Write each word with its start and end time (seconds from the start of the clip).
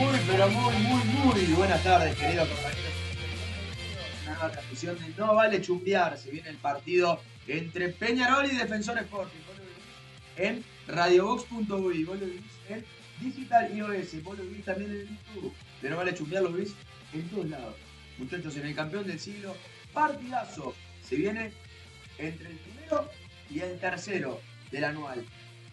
Muy, 0.00 0.18
pero 0.26 0.48
muy, 0.48 0.74
muy, 0.76 1.04
muy 1.04 1.42
buenas 1.52 1.82
tardes, 1.82 2.16
queridos 2.16 2.48
compañeros. 2.48 2.92
Una 4.22 4.32
nueva 4.32 4.50
transmisión 4.50 4.98
de 4.98 5.08
No 5.18 5.34
Vale 5.34 5.60
Chumbear. 5.60 6.16
Se 6.16 6.30
viene 6.30 6.48
el 6.48 6.56
partido 6.56 7.20
entre 7.46 7.90
Peñarol 7.90 8.46
y 8.46 8.56
Defensor 8.56 8.96
Sporting. 8.96 9.40
Vos 9.46 9.56
lo 9.58 10.42
en 10.42 10.64
radiobox.uy. 10.88 12.04
Vos 12.04 12.18
lo 12.18 12.24
vivís 12.24 12.40
en 12.70 12.82
Digital 13.20 13.76
iOS. 13.76 14.22
Vos 14.22 14.38
lo 14.38 14.44
vivís 14.44 14.64
también 14.64 14.90
en 14.90 15.18
YouTube. 15.34 15.52
De 15.82 15.90
No 15.90 15.98
Vale 15.98 16.14
Chumbear 16.14 16.44
lo 16.44 16.52
vivís 16.52 16.74
en 17.12 17.28
todos 17.28 17.50
lados. 17.50 17.74
Muchachos, 18.16 18.56
en 18.56 18.66
el 18.68 18.74
campeón 18.74 19.06
del 19.06 19.20
siglo, 19.20 19.54
partidazo. 19.92 20.74
Se 21.06 21.16
viene 21.16 21.52
entre 22.16 22.48
el 22.48 22.56
primero 22.56 23.10
y 23.50 23.60
el 23.60 23.78
tercero 23.78 24.40
del 24.70 24.84
anual. 24.84 25.26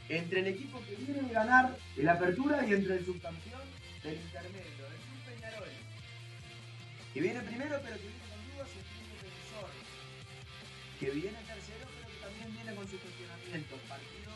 Entre 0.09 0.41
el 0.41 0.47
equipo 0.47 0.81
que 0.81 0.95
viene 0.95 1.29
a 1.29 1.31
ganar 1.31 1.77
el 1.95 2.09
apertura 2.09 2.65
y 2.67 2.73
entre 2.73 2.97
el 2.97 3.05
subcampeón 3.05 3.66
del 4.03 4.21
intermedio, 4.21 4.85
el 4.87 4.97
Club 5.01 5.21
Peñarol. 5.25 5.69
Que 7.13 7.21
viene 7.21 7.41
primero 7.41 7.79
pero 7.83 7.95
que 7.95 8.07
viene 8.07 8.25
con 8.29 8.53
dudas 8.53 8.69
y 8.69 8.81
Club 8.83 9.07
Defensor. 9.13 9.69
Que 10.99 11.09
viene 11.11 11.37
tercero 11.43 11.87
pero 11.95 12.07
que 12.07 12.19
también 12.25 12.53
viene 12.53 12.75
con 12.75 12.87
su 12.87 12.99
cuestionamiento. 12.99 13.75
Partido 13.87 14.31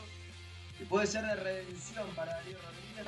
que 0.78 0.86
puede 0.86 1.06
ser 1.06 1.24
de 1.24 1.36
redención 1.36 2.08
para 2.14 2.32
Darío 2.32 2.58
Rodríguez, 2.58 3.06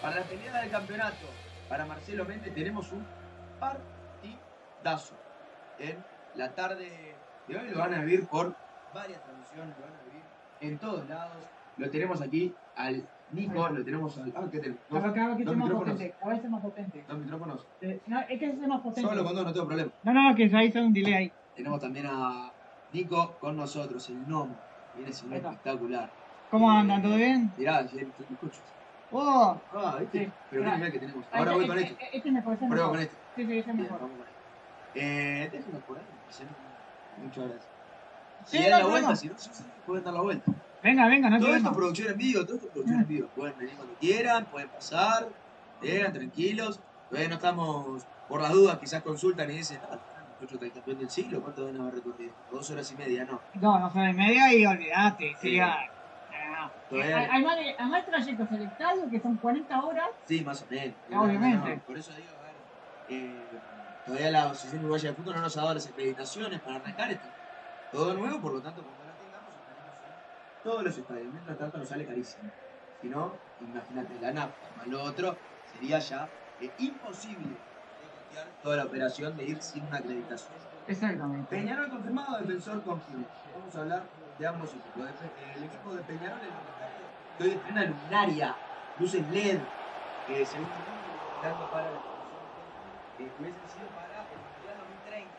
para 0.00 0.16
la 0.16 0.22
pelea 0.22 0.60
del 0.62 0.70
campeonato. 0.70 1.26
Para 1.68 1.86
Marcelo 1.86 2.24
Méndez 2.24 2.54
tenemos 2.54 2.90
un 2.92 3.06
partidazo 3.58 5.14
en 5.78 6.02
la 6.34 6.54
tarde 6.54 7.14
de 7.46 7.58
hoy. 7.58 7.68
Lo 7.70 7.78
van 7.78 7.94
a 7.94 8.00
vivir 8.00 8.26
por 8.26 8.54
varias 8.94 9.22
transmisiones, 9.22 9.76
lo 9.78 9.84
van 9.84 9.96
a 9.96 10.02
vivir 10.04 10.22
en 10.60 10.78
todos 10.78 11.08
lados. 11.08 11.44
Lo 11.76 11.90
tenemos 11.90 12.20
aquí 12.20 12.54
al 12.76 13.08
Nico, 13.32 13.68
lo 13.68 13.84
tenemos 13.84 14.18
al. 14.18 14.32
Ah, 14.36 14.44
¿qué 14.50 14.58
tenemos? 14.58 14.80
Dos, 14.88 14.98
Acá, 14.98 15.08
acá, 15.10 15.36
que 15.36 15.44
dos 15.44 15.52
sea 15.54 15.58
más 15.60 15.68
micrófonos. 15.68 15.94
potente. 15.94 16.14
Es 16.44 16.50
más 16.50 16.62
potente. 16.62 17.04
Dos 17.08 17.18
micrófonos. 17.18 17.66
Eh, 17.80 18.00
No, 18.06 18.20
es 18.20 18.38
que 18.38 18.46
es 18.46 18.58
más 18.68 18.80
potente. 18.80 19.08
Solo 19.08 19.24
con 19.24 19.34
dos 19.34 19.44
no 19.44 19.52
tengo 19.52 19.66
problema. 19.66 19.90
No, 20.02 20.12
no, 20.12 20.34
que 20.34 20.50
ahí 20.54 20.66
está 20.66 20.80
un 20.80 20.92
delay 20.92 21.12
ahí. 21.14 21.32
Tenemos 21.54 21.80
también 21.80 22.06
a 22.06 22.50
Nico 22.92 23.36
con 23.40 23.56
nosotros, 23.56 24.08
el 24.10 24.28
NOM. 24.28 24.48
Viene 24.96 25.12
siendo 25.12 25.36
espectacular. 25.36 26.10
¿Cómo 26.50 26.72
Eh, 26.72 26.76
andan? 26.78 27.02
¿Todo 27.02 27.16
bien? 27.16 27.52
Mirá, 27.56 27.86
si 27.86 27.96
te 27.96 28.02
escucho. 28.02 28.60
¡Oh! 29.12 29.56
Ah, 29.74 29.96
¿viste? 30.00 30.26
Sí. 30.26 30.32
Pero 30.50 30.62
Mirá. 30.64 30.76
mirá 30.76 30.90
que 30.90 30.98
tenemos. 30.98 31.24
Ahora 31.32 31.52
voy 31.52 31.66
con 31.66 31.78
este, 31.78 31.92
este. 31.92 32.16
Este 32.16 32.30
me 32.32 32.42
parece 32.42 32.66
Prueba 32.66 32.86
mejor. 32.86 32.90
con 32.90 33.00
este. 33.00 33.16
Sí, 33.36 33.46
sí, 33.46 33.58
ese 33.58 33.70
es 33.70 33.76
mejor. 33.76 34.00
vamos 34.00 34.16
con 34.16 34.26
este. 34.26 35.00
Eh, 35.44 35.50
déjenos 35.50 35.82
por 35.84 35.98
ahí. 35.98 36.04
Muchas 37.22 37.44
gracias. 37.48 37.68
Si 38.46 38.58
dan 38.68 38.80
la 38.80 38.86
vuelta, 38.86 39.14
si 39.16 39.28
no, 39.28 39.34
pueden 39.86 40.04
dar 40.04 40.14
la 40.14 40.20
vuelta. 40.22 40.52
Venga, 40.82 41.06
venga, 41.08 41.28
no 41.30 41.38
Todo 41.38 41.54
esto 41.54 41.72
producción 41.72 42.08
en 42.12 42.18
vivo, 42.18 42.44
todo 42.44 42.54
esto 42.56 42.66
es 42.68 42.72
producción 42.72 43.00
en 43.00 43.08
vivo. 43.08 43.28
Pueden 43.36 43.58
venir 43.58 43.74
cuando 43.76 43.94
quieran, 43.96 44.44
pueden 44.46 44.68
pasar, 44.70 45.28
vengan 45.82 46.12
tranquilos. 46.12 46.80
Todavía 47.08 47.28
no 47.28 47.34
estamos, 47.36 48.06
por 48.28 48.40
las 48.40 48.52
dudas, 48.52 48.78
quizás 48.78 49.02
consultan 49.02 49.50
y 49.50 49.54
dicen, 49.58 49.78
ah, 49.90 49.98
muchacho, 50.40 50.54
está 50.54 50.66
el 50.66 50.72
campeón 50.72 50.98
del 50.98 51.10
siglo, 51.10 51.40
¿cuánto 51.42 51.66
deben 51.66 51.80
haber 51.80 51.94
recorrido? 51.96 52.32
Dos 52.50 52.70
horas 52.70 52.90
y 52.92 52.94
media, 52.96 53.24
no. 53.24 53.40
No, 53.60 53.78
no 53.78 53.90
son 53.92 54.08
y 54.08 54.12
media 54.14 54.54
y 54.54 54.64
olvídate. 54.64 55.36
Sí. 55.40 55.58
Ah, 55.60 55.86
Todavía- 56.88 57.18
Hay, 57.18 57.26
hay 57.30 57.44
más 57.44 57.56
de- 57.56 57.76
hay 57.78 57.86
más 57.88 58.06
trayectos 58.06 58.48
selectados 58.48 59.04
que 59.10 59.20
son 59.20 59.36
40 59.36 59.80
horas. 59.84 60.08
Sí, 60.26 60.42
más 60.44 60.62
o 60.62 60.66
menos. 60.70 60.94
Ah, 61.12 61.22
obviamente. 61.22 61.76
No, 61.76 61.82
por 61.82 61.96
eso 61.98 62.12
digo, 62.14 62.28
a 62.38 62.42
ver, 62.42 62.54
eh, 63.08 63.44
todavía 64.06 64.30
la 64.30 64.42
Asociación 64.46 64.80
Uruguaya 64.80 65.10
de 65.10 65.14
Fútbol 65.14 65.34
no 65.36 65.40
nos 65.42 65.56
ha 65.56 65.60
dado 65.62 65.74
las 65.74 65.86
acreditaciones 65.86 66.60
para 66.60 66.76
arrancar 66.76 67.10
esto. 67.12 67.28
Todo 67.92 68.14
nuevo, 68.14 68.40
por 68.40 68.52
lo 68.54 68.60
tanto, 68.60 68.82
cuando 68.82 69.04
la 69.04 69.12
tengamos, 69.18 69.50
estaremos 69.54 69.96
en 70.04 70.49
todos 70.62 70.82
los 70.82 70.96
estadios. 70.96 71.32
Mientras 71.32 71.58
tanto, 71.58 71.78
nos 71.78 71.88
sale 71.88 72.06
carísimo. 72.06 72.50
Si 73.00 73.08
no, 73.08 73.32
imagínate, 73.60 74.14
la 74.20 74.32
nafta 74.32 74.68
más 74.76 74.86
lo 74.86 75.02
otro, 75.02 75.36
sería 75.72 75.98
ya 75.98 76.28
eh, 76.60 76.70
imposible 76.78 77.56
toda 78.62 78.76
la 78.76 78.84
operación 78.84 79.36
de 79.36 79.44
ir 79.44 79.62
sin 79.62 79.84
una 79.84 79.98
acreditación. 79.98 80.52
Exactamente. 80.86 81.56
Peñarol 81.56 81.90
confirmado, 81.90 82.38
defensor 82.38 82.82
confirmado. 82.82 83.32
Vamos 83.58 83.74
a 83.74 83.80
hablar 83.80 84.02
de 84.38 84.46
ambos 84.46 84.70
equipos. 84.70 85.08
El 85.56 85.64
equipo 85.64 85.94
de 85.94 86.02
Peñarol 86.02 86.38
es 86.40 87.38
que 87.38 87.44
hoy 87.44 87.50
estrena 87.50 87.84
luminaria, 87.84 88.56
luces 88.98 89.26
LED, 89.30 89.60
que 90.26 90.46
según 90.46 90.68
dando 91.42 91.70
para 91.70 91.90
la 91.90 92.10
que 93.16 93.24
hubiesen 93.24 93.68
sido 93.68 93.88
para 93.94 94.24
el 94.24 94.40
Mundial 94.40 94.76
2030. 94.78 95.30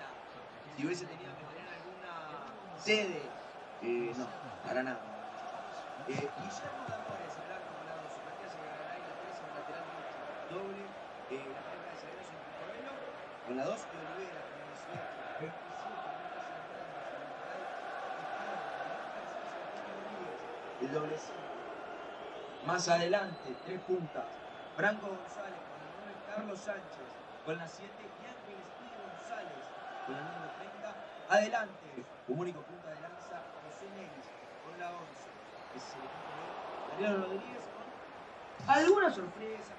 Si 0.77 0.85
hubiese 0.85 1.05
tenido 1.05 1.31
que 1.37 1.45
tener 1.49 1.67
alguna 1.73 2.77
sede, 2.77 3.21
eh, 3.81 4.13
no, 4.17 4.25
para 4.67 4.83
nada. 4.83 5.10
Eh, 6.07 6.17
Guillermo 6.17 6.81
Damores, 6.89 7.34
el 7.38 7.51
arco 7.53 7.69
con 7.78 7.85
la 7.85 7.94
12, 8.01 8.25
Matías 8.25 8.57
Egaray, 8.57 9.01
la 9.06 9.22
13, 9.22 9.38
el 9.45 9.53
lateral 9.53 9.85
doble, 10.50 10.81
eh, 11.29 11.45
la 11.45 11.62
pareja 11.62 11.94
de 11.94 11.97
zagueros 12.01 12.25
en 12.25 12.41
Correlo, 12.57 12.94
con 13.45 13.53
la 13.53 13.69
2 13.69 13.78
y 13.78 13.94
Olivera, 14.01 14.41
con 14.41 14.57
la 14.57 14.66
18, 14.81 14.97
27, 15.22 15.61
el 20.81 20.91
doble 20.91 21.16
5. 21.22 21.38
Más 22.66 22.81
adelante, 22.90 23.47
tres 23.66 23.79
puntas. 23.85 24.25
Franco 24.75 25.06
González 25.06 25.61
con 25.61 25.78
la 25.85 25.90
9, 26.01 26.17
Carlos 26.34 26.59
Sánchez 26.59 27.09
con 27.45 27.57
la 27.57 27.67
7 27.67 27.88
y 27.94 28.25
Ángel 28.25 28.57
Espíritu 28.57 29.00
González 29.06 29.63
con 30.06 30.17
la 30.17 30.22
número 30.25 30.50
30. 30.57 30.97
Adelante, 31.29 31.88
como 32.25 32.41
único 32.41 32.61
punta 32.66 32.90
de 32.90 33.01
lanza, 33.01 33.38
José 33.69 33.85
Neris 33.94 34.28
con 34.66 34.73
la 34.81 34.90
11. 34.97 35.30
Rodríguez 36.99 37.63
con 37.73 38.69
alguna 38.69 39.09
sorpresa, 39.09 39.73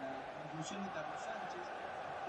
la 0.00 0.44
inclusión 0.50 0.82
de 0.84 0.90
Carlos 0.90 1.20
Sánchez 1.20 1.72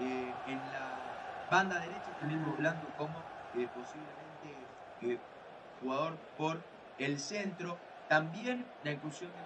eh, 0.00 0.34
en 0.46 0.58
la 0.72 1.48
banda 1.50 1.80
derecha, 1.80 2.16
también 2.20 2.44
doblando 2.44 2.86
como 2.96 3.18
eh, 3.54 3.68
posiblemente 3.74 4.68
eh, 5.02 5.18
jugador 5.80 6.16
por 6.36 6.62
el 6.98 7.18
centro. 7.18 7.78
También 8.08 8.64
la 8.84 8.92
inclusión 8.92 9.30
de 9.32 9.38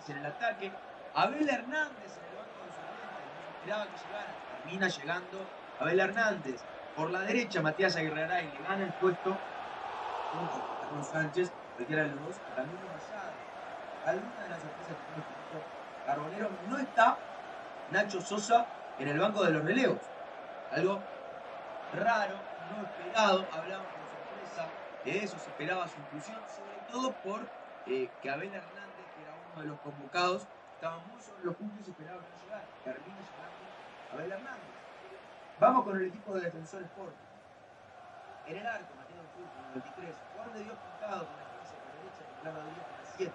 José 0.00 0.12
en 0.12 0.18
el 0.18 0.26
ataque. 0.26 0.72
Abel 1.14 1.48
Hernández 1.48 2.16
en 2.16 2.24
el 2.24 2.36
banco 2.36 2.64
de. 2.64 2.70
No 2.70 3.50
esperaba 3.58 3.84
que 3.84 3.98
llegara. 3.98 4.34
Termina 4.62 4.88
llegando 4.88 5.46
Abel 5.78 6.00
Hernández. 6.00 6.64
Por 6.94 7.10
la 7.10 7.20
derecha, 7.20 7.60
Matías 7.60 7.96
Aguirre 7.96 8.26
le 8.26 8.58
gana 8.62 8.84
el 8.84 8.92
puesto 8.94 9.36
Carlos 10.80 11.06
Sánchez, 11.06 11.52
cualquiera 11.76 12.02
de 12.04 12.08
los 12.08 12.24
dos, 12.24 12.36
Ramiro 12.56 12.80
Mayada. 12.88 13.32
Alguna 14.06 14.42
de 14.42 14.48
las 14.48 14.60
sorpresas 14.60 14.96
que 14.96 15.04
tiene 15.12 15.26
el 15.52 16.06
Carbonero 16.06 16.50
no 16.68 16.78
está 16.78 17.18
Nacho 17.90 18.20
Sosa 18.20 18.66
en 18.98 19.08
el 19.08 19.18
banco 19.18 19.44
de 19.44 19.52
los 19.52 19.64
relevos. 19.64 20.00
Algo 20.72 21.00
raro, 21.94 22.36
no 22.70 22.82
esperado, 22.82 23.46
hablamos 23.52 23.86
con 23.86 24.02
sorpresa 24.08 24.68
de 25.04 25.24
eso, 25.24 25.38
se 25.38 25.50
esperaba 25.50 25.86
su 25.86 26.00
inclusión, 26.00 26.40
sobre 26.48 26.76
todo 26.90 27.12
por 27.22 27.40
eh, 27.86 28.08
que 28.22 28.30
Abel 28.30 28.48
Hernández, 28.48 29.06
que 29.14 29.22
era 29.22 29.34
uno 29.52 29.62
de 29.62 29.68
los 29.68 29.80
convocados, 29.80 30.46
estaba 30.74 30.98
muy 31.06 31.20
sobre 31.20 31.44
los 31.44 31.54
puntos 31.56 31.80
y 31.80 31.84
se 31.84 31.90
esperaba 31.90 32.20
no 32.22 32.42
llegara. 32.42 32.64
Termina 32.84 33.20
llegando 33.20 34.14
Abel 34.14 34.32
Hernández. 34.32 34.76
Vamos 35.60 35.84
con 35.84 35.96
el 35.96 36.06
equipo 36.06 36.34
de 36.34 36.40
Defensor 36.42 36.82
Sport. 36.82 37.14
En 38.46 38.56
el 38.56 38.66
arco, 38.66 38.94
Mateo 38.94 39.22
Fútbol 39.34 39.50
con 39.50 39.64
el 39.66 39.82
23, 39.82 40.16
Juan 40.36 40.52
de 40.54 40.64
Dios 40.64 40.78
Pintado 40.78 41.26
con 41.26 41.45
la 42.46 42.52
15 42.52 42.54
por 42.54 42.54
derecha, 42.54 42.54
Nicolás 42.54 42.54
Rodríguez 42.54 42.86
con 42.86 42.96
la 42.96 43.10
7. 43.16 43.32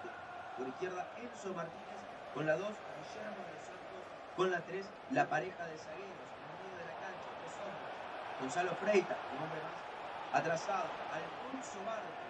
Por 0.56 0.68
izquierda, 0.68 1.08
Enzo 1.16 1.54
Martínez 1.54 2.00
con 2.34 2.46
la 2.46 2.56
2, 2.56 2.68
Guillermo 2.68 3.42
de 3.44 3.58
Santos 3.60 4.02
con 4.36 4.50
la 4.50 4.60
3, 4.60 4.86
la 5.10 5.26
pareja 5.26 5.66
de 5.66 5.76
zagueros 5.76 6.28
en 6.32 6.42
el 6.42 6.56
medio 6.60 6.76
de 6.80 6.86
la 6.88 6.96
cancha, 7.00 7.28
tres 7.40 7.54
hombres. 7.60 7.92
Gonzalo 8.40 8.72
Freita, 8.76 9.16
un 9.36 9.42
hombre 9.42 9.60
más 9.62 9.76
atrasado, 10.32 10.88
Alfonso 11.12 11.78
Barro 11.84 12.22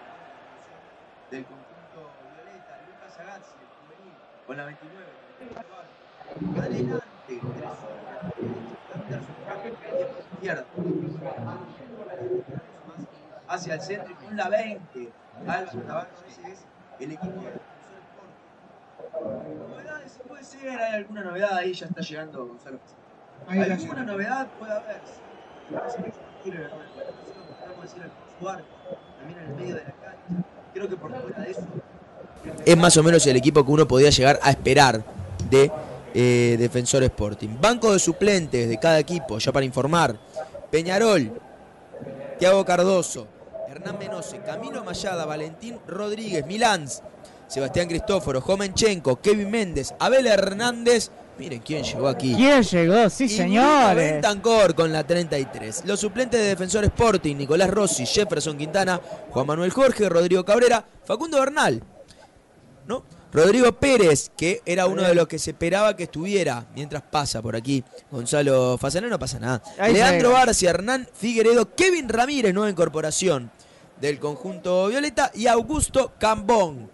del 1.31 1.45
conjunto 1.47 2.13
violeta, 2.35 2.79
Lucas 2.87 3.19
Agazzi, 3.19 3.57
el 3.57 3.69
juvenil, 3.81 4.15
con 4.47 4.57
la 4.57 4.65
29, 4.67 5.07
con 5.39 5.47
el 5.49 5.57
Eduardo. 5.57 5.93
Adelante, 6.61 7.03
tres 7.27 7.43
hombres, 9.09 10.27
izquierda. 10.35 10.65
Hacia 13.49 13.75
el 13.75 13.81
centro 13.81 14.13
y 14.13 14.15
con 14.15 14.37
la 14.37 14.49
20, 14.51 15.13
Álvaro 15.47 15.85
Navarro, 15.87 16.11
ese 16.29 16.53
es 16.53 16.67
el 17.01 17.13
equipo 17.13 17.41
de. 17.41 17.73
Novedades, 19.69 20.21
puede 20.27 20.45
ser, 20.45 20.69
hay 20.71 20.95
alguna 20.97 21.23
novedad 21.23 21.57
ahí, 21.57 21.73
ya 21.75 21.87
está 21.87 22.01
llegando 22.01 22.47
Gonzalo. 22.47 22.79
Alguna 23.49 24.05
novedad 24.05 24.47
puede 24.59 24.73
haber, 24.73 25.01
también 29.19 29.39
en 29.39 29.51
el 29.51 29.55
medio 29.57 29.75
de 29.77 29.85
la 29.85 29.93
cancha. 29.93 30.45
Creo 30.75 30.89
que 30.89 30.97
por 30.97 31.11
fuera 31.11 31.41
de 31.41 31.51
eso. 31.51 31.67
es 32.65 32.77
más 32.77 32.97
o 32.97 33.03
menos 33.03 33.27
el 33.27 33.37
equipo 33.37 33.65
que 33.65 33.71
uno 33.71 33.87
podía 33.87 34.11
llegar 34.11 34.39
a 34.43 34.51
esperar 34.51 35.03
de 35.51 35.71
eh, 36.15 36.57
Defensor 36.59 37.03
Sporting. 37.05 37.49
Banco 37.61 37.93
de 37.93 37.99
suplentes 37.99 38.69
de 38.69 38.79
cada 38.79 38.99
equipo, 38.99 39.39
ya 39.39 39.53
para 39.53 39.65
informar. 39.67 40.17
Peñarol, 40.71 41.33
Tiago 42.39 42.65
Cardoso, 42.65 43.27
Hernán 43.73 43.99
Menose, 43.99 44.39
Camilo 44.45 44.85
Mayada, 44.85 45.25
Valentín 45.25 45.79
Rodríguez, 45.87 46.45
Milans, 46.45 47.03
Sebastián 47.49 47.89
Cristóforo, 47.89 48.43
Jomenchenko, 48.43 49.17
Kevin 49.17 49.51
Méndez, 49.51 49.95
Abel 49.99 50.27
Hernández. 50.27 51.11
Miren 51.39 51.61
quién 51.61 51.83
llegó 51.83 52.07
aquí. 52.07 52.35
¿Quién 52.35 52.63
llegó? 52.63 53.09
Sí, 53.09 53.25
Y 53.25 53.29
señores. 53.31 54.13
Bentancor 54.13 54.75
con 54.75 54.93
la 54.93 55.07
33. 55.07 55.85
Los 55.87 56.01
suplentes 56.01 56.39
de 56.39 56.49
Defensor 56.49 56.85
Sporting, 56.85 57.35
Nicolás 57.35 57.71
Rossi, 57.71 58.05
Jefferson 58.05 58.59
Quintana, 58.59 59.01
Juan 59.31 59.47
Manuel 59.47 59.71
Jorge, 59.71 60.07
Rodrigo 60.07 60.45
Cabrera, 60.45 60.85
Facundo 61.07 61.41
Bernal. 61.41 61.83
¿No? 62.87 63.03
Rodrigo 63.33 63.73
Pérez, 63.73 64.31
que 64.37 64.61
era 64.67 64.85
uno 64.85 65.01
de 65.01 65.15
los 65.15 65.27
que 65.27 65.39
se 65.39 65.53
esperaba 65.53 65.97
que 65.97 66.03
estuviera 66.03 66.67
mientras 66.75 67.03
pasa 67.03 67.41
por 67.41 67.57
aquí. 67.57 67.83
Gonzalo 68.11 68.77
Fasanero, 68.77 69.09
no 69.09 69.19
pasa 69.19 69.41
nada. 69.41 69.63
Ahí 69.79 69.95
Leandro. 69.95 70.33
Barcia, 70.33 70.69
Hernán 70.69 71.09
Figueredo, 71.15 71.75
Kevin 71.75 72.11
Ramírez, 72.11 72.53
nueva 72.53 72.69
incorporación 72.69 73.51
del 74.03 74.19
conjunto 74.19 74.89
Violeta, 74.89 75.31
y 75.33 75.47
Augusto 75.47 76.13
Cambón, 76.19 76.91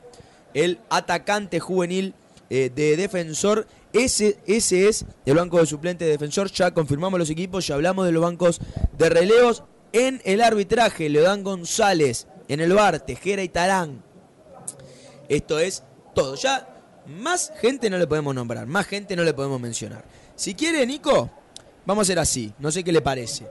el 0.52 0.78
atacante 0.90 1.58
juvenil 1.58 2.14
eh, 2.50 2.70
de 2.72 2.96
defensor. 2.98 3.66
Ese, 3.94 4.38
ese 4.46 4.88
es 4.88 5.06
el 5.24 5.34
banco 5.34 5.58
de 5.58 5.64
suplentes 5.64 6.06
de 6.06 6.12
defensor. 6.12 6.50
Ya 6.52 6.70
confirmamos 6.72 7.18
los 7.18 7.30
equipos, 7.30 7.66
ya 7.66 7.76
hablamos 7.76 8.04
de 8.04 8.12
los 8.12 8.22
bancos 8.22 8.60
de 8.98 9.08
relevos. 9.08 9.64
En 9.92 10.20
el 10.26 10.42
arbitraje, 10.42 11.08
Leodán 11.08 11.42
González. 11.42 12.26
En 12.46 12.60
el 12.60 12.74
bar, 12.74 13.00
Tejera 13.00 13.42
y 13.42 13.48
Tarán. 13.48 14.02
Esto 15.30 15.58
es 15.58 15.82
todo. 16.14 16.34
Ya 16.34 16.68
más 17.06 17.52
gente 17.58 17.88
no 17.88 17.96
le 17.96 18.06
podemos 18.06 18.34
nombrar, 18.34 18.66
más 18.66 18.86
gente 18.86 19.16
no 19.16 19.24
le 19.24 19.32
podemos 19.32 19.58
mencionar. 19.58 20.04
Si 20.36 20.54
quiere, 20.54 20.86
Nico, 20.86 21.30
vamos 21.86 22.02
a 22.02 22.06
hacer 22.06 22.18
así. 22.18 22.52
No 22.58 22.70
sé 22.70 22.84
qué 22.84 22.92
le 22.92 23.00
parece. 23.00 23.46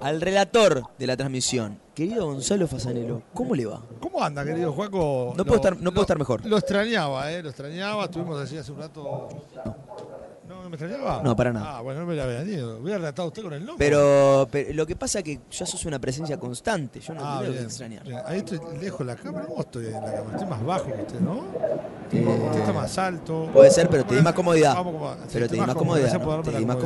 al 0.00 0.20
relator 0.20 0.82
de 0.98 1.06
la 1.06 1.16
transmisión, 1.16 1.78
querido 1.94 2.26
Gonzalo 2.26 2.66
Fasanelo. 2.66 3.22
¿Cómo 3.34 3.54
le 3.54 3.66
va? 3.66 3.80
¿Cómo 4.00 4.22
anda, 4.22 4.44
querido 4.44 4.72
Juaco? 4.72 5.34
No 5.36 5.44
puedo 5.44 5.56
estar- 5.60 5.76
no 5.80 5.90
puedo 5.90 6.02
estar 6.02 6.18
mejor. 6.18 6.44
Lo 6.46 6.58
extrañaba, 6.58 7.30
¿eh? 7.32 7.42
Lo 7.42 7.48
extrañaba. 7.50 8.04
Estuvimos 8.04 8.40
así 8.40 8.56
hace 8.58 8.72
un 8.72 8.78
rato. 8.78 9.28
¿No, 10.48 10.62
no 10.62 10.68
me 10.70 10.76
extrañaba? 10.76 11.22
No, 11.24 11.34
para 11.34 11.52
nada. 11.52 11.78
Ah, 11.78 11.80
bueno, 11.82 12.00
no 12.00 12.06
me 12.06 12.14
la 12.14 12.22
había 12.24 12.38
venido. 12.38 12.78
Hubiera 12.78 12.98
relatado 12.98 13.28
usted 13.28 13.42
con 13.42 13.52
el 13.52 13.64
loco. 13.66 13.78
Pero, 13.78 14.46
pero 14.50 14.72
lo 14.74 14.86
que 14.86 14.94
pasa 14.94 15.18
es 15.18 15.24
que 15.24 15.40
ya 15.50 15.66
sos 15.66 15.84
una 15.86 15.98
presencia 15.98 16.38
constante. 16.38 17.00
Yo 17.00 17.14
no 17.14 17.20
Ah, 17.24 17.38
te 17.40 17.46
tengo 17.46 17.58
que 17.58 17.64
extrañar. 17.64 18.04
bien. 18.04 18.20
Ahí 18.24 18.38
estoy 18.38 18.60
lejos 18.80 18.98
de 19.00 19.04
la 19.06 19.16
cámara. 19.16 19.46
¿Cómo 19.46 19.60
estoy 19.60 19.86
en 19.86 19.92
la 19.94 20.00
cámara? 20.00 20.30
Estoy 20.32 20.46
más 20.48 20.64
bajo 20.64 20.84
que 20.84 21.02
usted, 21.02 21.20
¿no? 21.20 21.44
Eh, 22.12 22.24
Usted 22.46 22.60
está 22.60 22.72
más 22.72 22.96
alto. 22.98 23.50
Puede 23.52 23.70
ser, 23.72 23.88
pero 23.90 24.04
te 24.04 24.14
di 24.14 24.22
más 24.22 24.34
comodidad. 24.34 24.74
Vamos, 24.76 25.16
Pero 25.32 25.48
te 25.48 25.54
di 25.56 25.60
más 25.60 25.74
comodidad. 25.74 26.42
Te 26.44 26.58
di 26.58 26.64
más 26.64 26.76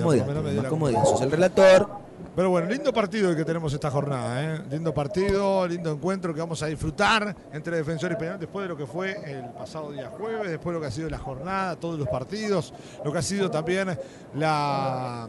comodidad. 0.71 1.05
Sos 1.05 1.21
el 1.21 1.31
relator. 1.31 2.10
Pero 2.37 2.49
bueno, 2.49 2.69
lindo 2.69 2.93
partido 2.93 3.31
el 3.31 3.37
que 3.37 3.45
tenemos 3.45 3.73
esta 3.73 3.91
jornada, 3.91 4.43
¿eh? 4.43 4.63
Lindo 4.71 4.95
partido, 4.95 5.67
lindo 5.67 5.91
encuentro 5.91 6.33
que 6.33 6.41
vamos 6.41 6.63
a 6.63 6.67
disfrutar 6.67 7.35
entre 7.53 7.77
Defensor 7.77 8.13
y 8.13 8.15
Peñarol 8.15 8.39
después 8.39 8.65
de 8.65 8.69
lo 8.69 8.77
que 8.77 8.87
fue 8.87 9.19
el 9.25 9.47
pasado 9.51 9.91
día 9.91 10.09
jueves, 10.11 10.49
después 10.49 10.73
de 10.73 10.73
lo 10.75 10.81
que 10.81 10.87
ha 10.87 10.91
sido 10.93 11.11
la 11.11 11.19
jornada, 11.19 11.75
todos 11.77 11.99
los 11.99 12.09
partidos, 12.09 12.73
lo 13.05 13.13
que 13.13 13.19
ha 13.19 13.23
sido 13.23 13.51
también 13.51 13.99
la 14.35 15.29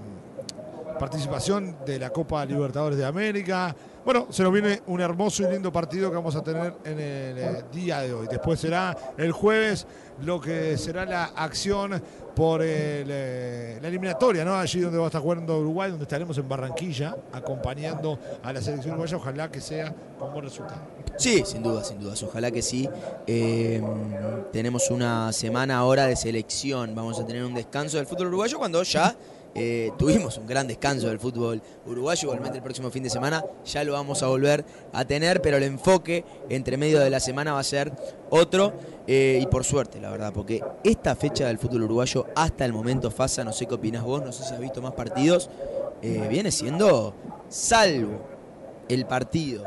participación 0.99 1.77
de 1.85 1.97
la 1.97 2.11
Copa 2.11 2.45
Libertadores 2.45 2.97
de 2.97 3.05
América. 3.05 3.75
Bueno, 4.03 4.27
se 4.31 4.41
nos 4.41 4.51
viene 4.51 4.81
un 4.87 4.99
hermoso 4.99 5.43
y 5.43 5.51
lindo 5.51 5.71
partido 5.71 6.09
que 6.09 6.15
vamos 6.15 6.35
a 6.35 6.41
tener 6.41 6.73
en 6.85 6.99
el 6.99 7.37
eh, 7.37 7.63
día 7.71 7.99
de 8.01 8.11
hoy. 8.11 8.27
Después 8.27 8.59
será 8.59 8.97
el 9.15 9.31
jueves 9.31 9.85
lo 10.23 10.41
que 10.41 10.75
será 10.77 11.05
la 11.05 11.25
acción 11.35 12.01
por 12.35 12.61
eh, 12.63 13.77
la 13.79 13.87
eliminatoria, 13.87 14.43
¿no? 14.43 14.55
Allí 14.55 14.79
donde 14.79 14.97
va 14.97 15.03
a 15.03 15.07
estar 15.07 15.21
jugando 15.21 15.59
Uruguay, 15.59 15.91
donde 15.91 16.03
estaremos 16.03 16.35
en 16.39 16.49
Barranquilla 16.49 17.15
acompañando 17.31 18.17
a 18.41 18.51
la 18.51 18.61
selección 18.61 18.93
uruguaya. 18.93 19.17
Ojalá 19.17 19.51
que 19.51 19.61
sea 19.61 19.93
con 20.17 20.33
buen 20.33 20.45
resultado. 20.45 20.81
Sí, 21.17 21.43
sin 21.45 21.61
duda, 21.61 21.83
sin 21.83 21.99
dudas. 21.99 22.23
Ojalá 22.23 22.49
que 22.49 22.63
sí. 22.63 22.89
Eh, 23.27 23.83
tenemos 24.51 24.89
una 24.89 25.31
semana 25.31 25.77
ahora 25.77 26.07
de 26.07 26.15
selección. 26.15 26.95
Vamos 26.95 27.19
a 27.19 27.25
tener 27.25 27.43
un 27.43 27.53
descanso 27.53 27.97
del 27.97 28.07
fútbol 28.07 28.27
uruguayo 28.27 28.57
cuando 28.57 28.81
ya 28.81 29.15
eh, 29.53 29.91
tuvimos 29.97 30.37
un 30.37 30.47
gran 30.47 30.67
descanso 30.67 31.07
del 31.07 31.19
fútbol 31.19 31.61
uruguayo. 31.85 32.23
Igualmente 32.23 32.57
el 32.57 32.63
próximo 32.63 32.89
fin 32.89 33.03
de 33.03 33.09
semana 33.09 33.43
ya 33.65 33.83
lo 33.83 33.93
vamos 33.93 34.23
a 34.23 34.27
volver 34.27 34.63
a 34.93 35.05
tener, 35.05 35.41
pero 35.41 35.57
el 35.57 35.63
enfoque 35.63 36.23
entre 36.49 36.77
medio 36.77 36.99
de 36.99 37.09
la 37.09 37.19
semana 37.19 37.53
va 37.53 37.59
a 37.59 37.63
ser 37.63 37.91
otro. 38.29 38.73
eh, 39.07 39.39
y 39.41 39.45
por 39.47 39.63
suerte, 39.63 39.99
la 39.99 40.09
verdad, 40.11 40.31
porque 40.31 40.63
esta 40.83 41.15
fecha 41.15 41.47
del 41.47 41.57
fútbol 41.57 41.83
uruguayo 41.83 42.27
hasta 42.35 42.63
el 42.65 42.71
momento, 42.71 43.11
Fasa, 43.11 43.43
no 43.43 43.51
sé 43.51 43.65
qué 43.65 43.75
opinas 43.75 44.03
vos, 44.03 44.23
no 44.23 44.31
sé 44.31 44.43
si 44.43 44.53
has 44.53 44.59
visto 44.59 44.81
más 44.81 44.93
partidos, 44.93 45.49
eh, 46.01 46.27
viene 46.29 46.51
siendo 46.51 47.13
salvo 47.49 48.21
el 48.87 49.05
partido 49.05 49.65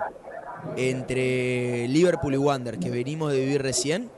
entre 0.76 1.86
Liverpool 1.88 2.34
y 2.34 2.36
Wander 2.38 2.78
que 2.78 2.90
venimos 2.90 3.32
de 3.32 3.40
vivir 3.40 3.62
recién, 3.62 4.08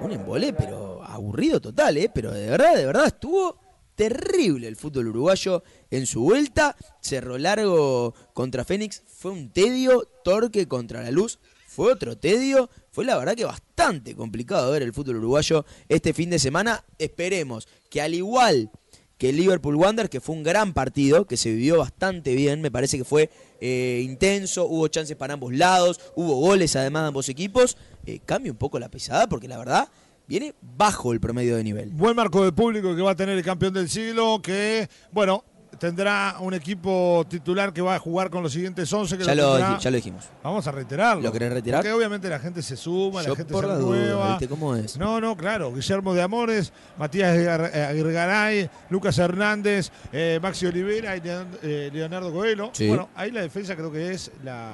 un 0.00 0.12
embole, 0.12 0.52
pero 0.52 1.02
aburrido 1.04 1.60
total, 1.60 1.96
¿eh? 1.96 2.10
Pero 2.12 2.32
de 2.32 2.48
verdad, 2.48 2.74
de 2.74 2.86
verdad 2.86 3.06
estuvo 3.06 3.56
terrible 3.98 4.68
el 4.68 4.76
fútbol 4.76 5.08
uruguayo 5.08 5.64
en 5.90 6.06
su 6.06 6.22
vuelta. 6.22 6.76
Cerro 7.00 7.36
Largo 7.36 8.14
contra 8.32 8.64
Fénix 8.64 9.02
fue 9.06 9.32
un 9.32 9.50
tedio, 9.50 10.08
Torque 10.22 10.68
contra 10.68 11.02
la 11.02 11.10
Luz 11.10 11.40
fue 11.66 11.92
otro 11.92 12.16
tedio. 12.16 12.70
Fue 12.92 13.04
la 13.04 13.18
verdad 13.18 13.34
que 13.34 13.44
bastante 13.44 14.14
complicado 14.14 14.70
ver 14.70 14.82
el 14.82 14.94
fútbol 14.94 15.16
uruguayo 15.16 15.66
este 15.88 16.14
fin 16.14 16.30
de 16.30 16.38
semana. 16.38 16.84
Esperemos 16.96 17.66
que 17.90 18.00
al 18.00 18.14
igual 18.14 18.70
que 19.18 19.32
Liverpool 19.32 19.74
Wander, 19.74 20.08
que 20.08 20.20
fue 20.20 20.36
un 20.36 20.44
gran 20.44 20.72
partido, 20.72 21.26
que 21.26 21.36
se 21.36 21.50
vivió 21.50 21.78
bastante 21.78 22.36
bien, 22.36 22.62
me 22.62 22.70
parece 22.70 22.98
que 22.98 23.04
fue 23.04 23.30
eh, 23.60 24.00
intenso, 24.04 24.66
hubo 24.66 24.86
chances 24.86 25.16
para 25.16 25.34
ambos 25.34 25.52
lados, 25.52 25.98
hubo 26.14 26.36
goles 26.36 26.76
además 26.76 27.02
de 27.02 27.08
ambos 27.08 27.28
equipos, 27.28 27.76
eh, 28.06 28.20
un 28.44 28.56
poco 28.56 28.78
la 28.78 28.88
pesada 28.90 29.28
porque 29.28 29.48
la 29.48 29.58
verdad 29.58 29.88
viene 30.28 30.54
bajo 30.76 31.12
el 31.12 31.20
promedio 31.20 31.56
de 31.56 31.64
nivel. 31.64 31.90
Buen 31.90 32.14
marco 32.14 32.44
de 32.44 32.52
público 32.52 32.94
que 32.94 33.02
va 33.02 33.12
a 33.12 33.16
tener 33.16 33.36
el 33.36 33.44
campeón 33.44 33.72
del 33.74 33.88
siglo, 33.88 34.40
que, 34.42 34.88
bueno, 35.10 35.42
tendrá 35.78 36.36
un 36.40 36.54
equipo 36.54 37.24
titular 37.28 37.72
que 37.72 37.80
va 37.80 37.94
a 37.94 37.98
jugar 38.00 38.30
con 38.30 38.42
los 38.42 38.52
siguientes 38.52 38.92
11. 38.92 39.16
Que 39.16 39.24
Ya 39.24 39.34
lo, 39.34 39.78
ya 39.78 39.90
lo 39.90 39.96
dijimos. 39.96 40.24
Vamos 40.42 40.66
a 40.66 40.72
reiterarlo. 40.72 41.22
¿Lo 41.22 41.30
querés 41.32 41.52
reiterar? 41.52 41.80
Porque 41.80 41.92
obviamente 41.92 42.28
la 42.28 42.40
gente 42.40 42.62
se 42.62 42.76
suma, 42.76 43.22
la 43.22 43.34
gente 43.36 43.52
por 43.52 43.62
se 43.64 43.68
la 43.68 43.78
duda, 43.78 43.96
renueva. 43.96 44.28
¿viste 44.30 44.48
cómo 44.48 44.74
es? 44.74 44.98
No, 44.98 45.20
no, 45.20 45.36
claro. 45.36 45.72
Guillermo 45.72 46.14
de 46.14 46.22
Amores, 46.22 46.72
Matías 46.98 47.32
Aguir- 47.36 47.74
Aguirgaray, 47.90 48.68
Lucas 48.90 49.16
Hernández, 49.18 49.90
eh, 50.12 50.40
Maxi 50.42 50.66
Olivera 50.66 51.16
y 51.16 51.22
eh, 51.62 51.90
Leonardo 51.92 52.32
Coelho. 52.32 52.70
Sí. 52.72 52.88
Bueno, 52.88 53.08
ahí 53.14 53.30
la 53.30 53.42
defensa 53.42 53.76
creo 53.76 53.92
que 53.92 54.12
es 54.12 54.32
la, 54.42 54.72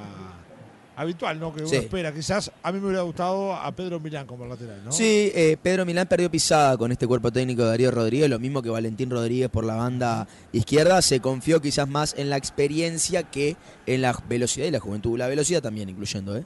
habitual, 0.95 1.39
¿no? 1.39 1.53
Que 1.53 1.59
uno 1.61 1.69
Sí. 1.69 1.75
espera. 1.77 2.13
Quizás 2.13 2.51
a 2.63 2.71
mí 2.71 2.79
me 2.79 2.87
hubiera 2.87 3.01
gustado 3.03 3.53
a 3.53 3.71
Pedro 3.73 3.99
Milán 3.99 4.25
como 4.27 4.45
lateral, 4.45 4.83
¿no? 4.85 4.91
Sí, 4.91 5.31
eh, 5.35 5.57
Pedro 5.61 5.85
Milán 5.85 6.07
perdió 6.07 6.29
pisada 6.31 6.77
con 6.77 6.91
este 6.91 7.05
cuerpo 7.07 7.31
técnico 7.31 7.63
de 7.63 7.69
Darío 7.69 7.91
Rodríguez, 7.91 8.29
lo 8.29 8.39
mismo 8.39 8.61
que 8.61 8.69
Valentín 8.69 9.09
Rodríguez 9.09 9.49
por 9.49 9.63
la 9.65 9.75
banda 9.75 10.27
izquierda. 10.51 11.01
Se 11.01 11.19
confió 11.19 11.61
quizás 11.61 11.87
más 11.87 12.15
en 12.17 12.29
la 12.29 12.37
experiencia 12.37 13.23
que 13.23 13.55
en 13.85 14.01
la 14.01 14.17
velocidad 14.27 14.65
y 14.67 14.71
la 14.71 14.79
juventud. 14.79 15.17
La 15.17 15.27
velocidad 15.27 15.61
también 15.61 15.89
incluyendo, 15.89 16.35
¿eh? 16.37 16.43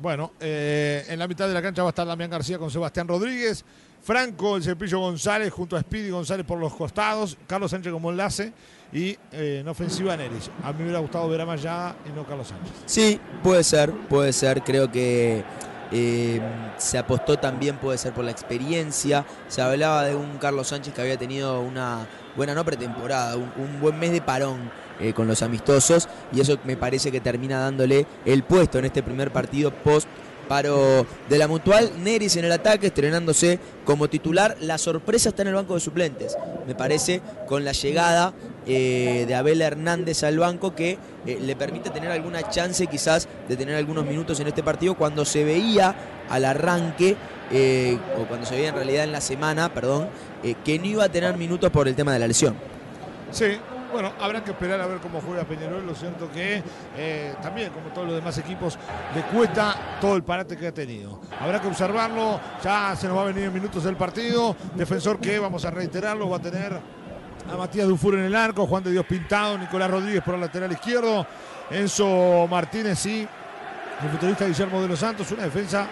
Bueno, 0.00 0.32
eh, 0.40 1.04
en 1.08 1.18
la 1.18 1.28
mitad 1.28 1.46
de 1.48 1.54
la 1.54 1.60
cancha 1.62 1.82
va 1.82 1.88
a 1.88 1.90
estar 1.90 2.06
Damián 2.06 2.30
García 2.30 2.58
con 2.58 2.70
Sebastián 2.70 3.08
Rodríguez. 3.08 3.64
Franco, 4.04 4.56
el 4.56 4.62
Cepillo 4.62 4.98
González 4.98 5.50
junto 5.50 5.76
a 5.76 5.80
Speedy 5.80 6.10
González 6.10 6.44
por 6.44 6.58
los 6.58 6.74
costados. 6.74 7.38
Carlos 7.46 7.70
Sánchez 7.70 7.90
como 7.90 8.10
enlace. 8.10 8.52
Y 8.92 9.16
eh, 9.32 9.60
en 9.60 9.68
ofensiva 9.68 10.14
Neris. 10.14 10.50
A 10.62 10.72
mí 10.72 10.78
me 10.80 10.84
hubiera 10.84 10.98
gustado 11.00 11.26
ver 11.28 11.40
a 11.40 11.46
Mayá 11.46 11.96
y 12.06 12.14
no 12.14 12.24
Carlos 12.26 12.48
Sánchez. 12.48 12.72
Sí, 12.84 13.18
puede 13.42 13.64
ser, 13.64 13.90
puede 13.92 14.34
ser. 14.34 14.62
Creo 14.62 14.92
que 14.92 15.42
eh, 15.90 16.40
se 16.76 16.98
apostó 16.98 17.38
también, 17.38 17.78
puede 17.78 17.96
ser 17.96 18.12
por 18.12 18.26
la 18.26 18.30
experiencia. 18.30 19.24
Se 19.48 19.62
hablaba 19.62 20.04
de 20.04 20.14
un 20.14 20.36
Carlos 20.36 20.68
Sánchez 20.68 20.92
que 20.92 21.00
había 21.00 21.16
tenido 21.16 21.60
una 21.62 22.06
buena, 22.36 22.54
no 22.54 22.62
pretemporada, 22.62 23.36
un, 23.36 23.50
un 23.56 23.80
buen 23.80 23.98
mes 23.98 24.12
de 24.12 24.20
parón 24.20 24.70
eh, 25.00 25.12
con 25.14 25.26
los 25.26 25.42
amistosos. 25.42 26.08
Y 26.30 26.40
eso 26.40 26.58
me 26.64 26.76
parece 26.76 27.10
que 27.10 27.20
termina 27.20 27.58
dándole 27.58 28.06
el 28.26 28.44
puesto 28.44 28.78
en 28.78 28.84
este 28.84 29.02
primer 29.02 29.32
partido 29.32 29.72
post. 29.72 30.06
Paro 30.44 31.06
de 31.28 31.38
la 31.38 31.48
mutual, 31.48 31.90
Neris 32.02 32.36
en 32.36 32.44
el 32.44 32.52
ataque, 32.52 32.88
estrenándose 32.88 33.58
como 33.84 34.08
titular. 34.08 34.56
La 34.60 34.78
sorpresa 34.78 35.30
está 35.30 35.42
en 35.42 35.48
el 35.48 35.54
banco 35.54 35.74
de 35.74 35.80
suplentes, 35.80 36.36
me 36.66 36.74
parece, 36.74 37.20
con 37.46 37.64
la 37.64 37.72
llegada 37.72 38.32
eh, 38.66 39.24
de 39.26 39.34
Abel 39.34 39.60
Hernández 39.60 40.22
al 40.24 40.38
banco 40.38 40.74
que 40.74 40.98
eh, 41.26 41.38
le 41.40 41.54
permite 41.54 41.90
tener 41.90 42.10
alguna 42.10 42.48
chance 42.48 42.86
quizás 42.86 43.28
de 43.46 43.56
tener 43.56 43.74
algunos 43.74 44.06
minutos 44.06 44.40
en 44.40 44.46
este 44.46 44.62
partido 44.62 44.94
cuando 44.94 45.26
se 45.26 45.44
veía 45.44 45.94
al 46.30 46.46
arranque 46.46 47.14
eh, 47.50 47.98
o 48.18 48.26
cuando 48.26 48.46
se 48.46 48.54
veía 48.54 48.70
en 48.70 48.74
realidad 48.74 49.04
en 49.04 49.12
la 49.12 49.20
semana, 49.20 49.72
perdón, 49.74 50.08
que 50.64 50.78
no 50.78 50.86
iba 50.86 51.04
a 51.04 51.08
tener 51.08 51.36
minutos 51.36 51.70
por 51.70 51.88
el 51.88 51.94
tema 51.94 52.12
de 52.12 52.18
la 52.18 52.28
lesión. 52.28 52.54
Sí, 53.30 53.58
bueno, 53.94 54.12
habrá 54.20 54.42
que 54.42 54.50
esperar 54.50 54.80
a 54.80 54.88
ver 54.88 54.98
cómo 54.98 55.20
juega 55.20 55.44
Peñarol. 55.44 55.86
Lo 55.86 55.94
cierto 55.94 56.28
que 56.32 56.60
eh, 56.96 57.34
también, 57.40 57.70
como 57.70 57.90
todos 57.90 58.08
los 58.08 58.16
demás 58.16 58.36
equipos, 58.38 58.76
le 59.14 59.22
cuesta 59.22 59.98
todo 60.00 60.16
el 60.16 60.24
parate 60.24 60.56
que 60.56 60.66
ha 60.66 60.74
tenido. 60.74 61.20
Habrá 61.40 61.60
que 61.60 61.68
observarlo. 61.68 62.40
Ya 62.62 62.96
se 62.96 63.06
nos 63.06 63.16
va 63.16 63.22
a 63.22 63.26
venir 63.26 63.44
en 63.44 63.54
minutos 63.54 63.84
del 63.84 63.96
partido. 63.96 64.56
Defensor 64.74 65.20
que, 65.20 65.38
vamos 65.38 65.64
a 65.64 65.70
reiterarlo, 65.70 66.28
va 66.28 66.38
a 66.38 66.40
tener 66.40 66.72
a 66.72 67.56
Matías 67.56 67.86
Dufour 67.86 68.16
en 68.16 68.24
el 68.24 68.34
arco, 68.34 68.66
Juan 68.66 68.82
de 68.82 68.90
Dios 68.90 69.06
Pintado, 69.06 69.56
Nicolás 69.56 69.88
Rodríguez 69.88 70.22
por 70.24 70.34
el 70.34 70.40
lateral 70.40 70.72
izquierdo, 70.72 71.24
Enzo 71.70 72.48
Martínez 72.50 73.06
y 73.06 73.20
el 73.20 74.10
futbolista 74.10 74.44
Guillermo 74.44 74.82
de 74.82 74.88
los 74.88 74.98
Santos. 74.98 75.30
Una 75.30 75.44
defensa 75.44 75.86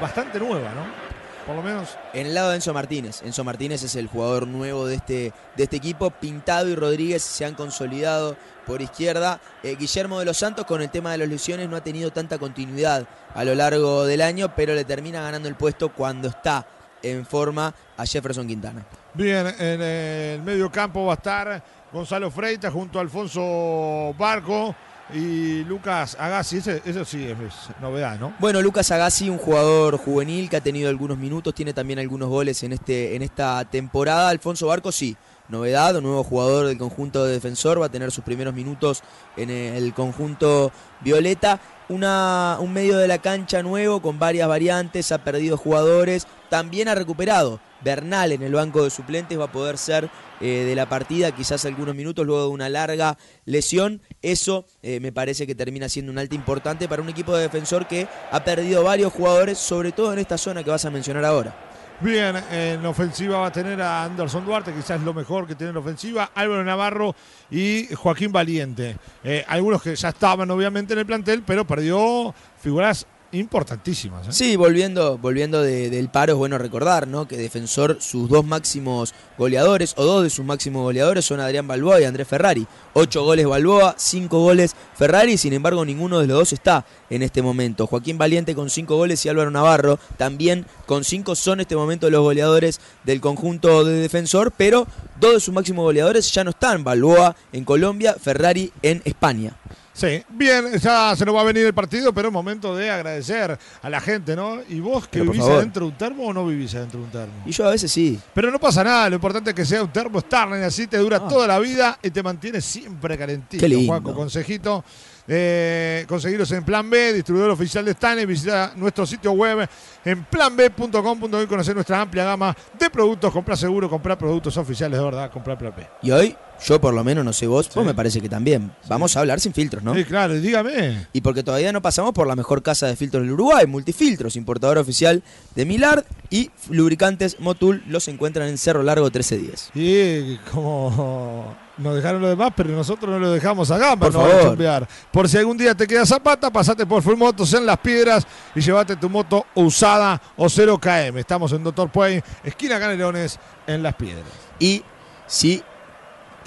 bastante 0.00 0.40
nueva, 0.40 0.70
¿no? 0.74 1.09
Por 1.46 1.56
lo 1.56 1.62
menos 1.62 1.96
En 2.12 2.26
el 2.26 2.34
lado 2.34 2.50
de 2.50 2.56
Enzo 2.56 2.74
Martínez. 2.74 3.22
Enzo 3.22 3.44
Martínez 3.44 3.82
es 3.82 3.96
el 3.96 4.06
jugador 4.06 4.46
nuevo 4.46 4.86
de 4.86 4.96
este, 4.96 5.32
de 5.56 5.62
este 5.62 5.76
equipo. 5.76 6.10
Pintado 6.10 6.68
y 6.68 6.74
Rodríguez 6.74 7.22
se 7.22 7.44
han 7.44 7.54
consolidado 7.54 8.36
por 8.66 8.82
izquierda. 8.82 9.40
Eh, 9.62 9.76
Guillermo 9.78 10.18
de 10.18 10.24
los 10.26 10.36
Santos 10.36 10.66
con 10.66 10.82
el 10.82 10.90
tema 10.90 11.12
de 11.12 11.18
las 11.18 11.28
lesiones 11.28 11.68
no 11.68 11.76
ha 11.76 11.82
tenido 11.82 12.10
tanta 12.10 12.38
continuidad 12.38 13.06
a 13.34 13.44
lo 13.44 13.54
largo 13.54 14.04
del 14.04 14.20
año, 14.20 14.54
pero 14.54 14.74
le 14.74 14.84
termina 14.84 15.22
ganando 15.22 15.48
el 15.48 15.54
puesto 15.54 15.92
cuando 15.92 16.28
está 16.28 16.66
en 17.02 17.24
forma 17.24 17.74
a 17.96 18.06
Jefferson 18.06 18.46
Quintana. 18.46 18.84
Bien, 19.14 19.46
en 19.58 19.82
el 19.82 20.42
medio 20.42 20.70
campo 20.70 21.06
va 21.06 21.14
a 21.14 21.16
estar 21.16 21.62
Gonzalo 21.92 22.30
Freitas 22.30 22.72
junto 22.72 22.98
a 22.98 23.02
Alfonso 23.02 24.14
Barco 24.16 24.74
y 25.14 25.64
Lucas 25.64 26.16
Agassi. 26.18 26.58
Eso 26.58 27.04
sí 27.04 27.24
es, 27.24 27.38
es 27.38 27.80
novedad, 27.80 28.18
¿no? 28.18 28.34
Bueno, 28.38 28.62
Lucas 28.62 28.90
Agassi, 28.90 29.28
un 29.28 29.38
jugador 29.38 29.96
juvenil 29.98 30.48
que 30.48 30.56
ha 30.56 30.60
tenido 30.60 30.88
algunos 30.88 31.18
minutos, 31.18 31.54
tiene 31.54 31.72
también 31.72 31.98
algunos 31.98 32.28
goles 32.28 32.62
en, 32.62 32.72
este, 32.72 33.16
en 33.16 33.22
esta 33.22 33.64
temporada. 33.64 34.28
Alfonso 34.28 34.66
Barco, 34.66 34.92
sí, 34.92 35.16
novedad, 35.48 35.96
un 35.96 36.04
nuevo 36.04 36.24
jugador 36.24 36.66
del 36.66 36.78
conjunto 36.78 37.24
de 37.24 37.32
defensor, 37.32 37.80
va 37.80 37.86
a 37.86 37.90
tener 37.90 38.10
sus 38.10 38.24
primeros 38.24 38.54
minutos 38.54 39.02
en 39.36 39.50
el 39.50 39.92
conjunto 39.94 40.72
violeta. 41.00 41.60
Una, 41.88 42.58
un 42.60 42.72
medio 42.72 42.98
de 42.98 43.08
la 43.08 43.18
cancha 43.18 43.62
nuevo 43.62 44.00
con 44.00 44.18
varias 44.18 44.48
variantes, 44.48 45.10
ha 45.10 45.24
perdido 45.24 45.56
jugadores, 45.56 46.26
también 46.48 46.88
ha 46.88 46.94
recuperado. 46.94 47.60
Bernal 47.82 48.32
en 48.32 48.42
el 48.42 48.52
banco 48.52 48.84
de 48.84 48.90
suplentes 48.90 49.38
va 49.40 49.46
a 49.46 49.52
poder 49.52 49.78
ser 49.78 50.10
eh, 50.40 50.64
de 50.64 50.74
la 50.74 50.88
partida, 50.88 51.32
quizás 51.32 51.64
algunos 51.64 51.94
minutos 51.94 52.26
luego 52.26 52.42
de 52.42 52.48
una 52.48 52.68
larga 52.68 53.16
lesión. 53.44 54.00
Eso 54.22 54.66
eh, 54.82 55.00
me 55.00 55.12
parece 55.12 55.46
que 55.46 55.54
termina 55.54 55.88
siendo 55.88 56.12
un 56.12 56.18
alta 56.18 56.34
importante 56.34 56.88
para 56.88 57.02
un 57.02 57.08
equipo 57.08 57.34
de 57.34 57.42
defensor 57.42 57.86
que 57.86 58.08
ha 58.30 58.44
perdido 58.44 58.82
varios 58.82 59.12
jugadores, 59.12 59.58
sobre 59.58 59.92
todo 59.92 60.12
en 60.12 60.18
esta 60.18 60.38
zona 60.38 60.64
que 60.64 60.70
vas 60.70 60.84
a 60.84 60.90
mencionar 60.90 61.24
ahora. 61.24 61.70
Bien, 62.02 62.34
en 62.50 62.86
ofensiva 62.86 63.40
va 63.40 63.48
a 63.48 63.52
tener 63.52 63.82
a 63.82 64.04
Anderson 64.04 64.46
Duarte, 64.46 64.72
quizás 64.72 65.02
lo 65.02 65.12
mejor 65.12 65.46
que 65.46 65.54
tiene 65.54 65.72
en 65.72 65.76
ofensiva, 65.76 66.30
Álvaro 66.34 66.64
Navarro 66.64 67.14
y 67.50 67.94
Joaquín 67.94 68.32
Valiente. 68.32 68.96
Eh, 69.22 69.44
algunos 69.46 69.82
que 69.82 69.94
ya 69.94 70.08
estaban 70.08 70.50
obviamente 70.50 70.94
en 70.94 71.00
el 71.00 71.04
plantel, 71.04 71.42
pero 71.42 71.66
perdió 71.66 72.34
figuras 72.58 73.06
importantísimas. 73.32 74.26
¿eh? 74.28 74.32
Sí, 74.32 74.56
volviendo, 74.56 75.18
volviendo 75.18 75.62
de- 75.62 75.90
del 75.90 76.08
paro, 76.08 76.32
es 76.32 76.38
bueno 76.38 76.58
recordar, 76.58 77.06
¿no? 77.06 77.28
Que 77.28 77.36
Defensor, 77.36 77.98
sus 78.00 78.28
dos 78.28 78.44
máximos 78.44 79.14
goleadores, 79.38 79.94
o 79.96 80.04
dos 80.04 80.22
de 80.22 80.30
sus 80.30 80.44
máximos 80.44 80.82
goleadores, 80.82 81.24
son 81.24 81.40
Adrián 81.40 81.66
Balboa 81.68 82.00
y 82.00 82.04
Andrés 82.04 82.26
Ferrari. 82.28 82.66
Ocho 82.92 83.22
goles 83.24 83.46
Balboa, 83.46 83.94
cinco 83.98 84.40
goles 84.40 84.74
Ferrari, 84.96 85.38
sin 85.38 85.52
embargo, 85.52 85.84
ninguno 85.84 86.18
de 86.20 86.26
los 86.26 86.38
dos 86.38 86.52
está 86.52 86.84
en 87.08 87.22
este 87.22 87.40
momento. 87.42 87.86
Joaquín 87.86 88.18
Valiente 88.18 88.54
con 88.54 88.68
cinco 88.70 88.96
goles 88.96 89.24
y 89.24 89.28
Álvaro 89.28 89.50
Navarro 89.50 89.98
también 90.16 90.66
con 90.86 91.04
cinco 91.04 91.34
son 91.36 91.54
en 91.54 91.60
este 91.62 91.76
momento 91.76 92.10
los 92.10 92.22
goleadores 92.22 92.80
del 93.04 93.20
conjunto 93.20 93.84
de 93.84 93.94
Defensor, 94.00 94.52
pero 94.56 94.86
dos 95.20 95.34
de 95.34 95.40
sus 95.40 95.54
máximos 95.54 95.84
goleadores 95.84 96.32
ya 96.32 96.42
no 96.44 96.50
están. 96.50 96.82
Balboa 96.84 97.36
en 97.52 97.64
Colombia, 97.64 98.16
Ferrari 98.20 98.72
en 98.82 99.02
España. 99.04 99.54
Sí, 100.00 100.24
bien, 100.30 100.72
ya 100.78 101.14
se 101.14 101.26
nos 101.26 101.34
va 101.34 101.42
a 101.42 101.44
venir 101.44 101.66
el 101.66 101.74
partido, 101.74 102.10
pero 102.14 102.28
es 102.28 102.32
momento 102.32 102.74
de 102.74 102.90
agradecer 102.90 103.58
a 103.82 103.90
la 103.90 104.00
gente, 104.00 104.34
¿no? 104.34 104.60
¿Y 104.66 104.80
vos 104.80 105.06
que 105.06 105.20
vivís 105.20 105.40
favor. 105.40 105.56
adentro 105.58 105.84
de 105.84 105.92
un 105.92 105.98
termo 105.98 106.24
o 106.24 106.32
no 106.32 106.46
vivís 106.46 106.74
adentro 106.74 107.00
de 107.00 107.04
un 107.04 107.10
termo? 107.12 107.34
Y 107.44 107.50
yo 107.52 107.66
a 107.66 107.70
veces 107.70 107.92
sí. 107.92 108.18
Pero 108.32 108.50
no 108.50 108.58
pasa 108.58 108.82
nada, 108.82 109.10
lo 109.10 109.16
importante 109.16 109.50
es 109.50 109.56
que 109.56 109.66
sea 109.66 109.82
un 109.82 109.92
termo 109.92 110.18
Starling, 110.20 110.62
así 110.62 110.86
te 110.86 110.96
dura 110.96 111.18
Ah. 111.18 111.28
toda 111.28 111.46
la 111.46 111.58
vida 111.58 111.98
y 112.02 112.08
te 112.10 112.22
mantiene 112.22 112.62
siempre 112.62 113.18
calentito. 113.18 113.60
Qué 113.60 113.68
lindo. 113.68 113.92
Juaco, 113.92 114.14
consejito. 114.14 114.82
Eh, 115.28 116.06
conseguiros 116.08 116.50
en 116.52 116.64
Plan 116.64 116.88
B, 116.88 117.12
distribuidor 117.12 117.50
oficial 117.50 117.84
de 117.84 117.90
Stanley. 117.92 118.24
Visita 118.26 118.72
nuestro 118.76 119.04
sitio 119.06 119.32
web 119.32 119.68
en 120.04 120.24
planb.com.uy 120.24 121.42
y 121.42 121.46
conocer 121.46 121.74
nuestra 121.74 122.00
amplia 122.00 122.24
gama 122.24 122.56
de 122.78 122.90
productos. 122.90 123.30
Comprar 123.32 123.56
seguro, 123.58 123.88
comprar 123.88 124.16
productos 124.18 124.56
oficiales, 124.56 124.98
de 124.98 125.04
verdad, 125.04 125.30
comprar 125.30 125.58
Plan 125.58 125.72
B. 125.76 125.86
Y 126.02 126.10
hoy, 126.10 126.34
yo 126.66 126.80
por 126.80 126.92
lo 126.94 127.02
menos, 127.04 127.24
no 127.24 127.32
sé 127.32 127.46
vos, 127.46 127.66
Sí. 127.66 127.72
vos 127.74 127.84
me 127.84 127.94
parece 127.94 128.20
que 128.20 128.28
también. 128.28 128.72
Vamos 128.88 129.16
a 129.16 129.20
hablar 129.20 129.40
sin 129.40 129.52
filtros, 129.52 129.82
¿no? 129.82 129.94
Sí, 129.94 130.04
claro, 130.04 130.34
dígame. 130.34 131.06
Y 131.12 131.20
porque 131.20 131.42
todavía 131.42 131.72
no 131.72 131.80
pasamos 131.82 132.12
por 132.12 132.26
la 132.26 132.36
mejor 132.36 132.62
casa 132.62 132.86
de 132.86 132.96
filtros 132.96 133.22
del 133.22 133.32
Uruguay, 133.32 133.66
Multifiltros, 133.66 134.36
importador 134.36 134.78
oficial 134.78 135.22
de 135.54 135.64
Milard 135.64 136.04
y 136.30 136.50
lubricantes 136.68 137.38
Motul, 137.40 137.82
los 137.88 138.06
encuentran 138.08 138.48
en 138.48 138.58
Cerro 138.58 138.82
Largo 138.82 139.06
1310. 139.06 139.70
Y 139.74 140.36
como 140.52 141.56
nos 141.78 141.94
dejaron 141.94 142.20
los 142.20 142.30
demás, 142.30 142.52
pero 142.54 142.70
nosotros 142.70 143.10
no 143.10 143.18
lo 143.18 143.30
dejamos 143.32 143.70
a 143.70 143.78
gamba, 143.78 144.06
Por 144.10 144.14
no 144.14 144.20
a 144.20 144.28
favor. 144.28 144.44
chumbear. 144.50 144.88
Por 145.10 145.28
si 145.28 145.38
algún 145.38 145.56
día 145.56 145.74
te 145.74 145.86
queda 145.86 146.04
zapata, 146.04 146.50
pasate 146.50 146.84
por 146.84 147.02
Full 147.02 147.16
Motos 147.16 147.52
en 147.54 147.64
Las 147.64 147.78
Piedras 147.78 148.26
y 148.54 148.60
llévate 148.60 148.96
tu 148.96 149.08
moto 149.08 149.46
usada 149.54 150.20
o 150.36 150.46
0KM. 150.46 151.18
Estamos 151.18 151.52
en 151.52 151.64
Doctor 151.64 151.90
Puey, 151.90 152.22
esquina 152.44 152.78
Canelones, 152.78 153.38
en 153.66 153.82
Las 153.82 153.94
Piedras. 153.94 154.26
Y 154.58 154.82
si 155.26 155.62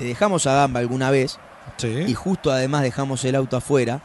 dejamos 0.03 0.45
a 0.47 0.53
gamba 0.53 0.79
alguna 0.79 1.11
vez 1.11 1.39
Sí. 1.77 1.87
y 2.07 2.13
justo 2.13 2.51
además 2.51 2.83
dejamos 2.83 3.23
el 3.25 3.35
auto 3.35 3.57
afuera 3.57 4.01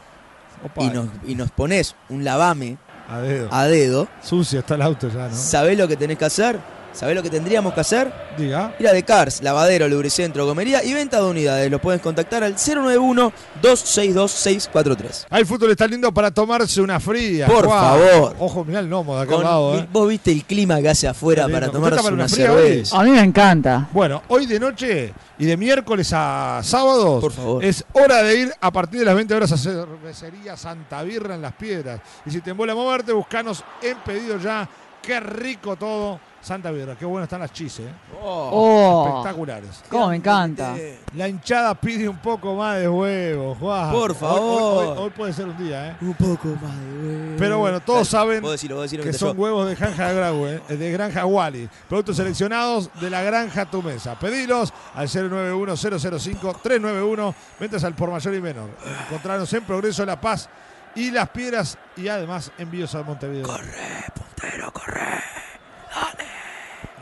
Opa, 0.63 0.83
y 0.83 0.87
nos, 0.89 1.07
y 1.27 1.35
nos 1.35 1.51
pones 1.51 1.95
un 2.09 2.23
lavame 2.23 2.77
a 3.09 3.19
dedo. 3.19 3.49
a 3.51 3.65
dedo, 3.65 4.07
Sucio 4.23 4.59
está 4.59 4.75
el 4.75 4.81
auto 4.81 5.09
ya, 5.09 5.27
¿no? 5.27 5.35
¿sabés 5.35 5.77
lo 5.77 5.87
que 5.87 5.95
tenés 5.97 6.17
que 6.17 6.25
hacer? 6.25 6.59
¿Sabés 6.99 7.15
lo 7.15 7.23
que 7.23 7.29
tendríamos 7.29 7.73
que 7.73 7.79
hacer? 7.79 8.11
Diga. 8.37 8.75
Ir 8.77 8.85
a 8.87 8.91
The 8.91 9.03
Cars, 9.03 9.41
lavadero, 9.41 9.87
lubricentro, 9.87 10.45
gomería 10.45 10.83
y 10.83 10.93
venta 10.93 11.21
de 11.21 11.25
unidades. 11.29 11.71
Los 11.71 11.79
puedes 11.79 12.01
contactar 12.01 12.43
al 12.43 12.55
091-262-643. 12.57 15.27
Ah, 15.29 15.39
el 15.39 15.45
fútbol 15.45 15.71
está 15.71 15.87
lindo 15.87 16.11
para 16.13 16.29
tomarse 16.31 16.81
una 16.81 16.99
fría. 16.99 17.47
Por 17.47 17.67
favor. 17.69 18.35
Ojo, 18.39 18.65
mirá 18.65 18.79
el 18.79 18.87
gnomo 18.89 19.15
de 19.15 19.21
acá 19.23 19.31
Con- 19.31 19.45
al 19.45 19.51
lado, 19.51 19.77
¿eh? 19.77 19.87
Vos 19.91 20.09
viste 20.09 20.31
el 20.31 20.43
clima 20.43 20.81
que 20.81 20.89
hace 20.89 21.07
afuera 21.07 21.47
para 21.47 21.69
tomarse 21.71 21.95
¿Usted 21.95 21.99
está 21.99 22.03
para 22.03 22.15
una, 22.15 22.23
una 22.25 22.29
fría 22.29 22.51
hoy? 22.51 22.67
cerveza. 22.69 22.99
A 22.99 23.03
mí 23.03 23.11
me 23.11 23.21
encanta. 23.21 23.87
Bueno, 23.93 24.23
hoy 24.27 24.45
de 24.45 24.59
noche 24.59 25.13
y 25.37 25.45
de 25.45 25.55
miércoles 25.57 26.11
a 26.13 26.59
sábados 26.63 27.21
Por 27.21 27.31
favor. 27.31 27.63
es 27.63 27.83
hora 27.93 28.21
de 28.23 28.39
ir 28.41 28.53
a 28.59 28.71
partir 28.71 28.99
de 28.99 29.05
las 29.05 29.15
20 29.15 29.33
horas 29.35 29.51
a 29.53 29.57
cervecería 29.57 30.57
Santa 30.57 31.01
Birra 31.03 31.35
en 31.35 31.41
Las 31.41 31.53
Piedras. 31.53 32.01
Y 32.25 32.31
si 32.31 32.41
te 32.41 32.49
embola 32.51 32.75
moverte, 32.75 33.13
buscanos 33.13 33.63
en 33.81 33.97
pedido 33.99 34.37
ya. 34.37 34.67
Qué 35.01 35.17
rico 35.21 35.77
todo 35.77 36.19
Santa 36.41 36.71
Birra. 36.71 36.95
Qué 36.95 37.05
bueno 37.05 37.23
están 37.25 37.41
las 37.41 37.51
chises, 37.51 37.85
¿eh? 37.87 37.91
Oh, 38.21 38.49
Oh, 38.51 39.07
espectaculares. 39.09 39.83
cómo 39.89 40.07
me 40.09 40.15
encanta. 40.17 40.75
La 41.15 41.27
hinchada 41.27 41.73
pide 41.75 42.07
un 42.07 42.17
poco 42.17 42.55
más 42.55 42.77
de 42.79 42.87
huevo, 42.89 43.55
Juan. 43.59 43.91
Por 43.91 44.11
Hoy- 44.11 44.15
hoy- 44.15 44.15
favor. 44.19 44.87
Hoy, 44.87 44.97
hoy 45.03 45.09
puede 45.11 45.33
ser 45.33 45.45
un 45.47 45.57
día, 45.57 45.89
¿eh? 45.89 45.95
Un 46.01 46.13
poco 46.13 46.47
más 46.61 46.77
de 46.79 47.07
huevo. 47.07 47.35
Pero 47.37 47.57
bueno, 47.59 47.79
todos 47.81 48.07
saben 48.07 48.41
Vos 48.41 48.51
decilo, 48.53 48.75
vos 48.75 48.83
decilo 48.83 49.03
que 49.03 49.11
te 49.11 49.17
son 49.17 49.35
yo. 49.35 49.41
huevos 49.41 49.67
de 49.67 49.75
granja 49.75 50.11
Grau, 50.11 50.45
¿eh? 50.47 50.61
de 50.69 50.91
granja 50.91 51.25
Wally. 51.25 51.69
Productos 51.87 52.17
seleccionados 52.17 52.89
de 52.99 53.09
la 53.09 53.21
granja 53.21 53.65
Tu 53.65 53.81
Mesa. 53.83 54.17
Pedilos 54.17 54.73
al 54.95 55.07
091-005-391. 55.07 57.33
Ventas 57.59 57.83
al 57.83 57.93
por 57.95 58.09
mayor 58.11 58.33
y 58.35 58.41
menor. 58.41 58.69
Encontrarnos 59.07 59.51
en 59.53 59.63
Progreso 59.63 60.05
La 60.05 60.19
Paz 60.19 60.49
y 60.95 61.11
Las 61.11 61.29
Piedras 61.29 61.77
y 61.95 62.07
además 62.07 62.51
envíos 62.57 62.95
a 62.95 63.03
Montevideo. 63.03 63.45
Corre, 63.45 64.05
puntero, 64.13 64.71
corre. 64.71 65.19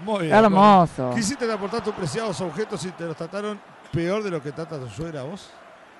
Muy 0.03 0.25
bien. 0.27 0.35
Hermoso. 0.35 1.11
Quisiste 1.15 1.51
aportar 1.51 1.83
tus 1.83 1.93
preciados 1.93 2.39
objetos 2.41 2.83
y 2.85 2.91
te 2.91 3.05
los 3.05 3.15
trataron 3.17 3.59
peor 3.91 4.23
de 4.23 4.29
lo 4.31 4.41
que 4.41 4.51
trata 4.51 4.79
tu 4.79 4.87
suegra 4.89 5.21
a 5.21 5.23
vos. 5.23 5.49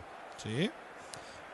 Sí. 0.42 0.70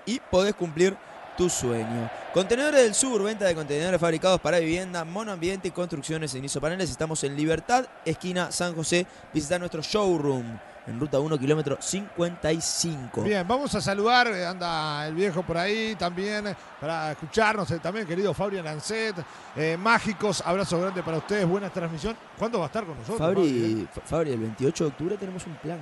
y 0.06 0.20
podés 0.30 0.54
cumplir 0.54 0.96
tu 1.36 1.48
sueño. 1.48 2.10
Contenedores 2.34 2.82
del 2.82 2.94
Sur, 2.94 3.22
venta 3.22 3.46
de 3.46 3.54
contenedores 3.54 3.98
fabricados 4.00 4.40
para 4.40 4.58
vivienda, 4.58 5.04
monoambiente 5.04 5.68
y 5.68 5.70
construcciones 5.70 6.34
en 6.34 6.44
isopaneles. 6.44 6.90
Estamos 6.90 7.24
en 7.24 7.34
Libertad, 7.36 7.86
esquina 8.04 8.52
San 8.52 8.74
José. 8.74 9.06
Visita 9.32 9.58
nuestro 9.58 9.80
showroom 9.82 10.44
en 10.86 11.00
ruta 11.00 11.20
1, 11.20 11.38
kilómetro 11.38 11.78
55. 11.80 13.22
Bien, 13.22 13.46
vamos 13.46 13.74
a 13.74 13.80
saludar, 13.80 14.26
eh, 14.28 14.44
anda 14.44 15.06
el 15.06 15.14
viejo 15.14 15.42
por 15.42 15.56
ahí 15.56 15.94
también, 15.96 16.48
eh, 16.48 16.56
para 16.80 17.12
escucharnos 17.12 17.70
eh, 17.70 17.78
también, 17.78 18.06
querido 18.06 18.34
Fabrián 18.34 18.64
Lancet. 18.64 19.14
Eh, 19.56 19.76
mágicos, 19.78 20.42
abrazo 20.44 20.80
grande 20.80 21.02
para 21.02 21.18
ustedes, 21.18 21.46
buena 21.46 21.70
transmisión. 21.70 22.16
¿Cuándo 22.38 22.58
va 22.58 22.64
a 22.64 22.66
estar 22.66 22.84
con 22.84 22.98
nosotros? 22.98 23.18
Fabri, 23.18 23.88
Fa- 23.94 24.00
Fabri, 24.02 24.32
el 24.32 24.40
28 24.40 24.84
de 24.84 24.90
octubre 24.90 25.16
tenemos 25.16 25.46
un 25.46 25.54
plan. 25.56 25.78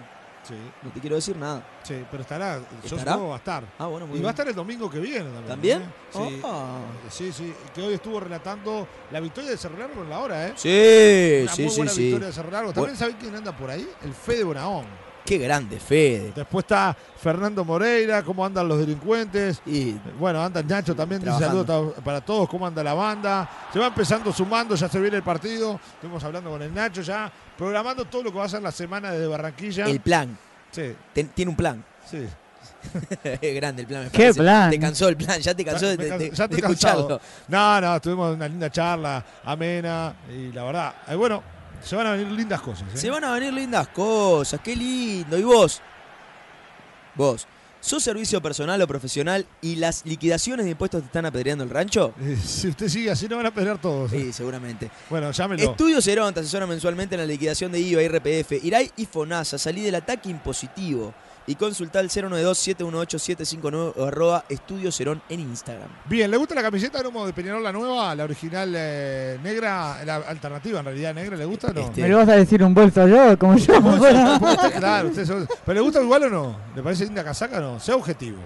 Sí, 0.51 0.57
No 0.83 0.91
te 0.91 1.01
quiero 1.01 1.15
decir 1.17 1.37
nada. 1.37 1.63
sí, 1.85 2.05
pero 2.11 2.23
estará, 2.23 2.59
yo 2.59 2.65
¿Estará? 2.97 3.13
supongo 3.13 3.21
que 3.25 3.29
va 3.29 3.35
a 3.35 3.39
estar. 3.39 3.65
Ah, 3.79 3.87
bueno, 3.87 4.07
muy 4.09 4.19
Y 4.19 4.23
va 4.23 4.29
a 4.29 4.31
estar 4.33 4.49
el 4.49 4.55
domingo 4.55 4.91
que 4.91 4.99
viene 4.99 5.25
también. 5.31 5.47
¿También? 5.49 5.83
¿eh? 5.83 5.87
Sí. 6.11 6.41
Ah. 6.45 6.79
Sí, 7.09 7.33
sí, 7.33 7.55
que 7.75 7.83
hoy 7.83 7.95
estuvo 7.95 8.19
relatando 8.19 8.87
la 9.13 9.21
victoria 9.21 9.51
de 9.51 9.57
Cerro 9.57 9.79
Largo 9.79 10.03
en 10.03 10.11
la 10.11 10.19
hora, 10.19 10.49
¿eh? 10.49 10.53
Sí, 10.57 11.43
Una 11.45 11.53
sí, 11.55 11.63
muy 11.63 11.71
sí, 11.71 11.77
buena 11.77 11.93
sí. 11.93 12.03
victoria 12.03 12.27
de 12.27 12.33
Cerro 12.33 12.51
Largo. 12.51 12.73
También 12.73 12.97
Bu- 12.97 12.99
sabés 12.99 13.17
quién 13.21 13.35
anda 13.35 13.57
por 13.57 13.71
ahí, 13.71 13.89
el 14.03 14.13
Fede 14.13 14.43
Bonaón. 14.45 14.87
Qué 15.25 15.39
grande, 15.39 15.79
Fede. 15.79 16.33
Después 16.35 16.65
está 16.65 16.97
Fernando 17.19 17.65
Moreira, 17.65 18.23
cómo 18.23 18.45
andan 18.45 18.67
los 18.67 18.79
delincuentes. 18.79 19.61
Y 19.67 19.93
Bueno, 20.19 20.43
anda 20.43 20.63
Nacho 20.63 20.95
también, 20.97 21.23
dice 21.23 21.39
saludos 21.39 21.95
para 22.05 22.21
todos, 22.21 22.49
cómo 22.49 22.67
anda 22.67 22.83
la 22.83 22.95
banda. 22.95 23.49
Se 23.73 23.79
va 23.79 23.89
empezando 23.89 24.33
sumando, 24.33 24.75
ya 24.75 24.89
se 24.89 24.99
viene 24.99 25.17
el 25.19 25.23
partido. 25.23 25.79
Estuvimos 25.95 26.23
hablando 26.25 26.51
con 26.51 26.63
el 26.63 26.73
Nacho 26.75 27.03
ya, 27.03 27.31
programando 27.57 28.05
todo 28.07 28.25
lo 28.25 28.33
que 28.33 28.39
va 28.39 28.45
a 28.45 28.49
ser 28.49 28.63
la 28.63 28.73
semana 28.73 29.13
desde 29.13 29.27
Barranquilla. 29.27 29.85
el 29.87 30.01
plan. 30.01 30.37
Sí, 30.73 30.95
Ten- 31.13 31.29
tiene 31.29 31.51
un 31.51 31.57
plan. 31.57 31.85
sí. 32.11 32.27
Es 33.23 33.55
grande 33.55 33.83
el 33.83 33.89
plan. 33.89 34.05
me 34.05 34.11
¿Qué 34.11 34.33
plan? 34.33 34.71
Te 34.71 34.79
cansó 34.79 35.09
el 35.09 35.17
plan, 35.17 35.39
ya 35.41 35.55
te 35.55 35.65
cansó 35.65 35.87
de, 35.87 35.97
Me 35.99 36.05
de- 36.05 36.09
can- 36.11 36.19
de- 36.19 36.31
ya 36.31 36.45
estoy 36.45 36.61
de 36.61 36.67
escucharlo. 36.67 37.21
No, 37.49 37.81
no, 37.81 38.01
tuvimos 38.01 38.35
una 38.35 38.49
linda 38.49 38.71
charla, 38.71 39.25
amena, 39.45 40.15
y 40.35 40.51
la 40.53 40.65
verdad, 40.65 40.95
eh, 41.09 41.15
bueno, 41.15 41.43
se 41.83 41.97
van 41.97 42.07
a 42.07 42.13
venir 42.13 42.29
lindas 42.33 42.61
cosas. 42.61 42.85
¿eh? 42.95 42.97
Se 42.97 43.11
van 43.11 43.25
a 43.25 43.33
venir 43.33 43.53
lindas 43.53 43.89
cosas, 43.89 44.61
qué 44.63 44.75
lindo. 44.77 45.39
¿Y 45.39 45.43
vos? 45.43 45.81
Vos, 47.15 47.47
¿sos 47.81 48.03
servicio 48.03 48.41
personal 48.41 48.81
o 48.83 48.87
profesional 48.87 49.47
y 49.61 49.77
las 49.77 50.05
liquidaciones 50.07 50.65
de 50.65 50.71
impuestos 50.73 51.01
te 51.03 51.07
están 51.07 51.27
apedreando 51.27 51.65
el 51.65 51.71
rancho? 51.71 52.15
Eh, 52.21 52.37
Si 52.43 52.69
usted 52.69 52.89
sigue 52.89 53.11
así, 53.11 53.29
no 53.29 53.37
van 53.37 53.47
a 53.47 53.55
pelear 53.55 53.79
todos. 53.81 54.13
¿eh? 54.13 54.21
Sí, 54.21 54.33
seguramente. 54.33 54.91
Bueno, 55.09 55.31
llámelo. 55.33 55.63
Estudio 55.71 56.01
Cerón 56.01 56.33
te 56.35 56.41
asesora 56.41 56.67
mensualmente 56.67 57.15
en 57.15 57.21
la 57.23 57.27
liquidación 57.27 57.73
de 57.73 57.81
IVA, 57.81 58.03
IRPF, 58.03 58.53
IRAI 58.65 58.93
y 58.97 59.07
FONASA. 59.07 59.59
Salí 59.59 59.83
del 59.83 59.95
ataque 59.97 60.29
impositivo 60.31 61.13
y 61.51 61.57
consulta 61.57 61.99
al 61.99 62.09
092-718-759 62.09 63.95
o 63.97 64.05
arroba 64.05 64.45
Estudio 64.49 64.93
Cerón 64.93 65.21
en 65.29 65.41
Instagram. 65.41 65.89
Bien, 66.05 66.31
¿le 66.31 66.37
gusta 66.37 66.55
la 66.55 66.63
camiseta 66.63 67.01
Humo 67.07 67.27
de 67.27 67.33
Peñarol, 67.33 67.61
la 67.61 67.73
nueva, 67.73 68.15
la 68.15 68.23
original 68.23 68.73
eh, 68.77 69.37
negra, 69.43 70.05
la 70.05 70.17
alternativa 70.17 70.79
en 70.79 70.85
realidad 70.85 71.13
negra? 71.13 71.37
¿Le 71.37 71.45
gusta 71.45 71.67
o 71.69 71.73
no? 71.73 71.81
Este, 71.81 72.03
¿Me 72.03 72.09
lo 72.09 72.19
vas 72.19 72.29
a 72.29 72.37
decir 72.37 72.63
un 72.63 72.73
bolso 72.73 73.09
yo? 73.09 73.37
Como 73.37 73.57
yo. 73.57 73.75
Claro, 74.79 75.09
usted 75.09 75.27
¿Pero 75.27 75.75
le 75.75 75.81
gusta 75.81 76.01
igual 76.01 76.23
o 76.23 76.31
no? 76.31 76.57
¿Le 76.77 76.83
parece 76.85 77.05
linda 77.05 77.25
casaca 77.25 77.59
o 77.59 77.61
no? 77.61 77.81
Sea 77.81 77.97
objetivo. 77.97 78.39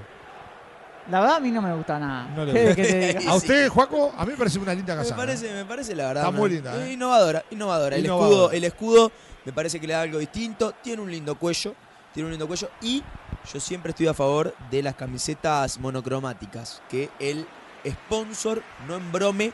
La 1.11 1.21
verdad 1.21 1.37
a 1.37 1.40
mí 1.40 1.51
no 1.51 1.61
me 1.61 1.75
gusta 1.75 1.99
nada. 1.99 2.27
¿A 3.29 3.35
usted, 3.35 3.69
Juaco? 3.69 4.14
A 4.17 4.25
mí 4.25 4.33
me 4.33 4.38
parece 4.38 4.59
una 4.59 4.73
linda 4.73 4.95
Me 4.95 5.03
casaca. 5.03 5.17
parece, 5.17 5.53
me 5.53 5.67
parece 5.67 5.95
la 5.95 6.07
verdad. 6.07 6.25
Está 6.25 6.38
muy 6.38 6.49
linda, 6.49 6.87
¿eh? 6.87 6.93
Innovadora, 6.95 7.45
innovadora. 7.51 7.97
El, 7.97 8.07
Innovadora. 8.07 8.35
escudo, 8.35 8.51
el 8.53 8.64
escudo 8.64 9.12
me 9.45 9.53
parece 9.53 9.79
que 9.79 9.87
le 9.87 9.93
da 9.93 10.01
algo 10.01 10.19
distinto. 10.19 10.73
Tiene 10.83 11.03
un 11.03 11.11
lindo 11.11 11.35
cuello. 11.35 11.75
Tiene 12.14 12.27
un 12.29 12.31
lindo 12.31 12.46
cuello. 12.46 12.70
Y 12.81 13.03
yo 13.53 13.61
siempre 13.61 13.90
estoy 13.90 14.07
a 14.07 14.14
favor 14.14 14.55
de 14.70 14.83
las 14.83 14.94
camisetas 14.94 15.79
monocromáticas. 15.79 16.81
Que 16.88 17.11
el 17.18 17.46
sponsor 17.87 18.62
no 18.88 18.94
embrome 18.94 19.53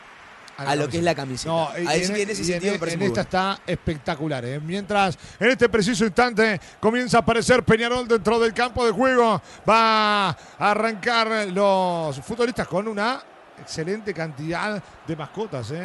a 0.57 0.75
lo 0.75 0.87
que 0.87 0.97
es 0.99 1.03
la 1.03 1.15
camiseta. 1.15 1.51
No, 1.51 1.69
Ahí 1.69 2.03
en, 2.03 2.13
que 2.13 2.21
en 2.21 2.29
ese 2.29 2.43
y 2.43 2.45
sentido 2.45 2.67
en- 2.67 2.73
me 2.73 2.79
parece 2.79 2.97
en 2.97 3.01
esta 3.03 3.23
bueno. 3.23 3.55
está 3.55 3.59
espectacular. 3.65 4.45
¿eh? 4.45 4.59
Mientras 4.59 5.17
en 5.39 5.49
este 5.49 5.67
preciso 5.69 6.05
instante 6.05 6.61
comienza 6.79 7.17
a 7.17 7.21
aparecer 7.21 7.63
Peñarol 7.63 8.07
dentro 8.07 8.39
del 8.39 8.53
campo 8.53 8.85
de 8.85 8.91
juego, 8.91 9.41
va 9.67 10.29
a 10.29 10.37
arrancar 10.59 11.47
los 11.47 12.19
futbolistas 12.21 12.67
con 12.67 12.87
una 12.87 13.23
excelente 13.59 14.13
cantidad 14.13 14.81
de 15.07 15.15
mascotas. 15.15 15.71
¿eh? 15.71 15.81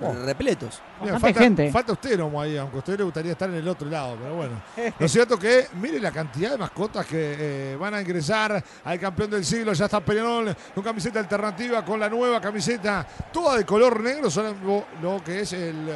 Oh. 0.00 0.12
Repletos. 0.24 0.80
Bastante 1.00 1.20
falta, 1.20 1.40
gente. 1.40 1.72
falta 1.72 1.92
usted, 1.92 2.18
Romo, 2.18 2.40
ahí, 2.40 2.56
aunque 2.56 2.76
a 2.76 2.78
usted 2.78 2.98
le 2.98 3.04
gustaría 3.04 3.32
estar 3.32 3.48
en 3.48 3.56
el 3.56 3.68
otro 3.68 3.88
lado, 3.88 4.16
pero 4.20 4.34
bueno. 4.34 4.62
Lo 4.98 5.08
cierto 5.08 5.38
que, 5.38 5.66
mire 5.80 6.00
la 6.00 6.12
cantidad 6.12 6.52
de 6.52 6.58
mascotas 6.58 7.06
que 7.06 7.72
eh, 7.72 7.76
van 7.76 7.94
a 7.94 8.00
ingresar 8.00 8.62
al 8.84 9.00
campeón 9.00 9.30
del 9.30 9.44
siglo. 9.44 9.72
Ya 9.72 9.86
está 9.86 10.00
Peñarol 10.00 10.54
con 10.74 10.84
camiseta 10.84 11.18
alternativa, 11.18 11.84
con 11.84 11.98
la 11.98 12.08
nueva 12.08 12.40
camiseta, 12.40 13.06
toda 13.32 13.56
de 13.56 13.64
color 13.64 14.00
negro, 14.00 14.30
solo 14.30 14.54
lo 15.02 15.22
que 15.22 15.40
es 15.40 15.52
el 15.52 15.88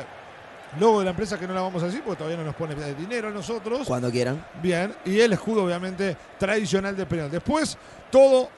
logo 0.79 1.01
de 1.01 1.05
la 1.05 1.11
empresa, 1.11 1.39
que 1.39 1.47
no 1.47 1.55
la 1.55 1.61
vamos 1.61 1.83
a 1.83 1.87
decir 1.87 2.03
porque 2.03 2.19
todavía 2.19 2.39
no 2.39 2.45
nos 2.45 2.55
pone 2.55 2.75
dinero 2.95 3.29
a 3.29 3.31
nosotros. 3.31 3.87
Cuando 3.87 4.11
quieran. 4.11 4.45
Bien, 4.63 4.95
y 5.05 5.21
el 5.21 5.33
escudo 5.33 5.65
obviamente 5.65 6.17
tradicional 6.39 6.97
de 6.97 7.07
Peñarol. 7.07 7.31
Después, 7.31 7.77
todo 8.11 8.49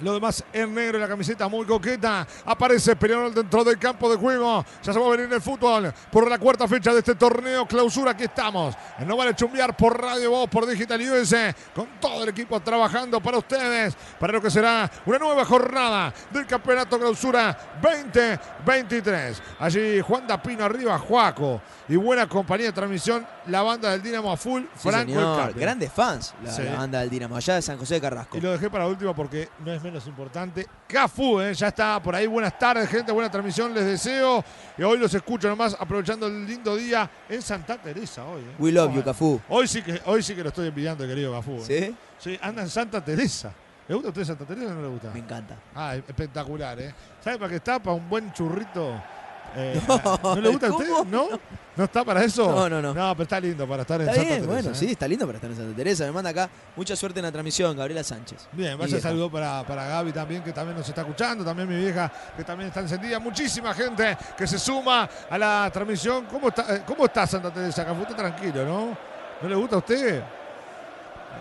lo 0.00 0.12
demás 0.14 0.44
en 0.52 0.74
negro 0.74 0.96
en 0.96 1.02
la 1.02 1.08
camiseta 1.08 1.48
muy 1.48 1.66
coqueta. 1.66 2.26
Aparece 2.44 2.94
Peñarol 2.96 3.34
dentro 3.34 3.64
del 3.64 3.78
campo 3.78 4.10
de 4.10 4.16
juego. 4.16 4.64
Ya 4.82 4.92
se 4.92 4.98
va 4.98 5.06
a 5.06 5.10
venir 5.10 5.32
el 5.32 5.40
fútbol 5.40 5.92
por 6.10 6.28
la 6.28 6.38
cuarta 6.38 6.66
fecha 6.68 6.92
de 6.92 6.98
este 7.00 7.14
torneo 7.14 7.66
clausura. 7.66 8.12
Aquí 8.12 8.24
estamos. 8.24 8.74
No 9.06 9.16
Vale 9.16 9.34
Chumbiar 9.34 9.76
por 9.76 10.00
Radio 10.00 10.30
Voz, 10.30 10.48
por 10.48 10.66
Digital 10.66 11.00
US. 11.10 11.34
Con 11.74 11.86
todo 12.00 12.22
el 12.22 12.28
equipo 12.30 12.58
trabajando 12.60 13.20
para 13.20 13.38
ustedes. 13.38 13.96
Para 14.18 14.32
lo 14.34 14.40
que 14.42 14.50
será 14.50 14.90
una 15.06 15.18
nueva 15.18 15.44
jornada 15.44 16.12
del 16.30 16.46
campeonato 16.46 16.98
clausura 16.98 17.56
2023. 17.82 19.42
Allí 19.58 20.00
Juan 20.00 20.26
Dapino 20.26 20.64
arriba, 20.64 20.98
Juaco. 20.98 21.60
Y 21.88 21.96
buena 21.96 22.28
compañía 22.28 22.66
de 22.66 22.72
transmisión. 22.72 23.26
La 23.46 23.62
banda 23.62 23.90
del 23.90 24.02
Dinamo 24.02 24.30
a 24.30 24.36
full. 24.36 24.62
Sí, 24.76 24.88
Franco 24.90 25.12
señor. 25.12 25.54
Grandes 25.54 25.90
fans, 25.92 26.34
la, 26.44 26.52
Sí. 26.52 26.62
la 26.62 26.76
banda 26.76 27.00
del 27.00 27.08
Dinamo, 27.10 27.36
allá 27.36 27.54
de 27.54 27.62
San 27.62 27.78
José 27.78 27.94
de 27.94 28.00
Carrasco. 28.02 28.36
Y 28.36 28.40
lo 28.40 28.52
dejé 28.52 28.68
para 28.68 28.86
último 28.86 29.14
porque 29.14 29.48
no 29.64 29.72
es 29.72 29.82
menos 29.88 30.06
importante. 30.06 30.66
Cafú, 30.86 31.40
¿eh? 31.40 31.54
ya 31.54 31.68
está 31.68 32.00
por 32.02 32.14
ahí. 32.14 32.26
Buenas 32.26 32.58
tardes, 32.58 32.88
gente. 32.88 33.10
Buena 33.10 33.30
transmisión, 33.30 33.72
les 33.72 33.84
deseo. 33.84 34.44
Y 34.76 34.82
hoy 34.82 34.98
los 34.98 35.12
escucho 35.14 35.48
nomás 35.48 35.76
aprovechando 35.78 36.26
el 36.26 36.46
lindo 36.46 36.76
día 36.76 37.10
en 37.28 37.40
Santa 37.40 37.78
Teresa 37.78 38.24
hoy. 38.24 38.42
¿eh? 38.42 38.54
We 38.58 38.70
love 38.70 38.94
you, 38.94 39.02
Cafú. 39.02 39.40
Hoy 39.48 39.66
sí 39.66 39.82
que, 39.82 40.00
hoy 40.04 40.22
sí 40.22 40.34
que 40.34 40.42
lo 40.42 40.50
estoy 40.50 40.68
envidiando, 40.68 41.06
querido 41.06 41.32
Cafú. 41.32 41.64
¿eh? 41.68 41.94
¿Sí? 42.18 42.30
Sí, 42.30 42.38
anda 42.42 42.62
en 42.62 42.68
Santa 42.68 43.02
Teresa. 43.02 43.52
¿Le 43.88 43.94
gusta 43.94 44.08
a 44.08 44.10
usted 44.10 44.24
Santa 44.24 44.44
Teresa 44.44 44.72
o 44.72 44.74
no 44.74 44.82
le 44.82 44.88
gusta? 44.88 45.10
Me 45.10 45.20
encanta. 45.20 45.56
Ah, 45.74 45.96
espectacular, 45.96 46.78
¿eh? 46.80 46.94
¿Sabe 47.24 47.38
para 47.38 47.48
qué 47.48 47.56
está? 47.56 47.78
Para 47.78 47.96
un 47.96 48.08
buen 48.08 48.30
churrito. 48.34 49.02
Eh, 49.56 49.80
No, 49.88 50.20
¿No 50.34 50.40
le 50.40 50.48
gusta 50.50 50.66
a 50.68 50.70
usted? 50.72 50.88
¿No? 51.10 51.28
¿No 51.76 51.84
está 51.84 52.04
para 52.04 52.24
eso? 52.24 52.50
No, 52.50 52.68
no, 52.68 52.82
no. 52.82 52.92
No, 52.92 53.12
pero 53.14 53.22
está 53.22 53.38
lindo 53.40 53.66
para 53.68 53.82
estar 53.82 54.00
en 54.00 54.08
Está 54.08 54.14
Santa 54.16 54.28
bien, 54.28 54.40
Teresa. 54.42 54.52
bueno, 54.62 54.70
¿eh? 54.76 54.78
sí, 54.78 54.90
está 54.90 55.06
lindo 55.06 55.26
para 55.26 55.36
estar 55.38 55.50
en 55.50 55.56
Santa 55.56 55.76
Teresa. 55.76 56.04
Me 56.06 56.12
manda 56.12 56.30
acá 56.30 56.50
mucha 56.74 56.96
suerte 56.96 57.20
en 57.20 57.26
la 57.26 57.30
transmisión, 57.32 57.76
Gabriela 57.76 58.02
Sánchez. 58.02 58.48
Bien, 58.52 58.76
vaya 58.76 59.00
saludo 59.00 59.30
para, 59.30 59.62
para 59.64 59.84
Gaby 59.86 60.12
también, 60.12 60.42
que 60.42 60.52
también 60.52 60.76
nos 60.76 60.88
está 60.88 61.02
escuchando, 61.02 61.44
también 61.44 61.68
mi 61.68 61.76
vieja, 61.76 62.10
que 62.36 62.42
también 62.42 62.68
está 62.68 62.80
encendida. 62.80 63.20
Muchísima 63.20 63.72
gente 63.74 64.16
que 64.36 64.46
se 64.46 64.58
suma 64.58 65.08
a 65.30 65.38
la 65.38 65.70
transmisión. 65.72 66.26
¿Cómo 66.26 66.48
está, 66.48 66.74
eh, 66.74 66.82
cómo 66.84 67.04
está 67.04 67.26
Santa 67.28 67.52
Teresa? 67.52 67.84
Cafú 67.84 68.02
está 68.02 68.16
tranquilo, 68.16 68.64
¿no? 68.64 68.98
¿No 69.40 69.48
le 69.48 69.54
gusta 69.54 69.76
a 69.76 69.78
usted? 69.78 70.22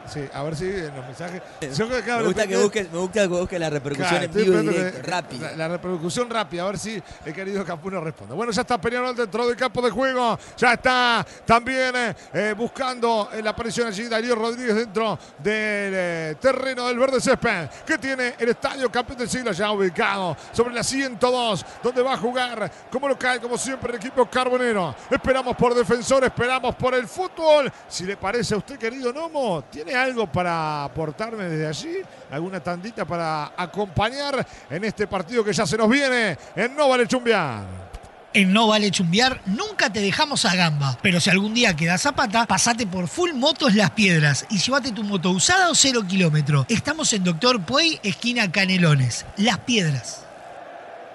Sí, 0.07 0.21
a 0.33 0.43
ver 0.43 0.55
si 0.55 0.65
en 0.65 0.95
los 0.95 1.05
mensajes. 1.05 1.41
Yo 1.75 1.87
creo 1.87 2.03
que 2.03 2.11
Me 2.11 2.23
gusta 2.23 2.47
que 2.47 2.57
busques, 2.57 2.91
me 2.91 2.97
gusta 2.99 3.21
que 3.21 3.27
busques 3.27 3.59
la 3.59 3.69
repercusión 3.69 4.09
Claro, 4.09 4.25
en 4.25 4.31
vivo 4.33 4.45
y 4.45 4.55
esperando 4.57 4.71
directo, 4.71 5.01
que- 5.01 5.07
rápido. 5.11 5.47
La, 5.49 5.55
la 5.57 5.67
repercusión 5.67 6.29
rápida, 6.29 6.63
a 6.63 6.65
ver 6.67 6.79
si 6.79 7.01
el 7.25 7.33
querido 7.33 7.65
Campuno 7.65 7.99
responde. 8.01 8.33
Bueno, 8.35 8.51
ya 8.51 8.61
está 8.61 8.79
Peñarol 8.79 9.15
dentro 9.15 9.47
del 9.47 9.55
campo 9.55 9.81
de 9.81 9.89
juego. 9.91 10.37
Ya 10.57 10.73
está 10.73 11.25
también 11.45 11.95
eh, 11.95 12.15
eh, 12.33 12.53
buscando 12.57 13.29
eh, 13.33 13.41
la 13.41 13.49
aparición 13.51 13.87
allí 13.87 14.07
Darío 14.07 14.35
Rodríguez 14.35 14.75
dentro 14.75 15.17
del 15.39 15.93
eh, 15.95 16.35
terreno 16.39 16.87
del 16.87 16.97
verde 16.97 17.19
césped 17.19 17.67
que 17.85 17.97
tiene 17.97 18.35
el 18.39 18.49
estadio 18.49 18.91
campeón 18.91 19.17
del 19.19 19.29
siglo 19.29 19.51
ya 19.51 19.71
ubicado 19.71 20.35
sobre 20.51 20.73
la 20.73 20.83
102, 20.83 21.65
donde 21.83 22.01
va 22.01 22.13
a 22.13 22.17
jugar 22.17 22.71
como 22.91 23.07
local, 23.07 23.39
como 23.41 23.57
siempre, 23.57 23.91
el 23.91 23.97
equipo 23.97 24.25
carbonero. 24.29 24.95
Esperamos 25.09 25.55
por 25.55 25.73
defensor, 25.75 26.23
esperamos 26.23 26.75
por 26.75 26.93
el 26.95 27.07
fútbol. 27.07 27.71
Si 27.87 28.03
le 28.05 28.15
parece 28.17 28.53
a 28.53 28.57
usted, 28.57 28.77
querido 28.77 29.11
Nomo, 29.13 29.63
¿tiene 29.69 29.86
algo 29.95 30.31
para 30.31 30.83
aportarme 30.83 31.45
desde 31.45 31.67
allí? 31.67 31.97
¿Alguna 32.31 32.59
tandita 32.59 33.05
para 33.05 33.53
acompañar 33.55 34.45
en 34.69 34.83
este 34.83 35.07
partido 35.07 35.43
que 35.43 35.53
ya 35.53 35.65
se 35.65 35.77
nos 35.77 35.89
viene 35.89 36.37
en 36.55 36.75
No 36.75 36.89
Vale 36.89 37.07
Chumbiar? 37.07 37.87
En 38.33 38.53
No 38.53 38.67
Vale 38.67 38.91
Chumbiar 38.91 39.41
nunca 39.45 39.91
te 39.91 39.99
dejamos 39.99 40.45
a 40.45 40.55
gamba, 40.55 40.97
pero 41.01 41.19
si 41.19 41.29
algún 41.29 41.53
día 41.53 41.75
quedas 41.75 42.01
zapata, 42.01 42.45
pasate 42.45 42.85
por 42.85 43.07
Full 43.07 43.33
Motos 43.33 43.73
Las 43.73 43.91
Piedras 43.91 44.45
y 44.49 44.59
llévate 44.59 44.91
tu 44.91 45.03
moto 45.03 45.31
usada 45.31 45.69
o 45.69 45.75
cero 45.75 46.03
kilómetro. 46.07 46.65
Estamos 46.69 47.11
en 47.13 47.23
Doctor 47.23 47.63
Puey, 47.63 47.99
esquina 48.03 48.51
Canelones, 48.51 49.25
Las 49.37 49.59
Piedras. 49.59 50.26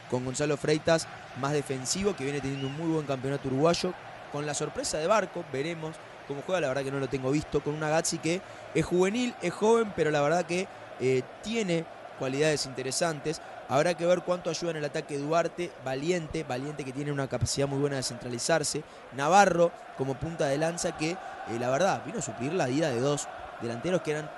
con 0.09 0.25
Gonzalo 0.25 0.57
Freitas 0.57 1.07
más 1.39 1.53
defensivo, 1.53 2.15
que 2.15 2.23
viene 2.23 2.41
teniendo 2.41 2.67
un 2.67 2.75
muy 2.77 2.87
buen 2.87 3.05
campeonato 3.05 3.47
uruguayo, 3.47 3.93
con 4.31 4.45
la 4.45 4.53
sorpresa 4.53 4.97
de 4.97 5.07
Barco, 5.07 5.45
veremos 5.51 5.95
cómo 6.27 6.41
juega, 6.45 6.61
la 6.61 6.67
verdad 6.67 6.83
que 6.83 6.91
no 6.91 6.99
lo 6.99 7.07
tengo 7.07 7.31
visto, 7.31 7.61
con 7.61 7.73
una 7.73 7.89
Gazzi 7.89 8.17
que 8.17 8.41
es 8.73 8.85
juvenil, 8.85 9.33
es 9.41 9.53
joven, 9.53 9.93
pero 9.95 10.11
la 10.11 10.21
verdad 10.21 10.45
que 10.45 10.67
eh, 10.99 11.21
tiene 11.43 11.85
cualidades 12.19 12.65
interesantes. 12.65 13.41
Habrá 13.67 13.95
que 13.95 14.05
ver 14.05 14.21
cuánto 14.21 14.49
ayuda 14.49 14.71
en 14.71 14.77
el 14.77 14.85
ataque 14.85 15.17
Duarte, 15.17 15.71
Valiente, 15.83 16.43
Valiente 16.43 16.85
que 16.85 16.93
tiene 16.93 17.11
una 17.11 17.27
capacidad 17.27 17.67
muy 17.67 17.79
buena 17.79 17.95
de 17.95 18.03
centralizarse. 18.03 18.83
Navarro 19.13 19.71
como 19.97 20.13
punta 20.15 20.45
de 20.45 20.57
lanza 20.57 20.95
que, 20.95 21.11
eh, 21.11 21.17
la 21.59 21.69
verdad, 21.69 22.03
vino 22.05 22.19
a 22.19 22.21
suplir 22.21 22.53
la 22.53 22.67
vida 22.67 22.89
de 22.89 22.99
dos 22.99 23.27
delanteros 23.61 24.01
que 24.01 24.11
eran, 24.11 24.29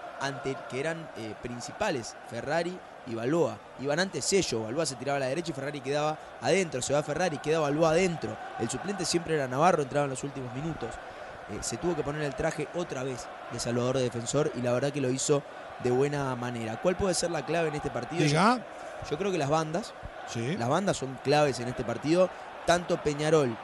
que 0.69 0.79
eran 0.79 1.09
eh, 1.17 1.33
principales, 1.41 2.15
Ferrari 2.29 2.77
y 3.05 3.15
Balboa. 3.15 3.57
Iban 3.81 3.99
antes 3.99 4.23
sello, 4.23 4.63
Balboa 4.63 4.85
se 4.85 4.95
tiraba 4.95 5.17
a 5.17 5.19
la 5.19 5.27
derecha 5.27 5.51
y 5.51 5.53
Ferrari 5.53 5.81
quedaba 5.81 6.17
adentro, 6.41 6.81
se 6.81 6.93
va 6.93 7.03
Ferrari, 7.03 7.37
queda 7.39 7.59
Balboa 7.59 7.91
adentro. 7.91 8.37
El 8.59 8.69
suplente 8.69 9.03
siempre 9.03 9.35
era 9.35 9.47
Navarro, 9.47 9.83
entraba 9.83 10.05
en 10.05 10.11
los 10.11 10.23
últimos 10.23 10.53
minutos. 10.53 10.89
Eh, 11.49 11.57
se 11.61 11.77
tuvo 11.77 11.95
que 11.95 12.03
poner 12.03 12.21
el 12.21 12.35
traje 12.35 12.67
otra 12.75 13.03
vez 13.03 13.25
de 13.51 13.59
Salvador 13.59 13.97
de 13.97 14.03
defensor 14.03 14.51
y 14.55 14.61
la 14.61 14.71
verdad 14.73 14.91
que 14.91 15.01
lo 15.01 15.09
hizo 15.09 15.43
de 15.83 15.91
buena 15.91 16.35
manera. 16.35 16.79
¿Cuál 16.81 16.95
puede 16.95 17.13
ser 17.13 17.31
la 17.31 17.45
clave 17.45 17.69
en 17.69 17.75
este 17.75 17.89
partido? 17.89 18.23
Yo, 19.09 19.17
creo 19.17 19.31
que 19.31 19.37
las 19.37 19.49
bandas, 19.49 19.93
Sí. 20.27 20.57
las 20.57 20.69
bandas 20.69 20.97
son 20.97 21.17
claves 21.23 21.59
en 21.59 21.67
este 21.67 21.83
partido. 21.83 22.29
Tanto 22.65 23.01
Peñarol 23.01 23.55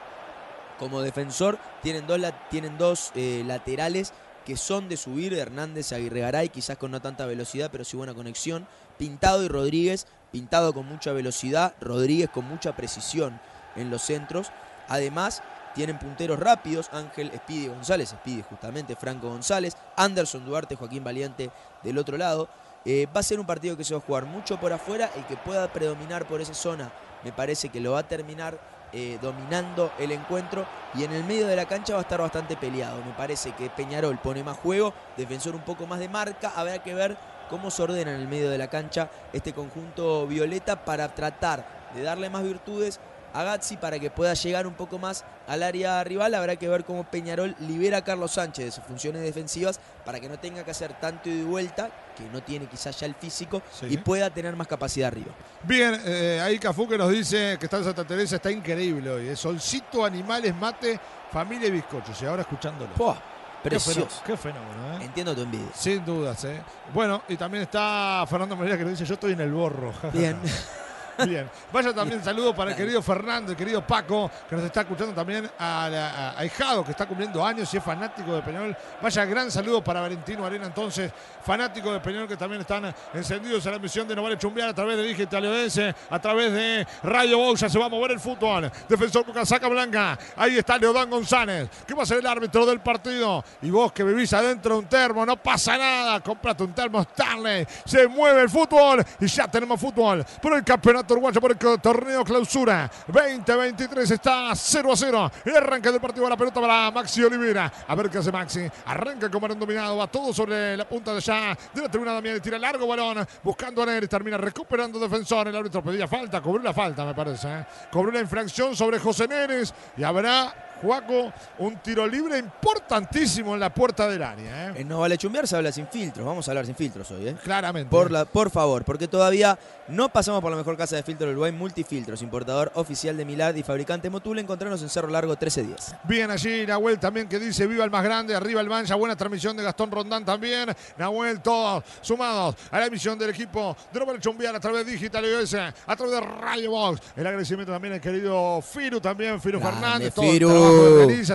como 0.78 1.02
defensor 1.02 1.58
tienen 1.82 2.06
dos, 2.06 2.20
tienen 2.50 2.78
dos 2.78 3.12
eh, 3.14 3.42
laterales 3.46 4.12
que 4.44 4.56
son 4.56 4.88
de 4.88 4.96
subir, 4.96 5.34
Hernández, 5.34 5.92
Aguirre 5.92 6.20
Garay, 6.20 6.48
quizás 6.50 6.76
con 6.76 6.90
no 6.90 7.00
tanta 7.00 7.26
velocidad, 7.26 7.70
pero 7.72 7.84
sí 7.84 7.96
buena 7.96 8.14
conexión. 8.14 8.66
Pintado 8.98 9.42
y 9.42 9.48
Rodríguez, 9.48 10.06
Pintado 10.32 10.74
con 10.74 10.86
mucha 10.86 11.12
velocidad, 11.12 11.74
Rodríguez 11.80 12.28
con 12.28 12.44
mucha 12.46 12.74
precisión 12.76 13.40
en 13.76 13.90
los 13.90 14.02
centros. 14.02 14.50
Además, 14.88 15.42
tienen 15.74 15.98
punteros 15.98 16.38
rápidos, 16.38 16.88
Ángel 16.92 17.30
Espidi 17.32 17.68
González, 17.68 18.12
Espidi 18.12 18.42
justamente, 18.42 18.96
Franco 18.96 19.28
González, 19.28 19.76
Anderson 19.96 20.44
Duarte, 20.44 20.76
Joaquín 20.76 21.04
Valiente 21.04 21.50
del 21.82 21.98
otro 21.98 22.16
lado. 22.16 22.48
Eh, 22.84 23.06
va 23.14 23.20
a 23.20 23.22
ser 23.22 23.40
un 23.40 23.46
partido 23.46 23.76
que 23.76 23.84
se 23.84 23.94
va 23.94 23.98
a 23.98 24.02
jugar 24.02 24.26
mucho 24.26 24.60
por 24.60 24.72
afuera, 24.72 25.10
el 25.16 25.24
que 25.26 25.36
pueda 25.36 25.72
predominar 25.72 26.26
por 26.26 26.40
esa 26.40 26.54
zona 26.54 26.92
me 27.24 27.32
parece 27.32 27.70
que 27.70 27.80
lo 27.80 27.92
va 27.92 28.00
a 28.00 28.08
terminar 28.08 28.58
eh, 28.92 29.18
dominando 29.20 29.90
el 29.98 30.12
encuentro. 30.12 30.66
Y 30.94 31.04
en 31.04 31.12
el 31.12 31.24
medio 31.24 31.46
de 31.46 31.56
la 31.56 31.64
cancha 31.64 31.94
va 31.94 32.00
a 32.00 32.02
estar 32.02 32.20
bastante 32.20 32.56
peleado. 32.56 33.02
Me 33.04 33.12
parece 33.12 33.52
que 33.52 33.70
Peñarol 33.70 34.18
pone 34.18 34.44
más 34.44 34.58
juego, 34.58 34.92
defensor 35.16 35.56
un 35.56 35.62
poco 35.62 35.86
más 35.86 35.98
de 35.98 36.08
marca, 36.08 36.52
habrá 36.54 36.82
que 36.82 36.94
ver 36.94 37.16
cómo 37.48 37.70
se 37.70 37.82
ordena 37.82 38.14
en 38.14 38.20
el 38.20 38.28
medio 38.28 38.50
de 38.50 38.58
la 38.58 38.68
cancha 38.68 39.10
este 39.32 39.52
conjunto 39.52 40.26
violeta 40.26 40.84
para 40.84 41.14
tratar 41.14 41.66
de 41.94 42.02
darle 42.02 42.30
más 42.30 42.42
virtudes 42.42 43.00
a 43.34 43.42
Gazzi 43.42 43.76
para 43.76 43.98
que 43.98 44.10
pueda 44.10 44.32
llegar 44.34 44.66
un 44.66 44.74
poco 44.74 44.98
más 44.98 45.24
al 45.46 45.62
área 45.62 46.02
rival. 46.04 46.34
Habrá 46.34 46.56
que 46.56 46.68
ver 46.68 46.84
cómo 46.84 47.04
Peñarol 47.04 47.54
libera 47.60 47.98
a 47.98 48.04
Carlos 48.04 48.30
Sánchez 48.32 48.64
de 48.64 48.70
sus 48.70 48.84
funciones 48.84 49.22
defensivas 49.22 49.78
para 50.04 50.20
que 50.20 50.28
no 50.28 50.38
tenga 50.38 50.64
que 50.64 50.70
hacer 50.70 50.92
tanto 51.00 51.28
y 51.28 51.42
vuelta, 51.42 51.90
que 52.16 52.22
no 52.32 52.42
tiene 52.42 52.66
quizás 52.66 52.98
ya 52.98 53.06
el 53.06 53.14
físico, 53.14 53.60
Sí. 53.72 53.86
y 53.90 53.96
pueda 53.98 54.30
tener 54.30 54.54
más 54.56 54.66
capacidad 54.68 55.08
arriba. 55.08 55.32
Bien, 55.64 56.00
eh, 56.04 56.40
ahí 56.42 56.58
Cafú 56.58 56.88
que 56.88 56.96
nos 56.96 57.10
dice 57.10 57.56
que 57.58 57.66
está 57.66 57.78
en 57.78 57.84
Santa 57.84 58.04
Teresa, 58.06 58.36
está 58.36 58.50
increíble 58.50 59.10
hoy. 59.10 59.28
¿eh? 59.28 59.36
Solcito, 59.36 60.04
animales, 60.04 60.54
mate, 60.54 60.98
familia 61.32 61.68
y 61.68 61.72
bizcochos. 61.72 62.20
Y 62.22 62.26
ahora 62.26 62.42
escuchándolo. 62.42 62.92
¡Puah! 62.94 63.16
Qué 63.62 63.70
Precioso. 63.70 64.22
Qué 64.26 64.36
fenómeno, 64.36 64.98
¿eh? 65.00 65.04
Entiendo 65.06 65.34
tu 65.34 65.40
envidia. 65.40 65.68
Sin 65.74 66.04
dudas, 66.04 66.44
¿eh? 66.44 66.60
Bueno, 66.92 67.22
y 67.28 67.36
también 67.38 67.62
está 67.62 68.22
Fernando 68.28 68.56
Medina 68.56 68.76
que 68.76 68.84
nos 68.84 68.92
dice, 68.92 69.06
yo 69.06 69.14
estoy 69.14 69.32
en 69.32 69.40
el 69.40 69.52
borro. 69.52 69.90
Bien. 70.12 70.38
Bien. 71.26 71.48
Vaya 71.72 71.92
también 71.92 72.22
saludo 72.24 72.54
para 72.54 72.70
el 72.72 72.76
querido 72.76 73.00
Fernando, 73.02 73.52
el 73.52 73.56
querido 73.58 73.86
Paco, 73.86 74.30
que 74.48 74.56
nos 74.56 74.64
está 74.64 74.80
escuchando 74.82 75.14
también 75.14 75.48
a, 75.58 75.88
la- 75.90 76.30
a- 76.38 76.44
Hijado, 76.44 76.84
que 76.84 76.90
está 76.90 77.06
cumpliendo 77.06 77.44
años 77.44 77.72
y 77.72 77.76
es 77.76 77.84
fanático 77.84 78.34
de 78.34 78.42
Peñarol. 78.42 78.76
Vaya 79.00 79.24
gran 79.24 79.50
saludo 79.50 79.82
para 79.82 80.00
Valentino 80.00 80.44
Arena, 80.44 80.66
entonces, 80.66 81.12
fanático 81.44 81.92
de 81.92 82.00
Peñarol, 82.00 82.28
que 82.28 82.36
también 82.36 82.60
están 82.62 82.94
encendidos 83.12 83.66
a 83.66 83.70
la 83.70 83.76
emisión 83.76 84.06
de 84.08 84.16
No 84.16 84.22
Vale 84.22 84.36
Chumbear 84.38 84.68
a 84.70 84.74
través 84.74 84.96
de 84.96 85.02
Digital 85.04 85.44
ODS, 85.46 85.78
a 86.10 86.18
través 86.18 86.52
de 86.52 86.86
Radio 87.02 87.38
Bow. 87.38 87.56
Ya 87.56 87.68
se 87.68 87.78
va 87.78 87.86
a 87.86 87.88
mover 87.88 88.12
el 88.12 88.20
fútbol. 88.20 88.70
Defensor 88.88 89.24
con 89.24 89.34
casaca 89.34 89.68
blanca. 89.68 90.18
Ahí 90.36 90.58
está 90.58 90.76
Leodán 90.78 91.08
González, 91.10 91.68
que 91.86 91.94
va 91.94 92.02
a 92.02 92.06
ser 92.06 92.18
el 92.18 92.26
árbitro 92.26 92.66
del 92.66 92.80
partido. 92.80 93.44
Y 93.62 93.70
vos 93.70 93.92
que 93.92 94.02
vivís 94.04 94.32
adentro 94.32 94.74
de 94.74 94.80
un 94.80 94.86
termo, 94.86 95.24
no 95.24 95.36
pasa 95.36 95.76
nada. 95.78 96.20
Comprate 96.20 96.62
un 96.64 96.72
termo 96.72 97.00
Stanley. 97.02 97.66
Se 97.84 98.08
mueve 98.08 98.42
el 98.42 98.50
fútbol 98.50 99.04
y 99.20 99.26
ya 99.26 99.46
tenemos 99.48 99.80
fútbol 99.80 100.24
por 100.40 100.54
el 100.54 100.64
campeonato 100.64 101.03
uruguayo, 101.12 101.40
por 101.40 101.50
el 101.50 101.80
torneo 101.80 102.24
clausura 102.24 102.90
2023. 103.06 104.10
Está 104.10 104.54
0 104.54 104.92
a 104.92 104.96
0. 104.96 105.30
El 105.44 105.56
arranque 105.56 105.90
del 105.90 106.00
partido. 106.00 106.28
La 106.28 106.36
pelota 106.36 106.60
para 106.60 106.90
Maxi 106.90 107.22
Olivera. 107.22 107.70
A 107.86 107.94
ver 107.94 108.08
qué 108.08 108.18
hace 108.18 108.32
Maxi. 108.32 108.66
Arranca 108.86 109.28
como 109.30 109.42
balón 109.42 109.58
dominado. 109.58 109.96
Va 109.96 110.06
todo 110.06 110.32
sobre 110.32 110.76
la 110.76 110.88
punta 110.88 111.12
de 111.12 111.18
allá 111.18 111.56
de 111.72 111.82
la 111.82 111.88
tribuna 111.88 112.12
Damián. 112.12 112.40
Tira 112.40 112.58
largo 112.58 112.86
balón. 112.86 113.26
Buscando 113.42 113.82
a 113.82 113.86
Neres. 113.86 114.08
Termina 114.08 114.38
recuperando 114.38 114.98
defensor. 114.98 115.48
El 115.48 115.56
árbitro 115.56 115.82
pedía 115.82 116.08
falta. 116.08 116.40
Cobró 116.40 116.62
la 116.62 116.72
falta, 116.72 117.04
me 117.04 117.14
parece. 117.14 117.48
¿eh? 117.48 117.66
Cobró 117.90 118.10
la 118.12 118.20
infracción 118.20 118.74
sobre 118.74 118.98
José 118.98 119.28
Neres. 119.28 119.74
Y 119.96 120.02
habrá. 120.02 120.54
Juaco, 120.84 121.32
un 121.58 121.76
tiro 121.78 122.06
libre 122.06 122.38
importantísimo 122.38 123.54
en 123.54 123.60
la 123.60 123.72
puerta 123.72 124.06
del 124.06 124.22
área. 124.22 124.68
¿eh? 124.68 124.72
En 124.76 124.88
No 124.88 125.00
Vale 125.00 125.16
Chumbear 125.16 125.48
se 125.48 125.56
habla 125.56 125.72
sin 125.72 125.86
filtros. 125.88 126.26
Vamos 126.26 126.46
a 126.46 126.50
hablar 126.50 126.66
sin 126.66 126.74
filtros 126.74 127.10
hoy, 127.10 127.28
¿eh? 127.28 127.36
Claramente. 127.42 127.90
Por, 127.90 128.10
la, 128.10 128.24
por 128.26 128.50
favor, 128.50 128.84
porque 128.84 129.08
todavía 129.08 129.58
no 129.88 130.08
pasamos 130.10 130.40
por 130.40 130.50
la 130.50 130.56
mejor 130.58 130.76
casa 130.76 130.96
de 130.96 131.02
filtro 131.02 131.26
del 131.26 131.34
Uruguay, 131.36 131.52
Multifiltros, 131.52 132.20
importador 132.22 132.70
oficial 132.74 133.16
de 133.16 133.24
Milad 133.24 133.54
y 133.54 133.62
fabricante 133.62 134.10
Motul. 134.10 134.38
Encontrarnos 134.38 134.82
en 134.82 134.88
Cerro 134.90 135.08
Largo 135.08 135.32
1310. 135.32 135.94
Bien 136.04 136.30
allí 136.30 136.66
Nahuel 136.66 136.98
también 136.98 137.28
que 137.28 137.38
dice 137.38 137.66
viva 137.66 137.84
el 137.84 137.90
más 137.90 138.04
grande, 138.04 138.34
arriba 138.34 138.60
el 138.60 138.68
mancha, 138.68 138.94
buena 138.94 139.16
transmisión 139.16 139.56
de 139.56 139.62
Gastón 139.62 139.90
Rondán 139.90 140.24
también. 140.24 140.70
Nahuel, 140.98 141.40
todos 141.40 141.82
sumados 142.02 142.56
a 142.70 142.80
la 142.80 142.86
emisión 142.86 143.18
del 143.18 143.30
equipo 143.30 143.76
de 143.92 144.00
Robert 144.00 144.20
Chumbiar 144.20 144.54
a 144.54 144.60
través 144.60 144.84
de 144.84 144.92
Digital 144.92 145.24
US, 145.24 145.54
a 145.54 145.96
través 145.96 146.14
de 146.14 146.20
Radio 146.20 146.70
Box. 146.72 147.00
El 147.16 147.26
agradecimiento 147.26 147.72
también 147.72 147.94
al 147.94 148.00
querido 148.00 148.60
Firu 148.62 149.00
también, 149.00 149.40
Firu 149.40 149.58
Grande, 149.60 149.80
Fernández. 149.80 150.14
todo 150.14 150.24
Firu. 150.24 150.48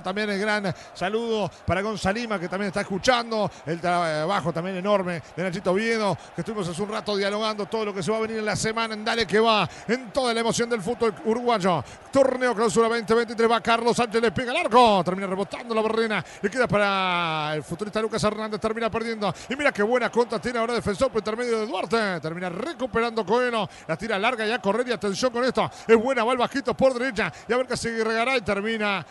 También 0.04 0.30
el 0.30 0.40
gran 0.40 0.74
saludo 0.94 1.50
para 1.66 1.82
Gonzalima, 1.82 2.40
que 2.40 2.48
también 2.48 2.68
está 2.68 2.82
escuchando. 2.82 3.50
El 3.66 3.80
trabajo 3.80 4.54
también 4.54 4.78
enorme 4.78 5.22
de 5.36 5.44
Nachito 5.44 5.74
Viedo, 5.74 6.18
que 6.36 6.42
estuvimos 6.42 6.68
hace 6.68 6.82
un 6.82 6.90
rato 6.90 7.16
dialogando 7.16 7.66
todo 7.66 7.86
lo 7.86 7.94
que 7.94 8.04
se 8.04 8.12
va 8.12 8.18
a 8.18 8.22
venir 8.22 8.38
en 8.38 8.46
la 8.46 8.56
semana 8.56 8.94
en 8.94 9.04
Dale 9.06 9.26
que 9.26 9.40
va, 9.40 9.68
en 9.88 10.12
toda 10.12 10.34
la 10.34 10.40
emoción 10.42 10.70
del 10.70 10.82
fútbol 10.82 11.14
uruguayo. 11.26 11.84
Torneo 12.12 12.56
Clausura 12.56 12.88
2023 12.90 13.52
va 13.52 13.62
Carlos 13.62 13.98
Sánchez, 13.98 14.22
le 14.22 14.32
pega 14.32 14.52
el 14.52 14.58
arco, 14.58 15.04
termina 15.04 15.28
rebotando 15.28 15.74
la 15.76 15.82
barrena, 15.82 16.24
le 16.42 16.50
queda 16.50 16.68
para 16.68 17.54
el 17.56 17.64
futurista 17.64 18.02
Lucas 18.02 18.24
Hernández, 18.24 18.60
termina 18.60 18.90
perdiendo. 18.90 19.34
Y 19.50 19.56
mira 19.56 19.72
qué 19.72 19.84
buena 19.84 20.10
contra 20.10 20.40
tiene 20.40 20.60
ahora 20.60 20.74
defensor 20.74 21.10
por 21.10 21.20
intermedio 21.20 21.60
de 21.60 21.68
Duarte, 21.68 22.20
termina 22.20 22.50
recuperando 22.50 23.26
Coelho, 23.26 23.70
la 23.88 23.98
tira 23.98 24.18
larga 24.18 24.46
ya 24.46 24.60
correr 24.60 24.88
y 24.88 24.92
atención 24.92 25.32
con 25.32 25.44
esto, 25.44 25.70
es 25.88 25.98
buena, 25.98 26.24
va 26.24 26.32
el 26.32 26.38
bajito 26.38 26.74
por 26.74 26.94
derecha 26.94 27.32
y 27.48 27.54
a 27.54 27.58
ver 27.58 27.68
qué 27.68 27.78
se 27.78 28.04
regará 28.04 28.38
y 28.38 28.42
termina 28.42 29.06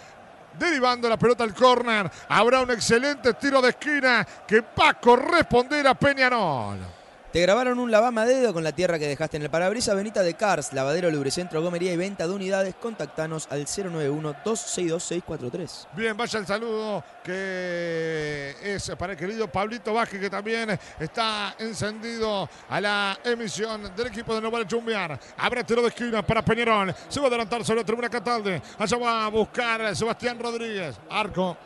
derivando 0.59 1.09
la 1.09 1.17
pelota 1.17 1.45
al 1.45 1.55
córner. 1.55 2.11
Habrá 2.29 2.61
un 2.61 2.71
excelente 2.71 3.35
tiro 3.35 3.63
de 3.63 3.71
esquina 3.71 4.27
que 4.47 4.61
va 4.61 4.91
a 4.91 4.95
corresponder 4.95 5.87
a 5.87 5.95
Peñarol. 5.95 6.98
Te 7.33 7.41
grabaron 7.43 7.79
un 7.79 7.91
lavame 7.91 8.23
a 8.23 8.25
dedo 8.25 8.55
con 8.55 8.65
la 8.65 8.73
tierra 8.73 8.99
que 8.99 9.07
dejaste 9.07 9.37
en 9.37 9.43
el 9.43 9.51
parabrisas. 9.51 9.95
Benita 9.95 10.23
de 10.23 10.33
Cars, 10.33 10.73
lavadero, 10.73 11.11
lubricentro, 11.11 11.61
gomería 11.61 11.93
y 11.93 11.97
venta 11.99 12.27
de 12.27 12.33
unidades. 12.33 12.75
Contactanos 12.77 13.47
al 13.51 13.67
091-262-643. 13.67 15.89
Bien, 15.95 16.17
vaya 16.17 16.39
el 16.39 16.47
saludo 16.47 17.05
que 17.23 18.57
es 18.63 18.91
para 18.99 19.13
el 19.13 19.19
querido 19.19 19.47
Pablito 19.47 19.93
Vázquez, 19.93 20.23
que 20.23 20.31
también 20.31 20.71
está 20.99 21.55
encendido 21.59 22.49
a 22.67 22.81
la 22.81 23.19
emisión 23.23 23.95
del 23.95 24.07
equipo 24.07 24.35
de 24.35 24.41
Novale 24.41 24.67
Chumbiar. 24.67 25.21
Abre 25.37 25.65
tiro 25.65 25.83
de 25.83 25.89
esquina 25.89 26.23
para 26.23 26.41
Peñarol. 26.41 26.95
Se 27.11 27.21
va 27.21 27.27
a 27.27 27.29
adelantar 27.29 27.63
sobre 27.63 27.81
la 27.81 27.87
tribuna 27.87 28.09
Catalde. 28.09 28.63
Allá 28.79 28.97
va 28.97 29.27
a 29.27 29.29
buscar 29.29 29.95
Sebastián 29.95 30.39
Rodríguez. 30.39 30.99
Arco 31.11 31.59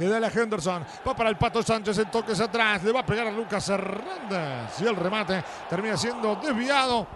que 0.00 0.08
da 0.08 0.18
la 0.18 0.28
Henderson. 0.28 0.84
Va 1.06 1.14
para 1.14 1.28
el 1.28 1.36
Pato 1.36 1.62
Sánchez 1.62 1.98
en 1.98 2.10
toques 2.10 2.40
atrás. 2.40 2.82
Le 2.82 2.90
va 2.90 3.00
a 3.00 3.06
pegar 3.06 3.26
a 3.26 3.30
Lucas 3.30 3.68
Hernández. 3.68 4.80
Y 4.80 4.86
el 4.86 4.96
remate 4.96 5.44
termina 5.68 5.96
siendo 5.96 6.36
desviado. 6.36 7.06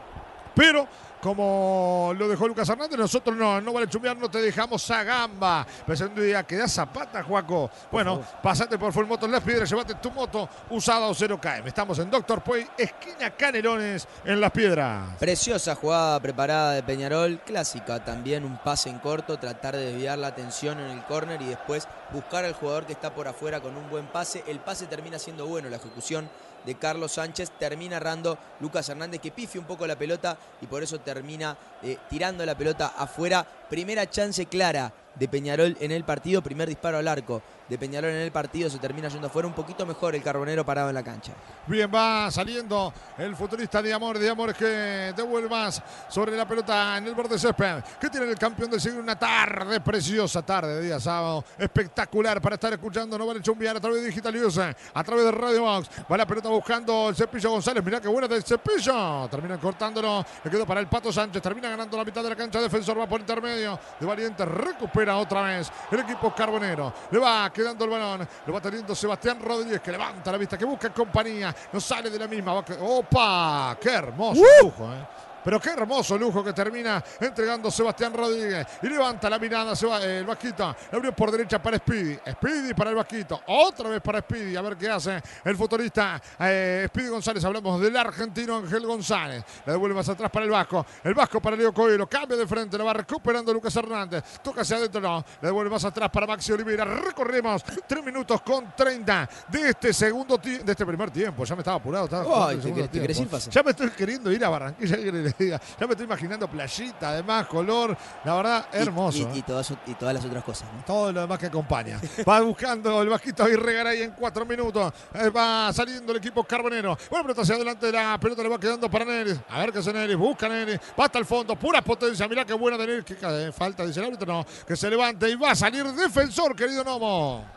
Pero 0.55 0.87
como 1.25 2.13
lo 2.19 2.29
dejó 2.29 2.47
Lucas 2.47 2.69
Hernández, 2.69 2.99
nosotros 2.99 3.35
no, 3.35 3.59
no 3.59 3.73
vale 3.73 3.89
chumbear, 3.89 4.15
no 4.15 4.31
te 4.31 4.43
dejamos 4.43 4.91
a 4.91 5.03
gamba. 5.03 5.67
Pensando 5.87 6.21
día 6.21 6.43
que 6.43 6.55
da 6.55 6.69
zapata, 6.69 7.23
Juaco. 7.23 7.71
Bueno, 7.91 8.21
pasate 8.43 8.77
por 8.77 8.93
Full 8.93 9.07
Moto 9.07 9.25
en 9.25 9.33
las 9.33 9.43
piedras, 9.43 9.71
llévate 9.71 9.95
tu 9.95 10.11
moto 10.11 10.47
usada 10.69 11.07
o 11.07 11.15
0 11.15 11.41
KM. 11.41 11.67
Estamos 11.67 11.99
en 11.99 12.11
Doctor 12.11 12.43
Puey, 12.43 12.67
esquina 12.77 13.31
Canelones 13.31 14.07
en 14.23 14.39
las 14.39 14.51
piedras. 14.51 15.17
Preciosa 15.19 15.75
jugada 15.75 16.21
preparada 16.21 16.73
de 16.73 16.83
Peñarol, 16.83 17.41
clásica 17.41 18.05
también, 18.05 18.45
un 18.45 18.59
pase 18.59 18.91
en 18.91 18.99
corto, 18.99 19.39
tratar 19.39 19.77
de 19.77 19.93
desviar 19.93 20.19
la 20.19 20.27
atención 20.27 20.79
en 20.79 20.91
el 20.91 21.05
córner 21.05 21.41
y 21.41 21.47
después 21.47 21.89
buscar 22.13 22.45
al 22.45 22.53
jugador 22.53 22.85
que 22.85 22.93
está 22.93 23.15
por 23.15 23.29
afuera 23.29 23.61
con 23.61 23.79
un 23.79 23.89
buen 23.89 24.09
pase. 24.09 24.45
El 24.47 24.61
pase 24.61 24.85
termina 24.89 25.19
siendo 25.19 25.47
bueno, 25.47 25.71
la 25.71 25.77
ejecución 25.77 26.29
de 26.65 26.75
Carlos 26.77 27.13
Sánchez. 27.13 27.51
Termina 27.59 27.97
errando 27.97 28.39
Lucas 28.61 28.89
Hernández 28.89 29.21
que 29.21 29.31
pifia 29.31 29.61
un 29.61 29.67
poco 29.67 29.87
la 29.87 29.97
pelota 29.97 30.37
y 30.61 30.67
por 30.67 30.83
eso 30.83 31.01
termina 31.01 31.57
eh, 31.83 31.99
tirando 32.09 32.45
la 32.45 32.57
pelota 32.57 32.95
afuera. 32.97 33.47
Primera 33.69 34.09
chance 34.09 34.47
clara 34.47 34.93
de 35.15 35.29
Peñarol 35.29 35.77
en 35.81 35.93
el 35.93 36.05
partido, 36.05 36.43
primer 36.43 36.69
disparo 36.69 36.99
al 36.99 37.09
arco 37.09 37.43
de 37.69 37.79
Peñarol 37.79 38.11
en 38.11 38.17
el 38.19 38.33
partido, 38.33 38.69
se 38.69 38.79
termina 38.79 39.09
yendo 39.09 39.27
afuera 39.27 39.49
un 39.49 39.55
poquito 39.55 39.87
mejor 39.87 40.15
el 40.15 40.23
carbonero 40.23 40.65
parado 40.65 40.89
en 40.89 40.95
la 40.95 41.03
cancha. 41.03 41.33
Bien, 41.67 41.91
va 41.93 42.31
saliendo 42.31 42.93
el 43.17 43.35
futurista 43.37 43.81
de 43.81 43.93
Amor, 43.93 44.19
de 44.19 44.29
Amor 44.29 44.55
que 44.55 45.13
devuelve 45.17 45.49
más 45.49 45.83
sobre 46.09 46.37
la 46.37 46.47
pelota 46.47 46.99
en 46.99 47.07
el 47.07 47.15
borde 47.15 47.39
césped, 47.39 47.83
que 48.01 48.11
tiene 48.11 48.27
el 48.31 48.39
campeón 48.39 48.71
de 48.71 48.79
siglo 48.79 49.01
una 49.01 49.19
tarde 49.19 49.81
preciosa, 49.81 50.43
tarde 50.43 50.77
de 50.77 50.83
día 50.83 51.01
sábado, 51.01 51.45
espectacular 51.59 52.41
para 52.41 52.57
estar 52.57 52.73
escuchando, 52.73 53.17
no 53.17 53.27
vale 53.27 53.41
chumbiar 53.41 53.77
a 53.77 53.81
través 53.81 54.03
de 54.03 54.09
Digital 54.09 54.35
News, 54.35 54.59
a 54.59 55.05
través 55.05 55.25
de 55.25 55.31
Radio 55.31 55.63
Box, 55.63 55.89
va 56.11 56.17
la 56.17 56.27
pelota 56.27 56.49
buscando 56.49 57.09
el 57.09 57.17
Cepillo 57.17 57.51
González, 57.51 57.83
mira 57.85 58.01
qué 58.01 58.09
buena 58.09 58.29
del 58.29 58.43
Cepillo, 58.43 59.27
termina 59.31 59.59
cortándolo, 59.59 60.25
le 60.45 60.51
quedó 60.51 60.67
para 60.67 60.81
el 60.81 60.87
Pato 60.87 61.13
Sánchez, 61.13 61.43
termina 61.43 61.71
ganando 61.71 61.97
la 61.97 62.05
mitad 62.05 62.23
de 62.23 62.29
la 62.29 62.37
cancha, 62.37 62.61
defensor 62.61 62.99
va 62.99 63.07
por 63.07 63.21
intermedio, 63.21 63.79
de 63.99 64.07
Valiente 64.07 64.45
recupera 64.45 65.17
otra 65.17 65.43
vez 65.43 65.71
el 65.91 66.01
equipo 66.01 66.35
carbonero, 66.35 66.93
le 67.11 67.19
va 67.19 67.51
quedando 67.55 67.85
el 67.85 67.91
balón. 67.91 68.29
Lo 68.47 68.53
va 68.53 68.61
teniendo 68.61 68.95
Sebastián 68.95 69.41
Rodríguez 69.41 69.81
que 69.81 69.93
levanta 69.93 70.31
la 70.31 70.37
vista, 70.37 70.59
que 70.59 70.67
busca 70.67 70.93
compañía. 70.93 71.55
No 71.73 71.81
sale 71.81 72.11
de 72.11 72.19
la 72.19 72.27
misma. 72.27 72.53
¡Opa! 72.81 73.79
¡Qué 73.81 73.91
hermoso 73.91 74.43
lujo! 74.63 74.93
¿eh? 74.93 75.07
Pero 75.45 75.61
qué 75.61 75.71
hermoso 75.71 76.17
lujo 76.17 76.43
que 76.43 76.53
termina 76.53 77.05
entregando 77.21 77.71
Sebastián 77.71 78.15
Rodríguez. 78.15 78.67
Y 78.83 78.89
levanta 78.89 79.29
la 79.29 79.39
mirada 79.39 79.77
se 79.77 79.87
va, 79.87 80.03
eh, 80.03 80.21
el 80.21 80.25
Vasquito. 80.25 80.65
La 80.91 80.97
abrió 80.97 81.15
por 81.15 81.31
derecha 81.31 81.63
para 81.63 81.77
Speedy. 81.77 82.19
Speedy 82.33 82.73
para 82.73 82.91
el 82.91 82.97
Vasquito. 82.97 83.43
Otra 83.47 83.91
vez 83.91 84.01
para 84.01 84.21
Speedy. 84.21 84.57
A 84.57 84.63
ver 84.63 84.77
qué 84.77 84.89
hace 84.89 85.23
el 85.45 85.57
futbolista 85.57 86.21
eh, 86.39 86.87
Speedy 86.89 87.09
González. 87.09 87.45
Hablamos 87.45 87.81
del 87.81 87.97
argentino 87.97 88.57
Ángel 88.57 88.87
González. 88.87 89.45
La 89.67 89.75
devuelve 89.75 89.97
más 89.97 90.09
atrás 90.09 90.31
para 90.31 90.47
el 90.47 90.51
Vasco. 90.51 90.87
El 91.03 91.15
Vasco 91.15 91.41
para 91.41 91.57
Leo 91.57 91.75
Coelho. 91.75 92.09
Cambia 92.09 92.37
de 92.37 92.47
frente. 92.47 92.79
La 92.79 92.85
va 92.85 92.95
recuperando 92.95 93.53
Lucas 93.53 93.77
Hernández. 93.77 94.25
Toca 94.43 94.63
hacia 94.63 94.77
adentro. 94.77 95.01
No. 95.01 95.25
La 95.43 95.49
devuelve 95.49 95.71
más 95.71 95.85
atrás 95.85 96.09
para 96.11 96.27
Maxi 96.27 96.53
Oliveira. 96.53 96.85
Recorremos 96.85 97.63
3 97.87 98.05
minutos 98.05 98.41
con 98.41 98.75
30 98.75 99.29
de 99.49 99.69
este 99.69 99.93
segundo 99.93 100.39
de 100.39 100.63
este 100.67 100.87
primer 100.87 101.11
tiempo. 101.11 101.45
Ya 101.45 101.55
me 101.55 101.61
estaba 101.61 101.77
apurado. 101.77 102.05
Estaba 102.05 102.51
te, 102.51 102.89
te, 102.89 102.89
te 102.89 103.15
ya 103.51 103.63
me 103.63 103.71
estoy 103.71 103.91
queriendo 103.91 104.33
ir 104.33 104.45
a 104.45 104.49
Barranquilla. 104.49 105.34
Ya 105.81 105.87
me 105.87 105.93
estoy 105.93 106.07
imaginando 106.07 106.49
playita, 106.49 107.11
además, 107.11 107.47
color. 107.47 107.97
La 108.25 108.35
verdad, 108.35 108.67
hermoso. 108.73 109.19
Y, 109.19 109.23
y, 109.23 109.25
¿eh? 109.25 109.31
y, 109.37 109.43
todas, 109.43 109.73
y 109.87 109.95
todas 109.95 110.15
las 110.15 110.25
otras 110.25 110.45
cosas. 110.45 110.69
¿no? 110.73 110.85
Todo 110.85 111.13
lo 111.13 111.21
demás 111.21 111.39
que 111.39 111.47
acompaña. 111.47 112.01
Va 112.29 112.41
buscando 112.41 113.03
el 113.03 113.09
Vasquito 113.09 113.45
Aguirre 113.45 114.05
en 114.05 114.13
cuatro 114.13 114.47
minutos. 114.47 114.93
Eh, 115.15 115.31
va 115.31 115.73
saliendo 115.73 116.13
el 116.13 116.19
equipo 116.19 116.45
carbonero. 116.45 116.97
Bueno, 117.11 117.25
pelota 117.25 117.43
hacia 117.43 117.55
adelante. 117.57 117.91
La 117.91 118.19
pelota 118.19 118.43
le 118.43 118.49
va 118.49 118.59
quedando 118.59 118.91
para 118.91 119.05
Neris. 119.05 119.39
A 119.49 119.61
ver 119.61 119.73
qué 119.73 119.79
hace 119.79 119.93
Neris. 119.93 120.17
Busca 120.17 120.49
Neris. 120.49 120.79
Va 120.99 121.07
hasta 121.07 121.19
el 121.19 121.27
fondo. 121.27 121.57
Pura 121.57 121.83
potencia. 121.83 122.29
Mirá 122.29 122.45
qué 122.45 122.55
buena 122.55 122.79
de 122.79 122.87
Neris. 122.87 123.05
Que 123.05 123.53
falta, 123.53 123.85
dice 123.87 124.01
el 124.01 124.07
árbitro. 124.07 124.33
No. 124.33 124.47
Que 124.67 124.77
se 124.77 124.89
levante 124.89 125.29
y 125.29 125.35
va 125.35 125.51
a 125.51 125.55
salir 125.55 125.85
defensor, 125.85 126.55
querido 126.55 126.85
Nomo. 126.85 127.54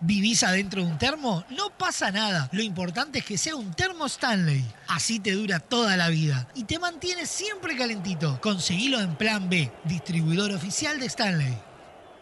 ¿Vivís 0.00 0.42
adentro 0.42 0.82
de 0.82 0.90
un 0.90 0.98
termo? 0.98 1.44
No 1.48 1.70
pasa 1.70 2.10
nada. 2.10 2.50
Lo 2.52 2.62
importante 2.62 3.20
es 3.20 3.24
que 3.24 3.38
sea 3.38 3.56
un 3.56 3.72
termo 3.72 4.06
Stanley. 4.06 4.62
Así 4.88 5.20
te 5.20 5.32
dura 5.32 5.58
toda 5.58 5.96
la 5.96 6.08
vida 6.08 6.48
y 6.54 6.64
te 6.64 6.78
mantiene 6.78 7.24
siempre 7.24 7.76
calentito. 7.76 8.38
Conseguilo 8.42 9.00
en 9.00 9.16
Plan 9.16 9.48
B, 9.48 9.72
distribuidor 9.84 10.52
oficial 10.52 11.00
de 11.00 11.06
Stanley. 11.06 11.56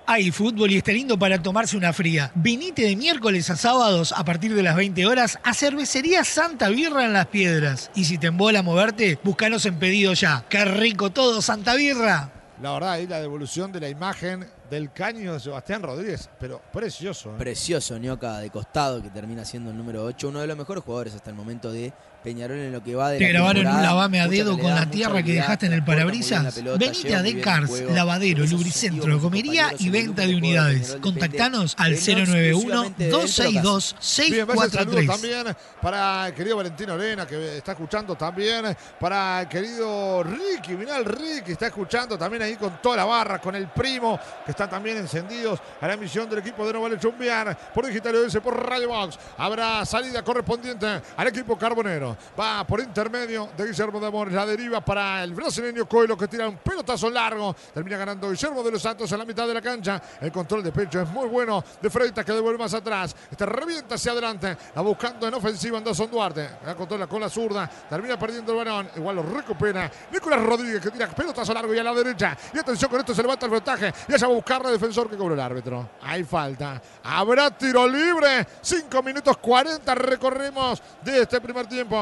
Hay 0.07 0.31
fútbol 0.31 0.71
y 0.71 0.77
está 0.77 0.93
lindo 0.93 1.19
para 1.19 1.43
tomarse 1.43 1.77
una 1.77 1.93
fría. 1.93 2.31
Vinite 2.35 2.83
de 2.83 2.95
miércoles 2.95 3.49
a 3.51 3.57
sábados 3.57 4.13
a 4.13 4.25
partir 4.25 4.55
de 4.55 4.63
las 4.63 4.77
20 4.77 5.07
horas 5.07 5.39
a 5.43 5.55
Cervecería 5.55 6.25
Santa 6.25 6.69
Birra 6.69 7.05
en 7.05 7.15
Las 7.15 7.27
Piedras. 7.27 7.91
Y 7.95 8.05
si 8.05 8.19
te 8.19 8.29
embola 8.29 8.63
moverte, 8.63 9.19
búscanos 9.25 9.65
en 9.67 9.79
pedido 9.79 10.13
ya. 10.13 10.45
¡Qué 10.49 10.65
rico 10.65 11.11
todo, 11.11 11.43
Santa 11.43 11.75
Birra! 11.75 12.31
La 12.63 12.73
verdad, 12.73 12.93
ahí 12.93 13.07
la 13.07 13.21
devolución 13.21 13.73
de 13.73 13.81
la 13.81 13.89
imagen 13.89 14.47
del 14.71 14.93
caño 14.93 15.35
de 15.35 15.41
Sebastián 15.41 15.83
Rodríguez, 15.83 16.29
pero 16.39 16.61
precioso. 16.73 17.31
¿eh? 17.31 17.39
Precioso, 17.39 17.99
Nioca 17.99 18.39
de 18.39 18.51
costado, 18.51 19.03
que 19.03 19.11
termina 19.11 19.45
siendo 19.45 19.71
el 19.71 19.77
número 19.77 20.05
8, 20.05 20.29
uno 20.29 20.41
de 20.41 20.47
los 20.47 20.57
mejores 20.57 20.83
jugadores 20.83 21.15
hasta 21.15 21.31
el 21.31 21.37
momento 21.37 21.71
de 21.71 21.93
Peñarol 22.25 22.59
en 22.59 22.73
lo 22.73 22.83
que 22.83 22.95
va 22.95 23.11
de 23.11 23.19
Te 23.19 23.25
la 23.25 23.39
grabaron 23.41 23.67
un 23.67 23.83
lavame 23.83 24.19
a 24.19 24.27
dedo 24.27 24.59
con 24.59 24.75
la 24.75 24.89
tierra 24.91 25.23
que 25.23 25.35
dejaste 25.35 25.67
en 25.67 25.75
el 25.75 25.85
parabrisas. 25.85 26.55
pelota, 26.55 26.79
Venite 26.79 27.15
a 27.15 27.21
Decars, 27.23 27.83
lavadero, 27.91 28.47
lubricentro, 28.47 29.21
compañeros 29.21 29.79
y 29.79 29.91
venta 29.91 30.27
de 30.27 30.35
unidades. 30.35 30.97
Contactanos 31.03 31.75
al 31.77 31.93
eh, 31.93 31.97
no 31.97 32.25
091 32.25 32.25
exclusivamente 32.25 33.05
de 33.05 33.11
él, 33.11 33.17
pero 33.17 33.27
casi. 33.27 33.59
262 33.59 33.97
Bien, 34.31 34.47
vaya 34.47 34.65
el 34.65 34.71
saludo 34.71 34.99
643. 34.99 35.07
también 35.07 35.57
para 35.83 36.29
el 36.29 36.35
querido 36.35 36.57
Valentino 36.57 36.95
Arena, 36.95 37.27
que 37.27 37.59
está 37.59 37.73
escuchando 37.73 38.15
también. 38.15 38.75
Para 38.99 39.43
el 39.43 39.49
querido 39.49 40.23
Ricky, 40.23 40.77
mirá 40.77 40.97
el 40.97 41.05
Ricky, 41.05 41.53
está 41.53 41.67
escuchando 41.67 42.17
también 42.17 42.43
ahí 42.43 42.57
con 42.57 42.81
toda 42.81 42.97
la 42.97 43.05
barra, 43.05 43.39
con 43.39 43.55
el 43.55 43.69
primo, 43.69 44.19
que 44.47 44.53
están 44.53 44.71
también 44.71 44.97
encendidos 44.97 45.61
a 45.79 45.87
la 45.87 45.93
emisión 45.93 46.31
del 46.31 46.39
equipo 46.39 46.67
de 46.67 46.73
No 46.73 46.81
Vale 46.81 46.99
Chumbiar 46.99 47.55
por 47.75 47.87
Digital 47.87 48.17
ODS, 48.17 48.39
por 48.39 48.67
Radio 48.67 48.89
Box. 48.89 49.19
Habrá 49.37 49.85
salida 49.85 50.23
correspondiente 50.23 51.03
al 51.17 51.29
equipo 51.29 51.59
carbonero. 51.59 52.14
Va 52.39 52.65
por 52.67 52.81
intermedio 52.81 53.51
de 53.57 53.67
Guillermo 53.67 54.01
de 54.01 54.07
Amores, 54.07 54.35
la 54.35 54.47
deriva 54.47 54.81
para 54.81 55.23
el 55.25 55.35
brasileño 55.35 55.89
Coelho, 55.89 56.17
que 56.17 56.29
tira 56.29 56.49
un 56.49 56.57
pelotazo 56.59 57.11
largo. 57.11 57.55
Termina 57.73 57.97
ganando 57.97 58.31
Guillermo 58.31 58.63
de 58.63 58.73
los 58.73 58.83
Santos 58.83 59.11
en 59.13 59.19
la 59.19 59.25
mitad 59.25 59.47
de 59.47 59.55
la 59.55 59.63
cancha. 59.63 60.01
El 60.21 60.31
control 60.31 60.63
de 60.63 60.73
pecho 60.73 61.01
es 61.01 61.09
muy 61.09 61.29
bueno 61.29 61.63
de 61.81 61.91
Freitas, 61.91 62.25
que 62.25 62.33
devuelve 62.33 62.59
más 62.59 62.75
atrás. 62.75 63.15
Este 63.31 63.47
revienta 63.47 63.95
hacia 63.97 64.13
adelante, 64.13 64.57
la 64.75 64.83
buscando 64.83 65.27
en 65.27 65.35
ofensiva 65.35 65.79
Anderson 65.79 66.11
Duarte. 66.11 66.51
La 66.65 66.75
controla 66.75 67.07
con 67.07 67.21
la 67.21 67.29
zurda, 67.29 67.69
termina 67.89 68.19
perdiendo 68.19 68.53
el 68.53 68.59
balón. 68.59 68.91
Igual 68.97 69.17
lo 69.17 69.23
recupera 69.23 69.91
Nicolás 70.13 70.43
Rodríguez, 70.43 70.81
que 70.81 70.91
tira 70.91 71.09
pelotazo 71.09 71.53
largo 71.55 71.75
y 71.75 71.79
a 71.79 71.83
la 71.83 71.95
derecha. 71.95 72.37
Y 72.53 72.59
atención 72.59 72.91
con 72.91 73.01
esto, 73.01 73.15
se 73.15 73.23
levanta 73.23 73.47
el 73.47 73.53
frotaje. 73.53 73.93
Y 74.09 74.15
allá 74.15 74.29
va 74.29 74.35
buscarla 74.35 74.71
defensor 74.71 75.09
que 75.09 75.17
cobró 75.17 75.35
el 75.35 75.41
árbitro. 75.41 75.91
Hay 76.03 76.25
falta. 76.25 76.81
Habrá 77.03 77.51
tiro 77.51 77.87
libre. 77.87 78.47
5 78.61 79.03
minutos 79.03 79.37
40 79.39 79.95
recorremos 79.95 80.83
de 81.03 81.23
este 81.23 81.41
primer 81.41 81.67
tiempo. 81.67 81.97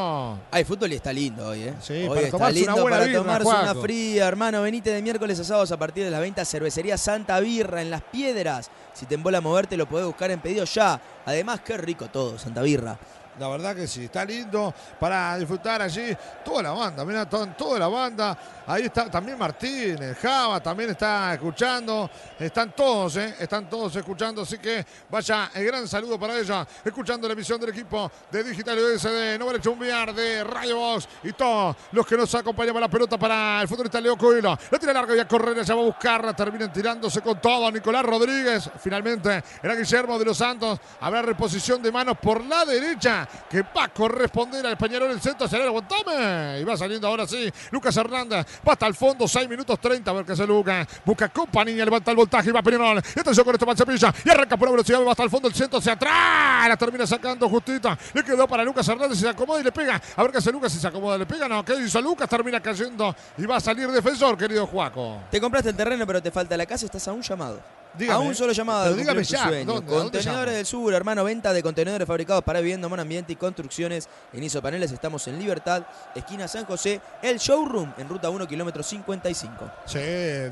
Ay, 0.50 0.64
fútbol 0.64 0.92
y 0.92 0.96
está 0.96 1.12
lindo 1.12 1.48
hoy, 1.48 1.62
¿eh? 1.62 1.74
Sí, 1.80 1.94
hoy 2.02 2.08
para 2.08 2.20
está 2.20 2.30
tomarse 2.32 2.54
lindo 2.54 2.72
una 2.72 2.82
buena 2.82 2.96
para 2.96 3.06
birra, 3.06 3.18
tomarse 3.20 3.48
una 3.48 3.74
fría, 3.74 4.28
hermano. 4.28 4.62
Venite 4.62 4.90
de 4.90 5.02
miércoles 5.02 5.38
a 5.40 5.44
sábados 5.44 5.72
a 5.72 5.78
partir 5.78 6.04
de 6.04 6.10
las 6.10 6.20
20 6.20 6.40
a 6.40 6.44
Cervecería 6.44 6.98
Santa 6.98 7.40
Birra 7.40 7.82
en 7.82 7.90
Las 7.90 8.02
Piedras. 8.02 8.70
Si 8.92 9.06
te 9.06 9.14
embola 9.14 9.40
moverte, 9.40 9.76
lo 9.76 9.86
podés 9.86 10.06
buscar 10.06 10.30
en 10.30 10.40
pedido 10.40 10.64
ya. 10.64 11.00
Además, 11.24 11.60
qué 11.60 11.76
rico 11.76 12.08
todo, 12.08 12.38
Santa 12.38 12.62
Birra. 12.62 12.98
La 13.42 13.48
verdad 13.48 13.74
que 13.74 13.88
sí, 13.88 14.05
está 14.05 14.24
lindo 14.24 14.72
para 15.00 15.37
disfrutar 15.37 15.83
allí 15.83 16.16
toda 16.44 16.62
la 16.62 16.70
banda, 16.70 17.05
mira, 17.05 17.28
to- 17.28 17.48
toda 17.59 17.76
la 17.81 17.88
banda. 17.88 18.38
Ahí 18.68 18.85
está 18.85 19.11
también 19.11 19.37
Martínez, 19.37 20.16
Java 20.22 20.62
también 20.62 20.90
está 20.90 21.35
escuchando. 21.35 22.09
Están 22.38 22.70
todos, 22.70 23.16
¿eh? 23.16 23.35
están 23.40 23.68
todos 23.68 23.96
escuchando. 23.96 24.42
Así 24.42 24.59
que 24.59 24.87
vaya, 25.11 25.50
el 25.55 25.64
gran 25.66 25.88
saludo 25.88 26.20
para 26.20 26.38
ella. 26.38 26.64
Escuchando 26.85 27.26
la 27.26 27.33
emisión 27.33 27.61
del 27.61 27.70
equipo 27.70 28.09
de 28.31 28.44
Digital 28.44 28.78
USD, 28.78 29.37
No 29.40 29.46
Vale 29.46 29.61
Chumbiar, 29.61 30.14
de 30.14 30.44
Radio 30.44 30.76
Box 30.76 31.09
y 31.24 31.33
todos 31.33 31.74
los 31.90 32.07
que 32.07 32.16
nos 32.16 32.33
acompañan 32.37 32.74
para 32.74 32.87
la 32.87 32.90
pelota 32.90 33.18
para 33.18 33.61
el 33.62 33.66
futbolista 33.66 34.00
Leo 34.00 34.16
Coelho. 34.16 34.57
La 34.70 34.78
tira 34.78 34.92
larga 34.92 35.16
y 35.16 35.18
a 35.18 35.26
correr, 35.26 35.64
ya 35.64 35.74
va 35.74 35.81
a 35.81 35.85
buscarla. 35.87 36.33
Terminan 36.37 36.72
tirándose 36.72 37.20
con 37.20 37.40
todo. 37.40 37.68
Nicolás 37.72 38.05
Rodríguez, 38.05 38.70
finalmente 38.78 39.42
era 39.61 39.74
Guillermo 39.74 40.16
de 40.16 40.26
los 40.26 40.38
Santos. 40.38 40.78
Habrá 41.00 41.22
reposición 41.22 41.83
de 41.83 41.90
manos 41.90 42.16
por 42.22 42.40
la 42.44 42.64
derecha 42.64 43.28
que 43.48 43.62
va 43.62 43.84
a 43.84 43.88
corresponder 43.88 44.66
al 44.66 44.76
Peñarol 44.76 45.10
el 45.10 45.20
centro. 45.20 45.46
Acelera, 45.46 45.68
aguantame. 45.68 46.60
Y 46.60 46.64
va 46.64 46.76
saliendo 46.76 47.06
ahora 47.06 47.26
sí. 47.26 47.50
Lucas 47.70 47.96
Hernández 47.96 48.46
va 48.66 48.72
hasta 48.72 48.86
el 48.86 48.94
fondo. 48.94 49.26
6 49.28 49.48
minutos 49.48 49.78
30. 49.80 50.10
A 50.10 50.14
ver 50.14 50.24
qué 50.24 50.32
hace 50.32 50.46
Lucas. 50.46 50.86
Busca 51.04 51.28
compañía, 51.28 51.84
levanta 51.84 52.10
el 52.10 52.16
voltaje 52.16 52.50
y 52.50 52.52
va 52.52 52.62
Peñarol. 52.62 53.02
Y 53.14 53.20
atención 53.20 53.44
con 53.44 53.54
esto, 53.54 53.66
Mancepilla. 53.66 54.14
Y 54.24 54.30
arranca 54.30 54.56
por 54.56 54.68
la 54.68 54.72
velocidad. 54.72 55.04
Va 55.04 55.10
hasta 55.10 55.24
el 55.24 55.30
fondo 55.30 55.48
el 55.48 55.54
centro 55.54 55.78
hacia 55.78 55.92
atrás. 55.92 56.68
La 56.68 56.76
termina 56.76 57.06
sacando 57.06 57.48
justita. 57.48 57.98
Le 58.14 58.22
quedó 58.22 58.46
para 58.46 58.64
Lucas 58.64 58.86
Hernández. 58.88 59.18
Se 59.18 59.28
acomoda 59.28 59.60
y 59.60 59.64
le 59.64 59.72
pega. 59.72 60.00
A 60.16 60.22
ver 60.22 60.32
qué 60.32 60.38
hace 60.38 60.52
Lucas. 60.52 60.72
Si 60.72 60.78
se 60.78 60.86
acomoda, 60.86 61.18
le 61.18 61.26
pega. 61.26 61.48
No, 61.48 61.64
¿qué 61.64 61.74
hizo 61.74 62.00
Lucas? 62.00 62.28
Termina 62.28 62.60
cayendo 62.60 63.14
y 63.36 63.46
va 63.46 63.56
a 63.56 63.60
salir 63.60 63.88
defensor, 63.90 64.36
querido 64.36 64.66
Juaco. 64.66 65.22
Te 65.30 65.40
compraste 65.40 65.70
el 65.70 65.76
terreno, 65.76 66.06
pero 66.06 66.22
te 66.22 66.30
falta 66.30 66.56
la 66.56 66.66
casa. 66.66 66.86
Estás 66.86 67.06
a 67.08 67.12
un 67.12 67.22
llamado. 67.22 67.81
Dígame. 67.94 68.24
a 68.24 68.28
un 68.28 68.35
solo 68.35 68.52
llamado. 68.52 68.85
Pero 68.85 68.96
de 68.96 69.00
dígame 69.02 69.24
ya, 69.24 69.44
sueño. 69.44 69.64
¿dónde? 69.72 69.94
¿A 69.94 69.96
dónde 69.98 70.18
Contenedores 70.18 70.55
del 70.55 70.66
Sur, 70.66 70.94
hermano. 70.94 71.24
Venta 71.24 71.52
de 71.52 71.62
contenedores 71.62 72.07
fabricados 72.07 72.42
para 72.42 72.61
vivienda, 72.61 72.88
mono 72.88 73.02
ambiente 73.02 73.33
y 73.33 73.37
construcciones. 73.37 74.09
En 74.33 74.42
Isopaneles 74.42 74.90
estamos 74.92 75.26
en 75.28 75.38
Libertad, 75.38 75.83
esquina 76.14 76.48
San 76.48 76.64
José. 76.64 77.00
El 77.22 77.38
showroom 77.38 77.92
en 77.98 78.09
ruta 78.09 78.31
1, 78.31 78.46
kilómetro 78.46 78.83
55. 78.83 79.70
Sí, 79.87 79.98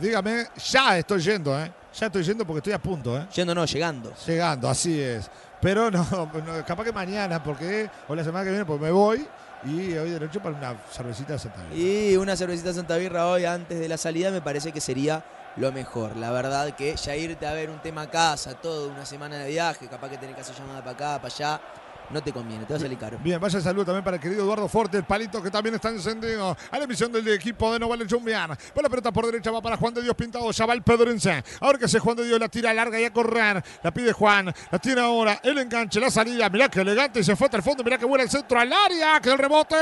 dígame. 0.00 0.46
Ya 0.70 0.98
estoy 0.98 1.20
yendo, 1.20 1.58
¿eh? 1.58 1.72
Ya 1.98 2.06
estoy 2.06 2.22
yendo 2.22 2.46
porque 2.46 2.58
estoy 2.58 2.72
a 2.72 2.78
punto, 2.78 3.16
¿eh? 3.18 3.26
Yendo, 3.34 3.54
no, 3.54 3.64
llegando. 3.64 4.12
Llegando, 4.26 4.68
así 4.68 5.00
es. 5.00 5.30
Pero 5.60 5.90
no, 5.90 6.06
no, 6.10 6.64
capaz 6.64 6.84
que 6.84 6.92
mañana, 6.92 7.42
porque 7.42 7.90
o 8.08 8.14
la 8.14 8.24
semana 8.24 8.44
que 8.44 8.50
viene, 8.50 8.64
pues 8.64 8.80
me 8.80 8.90
voy 8.90 9.26
y 9.64 9.94
hoy 9.94 10.10
derecho 10.10 10.40
para 10.40 10.56
una 10.56 10.74
cervecita 10.90 11.34
de 11.34 11.38
Santa 11.38 11.58
Fe. 11.68 11.76
Y 11.76 12.16
una 12.16 12.36
cervecita 12.36 12.72
Santa 12.72 12.96
Birra 12.96 13.26
hoy 13.26 13.44
antes 13.44 13.78
de 13.78 13.88
la 13.88 13.98
salida 13.98 14.30
me 14.30 14.40
parece 14.40 14.72
que 14.72 14.80
sería 14.80 15.22
lo 15.56 15.72
mejor. 15.72 16.16
La 16.16 16.30
verdad 16.30 16.74
que 16.74 16.96
ya 16.96 17.16
irte 17.16 17.46
a 17.46 17.52
ver 17.52 17.70
un 17.70 17.80
tema 17.80 18.02
a 18.02 18.10
casa, 18.10 18.54
todo, 18.54 18.88
una 18.88 19.04
semana 19.04 19.38
de 19.38 19.50
viaje, 19.50 19.88
capaz 19.88 20.10
que 20.10 20.18
tenés 20.18 20.34
que 20.34 20.42
hacer 20.42 20.56
llamada 20.56 20.80
para 20.80 20.92
acá, 20.92 21.22
para 21.22 21.34
allá, 21.34 21.60
no 22.12 22.22
te 22.22 22.32
conviene, 22.32 22.64
te 22.64 22.72
va 22.72 22.78
a 22.78 22.82
salir 22.82 22.98
caro. 22.98 23.18
Bien, 23.22 23.40
vaya 23.40 23.60
saludo 23.60 23.84
también 23.84 24.04
para 24.04 24.16
el 24.16 24.22
querido 24.22 24.42
Eduardo 24.42 24.68
Forte, 24.68 24.96
el 24.96 25.04
palito 25.04 25.42
que 25.42 25.50
también 25.50 25.74
está 25.76 25.90
encendido. 25.90 26.56
A 26.70 26.78
la 26.78 26.84
emisión 26.84 27.12
del 27.12 27.26
equipo 27.28 27.72
de 27.72 27.78
No 27.78 27.88
Vale 27.88 28.06
Chumbiar. 28.06 28.50
Va 28.50 28.82
la 28.82 28.88
pelota 28.88 29.12
por 29.12 29.26
derecha, 29.26 29.50
va 29.50 29.60
para 29.60 29.76
Juan 29.76 29.94
de 29.94 30.02
Dios 30.02 30.14
pintado. 30.14 30.50
Ya 30.50 30.66
va 30.66 30.74
el 30.74 30.82
Pedrense. 30.82 31.44
Ahora 31.60 31.78
que 31.78 31.84
hace 31.84 31.98
Juan 31.98 32.16
de 32.16 32.24
Dios, 32.24 32.40
la 32.40 32.48
tira 32.48 32.74
larga 32.74 33.00
y 33.00 33.04
a 33.04 33.12
correr. 33.12 33.62
La 33.82 33.92
pide 33.92 34.12
Juan. 34.12 34.52
La 34.70 34.78
tiene 34.78 35.00
ahora. 35.00 35.40
El 35.42 35.58
enganche, 35.58 36.00
la 36.00 36.10
salida. 36.10 36.48
Mirá 36.48 36.68
que 36.68 36.80
elegante 36.80 37.20
y 37.20 37.24
se 37.24 37.36
fue 37.36 37.46
hasta 37.46 37.58
el 37.58 37.62
fondo. 37.62 37.84
Mirá 37.84 37.98
que 37.98 38.06
buena 38.06 38.24
el 38.24 38.30
centro 38.30 38.58
al 38.58 38.72
área. 38.72 39.20
Que 39.20 39.30
el 39.30 39.38
rebote. 39.38 39.76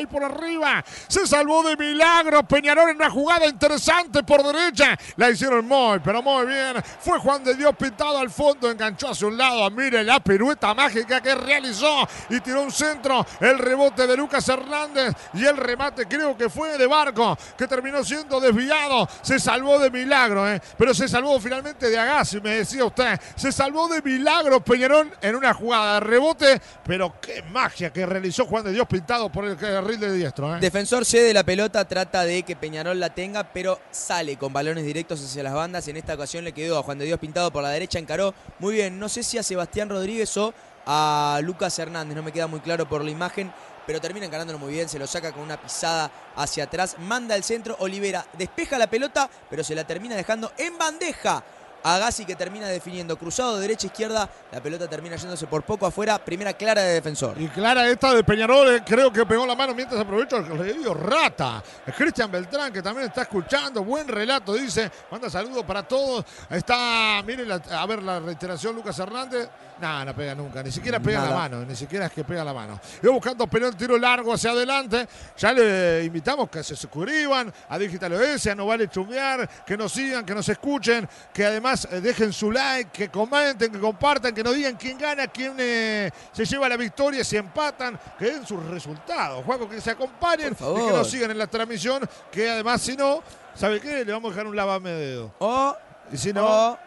Y 0.00 0.06
por 0.06 0.24
arriba. 0.24 0.84
Se 1.08 1.26
salvó 1.26 1.62
de 1.62 1.76
milagro. 1.76 2.42
Peñarol 2.44 2.90
en 2.90 2.96
una 2.96 3.10
jugada 3.10 3.46
interesante 3.46 4.22
por 4.22 4.42
derecha. 4.42 4.96
La 5.16 5.30
hicieron 5.30 5.66
muy, 5.66 5.98
pero 6.00 6.22
muy 6.22 6.46
bien. 6.46 6.76
Fue 7.00 7.18
Juan 7.18 7.44
de 7.44 7.54
Dios 7.54 7.74
pintado 7.76 8.18
al 8.18 8.30
fondo. 8.30 8.70
Enganchó 8.70 9.10
hacia 9.10 9.26
un 9.26 9.36
lado. 9.36 9.70
Mire 9.70 10.02
la 10.04 10.20
pirueta 10.20 10.72
mágica 10.74 11.17
que 11.20 11.34
realizó. 11.34 12.06
Y 12.30 12.40
tiró 12.40 12.62
un 12.62 12.72
centro. 12.72 13.24
El 13.40 13.58
rebote 13.58 14.06
de 14.06 14.16
Lucas 14.16 14.48
Hernández. 14.48 15.14
Y 15.34 15.44
el 15.44 15.56
remate 15.56 16.06
creo 16.06 16.36
que 16.36 16.48
fue 16.48 16.76
de 16.78 16.86
Barco. 16.86 17.36
Que 17.56 17.66
terminó 17.66 18.04
siendo 18.04 18.40
desviado. 18.40 19.08
Se 19.22 19.38
salvó 19.38 19.78
de 19.78 19.90
milagro. 19.90 20.48
¿eh? 20.50 20.60
Pero 20.76 20.94
se 20.94 21.08
salvó 21.08 21.38
finalmente 21.40 21.88
de 21.90 21.98
Agassi, 21.98 22.40
me 22.40 22.56
decía 22.56 22.84
usted. 22.84 23.18
Se 23.36 23.52
salvó 23.52 23.88
de 23.88 24.02
milagro 24.02 24.60
Peñarol 24.60 25.10
en 25.20 25.36
una 25.36 25.54
jugada 25.54 25.94
de 25.94 26.00
rebote. 26.00 26.60
Pero 26.84 27.14
qué 27.20 27.42
magia 27.42 27.92
que 27.92 28.06
realizó 28.06 28.46
Juan 28.46 28.64
de 28.64 28.72
Dios 28.72 28.86
pintado 28.86 29.30
por 29.30 29.44
el 29.44 29.56
carril 29.56 30.00
de 30.00 30.12
diestro. 30.12 30.56
¿eh? 30.56 30.60
Defensor 30.60 31.04
cede 31.04 31.32
la 31.32 31.44
pelota, 31.44 31.86
trata 31.86 32.24
de 32.24 32.42
que 32.42 32.56
Peñarol 32.56 32.98
la 32.98 33.10
tenga, 33.10 33.44
pero 33.44 33.78
sale 33.90 34.36
con 34.36 34.52
balones 34.52 34.84
directos 34.84 35.24
hacia 35.24 35.42
las 35.42 35.54
bandas. 35.54 35.86
En 35.88 35.96
esta 35.96 36.14
ocasión 36.14 36.44
le 36.44 36.52
quedó 36.52 36.78
a 36.78 36.82
Juan 36.82 36.98
de 36.98 37.04
Dios 37.04 37.18
pintado 37.18 37.50
por 37.50 37.62
la 37.62 37.70
derecha, 37.70 37.98
encaró 37.98 38.34
muy 38.58 38.74
bien. 38.74 38.98
No 38.98 39.08
sé 39.08 39.22
si 39.22 39.38
a 39.38 39.42
Sebastián 39.42 39.88
Rodríguez 39.88 40.36
o 40.36 40.52
a 40.90 41.38
Lucas 41.42 41.78
Hernández, 41.78 42.16
no 42.16 42.22
me 42.22 42.32
queda 42.32 42.46
muy 42.46 42.60
claro 42.60 42.88
por 42.88 43.04
la 43.04 43.10
imagen, 43.10 43.52
pero 43.86 44.00
termina 44.00 44.24
encarándolo 44.24 44.58
muy 44.58 44.72
bien, 44.72 44.88
se 44.88 44.98
lo 44.98 45.06
saca 45.06 45.32
con 45.32 45.42
una 45.42 45.60
pisada 45.60 46.10
hacia 46.34 46.64
atrás, 46.64 46.96
manda 46.98 47.34
al 47.34 47.44
centro, 47.44 47.76
Olivera 47.80 48.24
despeja 48.38 48.78
la 48.78 48.86
pelota, 48.88 49.28
pero 49.50 49.62
se 49.62 49.74
la 49.74 49.84
termina 49.84 50.16
dejando 50.16 50.50
en 50.56 50.78
bandeja. 50.78 51.44
A 51.84 51.96
Gassi 51.98 52.24
que 52.24 52.34
termina 52.34 52.66
definiendo 52.66 53.16
cruzado 53.16 53.56
derecha-izquierda, 53.58 54.28
la 54.50 54.60
pelota 54.60 54.88
termina 54.88 55.14
yéndose 55.14 55.46
por 55.46 55.62
poco 55.62 55.86
afuera, 55.86 56.18
primera 56.18 56.52
clara 56.54 56.82
de 56.82 56.94
defensor. 56.94 57.40
Y 57.40 57.46
clara 57.48 57.88
esta 57.88 58.14
de 58.14 58.24
Peñarol, 58.24 58.74
eh, 58.74 58.82
creo 58.84 59.12
que 59.12 59.24
pegó 59.24 59.46
la 59.46 59.54
mano 59.54 59.74
mientras 59.74 60.00
aprovecho 60.00 60.38
el 60.38 60.58
revio 60.58 60.92
Rata. 60.92 61.62
Cristian 61.96 62.32
Beltrán, 62.32 62.72
que 62.72 62.82
también 62.82 63.06
está 63.06 63.22
escuchando, 63.22 63.84
buen 63.84 64.08
relato, 64.08 64.54
dice, 64.54 64.90
manda 65.10 65.30
saludos 65.30 65.64
para 65.64 65.84
todos. 65.84 66.24
Está, 66.50 67.22
miren, 67.24 67.52
a 67.52 67.86
ver 67.86 68.02
la 68.02 68.18
reiteración, 68.18 68.74
Lucas 68.74 68.98
Hernández. 68.98 69.48
No, 69.80 70.04
no 70.04 70.14
pega 70.14 70.34
nunca, 70.34 70.62
ni 70.62 70.72
siquiera 70.72 70.98
pega 70.98 71.18
Nada. 71.18 71.30
la 71.30 71.36
mano, 71.36 71.64
ni 71.64 71.76
siquiera 71.76 72.06
es 72.06 72.12
que 72.12 72.24
pega 72.24 72.42
la 72.44 72.52
mano. 72.52 72.80
Y 73.02 73.06
buscando 73.06 73.46
Perón, 73.46 73.76
tiro 73.76 73.96
largo 73.96 74.32
hacia 74.34 74.50
adelante. 74.50 75.06
Ya 75.36 75.52
le 75.52 76.04
invitamos 76.04 76.50
que 76.50 76.64
se 76.64 76.74
suscriban 76.74 77.52
a 77.68 77.78
Digital 77.78 78.12
OS, 78.12 78.46
a 78.48 78.54
No 78.54 78.66
Vale 78.66 78.88
Chumear, 78.88 79.48
que 79.64 79.76
nos 79.76 79.92
sigan, 79.92 80.24
que 80.24 80.34
nos 80.34 80.48
escuchen, 80.48 81.08
que 81.32 81.44
además 81.46 81.86
eh, 81.92 82.00
dejen 82.00 82.32
su 82.32 82.50
like, 82.50 82.90
que 82.90 83.08
comenten, 83.08 83.70
que 83.70 83.78
compartan, 83.78 84.34
que 84.34 84.42
nos 84.42 84.54
digan 84.54 84.76
quién 84.76 84.98
gana, 84.98 85.28
quién 85.28 85.54
eh, 85.58 86.10
se 86.32 86.44
lleva 86.44 86.68
la 86.68 86.76
victoria, 86.76 87.22
si 87.22 87.36
empatan, 87.36 87.98
que 88.18 88.26
den 88.32 88.46
sus 88.46 88.64
resultados. 88.66 89.44
Juego, 89.44 89.68
que 89.68 89.80
se 89.80 89.92
acompañen 89.92 90.54
y 90.54 90.86
que 90.86 90.92
nos 90.92 91.08
sigan 91.08 91.30
en 91.30 91.38
la 91.38 91.46
transmisión, 91.46 92.08
que 92.32 92.50
además 92.50 92.82
si 92.82 92.96
no, 92.96 93.22
¿sabe 93.54 93.80
qué? 93.80 94.04
Le 94.04 94.12
vamos 94.12 94.30
a 94.30 94.34
dejar 94.34 94.46
un 94.48 94.56
lavame 94.56 94.90
de 94.90 95.06
dedo. 95.06 95.34
O, 95.38 95.76
Y 96.12 96.16
si 96.16 96.32
no, 96.32 96.44
o 96.72 96.78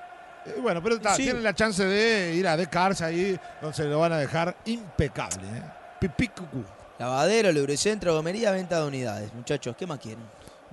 bueno, 0.62 0.82
pero 0.82 0.96
está, 0.96 1.16
Sí. 1.16 1.24
tienen 1.24 1.44
la 1.44 1.54
chance 1.54 1.84
de 1.86 2.34
ir 2.36 2.48
a 2.48 2.58
Cars 2.68 3.02
ahí, 3.02 3.40
donde 3.62 3.76
se 3.76 3.84
lo 3.86 4.00
van 4.00 4.14
a 4.14 4.18
dejar 4.18 4.56
impecable. 4.66 5.46
¿eh? 5.48 5.64
Pipí 6.00 6.28
cucú. 6.30 6.64
lavadero, 6.98 7.52
lubricentro, 7.52 8.14
gomería, 8.14 8.52
venta 8.52 8.80
de 8.80 8.88
unidades. 8.88 9.34
Muchachos, 9.34 9.76
¿qué 9.76 9.88
más 9.88 9.98
quieren? 10.00 10.24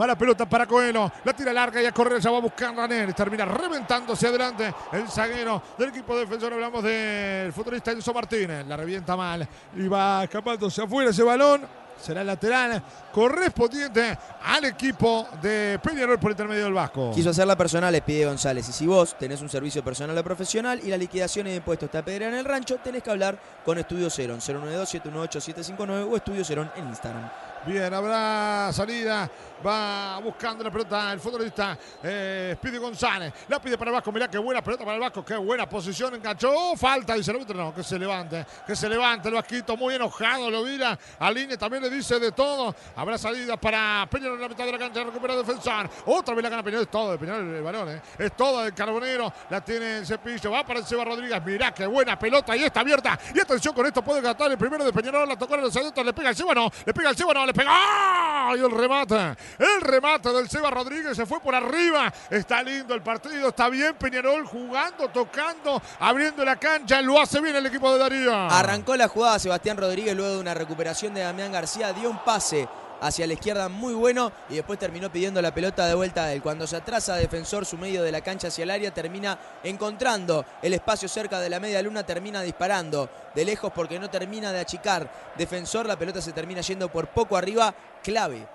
Va 0.00 0.06
la 0.06 0.16
pelota 0.16 0.46
para 0.48 0.66
Coelho, 0.66 1.10
la 1.24 1.32
tira 1.34 1.52
larga 1.52 1.82
y 1.82 1.86
a 1.86 1.92
correr, 1.92 2.20
ya 2.20 2.30
va 2.30 2.38
a 2.38 2.40
buscar 2.40 2.72
Neres, 2.88 3.14
termina 3.14 3.44
reventándose 3.44 4.26
adelante 4.26 4.72
el 4.92 5.06
zaguero 5.08 5.62
del 5.76 5.90
equipo 5.90 6.16
defensor, 6.16 6.52
hablamos 6.54 6.82
del 6.82 7.52
futbolista 7.52 7.92
Enzo 7.92 8.14
Martínez, 8.14 8.66
la 8.66 8.76
revienta 8.76 9.16
mal 9.16 9.46
y 9.76 9.86
va 9.88 10.24
escapándose 10.24 10.82
afuera 10.82 11.10
ese 11.10 11.22
balón, 11.22 11.66
será 12.00 12.22
el 12.22 12.26
lateral 12.26 12.82
correspondiente 13.12 14.18
al 14.42 14.64
equipo 14.64 15.28
de 15.40 15.78
Peñarol 15.82 16.18
por 16.18 16.30
intermedio 16.30 16.64
del 16.64 16.72
Vasco. 16.72 17.12
Quiso 17.14 17.30
hacerla 17.30 17.56
personal, 17.56 17.92
le 17.92 18.02
pide 18.02 18.26
González. 18.26 18.68
Y 18.68 18.72
si 18.72 18.86
vos 18.86 19.16
tenés 19.18 19.40
un 19.42 19.48
servicio 19.48 19.84
personal 19.84 20.16
o 20.16 20.24
profesional 20.24 20.80
y 20.82 20.88
la 20.88 20.96
liquidación 20.96 21.46
de 21.46 21.56
impuestos 21.56 21.90
te 21.90 21.98
apedrean 21.98 22.32
en 22.32 22.40
el 22.40 22.44
rancho, 22.44 22.78
tenés 22.82 23.02
que 23.02 23.10
hablar 23.10 23.38
con 23.64 23.78
Estudio 23.78 24.10
Cerón, 24.10 24.40
092-718-759 24.40 26.08
o 26.10 26.16
Estudio 26.16 26.44
Cerón 26.44 26.70
en 26.76 26.88
Instagram. 26.88 27.51
Bien, 27.66 27.94
habrá 27.94 28.72
salida. 28.72 29.30
Va 29.64 30.18
buscando 30.18 30.64
la 30.64 30.70
pelota 30.72 31.12
el 31.12 31.20
futbolista 31.20 31.78
eh, 32.02 32.56
González. 32.80 33.32
La 33.48 33.60
pide 33.60 33.78
para 33.78 33.90
el 33.90 33.94
Vasco. 33.94 34.10
Mirá 34.10 34.28
qué 34.28 34.38
buena 34.38 34.60
pelota 34.60 34.84
para 34.84 34.96
el 34.96 35.00
Vasco. 35.00 35.24
Qué 35.24 35.36
buena 35.36 35.68
posición. 35.68 36.16
Enganchó. 36.16 36.76
Falta. 36.76 37.14
Dice 37.14 37.30
el 37.30 37.36
árbitro. 37.36 37.56
No, 37.56 37.72
que 37.72 37.84
se 37.84 37.96
levante. 37.96 38.44
Que 38.66 38.74
se 38.74 38.88
levante 38.88 39.28
el 39.28 39.34
Vasquito. 39.34 39.76
Muy 39.76 39.94
enojado. 39.94 40.50
Lo 40.50 40.64
mira. 40.64 40.98
Aline 41.20 41.56
también 41.56 41.82
le 41.84 41.90
dice 41.90 42.18
de 42.18 42.32
todo. 42.32 42.74
Habrá 42.96 43.16
salida 43.16 43.56
para 43.56 44.08
Peñarol 44.10 44.34
en 44.34 44.42
la 44.42 44.48
mitad 44.48 44.64
de 44.64 44.72
la 44.72 44.78
cancha. 44.78 45.04
Recupera 45.04 45.36
defensor. 45.36 45.88
Otra 46.06 46.34
vez 46.34 46.42
la 46.42 46.50
gana 46.50 46.62
Peñarol. 46.64 46.84
Es 46.84 46.90
todo 46.90 47.12
de 47.12 47.18
Peñarol 47.18 47.54
el 47.54 47.62
balón. 47.62 47.88
Eh. 47.90 48.02
Es 48.18 48.36
todo 48.36 48.64
del 48.64 48.74
Carbonero. 48.74 49.32
La 49.48 49.60
tiene 49.60 49.98
el 49.98 50.06
cepillo. 50.06 50.50
Va 50.50 50.66
para 50.66 50.80
el 50.80 50.86
Seba 50.86 51.04
Rodríguez. 51.04 51.40
Mirá 51.44 51.72
qué 51.72 51.86
buena 51.86 52.18
pelota. 52.18 52.56
Y 52.56 52.64
está 52.64 52.80
abierta. 52.80 53.16
Y 53.32 53.38
atención 53.38 53.72
con 53.74 53.86
esto. 53.86 54.02
Puede 54.02 54.20
gastar 54.20 54.50
el 54.50 54.58
primero 54.58 54.84
de 54.84 54.92
Peñarol. 54.92 55.28
La 55.28 55.36
tocó 55.36 55.54
en 55.54 55.60
adentros. 55.60 56.04
Le 56.04 56.12
pega 56.12 56.30
el 56.30 56.36
Seba. 56.36 56.52
No. 56.52 56.68
Le 56.84 56.92
pega 56.92 57.10
el 57.10 57.16
Seba. 57.16 57.32
No. 57.32 57.46
Le 57.46 57.51
¡Ah! 57.66 58.54
Y 58.56 58.60
el 58.60 58.70
remate. 58.70 59.36
El 59.58 59.80
remate 59.80 60.30
del 60.30 60.48
Seba 60.48 60.70
Rodríguez 60.70 61.16
se 61.16 61.26
fue 61.26 61.40
por 61.40 61.54
arriba. 61.54 62.12
Está 62.28 62.62
lindo 62.62 62.94
el 62.94 63.02
partido. 63.02 63.48
Está 63.48 63.68
bien 63.68 63.94
Peñarol 63.94 64.44
jugando, 64.44 65.08
tocando, 65.08 65.80
abriendo 66.00 66.44
la 66.44 66.56
cancha. 66.56 67.00
Lo 67.00 67.20
hace 67.20 67.40
bien 67.40 67.56
el 67.56 67.66
equipo 67.66 67.92
de 67.92 67.98
Darío. 67.98 68.34
Arrancó 68.34 68.96
la 68.96 69.08
jugada 69.08 69.38
Sebastián 69.38 69.76
Rodríguez 69.76 70.14
luego 70.14 70.34
de 70.34 70.40
una 70.40 70.54
recuperación 70.54 71.14
de 71.14 71.22
Damián 71.22 71.52
García. 71.52 71.92
Dio 71.92 72.10
un 72.10 72.18
pase 72.18 72.68
hacia 73.02 73.26
la 73.26 73.34
izquierda 73.34 73.68
muy 73.68 73.92
bueno 73.94 74.32
y 74.48 74.54
después 74.54 74.78
terminó 74.78 75.10
pidiendo 75.10 75.42
la 75.42 75.52
pelota 75.52 75.86
de 75.86 75.94
vuelta 75.94 76.24
a 76.24 76.32
él. 76.32 76.40
Cuando 76.40 76.66
se 76.66 76.76
atrasa 76.76 77.16
defensor 77.16 77.66
su 77.66 77.76
medio 77.76 78.02
de 78.02 78.12
la 78.12 78.20
cancha 78.20 78.48
hacia 78.48 78.62
el 78.62 78.70
área, 78.70 78.94
termina 78.94 79.38
encontrando 79.64 80.46
el 80.62 80.72
espacio 80.72 81.08
cerca 81.08 81.40
de 81.40 81.50
la 81.50 81.60
media 81.60 81.82
luna, 81.82 82.04
termina 82.04 82.42
disparando 82.42 83.10
de 83.34 83.44
lejos 83.44 83.72
porque 83.74 83.98
no 83.98 84.08
termina 84.08 84.52
de 84.52 84.60
achicar. 84.60 85.10
Defensor, 85.36 85.86
la 85.86 85.98
pelota 85.98 86.22
se 86.22 86.32
termina 86.32 86.60
yendo 86.60 86.88
por 86.90 87.08
poco 87.08 87.36
arriba, 87.36 87.74
clave. 88.02 88.46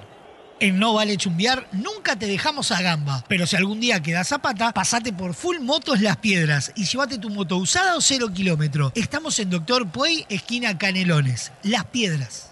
En 0.60 0.80
No 0.80 0.94
Vale 0.94 1.16
Chumbear 1.16 1.68
nunca 1.70 2.16
te 2.16 2.26
dejamos 2.26 2.72
a 2.72 2.82
gamba, 2.82 3.24
pero 3.28 3.46
si 3.46 3.54
algún 3.54 3.78
día 3.78 4.02
quedas 4.02 4.32
a 4.32 4.38
pata, 4.38 4.72
pasate 4.72 5.12
por 5.12 5.34
Full 5.34 5.60
Motos 5.60 6.00
Las 6.00 6.16
Piedras 6.16 6.72
y 6.74 6.84
llévate 6.84 7.18
tu 7.18 7.30
moto 7.30 7.56
usada 7.58 7.96
o 7.96 8.00
cero 8.00 8.30
kilómetro. 8.34 8.90
Estamos 8.96 9.38
en 9.38 9.50
Doctor 9.50 9.88
Puey, 9.88 10.26
esquina 10.28 10.76
Canelones. 10.76 11.52
Las 11.62 11.84
Piedras. 11.84 12.47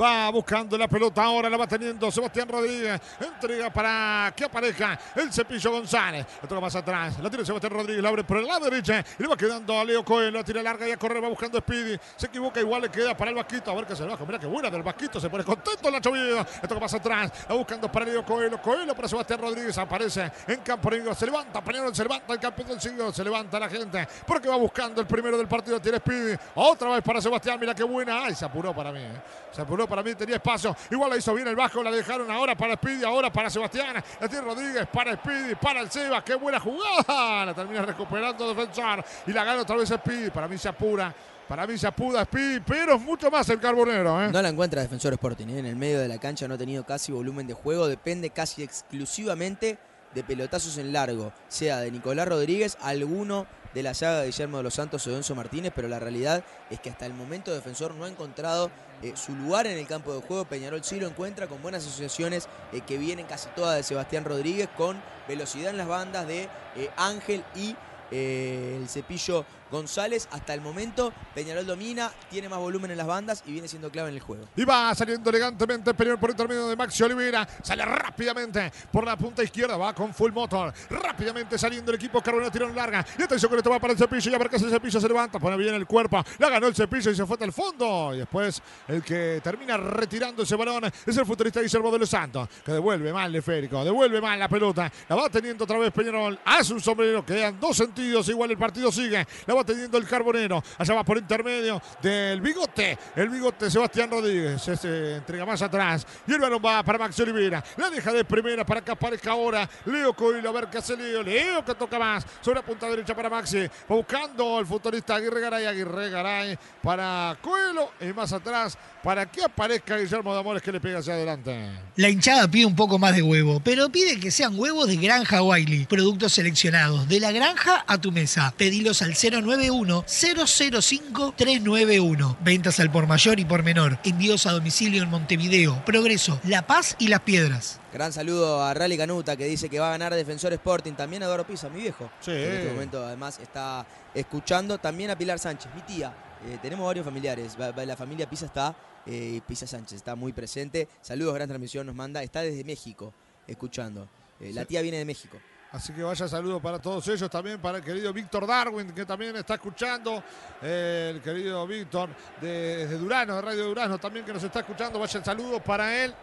Va 0.00 0.30
buscando 0.30 0.78
la 0.78 0.86
pelota 0.86 1.24
ahora, 1.24 1.50
la 1.50 1.56
va 1.56 1.66
teniendo 1.66 2.10
Sebastián 2.10 2.48
Rodríguez. 2.48 3.00
Entrega 3.18 3.68
para 3.70 4.32
que 4.36 4.44
aparezca 4.44 4.98
el 5.16 5.32
cepillo 5.32 5.72
González. 5.72 6.24
La 6.40 6.48
toca 6.48 6.60
más 6.60 6.76
atrás. 6.76 7.18
La 7.18 7.28
tiene 7.28 7.44
Sebastián 7.44 7.72
Rodríguez, 7.72 8.00
la 8.02 8.08
abre 8.10 8.22
por 8.22 8.36
el 8.36 8.46
lado 8.46 8.66
derecho. 8.70 8.92
Y 9.18 9.22
le 9.22 9.28
va 9.28 9.36
quedando 9.36 9.78
a 9.78 9.84
Leo 9.84 10.04
Coelho. 10.04 10.38
La 10.38 10.44
tira 10.44 10.62
larga 10.62 10.88
y 10.88 10.92
a 10.92 10.96
correr, 10.96 11.22
va 11.22 11.28
buscando 11.28 11.58
Speedy. 11.58 11.98
Se 12.16 12.26
equivoca, 12.26 12.60
igual 12.60 12.82
le 12.82 12.90
queda 12.90 13.16
para 13.16 13.30
el 13.30 13.36
Vasquito. 13.36 13.72
A 13.72 13.74
ver 13.74 13.86
qué 13.86 13.96
se 13.96 14.04
le 14.04 14.10
baja. 14.10 14.24
Mira 14.24 14.38
qué 14.38 14.46
buena 14.46 14.70
del 14.70 14.82
Vasquito. 14.84 15.18
Se 15.18 15.28
pone 15.28 15.42
contento 15.42 15.90
la 15.90 16.00
chovida. 16.00 16.46
La 16.62 16.68
toca 16.68 16.80
más 16.80 16.94
atrás. 16.94 17.32
La 17.48 17.56
buscando 17.56 17.90
para 17.90 18.04
Leo 18.04 18.24
Coelho. 18.24 18.62
Coelho 18.62 18.94
para 18.94 19.08
Sebastián 19.08 19.40
Rodríguez. 19.40 19.76
Aparece 19.78 20.30
en 20.46 20.60
campo 20.60 20.90
negro. 20.90 21.12
Se 21.14 21.26
levanta, 21.26 21.60
Peñarol 21.60 21.94
se 21.94 22.04
levanta 22.04 22.32
el 22.32 22.38
campeón 22.38 22.68
del. 22.68 23.12
Se 23.12 23.24
levanta 23.24 23.58
la 23.58 23.68
gente 23.68 24.06
porque 24.24 24.48
va 24.48 24.56
buscando 24.56 25.00
el 25.00 25.08
primero 25.08 25.36
del 25.36 25.48
partido. 25.48 25.80
Tiene 25.80 25.98
Speedy. 25.98 26.36
Otra 26.54 26.90
vez 26.90 27.02
para 27.02 27.20
Sebastián. 27.20 27.58
Mira 27.58 27.74
qué 27.74 27.82
buena. 27.82 28.24
Ay, 28.24 28.36
se 28.36 28.44
apuró 28.44 28.72
para 28.72 28.92
mí. 28.92 29.00
eh. 29.00 29.22
Se 29.50 29.62
apuró 29.62 29.87
para 29.88 30.02
mí. 30.02 30.14
Tenía 30.14 30.36
espacio. 30.36 30.76
Igual 30.90 31.10
la 31.10 31.16
hizo 31.16 31.34
bien 31.34 31.48
el 31.48 31.56
Vasco, 31.56 31.82
la 31.82 31.90
dejaron 31.90 32.30
ahora 32.30 32.56
para 32.56 32.74
Speedy, 32.74 33.04
ahora 33.04 33.32
para 33.32 33.50
Sebastián. 33.50 34.02
La 34.20 34.28
tiene 34.28 34.44
Rodríguez 34.44 34.86
para 34.92 35.14
Speedy, 35.14 35.54
para 35.54 35.80
el 35.80 35.90
Seba. 35.90 36.22
Qué 36.22 36.34
buena 36.34 36.60
jugada. 36.60 37.44
La 37.46 37.54
termina 37.54 37.82
recuperando 37.82 38.54
defensor. 38.54 39.04
Y 39.26 39.32
la 39.32 39.44
gana 39.44 39.62
otra 39.62 39.76
vez 39.76 39.88
Speedy. 39.88 40.30
Para 40.30 40.48
mí 40.48 40.58
se 40.58 40.68
apura. 40.68 41.14
Para 41.48 41.66
mí 41.66 41.78
se 41.78 41.86
apura 41.86 42.24
Speedy, 42.24 42.60
pero 42.60 42.98
mucho 42.98 43.30
más 43.30 43.48
el 43.48 43.58
Carbonero. 43.58 44.22
¿eh? 44.22 44.30
No 44.30 44.42
la 44.42 44.50
encuentra 44.50 44.82
Defensor 44.82 45.14
Sporting. 45.14 45.46
¿eh? 45.48 45.58
En 45.60 45.66
el 45.66 45.76
medio 45.76 45.98
de 45.98 46.06
la 46.06 46.18
cancha 46.18 46.46
no 46.46 46.54
ha 46.54 46.58
tenido 46.58 46.84
casi 46.84 47.10
volumen 47.10 47.46
de 47.46 47.54
juego. 47.54 47.88
Depende 47.88 48.30
casi 48.30 48.62
exclusivamente 48.62 49.78
de 50.14 50.22
pelotazos 50.22 50.76
en 50.76 50.92
largo. 50.92 51.32
Sea 51.48 51.78
de 51.78 51.90
Nicolás 51.90 52.28
Rodríguez, 52.28 52.76
alguno 52.82 53.46
de 53.78 53.84
la 53.84 53.94
saga 53.94 54.20
de 54.20 54.26
Guillermo 54.26 54.56
de 54.56 54.64
los 54.64 54.74
Santos 54.74 55.06
o 55.06 55.10
de 55.10 55.34
Martínez. 55.34 55.72
Pero 55.74 55.88
la 55.88 55.98
realidad 55.98 56.44
es 56.68 56.80
que 56.80 56.90
hasta 56.90 57.06
el 57.06 57.14
momento 57.14 57.54
Defensor 57.54 57.94
no 57.94 58.04
ha 58.04 58.08
encontrado 58.08 58.70
eh, 59.02 59.12
su 59.14 59.34
lugar 59.34 59.66
en 59.66 59.78
el 59.78 59.86
campo 59.86 60.12
de 60.12 60.20
juego. 60.20 60.44
Peñarol 60.44 60.82
sí 60.82 60.98
lo 60.98 61.06
encuentra 61.06 61.46
con 61.46 61.62
buenas 61.62 61.86
asociaciones 61.86 62.48
eh, 62.72 62.80
que 62.80 62.98
vienen 62.98 63.26
casi 63.26 63.48
todas 63.50 63.76
de 63.76 63.82
Sebastián 63.84 64.24
Rodríguez, 64.24 64.68
con 64.76 65.00
velocidad 65.28 65.70
en 65.70 65.78
las 65.78 65.86
bandas 65.86 66.26
de 66.26 66.48
eh, 66.76 66.90
Ángel 66.96 67.44
y 67.54 67.76
el 68.10 68.88
cepillo 68.88 69.44
González. 69.70 70.28
Hasta 70.30 70.54
el 70.54 70.60
momento 70.60 71.12
Peñarol 71.34 71.66
domina, 71.66 72.10
tiene 72.30 72.48
más 72.48 72.58
volumen 72.58 72.90
en 72.90 72.98
las 72.98 73.06
bandas 73.06 73.42
y 73.46 73.52
viene 73.52 73.68
siendo 73.68 73.90
clave 73.90 74.08
en 74.08 74.14
el 74.14 74.20
juego. 74.20 74.44
Y 74.56 74.64
va 74.64 74.94
saliendo 74.94 75.30
elegantemente 75.30 75.94
Peñarol 75.94 76.18
por 76.18 76.30
intermedio 76.30 76.68
de 76.68 76.76
Maxi 76.76 77.02
Olivera. 77.02 77.46
Sale 77.62 77.84
rápidamente 77.84 78.72
por 78.92 79.04
la 79.04 79.16
punta 79.16 79.42
izquierda. 79.42 79.76
Va 79.76 79.94
con 79.94 80.12
full 80.14 80.32
motor. 80.32 80.72
Rápidamente 80.90 81.58
saliendo 81.58 81.90
el 81.90 81.96
equipo 81.96 82.20
Carbonero 82.22 82.50
tirón 82.50 82.74
larga. 82.74 83.04
Y 83.18 83.22
atención 83.22 83.50
que 83.50 83.58
esto 83.58 83.70
va 83.70 83.78
para 83.78 83.92
el 83.92 83.98
cepillo. 83.98 84.30
Y 84.30 84.34
a 84.34 84.38
ver 84.38 84.50
hace 84.54 84.64
el 84.64 84.70
cepillo. 84.70 85.00
Se 85.00 85.08
levanta, 85.08 85.38
pone 85.38 85.56
bien 85.56 85.74
el 85.74 85.86
cuerpo. 85.86 86.22
La 86.38 86.48
ganó 86.48 86.66
el 86.66 86.74
cepillo 86.74 87.10
y 87.10 87.16
se 87.16 87.26
fue 87.26 87.34
hasta 87.34 87.44
el 87.44 87.52
fondo. 87.52 88.14
Y 88.14 88.18
después 88.18 88.62
el 88.88 89.02
que 89.02 89.40
termina 89.42 89.76
retirando 89.76 90.42
ese 90.42 90.56
balón 90.56 90.84
es 90.84 91.16
el 91.16 91.26
futurista 91.26 91.60
Guillermo 91.60 91.90
de 91.90 91.98
los 91.98 92.08
Santos. 92.08 92.48
Que 92.64 92.72
devuelve 92.72 93.12
mal 93.12 93.34
el 93.34 93.42
Férico. 93.42 93.84
Devuelve 93.84 94.20
mal 94.20 94.38
la 94.38 94.48
pelota. 94.48 94.90
La 95.08 95.16
va 95.16 95.28
teniendo 95.28 95.64
otra 95.64 95.78
vez 95.78 95.92
Peñarol. 95.92 96.38
Hace 96.44 96.72
un 96.72 96.80
sombrero. 96.80 97.24
Quedan 97.24 97.58
dos 97.60 97.76
sentidos. 97.76 98.28
Igual 98.28 98.50
el 98.50 98.58
partido 98.58 98.90
sigue. 98.90 99.26
Va 99.58 99.64
teniendo 99.64 99.98
el 99.98 100.06
carbonero. 100.06 100.62
Allá 100.78 100.94
va 100.94 101.04
por 101.04 101.18
intermedio 101.18 101.80
del 102.00 102.40
bigote. 102.40 102.98
El 103.14 103.28
bigote 103.28 103.70
Sebastián 103.70 104.10
Rodríguez. 104.10 104.62
Se 104.62 105.16
entrega 105.16 105.44
más 105.44 105.60
atrás. 105.62 106.06
Y 106.26 106.32
el 106.32 106.40
balón 106.40 106.62
va 106.64 106.82
para 106.82 106.98
Maxi 106.98 107.22
Olivera. 107.22 107.62
La 107.76 107.90
deja 107.90 108.12
de 108.12 108.24
primera 108.24 108.64
para 108.64 108.80
que 108.80 108.90
aparezca 108.90 109.32
ahora 109.32 109.68
Leo 109.86 110.14
Coelho. 110.14 110.48
A 110.48 110.52
ver 110.52 110.68
qué 110.68 110.78
hace 110.78 110.96
Leo. 110.96 111.22
Leo 111.22 111.64
que 111.64 111.74
toca 111.74 111.98
más. 111.98 112.24
Sobre 112.40 112.60
la 112.60 112.66
punta 112.66 112.88
derecha 112.88 113.14
para 113.14 113.28
Maxi. 113.28 113.68
Buscando 113.88 114.58
el 114.60 114.66
futbolista 114.66 115.16
Aguirre 115.16 115.40
Garay. 115.40 115.66
Aguirre 115.66 116.10
Garay 116.10 116.58
para 116.82 117.36
Coelho. 117.42 117.90
Y 118.00 118.12
más 118.12 118.32
atrás 118.32 118.78
para 119.02 119.26
que 119.26 119.42
aparezca 119.42 119.96
Guillermo 119.96 120.32
de 120.34 120.40
Amores 120.40 120.62
que 120.62 120.72
le 120.72 120.80
pega 120.80 120.98
hacia 120.98 121.14
adelante. 121.14 121.56
La 121.96 122.08
hinchada 122.08 122.48
pide 122.50 122.66
un 122.66 122.76
poco 122.76 122.98
más 122.98 123.14
de 123.14 123.22
huevo, 123.22 123.60
pero 123.60 123.88
pide 123.88 124.18
que 124.20 124.30
sean 124.30 124.58
huevos 124.58 124.88
de 124.88 124.96
Granja 124.96 125.42
Wiley. 125.42 125.86
Productos 125.86 126.32
seleccionados 126.32 127.08
de 127.08 127.20
la 127.20 127.32
granja 127.32 127.84
a 127.86 127.98
tu 127.98 128.12
mesa. 128.12 128.52
Pedilos 128.56 129.02
al 129.02 129.14
091-005-391. 129.48 132.36
Ventas 132.40 132.78
al 132.80 132.90
por 132.90 133.06
mayor 133.06 133.38
y 133.40 133.44
por 133.46 133.62
menor. 133.62 133.98
Envíos 134.04 134.44
a 134.46 134.52
domicilio 134.52 135.02
en 135.02 135.08
Montevideo, 135.08 135.82
Progreso, 135.84 136.38
La 136.44 136.66
Paz 136.66 136.96
y 136.98 137.08
Las 137.08 137.20
Piedras. 137.20 137.80
Gran 137.92 138.12
saludo 138.12 138.62
a 138.62 138.74
Rally 138.74 138.98
Canuta 138.98 139.36
que 139.36 139.46
dice 139.46 139.68
que 139.70 139.80
va 139.80 139.88
a 139.88 139.92
ganar 139.92 140.14
Defensor 140.14 140.52
Sporting. 140.52 140.92
También 140.92 141.22
a 141.22 141.26
Eduardo 141.26 141.46
Pisa, 141.46 141.68
mi 141.70 141.80
viejo. 141.80 142.10
Sí. 142.20 142.32
En 142.32 142.52
este 142.52 142.72
momento 142.72 143.04
además 143.04 143.38
está 143.42 143.86
escuchando. 144.14 144.78
También 144.78 145.10
a 145.10 145.16
Pilar 145.16 145.38
Sánchez, 145.38 145.70
mi 145.74 145.80
tía. 145.82 146.12
Eh, 146.46 146.58
tenemos 146.60 146.86
varios 146.86 147.04
familiares. 147.04 147.56
La 147.58 147.96
familia 147.96 148.28
Pisa 148.28 148.46
está, 148.46 148.76
eh, 149.06 149.40
Pisa 149.46 149.66
Sánchez 149.66 149.94
está 149.94 150.14
muy 150.14 150.32
presente. 150.32 150.88
Saludos, 151.00 151.34
gran 151.34 151.48
transmisión 151.48 151.86
nos 151.86 151.94
manda. 151.94 152.22
Está 152.22 152.42
desde 152.42 152.64
México 152.64 153.14
escuchando. 153.46 154.08
Eh, 154.40 154.52
La 154.52 154.64
tía 154.66 154.82
viene 154.82 154.98
de 154.98 155.04
México. 155.04 155.38
Así 155.70 155.92
que 155.92 156.02
vaya 156.02 156.26
saludo 156.26 156.60
para 156.60 156.78
todos 156.78 157.06
ellos, 157.08 157.28
también 157.28 157.60
para 157.60 157.78
el 157.78 157.84
querido 157.84 158.10
Víctor 158.12 158.46
Darwin, 158.46 158.92
que 158.92 159.04
también 159.04 159.36
está 159.36 159.54
escuchando, 159.54 160.22
eh, 160.62 161.12
el 161.14 161.20
querido 161.20 161.66
Víctor 161.66 162.08
de, 162.40 162.86
de 162.86 162.98
Durano, 162.98 163.36
de 163.36 163.42
Radio 163.42 163.66
Durano, 163.66 163.98
también 163.98 164.24
que 164.24 164.32
nos 164.32 164.42
está 164.42 164.60
escuchando, 164.60 164.98
vaya 164.98 165.18
el 165.18 165.24
saludo 165.24 165.60
para 165.60 165.94
él. 165.94 166.14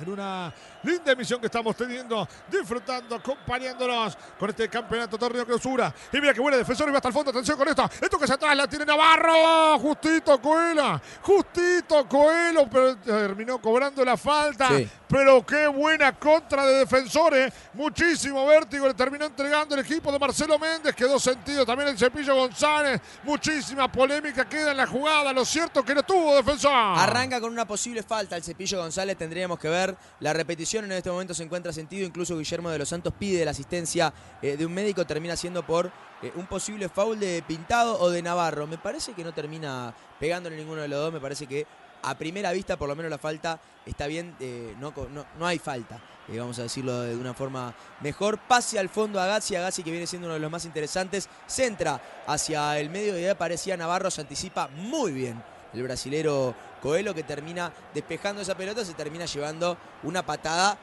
En 0.00 0.10
una 0.10 0.52
linda 0.82 1.12
emisión 1.12 1.40
que 1.40 1.46
estamos 1.46 1.76
teniendo, 1.76 2.26
disfrutando, 2.50 3.16
acompañándonos 3.16 4.16
con 4.38 4.48
este 4.48 4.68
campeonato 4.68 5.18
torneo 5.18 5.44
clausura. 5.44 5.92
Y 6.12 6.20
mira 6.20 6.32
que 6.32 6.40
buena 6.40 6.56
defensor 6.56 6.88
y 6.88 6.92
va 6.92 6.98
hasta 6.98 7.08
el 7.08 7.14
fondo. 7.14 7.30
Atención 7.30 7.58
con 7.58 7.68
esto. 7.68 7.88
Esto 8.00 8.18
que 8.18 8.26
se 8.26 8.32
atrás 8.32 8.56
la 8.56 8.66
tiene 8.66 8.86
Navarro. 8.86 9.78
Justito 9.78 10.40
Coelho. 10.40 11.00
Justito 11.22 12.08
Coelho, 12.08 12.68
pero 12.70 12.96
terminó 12.96 13.60
cobrando 13.60 14.04
la 14.04 14.16
falta. 14.16 14.68
Sí. 14.68 14.88
Pero 15.06 15.44
qué 15.44 15.66
buena 15.66 16.12
contra 16.18 16.64
de 16.64 16.78
defensores. 16.78 17.52
Muchísimo 17.74 18.46
vértigo 18.46 18.86
le 18.86 18.94
terminó 18.94 19.26
entregando 19.26 19.74
el 19.74 19.82
equipo 19.82 20.10
de 20.12 20.18
Marcelo 20.18 20.58
Méndez. 20.58 20.94
Quedó 20.94 21.18
sentido 21.18 21.66
también 21.66 21.90
el 21.90 21.98
Cepillo 21.98 22.34
González. 22.36 23.00
Muchísima 23.24 23.90
polémica 23.90 24.48
queda 24.48 24.70
en 24.70 24.76
la 24.78 24.86
jugada. 24.86 25.32
Lo 25.32 25.44
cierto 25.44 25.84
que 25.84 25.94
no 25.94 26.02
tuvo 26.04 26.36
defensor. 26.36 26.72
Arranca 26.72 27.40
con 27.40 27.52
una 27.52 27.66
posible 27.66 28.02
falta 28.02 28.36
el 28.36 28.42
Cepillo 28.42 28.78
González. 28.78 29.18
Tendríamos 29.18 29.58
que 29.58 29.68
ver 29.68 29.79
la 30.20 30.32
repetición. 30.32 30.84
En 30.84 30.92
este 30.92 31.10
momento 31.10 31.34
se 31.34 31.42
encuentra 31.42 31.72
sentido. 31.72 32.06
Incluso 32.06 32.36
Guillermo 32.36 32.70
de 32.70 32.78
los 32.78 32.88
Santos 32.88 33.12
pide 33.18 33.44
la 33.44 33.50
asistencia 33.52 34.12
eh, 34.42 34.56
de 34.56 34.66
un 34.66 34.72
médico. 34.72 35.04
Termina 35.06 35.36
siendo 35.36 35.64
por 35.64 35.90
eh, 36.22 36.32
un 36.36 36.46
posible 36.46 36.88
foul 36.88 37.18
de 37.18 37.42
Pintado 37.46 37.98
o 38.00 38.10
de 38.10 38.22
Navarro. 38.22 38.66
Me 38.66 38.78
parece 38.78 39.12
que 39.12 39.24
no 39.24 39.32
termina 39.32 39.94
pegándole 40.18 40.56
ninguno 40.56 40.82
de 40.82 40.88
los 40.88 41.00
dos. 41.00 41.12
Me 41.12 41.20
parece 41.20 41.46
que 41.46 41.66
a 42.02 42.16
primera 42.16 42.52
vista, 42.52 42.76
por 42.76 42.88
lo 42.88 42.96
menos 42.96 43.10
la 43.10 43.18
falta 43.18 43.60
está 43.86 44.06
bien. 44.06 44.34
eh, 44.40 44.74
no, 44.78 44.92
no, 45.10 45.26
no 45.38 45.46
hay 45.46 45.58
falta. 45.58 46.00
vamos 46.28 46.58
a 46.58 46.62
decirlo 46.62 47.00
de 47.00 47.16
una 47.16 47.34
forma 47.34 47.74
mejor. 48.00 48.38
Pase 48.38 48.78
al 48.78 48.88
fondo 48.88 49.20
a 49.20 49.26
Gassi. 49.26 49.56
A 49.56 49.62
Gassi 49.62 49.82
que 49.82 49.90
viene 49.90 50.06
siendo 50.06 50.26
uno 50.26 50.34
de 50.34 50.40
los 50.40 50.50
más 50.50 50.64
interesantes. 50.64 51.28
Centra 51.46 52.00
hacia 52.26 52.78
el 52.78 52.90
medio 52.90 53.18
y 53.18 53.24
ahí 53.24 53.28
aparecía 53.28 53.76
Navarro. 53.76 54.10
Se 54.10 54.20
anticipa 54.20 54.68
muy 54.68 55.12
bien 55.12 55.59
el 55.74 55.82
brasilero 55.82 56.54
Coelho 56.80 57.14
que 57.14 57.22
termina 57.22 57.72
despejando 57.94 58.42
esa 58.42 58.56
pelota, 58.56 58.84
se 58.84 58.94
termina 58.94 59.26
llevando 59.26 59.76
una 60.02 60.24
patada 60.24 60.78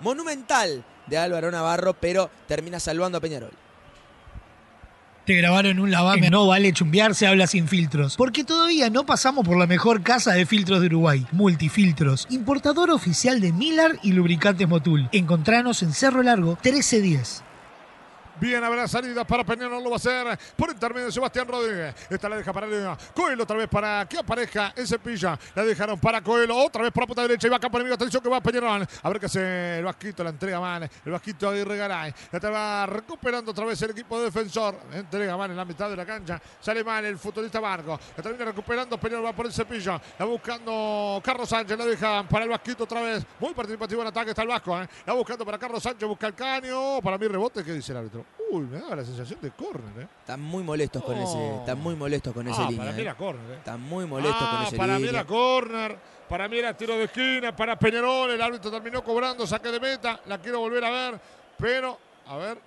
monumental 0.00 0.84
de 1.06 1.18
Álvaro 1.18 1.50
Navarro, 1.50 1.94
pero 1.94 2.30
termina 2.46 2.80
salvando 2.80 3.18
a 3.18 3.20
Peñarol. 3.20 3.52
Te 5.24 5.36
grabaron 5.36 5.78
un 5.78 5.92
lavame. 5.92 6.30
No 6.30 6.48
vale 6.48 6.72
chumbear, 6.72 7.14
se 7.14 7.28
habla 7.28 7.46
sin 7.46 7.68
filtros. 7.68 8.16
Porque 8.16 8.42
todavía 8.42 8.90
no 8.90 9.06
pasamos 9.06 9.46
por 9.46 9.56
la 9.56 9.68
mejor 9.68 10.02
casa 10.02 10.32
de 10.32 10.46
filtros 10.46 10.80
de 10.80 10.86
Uruguay. 10.86 11.24
Multifiltros. 11.30 12.26
Importador 12.30 12.90
oficial 12.90 13.40
de 13.40 13.52
Millar 13.52 13.92
y 14.02 14.12
lubricantes 14.12 14.68
Motul. 14.68 15.08
Encontranos 15.12 15.84
en 15.84 15.92
Cerro 15.92 16.24
Largo 16.24 16.58
1310. 16.64 17.44
Bien, 18.42 18.64
habrá 18.64 18.88
salida 18.88 19.24
para 19.24 19.44
Peñarol, 19.44 19.80
lo 19.84 19.90
va 19.90 19.94
a 19.94 19.98
hacer 19.98 20.36
por 20.56 20.68
intermedio 20.68 21.06
de 21.06 21.12
Sebastián 21.12 21.46
Rodríguez. 21.46 21.94
Esta 22.10 22.28
la 22.28 22.38
deja 22.38 22.52
para. 22.52 22.66
Coelho 23.14 23.44
otra 23.44 23.56
vez 23.56 23.68
para 23.68 24.04
que 24.08 24.18
aparezca 24.18 24.72
en 24.74 24.84
cepilla. 24.84 25.38
La 25.54 25.62
dejaron 25.62 26.00
para 26.00 26.20
Coelho, 26.20 26.56
otra 26.56 26.82
vez 26.82 26.90
por 26.90 27.04
la 27.04 27.06
punta 27.06 27.22
derecha 27.22 27.46
y 27.46 27.50
va 27.50 27.60
por 27.60 27.74
enemigo. 27.76 27.94
Atención 27.94 28.20
que 28.20 28.28
va 28.28 28.40
Peñarol. 28.40 28.84
A 29.00 29.08
ver 29.08 29.20
qué 29.20 29.26
hace 29.26 29.78
el 29.78 29.84
Vasquito, 29.84 30.24
la 30.24 30.30
entrega 30.30 30.58
mal. 30.58 30.90
El 31.04 31.12
Vasquito 31.12 31.50
Aguirre 31.50 31.76
Garay. 31.76 32.12
La 32.32 32.50
va 32.50 32.86
recuperando 32.86 33.52
otra 33.52 33.64
vez 33.64 33.80
el 33.82 33.92
equipo 33.92 34.18
de 34.18 34.24
defensor. 34.24 34.76
Entrega 34.92 35.36
mal 35.36 35.48
en 35.52 35.56
la 35.56 35.64
mitad 35.64 35.88
de 35.88 35.94
la 35.94 36.04
cancha. 36.04 36.42
Sale 36.60 36.82
mal 36.82 37.04
el 37.04 37.18
futbolista 37.18 37.60
Vargo. 37.60 37.96
La 38.16 38.22
termina 38.24 38.46
recuperando. 38.46 38.98
Peñarol 38.98 39.24
va 39.24 39.32
por 39.34 39.46
el 39.46 39.52
cepillo. 39.52 40.00
La 40.18 40.24
buscando 40.24 41.22
Carlos 41.24 41.48
Sánchez. 41.48 41.78
La 41.78 41.86
deja 41.86 42.24
para 42.24 42.42
el 42.42 42.50
Vasquito 42.50 42.82
otra 42.82 43.02
vez. 43.02 43.24
Muy 43.38 43.54
participativo 43.54 44.02
en 44.02 44.08
ataque 44.08 44.30
está 44.30 44.42
el 44.42 44.48
Vasco. 44.48 44.82
¿eh? 44.82 44.88
La 45.06 45.12
buscando 45.12 45.44
para 45.44 45.58
Carlos 45.58 45.80
Sánchez. 45.80 46.08
Busca 46.08 46.26
el 46.26 46.34
caño. 46.34 47.00
Para 47.00 47.16
mí 47.16 47.28
rebote. 47.28 47.62
¿Qué 47.62 47.72
dice 47.72 47.92
el 47.92 47.98
árbitro? 47.98 48.31
Uy, 48.50 48.62
me 48.66 48.78
da 48.80 48.96
la 48.96 49.04
sensación 49.04 49.40
de 49.40 49.50
córner, 49.50 50.02
¿eh? 50.04 50.08
Están 50.20 50.40
muy 50.40 50.62
molestos 50.62 51.02
con 51.02 51.16
ese, 51.16 51.56
están 51.56 51.78
muy 51.80 51.94
molestos 51.96 52.34
con 52.34 52.46
Ah, 52.48 52.50
línea. 52.68 52.76
para 52.78 52.92
mí 52.92 52.98
eh. 52.98 53.02
era 53.02 53.14
córner, 53.16 53.50
¿eh? 53.50 53.56
Están 53.58 53.80
muy 53.80 54.04
molestos 54.06 54.36
con 54.48 54.58
Ah, 54.58 54.64
esa 54.68 54.76
para 54.76 54.92
mí 54.94 54.98
línea. 55.04 55.20
era 55.20 55.26
córner. 55.26 55.98
Para 56.28 56.48
mí 56.48 56.58
era 56.58 56.76
tiro 56.76 56.96
de 56.96 57.04
esquina. 57.04 57.54
Para 57.54 57.78
Peñarol. 57.78 58.30
El 58.30 58.40
árbitro 58.42 58.70
terminó 58.70 59.02
cobrando. 59.04 59.46
Saque 59.46 59.70
de 59.70 59.78
meta. 59.80 60.20
La 60.26 60.38
quiero 60.40 60.60
volver 60.60 60.84
a 60.84 60.90
ver. 60.90 61.20
Pero, 61.58 61.98
a 62.26 62.36
ver. 62.36 62.58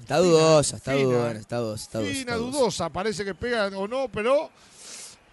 Está 0.00 0.18
dudosa, 0.18 0.76
está 0.76 0.92
dudosa, 0.92 1.30
está 1.38 1.56
dudosa, 1.58 1.82
está 1.84 1.98
dudosa, 2.00 2.14
Fina, 2.14 2.34
dudosa. 2.36 2.88
Parece 2.90 3.24
que 3.24 3.34
pega 3.34 3.68
o 3.68 3.88
no, 3.88 4.08
pero. 4.08 4.50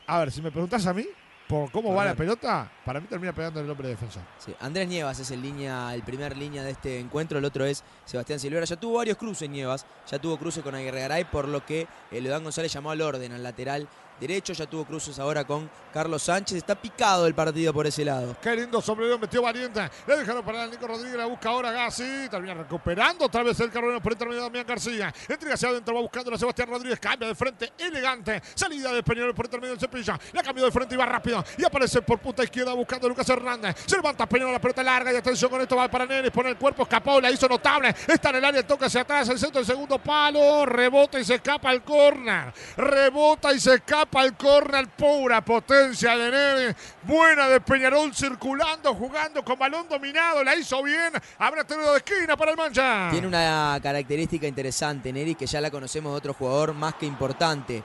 A 0.07 0.19
ver, 0.19 0.31
si 0.31 0.41
me 0.41 0.51
preguntás 0.51 0.85
a 0.85 0.93
mí, 0.93 1.05
por 1.51 1.69
cómo 1.69 1.93
va 1.93 2.05
la 2.05 2.15
pelota, 2.15 2.71
para 2.85 3.01
mí 3.01 3.07
termina 3.07 3.33
pegando 3.33 3.59
el 3.59 3.69
hombre 3.69 3.89
defensor. 3.89 4.23
Sí, 4.37 4.55
Andrés 4.61 4.87
Nievas 4.87 5.19
es 5.19 5.31
el 5.31 5.41
línea, 5.41 5.93
el 5.93 6.01
primer 6.01 6.37
línea 6.37 6.63
de 6.63 6.71
este 6.71 6.97
encuentro, 6.97 7.39
el 7.39 7.43
otro 7.43 7.65
es 7.65 7.83
Sebastián 8.05 8.39
Silvera. 8.39 8.65
Ya 8.65 8.77
tuvo 8.77 8.99
varios 8.99 9.17
cruces 9.17 9.49
Nievas, 9.49 9.85
ya 10.09 10.17
tuvo 10.17 10.37
cruces 10.37 10.63
con 10.63 10.75
Aguirre 10.75 11.01
Garay, 11.01 11.25
por 11.25 11.49
lo 11.49 11.65
que 11.65 11.87
eh, 12.09 12.21
Leodán 12.21 12.43
González 12.43 12.71
llamó 12.71 12.91
al 12.91 13.01
orden 13.01 13.33
al 13.33 13.43
lateral 13.43 13.89
derecho, 14.21 14.53
ya 14.53 14.67
tuvo 14.67 14.85
cruces 14.85 15.17
ahora 15.17 15.43
con 15.43 15.69
Carlos 15.91 16.21
Sánchez, 16.21 16.57
está 16.57 16.75
picado 16.75 17.25
el 17.25 17.33
partido 17.33 17.73
por 17.73 17.85
ese 17.87 18.05
lado. 18.05 18.35
Qué 18.41 18.55
lindo 18.55 18.79
sombrero 18.81 19.17
metió 19.17 19.41
Valiente. 19.41 19.89
Le 20.07 20.17
dejaron 20.17 20.45
para 20.45 20.67
Nico 20.67 20.87
Rodríguez. 20.87 21.17
La 21.17 21.25
busca 21.25 21.49
ahora 21.49 21.71
Gassi. 21.71 22.29
Termina 22.29 22.53
recuperando 22.53 23.25
otra 23.25 23.43
vez 23.43 23.59
el 23.59 23.71
carrero 23.71 23.99
por 23.99 24.13
intermedio 24.13 24.41
de 24.41 24.47
Damián 24.47 24.65
García. 24.65 25.13
Entrega 25.27 25.55
hacia 25.55 25.69
adentro. 25.69 25.95
Va 25.95 26.01
buscando 26.01 26.33
a 26.33 26.37
Sebastián 26.37 26.69
Rodríguez. 26.69 26.99
Cambia 26.99 27.27
de 27.27 27.35
frente. 27.35 27.73
Elegante. 27.77 28.41
Salida 28.53 28.93
de 28.93 29.03
Peñarol 29.03 29.33
por 29.33 29.45
intermedio 29.45 29.75
del 29.75 29.79
Cepilla. 29.79 30.19
La 30.33 30.43
cambió 30.43 30.63
de 30.63 30.71
frente 30.71 30.95
y 30.95 30.97
va 30.97 31.05
rápido. 31.05 31.43
Y 31.57 31.65
aparece 31.65 32.01
por 32.01 32.19
punta 32.19 32.43
izquierda 32.43 32.73
buscando 32.73 33.07
a 33.07 33.09
Lucas 33.09 33.27
Hernández. 33.27 33.75
Se 33.85 33.95
levanta 33.95 34.27
Peñarol. 34.27 34.53
La 34.53 34.61
pelota 34.61 34.83
larga. 34.83 35.11
Y 35.11 35.15
atención 35.15 35.49
con 35.49 35.59
esto. 35.59 35.75
Va 35.75 35.89
para 35.89 36.05
Neres. 36.05 36.31
Pone 36.31 36.49
el 36.49 36.57
cuerpo. 36.57 36.83
Escapó. 36.83 37.19
La 37.19 37.31
hizo 37.31 37.47
notable. 37.47 37.93
Está 38.07 38.29
en 38.29 38.35
el 38.35 38.45
área. 38.45 38.65
Toca 38.65 38.85
hacia 38.85 39.01
atrás. 39.01 39.27
El 39.29 39.39
centro 39.39 39.59
del 39.59 39.65
segundo 39.65 39.97
palo. 39.97 40.65
Rebota 40.65 41.19
y 41.19 41.25
se 41.25 41.35
escapa 41.35 41.69
al 41.69 41.83
córner. 41.83 42.53
Rebota 42.77 43.51
y 43.51 43.59
se 43.59 43.75
escapa 43.75 44.10
al 44.19 44.35
córner. 44.35 44.87
Pura 44.89 45.43
potencia 45.43 46.17
de 46.17 46.31
Neres. 46.31 46.75
Buena 47.03 47.47
de 47.47 47.61
Peñarol 47.61 48.13
circulando, 48.13 48.93
jugando 48.93 49.43
con 49.43 49.57
balón 49.57 49.87
dominado. 49.89 50.43
La 50.43 50.55
hizo 50.55 50.83
bien. 50.83 51.13
Habrá 51.37 51.63
tenido 51.63 51.91
de 51.91 51.97
esquina 51.97 52.35
para 52.35 52.51
el 52.51 52.57
Mancha. 52.57 53.09
Tiene 53.11 53.27
una 53.27 53.79
característica 53.81 54.47
interesante, 54.47 55.11
Neri, 55.13 55.35
que 55.35 55.45
ya 55.45 55.61
la 55.61 55.71
conocemos 55.71 56.11
de 56.13 56.17
otro 56.17 56.33
jugador 56.33 56.73
más 56.73 56.95
que 56.95 57.05
importante. 57.05 57.83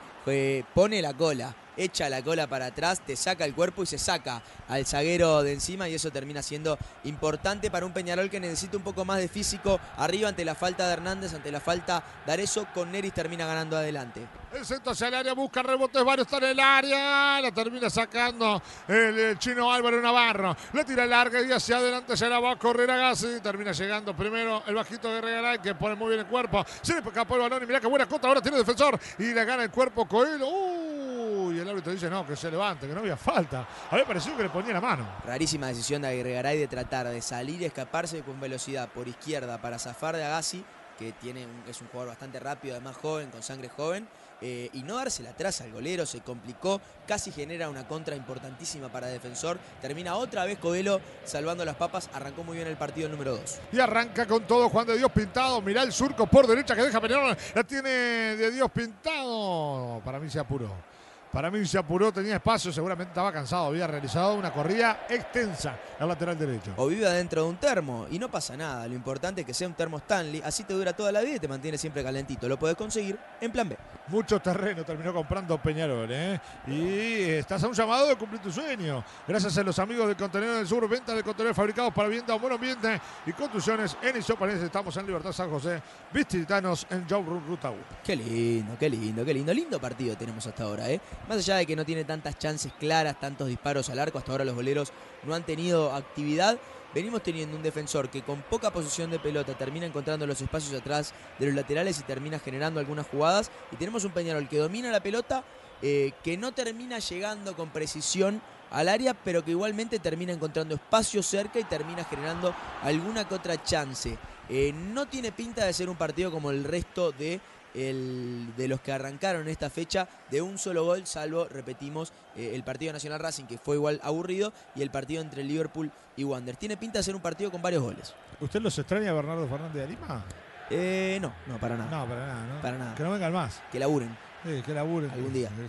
Pone 0.73 1.01
la 1.01 1.13
cola, 1.13 1.55
echa 1.77 2.09
la 2.09 2.21
cola 2.21 2.47
para 2.47 2.65
atrás, 2.65 2.99
te 2.99 3.15
saca 3.15 3.45
el 3.45 3.55
cuerpo 3.55 3.83
y 3.83 3.85
se 3.85 3.97
saca 3.97 4.41
al 4.67 4.85
zaguero 4.85 5.41
de 5.41 5.53
encima 5.53 5.87
y 5.87 5.95
eso 5.95 6.11
termina 6.11 6.41
siendo 6.41 6.77
importante 7.05 7.71
para 7.71 7.85
un 7.85 7.93
Peñarol 7.93 8.29
que 8.29 8.41
necesita 8.41 8.75
un 8.75 8.83
poco 8.83 9.05
más 9.05 9.19
de 9.19 9.29
físico 9.29 9.79
arriba 9.95 10.27
ante 10.27 10.43
la 10.43 10.53
falta 10.53 10.85
de 10.85 10.91
Hernández, 10.91 11.33
ante 11.33 11.49
la 11.49 11.61
falta 11.61 12.03
de 12.25 12.33
Arezo, 12.33 12.67
con 12.73 12.91
Neris 12.91 13.13
termina 13.13 13.45
ganando 13.45 13.77
adelante. 13.77 14.19
El 14.57 14.65
centro 14.65 14.91
hacia 14.91 15.09
el 15.09 15.13
área, 15.13 15.33
busca 15.33 15.61
rebotes, 15.61 16.03
varios 16.03 16.25
está 16.25 16.37
en 16.37 16.45
el 16.45 16.59
área. 16.59 17.39
La 17.39 17.51
termina 17.51 17.91
sacando 17.91 18.59
el, 18.87 19.37
chino 19.37 19.71
Álvaro 19.71 20.01
Navarro. 20.01 20.57
Le 20.73 20.83
tira 20.83 21.05
larga 21.05 21.39
y 21.43 21.51
hacia 21.51 21.77
adelante 21.77 22.17
se 22.17 22.27
la 22.27 22.39
va 22.39 22.53
a 22.53 22.55
correr 22.55 22.89
a 22.89 22.97
Gassi. 22.97 23.39
Termina 23.39 23.71
llegando 23.71 24.15
primero 24.15 24.63
el 24.65 24.73
bajito 24.73 25.13
de 25.13 25.21
Regaray 25.21 25.59
que 25.59 25.75
pone 25.75 25.93
muy 25.93 26.07
bien 26.07 26.21
el 26.21 26.25
cuerpo. 26.25 26.65
Se 26.81 26.93
le 26.93 27.07
escapó 27.07 27.35
el 27.35 27.41
balón 27.41 27.61
y 27.61 27.67
mira 27.67 27.79
qué 27.79 27.85
buena 27.85 28.07
contra. 28.07 28.29
Ahora 28.29 28.41
tiene 28.41 28.57
defensor 28.57 28.99
y 29.19 29.31
le 29.31 29.45
gana 29.45 29.61
el 29.61 29.69
cuerpo 29.69 30.07
Coelho. 30.07 30.47
Uy, 30.47 31.59
el 31.59 31.69
árbitro 31.69 31.91
dice 31.91 32.09
no, 32.09 32.25
que 32.25 32.35
se 32.35 32.49
levante, 32.49 32.87
que 32.87 32.93
no 32.93 33.01
había 33.01 33.15
falta. 33.15 33.59
A 33.91 33.93
mí 33.93 34.01
me 34.01 34.05
pareció 34.07 34.35
que 34.35 34.41
le 34.41 34.49
ponía 34.49 34.73
la 34.73 34.81
mano. 34.81 35.07
Rarísima 35.23 35.67
decisión 35.67 36.01
de 36.01 36.07
Aguirre 36.07 36.33
Garay 36.33 36.57
de 36.57 36.67
tratar 36.67 37.07
de 37.09 37.21
salir 37.21 37.61
y 37.61 37.65
escaparse 37.65 38.21
con 38.21 38.39
velocidad 38.39 38.89
por 38.89 39.07
izquierda 39.07 39.61
para 39.61 39.77
zafar 39.77 40.15
de 40.15 40.25
Agassi 40.25 40.65
que 40.97 41.11
tiene 41.13 41.45
es 41.67 41.79
un 41.81 41.87
jugador 41.87 42.09
bastante 42.09 42.39
rápido, 42.39 42.75
además 42.75 42.97
joven, 42.97 43.29
con 43.29 43.43
sangre 43.43 43.69
joven, 43.69 44.07
eh, 44.41 44.69
y 44.73 44.83
no 44.83 44.95
dársela 44.95 45.31
atrás 45.31 45.61
al 45.61 45.71
golero, 45.71 46.05
se 46.05 46.21
complicó, 46.21 46.81
casi 47.07 47.31
genera 47.31 47.69
una 47.69 47.87
contra 47.87 48.15
importantísima 48.15 48.89
para 48.89 49.07
defensor, 49.07 49.57
termina 49.81 50.15
otra 50.15 50.45
vez 50.45 50.59
Covelo 50.59 51.01
salvando 51.23 51.65
las 51.65 51.75
papas, 51.75 52.09
arrancó 52.13 52.43
muy 52.43 52.57
bien 52.57 52.67
el 52.67 52.77
partido 52.77 53.09
número 53.09 53.35
2. 53.37 53.59
Y 53.73 53.79
arranca 53.79 54.25
con 54.25 54.43
todo 54.43 54.69
Juan 54.69 54.87
de 54.87 54.97
Dios 54.97 55.11
pintado. 55.11 55.61
Mirá 55.61 55.83
el 55.83 55.91
surco 55.91 56.27
por 56.27 56.47
derecha 56.47 56.75
que 56.75 56.83
deja 56.83 57.01
Peñarol. 57.01 57.35
La 57.55 57.63
tiene 57.63 57.89
de 57.89 58.51
Dios 58.51 58.69
pintado. 58.71 60.01
Para 60.03 60.19
mí 60.19 60.29
se 60.29 60.39
apuró. 60.39 60.96
Para 61.31 61.51
mí 61.51 61.65
se 61.65 61.77
apuró, 61.77 62.11
tenía 62.11 62.35
espacio, 62.35 62.71
seguramente 62.71 63.11
estaba 63.11 63.31
cansado. 63.31 63.65
Había 63.67 63.85
realizado 63.85 64.33
una 64.33 64.51
corrida 64.53 65.05
extensa 65.09 65.77
al 65.99 66.07
lateral 66.07 66.37
derecho. 66.37 66.73
O 66.77 66.87
vive 66.87 67.05
adentro 67.05 67.43
de 67.43 67.49
un 67.49 67.57
termo 67.57 68.07
y 68.09 68.17
no 68.17 68.29
pasa 68.29 68.55
nada, 68.55 68.87
lo 68.87 68.95
importante 68.95 69.41
es 69.41 69.47
que 69.47 69.53
sea 69.53 69.67
un 69.67 69.73
termo 69.73 69.97
Stanley, 69.97 70.41
así 70.43 70.63
te 70.63 70.73
dura 70.73 70.93
toda 70.93 71.11
la 71.11 71.21
vida 71.21 71.35
y 71.35 71.39
te 71.39 71.47
mantiene 71.47 71.77
siempre 71.77 72.03
calentito, 72.03 72.47
lo 72.47 72.57
podés 72.57 72.75
conseguir 72.75 73.17
en 73.41 73.51
plan 73.51 73.67
B. 73.67 73.77
Mucho 74.07 74.39
terreno 74.39 74.85
terminó 74.85 75.13
comprando 75.13 75.61
Peñarol, 75.61 76.07
¿eh? 76.09 76.39
Y 76.65 77.21
estás 77.31 77.63
a 77.63 77.67
un 77.67 77.73
llamado 77.73 78.07
de 78.07 78.15
cumplir 78.15 78.41
tu 78.41 78.51
sueño. 78.51 79.03
Gracias 79.27 79.57
a 79.57 79.63
los 79.63 79.77
amigos 79.79 80.07
del 80.07 80.15
Contenedor 80.15 80.57
del 80.57 80.67
Sur, 80.67 80.87
venta 80.87 81.13
de 81.13 81.23
contenedores 81.23 81.57
fabricados 81.57 81.93
para 81.93 82.07
vivienda 82.07 82.33
o 82.35 82.39
buen 82.39 82.53
ambiente 82.53 83.01
y 83.25 83.33
construcciones 83.33 83.97
en 84.01 84.17
Isopanes. 84.17 84.61
Estamos 84.61 84.95
en 84.95 85.05
Libertad 85.05 85.33
San 85.33 85.49
José. 85.49 85.81
Visitanos 86.13 86.87
en 86.89 87.05
Showroom 87.05 87.45
Ruta 87.47 87.69
1. 87.69 87.79
Qué 88.03 88.15
lindo, 88.15 88.77
qué 88.79 88.89
lindo, 88.89 89.25
qué 89.25 89.33
lindo. 89.33 89.53
Lindo 89.53 89.79
partido 89.79 90.15
tenemos 90.15 90.47
hasta 90.47 90.63
ahora, 90.63 90.89
¿eh? 90.89 91.01
Más 91.27 91.37
allá 91.37 91.57
de 91.57 91.65
que 91.65 91.75
no 91.75 91.85
tiene 91.85 92.05
tantas 92.05 92.39
chances 92.39 92.71
claras, 92.79 93.19
tantos 93.19 93.47
disparos 93.47 93.89
al 93.89 93.99
arco, 93.99 94.17
hasta 94.17 94.31
ahora 94.31 94.45
los 94.45 94.55
boleros 94.55 94.91
no 95.23 95.35
han 95.35 95.43
tenido 95.43 95.93
actividad. 95.93 96.57
Venimos 96.93 97.21
teniendo 97.21 97.57
un 97.57 97.63
defensor 97.63 98.09
que 98.09 98.21
con 98.21 98.41
poca 98.43 98.71
posición 98.71 99.11
de 99.11 99.19
pelota 99.19 99.57
termina 99.57 99.85
encontrando 99.85 100.25
los 100.25 100.41
espacios 100.41 100.79
atrás 100.79 101.13
de 101.37 101.47
los 101.47 101.55
laterales 101.55 101.99
y 101.99 102.03
termina 102.03 102.39
generando 102.39 102.79
algunas 102.79 103.07
jugadas. 103.07 103.51
Y 103.71 103.75
tenemos 103.75 104.05
un 104.05 104.11
Peñarol 104.11 104.47
que 104.47 104.57
domina 104.57 104.89
la 104.89 105.01
pelota, 105.01 105.43
eh, 105.81 106.13
que 106.23 106.37
no 106.37 106.53
termina 106.53 106.99
llegando 106.99 107.55
con 107.55 107.69
precisión 107.69 108.41
al 108.71 108.89
área, 108.89 109.13
pero 109.13 109.43
que 109.43 109.51
igualmente 109.51 109.99
termina 109.99 110.33
encontrando 110.33 110.75
espacio 110.75 111.21
cerca 111.21 111.59
y 111.59 111.65
termina 111.65 112.03
generando 112.05 112.55
alguna 112.83 113.27
que 113.27 113.35
otra 113.35 113.61
chance. 113.63 114.17
Eh, 114.49 114.73
no 114.73 115.07
tiene 115.07 115.31
pinta 115.31 115.65
de 115.65 115.73
ser 115.73 115.89
un 115.89 115.97
partido 115.97 116.31
como 116.31 116.51
el 116.51 116.63
resto 116.63 117.11
de, 117.11 117.41
el- 117.77 118.53
de 118.57 118.67
los 118.67 118.81
que 118.81 118.91
arrancaron 118.91 119.47
esta 119.47 119.69
fecha 119.69 120.07
de 120.31 120.41
un 120.41 120.57
solo 120.57 120.83
gol, 120.85 121.05
salvo, 121.05 121.45
repetimos, 121.45 122.11
eh, 122.35 122.51
el 122.53 122.63
partido 122.63 122.91
Nacional 122.93 123.19
Racing, 123.19 123.45
que 123.45 123.57
fue 123.57 123.75
igual 123.75 123.99
aburrido, 124.03 124.51
y 124.75 124.81
el 124.81 124.89
partido 124.89 125.21
entre 125.21 125.43
Liverpool 125.43 125.91
y 126.15 126.23
Wander. 126.23 126.55
Tiene 126.57 126.77
pinta 126.77 126.99
de 126.99 127.03
ser 127.03 127.15
un 127.15 127.21
partido 127.21 127.51
con 127.51 127.61
varios 127.61 127.83
goles. 127.83 128.13
¿Usted 128.41 128.59
los 128.61 128.77
extraña 128.79 129.11
a 129.11 129.13
Bernardo 129.13 129.47
Fernández 129.47 129.83
de 129.83 129.87
Lima? 129.87 130.23
Eh, 130.69 131.17
no, 131.21 131.31
no, 131.45 131.57
para 131.59 131.77
nada. 131.77 131.89
No, 131.89 132.05
para 132.09 132.27
nada, 132.27 132.45
¿no? 132.45 132.61
Para 132.61 132.77
nada. 132.77 132.95
Que 132.95 133.03
no 133.03 133.11
vengan 133.11 133.31
más. 133.31 133.61
Que 133.71 133.79
laburen. 133.79 134.17
Sí, 134.47 134.61
que 134.61 134.73
laburen. 134.73 135.11
Algún 135.11 135.33
día. 135.33 135.49
Eh, 135.57 135.67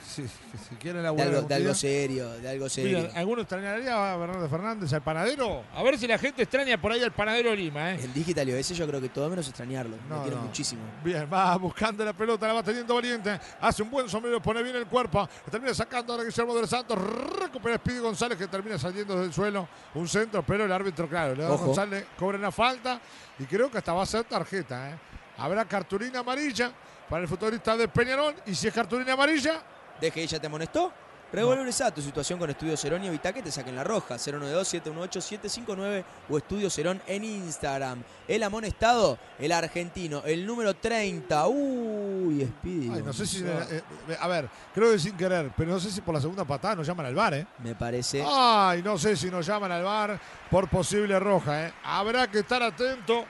que 0.52 0.58
si 0.58 0.74
quieren 0.76 0.98
De 0.98 1.02
laburar. 1.02 1.26
algo, 1.28 1.42
de 1.42 1.54
algo 1.54 1.74
serio, 1.74 2.30
de 2.38 2.48
algo 2.48 2.68
serio. 2.68 2.98
Mira, 3.00 3.12
¿Alguno 3.18 3.42
extrañaría 3.42 4.12
a 4.12 4.16
Bernardo 4.16 4.48
Fernández, 4.48 4.92
al 4.92 5.02
panadero? 5.02 5.64
A 5.74 5.82
ver 5.82 5.98
si 5.98 6.06
la 6.06 6.16
gente 6.18 6.42
extraña 6.42 6.80
por 6.80 6.92
ahí 6.92 7.02
al 7.02 7.10
panadero 7.12 7.54
Lima, 7.54 7.94
¿eh? 7.94 8.00
El 8.04 8.12
Digital 8.14 8.48
ese 8.50 8.74
yo 8.74 8.86
creo 8.86 9.00
que 9.00 9.08
todo 9.08 9.28
menos 9.28 9.48
extrañarlo. 9.48 9.96
No, 10.08 10.22
quiero 10.22 10.36
no. 10.36 10.42
muchísimo. 10.44 10.82
Bien, 11.02 11.28
va 11.32 11.56
buscando 11.56 12.04
la 12.04 12.12
pelota, 12.12 12.46
la 12.46 12.52
va 12.54 12.62
teniendo 12.62 12.94
valiente. 12.94 13.38
Hace 13.60 13.82
un 13.82 13.90
buen 13.90 14.08
sombrero, 14.08 14.40
pone 14.40 14.62
bien 14.62 14.76
el 14.76 14.86
cuerpo. 14.86 15.28
Termina 15.50 15.74
sacando 15.74 16.12
ahora 16.12 16.24
Guillermo 16.24 16.54
de 16.54 16.60
los 16.60 16.70
Santos. 16.70 16.96
Recupera 17.40 17.76
Speedy 17.76 17.98
González 17.98 18.38
que 18.38 18.46
termina 18.46 18.78
saliendo 18.78 19.20
del 19.20 19.32
suelo. 19.32 19.68
Un 19.94 20.06
centro, 20.06 20.42
pero 20.44 20.64
el 20.64 20.72
árbitro, 20.72 21.08
claro, 21.08 21.34
le 21.34 21.42
da 21.42 21.48
a 21.48 21.52
Ojo. 21.52 21.66
González, 21.66 22.06
cobra 22.16 22.38
una 22.38 22.52
falta. 22.52 23.00
Y 23.38 23.44
creo 23.44 23.70
que 23.70 23.78
hasta 23.78 23.92
va 23.92 24.02
a 24.04 24.06
ser 24.06 24.24
tarjeta. 24.24 24.90
¿eh? 24.90 24.94
Habrá 25.38 25.64
cartulina 25.64 26.20
amarilla 26.20 26.72
para 27.08 27.22
el 27.22 27.28
futbolista 27.28 27.76
de 27.76 27.88
Peñarol. 27.88 28.34
Y 28.46 28.54
si 28.54 28.68
es 28.68 28.74
cartulina 28.74 29.12
amarilla, 29.12 29.62
Deje, 30.00 30.22
ella 30.22 30.38
te 30.38 30.46
amonestó. 30.46 30.92
Revolverá 31.30 31.90
tu 31.90 32.00
situación 32.00 32.38
con 32.38 32.48
Estudio 32.48 32.74
Cerón 32.74 33.04
y 33.04 33.08
evita 33.08 33.34
que 33.34 33.42
te 33.42 33.50
saquen 33.50 33.76
la 33.76 33.84
roja. 33.84 34.14
092-718-759 34.14 36.04
o 36.30 36.38
Estudio 36.38 36.70
Cerón 36.70 37.02
en 37.06 37.22
Instagram. 37.22 38.02
El 38.26 38.42
amonestado, 38.42 39.18
el 39.38 39.52
argentino, 39.52 40.22
el 40.24 40.46
número 40.46 40.74
30. 40.74 41.48
Uy, 41.48 42.46
Speedy. 42.46 42.90
ay, 42.94 43.02
no 43.02 43.12
sé 43.12 43.26
si. 43.26 43.44
Eh, 43.44 43.82
eh, 44.08 44.16
a 44.18 44.26
ver, 44.26 44.48
creo 44.74 44.90
que 44.90 44.98
sin 44.98 45.18
querer, 45.18 45.52
pero 45.54 45.72
no 45.72 45.78
sé 45.78 45.90
si 45.90 46.00
por 46.00 46.14
la 46.14 46.20
segunda 46.22 46.46
patada 46.46 46.76
nos 46.76 46.86
llaman 46.86 47.04
al 47.04 47.14
bar, 47.14 47.34
¿eh? 47.34 47.46
Me 47.58 47.74
parece. 47.74 48.24
Ay, 48.26 48.80
no 48.82 48.96
sé 48.96 49.14
si 49.14 49.30
nos 49.30 49.44
llaman 49.44 49.70
al 49.70 49.84
bar 49.84 50.18
por 50.50 50.70
posible 50.70 51.18
roja. 51.20 51.66
¿eh? 51.66 51.74
Habrá 51.84 52.30
que 52.30 52.38
estar 52.38 52.62
atento. 52.62 53.26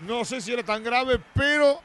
No 0.00 0.24
sé 0.24 0.40
si 0.40 0.50
era 0.50 0.62
tan 0.62 0.82
grave, 0.82 1.20
pero 1.34 1.82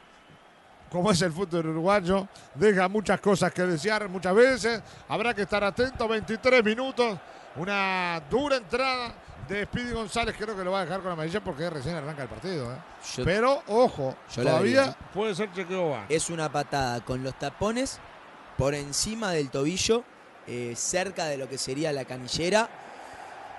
como 0.90 1.10
es 1.12 1.22
el 1.22 1.32
fútbol 1.32 1.66
uruguayo, 1.68 2.26
deja 2.54 2.88
muchas 2.88 3.20
cosas 3.20 3.52
que 3.52 3.62
desear 3.62 4.08
muchas 4.08 4.34
veces. 4.34 4.82
Habrá 5.08 5.32
que 5.34 5.42
estar 5.42 5.62
atento. 5.64 6.06
23 6.08 6.64
minutos. 6.64 7.18
Una 7.56 8.22
dura 8.30 8.56
entrada 8.56 9.12
de 9.48 9.64
Speedy 9.64 9.92
González. 9.92 10.34
Creo 10.38 10.56
que 10.56 10.62
lo 10.64 10.70
va 10.72 10.80
a 10.80 10.84
dejar 10.84 10.98
con 11.00 11.06
la 11.08 11.12
amarilla 11.14 11.40
porque 11.42 11.68
recién 11.70 11.96
arranca 11.96 12.22
el 12.22 12.28
partido. 12.28 12.72
¿eh? 12.72 12.76
Yo- 13.16 13.24
Pero 13.24 13.62
ojo, 13.68 14.16
todavía. 14.34 14.96
Puede 15.14 15.34
ser 15.34 15.52
chequeo 15.52 15.90
va. 15.90 16.06
es 16.08 16.30
una 16.30 16.50
patada 16.50 17.00
con 17.04 17.22
los 17.22 17.38
tapones 17.38 17.98
por 18.56 18.74
encima 18.74 19.32
del 19.32 19.50
tobillo, 19.50 20.04
eh, 20.46 20.74
cerca 20.76 21.24
de 21.26 21.36
lo 21.38 21.48
que 21.48 21.58
sería 21.58 21.92
la 21.92 22.04
canillera. 22.04 22.68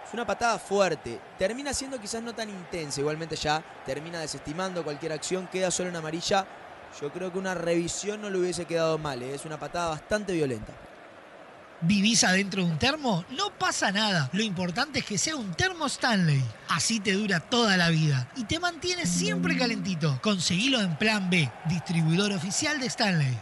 Es 0.07 0.13
una 0.13 0.25
patada 0.25 0.59
fuerte. 0.59 1.19
Termina 1.37 1.73
siendo 1.73 1.99
quizás 1.99 2.21
no 2.21 2.33
tan 2.35 2.49
intensa. 2.49 2.99
Igualmente 3.01 3.35
ya 3.35 3.63
termina 3.85 4.19
desestimando 4.19 4.83
cualquier 4.83 5.13
acción. 5.13 5.47
Queda 5.47 5.71
solo 5.71 5.89
en 5.89 5.95
amarilla. 5.95 6.45
Yo 6.99 7.11
creo 7.11 7.31
que 7.31 7.39
una 7.39 7.53
revisión 7.53 8.21
no 8.21 8.29
le 8.29 8.37
hubiese 8.39 8.65
quedado 8.65 8.97
mal. 8.97 9.21
eh. 9.23 9.33
Es 9.33 9.45
una 9.45 9.59
patada 9.59 9.89
bastante 9.89 10.33
violenta. 10.33 10.73
¿Vivís 11.83 12.23
adentro 12.23 12.63
de 12.63 12.69
un 12.69 12.77
termo? 12.77 13.25
No 13.31 13.49
pasa 13.57 13.91
nada. 13.91 14.29
Lo 14.33 14.43
importante 14.43 14.99
es 14.99 15.05
que 15.05 15.17
sea 15.17 15.35
un 15.35 15.51
termo 15.55 15.87
Stanley. 15.87 16.43
Así 16.67 16.99
te 16.99 17.13
dura 17.13 17.39
toda 17.39 17.75
la 17.75 17.89
vida 17.89 18.27
y 18.35 18.43
te 18.43 18.59
mantiene 18.59 19.07
siempre 19.07 19.57
calentito. 19.57 20.19
Conseguilo 20.21 20.79
en 20.79 20.95
Plan 20.97 21.29
B, 21.31 21.51
distribuidor 21.65 22.33
oficial 22.33 22.79
de 22.79 22.85
Stanley. 22.85 23.35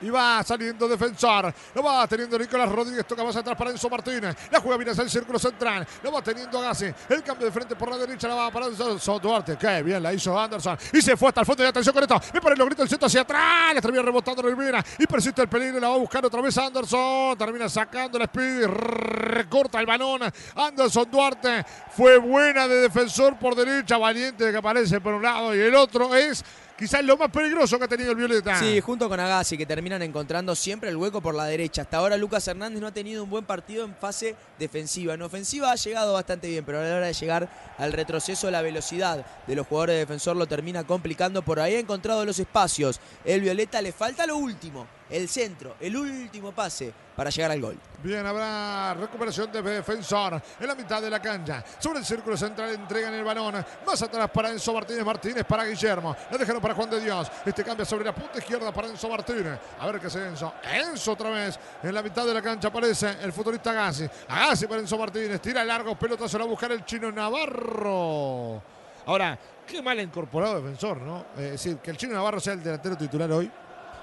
Y 0.00 0.10
va 0.10 0.42
saliendo 0.42 0.86
defensor. 0.86 1.52
Lo 1.74 1.82
va 1.82 2.06
teniendo 2.06 2.38
Nicolás 2.38 2.70
Rodríguez. 2.70 3.06
Toca 3.06 3.24
más 3.24 3.34
atrás 3.36 3.56
para 3.56 3.70
Enzo 3.70 3.88
Martínez. 3.88 4.36
La 4.50 4.60
juega 4.60 4.76
bien 4.76 4.90
hacia 4.90 5.02
el 5.02 5.10
círculo 5.10 5.38
central. 5.38 5.86
Lo 6.02 6.12
va 6.12 6.22
teniendo 6.22 6.60
Gassi. 6.60 6.92
El 7.08 7.22
cambio 7.22 7.46
de 7.46 7.52
frente 7.52 7.74
por 7.76 7.90
la 7.90 7.96
derecha. 7.96 8.28
La 8.28 8.34
va 8.34 8.50
para 8.50 8.66
Anderson 8.66 9.22
Duarte. 9.22 9.56
Qué 9.56 9.82
bien 9.82 10.02
la 10.02 10.12
hizo 10.12 10.38
Anderson. 10.38 10.76
Y 10.92 11.00
se 11.00 11.16
fue 11.16 11.28
hasta 11.28 11.40
el 11.40 11.46
fondo. 11.46 11.64
Y 11.64 11.66
atención 11.66 11.94
con 11.94 12.02
esto. 12.02 12.20
Me 12.34 12.40
parece 12.40 12.58
lo 12.58 12.66
grita 12.66 12.82
el 12.82 12.88
centro 12.88 13.06
hacia 13.06 13.22
atrás. 13.22 13.74
Le 13.74 13.80
termina 13.80 14.02
rebotando 14.02 14.42
Rivera. 14.42 14.84
Y 14.98 15.06
persiste 15.06 15.42
el 15.42 15.48
peligro. 15.48 15.80
La 15.80 15.88
va 15.88 15.94
a 15.94 15.98
buscar 15.98 16.24
otra 16.24 16.42
vez 16.42 16.56
Anderson. 16.58 17.38
Termina 17.38 17.68
sacando 17.68 18.18
la 18.18 18.24
speed. 18.24 18.66
Recorta 18.66 19.80
el 19.80 19.86
balón. 19.86 20.20
Anderson 20.54 21.10
Duarte. 21.10 21.64
Fue 21.96 22.18
buena 22.18 22.68
de 22.68 22.82
defensor 22.82 23.38
por 23.38 23.54
derecha. 23.54 23.96
Valiente 23.96 24.50
que 24.50 24.56
aparece 24.56 25.00
por 25.00 25.14
un 25.14 25.22
lado. 25.22 25.54
Y 25.54 25.60
el 25.60 25.74
otro 25.74 26.14
es 26.14 26.44
quizás 26.78 27.04
lo 27.04 27.16
más 27.16 27.30
peligroso 27.30 27.78
que 27.78 27.84
ha 27.84 27.88
tenido 27.88 28.10
el 28.10 28.16
Violeta. 28.16 28.58
Sí, 28.58 28.80
junto 28.80 29.08
con 29.08 29.18
Agassi, 29.18 29.56
que 29.56 29.66
terminan 29.66 30.02
encontrando 30.02 30.54
siempre 30.54 30.90
el 30.90 30.96
hueco 30.96 31.20
por 31.20 31.34
la 31.34 31.44
derecha. 31.44 31.82
Hasta 31.82 31.96
ahora 31.98 32.16
Lucas 32.16 32.46
Hernández 32.46 32.80
no 32.80 32.86
ha 32.86 32.92
tenido 32.92 33.24
un 33.24 33.30
buen 33.30 33.44
partido 33.44 33.84
en 33.84 33.94
fase 33.94 34.36
defensiva. 34.58 35.14
En 35.14 35.22
ofensiva 35.22 35.72
ha 35.72 35.76
llegado 35.76 36.12
bastante 36.12 36.48
bien, 36.48 36.64
pero 36.64 36.80
a 36.80 36.82
la 36.82 36.96
hora 36.96 37.06
de 37.06 37.14
llegar 37.14 37.48
al 37.78 37.92
retroceso, 37.92 38.50
la 38.50 38.62
velocidad 38.62 39.24
de 39.46 39.54
los 39.54 39.66
jugadores 39.66 39.94
de 39.94 40.00
defensor 40.00 40.36
lo 40.36 40.46
termina 40.46 40.84
complicando. 40.84 41.42
Por 41.42 41.60
ahí 41.60 41.74
ha 41.74 41.80
encontrado 41.80 42.24
los 42.24 42.38
espacios. 42.38 43.00
El 43.24 43.40
Violeta 43.40 43.80
le 43.82 43.92
falta 43.92 44.26
lo 44.26 44.36
último, 44.36 44.86
el 45.10 45.28
centro, 45.28 45.76
el 45.80 45.96
último 45.96 46.52
pase 46.52 46.92
para 47.16 47.30
llegar 47.30 47.50
al 47.50 47.60
gol. 47.60 47.78
Bien, 48.02 48.24
habrá 48.26 48.94
recuperación 48.94 49.50
de 49.50 49.62
defensor 49.62 50.40
en 50.60 50.66
la 50.66 50.74
mitad 50.74 51.00
de 51.00 51.08
la 51.08 51.20
cancha. 51.20 51.64
Sobre 51.78 52.00
el 52.00 52.04
círculo 52.04 52.36
central 52.36 52.74
entregan 52.74 53.14
el 53.14 53.24
balón. 53.24 53.64
Más 53.86 54.02
atrás 54.02 54.30
para 54.30 54.50
Enzo 54.50 54.74
Martínez. 54.74 55.04
Martínez 55.04 55.44
para 55.44 55.64
Guillermo. 55.64 56.14
La 56.30 56.36
dejaron 56.36 56.60
para 56.60 56.74
Juan 56.74 56.90
de 56.90 57.00
Dios. 57.00 57.30
Este 57.44 57.64
cambia 57.64 57.86
sobre 57.86 58.04
la 58.04 58.14
punta 58.14 58.38
izquierda 58.38 58.70
para 58.72 58.88
Enzo 58.88 59.08
Martínez. 59.08 59.58
A 59.80 59.86
ver 59.86 59.98
qué 59.98 60.08
hace 60.08 60.26
Enzo. 60.26 60.52
Enzo 60.62 61.12
otra 61.12 61.30
vez. 61.30 61.58
En 61.82 61.94
la 61.94 62.02
mitad 62.02 62.26
de 62.26 62.34
la 62.34 62.42
cancha 62.42 62.68
aparece 62.68 63.16
el 63.22 63.32
futbolista 63.32 63.70
Agassi. 63.70 64.06
Agassi 64.28 64.66
para 64.66 64.80
Enzo 64.80 64.98
Martínez. 64.98 65.40
Tira 65.40 65.64
largo. 65.64 65.98
Pelota 65.98 66.28
se 66.28 66.38
la 66.38 66.44
va 66.44 66.48
a 66.48 66.50
buscar 66.50 66.70
el 66.72 66.84
chino 66.84 67.10
Navarro. 67.10 68.62
Ahora, 69.06 69.38
qué 69.66 69.80
mal 69.80 69.98
incorporado 70.00 70.56
defensor, 70.56 71.00
¿no? 71.00 71.26
Es 71.36 71.52
decir, 71.52 71.78
que 71.78 71.92
el 71.92 71.96
chino 71.96 72.12
Navarro 72.12 72.40
sea 72.40 72.52
el 72.52 72.62
delantero 72.62 72.96
titular 72.96 73.30
hoy. 73.32 73.50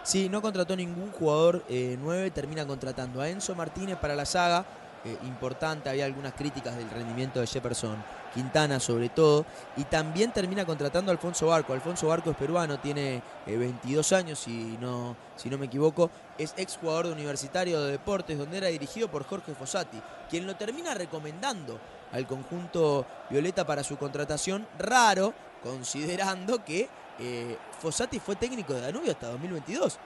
Sí, 0.04 0.28
no 0.28 0.41
contrató 0.41 0.76
ningún 0.76 1.12
jugador 1.12 1.64
eh, 1.70 1.97
9, 1.99 2.32
termina 2.32 2.66
contratando 2.66 3.22
a 3.22 3.30
Enzo 3.30 3.56
Martínez 3.56 3.97
para 3.97 4.16
la 4.16 4.26
saga. 4.26 4.66
eh, 5.06 5.18
importante, 5.24 5.89
había 5.89 6.06
algunas 6.06 6.34
críticas 6.34 6.78
del 6.78 6.89
rendimiento 6.89 7.39
de 7.41 7.47
Jefferson 7.47 7.97
Quintana 8.34 8.80
sobre 8.80 9.10
todo. 9.10 9.45
Y 9.78 9.84
también 9.86 10.32
termina 10.32 10.66
contratando 10.66 11.12
a 11.12 11.14
Alfonso 11.14 11.47
Barco. 11.47 11.74
Alfonso 11.74 12.08
Barco 12.08 12.32
es 12.32 12.38
peruano, 12.38 12.80
tiene 12.80 13.22
eh, 13.45 13.58
22 13.58 14.14
años, 14.14 14.39
si 14.39 14.78
no, 14.82 15.16
si 15.36 15.49
no 15.49 15.58
me 15.58 15.68
equivoco. 15.68 16.10
Es 16.38 16.54
exjugador 16.58 17.08
de 17.08 17.14
Universitario 17.14 17.82
de 17.82 17.91
Deportes, 17.91 18.38
donde 18.38 18.58
era 18.58 18.68
dirigido 18.68 19.10
por 19.10 19.24
Jorge 19.26 19.54
Fossati, 19.54 20.01
quien 20.30 20.47
lo 20.47 20.56
termina 20.56 20.93
recomendando 20.93 21.80
al 22.12 22.28
conjunto 22.28 23.06
Violeta 23.30 23.66
para 23.66 23.84
su 23.84 23.97
contratación. 23.97 24.68
Raro, 24.80 25.34
considerando 25.64 26.64
que 26.64 26.89
eh, 27.20 27.57
Fossati 27.80 28.20
fue 28.20 28.36
técnico 28.36 28.74
de 28.74 28.82
Danubio 28.82 29.11
hasta 29.11 29.28
2022. 29.28 29.97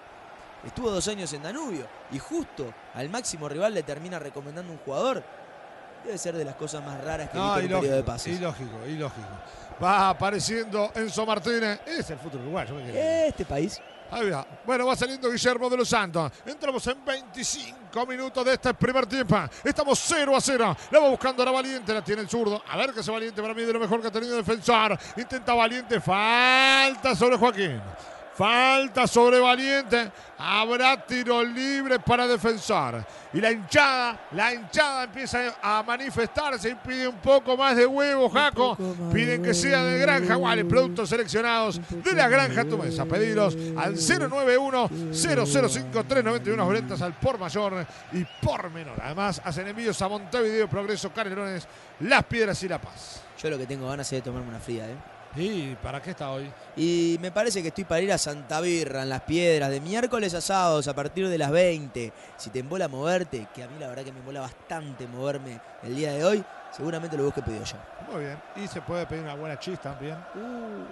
Estuvo 0.66 0.90
dos 0.90 1.08
años 1.08 1.32
en 1.34 1.44
Danubio 1.44 1.86
y 2.12 2.20
justo 2.20 2.74
al 2.96 3.10
máximo 3.10 3.48
rival 3.48 3.74
le 3.74 3.84
termina 3.84 4.20
recomendando 4.20 4.72
un 4.72 4.80
jugador. 4.80 5.24
Debe 6.04 6.18
ser 6.18 6.36
de 6.36 6.46
las 6.46 6.56
cosas 6.56 6.84
más 6.86 7.04
raras 7.04 7.30
que 7.30 7.38
he 7.38 7.42
visto 7.42 7.60
en 7.60 7.66
un 7.66 7.80
periodo 7.82 7.96
de 7.98 8.04
pases. 8.04 8.38
ilógico, 8.38 8.86
ilógico. 8.88 9.28
Va 9.84 10.10
apareciendo 10.10 10.92
Enzo 10.96 11.26
Martínez. 11.26 11.80
Es 11.86 12.10
el 12.10 12.18
fútbol 12.18 12.42
uruguayo. 12.42 12.80
Este 12.80 13.46
país. 13.46 13.80
Ahí 14.12 14.30
va. 14.30 14.46
Bueno, 14.66 14.86
va 14.86 14.96
saliendo 14.96 15.30
Guillermo 15.30 15.70
de 15.70 15.78
los 15.78 15.90
Santos. 15.90 16.32
Entramos 16.46 16.86
en 16.88 17.04
25 17.04 18.06
minutos 18.06 18.46
de 18.46 18.54
este 18.54 18.74
primer 18.74 19.06
tiempo. 19.06 19.38
Estamos 19.64 20.00
0 20.08 20.36
a 20.36 20.42
0. 20.42 20.78
La 20.92 21.00
va 21.00 21.10
buscando 21.10 21.42
ahora 21.42 21.52
Valiente. 21.52 21.94
La 21.94 22.04
tiene 22.04 22.22
el 22.22 22.30
zurdo. 22.30 22.62
A 22.68 22.78
ver 22.78 22.94
que 22.94 23.02
ese 23.02 23.12
Valiente 23.12 23.42
para 23.42 23.54
mí 23.54 23.64
de 23.64 23.74
lo 23.74 23.80
mejor 23.80 24.02
que 24.02 24.08
ha 24.08 24.12
tenido 24.12 24.36
defensor. 24.36 24.98
Intenta 25.18 25.54
Valiente. 25.54 26.00
Falta 26.00 27.16
sobre 27.16 27.38
Joaquín. 27.38 27.82
Falta 28.38 29.08
sobre 29.08 29.40
Valiente. 29.40 30.12
Habrá 30.38 31.04
tiro 31.04 31.44
libre 31.44 32.00
para 32.00 32.28
defensor. 32.28 33.04
Y 33.34 33.42
la 33.42 33.52
hinchada, 33.52 34.28
la 34.34 34.54
hinchada 34.54 35.06
empieza 35.06 35.56
a 35.60 35.82
manifestarse 35.82 36.70
y 36.70 36.76
pide 36.76 37.08
un 37.08 37.16
poco 37.16 37.58
más 37.58 37.76
de 37.76 37.88
huevo, 37.88 38.30
Jaco. 38.30 38.78
Piden 39.12 39.42
de 39.42 39.48
que 39.48 39.56
sea 39.56 39.84
de 39.84 39.98
granja, 39.98 40.36
Guale, 40.36 40.66
productos 40.66 41.10
seleccionados 41.10 41.82
de 41.90 42.14
la 42.14 42.30
granja 42.30 42.64
tu 42.64 42.78
mesa. 42.78 43.06
Pedidos 43.06 43.58
al 43.76 43.96
091-005-391 43.96 46.70
ventas 46.70 47.02
al 47.02 47.14
por 47.14 47.40
mayor 47.40 47.88
y 48.12 48.24
por 48.46 48.70
menor. 48.70 49.02
Además, 49.02 49.42
hacen 49.44 49.68
envíos 49.68 50.00
a 50.04 50.08
Montevideo, 50.08 50.70
Progreso, 50.70 51.12
Canelones, 51.12 51.68
Las 52.02 52.24
Piedras 52.26 52.62
y 52.62 52.68
La 52.68 52.80
Paz. 52.80 53.24
Yo 53.42 53.50
lo 53.50 53.58
que 53.58 53.66
tengo 53.66 53.90
ganas 53.90 54.06
es 54.14 54.20
de 54.20 54.22
tomarme 54.22 54.50
una 54.50 54.60
fría, 54.60 54.88
¿eh? 54.88 55.17
¿Y 55.38 55.76
para 55.84 56.02
qué 56.02 56.12
está 56.12 56.32
hoy? 56.32 56.52
Y 56.76 57.18
me 57.22 57.32
parece 57.32 57.62
que 57.62 57.68
estoy 57.68 57.84
para 57.84 58.02
ir 58.02 58.12
a 58.12 58.18
Santa 58.18 58.60
Birra, 58.60 59.04
en 59.04 59.10
las 59.10 59.22
piedras, 59.22 59.70
de 59.70 59.80
miércoles 59.80 60.34
a 60.34 60.42
sábados 60.42 60.88
a 60.88 60.96
partir 60.96 61.28
de 61.30 61.38
las 61.38 61.52
20. 61.52 62.12
Si 62.38 62.50
te 62.50 62.60
embola 62.60 62.88
moverte, 62.88 63.48
que 63.54 63.64
a 63.64 63.68
mí 63.68 63.76
la 63.80 63.88
verdad 63.88 64.04
que 64.04 64.12
me 64.12 64.20
embola 64.20 64.42
bastante 64.42 65.08
moverme 65.08 65.60
el 65.84 65.96
día 65.96 66.14
de 66.14 66.24
hoy, 66.26 66.44
seguramente 66.72 67.16
lo 67.18 67.26
busque 67.26 67.42
pedido 67.44 67.64
yo. 67.66 67.78
Muy 68.12 68.24
bien. 68.24 68.38
Y 68.56 68.68
se 68.68 68.82
puede 68.82 69.06
pedir 69.06 69.24
una 69.24 69.36
buena 69.36 69.60
chis 69.60 69.80
también. 69.80 70.16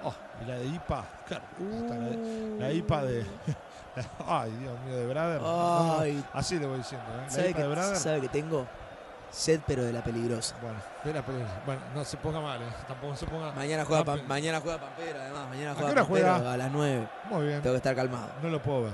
Oh, 0.03 0.13
y 0.43 0.45
la 0.47 0.57
de 0.57 0.65
IPA. 0.67 1.05
Claro, 1.27 1.43
está 1.81 1.95
la, 1.95 2.05
de- 2.09 2.55
la 2.59 2.71
IPA 2.71 3.03
de. 3.03 3.25
Ay, 4.27 4.51
Dios 4.59 4.79
mío, 4.85 5.07
de. 5.07 5.39
No, 5.39 5.99
Ay. 5.99 6.23
así 6.33 6.59
le 6.59 6.67
voy 6.67 6.77
diciendo. 6.77 7.05
¿eh? 7.13 7.21
La 7.25 7.29
¿Sabe 7.31 7.49
IPA 7.49 7.57
de 7.59 7.63
que, 7.63 7.71
Brother. 7.71 7.97
sabe 7.97 8.21
que 8.21 8.27
tengo? 8.29 8.67
Sed 9.31 9.59
pero 9.67 9.83
de 9.83 9.91
la 9.91 10.03
peligrosa. 10.03 10.55
Bueno, 10.61 10.77
de 11.03 11.13
la 11.13 11.21
película. 11.25 11.61
Bueno, 11.65 11.81
no 11.93 12.05
se 12.05 12.17
ponga 12.17 12.39
mal, 12.39 12.61
¿eh? 12.61 12.65
Tampoco 12.87 13.15
se 13.15 13.25
ponga. 13.25 13.51
Mañana 13.51 13.83
juega, 13.85 14.03
Pam- 14.05 14.23
mañana 14.27 14.61
juega 14.61 14.79
Pampero, 14.79 15.19
además. 15.19 15.49
Mañana 15.49 15.71
¿A 15.71 15.75
juega 15.75 15.87
qué 15.87 15.91
hora 15.99 16.01
Pampero 16.07 16.33
juega? 16.35 16.53
a 16.53 16.57
las 16.57 16.71
9. 16.71 17.07
Muy 17.29 17.45
bien. 17.47 17.61
Tengo 17.61 17.73
que 17.73 17.77
estar 17.77 17.95
calmado. 17.95 18.27
No 18.41 18.49
lo 18.49 18.61
puedo 18.61 18.83
ver. 18.83 18.93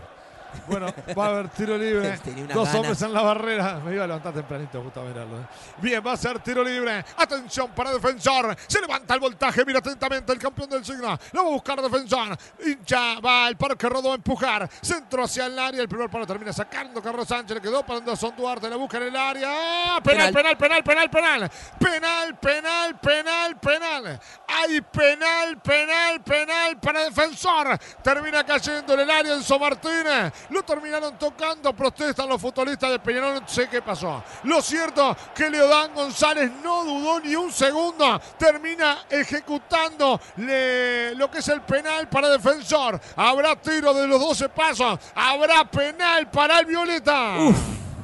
Bueno, 0.68 0.88
va 1.18 1.26
a 1.26 1.30
haber 1.30 1.49
tiro 1.49 1.78
libre. 1.78 2.20
Dos 2.54 2.74
hombres 2.74 3.02
en 3.02 3.14
la 3.14 3.22
barrera. 3.22 3.80
Me 3.84 3.93
iba 3.93 4.04
a 4.04 4.08
levantar 4.08 4.34
tempranito 4.34 4.82
justo 4.82 5.02
a 5.02 5.04
mirarlo. 5.04 5.38
¿eh? 5.38 5.45
Bien, 5.82 6.04
va 6.06 6.14
a 6.14 6.18
ser 6.18 6.39
tiro 6.39 6.64
libre. 6.64 7.04
Atención 7.18 7.72
para 7.72 7.91
defensor. 7.91 8.56
Se 8.68 8.82
levanta 8.82 9.14
el 9.14 9.20
voltaje. 9.20 9.66
Mira 9.66 9.80
atentamente 9.80 10.32
el 10.32 10.39
campeón 10.39 10.70
del 10.70 10.86
signo. 10.86 11.18
Lo 11.32 11.43
va 11.43 11.49
a 11.49 11.52
buscar 11.52 11.82
defensor. 11.82 12.38
Hincha. 12.66 13.20
Va 13.20 13.47
el 13.47 13.58
Parque 13.58 13.89
Rodó 13.89 14.12
a 14.12 14.16
empujar. 14.16 14.70
Centro 14.82 15.24
hacia 15.24 15.45
el 15.45 15.58
área. 15.58 15.82
El 15.82 15.89
primer 15.89 16.10
palo 16.10 16.26
termina 16.26 16.54
sacando 16.54 17.02
Carlos 17.02 17.28
Sánchez. 17.28 17.56
Le 17.56 17.62
quedó 17.62 17.86
para 17.86 17.99
Anderson 17.99 18.34
Duarte. 18.36 18.70
La 18.70 18.76
busca 18.76 18.97
en 18.97 19.04
el 19.04 19.16
área. 19.16 19.47
¡Ah! 19.49 19.99
Penal, 20.04 20.34
penal, 20.34 20.58
penal, 20.58 20.84
penal, 20.84 21.10
penal. 21.10 21.52
Penal, 21.80 22.39
penal, 22.39 22.99
penal, 22.99 23.60
penal. 23.60 24.20
Hay 24.47 24.82
penal, 24.82 25.62
penal, 25.62 26.22
penal 26.24 26.80
para 26.80 27.04
defensor. 27.04 27.78
Termina 28.04 28.43
cayendo 28.45 28.93
en 28.93 28.99
el 29.02 29.10
área 29.10 29.34
Enzo 29.36 29.58
Martínez. 29.60 30.34
Lo 30.50 30.64
terminaron 30.64 31.18
tocando. 31.18 31.74
Protestan 31.74 32.28
los 32.28 32.42
futbolistas 32.42 32.92
de 32.92 33.00
Peñarol. 33.00 33.42
No 33.42 33.48
sé 33.48 33.68
qué 33.70 33.82
pasó. 33.82 34.24
Lo 34.44 34.62
cierto 34.62 35.16
que 35.36 35.50
Leodán 35.50 35.94
González 35.94 36.52
no 36.64 36.84
dudó 36.84 37.20
ni 37.20 37.36
un 37.36 37.52
segundo. 37.52 38.20
Termina 38.38 39.06
ejecutando 39.10 40.20
le- 40.38 41.16
lo 41.16 41.30
que 41.30 41.39
es 41.39 41.48
el 41.48 41.62
penal 41.62 42.10
para 42.10 42.30
defensor. 42.30 43.00
Habrá 43.16 43.56
tiro 43.56 43.94
de 43.94 44.08
los 44.08 44.20
12 44.20 44.50
pasos. 44.50 45.00
Habrá 45.16 45.64
penal 45.70 46.30
para 46.30 46.60
el 46.60 46.66
Violeta. 46.66 47.36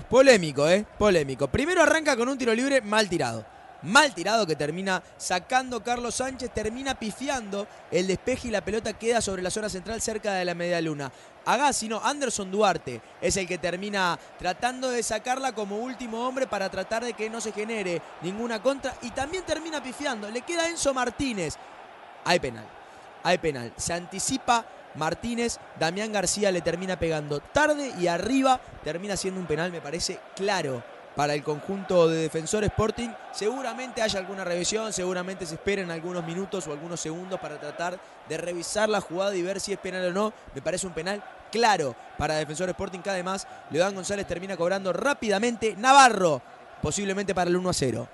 Polémico, 0.10 0.68
¿eh? 0.70 0.86
Polémico. 0.98 1.48
Primero 1.48 1.82
arranca 1.84 2.16
con 2.16 2.30
un 2.30 2.38
tiro 2.38 2.54
libre 2.54 2.82
mal 2.82 3.10
tirado. 3.10 3.46
Mal 3.88 4.14
tirado 4.14 4.46
que 4.46 4.58
termina 4.58 5.02
sacando 5.16 5.82
Carlos 5.82 6.16
Sánchez, 6.16 6.52
termina 6.54 7.00
pifiando 7.00 7.66
el 7.90 8.06
despeje 8.06 8.50
y 8.50 8.52
la 8.52 8.60
pelota 8.60 8.92
queda 8.92 9.22
sobre 9.22 9.42
la 9.42 9.50
zona 9.50 9.70
central 9.70 10.02
cerca 10.02 10.34
de 10.34 10.44
la 10.44 10.54
media 10.54 10.82
luna. 10.82 11.10
Agassi, 11.46 11.88
no, 11.88 12.02
Anderson 12.04 12.52
Duarte 12.52 13.02
es 13.22 13.38
el 13.38 13.48
que 13.48 13.58
termina 13.58 14.20
tratando 14.38 14.92
de 14.92 15.02
sacarla 15.04 15.54
como 15.54 15.78
último 15.78 16.28
hombre 16.28 16.48
para 16.48 16.70
tratar 16.70 17.06
de 17.06 17.14
que 17.14 17.30
no 17.30 17.40
se 17.40 17.54
genere 17.54 18.02
ninguna 18.24 18.62
contra 18.62 18.94
y 19.04 19.12
también 19.12 19.46
termina 19.46 19.82
pifiando. 19.82 20.30
Le 20.30 20.42
queda 20.42 20.68
Enzo 20.68 20.94
Martínez. 20.94 21.56
Hay 22.26 22.42
penal. 22.42 22.68
Hay 23.24 23.38
penal. 23.38 23.72
Se 23.78 23.94
anticipa 23.94 24.66
Martínez. 24.96 25.60
Damián 25.80 26.12
García 26.12 26.52
le 26.52 26.60
termina 26.60 27.00
pegando 27.00 27.40
tarde 27.40 27.94
y 27.98 28.08
arriba. 28.08 28.60
Termina 28.84 29.16
siendo 29.16 29.40
un 29.40 29.48
penal, 29.48 29.72
me 29.72 29.80
parece 29.80 30.20
claro, 30.36 30.84
para 31.18 31.34
el 31.34 31.41
conjunto 31.41 32.07
de 32.07 32.22
Defensor 32.22 32.63
Sporting. 32.63 33.09
Seguramente 33.32 34.03
haya 34.03 34.20
alguna 34.20 34.43
revisión, 34.43 34.93
seguramente 34.93 35.47
se 35.47 35.55
esperen 35.55 35.89
algunos 35.89 36.24
minutos 36.24 36.68
o 36.68 36.72
algunos 36.72 37.01
segundos 37.01 37.39
para 37.39 37.59
tratar 37.59 37.99
de 38.30 38.38
revisar 38.38 38.88
la 38.88 39.01
jugada 39.01 39.36
y 39.36 39.41
ver 39.41 39.59
si 39.59 39.74
es 39.74 39.80
penal 39.80 40.05
o 40.05 40.13
no. 40.13 40.32
Me 40.53 40.61
parece 40.61 40.86
un 40.86 40.93
penal 40.93 41.24
claro 41.51 41.95
para 42.20 42.36
Defensor 42.36 42.70
Sporting, 42.70 42.99
que 42.99 43.09
además 43.09 43.47
Leodán 43.72 43.95
González 43.95 44.28
termina 44.28 44.55
cobrando 44.55 44.93
rápidamente. 44.93 45.76
Navarro, 45.76 46.39
posiblemente 46.84 47.34
para 47.34 47.49
el 47.49 47.57
1 47.57 47.68
a 47.68 47.74
0. 47.74 48.07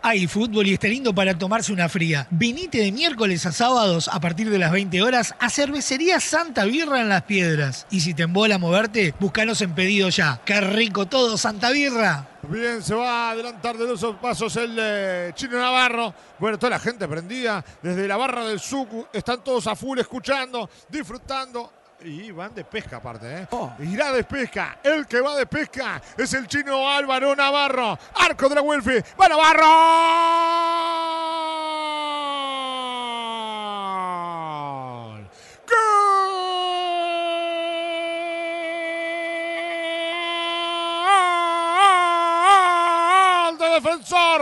Hay 0.00 0.28
fútbol 0.28 0.66
y 0.68 0.74
está 0.74 0.86
lindo 0.86 1.12
para 1.14 1.36
tomarse 1.36 1.72
una 1.72 1.88
fría. 1.88 2.28
Venite 2.30 2.78
de 2.78 2.92
miércoles 2.92 3.44
a 3.46 3.52
sábados 3.52 4.08
a 4.08 4.20
partir 4.20 4.48
de 4.48 4.58
las 4.58 4.70
20 4.70 5.02
horas 5.02 5.34
a 5.40 5.50
Cervecería 5.50 6.20
Santa 6.20 6.64
Birra 6.64 7.00
en 7.00 7.08
Las 7.08 7.22
Piedras. 7.22 7.86
Y 7.90 8.00
si 8.00 8.14
te 8.14 8.22
embola 8.22 8.58
moverte, 8.58 9.12
búscanos 9.18 9.60
en 9.60 9.74
pedido 9.74 10.08
ya. 10.08 10.40
¡Qué 10.44 10.60
rico 10.60 11.06
todo, 11.06 11.36
Santa 11.36 11.70
Birra! 11.70 12.28
Bien, 12.42 12.82
se 12.82 12.94
va 12.94 13.28
a 13.28 13.30
adelantar 13.32 13.76
de 13.76 13.86
los 13.86 14.04
pasos 14.22 14.56
el 14.56 14.76
eh, 14.78 15.32
Chino 15.34 15.58
Navarro. 15.58 16.14
Bueno, 16.38 16.58
toda 16.58 16.70
la 16.70 16.78
gente 16.78 17.08
prendida 17.08 17.64
desde 17.82 18.06
la 18.06 18.16
barra 18.16 18.46
del 18.46 18.60
Sucu. 18.60 19.06
Están 19.12 19.42
todos 19.42 19.66
a 19.66 19.74
full 19.74 19.98
escuchando, 19.98 20.70
disfrutando. 20.88 21.72
Y 22.04 22.30
van 22.30 22.54
de 22.54 22.64
pesca 22.64 22.98
aparte, 22.98 23.26
¿eh? 23.26 23.48
Oh. 23.50 23.72
Irá 23.80 24.12
de 24.12 24.22
pesca. 24.22 24.78
El 24.84 25.06
que 25.06 25.20
va 25.20 25.34
de 25.36 25.46
pesca 25.46 26.00
es 26.16 26.32
el 26.32 26.46
chino 26.46 26.88
Álvaro 26.88 27.34
Navarro. 27.34 27.98
Arco 28.14 28.48
de 28.48 28.54
la 28.54 28.62
Welfi. 28.62 29.02
¡Va 29.20 29.28
Navarro! 29.28 29.66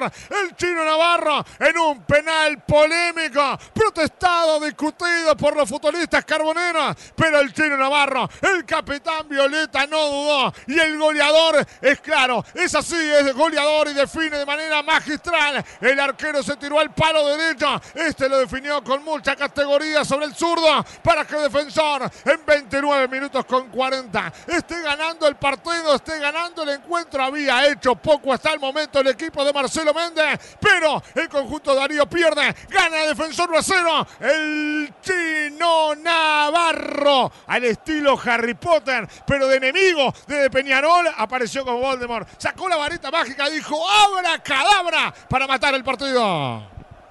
El 0.06 0.56
chino 0.56 0.84
Navarro 0.84 1.44
en 1.58 1.78
un 1.78 2.02
penal 2.02 2.62
polémico, 2.64 3.58
protestado, 3.72 4.60
discutido 4.60 5.36
por 5.36 5.56
los 5.56 5.68
futbolistas 5.68 6.24
carboneros, 6.24 6.96
pero 7.14 7.40
el 7.40 7.52
chino 7.52 7.76
Navarro, 7.76 8.28
el 8.42 8.64
capitán 8.64 9.28
Violeta 9.28 9.86
no 9.86 10.08
dudó 10.08 10.54
y 10.66 10.78
el 10.78 10.98
goleador 10.98 11.66
es 11.80 12.00
claro, 12.00 12.44
es 12.54 12.74
así, 12.74 12.96
es 12.96 13.34
goleador 13.34 13.88
y 13.88 13.94
define 13.94 14.38
de 14.38 14.46
manera 14.46 14.82
magistral. 14.82 15.64
El 15.80 16.00
arquero 16.00 16.42
se 16.42 16.56
tiró 16.56 16.78
al 16.78 16.92
palo 16.94 17.26
derecho, 17.28 17.80
este 17.94 18.28
lo 18.28 18.38
definió 18.38 18.82
con 18.82 19.04
mucha 19.04 19.36
categoría 19.36 20.04
sobre 20.04 20.26
el 20.26 20.34
zurdo 20.34 20.84
para 21.02 21.24
que 21.24 21.36
el 21.36 21.42
defensor 21.42 22.10
en 22.24 22.44
29 22.46 23.08
minutos 23.08 23.44
con 23.44 23.68
40 23.68 24.32
esté 24.46 24.80
ganando 24.82 25.26
el 25.26 25.36
partido, 25.36 25.94
esté 25.94 26.18
ganando 26.18 26.62
el 26.62 26.70
encuentro. 26.70 27.22
Había 27.22 27.66
hecho 27.66 27.94
poco 27.96 28.32
hasta 28.32 28.52
el 28.52 28.60
momento 28.60 29.00
el 29.00 29.08
equipo 29.08 29.44
de 29.44 29.52
Marcelo 29.52 29.92
Méndez, 29.96 30.56
pero 30.60 31.02
el 31.14 31.28
conjunto 31.28 31.74
Darío 31.74 32.06
pierde, 32.06 32.54
gana 32.68 33.02
el 33.02 33.16
defensor 33.16 33.48
1 33.50 33.58
a 33.58 33.62
0. 33.62 34.06
El 34.20 34.94
chino 35.02 35.94
Navarro, 35.96 37.32
al 37.46 37.64
estilo 37.64 38.20
Harry 38.24 38.54
Potter, 38.54 39.08
pero 39.26 39.48
de 39.48 39.56
enemigo 39.56 40.14
de 40.26 40.50
Peñarol, 40.50 41.06
apareció 41.16 41.64
como 41.64 41.80
Voldemort. 41.80 42.28
Sacó 42.38 42.68
la 42.68 42.76
varita 42.76 43.10
mágica, 43.10 43.48
dijo: 43.48 43.76
¡Abra 43.88 44.42
cadabra! 44.42 45.14
para 45.28 45.46
matar 45.46 45.74
el 45.74 45.84
partido. 45.84 46.66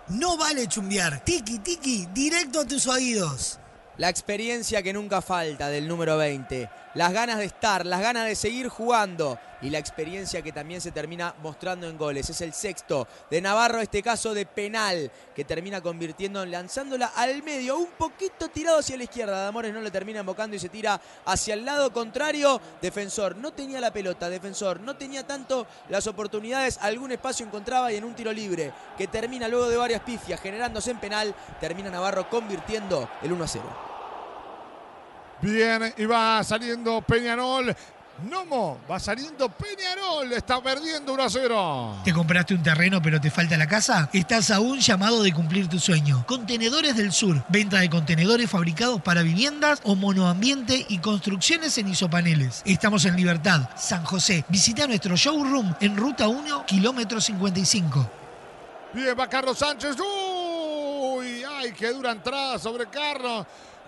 No 0.09 0.37
vale 0.37 0.67
chumbear. 0.67 1.23
Tiki, 1.23 1.59
tiki, 1.59 2.07
directo 2.13 2.61
a 2.61 2.65
tus 2.65 2.87
oídos. 2.87 3.59
La 3.97 4.09
experiencia 4.09 4.83
que 4.83 4.93
nunca 4.93 5.21
falta 5.21 5.69
del 5.69 5.87
número 5.87 6.17
20. 6.17 6.69
Las 6.95 7.11
ganas 7.11 7.39
de 7.39 7.45
estar, 7.45 7.85
las 7.85 7.99
ganas 7.99 8.25
de 8.25 8.35
seguir 8.35 8.69
jugando. 8.69 9.37
y 9.61 9.69
la 9.69 9.79
experiencia 9.79 10.41
que 10.43 10.51
también 10.51 10.79
se 10.79 10.91
termina 10.91 11.33
mostrando 11.41 11.87
en 11.87 11.97
goles. 11.97 12.29
Es 12.29 12.41
el 12.41 12.53
sexto 12.53 13.07
de 13.31 13.41
Navarro, 13.41 13.81
este 13.81 14.03
caso 14.03 14.33
de 14.33 14.45
penal, 14.45 15.09
que 15.33 15.43
termina 15.43 15.81
convirtiendo, 15.81 16.45
lanzándola 16.45 17.07
al 17.15 17.41
medio, 17.41 17.77
un 17.77 17.89
poquito 17.97 18.49
tirado 18.49 18.79
hacia 18.79 18.97
la 18.97 19.05
izquierda. 19.05 19.43
Damores 19.43 19.73
no 19.73 19.81
le 19.81 19.89
termina 19.89 20.19
embocando 20.19 20.55
y 20.55 20.59
se 20.59 20.69
tira 20.69 21.01
hacia 21.25 21.55
el 21.55 21.65
lado 21.65 21.91
contrario. 21.91 22.61
Defensor 22.79 23.37
no 23.37 23.53
tenía 23.53 23.81
la 23.81 23.91
pelota, 23.91 24.29
defensor 24.29 24.81
no 24.81 24.97
tenía 24.97 25.25
tanto 25.25 25.65
las 25.89 26.05
oportunidades, 26.05 26.77
algún 26.81 27.13
espacio 27.13 27.45
encontraba 27.45 27.91
y 27.91 27.95
en 27.95 28.03
un 28.03 28.13
tiro 28.13 28.31
libre 28.31 28.71
que 28.97 29.07
termina 29.07 29.47
luego 29.47 29.67
de 29.67 29.77
varias 29.77 30.01
pifias 30.01 30.39
generándose 30.41 30.91
en 30.91 30.99
penal, 30.99 31.33
termina 31.59 31.89
Navarro 31.89 32.29
convirtiendo 32.29 33.09
el 33.23 33.31
1 33.31 33.43
a 33.43 33.47
0. 33.47 33.94
Bien, 35.41 35.93
y 35.97 36.05
va 36.05 36.43
saliendo 36.43 37.01
Peñarol. 37.01 37.75
Nomo, 38.23 38.79
va 38.89 38.97
saliendo 38.97 39.49
Peñarol, 39.49 40.31
está 40.31 40.61
perdiendo 40.63 41.13
1 41.13 41.23
a 41.23 41.29
0. 41.29 41.95
¿Te 42.05 42.13
compraste 42.13 42.53
un 42.53 42.63
terreno 42.63 43.01
pero 43.01 43.19
te 43.19 43.29
falta 43.29 43.57
la 43.57 43.67
casa? 43.67 44.09
Estás 44.13 44.51
a 44.51 44.61
un 44.61 44.79
llamado 44.79 45.21
de 45.21 45.33
cumplir 45.33 45.67
tu 45.67 45.79
sueño. 45.79 46.23
Contenedores 46.25 46.95
del 46.95 47.11
Sur. 47.11 47.43
Venta 47.49 47.79
de 47.79 47.89
contenedores 47.89 48.49
fabricados 48.49 49.01
para 49.01 49.21
viviendas 49.21 49.81
o 49.83 49.95
monoambiente 49.95 50.85
y 50.87 50.99
construcciones 50.99 51.77
en 51.77 51.89
isopaneles. 51.89 52.61
Estamos 52.65 53.03
en 53.03 53.17
Libertad, 53.17 53.69
San 53.75 54.05
José. 54.05 54.45
Visita 54.47 54.87
nuestro 54.87 55.17
showroom 55.17 55.75
en 55.81 55.97
Ruta 55.97 56.29
1, 56.29 56.65
kilómetro 56.65 57.19
55. 57.19 58.09
Bien, 58.93 59.13
va 59.19 59.27
Carlos 59.27 59.57
Sánchez. 59.57 59.97
Uy, 59.99 61.43
ay, 61.43 61.73
qué 61.73 61.91
dura 61.91 62.11
entrada 62.13 62.57
sobre 62.57 62.87
Carlos. 62.87 63.45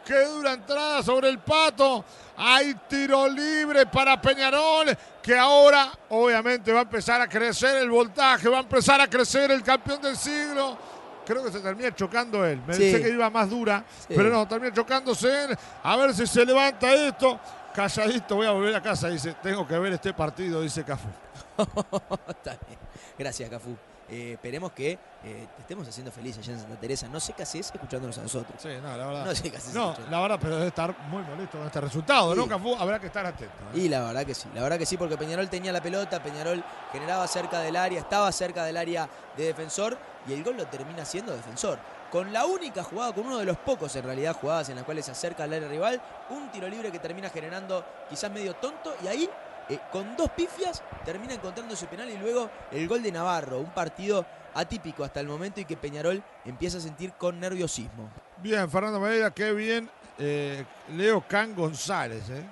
Qué 0.08 0.24
dura 0.26 0.54
entrada 0.54 1.04
sobre 1.04 1.28
el 1.28 1.40
pato. 1.40 2.06
Hay 2.38 2.74
tiro 2.88 3.28
libre 3.28 3.86
para 3.88 4.22
Peñarol, 4.22 4.98
que 5.22 5.38
ahora 5.38 5.92
obviamente 6.10 6.72
va 6.72 6.80
a 6.80 6.84
empezar 6.84 7.20
a 7.20 7.28
crecer 7.28 7.76
el 7.78 7.90
voltaje, 7.90 8.48
va 8.48 8.58
a 8.60 8.62
empezar 8.62 9.02
a 9.02 9.10
crecer 9.10 9.52
el 9.52 9.62
campeón 9.62 10.02
del 10.02 10.16
siglo. 10.16 10.78
Creo 11.26 11.44
que 11.44 11.52
se 11.52 11.60
termina 11.60 11.94
chocando 11.94 12.46
él. 12.46 12.62
Me 12.66 12.74
Sí. 12.74 12.80
pensé 12.80 13.02
que 13.04 13.10
iba 13.10 13.30
más 13.30 13.50
dura, 13.50 13.84
Sí. 14.08 14.14
pero 14.16 14.30
no, 14.30 14.48
termina 14.48 14.74
chocándose 14.74 15.44
él. 15.44 15.58
A 15.84 15.98
ver 15.98 16.14
si 16.14 16.26
se 16.26 16.46
levanta 16.46 16.94
esto. 16.94 17.38
Calladito, 17.76 18.36
voy 18.38 18.48
a 18.48 18.52
volver 18.52 18.74
a 18.76 18.82
casa. 18.82 19.10
Dice, 19.10 19.36
tengo 19.44 19.68
que 19.68 19.78
ver 19.78 19.92
este 19.92 20.14
partido, 20.14 20.62
dice 20.62 20.86
Cafú. 20.86 21.10
Está 22.30 22.58
bien. 22.66 22.80
Gracias, 23.20 23.50
Cafú. 23.50 23.76
Eh, 24.10 24.34
esperemos 24.34 24.72
que 24.72 24.92
eh, 24.92 25.48
te 25.56 25.62
estemos 25.62 25.86
haciendo 25.88 26.12
feliz 26.12 26.38
allá 26.38 26.54
en 26.54 26.60
Santa 26.60 26.80
Teresa. 26.80 27.08
No 27.10 27.20
sé 27.20 27.34
qué 27.34 27.44
haces 27.44 27.72
escuchándonos 27.74 28.18
a 28.18 28.22
nosotros. 28.22 28.56
Sí, 28.62 28.70
no, 28.82 28.96
la 28.96 29.06
verdad. 29.06 29.26
No 29.26 29.36
sé 29.36 29.52
qué 29.52 29.58
haces 29.58 29.74
No, 29.74 29.94
la 30.10 30.22
verdad, 30.22 30.40
pero 30.42 30.56
debe 30.56 30.68
estar 30.68 30.98
muy 31.10 31.22
molesto 31.24 31.58
con 31.58 31.68
este 31.68 31.82
resultado, 31.82 32.34
¿no. 32.34 32.48
Cafú? 32.48 32.76
Habrá 32.76 33.00
que 33.00 33.08
estar 33.08 33.26
atento. 33.26 33.54
¿eh? 33.74 33.80
Y 33.80 33.90
la 33.90 34.02
verdad 34.04 34.26
que 34.26 34.34
sí, 34.34 34.48
la 34.54 34.64
verdad 34.64 34.78
que 34.78 34.86
sí, 34.86 34.96
porque 34.96 35.18
Peñarol 35.18 35.50
tenía 35.50 35.74
la 35.74 35.82
pelota, 35.82 36.24
Peñarol 36.24 36.64
generaba 36.92 37.28
cerca 37.28 37.60
del 37.60 37.76
área, 37.76 38.00
estaba 38.00 38.32
cerca 38.32 38.64
del 38.64 38.78
área 38.78 39.10
de 39.36 39.46
defensor 39.46 39.98
y 40.26 40.34
el 40.34 40.44
gol 40.44 40.56
lo 40.56 40.66
termina 40.68 41.04
siendo 41.04 41.36
defensor. 41.36 41.78
Con 42.12 42.32
la 42.32 42.46
única 42.46 42.84
jugada, 42.84 43.14
con 43.14 43.26
uno 43.26 43.38
de 43.38 43.44
los 43.44 43.58
pocos 43.58 43.94
en 43.98 44.06
realidad 44.06 44.34
jugadas 44.34 44.70
en 44.70 44.78
las 44.78 44.86
cuales 44.86 45.06
se 45.06 45.12
acerca 45.12 45.44
al 45.44 45.52
área 45.52 45.68
rival, 45.68 46.02
un 46.30 46.50
tiro 46.52 46.70
libre 46.70 46.90
que 46.90 47.00
termina 47.00 47.30
generando 47.30 47.84
quizás 48.10 48.32
medio 48.32 48.54
tonto 48.56 48.96
y 49.04 49.08
ahí 49.08 49.30
eh, 49.70 49.80
con 49.92 50.16
dos 50.16 50.30
pifias 50.32 50.82
termina 51.04 51.34
encontrando 51.34 51.74
ese 51.74 51.88
penal 51.88 52.10
y 52.10 52.18
luego 52.18 52.50
el 52.72 52.88
gol 52.88 53.04
de 53.04 53.12
Navarro, 53.12 53.60
un 53.60 53.72
partido 53.72 54.26
atípico 54.54 55.04
hasta 55.04 55.20
el 55.20 55.28
momento 55.28 55.60
y 55.60 55.66
que 55.66 55.78
Peñarol 55.78 56.24
empieza 56.46 56.78
a 56.78 56.82
sentir 56.82 57.14
con 57.14 57.40
nerviosismo. 57.40 58.10
Bien, 58.38 58.70
Fernando 58.70 59.00
Medina, 59.00 59.32
qué 59.32 59.52
bien 59.54 59.90
eh, 60.18 60.66
Leo 60.90 61.24
Can 61.28 61.56
González, 61.56 62.30
¿eh? 62.30 62.44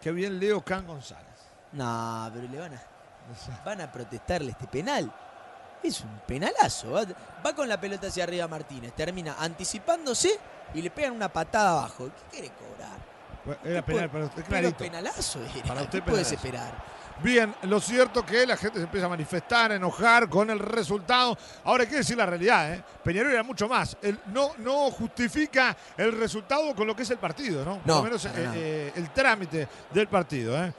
Qué 0.00 0.12
bien 0.12 0.38
Leo 0.38 0.60
Can 0.62 0.86
González. 0.86 1.26
No, 1.72 2.30
pero 2.32 2.48
le 2.48 2.58
van 2.58 2.74
a, 2.74 2.82
van 3.64 3.80
a 3.80 3.92
protestarle 3.92 4.52
este 4.52 4.66
penal. 4.66 5.12
Es 5.82 6.00
un 6.00 6.20
penalazo. 6.26 6.92
Va, 6.92 7.04
va 7.44 7.54
con 7.54 7.68
la 7.68 7.80
pelota 7.80 8.06
hacia 8.06 8.24
arriba 8.24 8.48
Martínez. 8.48 8.92
Termina 8.94 9.36
anticipándose 9.38 10.38
y 10.74 10.82
le 10.82 10.90
pegan 10.90 11.12
una 11.12 11.28
patada 11.28 11.72
abajo. 11.72 12.06
¿Qué 12.06 12.38
quiere 12.38 12.50
cobrar? 12.50 13.05
Bueno, 13.46 13.60
Era 13.64 13.82
¿Qué 13.82 13.92
penal 13.92 14.10
para 14.10 14.24
usted, 14.24 14.42
Pero 14.42 14.48
clarito. 14.48 14.78
penalazo 14.78 15.38
era. 15.40 15.66
Para 15.68 15.82
usted 15.82 16.02
¿Qué 16.02 16.10
puedes 16.10 16.28
penalazo. 16.28 16.34
esperar? 16.34 16.96
Bien, 17.22 17.54
lo 17.62 17.80
cierto 17.80 18.26
que 18.26 18.46
la 18.46 18.58
gente 18.58 18.76
se 18.78 18.84
empieza 18.84 19.06
a 19.06 19.08
manifestar, 19.08 19.72
a 19.72 19.76
enojar 19.76 20.28
con 20.28 20.50
el 20.50 20.58
resultado. 20.58 21.38
Ahora 21.64 21.84
hay 21.84 21.88
que 21.88 21.96
decir 21.96 22.14
la 22.14 22.26
realidad, 22.26 22.74
¿eh? 22.74 22.82
Peñarol 23.02 23.32
era 23.32 23.42
mucho 23.42 23.66
más. 23.68 23.96
Él 24.02 24.18
no, 24.26 24.50
no 24.58 24.90
justifica 24.90 25.74
el 25.96 26.12
resultado 26.18 26.74
con 26.74 26.86
lo 26.86 26.94
que 26.94 27.04
es 27.04 27.10
el 27.10 27.16
partido, 27.16 27.64
¿no? 27.64 27.78
Por 27.78 27.86
No, 27.86 27.94
lo 27.96 28.02
menos 28.02 28.22
eh, 28.26 28.30
eh, 28.34 28.92
el 28.96 29.08
trámite 29.14 29.66
del 29.94 30.08
partido, 30.08 30.62
¿eh? 30.62 30.74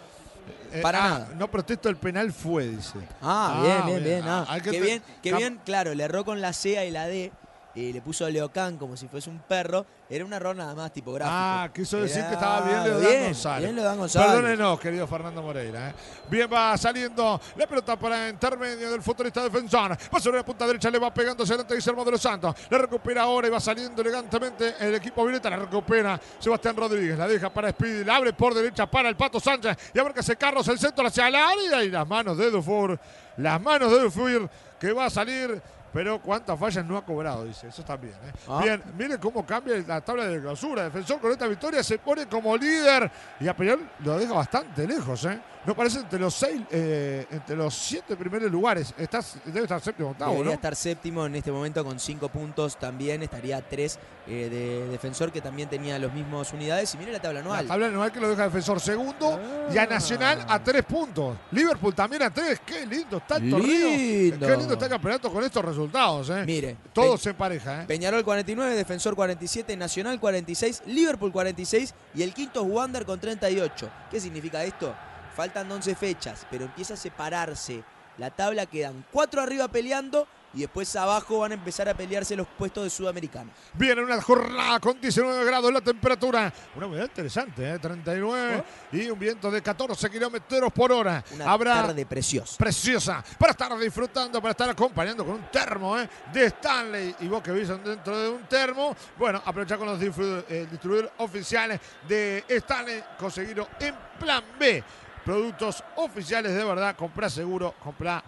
Eh, 0.73 0.81
Para 0.81 1.03
ah, 1.03 1.09
nada. 1.09 1.29
No 1.37 1.49
protesto, 1.49 1.89
el 1.89 1.95
penal 1.97 2.31
fue, 2.31 2.67
dice. 2.67 2.99
Ah, 3.21 3.61
bien, 3.63 3.85
bien, 3.87 4.03
bien. 4.03 4.21
Ah, 4.27 4.45
ah. 4.47 4.53
hay 4.53 4.61
que 4.61 4.69
Qué 4.71 4.79
bien, 4.81 5.03
qué 5.23 5.31
Cam- 5.31 5.37
bien, 5.37 5.59
claro, 5.65 5.95
le 5.95 6.03
erró 6.03 6.23
con 6.23 6.39
la 6.39 6.53
C 6.53 6.85
y 6.85 6.91
la 6.91 7.07
D. 7.07 7.31
Y 7.77 7.93
le 7.93 8.01
puso 8.01 8.27
Leocán 8.27 8.75
como 8.75 8.97
si 8.97 9.07
fuese 9.07 9.29
un 9.29 9.37
perro. 9.37 9.85
Era 10.09 10.25
un 10.25 10.33
error 10.33 10.55
nada 10.55 10.73
más 10.73 10.91
tipográfico. 10.91 11.31
Ah, 11.37 11.69
quiso 11.71 11.97
decir 12.01 12.17
Era- 12.19 12.27
que 12.29 12.33
estaba 12.33 12.61
bien 12.61 12.83
Leodán 12.83 13.01
bien, 13.07 13.23
González. 13.25 13.63
bien 13.65 13.75
Leodán 13.75 13.97
González. 13.99 14.27
Perdónenos, 14.31 14.79
querido 14.79 15.05
Fernando 15.05 15.43
Moreira. 15.43 15.89
¿eh? 15.89 15.93
Bien, 16.27 16.49
va 16.51 16.75
saliendo 16.75 17.39
la 17.55 17.67
pelota 17.67 17.95
para 17.99 18.29
intermedio 18.29 18.89
del 18.89 19.03
futbolista 19.03 19.43
defensor. 19.43 19.91
Va 19.91 20.19
sobre 20.19 20.37
la 20.37 20.43
punta 20.45 20.65
derecha, 20.65 20.89
le 20.89 20.97
va 20.97 21.13
pegando 21.13 21.43
hacia 21.43 21.53
adelante 21.53 21.75
Guillermo 21.75 22.03
de 22.03 22.11
los 22.11 22.21
Santos. 22.21 22.55
La 22.67 22.79
recupera 22.79 23.21
ahora 23.21 23.47
y 23.47 23.51
va 23.51 23.59
saliendo 23.59 24.01
elegantemente 24.01 24.73
el 24.79 24.95
equipo 24.95 25.23
Violeta. 25.23 25.47
La 25.51 25.57
recupera 25.57 26.19
Sebastián 26.39 26.75
Rodríguez. 26.75 27.15
La 27.15 27.27
deja 27.27 27.51
para 27.53 27.69
Speedy. 27.69 28.03
La 28.03 28.15
abre 28.15 28.33
por 28.33 28.55
derecha 28.55 28.89
para 28.89 29.07
el 29.07 29.15
Pato 29.15 29.39
Sánchez. 29.39 29.77
Y 29.93 29.99
abarca 29.99 30.21
ese 30.21 30.35
Carlos 30.35 30.67
el 30.69 30.79
centro 30.79 31.05
hacia 31.05 31.27
el 31.27 31.35
área. 31.35 31.83
Y 31.83 31.91
las 31.91 32.07
manos 32.07 32.39
de 32.39 32.49
Dufour. 32.49 32.97
Las 33.37 33.61
manos 33.61 33.91
de 33.91 33.99
Dufour 33.99 34.49
que 34.79 34.91
va 34.93 35.05
a 35.05 35.09
salir. 35.11 35.61
Pero 35.93 36.19
cuántas 36.19 36.59
fallas 36.59 36.85
no 36.85 36.97
ha 36.97 37.05
cobrado, 37.05 37.45
dice. 37.45 37.67
Eso 37.67 37.83
también. 37.83 38.13
¿eh? 38.13 38.31
Ah. 38.47 38.59
Bien, 38.61 38.83
miren 38.97 39.17
cómo 39.17 39.45
cambia 39.45 39.77
la 39.87 40.01
tabla 40.01 40.27
de 40.27 40.41
clausura. 40.41 40.83
Defensor 40.83 41.19
con 41.19 41.31
esta 41.31 41.47
victoria 41.47 41.83
se 41.83 41.97
pone 41.97 42.27
como 42.27 42.55
líder. 42.57 43.09
Y 43.39 43.47
a 43.47 43.55
Peñarol 43.55 43.89
lo 44.03 44.17
deja 44.19 44.33
bastante 44.33 44.87
lejos. 44.87 45.25
¿eh? 45.25 45.39
No 45.67 45.75
parece 45.75 45.99
entre 45.99 46.17
los 46.17 46.33
seis, 46.33 46.61
eh, 46.71 47.27
entre 47.29 47.55
los 47.57 47.73
siete 47.75 48.15
primeros 48.15 48.49
lugares. 48.49 48.93
Estás, 48.97 49.35
debe 49.43 49.63
estar 49.63 49.81
séptimo 49.81 50.11
octavo, 50.11 50.31
Debería 50.31 50.51
¿no? 50.51 50.55
estar 50.55 50.73
séptimo 50.77 51.25
en 51.25 51.35
este 51.35 51.51
momento 51.51 51.83
con 51.83 51.99
cinco 51.99 52.29
puntos 52.29 52.77
también. 52.79 53.21
Estaría 53.21 53.61
tres 53.61 53.99
eh, 54.27 54.47
de 54.49 54.87
defensor 54.87 55.29
que 55.29 55.41
también 55.41 55.67
tenía 55.67 55.99
los 55.99 56.13
mismos 56.13 56.53
unidades. 56.53 56.93
Y 56.95 56.97
mire 56.97 57.11
la 57.11 57.19
tabla 57.19 57.41
La 57.41 57.45
anual. 57.45 57.67
tabla 57.67 57.87
anual 57.87 58.11
que 58.13 58.19
lo 58.21 58.29
deja 58.29 58.43
defensor 58.43 58.79
segundo 58.79 59.39
y 59.69 59.77
a 59.77 59.85
Nacional 59.85 60.45
a 60.47 60.63
tres 60.63 60.83
puntos. 60.85 61.35
Liverpool 61.51 61.93
también 61.93 62.21
a 62.23 62.29
tres. 62.33 62.61
Qué 62.65 62.85
lindo 62.85 63.17
está 63.17 63.35
el 63.35 63.49
torneo. 63.49 63.67
Lindo. 63.89 64.47
Qué 64.47 64.55
lindo 64.55 64.73
está 64.73 64.85
el 64.85 64.91
campeonato 64.91 65.29
con 65.33 65.43
estos 65.43 65.65
resultados. 65.65 66.29
¿eh? 66.29 66.43
Mire, 66.45 66.77
Todo 66.93 67.13
Pe- 67.15 67.17
se 67.23 67.29
empareja. 67.31 67.81
¿eh? 67.83 67.85
Peñarol 67.85 68.23
49, 68.23 68.73
Defensor 68.73 69.15
47, 69.17 69.75
Nacional 69.75 70.17
46, 70.17 70.83
Liverpool 70.85 71.33
46 71.33 71.93
y 72.15 72.23
el 72.23 72.33
quinto 72.33 72.61
es 72.65 72.71
Wander 72.71 73.05
con 73.05 73.19
38. 73.19 73.89
¿Qué 74.09 74.21
significa 74.21 74.63
esto? 74.63 74.95
Faltan 75.37 75.71
11 75.71 75.93
fechas, 75.93 76.47
pero 76.49 76.65
empieza 76.65 76.95
a 76.95 76.97
separarse. 76.97 77.83
La 78.17 78.31
tabla 78.31 78.65
quedan 78.65 79.05
cuatro 79.11 79.39
arriba 79.39 79.67
peleando 79.67 80.27
y 80.51 80.61
después 80.61 80.95
abajo 80.95 81.37
van 81.37 81.51
a 81.51 81.53
empezar 81.53 81.87
a 81.87 81.93
pelearse 81.93 82.35
los 82.35 82.47
puestos 82.47 82.83
de 82.83 82.89
Sudamericana. 82.89 83.51
Viene 83.73 84.01
una 84.01 84.19
jornada 84.19 84.79
con 84.79 84.99
19 84.99 85.45
grados 85.45 85.71
la 85.71 85.81
temperatura. 85.81 86.51
Una 86.75 86.87
humedad 86.87 87.03
interesante, 87.03 87.75
¿eh? 87.75 87.77
39 87.77 88.63
y 88.93 89.07
un 89.11 89.19
viento 89.19 89.51
de 89.51 89.61
14 89.61 90.09
kilómetros 90.09 90.73
por 90.73 90.91
hora. 90.91 91.23
Oh. 91.29 91.35
Una 91.35 91.51
Habrá 91.51 91.73
tarde 91.83 92.03
preciosa. 92.07 92.57
preciosa 92.57 93.23
para 93.37 93.51
estar 93.51 93.77
disfrutando, 93.77 94.41
para 94.41 94.53
estar 94.53 94.71
acompañando 94.71 95.23
con 95.23 95.35
un 95.35 95.51
termo 95.51 95.99
¿eh? 95.99 96.09
de 96.33 96.45
Stanley. 96.45 97.15
Y 97.19 97.27
vos 97.27 97.43
que 97.43 97.51
vivís 97.51 97.67
dentro 97.67 98.17
de 98.17 98.29
un 98.29 98.41
termo, 98.47 98.95
bueno, 99.19 99.39
aprovechar 99.45 99.77
con 99.77 99.87
los 99.87 100.01
eh, 100.01 100.67
distribuidores 100.71 101.11
oficiales 101.19 101.79
de 102.07 102.43
Stanley, 102.47 103.03
conseguirlo 103.19 103.67
en 103.79 103.93
plan 104.19 104.43
B. 104.57 104.83
Productos 105.27 105.83
oficiales 105.97 106.53
de 106.55 106.63
verdad, 106.63 106.95
comprá 106.95 107.29
seguro, 107.29 107.75
comprá 107.83 108.23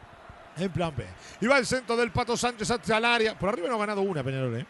en 0.58 0.70
plan 0.70 0.94
B. 0.94 1.06
Y 1.40 1.48
va 1.48 1.58
el 1.58 1.66
centro 1.66 1.96
del 1.96 2.12
Pato 2.12 2.36
Sánchez 2.36 2.70
hacia 2.72 2.98
el 2.98 3.06
área. 3.06 3.40
Por 3.40 3.48
arriba 3.48 3.70
no 3.70 3.76
ha 3.76 3.80
ganado 3.80 4.02
una, 4.02 4.22
Peñarol, 4.22 4.58
¿eh? 4.58 4.66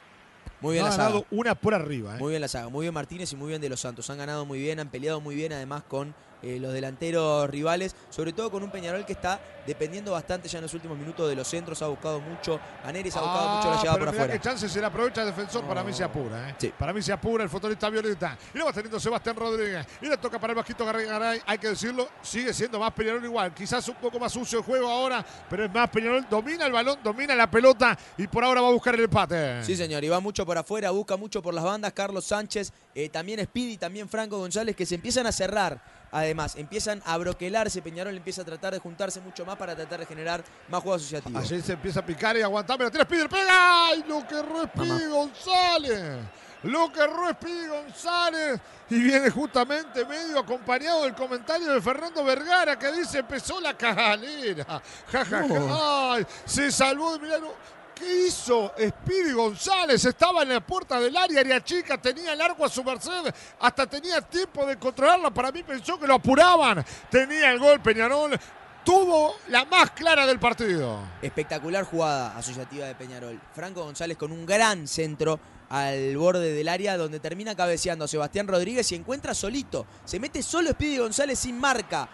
Muy 0.61 0.73
bien 0.73 0.83
no 0.83 0.89
la 0.89 0.93
ha 0.93 0.95
saga. 0.95 1.09
ganado 1.09 1.25
una 1.31 1.55
por 1.55 1.73
arriba, 1.73 2.17
¿eh? 2.17 2.19
Muy 2.19 2.29
bien 2.29 2.41
la 2.41 2.47
saga, 2.47 2.69
muy 2.69 2.83
bien 2.83 2.93
Martínez 2.93 3.33
y 3.33 3.35
muy 3.35 3.47
bien 3.47 3.59
de 3.59 3.67
los 3.67 3.79
Santos. 3.79 4.07
Han 4.11 4.19
ganado 4.19 4.45
muy 4.45 4.59
bien, 4.59 4.79
han 4.79 4.89
peleado 4.89 5.19
muy 5.19 5.33
bien 5.33 5.53
además 5.53 5.81
con 5.87 6.13
eh, 6.41 6.57
los 6.59 6.73
delanteros 6.73 7.49
rivales, 7.49 7.95
sobre 8.09 8.33
todo 8.33 8.49
con 8.51 8.63
un 8.63 8.71
Peñarol 8.71 9.05
que 9.05 9.13
está 9.13 9.39
dependiendo 9.67 10.13
bastante 10.13 10.47
ya 10.47 10.57
en 10.57 10.63
los 10.63 10.73
últimos 10.73 10.97
minutos 10.97 11.29
de 11.29 11.35
los 11.35 11.47
centros, 11.47 11.79
ha 11.83 11.87
buscado 11.87 12.19
mucho, 12.21 12.59
a 12.83 12.91
Neres 12.91 13.15
ha 13.15 13.21
buscado 13.21 13.49
mucho 13.57 13.69
la 13.69 13.75
Ah, 13.75 13.79
llegada 13.81 13.97
pero 13.99 14.05
por 14.11 14.15
afuera. 14.15 14.33
qué 14.33 14.39
chance 14.39 14.67
se 14.67 14.79
le 14.79 14.85
aprovecha 14.87 15.21
el 15.21 15.27
defensor, 15.27 15.63
para 15.65 15.83
mí 15.83 15.93
se 15.93 16.03
apura. 16.03 16.49
¿eh? 16.49 16.55
Sí. 16.57 16.73
Para 16.77 16.91
mí 16.91 17.01
se 17.03 17.11
apura 17.13 17.43
el 17.43 17.49
futbolista 17.49 17.87
Violeta. 17.89 18.37
Y 18.53 18.57
lo 18.57 18.65
va 18.65 18.73
teniendo 18.73 18.99
Sebastián 18.99 19.35
Rodríguez. 19.35 19.85
Y 20.01 20.07
le 20.07 20.17
toca 20.17 20.39
para 20.39 20.53
el 20.53 20.57
bajito 20.57 20.85
Garay 20.85 21.05
Garay. 21.05 21.41
Hay 21.45 21.57
que 21.59 21.67
decirlo, 21.69 22.09
sigue 22.21 22.51
siendo 22.53 22.79
más 22.79 22.91
Peñarol 22.93 23.23
igual. 23.23 23.53
Quizás 23.53 23.87
un 23.89 23.95
poco 23.95 24.17
más 24.19 24.31
sucio 24.31 24.59
el 24.59 24.65
juego 24.65 24.87
ahora, 24.89 25.23
pero 25.49 25.65
es 25.65 25.71
más 25.71 25.87
Peñarol. 25.89 26.25
Domina 26.27 26.65
el 26.65 26.71
balón, 26.71 26.97
domina 27.03 27.35
la 27.35 27.49
pelota 27.51 27.95
y 28.17 28.25
por 28.27 28.43
ahora 28.43 28.61
va 28.61 28.69
a 28.69 28.71
buscar 28.71 28.95
el 28.95 29.01
empate. 29.03 29.63
Sí, 29.63 29.75
señor, 29.75 30.03
y 30.03 30.09
va 30.09 30.19
mucho 30.19 30.45
por 30.47 30.57
afuera, 30.57 30.89
busca 30.89 31.15
mucho 31.15 31.43
por 31.43 31.53
las 31.53 31.63
bandas. 31.63 31.93
Carlos 31.93 32.25
Sánchez, 32.25 32.73
eh, 32.95 33.09
también 33.09 33.43
Speedy, 33.43 33.77
también 33.77 34.09
Franco 34.09 34.39
González, 34.39 34.75
que 34.75 34.85
se 34.87 34.95
empiezan 34.95 35.27
a 35.27 35.31
cerrar 35.31 35.98
Además, 36.11 36.55
empiezan 36.55 37.01
a 37.05 37.17
broquelarse, 37.17 37.81
Peñarol 37.81 38.15
empieza 38.15 38.41
a 38.41 38.45
tratar 38.45 38.73
de 38.73 38.79
juntarse 38.79 39.19
mucho 39.21 39.45
más 39.45 39.55
para 39.57 39.75
tratar 39.75 39.99
de 39.99 40.05
generar 40.05 40.43
más 40.67 40.81
juego 40.81 40.95
asociativo. 40.95 41.37
Allí 41.37 41.61
se 41.61 41.73
empieza 41.73 41.99
a 41.99 42.05
picar 42.05 42.35
y 42.37 42.41
aguantar, 42.41 42.77
pero 42.77 42.89
tira 42.89 43.03
Speedy, 43.03 43.27
pega. 43.27 43.87
¡Ay, 43.87 44.03
lo 44.07 44.27
que. 44.27 44.35
Speedy 44.39 45.05
González! 45.05 46.19
Lo 46.63 46.91
que 46.91 46.99
erró 46.99 47.29
Speedy 47.29 47.67
González. 47.67 48.59
Y 48.89 48.99
viene 49.01 49.29
justamente 49.29 50.03
medio 50.05 50.39
acompañado 50.39 51.03
del 51.03 51.13
comentario 51.13 51.71
de 51.71 51.79
Fernando 51.81 52.23
Vergara 52.23 52.77
que 52.77 52.91
dice 52.91 53.19
empezó 53.19 53.61
la 53.61 53.77
cagalera. 53.77 54.65
Ja, 55.11 55.23
ja, 55.25 55.47
ja. 55.47 56.13
Ay, 56.13 56.25
se 56.45 56.71
salvó 56.71 57.13
de 57.13 57.19
milagro. 57.19 57.55
¿Qué 57.99 58.27
hizo 58.27 58.71
Speedy 58.79 59.33
González? 59.33 60.05
Estaba 60.05 60.43
en 60.43 60.49
la 60.49 60.61
puerta 60.61 61.01
del 61.01 61.17
área, 61.17 61.41
área 61.41 61.61
chica, 61.61 61.97
tenía 61.97 62.31
el 62.31 62.39
arco 62.39 62.63
a 62.63 62.69
su 62.69 62.81
merced, 62.81 63.33
hasta 63.59 63.85
tenía 63.87 64.21
tiempo 64.21 64.65
de 64.65 64.77
controlarla. 64.77 65.31
Para 65.31 65.51
mí 65.51 65.63
pensó 65.63 65.99
que 65.99 66.07
lo 66.07 66.13
apuraban. 66.13 66.85
Tenía 67.11 67.51
el 67.51 67.59
gol 67.59 67.81
Peñarol. 67.81 68.39
Tuvo 68.85 69.35
la 69.49 69.65
más 69.65 69.91
clara 69.91 70.25
del 70.25 70.39
partido. 70.39 70.97
Espectacular 71.21 71.83
jugada 71.83 72.37
asociativa 72.37 72.85
de 72.87 72.95
Peñarol. 72.95 73.37
Franco 73.53 73.83
González 73.83 74.17
con 74.17 74.31
un 74.31 74.45
gran 74.45 74.87
centro 74.87 75.37
al 75.67 76.15
borde 76.15 76.53
del 76.53 76.69
área 76.69 76.97
donde 76.97 77.19
termina 77.19 77.53
cabeceando 77.53 78.07
Sebastián 78.07 78.47
Rodríguez 78.47 78.89
y 78.93 78.95
encuentra 78.95 79.33
solito. 79.33 79.85
Se 80.05 80.21
mete 80.21 80.41
solo 80.41 80.71
Speedy 80.71 80.99
González 80.99 81.37
sin 81.37 81.59
marca. 81.59 82.07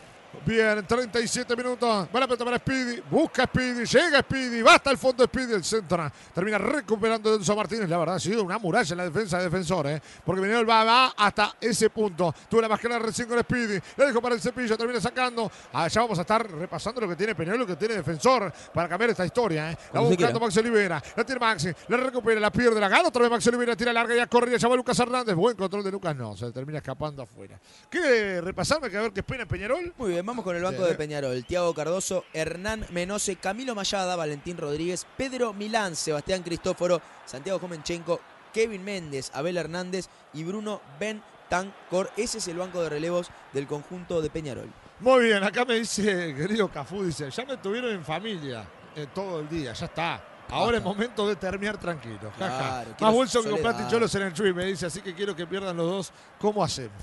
Bien, 0.48 0.82
37 0.82 1.54
minutos. 1.54 2.08
Va 2.08 2.20
la 2.20 2.26
pelota 2.26 2.42
para 2.42 2.56
Speedy. 2.56 3.02
Busca 3.10 3.44
Speedy. 3.44 3.84
Llega 3.84 4.20
Speedy. 4.20 4.62
Va 4.62 4.76
hasta 4.76 4.90
el 4.90 4.96
fondo 4.96 5.22
Speedy. 5.24 5.52
El 5.52 5.62
centro. 5.62 6.10
Termina 6.34 6.56
recuperando 6.56 7.34
Enzo 7.34 7.54
Martínez. 7.54 7.86
La 7.86 7.98
verdad 7.98 8.14
ha 8.14 8.18
sido 8.18 8.42
una 8.44 8.56
muralla 8.58 8.90
en 8.90 8.96
la 8.96 9.04
defensa 9.04 9.36
de 9.36 9.44
defensor. 9.44 9.88
¿eh? 9.88 10.00
Porque 10.24 10.40
Peñarol 10.40 10.66
va, 10.66 10.84
va 10.84 11.06
hasta 11.14 11.54
ese 11.60 11.90
punto. 11.90 12.34
Tuvo 12.48 12.62
la 12.62 12.68
máscara 12.70 12.98
recién 12.98 13.28
con 13.28 13.38
Speedy. 13.38 13.78
Le 13.98 14.06
dejó 14.06 14.22
para 14.22 14.36
el 14.36 14.40
cepillo. 14.40 14.74
Termina 14.78 15.02
sacando. 15.02 15.52
Allá 15.70 16.00
vamos 16.00 16.16
a 16.18 16.22
estar 16.22 16.50
repasando 16.50 17.02
lo 17.02 17.10
que 17.10 17.16
tiene 17.16 17.34
Peñarol, 17.34 17.60
lo 17.60 17.66
que 17.66 17.76
tiene 17.76 17.96
defensor 17.96 18.50
para 18.72 18.88
cambiar 18.88 19.10
esta 19.10 19.26
historia. 19.26 19.72
¿eh? 19.72 19.76
La 19.92 20.00
va 20.00 20.08
buscando. 20.08 20.40
Maxi 20.40 20.60
Olivera. 20.60 21.02
La 21.14 21.24
tiene 21.24 21.40
Maxi. 21.40 21.70
La 21.88 21.98
recupera. 21.98 22.40
La 22.40 22.50
pierde. 22.50 22.80
La 22.80 22.88
gana 22.88 23.08
otra 23.08 23.20
vez 23.20 23.30
Maxi 23.30 23.50
Olivera. 23.50 23.76
Tira 23.76 23.92
larga. 23.92 24.14
Ya 24.14 24.26
corre. 24.26 24.58
Ya 24.58 24.66
va 24.66 24.76
Lucas 24.76 24.98
Hernández. 24.98 25.34
Buen 25.34 25.58
control 25.58 25.84
de 25.84 25.90
Lucas. 25.90 26.16
No, 26.16 26.34
se 26.34 26.50
termina 26.52 26.78
escapando 26.78 27.22
afuera. 27.22 27.60
¿Quiere 27.90 28.40
repasarme 28.40 28.88
que 28.88 28.96
a 28.96 29.02
ver 29.02 29.12
qué 29.12 29.20
espera 29.20 29.44
Peñarol? 29.44 29.92
Muy 29.98 30.12
bien, 30.12 30.24
vamos 30.24 30.37
con 30.42 30.56
el 30.56 30.62
banco 30.62 30.82
Sí. 30.84 30.88
de 30.90 30.94
Peñarol. 30.96 31.44
Tiago 31.44 31.74
Cardoso, 31.74 32.24
Hernán 32.32 32.86
Menose, 32.90 33.36
Camilo 33.36 33.74
Mayada, 33.74 34.16
Valentín 34.16 34.56
Rodríguez, 34.56 35.06
Pedro 35.16 35.52
Milán, 35.52 35.96
Sebastián 35.96 36.42
Cristóforo, 36.42 37.00
Santiago 37.26 37.58
Jomenchenko, 37.58 38.20
Kevin 38.52 38.84
Méndez, 38.84 39.30
Abel 39.34 39.56
Hernández 39.56 40.08
y 40.34 40.44
Bruno 40.44 40.80
Bentancor. 40.98 42.10
Ese 42.16 42.38
es 42.38 42.48
el 42.48 42.58
banco 42.58 42.82
de 42.82 42.88
relevos 42.88 43.28
del 43.52 43.66
conjunto 43.66 44.20
de 44.20 44.30
Peñarol. 44.30 44.68
Muy 45.00 45.24
bien, 45.24 45.44
acá 45.44 45.64
me 45.64 45.74
dice, 45.74 46.34
querido 46.34 46.68
Cafú, 46.68 47.04
dice, 47.04 47.30
ya 47.30 47.44
me 47.44 47.56
tuvieron 47.58 47.92
en 47.92 48.04
familia 48.04 48.64
eh, 48.96 49.06
todo 49.14 49.40
el 49.40 49.48
día, 49.48 49.72
ya 49.72 49.86
está. 49.86 50.24
Ahora 50.50 50.78
es 50.78 50.82
momento 50.82 51.28
de 51.28 51.36
terminar 51.36 51.78
tranquilo. 51.78 52.32
Claro, 52.36 52.90
Más 52.98 53.12
bolso 53.14 53.42
que 53.42 53.50
con 53.50 53.60
plata 53.60 53.84
y 53.86 53.90
cholos 53.90 54.14
en 54.14 54.22
el 54.22 54.32
tree, 54.32 54.52
me 54.54 54.64
dice, 54.64 54.86
así 54.86 55.02
que 55.02 55.14
quiero 55.14 55.36
que 55.36 55.46
pierdan 55.46 55.76
los 55.76 55.86
dos. 55.90 56.12
¿Cómo 56.40 56.64
hacemos? 56.64 57.02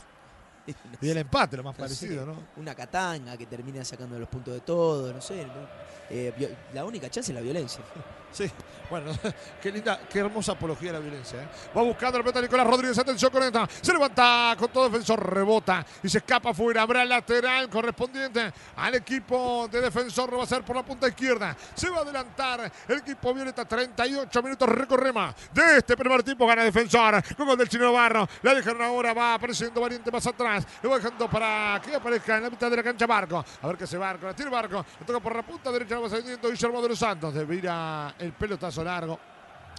Y 1.02 1.10
el 1.10 1.18
empate, 1.18 1.58
lo 1.58 1.64
más 1.64 1.78
No 1.78 1.88
sé, 1.88 1.96
parecido, 1.96 2.26
¿no? 2.26 2.36
Una 2.58 2.74
catanga 2.74 3.38
que 3.38 3.46
termina 3.46 3.84
sacando 3.84 4.18
los 4.18 4.30
puntos 4.30 4.54
de 4.54 4.62
todo, 4.62 5.14
no 5.14 5.22
sé. 5.22 5.46
¿no? 5.46 5.68
Eh, 6.10 6.56
la 6.74 6.86
única 6.86 7.10
chance 7.10 7.32
es 7.32 7.36
la 7.36 7.42
violencia. 7.42 7.84
Sí, 8.36 8.52
bueno, 8.90 9.14
qué 9.62 9.72
linda, 9.72 10.02
qué 10.10 10.20
hermosa 10.20 10.52
apología 10.52 10.92
de 10.92 11.00
la 11.00 11.00
violencia. 11.00 11.42
¿eh? 11.42 11.48
Va 11.74 11.84
buscando 11.84 12.18
la 12.18 12.24
pelota 12.26 12.42
Nicolás 12.42 12.68
Rodríguez, 12.68 12.98
atención 12.98 13.32
con 13.32 13.42
esta. 13.44 13.66
Se 13.82 13.94
levanta 13.94 14.58
con 14.60 14.68
todo 14.68 14.90
defensor, 14.90 15.34
rebota 15.34 15.86
y 16.04 16.10
se 16.10 16.18
escapa 16.18 16.50
afuera. 16.50 16.82
Habrá 16.82 17.04
el 17.04 17.08
lateral 17.08 17.70
correspondiente 17.70 18.52
al 18.76 18.96
equipo 18.96 19.70
de 19.72 19.80
defensor, 19.80 20.36
va 20.36 20.42
a 20.42 20.44
hacer 20.44 20.66
por 20.66 20.76
la 20.76 20.84
punta 20.84 21.08
izquierda. 21.08 21.56
Se 21.74 21.90
va 21.90 22.00
a 22.00 22.02
adelantar 22.02 22.70
el 22.90 22.98
equipo 22.98 23.34
Violeta, 23.34 23.64
38 23.64 24.44
minutos 24.44 24.68
recorremos 24.68 25.34
de 25.54 25.78
este 25.78 25.96
primer 25.96 26.22
tiempo. 26.22 26.46
Gana 26.46 26.66
defensor 26.66 27.24
con 27.38 27.48
gol 27.48 27.58
del 27.58 27.70
chino 27.70 27.94
Barro. 27.94 28.28
La 28.42 28.54
dejaron 28.54 28.82
ahora, 28.82 29.14
va 29.14 29.36
apareciendo 29.36 29.80
Valiente 29.80 30.12
más 30.12 30.28
atrás. 30.28 30.55
Lo 30.82 30.90
va 30.90 30.98
dejando 30.98 31.30
para 31.30 31.82
que 31.84 31.96
aparezca 31.96 32.38
en 32.38 32.44
la 32.44 32.50
mitad 32.50 32.70
de 32.70 32.78
la 32.78 32.84
cancha 32.84 33.06
Barco. 33.06 33.44
A 33.62 33.68
ver 33.68 33.78
qué 33.78 33.84
hace 33.86 33.98
Barco, 33.98 34.26
la 34.26 34.36
tiene 34.36 34.52
Barco. 34.52 34.86
Le 35.00 35.06
toca 35.06 35.20
por 35.20 35.36
la 35.36 35.44
punta 35.44 35.72
derecha, 35.72 36.00
va 36.00 36.10
saliendo 36.10 36.50
Guillermo 36.50 36.82
de 36.82 36.90
los 36.90 37.00
Santos. 37.00 37.34
Devira 37.34 38.16
el 38.20 38.34
pelotazo 38.34 38.84
largo. 38.84 39.20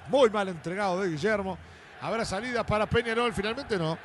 Muy 0.08 0.30
mal 0.30 0.48
entregado 0.48 1.00
de 1.00 1.10
Guillermo. 1.10 1.58
Habrá 2.00 2.24
salida 2.24 2.64
para 2.64 2.86
Peñarol, 2.86 3.32
finalmente 3.32 3.76
no. 3.78 3.98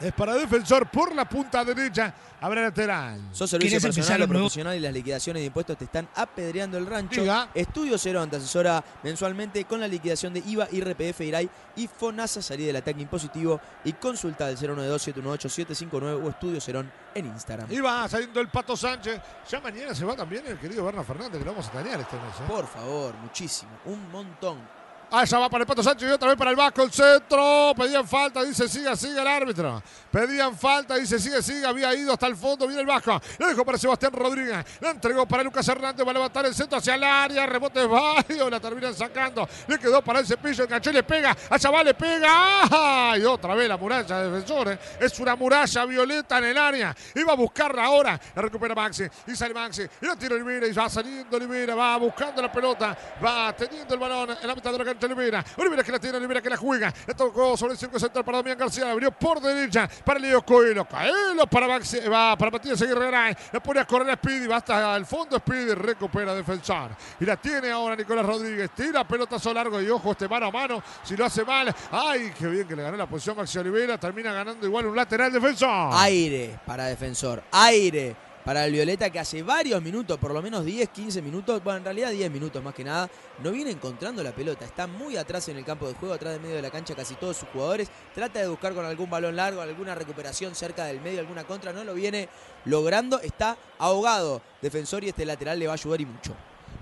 Es 0.00 0.12
para 0.12 0.34
defensor 0.34 0.88
por 0.90 1.14
la 1.14 1.28
punta 1.28 1.64
derecha. 1.64 2.14
Habrá 2.40 2.62
lateral. 2.62 3.20
Sos 3.32 3.50
servicio 3.50 3.80
¿Querés 3.80 3.84
empezar 3.84 4.18
personal 4.18 4.22
o 4.22 4.28
profesional 4.28 4.76
y 4.76 4.80
las 4.80 4.92
liquidaciones 4.92 5.40
de 5.40 5.46
impuestos 5.46 5.76
te 5.76 5.86
están 5.86 6.08
apedreando 6.14 6.78
el 6.78 6.86
rancho. 6.86 7.20
Diga. 7.20 7.48
Estudio 7.52 7.98
Cerón 7.98 8.30
te 8.30 8.36
asesora 8.36 8.84
mensualmente 9.02 9.64
con 9.64 9.80
la 9.80 9.88
liquidación 9.88 10.32
de 10.34 10.42
IVA, 10.46 10.68
IRPF, 10.70 11.20
IRAI 11.22 11.50
y 11.76 11.88
FONASA. 11.88 12.40
Salí 12.40 12.64
del 12.64 12.76
ataque 12.76 13.00
impositivo 13.00 13.60
y 13.84 13.92
consulta 13.94 14.46
al 14.46 14.56
092-718-759 14.56 16.24
o 16.24 16.28
Estudio 16.28 16.60
Cerón 16.60 16.92
en 17.12 17.26
Instagram. 17.26 17.70
Y 17.72 17.80
va 17.80 18.08
saliendo 18.08 18.40
el 18.40 18.48
Pato 18.48 18.76
Sánchez. 18.76 19.20
Ya 19.50 19.60
mañana 19.60 19.94
se 19.96 20.04
va 20.04 20.14
también 20.14 20.46
el 20.46 20.58
querido 20.58 20.84
Berna 20.84 21.02
Fernández, 21.02 21.40
que 21.40 21.44
lo 21.44 21.50
vamos 21.50 21.66
a 21.66 21.68
extrañar 21.70 22.00
este 22.00 22.16
mes. 22.16 22.34
¿eh? 22.36 22.44
Por 22.46 22.68
favor, 22.68 23.14
muchísimo, 23.16 23.72
un 23.86 24.12
montón. 24.12 24.77
Allá 25.10 25.38
va 25.38 25.48
para 25.48 25.62
el 25.62 25.66
Pato 25.66 25.82
Sánchez 25.82 26.06
y 26.06 26.12
otra 26.12 26.28
vez 26.28 26.36
para 26.36 26.50
el 26.50 26.56
Vasco, 26.56 26.82
el 26.82 26.92
centro. 26.92 27.72
Pedían 27.74 28.06
falta, 28.06 28.42
dice 28.42 28.68
siga, 28.68 28.94
siga 28.94 29.22
el 29.22 29.28
árbitro. 29.28 29.82
Pedían 30.10 30.56
falta, 30.56 30.96
dice 30.96 31.18
sigue, 31.18 31.42
sigue. 31.42 31.64
Había 31.64 31.94
ido 31.94 32.12
hasta 32.12 32.26
el 32.26 32.36
fondo, 32.36 32.66
viene 32.66 32.82
el 32.82 32.86
Vasco. 32.86 33.18
Le 33.38 33.46
dejó 33.46 33.64
para 33.64 33.78
Sebastián 33.78 34.12
Rodríguez. 34.12 34.66
La 34.80 34.90
entregó 34.90 35.26
para 35.26 35.42
Lucas 35.42 35.66
Hernández. 35.66 36.06
Va 36.06 36.10
a 36.10 36.14
levantar 36.14 36.44
el 36.44 36.54
centro 36.54 36.78
hacia 36.78 36.94
el 36.94 37.04
área. 37.04 37.46
Rebote 37.46 37.86
varios, 37.86 38.50
la 38.50 38.60
terminan 38.60 38.94
sacando. 38.94 39.48
Le 39.66 39.78
quedó 39.78 40.02
para 40.02 40.20
el 40.20 40.26
cepillo, 40.26 40.64
enganchó 40.64 40.90
y 40.90 40.94
le 40.94 41.02
pega. 41.02 41.34
Allá 41.48 41.70
va, 41.70 41.82
le 41.82 41.94
pega. 41.94 42.28
¡Ah! 42.30 43.14
Y 43.18 43.24
otra 43.24 43.54
vez 43.54 43.66
la 43.66 43.78
muralla 43.78 44.18
de 44.18 44.30
defensores. 44.30 44.78
Es 45.00 45.18
una 45.20 45.34
muralla 45.36 45.86
violeta 45.86 46.36
en 46.36 46.44
el 46.44 46.58
área. 46.58 46.94
Iba 47.14 47.32
a 47.32 47.36
buscarla 47.36 47.84
ahora. 47.86 48.20
La 48.34 48.42
recupera 48.42 48.74
Maxi. 48.74 49.04
Y 49.26 49.34
sale 49.34 49.54
Maxi. 49.54 49.82
Y 50.02 50.06
la 50.06 50.16
tira 50.16 50.34
Olivera. 50.34 50.66
Y 50.66 50.72
va 50.72 50.90
saliendo 50.90 51.34
Olivera. 51.34 51.74
Va 51.74 51.96
buscando 51.96 52.42
la 52.42 52.52
pelota. 52.52 52.96
Va 53.24 53.56
teniendo 53.56 53.94
el 53.94 54.00
balón 54.00 54.36
en 54.38 54.46
la 54.46 54.54
mitad 54.54 54.70
de 54.70 54.78
la 54.78 54.97
Olivera. 55.06 55.44
Olivera 55.56 55.82
que 55.82 55.92
la 55.92 55.98
tiene, 55.98 56.16
Olivera 56.16 56.40
que 56.40 56.50
la 56.50 56.56
juega. 56.56 56.92
Le 57.06 57.14
tocó 57.14 57.56
sobre 57.56 57.72
el 57.72 57.78
circo 57.78 57.98
central 57.98 58.24
para 58.24 58.38
Damián 58.38 58.58
García. 58.58 58.90
Abrió 58.90 59.10
por 59.12 59.40
derecha 59.40 59.88
para 60.04 60.18
Leo 60.18 60.42
Coelho. 60.42 60.84
Coelho 60.84 61.46
para 61.46 61.68
Maxi. 61.68 62.00
Va 62.00 62.36
para 62.36 62.50
Matías 62.50 62.80
Aguirre. 62.82 63.10
La 63.52 63.60
pone 63.60 63.80
a 63.80 63.84
correr 63.84 64.10
a 64.10 64.14
Speedy. 64.14 64.46
Va 64.46 64.56
hasta 64.56 64.96
el 64.96 65.06
fondo 65.06 65.38
Speedy. 65.38 65.74
Recupera 65.74 66.34
defensor. 66.34 66.90
Y 67.20 67.24
la 67.24 67.36
tiene 67.36 67.70
ahora 67.70 67.96
Nicolás 67.96 68.26
Rodríguez. 68.26 68.70
Tira 68.70 69.06
pelotazo 69.06 69.52
largo. 69.52 69.80
Y 69.80 69.88
ojo, 69.88 70.12
este 70.12 70.28
mano 70.28 70.46
a 70.46 70.50
mano. 70.50 70.82
Si 71.02 71.16
lo 71.16 71.24
hace 71.24 71.44
mal. 71.44 71.74
Ay, 71.90 72.32
qué 72.38 72.46
bien 72.46 72.66
que 72.66 72.76
le 72.76 72.82
ganó 72.82 72.96
la 72.96 73.06
posición 73.06 73.36
Maxi 73.36 73.58
Olivera. 73.58 73.98
Termina 73.98 74.32
ganando 74.32 74.66
igual 74.66 74.86
un 74.86 74.96
lateral 74.96 75.32
defensor. 75.32 75.90
Aire 75.92 76.58
para 76.66 76.86
defensor, 76.86 77.42
aire 77.52 78.27
para 78.48 78.64
el 78.64 78.72
Violeta 78.72 79.10
que 79.10 79.18
hace 79.18 79.42
varios 79.42 79.82
minutos, 79.82 80.16
por 80.16 80.32
lo 80.32 80.40
menos 80.40 80.64
10, 80.64 80.88
15 80.88 81.20
minutos, 81.20 81.62
bueno, 81.62 81.76
en 81.80 81.84
realidad 81.84 82.10
10 82.10 82.30
minutos 82.30 82.64
más 82.64 82.72
que 82.72 82.82
nada, 82.82 83.10
no 83.44 83.50
viene 83.50 83.70
encontrando 83.70 84.22
la 84.22 84.32
pelota. 84.32 84.64
Está 84.64 84.86
muy 84.86 85.18
atrás 85.18 85.50
en 85.50 85.58
el 85.58 85.66
campo 85.66 85.86
de 85.86 85.92
juego, 85.92 86.14
atrás 86.14 86.32
del 86.32 86.40
medio 86.40 86.56
de 86.56 86.62
la 86.62 86.70
cancha 86.70 86.94
casi 86.94 87.14
todos 87.16 87.36
sus 87.36 87.48
jugadores. 87.50 87.90
Trata 88.14 88.40
de 88.40 88.48
buscar 88.48 88.72
con 88.72 88.86
algún 88.86 89.10
balón 89.10 89.36
largo, 89.36 89.60
alguna 89.60 89.94
recuperación 89.94 90.54
cerca 90.54 90.86
del 90.86 90.98
medio, 91.02 91.20
alguna 91.20 91.44
contra, 91.44 91.74
no 91.74 91.84
lo 91.84 91.92
viene 91.92 92.30
logrando. 92.64 93.20
Está 93.20 93.58
ahogado 93.78 94.40
defensor 94.62 95.04
y 95.04 95.10
este 95.10 95.26
lateral 95.26 95.58
le 95.58 95.66
va 95.66 95.72
a 95.72 95.74
ayudar 95.74 96.00
y 96.00 96.06
mucho. 96.06 96.34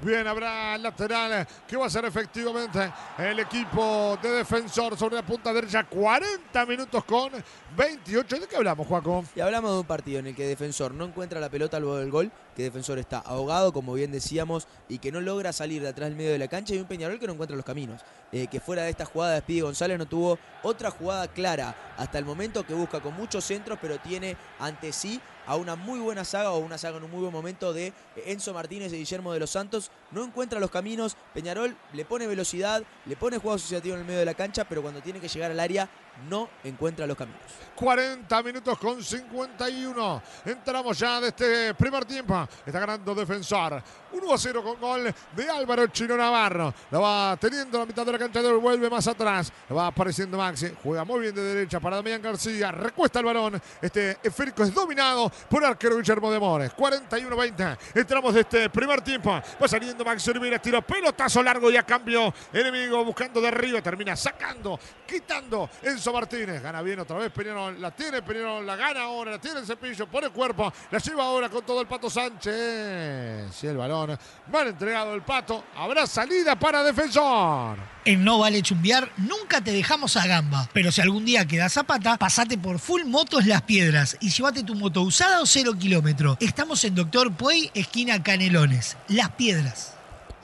Bien, 0.02 0.26
habrá 0.26 0.76
lateral 0.76 1.48
que 1.66 1.76
va 1.76 1.86
a 1.86 1.90
ser 1.90 2.04
efectivamente 2.04 2.92
el 3.18 3.40
equipo 3.40 4.18
de 4.22 4.28
defensor 4.30 4.96
sobre 4.96 5.16
la 5.16 5.24
punta 5.24 5.52
derecha. 5.54 5.84
40 5.84 6.66
minutos 6.66 7.02
con 7.04 7.32
28. 7.76 8.40
¿De 8.40 8.46
qué 8.46 8.56
hablamos, 8.56 8.86
Juaco? 8.86 9.24
Y 9.34 9.40
hablamos 9.40 9.72
de 9.72 9.78
un 9.78 9.86
partido 9.86 10.18
en 10.18 10.28
el 10.28 10.36
que 10.36 10.46
defensor 10.46 10.92
no 10.92 11.06
encuentra 11.06 11.40
la 11.40 11.48
pelota 11.48 11.80
luego 11.80 11.96
del 11.96 12.10
gol, 12.10 12.30
que 12.54 12.62
defensor 12.62 12.98
está 12.98 13.18
ahogado, 13.18 13.72
como 13.72 13.94
bien 13.94 14.12
decíamos, 14.12 14.68
y 14.88 14.98
que 14.98 15.10
no 15.10 15.20
logra 15.22 15.52
salir 15.52 15.82
de 15.82 15.88
atrás 15.88 16.10
del 16.10 16.16
medio 16.16 16.30
de 16.30 16.38
la 16.38 16.48
cancha, 16.48 16.74
y 16.74 16.78
un 16.78 16.86
Peñarol 16.86 17.18
que 17.18 17.26
no 17.26 17.32
encuentra 17.32 17.56
los 17.56 17.64
caminos. 17.64 18.02
Eh, 18.32 18.48
que 18.48 18.60
fuera 18.60 18.82
de 18.82 18.90
esta 18.90 19.06
jugada 19.06 19.32
de 19.32 19.40
Speedy 19.40 19.60
González 19.62 19.98
no 19.98 20.06
tuvo 20.06 20.38
otra 20.62 20.90
jugada 20.90 21.26
clara 21.28 21.74
hasta 21.96 22.18
el 22.18 22.26
momento 22.26 22.66
que 22.66 22.74
busca 22.74 23.00
con 23.00 23.14
muchos 23.14 23.44
centros, 23.44 23.78
pero 23.80 23.98
tiene 23.98 24.36
ante 24.60 24.92
sí 24.92 25.20
a 25.46 25.56
una 25.56 25.76
muy 25.76 25.98
buena 25.98 26.24
saga 26.24 26.50
o 26.50 26.58
una 26.58 26.78
saga 26.78 26.98
en 26.98 27.04
un 27.04 27.10
muy 27.10 27.20
buen 27.20 27.32
momento 27.32 27.72
de 27.72 27.92
Enzo 28.26 28.52
Martínez 28.52 28.92
y 28.92 28.98
Guillermo 28.98 29.32
de 29.32 29.40
los 29.40 29.50
Santos. 29.50 29.90
No 30.10 30.24
encuentra 30.24 30.60
los 30.60 30.70
caminos. 30.70 31.16
Peñarol 31.34 31.76
le 31.92 32.04
pone 32.04 32.26
velocidad, 32.26 32.82
le 33.06 33.16
pone 33.16 33.38
juego 33.38 33.56
asociativo 33.56 33.94
en 33.94 34.00
el 34.00 34.06
medio 34.06 34.20
de 34.20 34.26
la 34.26 34.34
cancha, 34.34 34.64
pero 34.68 34.82
cuando 34.82 35.00
tiene 35.00 35.20
que 35.20 35.28
llegar 35.28 35.50
al 35.50 35.60
área 35.60 35.88
no 36.28 36.48
encuentra 36.64 37.06
los 37.06 37.16
caminos. 37.16 37.40
40 37.76 38.42
minutos 38.42 38.78
con 38.78 39.02
51. 39.02 40.22
Entramos 40.46 40.98
ya 40.98 41.20
de 41.20 41.28
este 41.28 41.74
primer 41.74 42.04
tiempo. 42.04 42.48
Está 42.64 42.80
ganando 42.80 43.14
defensor. 43.14 43.82
1 44.12 44.32
a 44.32 44.38
0 44.38 44.62
con 44.64 44.80
gol 44.80 45.14
de 45.36 45.50
Álvaro 45.50 45.86
Chino 45.88 46.16
Navarro. 46.16 46.72
La 46.90 46.98
va 46.98 47.36
teniendo 47.38 47.78
la 47.78 47.84
mitad 47.84 48.06
de 48.06 48.12
la 48.12 48.18
cancha, 48.18 48.40
vuelve 48.54 48.88
más 48.88 49.06
atrás. 49.06 49.52
La 49.68 49.76
va 49.76 49.86
apareciendo 49.88 50.38
Maxi. 50.38 50.72
Juega 50.82 51.04
muy 51.04 51.20
bien 51.20 51.34
de 51.34 51.42
derecha 51.42 51.78
para 51.78 51.96
Damián 51.96 52.22
García. 52.22 52.72
Recuesta 52.72 53.18
el 53.18 53.26
balón. 53.26 53.60
Este 53.80 54.18
esférico 54.22 54.62
es 54.62 54.72
dominado 54.72 55.30
por 55.50 55.64
arquero 55.64 55.98
Guillermo 55.98 56.30
de 56.30 56.40
Mores. 56.40 56.72
41-20. 56.74 57.78
Entramos 57.94 58.34
de 58.34 58.40
este 58.40 58.70
primer 58.70 59.02
tiempo. 59.02 59.30
Va 59.30 59.68
saliendo 59.68 60.04
Maxi 60.04 60.30
Olivera. 60.30 60.58
Tiro 60.58 60.80
pelotazo 60.80 61.42
largo 61.42 61.70
y 61.70 61.76
a 61.76 61.82
cambio. 61.82 62.32
Enemigo 62.52 63.04
buscando 63.04 63.40
de 63.40 63.48
arriba. 63.48 63.82
Termina 63.82 64.16
sacando, 64.16 64.80
quitando 65.06 65.68
Enzo 66.06 66.12
Martínez. 66.12 66.62
Gana 66.62 66.82
bien 66.82 67.00
otra 67.00 67.18
vez 67.18 67.32
Peñarol. 67.32 67.80
La 67.80 67.90
tiene 67.90 68.22
Peñarol. 68.22 68.64
La 68.64 68.76
gana 68.76 69.02
ahora. 69.02 69.32
La 69.32 69.40
tiene 69.40 69.58
el 69.58 69.66
cepillo. 69.66 70.06
Pone 70.06 70.28
cuerpo. 70.30 70.72
La 70.92 70.98
lleva 71.00 71.24
ahora 71.24 71.48
con 71.48 71.66
todo 71.66 71.80
el 71.80 71.88
Pato 71.88 72.08
Sánchez. 72.08 73.52
Si 73.52 73.66
el 73.66 73.76
balón. 73.76 74.16
Mal 74.52 74.68
entregado 74.68 75.14
el 75.14 75.22
Pato. 75.22 75.64
Habrá 75.74 76.06
salida 76.06 76.56
para 76.56 76.84
defensor. 76.84 77.76
En 78.04 78.22
No 78.22 78.38
Vale 78.38 78.62
Chumbiar 78.62 79.10
nunca 79.16 79.60
te 79.60 79.72
dejamos 79.72 80.16
a 80.16 80.28
gamba, 80.28 80.68
pero 80.72 80.92
si 80.92 81.00
algún 81.00 81.24
día 81.24 81.44
quedas 81.44 81.72
zapata, 81.72 82.16
pasate 82.16 82.56
por 82.56 82.78
Full 82.78 83.02
Motos 83.04 83.46
Las 83.46 83.62
Piedras 83.62 84.16
y 84.20 84.30
llévate 84.30 84.62
tu 84.62 84.76
moto 84.76 85.02
usada 85.02 85.40
o 85.40 85.46
cero 85.46 85.72
kilómetro. 85.76 86.36
Estamos 86.38 86.84
en 86.84 86.94
Doctor 86.94 87.32
Puey, 87.32 87.68
esquina 87.74 88.22
Canelones. 88.22 88.96
Las 89.08 89.30
Piedras. 89.30 89.94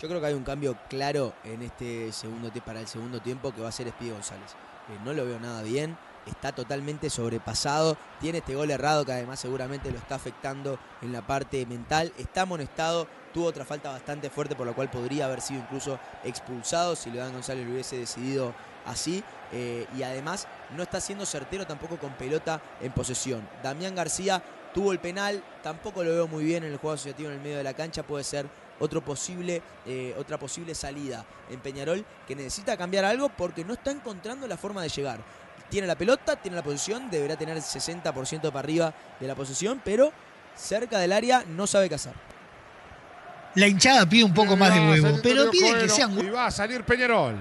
Yo 0.00 0.08
creo 0.08 0.20
que 0.20 0.26
hay 0.26 0.34
un 0.34 0.42
cambio 0.42 0.76
claro 0.88 1.34
en 1.44 1.62
este 1.62 2.10
segundo 2.10 2.50
para 2.66 2.80
el 2.80 2.88
segundo 2.88 3.20
tiempo 3.20 3.54
que 3.54 3.60
va 3.60 3.68
a 3.68 3.72
ser 3.72 3.86
Espíritu 3.86 4.16
González. 4.16 4.56
No 5.04 5.12
lo 5.12 5.24
veo 5.24 5.40
nada 5.40 5.62
bien, 5.62 5.96
está 6.26 6.52
totalmente 6.52 7.10
sobrepasado, 7.10 7.96
tiene 8.20 8.38
este 8.38 8.54
gol 8.54 8.70
errado 8.70 9.04
que 9.04 9.12
además 9.12 9.40
seguramente 9.40 9.90
lo 9.90 9.98
está 9.98 10.14
afectando 10.16 10.78
en 11.00 11.12
la 11.12 11.26
parte 11.26 11.66
mental, 11.66 12.12
está 12.18 12.42
amonestado, 12.42 13.06
tuvo 13.32 13.46
otra 13.46 13.64
falta 13.64 13.90
bastante 13.90 14.30
fuerte 14.30 14.54
por 14.54 14.66
la 14.66 14.72
cual 14.72 14.90
podría 14.90 15.26
haber 15.26 15.40
sido 15.40 15.60
incluso 15.60 15.98
expulsado 16.24 16.96
si 16.96 17.10
León 17.10 17.32
González 17.32 17.66
lo 17.66 17.72
hubiese 17.72 17.96
decidido 17.96 18.54
así. 18.86 19.22
Eh, 19.54 19.86
y 19.96 20.02
además 20.02 20.46
no 20.76 20.82
está 20.82 21.00
siendo 21.00 21.26
certero 21.26 21.66
tampoco 21.66 21.98
con 21.98 22.12
pelota 22.14 22.60
en 22.80 22.92
posesión. 22.92 23.46
Damián 23.62 23.94
García 23.94 24.42
tuvo 24.72 24.92
el 24.92 24.98
penal, 24.98 25.42
tampoco 25.62 26.02
lo 26.02 26.10
veo 26.10 26.26
muy 26.26 26.44
bien 26.44 26.64
en 26.64 26.72
el 26.72 26.78
juego 26.78 26.94
asociativo 26.94 27.28
en 27.28 27.36
el 27.36 27.42
medio 27.42 27.58
de 27.58 27.64
la 27.64 27.74
cancha, 27.74 28.02
puede 28.02 28.24
ser 28.24 28.46
otro 28.82 29.00
posible, 29.00 29.62
eh, 29.86 30.14
otra 30.18 30.38
posible 30.38 30.74
salida 30.74 31.24
en 31.48 31.60
Peñarol 31.60 32.04
que 32.26 32.34
necesita 32.34 32.76
cambiar 32.76 33.04
algo 33.04 33.28
porque 33.28 33.64
no 33.64 33.74
está 33.74 33.92
encontrando 33.92 34.46
la 34.48 34.56
forma 34.56 34.82
de 34.82 34.88
llegar. 34.88 35.20
Tiene 35.70 35.86
la 35.86 35.94
pelota, 35.96 36.36
tiene 36.36 36.56
la 36.56 36.64
posición, 36.64 37.08
deberá 37.08 37.36
tener 37.36 37.56
el 37.56 37.62
60% 37.62 38.40
para 38.40 38.58
arriba 38.58 38.92
de 39.20 39.26
la 39.26 39.34
posición, 39.34 39.80
pero 39.84 40.12
cerca 40.56 40.98
del 40.98 41.12
área 41.12 41.44
no 41.46 41.66
sabe 41.66 41.88
qué 41.88 41.94
hacer. 41.94 42.12
La 43.54 43.68
hinchada 43.68 44.04
pide 44.06 44.24
un 44.24 44.34
poco 44.34 44.56
más 44.56 44.74
de 44.74 44.80
huevo, 44.80 45.18
pero 45.22 45.50
pide 45.50 45.78
que 45.78 45.88
sean 45.88 46.18
Y 46.18 46.30
va 46.30 46.46
a 46.46 46.50
salir 46.50 46.82
Peñarol. 46.84 47.36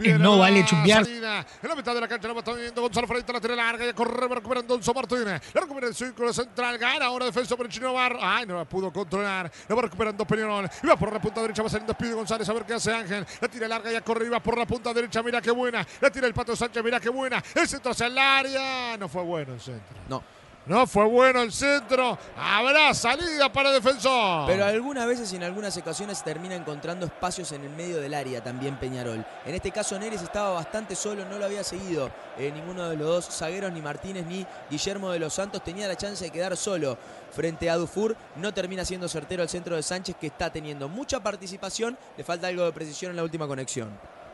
Bien, 0.00 0.20
no 0.20 0.32
la 0.32 0.38
vale 0.38 0.64
chumbear. 0.64 1.04
salida. 1.04 1.46
En 1.62 1.68
la 1.68 1.74
mitad 1.76 1.94
de 1.94 2.00
la 2.00 2.08
cancha 2.08 2.26
la 2.26 2.34
va 2.34 2.54
viendo 2.54 2.80
Gonzalo 2.80 3.06
Freite, 3.06 3.32
la 3.32 3.40
tira 3.40 3.54
larga 3.54 3.86
y 3.86 3.92
corre, 3.92 4.26
va 4.26 4.36
recuperando 4.36 4.74
Donzo 4.74 4.94
Martínez. 4.94 5.42
La 5.52 5.60
recupera 5.60 5.86
el 5.88 5.94
círculo 5.94 6.32
central, 6.32 6.78
gana 6.78 7.04
ahora 7.04 7.26
defensa 7.26 7.56
por 7.56 7.66
el 7.66 7.72
Chino 7.72 7.88
Navarro. 7.88 8.18
Ay, 8.20 8.46
no 8.46 8.56
la 8.56 8.64
pudo 8.64 8.90
controlar. 8.92 9.50
La 9.68 9.74
va 9.74 9.82
recuperando 9.82 10.24
Peñarol. 10.24 10.68
Y 10.82 10.86
va 10.86 10.96
por 10.96 11.12
la 11.12 11.20
punta 11.20 11.42
derecha, 11.42 11.62
va 11.62 11.68
saliendo 11.68 11.92
Speedy 11.92 12.12
González 12.12 12.48
a 12.48 12.52
ver 12.52 12.64
qué 12.64 12.74
hace 12.74 12.92
Ángel. 12.92 13.26
La 13.40 13.48
tira 13.48 13.68
larga 13.68 13.92
y 13.92 14.00
corre 14.00 14.26
y 14.26 14.28
va 14.30 14.40
por 14.40 14.56
la 14.56 14.66
punta 14.66 14.94
derecha. 14.94 15.22
Mira 15.22 15.40
qué 15.42 15.50
buena. 15.50 15.86
La 16.00 16.10
tira 16.10 16.26
el 16.26 16.32
Pato 16.34 16.56
Sánchez, 16.56 16.82
mira 16.82 16.98
qué 16.98 17.10
buena. 17.10 17.42
El 17.54 17.68
centro 17.68 17.92
hacia 17.92 18.06
el 18.06 18.16
área. 18.16 18.96
No 18.96 19.08
fue 19.08 19.22
bueno 19.22 19.52
el 19.52 19.60
centro. 19.60 19.96
No. 20.08 20.39
No 20.66 20.86
fue 20.86 21.04
bueno 21.06 21.40
el 21.40 21.52
centro. 21.52 22.18
Habrá 22.36 22.92
salida 22.92 23.50
para 23.50 23.72
defensor. 23.72 24.46
Pero 24.46 24.64
algunas 24.64 25.06
veces 25.06 25.32
y 25.32 25.36
en 25.36 25.42
algunas 25.42 25.76
ocasiones 25.76 26.22
termina 26.22 26.54
encontrando 26.54 27.06
espacios 27.06 27.50
en 27.52 27.64
el 27.64 27.70
medio 27.70 27.98
del 27.98 28.12
área 28.12 28.42
también 28.42 28.76
Peñarol. 28.78 29.24
En 29.46 29.54
este 29.54 29.70
caso 29.70 29.98
Neres 29.98 30.22
estaba 30.22 30.50
bastante 30.50 30.94
solo, 30.94 31.24
no 31.24 31.38
lo 31.38 31.46
había 31.46 31.64
seguido 31.64 32.10
eh, 32.38 32.52
ninguno 32.52 32.88
de 32.88 32.96
los 32.96 33.06
dos 33.06 33.28
zagueros, 33.36 33.72
ni 33.72 33.80
Martínez 33.80 34.26
ni 34.26 34.46
Guillermo 34.70 35.10
de 35.10 35.18
los 35.18 35.32
Santos. 35.32 35.64
Tenía 35.64 35.88
la 35.88 35.96
chance 35.96 36.24
de 36.24 36.30
quedar 36.30 36.56
solo 36.56 36.98
frente 37.32 37.70
a 37.70 37.76
Dufour. 37.76 38.16
No 38.36 38.52
termina 38.52 38.84
siendo 38.84 39.08
certero 39.08 39.42
el 39.42 39.48
centro 39.48 39.76
de 39.76 39.82
Sánchez 39.82 40.16
que 40.20 40.26
está 40.26 40.50
teniendo 40.50 40.88
mucha 40.88 41.20
participación. 41.20 41.96
Le 42.16 42.22
falta 42.22 42.48
algo 42.48 42.64
de 42.64 42.72
precisión 42.72 43.10
en 43.10 43.16
la 43.16 43.22
última 43.22 43.46
conexión. 43.46 43.88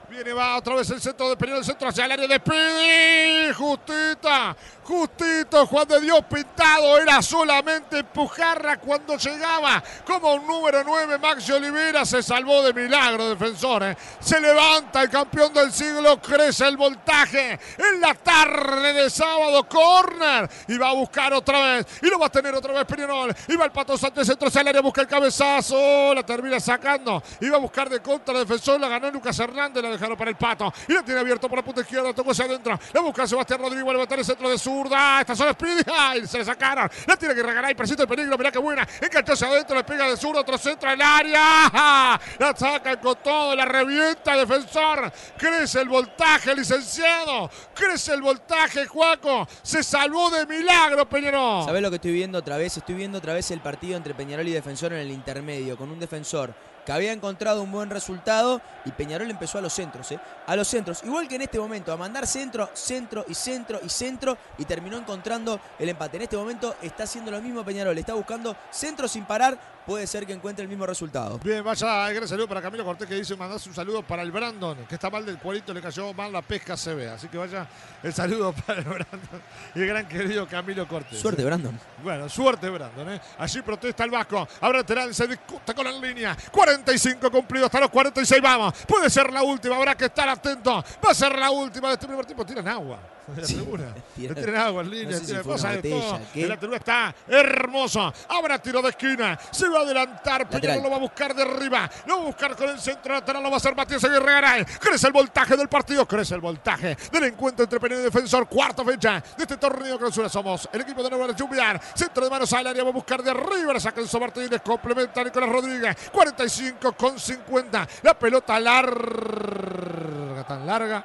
Viene, 0.09 0.33
va 0.33 0.57
otra 0.57 0.77
vez 0.77 0.89
el 0.91 1.01
centro 1.01 1.29
de 1.29 1.37
Peñarol, 1.37 1.59
el 1.59 1.65
centro 1.65 1.89
hacia 1.89 2.05
el 2.05 2.13
área 2.13 2.29
de. 2.29 3.53
Justita, 3.53 4.57
justito, 4.85 5.67
Juan 5.67 5.89
de 5.89 6.01
Dios 6.01 6.21
pintado. 6.31 6.99
Era 6.99 7.21
solamente 7.23 7.99
empujarla 7.99 8.79
cuando 8.79 9.17
llegaba. 9.17 9.83
Como 10.07 10.35
un 10.35 10.47
número 10.47 10.85
9, 10.85 11.19
Maxi 11.19 11.51
Olivera 11.51 12.05
se 12.05 12.23
salvó 12.23 12.63
de 12.63 12.73
milagro, 12.73 13.31
defensores. 13.31 13.97
Se 14.21 14.41
levanta 14.41 15.03
el 15.03 15.11
campeón 15.11 15.53
del 15.53 15.73
siglo, 15.73 16.21
crece 16.23 16.69
el 16.69 16.77
voltaje. 16.77 17.59
En 17.77 18.01
la 18.01 18.15
tarde 18.15 18.93
de 18.93 19.11
sábado, 19.11 19.69
corner. 19.69 20.49
Y 20.69 20.79
va 20.79 20.91
a 20.91 20.95
buscar 20.95 21.33
otra 21.35 21.61
vez. 21.61 21.87
Y 22.01 22.07
lo 22.07 22.21
va 22.21 22.27
a 22.27 22.31
tener 22.31 22.55
otra 22.55 22.73
vez 22.73 22.85
Peñarol. 22.85 23.35
Y 23.49 23.57
va 23.57 23.65
el 23.65 23.73
Pato 23.73 23.99
Sánchez, 23.99 24.25
centro 24.25 24.47
hacia 24.47 24.61
el 24.61 24.69
área, 24.69 24.83
busca 24.83 25.01
el 25.01 25.09
cabezazo. 25.09 26.15
La 26.15 26.25
termina 26.25 26.61
sacando. 26.61 27.21
Iba 27.41 27.57
a 27.57 27.61
buscar 27.61 27.91
de 27.91 28.01
contra 28.01 28.39
defensor, 28.39 28.79
la 28.79 28.89
ganó 28.89 29.11
Lucas 29.11 29.37
Hernández, 29.41 29.83
la 29.83 29.96
dejaron 29.97 30.17
para 30.17 30.31
el 30.31 30.37
Pato. 30.37 30.73
Y 30.89 30.93
la 30.93 31.03
tiene 31.03 31.21
abierto 31.21 31.49
por 31.49 31.59
la 31.59 31.65
punta 31.65 31.81
izquierda, 31.81 32.13
tocó 32.13 32.31
hacia 32.31 32.45
adentro. 32.45 32.79
La 32.93 33.01
busca 33.01 33.27
Sebastián 33.27 33.61
Rodríguez, 33.61 33.85
va 33.87 33.91
a 33.91 33.95
levantar 33.95 34.19
el 34.19 34.25
centro 34.25 34.49
de 34.49 34.59
zurda. 34.59 35.21
Esta 35.21 35.35
zona 35.35 35.53
Speedy. 35.53 35.83
¡Ay! 35.93 36.27
Se 36.27 36.39
le 36.39 36.45
sacaron. 36.45 36.91
La 37.07 37.17
tiene 37.17 37.35
que 37.35 37.43
regalar 37.43 37.71
y 37.71 37.75
presenta 37.75 38.03
el 38.03 38.09
peligro. 38.09 38.37
Mirá 38.37 38.51
qué 38.51 38.59
buena. 38.59 38.87
Enganchó 39.01 39.33
hacia 39.33 39.49
adentro, 39.49 39.77
le 39.77 39.85
pega 39.85 40.09
de 40.09 40.17
zurda, 40.17 40.41
otro 40.41 40.59
centro 40.59 40.89
al 40.89 41.01
área. 41.01 42.21
La 42.39 42.55
saca 42.57 43.01
con 43.01 43.17
todo, 43.23 43.55
la 43.55 43.65
revienta 43.65 44.37
defensor. 44.37 45.13
Crece 45.37 45.81
el 45.81 45.89
voltaje, 45.89 46.55
licenciado. 46.55 47.51
Crece 47.75 48.15
el 48.15 48.23
voltaje, 48.23 48.87
Juaco. 48.87 49.47
Se 49.63 49.83
salvó 49.83 50.31
de 50.31 50.47
milagro, 50.47 51.09
Peñarol. 51.09 51.65
¿Sabés 51.65 51.83
lo 51.83 51.91
que 51.91 51.97
estoy 51.97 52.13
viendo 52.13 52.39
otra 52.39 52.57
vez? 52.57 52.77
Estoy 52.77 52.95
viendo 52.95 53.19
otra 53.19 53.35
vez 53.35 53.51
el 53.51 53.61
partido 53.61 53.97
entre 53.97 54.15
Peñarol 54.15 54.47
y 54.49 54.53
Defensor 54.53 54.93
en 54.93 55.01
el 55.01 55.11
intermedio, 55.11 55.77
con 55.77 55.91
un 55.91 55.99
defensor 55.99 56.55
que 56.87 56.93
había 56.93 57.13
encontrado 57.13 57.63
un 57.63 57.73
buen 57.73 57.91
resultado 57.91 58.63
y 58.85 58.93
Peñarol 58.93 59.29
empezó 59.29 59.59
a 59.59 59.61
los 59.61 59.73
centros, 59.73 60.13
¿eh? 60.13 60.21
A 60.47 60.55
los 60.55 60.69
centros, 60.69 61.03
igual 61.03 61.27
que 61.27 61.35
en 61.35 61.43
este 61.43 61.59
momento, 61.59 61.93
a 61.93 61.97
mandar 61.97 62.29
centro, 62.29 62.71
centro 62.73 63.25
y 63.29 63.35
centro 63.35 63.81
y 63.85 63.89
centro 63.89 64.39
y 64.57 64.65
terminó 64.65 64.97
encontrando 64.97 65.61
el 65.81 65.89
empate. 65.89 66.17
En 66.17 66.23
este 66.23 66.37
momento 66.37 66.77
está 66.81 67.03
haciendo 67.03 67.33
lo 67.33 67.43
mismo 67.43 67.65
Peñarol, 67.65 67.99
está 67.99 68.15
buscando 68.15 68.57
centro 68.71 69.09
sin 69.09 69.25
parar, 69.25 69.59
puede 69.87 70.07
ser 70.07 70.27
que 70.27 70.33
encuentre 70.33 70.63
el 70.63 70.69
mismo 70.69 70.85
resultado. 70.85 71.39
Bien, 71.43 71.63
vaya, 71.63 72.11
gran 72.11 72.29
saludo 72.29 72.49
para 72.49 72.61
Camilo 72.61 72.85
Cortés 72.85 73.09
que 73.09 73.15
dice, 73.15 73.37
mandás 73.37 73.67
un 73.67 73.75
saludo 73.75 74.03
para 74.03 74.23
el 74.23 74.33
Brandon, 74.33 74.85
que 74.87 74.97
está 74.97 75.09
mal 75.09 75.25
del 75.25 75.39
cuadrito, 75.39 75.73
le 75.73 75.81
cayó 75.81 76.13
mal 76.13 76.33
la 76.33 76.43
pesca 76.43 76.77
se 76.77 76.95
ve. 76.95 77.09
Así 77.09 77.29
que 77.29 77.39
vaya 77.39 77.67
el 78.03 78.13
saludo 78.13 78.53
para 78.67 78.81
el 78.81 78.85
Brandon 78.85 79.43
y 79.75 79.81
el 79.81 79.87
gran 79.87 80.09
querido 80.09 80.47
Camilo 80.47 80.87
Cortés. 80.89 81.21
Suerte, 81.21 81.45
Brandon. 81.45 81.79
Bueno, 82.03 82.29
suerte, 82.29 82.69
Brandon. 82.69 83.13
¿eh? 83.13 83.21
Allí 83.39 83.63
protesta 83.63 84.05
el 84.05 84.11
Vasco. 84.11 84.47
Ahora 84.61 84.79
lateral, 84.79 85.15
se 85.15 85.27
discute 85.27 85.73
con 85.75 85.85
la 85.85 85.93
línea. 85.93 86.37
45 86.51 87.31
cumplidos 87.31 87.67
hasta 87.67 87.81
los 87.81 87.91
46. 87.91 88.43
Vamos. 88.43 88.75
Puede 88.87 89.09
ser 89.09 89.33
la 89.33 89.43
última. 89.43 89.77
Habrá 89.77 89.95
que 89.95 90.07
estar 90.07 90.29
atento. 90.29 90.85
Va 91.05 91.11
a 91.11 91.15
ser 91.15 91.39
la 91.39 91.51
última 91.51 91.89
de 91.89 91.95
este 91.95 92.07
primer 92.07 92.27
tiempo. 92.27 92.45
Tiran 92.45 92.67
agua. 92.69 93.16
De 93.35 93.41
la 93.43 93.47
tribuna. 93.47 93.85
tiran- 94.17 94.35
Le 94.37 94.43
tiran 94.45 94.57
agua 94.67 94.83
en 94.83 94.91
línea. 94.91 95.19
fue 95.19 95.43
cosas 95.43 95.83
de 95.83 95.91
todo. 95.91 96.21
la 96.35 96.57
tribuna 96.57 96.77
está 96.79 97.15
hermoso. 97.27 98.15
Habrá 98.29 98.59
tiro 98.61 98.81
de 98.83 98.91
esquina. 98.91 99.39
Se 99.51 99.69
va 99.69 99.79
a 99.81 99.83
adelantar. 99.83 100.49
Peñarol 100.49 100.83
lo 100.85 100.91
va 100.91 100.97
a 100.97 101.01
buscar 101.01 101.35
de 101.35 101.43
arriba. 101.43 101.91
Lo 102.07 102.17
va 102.19 102.23
a 102.23 102.27
buscar 102.27 102.55
con 102.57 102.69
el 102.71 102.79
centro 102.79 103.15
lateral. 103.15 103.43
Lo 103.43 103.49
va 103.51 103.57
a 103.57 103.59
hacer 103.59 103.75
Matías 103.75 104.05
Aguirre 104.05 104.33
Garay. 104.33 104.65
Crece 104.65 105.07
el 105.09 105.13
voltaje 105.13 105.57
del 105.57 105.69
partido. 105.69 106.07
Crece 106.07 106.35
el 106.37 106.41
voltaje 106.41 106.97
del 107.11 107.25
encuentro 107.25 107.65
entre 107.65 107.81
Peñarol 107.81 108.03
y 108.03 108.05
Defensor. 108.05 108.47
Cuarta 108.49 108.85
fecha 108.85 109.23
de 109.37 109.43
este 109.43 109.57
torneo 109.57 109.99
clausura. 109.99 110.29
Somos 110.29 110.69
el 110.73 110.81
equipo 110.83 111.03
de 111.03 111.11
Nueva 111.11 111.35
Chumbiar. 111.35 111.81
Centro 111.95 112.23
de 112.25 112.31
manos 112.31 112.53
al 112.53 112.67
área. 112.67 112.85
Va 112.85 112.91
a 112.91 112.93
buscar 112.93 113.23
de 113.23 113.31
arriba. 113.33 113.73
La 113.73 113.81
saca 113.81 114.01
Enzo 114.01 114.21
Martínez. 114.21 114.61
Complementa 114.63 115.21
a 115.21 115.25
Nicolás 115.25 115.49
Rodríguez. 115.51 115.97
45 116.13 116.93
con 116.93 117.19
50. 117.19 117.89
La 118.03 118.17
pelota 118.19 118.61
larga. 118.61 120.45
Tan 120.47 120.65
larga. 120.67 121.05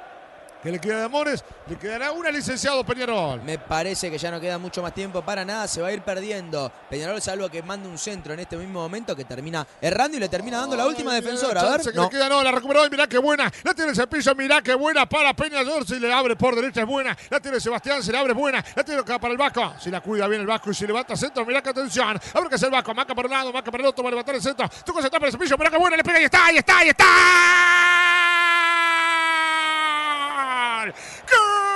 Que 0.62 0.70
le 0.70 0.78
queda 0.78 0.98
de 0.98 1.04
Amores. 1.04 1.44
Le 1.68 1.76
quedará 1.76 2.12
una 2.12 2.30
licenciado 2.30 2.84
Peñarol. 2.84 3.42
Me 3.42 3.58
parece 3.58 4.10
que 4.10 4.18
ya 4.18 4.30
no 4.30 4.40
queda 4.40 4.58
mucho 4.58 4.80
más 4.80 4.94
tiempo 4.94 5.20
para 5.22 5.44
nada, 5.44 5.66
se 5.66 5.82
va 5.82 5.88
a 5.88 5.92
ir 5.92 6.02
perdiendo. 6.02 6.70
Peñarol 6.88 7.20
salvo 7.20 7.48
que 7.48 7.62
mande 7.64 7.88
un 7.88 7.98
centro 7.98 8.32
en 8.32 8.40
este 8.40 8.56
mismo 8.56 8.80
momento 8.80 9.16
que 9.16 9.24
termina 9.24 9.66
errando 9.80 10.16
y 10.16 10.20
le 10.20 10.28
termina 10.28 10.58
dando 10.58 10.76
la 10.76 10.86
última 10.86 11.14
defensora. 11.14 11.62
A 11.62 11.76
ver, 11.76 11.80
que 11.80 11.92
no. 11.92 12.04
le 12.04 12.10
queda, 12.10 12.28
no, 12.28 12.44
la 12.44 12.52
recuperó 12.52 12.86
y 12.86 12.90
mirá 12.90 13.08
qué 13.08 13.18
buena. 13.18 13.50
La 13.64 13.74
tiene 13.74 13.92
Cepillo, 13.92 14.34
mirá 14.36 14.62
qué 14.62 14.74
buena 14.74 15.08
para 15.08 15.34
Peñarol. 15.34 15.84
Si 15.84 15.98
le 15.98 16.12
abre 16.12 16.36
por 16.36 16.54
derecha 16.54 16.82
es 16.82 16.86
buena. 16.86 17.16
La 17.28 17.40
tiene 17.40 17.58
Sebastián, 17.58 18.00
se 18.00 18.12
le 18.12 18.18
abre 18.18 18.32
es 18.32 18.38
buena. 18.38 18.64
La 18.76 18.84
tiene 18.84 19.00
acá 19.00 19.18
para 19.18 19.32
el 19.32 19.38
Vasco. 19.38 19.74
Si 19.80 19.90
la 19.90 20.00
cuida 20.00 20.28
bien 20.28 20.42
el 20.42 20.46
Vasco 20.46 20.70
y 20.70 20.74
si 20.74 20.86
levanta 20.86 21.16
centro, 21.16 21.44
mirá 21.44 21.60
qué 21.60 21.70
atención. 21.70 22.20
Abre 22.34 22.48
que 22.48 22.54
es 22.54 22.62
el 22.62 22.70
Vasco. 22.70 22.94
Maca 22.94 23.14
para 23.16 23.26
un 23.26 23.34
lado, 23.34 23.52
maca 23.52 23.70
para 23.72 23.82
el 23.82 23.88
otro, 23.88 24.04
va 24.04 24.10
a 24.10 24.12
levantar 24.12 24.36
el 24.36 24.42
centro. 24.42 24.68
Tú 24.84 24.94
se 25.02 25.10
para 25.10 25.26
el 25.26 25.32
Cepillo, 25.32 25.58
mirá 25.58 25.70
qué 25.70 25.78
buena. 25.78 25.96
Le 25.96 26.04
pega 26.04 26.20
y 26.20 26.24
está, 26.24 26.46
ahí 26.46 26.56
está, 26.58 26.78
ahí 26.78 26.88
está. 26.90 28.01
¡Gol! 30.42 31.71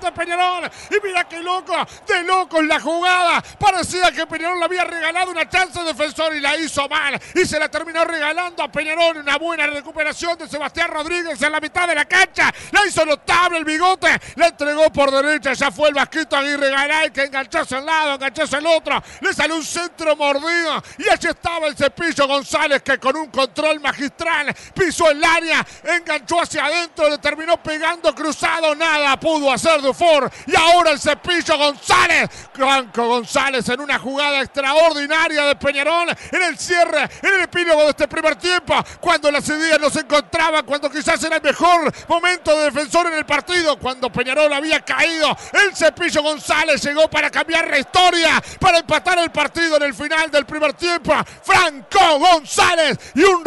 De 0.00 0.12
Peñarol. 0.12 0.70
Y 0.90 1.06
mira 1.06 1.24
qué 1.28 1.40
loco, 1.40 1.74
de 2.06 2.22
loco 2.22 2.58
en 2.60 2.68
la 2.68 2.80
jugada. 2.80 3.42
Parecía 3.58 4.12
que 4.12 4.26
Peñarol 4.26 4.58
le 4.58 4.64
había 4.64 4.84
regalado 4.84 5.30
una 5.30 5.48
chance 5.48 5.82
defensor 5.82 6.34
y 6.34 6.40
la 6.40 6.56
hizo 6.56 6.88
mal. 6.88 7.20
Y 7.34 7.44
se 7.44 7.58
la 7.58 7.68
terminó 7.68 8.04
regalando 8.04 8.62
a 8.62 8.68
Peñarol. 8.70 9.18
Una 9.18 9.36
buena 9.38 9.66
recuperación 9.66 10.38
de 10.38 10.48
Sebastián 10.48 10.90
Rodríguez 10.90 11.40
en 11.42 11.52
la 11.52 11.60
mitad 11.60 11.88
de 11.88 11.94
la 11.94 12.04
cancha. 12.04 12.52
La 12.72 12.86
hizo 12.86 13.04
notable 13.04 13.58
el 13.58 13.64
bigote. 13.64 14.08
La 14.36 14.48
entregó 14.48 14.90
por 14.92 15.10
derecha. 15.10 15.52
Ya 15.52 15.70
fue 15.70 15.88
el 15.88 15.94
Vasquito 15.94 16.36
Aguirre 16.36 16.70
Garay 16.70 17.10
que 17.10 17.24
enganchó 17.24 17.60
hacia 17.60 17.78
un 17.78 17.86
lado, 17.86 18.14
enganchó 18.14 18.42
hacia 18.44 18.58
el 18.58 18.66
otro. 18.66 19.02
Le 19.20 19.32
salió 19.32 19.56
un 19.56 19.64
centro 19.64 20.16
mordido. 20.16 20.82
Y 20.98 21.08
allí 21.08 21.28
estaba 21.28 21.66
el 21.66 21.76
cepillo 21.76 22.26
González 22.26 22.82
que 22.82 22.98
con 22.98 23.16
un 23.16 23.30
control 23.30 23.80
magistral 23.80 24.54
pisó 24.74 25.10
el 25.10 25.22
área, 25.22 25.66
enganchó 25.84 26.40
hacia 26.40 26.66
adentro, 26.66 27.08
le 27.08 27.18
terminó 27.18 27.56
pegando 27.62 28.14
cruzado. 28.14 28.74
Nada 28.74 29.18
pudo 29.18 29.52
hacer 29.52 29.80
Dufour. 29.88 30.30
Y 30.46 30.56
ahora 30.56 30.90
el 30.90 31.00
cepillo 31.00 31.56
González. 31.56 32.30
Franco 32.52 33.06
González 33.06 33.68
en 33.68 33.80
una 33.80 33.98
jugada 33.98 34.40
extraordinaria 34.40 35.44
de 35.44 35.56
Peñarol 35.56 36.08
en 36.32 36.42
el 36.42 36.58
cierre, 36.58 37.08
en 37.22 37.34
el 37.34 37.40
epílogo 37.42 37.84
de 37.84 37.90
este 37.90 38.08
primer 38.08 38.36
tiempo. 38.36 38.74
Cuando 39.00 39.30
las 39.30 39.48
ideas 39.48 39.80
no 39.80 39.90
se 39.90 40.00
encontraban, 40.00 40.64
cuando 40.64 40.90
quizás 40.90 41.22
era 41.22 41.36
el 41.36 41.42
mejor 41.42 41.92
momento 42.08 42.56
de 42.56 42.64
defensor 42.64 43.06
en 43.06 43.14
el 43.14 43.26
partido, 43.26 43.78
cuando 43.78 44.10
Peñarol 44.10 44.52
había 44.52 44.80
caído. 44.80 45.36
El 45.52 45.74
cepillo 45.74 46.22
González 46.22 46.82
llegó 46.82 47.08
para 47.08 47.30
cambiar 47.30 47.68
la 47.68 47.78
historia, 47.78 48.42
para 48.58 48.78
empatar 48.78 49.18
el 49.18 49.30
partido 49.30 49.76
en 49.76 49.84
el 49.84 49.94
final 49.94 50.30
del 50.30 50.44
primer 50.44 50.74
tiempo. 50.74 51.14
Franco 51.42 52.18
González 52.18 52.98
y 53.14 53.22
un 53.22 53.44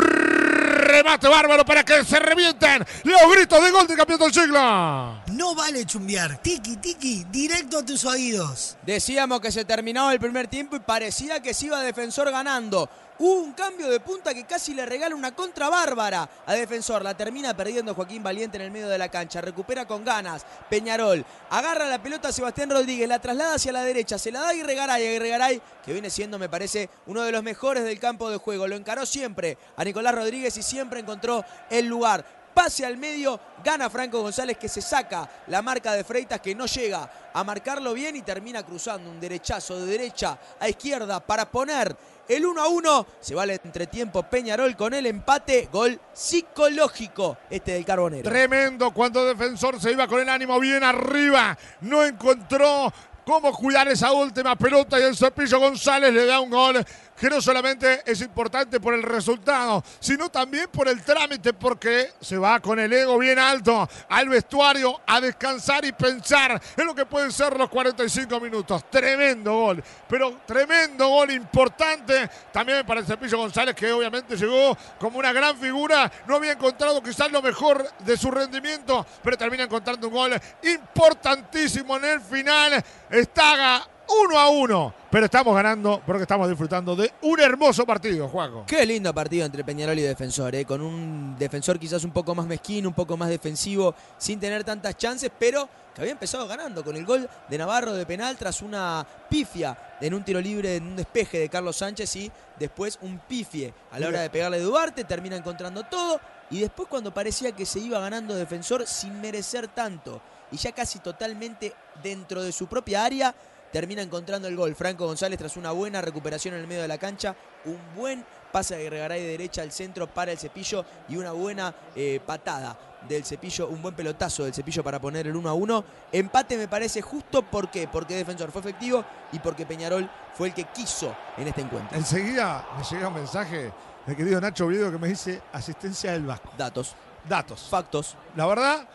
remate 0.91 1.27
bárbaro 1.27 1.65
para 1.65 1.83
que 1.83 2.03
se 2.03 2.19
revienten 2.19 2.85
los 3.03 3.33
gritos 3.33 3.63
de 3.63 3.71
gol 3.71 3.87
del 3.87 3.97
campeón 3.97 4.19
del 4.19 4.33
siglo. 4.33 5.21
No 5.33 5.55
vale 5.55 5.85
chumbear. 5.85 6.41
Tiki, 6.41 6.77
tiki, 6.77 7.25
directo 7.31 7.79
a 7.79 7.85
tus 7.85 8.05
oídos. 8.05 8.77
Decíamos 8.83 9.41
que 9.41 9.51
se 9.51 9.65
terminaba 9.65 10.13
el 10.13 10.19
primer 10.19 10.47
tiempo 10.47 10.75
y 10.75 10.79
parecía 10.79 11.41
que 11.41 11.53
se 11.53 11.67
iba 11.67 11.81
Defensor 11.81 12.31
ganando. 12.31 12.89
Hubo 13.23 13.35
un 13.35 13.53
cambio 13.53 13.87
de 13.87 13.99
punta 13.99 14.33
que 14.33 14.45
casi 14.45 14.73
le 14.73 14.83
regala 14.83 15.13
una 15.13 15.35
contra 15.35 15.69
bárbara 15.69 16.27
a 16.43 16.53
Defensor. 16.55 17.03
La 17.03 17.15
termina 17.15 17.55
perdiendo 17.55 17.93
Joaquín 17.93 18.23
Valiente 18.23 18.57
en 18.57 18.63
el 18.63 18.71
medio 18.71 18.89
de 18.89 18.97
la 18.97 19.09
cancha. 19.09 19.41
Recupera 19.41 19.85
con 19.85 20.03
ganas. 20.03 20.43
Peñarol 20.71 21.23
agarra 21.51 21.85
la 21.85 22.01
pelota 22.01 22.29
a 22.29 22.31
Sebastián 22.31 22.71
Rodríguez, 22.71 23.07
la 23.07 23.19
traslada 23.19 23.53
hacia 23.53 23.73
la 23.73 23.83
derecha, 23.83 24.17
se 24.17 24.31
la 24.31 24.39
da 24.39 24.47
a 24.47 24.49
Aguirre 24.49 24.73
Garay. 24.73 25.05
Aguirre 25.05 25.29
Garay, 25.29 25.61
que 25.85 25.93
viene 25.93 26.09
siendo, 26.09 26.39
me 26.39 26.49
parece, 26.49 26.89
uno 27.05 27.21
de 27.21 27.31
los 27.31 27.43
mejores 27.43 27.83
del 27.83 27.99
campo 27.99 28.27
de 28.27 28.37
juego. 28.37 28.67
Lo 28.67 28.75
encaró 28.75 29.05
siempre 29.05 29.55
a 29.77 29.83
Nicolás 29.83 30.15
Rodríguez 30.15 30.57
y 30.57 30.63
siempre 30.63 30.99
encontró 30.99 31.45
el 31.69 31.85
lugar. 31.85 32.25
Pase 32.55 32.85
al 32.85 32.97
medio, 32.97 33.39
gana 33.63 33.89
Franco 33.89 34.21
González 34.21 34.57
que 34.57 34.67
se 34.67 34.81
saca 34.81 35.29
la 35.47 35.61
marca 35.61 35.93
de 35.93 36.03
Freitas 36.03 36.41
que 36.41 36.53
no 36.53 36.65
llega 36.65 37.09
a 37.33 37.43
marcarlo 37.45 37.93
bien 37.93 38.17
y 38.17 38.23
termina 38.23 38.63
cruzando 38.63 39.09
un 39.09 39.21
derechazo 39.21 39.79
de 39.79 39.85
derecha 39.85 40.37
a 40.59 40.67
izquierda 40.67 41.21
para 41.21 41.49
poner 41.49 41.95
el 42.27 42.45
1 42.45 42.61
a 42.61 42.67
1. 42.67 43.07
Se 43.19 43.35
va 43.35 43.43
al 43.43 43.51
entretiempo 43.51 44.23
Peñarol 44.23 44.75
con 44.75 44.93
el 44.93 45.05
empate. 45.05 45.69
Gol 45.71 45.99
psicológico 46.13 47.37
este 47.49 47.73
del 47.73 47.85
Carbonero. 47.85 48.29
Tremendo 48.29 48.91
cuando 48.91 49.25
Defensor 49.25 49.79
se 49.79 49.91
iba 49.91 50.07
con 50.07 50.21
el 50.21 50.29
ánimo 50.29 50.59
bien 50.59 50.83
arriba. 50.83 51.57
No 51.81 52.03
encontró 52.03 52.91
cómo 53.25 53.51
cuidar 53.53 53.87
esa 53.87 54.11
última 54.11 54.55
pelota 54.55 54.99
y 54.99 55.03
el 55.03 55.15
Cepillo 55.15 55.59
González 55.59 56.13
le 56.13 56.25
da 56.25 56.39
un 56.39 56.49
gol 56.49 56.85
que 57.21 57.29
no 57.29 57.39
solamente 57.39 58.01
es 58.03 58.19
importante 58.21 58.79
por 58.79 58.95
el 58.95 59.03
resultado, 59.03 59.83
sino 59.99 60.29
también 60.29 60.67
por 60.71 60.87
el 60.87 61.03
trámite, 61.03 61.53
porque 61.53 62.13
se 62.19 62.35
va 62.35 62.59
con 62.59 62.79
el 62.79 62.91
ego 62.91 63.19
bien 63.19 63.37
alto 63.37 63.87
al 64.09 64.27
vestuario 64.27 65.01
a 65.05 65.21
descansar 65.21 65.85
y 65.85 65.91
pensar 65.91 66.59
en 66.75 66.83
lo 66.83 66.95
que 66.95 67.05
pueden 67.05 67.31
ser 67.31 67.55
los 67.55 67.69
45 67.69 68.39
minutos. 68.39 68.89
Tremendo 68.89 69.53
gol, 69.53 69.83
pero 70.07 70.39
tremendo 70.47 71.09
gol 71.09 71.29
importante 71.29 72.27
también 72.51 72.83
para 72.87 73.01
el 73.01 73.05
Cepillo 73.05 73.37
González, 73.37 73.75
que 73.75 73.91
obviamente 73.91 74.35
llegó 74.35 74.75
como 74.99 75.19
una 75.19 75.31
gran 75.31 75.55
figura. 75.59 76.11
No 76.25 76.37
había 76.37 76.53
encontrado 76.53 77.03
quizás 77.03 77.31
lo 77.31 77.43
mejor 77.43 77.87
de 77.99 78.17
su 78.17 78.31
rendimiento, 78.31 79.05
pero 79.21 79.37
termina 79.37 79.65
encontrando 79.65 80.07
un 80.07 80.13
gol 80.15 80.41
importantísimo 80.63 81.97
en 81.97 82.05
el 82.05 82.21
final. 82.21 82.83
Está 83.11 83.87
uno 84.11 84.39
a 84.39 84.49
uno, 84.49 84.93
pero 85.09 85.25
estamos 85.25 85.55
ganando 85.55 86.01
porque 86.05 86.23
estamos 86.23 86.47
disfrutando 86.49 86.95
de 86.95 87.11
un 87.21 87.39
hermoso 87.39 87.85
partido, 87.85 88.27
Juaco. 88.27 88.65
Qué 88.67 88.85
lindo 88.85 89.13
partido 89.13 89.45
entre 89.45 89.63
Peñarol 89.63 89.97
y 89.97 90.01
Defensor, 90.01 90.53
¿eh? 90.55 90.65
con 90.65 90.81
un 90.81 91.35
defensor 91.37 91.79
quizás 91.79 92.03
un 92.03 92.11
poco 92.11 92.35
más 92.35 92.45
mezquino, 92.45 92.89
un 92.89 92.95
poco 92.95 93.17
más 93.17 93.29
defensivo, 93.29 93.95
sin 94.17 94.39
tener 94.39 94.63
tantas 94.63 94.97
chances, 94.97 95.31
pero 95.37 95.67
que 95.93 96.01
había 96.01 96.13
empezado 96.13 96.47
ganando 96.47 96.83
con 96.83 96.95
el 96.95 97.05
gol 97.05 97.29
de 97.49 97.57
Navarro 97.57 97.93
de 97.93 98.05
penal 98.05 98.37
tras 98.37 98.61
una 98.61 99.05
pifia 99.29 99.77
en 99.99 100.13
un 100.13 100.23
tiro 100.23 100.39
libre, 100.39 100.77
en 100.77 100.83
un 100.87 100.95
despeje 100.95 101.39
de 101.39 101.49
Carlos 101.49 101.75
Sánchez 101.75 102.15
y 102.15 102.31
después 102.57 102.97
un 103.01 103.19
pifie 103.19 103.73
a 103.91 103.99
la 103.99 104.07
hora 104.07 104.21
de 104.21 104.29
pegarle 104.29 104.57
a 104.57 104.61
Duarte, 104.61 105.03
termina 105.03 105.35
encontrando 105.35 105.83
todo 105.83 106.19
y 106.49 106.59
después 106.59 106.87
cuando 106.87 107.13
parecía 107.13 107.51
que 107.51 107.65
se 107.65 107.79
iba 107.79 107.99
ganando 107.99 108.35
Defensor 108.35 108.87
sin 108.87 109.19
merecer 109.19 109.67
tanto 109.67 110.21
y 110.51 110.57
ya 110.57 110.71
casi 110.71 110.99
totalmente 110.99 111.73
dentro 112.03 112.43
de 112.43 112.51
su 112.51 112.67
propia 112.67 113.05
área, 113.05 113.33
termina 113.71 114.01
encontrando 114.01 114.47
el 114.47 114.55
gol. 114.55 114.75
Franco 114.75 115.05
González 115.05 115.39
tras 115.39 115.57
una 115.57 115.71
buena 115.71 116.01
recuperación 116.01 116.53
en 116.55 116.61
el 116.61 116.67
medio 116.67 116.81
de 116.81 116.87
la 116.87 116.97
cancha, 116.97 117.35
un 117.65 117.79
buen 117.95 118.25
pase 118.51 118.75
de 118.75 118.85
Gregaray 118.85 119.21
de 119.21 119.27
derecha 119.27 119.61
al 119.61 119.71
centro 119.71 120.07
para 120.07 120.31
el 120.31 120.37
cepillo 120.37 120.85
y 121.07 121.15
una 121.17 121.31
buena 121.31 121.73
eh, 121.95 122.19
patada 122.25 122.77
del 123.07 123.23
cepillo, 123.25 123.67
un 123.67 123.81
buen 123.81 123.95
pelotazo 123.95 124.43
del 124.43 124.53
cepillo 124.53 124.83
para 124.83 124.99
poner 124.99 125.25
el 125.27 125.35
1 125.35 125.49
a 125.49 125.53
1. 125.53 125.83
Empate 126.11 126.57
me 126.57 126.67
parece 126.67 127.01
justo, 127.01 127.41
¿por 127.41 127.71
qué? 127.71 127.87
Porque 127.87 128.15
Defensor 128.15 128.51
fue 128.51 128.61
efectivo 128.61 129.03
y 129.31 129.39
porque 129.39 129.65
Peñarol 129.65 130.09
fue 130.35 130.49
el 130.49 130.53
que 130.53 130.65
quiso 130.65 131.15
en 131.37 131.47
este 131.47 131.61
encuentro. 131.61 131.97
Enseguida 131.97 132.65
me 132.77 132.83
llega 132.83 133.07
un 133.07 133.15
mensaje 133.15 133.71
del 134.05 134.15
querido 134.15 134.39
Nacho 134.41 134.67
Viedo 134.67 134.91
que 134.91 134.97
me 134.97 135.07
dice 135.07 135.41
asistencia 135.53 136.11
del 136.11 136.25
Vasco. 136.25 136.51
Datos, 136.57 136.95
Datos. 137.27 137.67
factos. 137.69 138.15
La 138.35 138.45
verdad, 138.45 138.87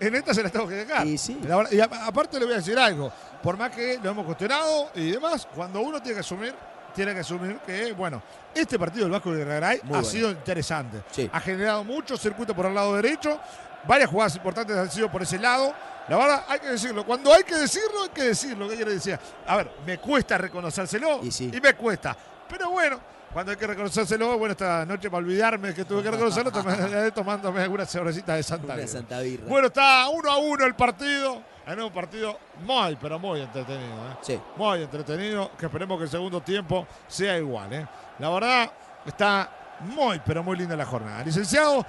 en 0.00 0.14
esta 0.14 0.34
se 0.34 0.42
las 0.42 0.50
tengo 0.52 0.66
que 0.68 0.74
dejar. 0.74 1.06
Y 1.06 1.16
sí. 1.18 1.38
La 1.46 1.66
y 1.70 1.80
a- 1.80 1.84
aparte 2.06 2.38
le 2.38 2.44
voy 2.46 2.54
a 2.54 2.58
decir 2.58 2.78
algo. 2.78 3.12
Por 3.42 3.56
más 3.56 3.70
que 3.70 3.98
lo 4.02 4.10
hemos 4.10 4.24
cuestionado 4.24 4.90
y 4.94 5.10
demás, 5.12 5.46
cuando 5.54 5.80
uno 5.80 6.00
tiene 6.00 6.14
que 6.14 6.20
asumir, 6.20 6.54
tiene 6.94 7.12
que 7.14 7.20
asumir 7.20 7.58
que, 7.66 7.92
bueno, 7.92 8.22
este 8.54 8.78
partido 8.78 9.04
del 9.04 9.12
Vasco 9.12 9.32
de 9.32 9.44
Garay 9.44 9.80
ha 9.84 9.86
bueno. 9.88 10.04
sido 10.04 10.30
interesante. 10.30 11.02
Sí. 11.10 11.28
Ha 11.32 11.40
generado 11.40 11.84
mucho 11.84 12.16
circuito 12.16 12.54
por 12.54 12.66
el 12.66 12.74
lado 12.74 12.94
derecho. 12.96 13.38
Varias 13.86 14.08
jugadas 14.08 14.34
importantes 14.36 14.76
han 14.76 14.90
sido 14.90 15.10
por 15.10 15.22
ese 15.22 15.38
lado. 15.38 15.74
La 16.08 16.16
verdad, 16.16 16.44
hay 16.48 16.58
que 16.60 16.68
decirlo. 16.68 17.04
Cuando 17.04 17.32
hay 17.32 17.42
que 17.44 17.54
decirlo, 17.56 18.04
hay 18.04 18.08
que 18.10 18.22
decirlo. 18.22 18.68
¿Qué 18.68 18.76
quiere 18.76 18.92
decir? 18.92 19.18
A 19.46 19.56
ver, 19.56 19.70
me 19.86 19.98
cuesta 19.98 20.38
reconocérselo 20.38 21.20
Y 21.22 21.30
sí. 21.30 21.50
me 21.62 21.74
cuesta. 21.74 22.16
Pero 22.48 22.70
bueno, 22.70 22.98
cuando 23.34 23.50
hay 23.52 23.58
que 23.58 23.66
reconocérselo, 23.66 24.38
bueno, 24.38 24.52
esta 24.52 24.86
noche 24.86 25.10
para 25.10 25.18
olvidarme 25.24 25.74
que 25.74 25.84
tuve 25.84 26.02
que 26.04 26.10
reconocerlo, 26.10 26.50
tomé- 26.52 27.12
tomándome 27.14 27.60
algunas 27.62 27.90
cervecitas 27.90 28.36
de 28.36 28.42
Santa 28.44 28.74
Birra. 28.76 28.88
Santa 28.88 29.20
Birra. 29.20 29.44
Bueno, 29.48 29.66
está 29.66 30.08
uno 30.08 30.30
a 30.30 30.36
uno 30.38 30.64
el 30.64 30.74
partido. 30.74 31.42
En 31.66 31.80
un 31.80 31.90
partido 31.92 32.38
muy, 32.64 32.94
pero 32.96 33.18
muy 33.18 33.40
entretenido. 33.40 34.08
¿eh? 34.08 34.16
Sí. 34.22 34.40
Muy 34.56 34.82
entretenido. 34.82 35.50
Que 35.58 35.66
esperemos 35.66 35.98
que 35.98 36.04
el 36.04 36.10
segundo 36.10 36.40
tiempo 36.42 36.86
sea 37.08 37.36
igual. 37.38 37.72
¿eh? 37.72 37.86
La 38.20 38.30
verdad, 38.30 38.70
está 39.04 39.50
muy, 39.80 40.20
pero 40.24 40.42
muy 40.44 40.56
linda 40.58 40.76
la 40.76 40.84
jornada. 40.86 41.24
Licenciado, 41.24 41.84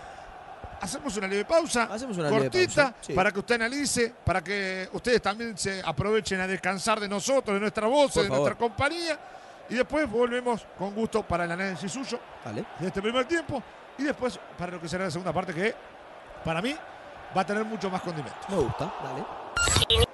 hacemos 0.81 1.15
una 1.17 1.27
leve 1.27 1.45
pausa. 1.45 1.89
Hacemos 1.91 2.17
una 2.17 2.29
leve 2.29 2.43
cortita 2.43 2.83
pausa, 2.85 2.95
sí. 3.01 3.13
para 3.13 3.31
que 3.31 3.39
usted 3.39 3.55
analice, 3.55 4.13
para 4.23 4.41
que 4.43 4.89
ustedes 4.93 5.21
también 5.21 5.57
se 5.57 5.81
aprovechen 5.85 6.39
a 6.39 6.47
descansar 6.47 6.99
de 6.99 7.07
nosotros, 7.09 7.53
de 7.53 7.59
nuestra 7.59 7.85
voz, 7.85 8.13
Por 8.13 8.23
de 8.23 8.29
favor. 8.29 8.43
nuestra 8.47 8.57
compañía. 8.67 9.19
Y 9.69 9.75
después 9.75 10.09
volvemos 10.09 10.65
con 10.77 10.93
gusto 10.93 11.23
para 11.23 11.45
el 11.45 11.51
análisis 11.51 11.91
suyo 11.91 12.19
de 12.79 12.87
este 12.87 13.01
primer 13.01 13.25
tiempo. 13.25 13.61
Y 13.97 14.03
después 14.03 14.39
para 14.57 14.73
lo 14.73 14.81
que 14.81 14.87
será 14.87 15.05
la 15.05 15.11
segunda 15.11 15.33
parte, 15.33 15.53
que 15.53 15.73
para 16.43 16.61
mí 16.61 16.75
va 17.35 17.41
a 17.41 17.45
tener 17.45 17.65
mucho 17.65 17.89
más 17.89 18.01
condimento. 18.01 18.37
Me 18.49 18.57
gusta. 18.57 18.93
Dale. 19.03 20.05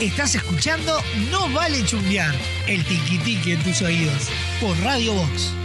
Estás 0.00 0.34
escuchando 0.34 1.00
No 1.30 1.48
Vale 1.50 1.84
Chumbear, 1.84 2.34
el 2.66 2.84
tiki 2.84 3.52
en 3.52 3.62
tus 3.62 3.82
oídos, 3.82 4.28
por 4.60 4.76
Radio 4.80 5.12
Box. 5.14 5.61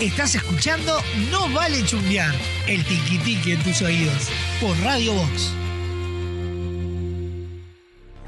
Estás 0.00 0.34
escuchando 0.36 1.02
No 1.30 1.48
Vale 1.48 1.84
Chumbear, 1.84 2.34
el 2.66 2.84
tiki 2.84 3.52
en 3.52 3.62
tus 3.62 3.82
oídos, 3.82 4.28
por 4.60 4.78
Radio 4.80 5.14
Vox. 5.14 5.52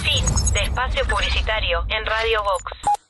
Fin 0.04 0.26
de 0.54 0.64
espacio 0.64 1.08
publicitario 1.08 1.86
en 1.88 2.06
Radio 2.06 2.44
Vox. 2.44 3.01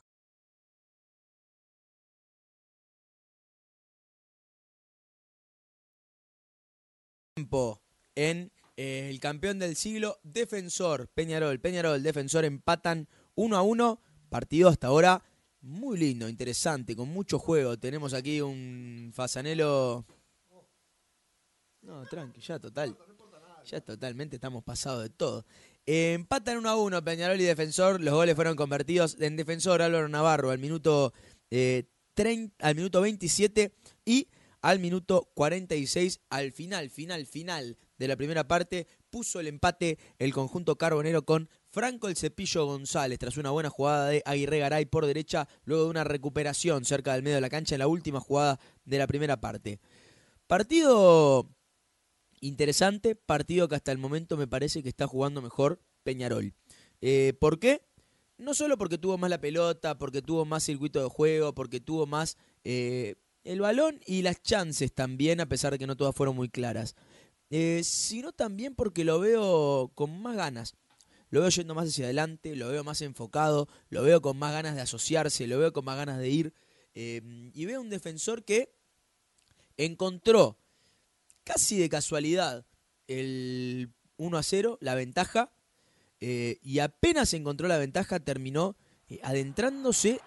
En 8.16 8.52
eh, 8.78 9.10
el 9.10 9.20
campeón 9.20 9.60
del 9.60 9.76
siglo, 9.76 10.20
Defensor, 10.24 11.08
Peñarol. 11.10 11.60
Peñarol, 11.60 12.02
Defensor 12.02 12.46
empatan 12.46 13.08
1 13.36 13.56
a 13.56 13.62
1. 13.62 14.02
Partido 14.30 14.70
hasta 14.70 14.88
ahora 14.88 15.24
muy 15.62 15.98
lindo, 15.98 16.28
interesante, 16.28 16.96
con 16.96 17.10
mucho 17.10 17.38
juego. 17.38 17.78
Tenemos 17.78 18.14
aquí 18.14 18.42
un 18.42 19.12
Fasanelo. 19.14 20.06
No, 21.82 22.06
tranqui, 22.06 22.42
ya 22.42 22.60
total. 22.60 22.98
Ya 23.66 23.80
totalmente 23.82 24.38
estamos 24.38 24.64
pasados 24.64 25.04
de 25.04 25.10
todo. 25.10 25.46
Empatan 25.86 26.58
1 26.58 26.70
a 26.70 26.76
1 26.78 27.04
Peñarol 27.04 27.40
y 27.40 27.44
Defensor. 27.44 28.02
Los 28.02 28.14
goles 28.14 28.36
fueron 28.36 28.56
convertidos 28.56 29.18
en 29.20 29.36
Defensor 29.36 29.82
Álvaro 29.82 30.10
Navarro 30.10 30.50
al 30.52 30.60
minuto, 30.60 31.14
eh, 31.52 31.84
30, 32.16 32.66
al 32.66 32.76
minuto 32.76 33.02
27 33.02 33.72
y 34.06 34.28
al 34.62 34.80
minuto 34.80 35.30
46, 35.34 36.22
al 36.30 36.52
final, 36.52 36.90
final, 36.90 37.26
final 37.26 37.78
de 37.98 38.08
la 38.08 38.16
primera 38.16 38.48
parte, 38.48 38.88
puso 39.10 39.40
el 39.40 39.48
empate 39.48 39.98
el 40.20 40.34
conjunto 40.34 40.78
carbonero 40.78 41.26
con 41.26 41.50
Franco 41.70 42.08
el 42.08 42.16
Cepillo 42.16 42.66
González, 42.66 43.20
tras 43.20 43.38
una 43.38 43.52
buena 43.52 43.70
jugada 43.70 44.10
de 44.10 44.22
Aguirre 44.26 44.60
Garay 44.60 44.86
por 44.86 45.06
derecha, 45.06 45.48
luego 45.66 45.86
de 45.86 45.90
una 45.90 46.04
recuperación 46.04 46.86
cerca 46.86 47.14
del 47.14 47.24
medio 47.24 47.36
de 47.36 47.42
la 47.42 47.50
cancha 47.50 47.76
en 47.76 47.80
la 47.80 47.88
última 47.88 48.20
jugada 48.20 48.60
de 48.86 48.98
la 48.98 49.08
primera 49.08 49.42
parte. 49.42 49.80
Partido 50.48 51.50
interesante, 52.42 53.16
partido 53.16 53.68
que 53.68 53.76
hasta 53.76 53.92
el 53.92 53.98
momento 53.98 54.36
me 54.38 54.48
parece 54.48 54.84
que 54.84 54.90
está 54.90 55.08
jugando 55.08 55.42
mejor 55.42 55.80
Peñarol. 56.04 56.54
Eh, 57.02 57.34
¿Por 57.40 57.60
qué? 57.60 57.82
No 58.38 58.54
solo 58.54 58.78
porque 58.78 58.98
tuvo 58.98 59.18
más 59.18 59.30
la 59.30 59.40
pelota, 59.40 59.98
porque 59.98 60.22
tuvo 60.22 60.46
más 60.46 60.64
circuito 60.64 61.02
de 61.02 61.10
juego, 61.10 61.54
porque 61.54 61.80
tuvo 61.80 62.08
más 62.08 62.38
eh, 62.64 63.16
el 63.44 63.62
balón 63.62 64.00
y 64.06 64.22
las 64.22 64.42
chances 64.42 64.94
también, 64.94 65.42
a 65.42 65.48
pesar 65.48 65.74
de 65.74 65.80
que 65.80 65.88
no 65.88 65.98
todas 65.98 66.16
fueron 66.16 66.36
muy 66.36 66.50
claras. 66.50 66.96
Eh, 67.50 67.82
sino 67.84 68.32
también 68.32 68.76
porque 68.76 69.04
lo 69.04 69.20
veo 69.20 69.92
con 69.96 70.22
más 70.22 70.36
ganas. 70.36 70.76
Lo 71.30 71.42
veo 71.42 71.50
yendo 71.50 71.76
más 71.76 71.88
hacia 71.88 72.06
adelante, 72.06 72.56
lo 72.56 72.70
veo 72.70 72.84
más 72.84 73.02
enfocado, 73.02 73.68
lo 73.90 74.04
veo 74.04 74.22
con 74.22 74.38
más 74.38 74.52
ganas 74.52 74.76
de 74.76 74.82
asociarse, 74.82 75.48
lo 75.48 75.60
veo 75.60 75.72
con 75.74 75.86
más 75.86 75.98
ganas 75.98 76.20
de 76.20 76.30
ir. 76.30 76.54
eh, 76.94 77.22
y 77.54 77.66
veo 77.66 77.80
un 77.80 77.90
defensor 77.90 78.44
que 78.44 78.74
encontró 79.78 80.58
casi 81.44 81.78
de 81.78 81.90
casualidad 81.90 82.66
el 83.08 83.94
1 84.18 84.38
a 84.38 84.44
0, 84.44 84.78
la 84.82 84.96
ventaja, 84.96 85.52
eh, 86.20 86.60
y 86.62 86.80
apenas 86.80 87.34
encontró 87.34 87.68
la 87.68 87.78
ventaja 87.78 88.20
terminó 88.20 88.76
eh, 89.10 89.20
adentrándose 89.24 90.22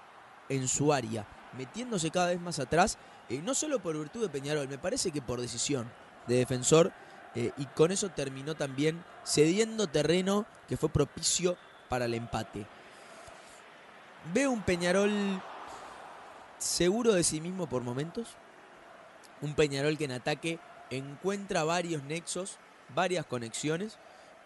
en 0.49 0.69
su 0.69 0.93
área, 0.93 1.29
metiéndose 1.57 2.11
cada 2.11 2.29
vez 2.29 2.41
más 2.41 2.59
atrás, 2.59 2.99
eh, 3.29 3.41
no 3.43 3.55
solo 3.55 3.81
por 3.81 3.97
virtud 3.99 4.23
de 4.23 4.29
Peñarol, 4.29 4.69
me 4.69 4.79
parece 4.79 5.11
que 5.11 5.23
por 5.23 5.41
decisión 5.41 5.91
de 6.27 6.37
defensor, 6.37 6.93
eh, 7.35 7.53
y 7.57 7.67
con 7.67 7.91
eso 7.91 8.11
terminó 8.11 8.55
también 8.55 9.03
cediendo 9.25 9.87
terreno 9.89 10.47
que 10.69 10.77
fue 10.77 10.89
propicio 10.89 11.57
para 11.89 12.05
el 12.05 12.15
empate. 12.15 12.67
Veo 14.33 14.51
un 14.51 14.63
Peñarol 14.63 15.11
seguro 16.59 17.13
de 17.13 17.25
sí 17.25 17.41
mismo 17.41 17.69
por 17.69 17.83
momentos, 17.83 18.29
un 19.43 19.55
Peñarol 19.55 19.99
que 19.99 20.05
en 20.05 20.13
ataque 20.13 20.59
encuentra 20.91 21.65
varios 21.65 22.03
nexos, 22.05 22.59
varias 22.95 23.27
conexiones, 23.27 23.99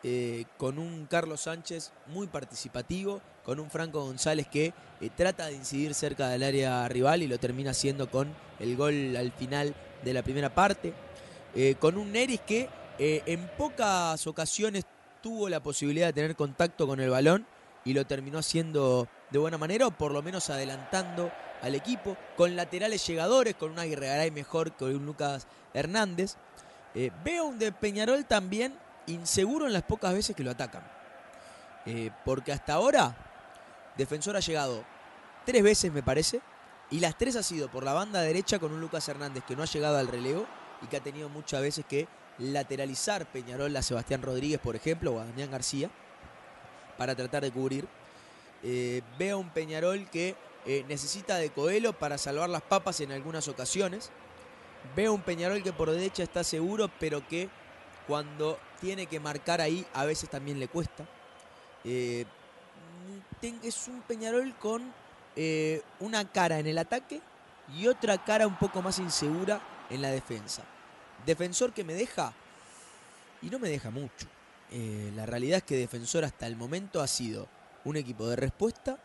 eh, 0.03 0.45
con 0.57 0.79
un 0.79 1.07
Carlos 1.07 1.43
Sánchez 1.43 1.93
muy 2.07 2.27
participativo, 2.27 3.21
con 3.49 3.61
un 3.61 3.71
Franco 3.71 4.05
González 4.05 4.47
que 4.47 4.75
eh, 5.01 5.09
trata 5.17 5.47
de 5.47 5.55
incidir 5.55 5.95
cerca 5.95 6.29
del 6.29 6.43
área 6.43 6.87
rival 6.87 7.23
y 7.23 7.27
lo 7.27 7.39
termina 7.39 7.71
haciendo 7.71 8.11
con 8.11 8.29
el 8.61 8.77
gol 8.77 9.17
al 9.17 9.33
final 9.33 9.75
de 10.05 10.13
la 10.13 10.23
primera 10.23 10.55
parte, 10.55 10.93
eh, 11.55 11.75
con 11.81 11.97
un 11.97 12.13
Neris 12.13 12.43
que 12.43 12.69
eh, 12.99 13.23
en 13.25 13.49
pocas 13.57 14.27
ocasiones 14.27 14.85
tuvo 15.23 15.49
la 15.49 15.61
posibilidad 15.61 16.09
de 16.09 16.13
tener 16.13 16.37
contacto 16.37 16.87
con 16.87 17.01
el 17.01 17.09
balón 17.09 17.47
y 17.87 17.95
lo 17.95 18.07
terminó 18.07 18.37
haciendo 18.41 19.09
de 19.31 19.39
buena 19.39 19.57
manera 19.57 19.87
o 19.87 19.93
por 19.93 20.13
lo 20.13 20.21
menos 20.21 20.51
adelantando 20.51 21.33
al 21.63 21.75
equipo, 21.75 22.19
con 22.37 22.55
laterales 22.55 23.07
llegadores, 23.07 23.55
con 23.55 23.71
un 23.71 23.79
Aguirre 23.79 24.09
Garay 24.09 24.31
mejor 24.31 24.73
que 24.73 24.85
un 24.85 25.07
Lucas 25.07 25.47
Hernández. 25.73 26.37
Veo 27.25 27.47
un 27.47 27.59
de 27.59 27.73
Peñarol 27.73 28.27
también 28.27 28.75
inseguro 29.07 29.67
en 29.67 29.73
las 29.73 29.85
pocas 29.85 30.13
veces 30.13 30.37
que 30.37 30.45
lo 30.45 30.51
atacan. 30.51 30.83
Porque 32.25 32.53
hasta 32.53 32.75
ahora, 32.75 33.28
Defensor 33.99 34.37
ha 34.37 34.41
llegado 34.41 34.85
tres 35.45 35.63
veces, 35.63 35.93
me 35.93 36.03
parece, 36.03 36.41
y 36.91 37.01
las 37.01 37.19
tres 37.19 37.37
ha 37.37 37.43
sido 37.43 37.69
por 37.69 37.85
la 37.85 37.93
banda 37.93 38.23
derecha 38.23 38.59
con 38.59 38.73
un 38.73 38.81
Lucas 38.81 39.07
Hernández 39.09 39.45
que 39.45 39.57
no 39.57 39.63
ha 39.63 39.67
llegado 39.67 39.99
al 39.99 40.09
relevo 40.09 40.47
y 40.81 40.87
que 40.87 40.97
ha 40.97 41.03
tenido 41.03 41.29
muchas 41.29 41.61
veces 41.61 41.85
que 41.85 42.07
lateralizar 42.39 43.27
Peñarol 43.27 43.77
a 43.77 43.83
Sebastián 43.83 44.23
Rodríguez, 44.23 44.61
por 44.61 44.77
ejemplo, 44.77 45.13
o 45.13 45.21
a 45.21 45.25
Damián 45.25 45.51
García, 45.51 45.91
para 46.97 47.15
tratar 47.15 47.43
de 47.43 47.51
cubrir. 47.51 47.87
Eh, 48.63 49.03
veo 49.19 49.39
un 49.39 49.51
Peñarol 49.51 50.09
que 50.11 50.37
eh, 50.65 50.85
necesita 50.89 51.37
de 51.37 51.51
Coelho 51.51 51.93
para 51.93 52.19
salvar 52.19 52.49
las 52.49 52.63
papas 52.63 53.01
en 53.01 53.11
algunas 53.11 53.49
ocasiones. 53.49 54.11
Veo 54.95 55.13
un 55.13 55.23
Peñarol 55.23 55.63
que 55.63 55.73
por 55.73 55.91
derecha 55.91 56.23
está 56.23 56.45
seguro, 56.45 56.89
pero 57.01 57.27
que 57.27 57.49
cuando 58.07 58.59
tiene 58.81 59.07
que 59.07 59.19
marcar 59.19 59.61
ahí 59.61 59.85
a 59.93 60.05
veces 60.05 60.31
también 60.31 60.61
le 60.61 60.69
cuesta. 60.69 61.05
Eh, 61.85 62.25
es 63.63 63.89
un 63.89 64.03
Peñarol 64.03 64.55
con 64.57 64.93
eh, 65.37 65.83
una 66.01 66.25
cara 66.31 66.59
en 66.59 66.67
el 66.67 66.79
ataque 66.79 67.21
y 67.77 67.87
otra 67.87 68.23
cara 68.25 68.47
un 68.47 68.59
poco 68.59 68.83
más 68.83 68.99
insegura 68.99 69.61
en 69.91 70.03
la 70.03 70.11
defensa. 70.11 70.63
Defensor 71.27 71.73
que 71.73 71.85
me 71.85 71.95
deja 71.95 72.33
y 73.43 73.51
no 73.51 73.59
me 73.59 73.69
deja 73.69 73.91
mucho. 73.91 74.27
Eh, 74.71 75.13
la 75.15 75.27
realidad 75.27 75.59
es 75.59 75.65
que 75.65 75.77
Defensor 75.77 76.25
hasta 76.25 76.47
el 76.47 76.57
momento 76.57 77.01
ha 77.01 77.07
sido 77.07 77.49
un 77.85 77.97
equipo 77.97 78.27
de 78.29 78.37
respuesta 78.37 78.99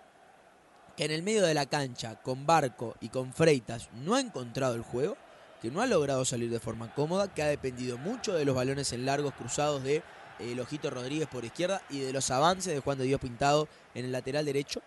que 0.95 1.05
en 1.05 1.11
el 1.11 1.23
medio 1.23 1.43
de 1.43 1.53
la 1.53 1.65
cancha, 1.65 2.21
con 2.21 2.45
Barco 2.45 2.95
y 3.01 3.09
con 3.09 3.33
Freitas, 3.33 3.89
no 3.93 4.15
ha 4.15 4.19
encontrado 4.19 4.75
el 4.75 4.83
juego, 4.83 5.17
que 5.61 5.71
no 5.71 5.81
ha 5.81 5.87
logrado 5.87 6.23
salir 6.25 6.51
de 6.51 6.59
forma 6.59 6.93
cómoda, 6.93 7.33
que 7.33 7.41
ha 7.41 7.47
dependido 7.47 7.97
mucho 7.97 8.33
de 8.33 8.45
los 8.45 8.55
balones 8.55 8.93
en 8.93 9.05
largos 9.05 9.33
cruzados 9.33 9.83
de 9.83 10.03
el 10.51 10.59
Ojito 10.59 10.89
Rodríguez 10.89 11.27
por 11.27 11.45
izquierda 11.45 11.81
y 11.89 11.99
de 11.99 12.13
los 12.13 12.29
avances 12.31 12.73
de 12.73 12.79
Juan 12.79 12.97
de 12.97 13.05
Dios 13.05 13.21
Pintado 13.21 13.67
en 13.95 14.05
el 14.05 14.11
lateral 14.11 14.45
derecho, 14.45 14.81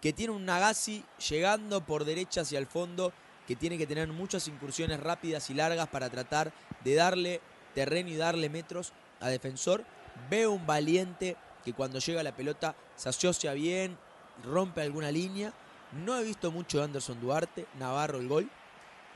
que 0.00 0.12
tiene 0.12 0.32
un 0.32 0.44
Nagasi 0.44 1.04
llegando 1.28 1.84
por 1.84 2.04
derecha 2.04 2.42
hacia 2.42 2.58
el 2.58 2.66
fondo, 2.66 3.12
que 3.46 3.56
tiene 3.56 3.78
que 3.78 3.86
tener 3.86 4.08
muchas 4.08 4.46
incursiones 4.46 5.00
rápidas 5.00 5.48
y 5.50 5.54
largas 5.54 5.88
para 5.88 6.10
tratar 6.10 6.52
de 6.84 6.94
darle 6.94 7.40
terreno 7.74 8.10
y 8.10 8.16
darle 8.16 8.48
metros 8.48 8.92
a 9.20 9.28
defensor, 9.28 9.84
Veo 10.30 10.52
un 10.52 10.66
valiente 10.66 11.36
que 11.64 11.72
cuando 11.72 11.98
llega 11.98 12.22
la 12.22 12.36
pelota 12.36 12.74
se 12.96 13.08
asocia 13.08 13.52
bien, 13.52 13.96
rompe 14.44 14.82
alguna 14.82 15.10
línea. 15.10 15.52
No 15.92 16.18
he 16.18 16.24
visto 16.24 16.50
mucho 16.50 16.78
de 16.78 16.84
Anderson 16.84 17.20
Duarte, 17.20 17.66
Navarro 17.78 18.18
el 18.18 18.28
gol 18.28 18.50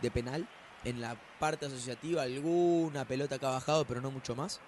de 0.00 0.10
penal. 0.10 0.48
En 0.84 1.00
la 1.00 1.16
parte 1.38 1.66
asociativa 1.66 2.22
alguna 2.22 3.04
pelota 3.04 3.38
que 3.38 3.46
ha 3.46 3.50
bajado, 3.50 3.84
pero 3.84 4.00
no 4.00 4.10
mucho 4.10 4.34
más. 4.34 4.60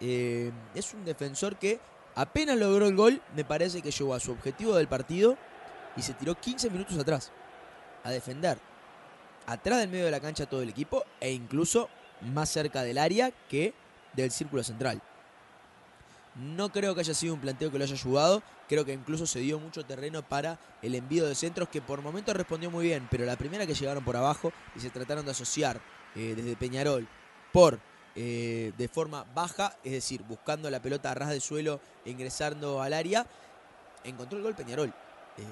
Eh, 0.00 0.50
es 0.74 0.94
un 0.94 1.04
defensor 1.04 1.56
que 1.56 1.78
apenas 2.14 2.56
logró 2.56 2.86
el 2.86 2.96
gol, 2.96 3.22
me 3.34 3.44
parece 3.44 3.82
que 3.82 3.90
llegó 3.90 4.14
a 4.14 4.20
su 4.20 4.32
objetivo 4.32 4.74
del 4.74 4.88
partido 4.88 5.36
y 5.96 6.02
se 6.02 6.14
tiró 6.14 6.34
15 6.34 6.70
minutos 6.70 6.98
atrás 6.98 7.30
a 8.04 8.10
defender. 8.10 8.58
Atrás 9.46 9.80
del 9.80 9.88
medio 9.88 10.04
de 10.04 10.10
la 10.10 10.20
cancha 10.20 10.46
todo 10.46 10.62
el 10.62 10.68
equipo 10.68 11.04
e 11.20 11.32
incluso 11.32 11.88
más 12.20 12.48
cerca 12.48 12.82
del 12.82 12.98
área 12.98 13.30
que 13.48 13.74
del 14.14 14.30
círculo 14.30 14.62
central. 14.62 15.02
No 16.36 16.70
creo 16.70 16.94
que 16.94 17.00
haya 17.00 17.14
sido 17.14 17.34
un 17.34 17.40
planteo 17.40 17.70
que 17.70 17.78
lo 17.78 17.84
haya 17.84 17.94
ayudado. 17.94 18.42
Creo 18.68 18.84
que 18.84 18.92
incluso 18.92 19.26
se 19.26 19.40
dio 19.40 19.58
mucho 19.58 19.84
terreno 19.84 20.22
para 20.22 20.58
el 20.80 20.94
envío 20.94 21.26
de 21.26 21.34
centros 21.34 21.68
que 21.68 21.82
por 21.82 22.02
momentos 22.02 22.36
respondió 22.36 22.70
muy 22.70 22.86
bien. 22.86 23.08
Pero 23.10 23.24
la 23.24 23.36
primera 23.36 23.66
que 23.66 23.74
llegaron 23.74 24.04
por 24.04 24.16
abajo 24.16 24.52
y 24.76 24.80
se 24.80 24.90
trataron 24.90 25.24
de 25.24 25.32
asociar 25.32 25.80
eh, 26.14 26.34
desde 26.36 26.56
Peñarol 26.56 27.08
por 27.52 27.80
eh, 28.16 28.72
de 28.76 28.88
forma 28.88 29.24
baja, 29.34 29.76
es 29.84 29.92
decir, 29.92 30.22
buscando 30.24 30.68
la 30.68 30.82
pelota 30.82 31.12
a 31.12 31.14
ras 31.14 31.28
del 31.28 31.40
suelo 31.40 31.80
ingresando 32.04 32.82
al 32.82 32.92
área, 32.92 33.24
encontró 34.04 34.38
el 34.38 34.44
gol 34.44 34.54
Peñarol. 34.54 34.88
Eh, 34.88 35.42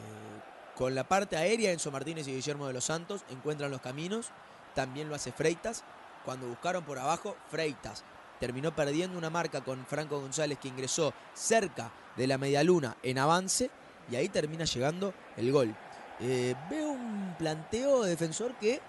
con 0.74 0.94
la 0.94 1.05
parte 1.06 1.36
aérea, 1.36 1.72
Enzo 1.72 1.90
Martínez 1.90 2.26
y 2.26 2.35
Guillermo 2.35 2.66
de 2.66 2.72
los 2.72 2.85
Santos 2.85 3.24
encuentran 3.30 3.70
los 3.70 3.80
caminos. 3.80 4.30
También 4.74 5.09
lo 5.09 5.14
hace 5.14 5.32
Freitas. 5.32 5.85
Cuando 6.24 6.47
buscaron 6.47 6.85
por 6.85 6.98
abajo, 6.98 7.36
Freitas 7.48 8.05
terminó 8.40 8.74
perdiendo 8.74 9.18
una 9.18 9.30
marca 9.30 9.62
con 9.62 9.85
Franco 9.86 10.20
González 10.20 10.59
que 10.59 10.68
ingresó 10.68 11.12
cerca 11.35 11.90
de 12.16 12.26
la 12.26 12.39
media 12.39 12.62
luna 12.62 12.97
en 13.02 13.18
avance 13.18 13.70
y 14.10 14.16
ahí 14.16 14.28
termina 14.28 14.64
llegando 14.64 15.14
el 15.36 15.51
gol. 15.51 15.74
Eh, 16.20 16.55
veo 16.70 16.90
un 16.90 17.35
planteo 17.39 18.02
de 18.02 18.10
defensor 18.10 18.55
que 18.55 18.80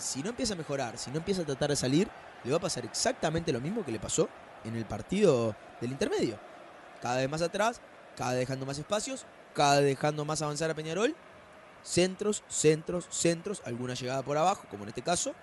si 0.00 0.24
no 0.24 0.30
empieza 0.30 0.54
a 0.54 0.56
mejorar, 0.56 0.98
si 0.98 1.10
no 1.12 1.18
empieza 1.18 1.42
a 1.42 1.46
tratar 1.46 1.70
de 1.70 1.76
salir, 1.76 2.08
le 2.44 2.50
va 2.50 2.56
a 2.56 2.60
pasar 2.60 2.84
exactamente 2.84 3.52
lo 3.52 3.60
mismo 3.60 3.84
que 3.84 3.92
le 3.92 4.00
pasó 4.00 4.28
en 4.64 4.76
el 4.76 4.84
partido 4.84 5.54
del 5.80 5.92
intermedio. 5.92 6.38
Cada 7.00 7.16
vez 7.16 7.28
más 7.28 7.42
atrás, 7.42 7.80
cada 8.16 8.30
vez 8.30 8.40
dejando 8.40 8.66
más 8.66 8.78
espacios, 8.78 9.24
cada 9.54 9.80
vez 9.80 9.96
dejando 9.96 10.24
más 10.24 10.42
avanzar 10.42 10.70
a 10.70 10.74
Peñarol. 10.74 11.14
Centros, 11.82 12.42
centros, 12.48 13.06
centros, 13.10 13.62
alguna 13.64 13.94
llegada 13.94 14.22
por 14.22 14.36
abajo, 14.36 14.64
como 14.68 14.82
en 14.82 14.88
este 14.88 15.02
caso, 15.02 15.34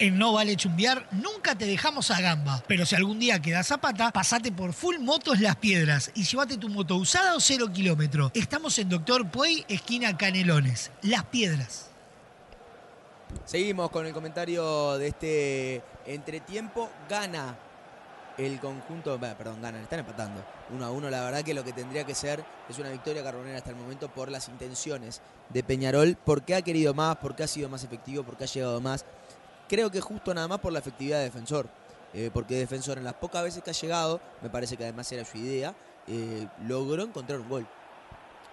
En 0.00 0.18
No 0.18 0.32
Vale 0.32 0.56
Chumbear 0.56 1.06
nunca 1.12 1.54
te 1.54 1.66
dejamos 1.66 2.10
a 2.10 2.20
gamba, 2.20 2.64
pero 2.66 2.84
si 2.84 2.96
algún 2.96 3.20
día 3.20 3.40
quedas 3.40 3.70
a 3.70 3.78
pata, 3.78 4.10
pasate 4.10 4.50
por 4.50 4.72
Full 4.72 4.98
Motos 4.98 5.38
Las 5.38 5.54
Piedras 5.54 6.10
y 6.16 6.24
llévate 6.24 6.56
tu 6.56 6.68
moto 6.68 6.96
usada 6.96 7.36
o 7.36 7.40
cero 7.40 7.68
kilómetro. 7.72 8.32
Estamos 8.34 8.76
en 8.80 8.88
Doctor 8.88 9.30
Puey, 9.30 9.64
esquina 9.68 10.16
Canelones. 10.16 10.90
Las 11.02 11.24
Piedras. 11.26 11.90
Seguimos 13.44 13.88
con 13.90 14.04
el 14.04 14.12
comentario 14.12 14.98
de 14.98 15.06
este 15.06 15.82
entretiempo. 16.06 16.90
Gana 17.08 17.56
el 18.36 18.58
conjunto, 18.58 19.18
perdón, 19.20 19.62
gana, 19.62 19.80
están 19.80 20.00
empatando. 20.00 20.44
Uno 20.70 20.86
a 20.86 20.90
uno, 20.90 21.08
la 21.08 21.20
verdad 21.20 21.42
que 21.42 21.54
lo 21.54 21.62
que 21.62 21.72
tendría 21.72 22.04
que 22.04 22.16
ser 22.16 22.44
es 22.68 22.78
una 22.80 22.90
victoria 22.90 23.22
carbonera 23.22 23.58
hasta 23.58 23.70
el 23.70 23.76
momento 23.76 24.08
por 24.08 24.28
las 24.28 24.48
intenciones 24.48 25.20
de 25.50 25.62
Peñarol, 25.62 26.16
porque 26.24 26.56
ha 26.56 26.62
querido 26.62 26.94
más, 26.94 27.16
porque 27.18 27.44
ha 27.44 27.46
sido 27.46 27.68
más 27.68 27.84
efectivo, 27.84 28.24
porque 28.24 28.44
ha 28.44 28.48
llegado 28.48 28.80
más. 28.80 29.04
Creo 29.68 29.90
que 29.90 30.00
justo 30.00 30.34
nada 30.34 30.48
más 30.48 30.60
por 30.60 30.72
la 30.72 30.78
efectividad 30.78 31.18
de 31.18 31.24
defensor. 31.24 31.68
Eh, 32.14 32.30
porque 32.32 32.54
defensor 32.54 32.96
en 32.96 33.04
las 33.04 33.14
pocas 33.14 33.42
veces 33.42 33.62
que 33.62 33.70
ha 33.70 33.74
llegado, 33.74 34.20
me 34.40 34.48
parece 34.48 34.76
que 34.76 34.84
además 34.84 35.10
era 35.10 35.24
su 35.24 35.36
idea, 35.36 35.74
eh, 36.06 36.46
logró 36.66 37.02
encontrar 37.02 37.40
un 37.40 37.48
gol. 37.48 37.66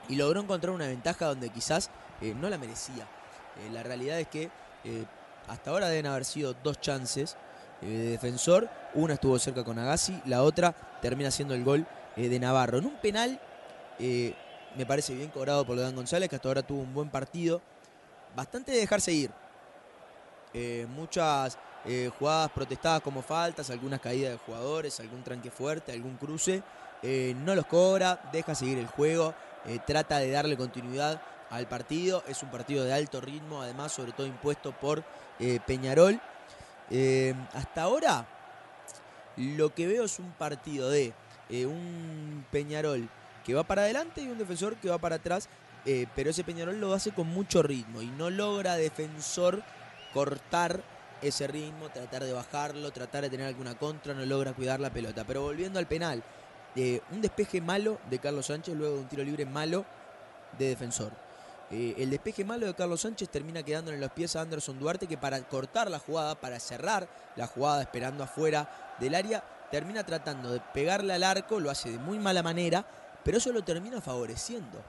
Y 0.10 0.16
logró 0.16 0.42
encontrar 0.42 0.74
una 0.74 0.88
ventaja 0.88 1.28
donde 1.28 1.50
quizás 1.50 1.92
eh, 2.22 2.34
no 2.34 2.50
la 2.50 2.58
merecía. 2.58 3.08
la 3.72 3.84
realidad 3.84 4.20
es 4.20 4.28
que 4.28 4.50
hasta 5.48 5.70
ahora 5.70 5.90
deben 5.90 6.08
haber 6.08 6.26
sido 6.26 6.56
dos 6.64 6.80
chances 6.82 7.38
de 7.82 8.12
defensor. 8.12 8.68
Una 8.96 9.14
estuvo 9.14 9.38
cerca 9.38 9.64
con 9.64 9.78
Agassi, 9.78 10.20
la 10.26 10.42
otra 10.42 10.74
termina 11.02 11.30
siendo 11.30 11.54
el 11.54 11.64
gol 11.64 11.86
de 12.16 12.40
Navarro. 12.40 12.80
En 12.80 12.86
un 12.86 12.96
penal, 12.96 13.40
me 14.00 14.86
parece 14.88 15.14
bien 15.14 15.30
cobrado 15.30 15.66
por 15.66 15.78
León 15.78 15.96
González, 15.96 16.30
que 16.30 16.38
hasta 16.38 16.48
ahora 16.48 16.64
tuvo 16.64 16.82
un 16.82 16.94
buen 16.94 17.10
partido. 17.10 17.62
Bastante 18.36 18.72
de 18.72 18.80
dejarse 18.80 19.12
ir. 19.12 19.32
Eh, 20.54 20.86
muchas 20.90 21.58
eh, 21.86 22.12
jugadas 22.20 22.52
protestadas 22.52 23.02
como 23.02 23.22
faltas, 23.22 23.70
algunas 23.70 24.02
caídas 24.02 24.34
de 24.34 24.38
jugadores, 24.38 25.00
algún 25.00 25.24
tranque 25.24 25.50
fuerte, 25.50 25.92
algún 25.92 26.18
cruce. 26.18 26.62
Eh, 27.02 27.34
no 27.44 27.56
los 27.56 27.66
cobra, 27.66 28.22
deja 28.32 28.54
seguir 28.54 28.78
el 28.78 28.88
juego, 28.88 29.34
trata 29.88 30.18
de 30.20 30.32
darle 30.32 30.58
continuidad 30.58 31.22
al 31.50 31.68
partido. 31.68 32.24
Es 32.28 32.44
un 32.44 32.50
partido 32.50 32.84
de 32.84 32.94
alto 32.94 33.22
ritmo, 33.22 33.62
además, 33.62 33.92
sobre 33.92 34.12
todo 34.12 34.28
impuesto 34.28 34.72
por 34.72 35.04
Peñarol. 35.66 36.20
hasta 37.54 37.82
ahora, 37.82 38.28
lo 39.38 39.74
que 39.74 39.88
veo 39.88 40.06
es 40.06 40.20
un 40.20 40.32
partido 40.34 40.90
de 40.90 41.14
un 41.66 42.46
Peñarol 42.52 43.08
que 43.44 43.54
va 43.54 43.64
para 43.64 43.84
adelante 43.84 44.22
y 44.22 44.28
un 44.28 44.38
defensor 44.38 44.76
que 44.76 44.90
va 44.90 44.98
para 44.98 45.16
atrás. 45.16 45.50
pero 46.16 46.30
ese 46.30 46.44
Peñarol 46.44 46.80
lo 46.80 46.94
hace 46.94 47.12
con 47.12 47.28
mucho 47.28 47.64
ritmo 47.64 48.02
y 48.04 48.08
no 48.08 48.30
logra 48.30 48.76
defensor 48.76 49.64
cortar 50.14 50.82
ese 51.22 51.48
ritmo, 51.48 51.90
tratar 51.90 52.24
de 52.24 52.34
bajarlo, 52.34 52.92
tratar 52.92 53.24
de 53.24 53.30
tener 53.30 53.48
alguna 53.48 53.78
contra, 53.78 54.14
no 54.14 54.26
logra 54.26 54.54
cuidar 54.54 54.80
la 54.80 54.92
pelota. 54.92 55.24
Pero 55.26 55.42
volviendo 55.44 55.80
al 55.80 55.88
penal, 55.88 56.24
eh, 56.76 57.02
un 57.12 57.22
despeje 57.22 57.62
malo 57.62 58.00
de 58.10 58.20
Carlos 58.20 58.48
Sánchez, 58.48 58.76
luego 58.76 58.96
de 58.96 59.02
un 59.02 59.08
tiro 59.08 59.24
libre 59.24 59.46
malo 59.46 59.86
de 60.58 60.70
defensor. 60.70 61.12
Eh, 61.70 61.96
el 62.00 62.10
despeje 62.10 62.44
malo 62.44 62.66
de 62.66 62.74
Carlos 62.74 63.02
Sánchez 63.02 63.30
termina 63.30 63.64
quedando 63.64 63.92
en 63.92 64.02
los 64.02 64.12
pies 64.12 64.36
a 64.36 64.42
Anderson 64.42 64.80
Duarte, 64.80 65.08
que 65.08 65.18
para 65.18 65.42
cortar 65.44 65.90
la 65.90 66.00
jugada, 66.00 66.36
para 66.36 66.60
cerrar 66.60 67.08
la 67.36 67.48
jugada 67.48 67.82
esperando 67.82 68.24
afuera 68.24 68.96
del 69.00 69.16
área, 69.16 69.44
termina 69.72 70.04
tratando 70.04 70.52
de 70.52 70.60
pegarle 70.74 71.14
al 71.14 71.24
arco, 71.24 71.60
lo 71.60 71.70
hace 71.70 71.92
de 71.92 71.98
muy 71.98 72.20
mala 72.20 72.44
manera, 72.44 72.86
pero 73.24 73.38
eso 73.38 73.54
lo 73.54 73.64
termina 73.64 74.02
favoreciendo 74.02 74.84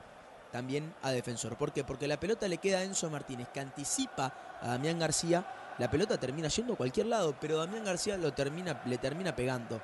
también 0.53 0.95
a 1.03 1.11
defensor. 1.11 1.57
¿Por 1.57 1.73
qué? 1.73 1.83
Porque 1.83 2.07
la 2.07 2.21
pelota 2.21 2.47
le 2.47 2.59
queda 2.59 2.79
a 2.79 2.85
Enzo 2.85 3.11
Martínez, 3.11 3.49
que 3.49 3.61
anticipa 3.61 4.33
a 4.61 4.69
Damián 4.69 4.99
García. 4.99 5.45
La 5.79 5.91
pelota 5.91 6.19
termina 6.19 6.49
yendo 6.49 6.75
a 6.75 6.77
cualquier 6.77 7.07
lado, 7.07 7.35
pero 7.41 7.57
Damián 7.57 7.85
García 7.85 8.17
lo 8.19 8.33
termina, 8.33 8.83
le 8.85 8.99
termina 8.99 9.35
pegando 9.35 9.81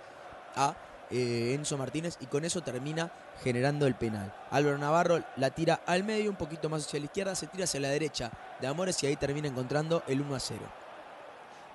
a 0.54 0.76
eh, 1.10 1.54
Enzo 1.54 1.78
Martínez 1.78 2.18
y 2.20 2.26
con 2.26 2.44
eso 2.44 2.60
termina 2.60 3.10
generando 3.42 3.86
el 3.86 3.94
penal. 3.94 4.32
Álvaro 4.50 4.76
Navarro 4.76 5.24
la 5.36 5.50
tira 5.50 5.80
al 5.86 6.04
medio, 6.04 6.30
un 6.30 6.36
poquito 6.36 6.68
más 6.68 6.86
hacia 6.86 7.00
la 7.00 7.06
izquierda, 7.06 7.34
se 7.34 7.46
tira 7.46 7.64
hacia 7.64 7.80
la 7.80 7.88
derecha 7.88 8.30
de 8.60 8.66
Amores 8.66 9.02
y 9.02 9.06
ahí 9.06 9.16
termina 9.16 9.48
encontrando 9.48 10.02
el 10.06 10.20
1 10.20 10.34
a 10.34 10.40
0. 10.40 10.60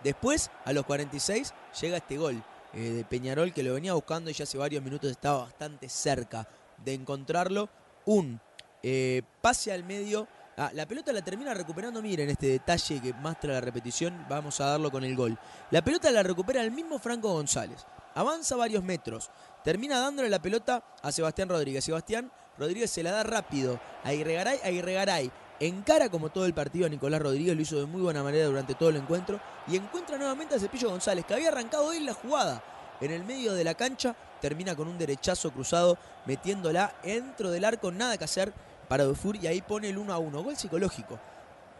Después, 0.03 0.51
a 0.65 0.73
los 0.73 0.85
46, 0.85 1.53
llega 1.81 1.97
este 1.97 2.17
gol 2.17 2.43
eh, 2.73 2.79
de 2.79 3.05
Peñarol 3.05 3.53
que 3.53 3.63
lo 3.63 3.73
venía 3.73 3.93
buscando 3.93 4.29
y 4.29 4.33
ya 4.33 4.43
hace 4.43 4.57
varios 4.57 4.83
minutos 4.83 5.09
estaba 5.09 5.45
bastante 5.45 5.89
cerca 5.89 6.47
de 6.77 6.93
encontrarlo. 6.93 7.69
Un 8.05 8.39
eh, 8.83 9.23
pase 9.41 9.71
al 9.71 9.83
medio 9.83 10.27
Ah, 10.55 10.69
la 10.75 10.85
pelota 10.85 11.11
la 11.11 11.23
termina 11.23 11.51
recuperando, 11.55 11.99
miren 11.99 12.29
este 12.29 12.45
detalle 12.45 13.01
que 13.01 13.11
muestra 13.13 13.53
la 13.53 13.61
repetición, 13.61 14.23
vamos 14.29 14.61
a 14.61 14.67
darlo 14.67 14.91
con 14.91 15.03
el 15.03 15.15
gol. 15.15 15.35
La 15.71 15.83
pelota 15.83 16.11
la 16.11 16.21
recupera 16.21 16.61
el 16.61 16.69
mismo 16.69 16.99
Franco 16.99 17.33
González. 17.33 17.87
Avanza 18.13 18.55
varios 18.55 18.83
metros, 18.83 19.31
termina 19.63 19.99
dándole 19.99 20.29
la 20.29 20.39
pelota 20.39 20.83
a 21.01 21.11
Sebastián 21.11 21.49
Rodríguez. 21.49 21.83
Sebastián 21.83 22.31
Rodríguez 22.59 22.91
se 22.91 23.01
la 23.01 23.11
da 23.11 23.23
rápido 23.23 23.79
a 24.03 24.13
Irregaray, 24.13 24.59
a 24.63 24.69
Irregaray. 24.69 25.31
Encara 25.59 26.09
como 26.09 26.29
todo 26.29 26.45
el 26.45 26.53
partido 26.53 26.85
a 26.85 26.89
Nicolás 26.89 27.21
Rodríguez, 27.21 27.55
lo 27.55 27.61
hizo 27.63 27.79
de 27.79 27.87
muy 27.87 28.01
buena 28.01 28.21
manera 28.21 28.45
durante 28.45 28.75
todo 28.75 28.89
el 28.89 28.97
encuentro. 28.97 29.41
Y 29.67 29.75
encuentra 29.75 30.19
nuevamente 30.19 30.53
a 30.53 30.59
Cepillo 30.59 30.91
González, 30.91 31.25
que 31.25 31.33
había 31.33 31.47
arrancado 31.47 31.91
él 31.93 32.05
la 32.05 32.13
jugada. 32.13 32.63
En 33.01 33.09
el 33.09 33.23
medio 33.23 33.53
de 33.53 33.63
la 33.63 33.73
cancha, 33.73 34.15
termina 34.39 34.75
con 34.75 34.87
un 34.87 34.99
derechazo 34.99 35.51
cruzado, 35.51 35.97
metiéndola 36.27 36.93
dentro 37.03 37.49
del 37.49 37.65
arco, 37.65 37.91
nada 37.91 38.19
que 38.19 38.25
hacer 38.25 38.53
para 38.93 39.05
Dufour 39.05 39.37
y 39.37 39.47
ahí 39.47 39.59
pone 39.59 39.89
el 39.89 39.97
1 39.97 40.13
a 40.13 40.19
1. 40.19 40.43
Gol 40.43 40.55
psicológico. 40.55 41.19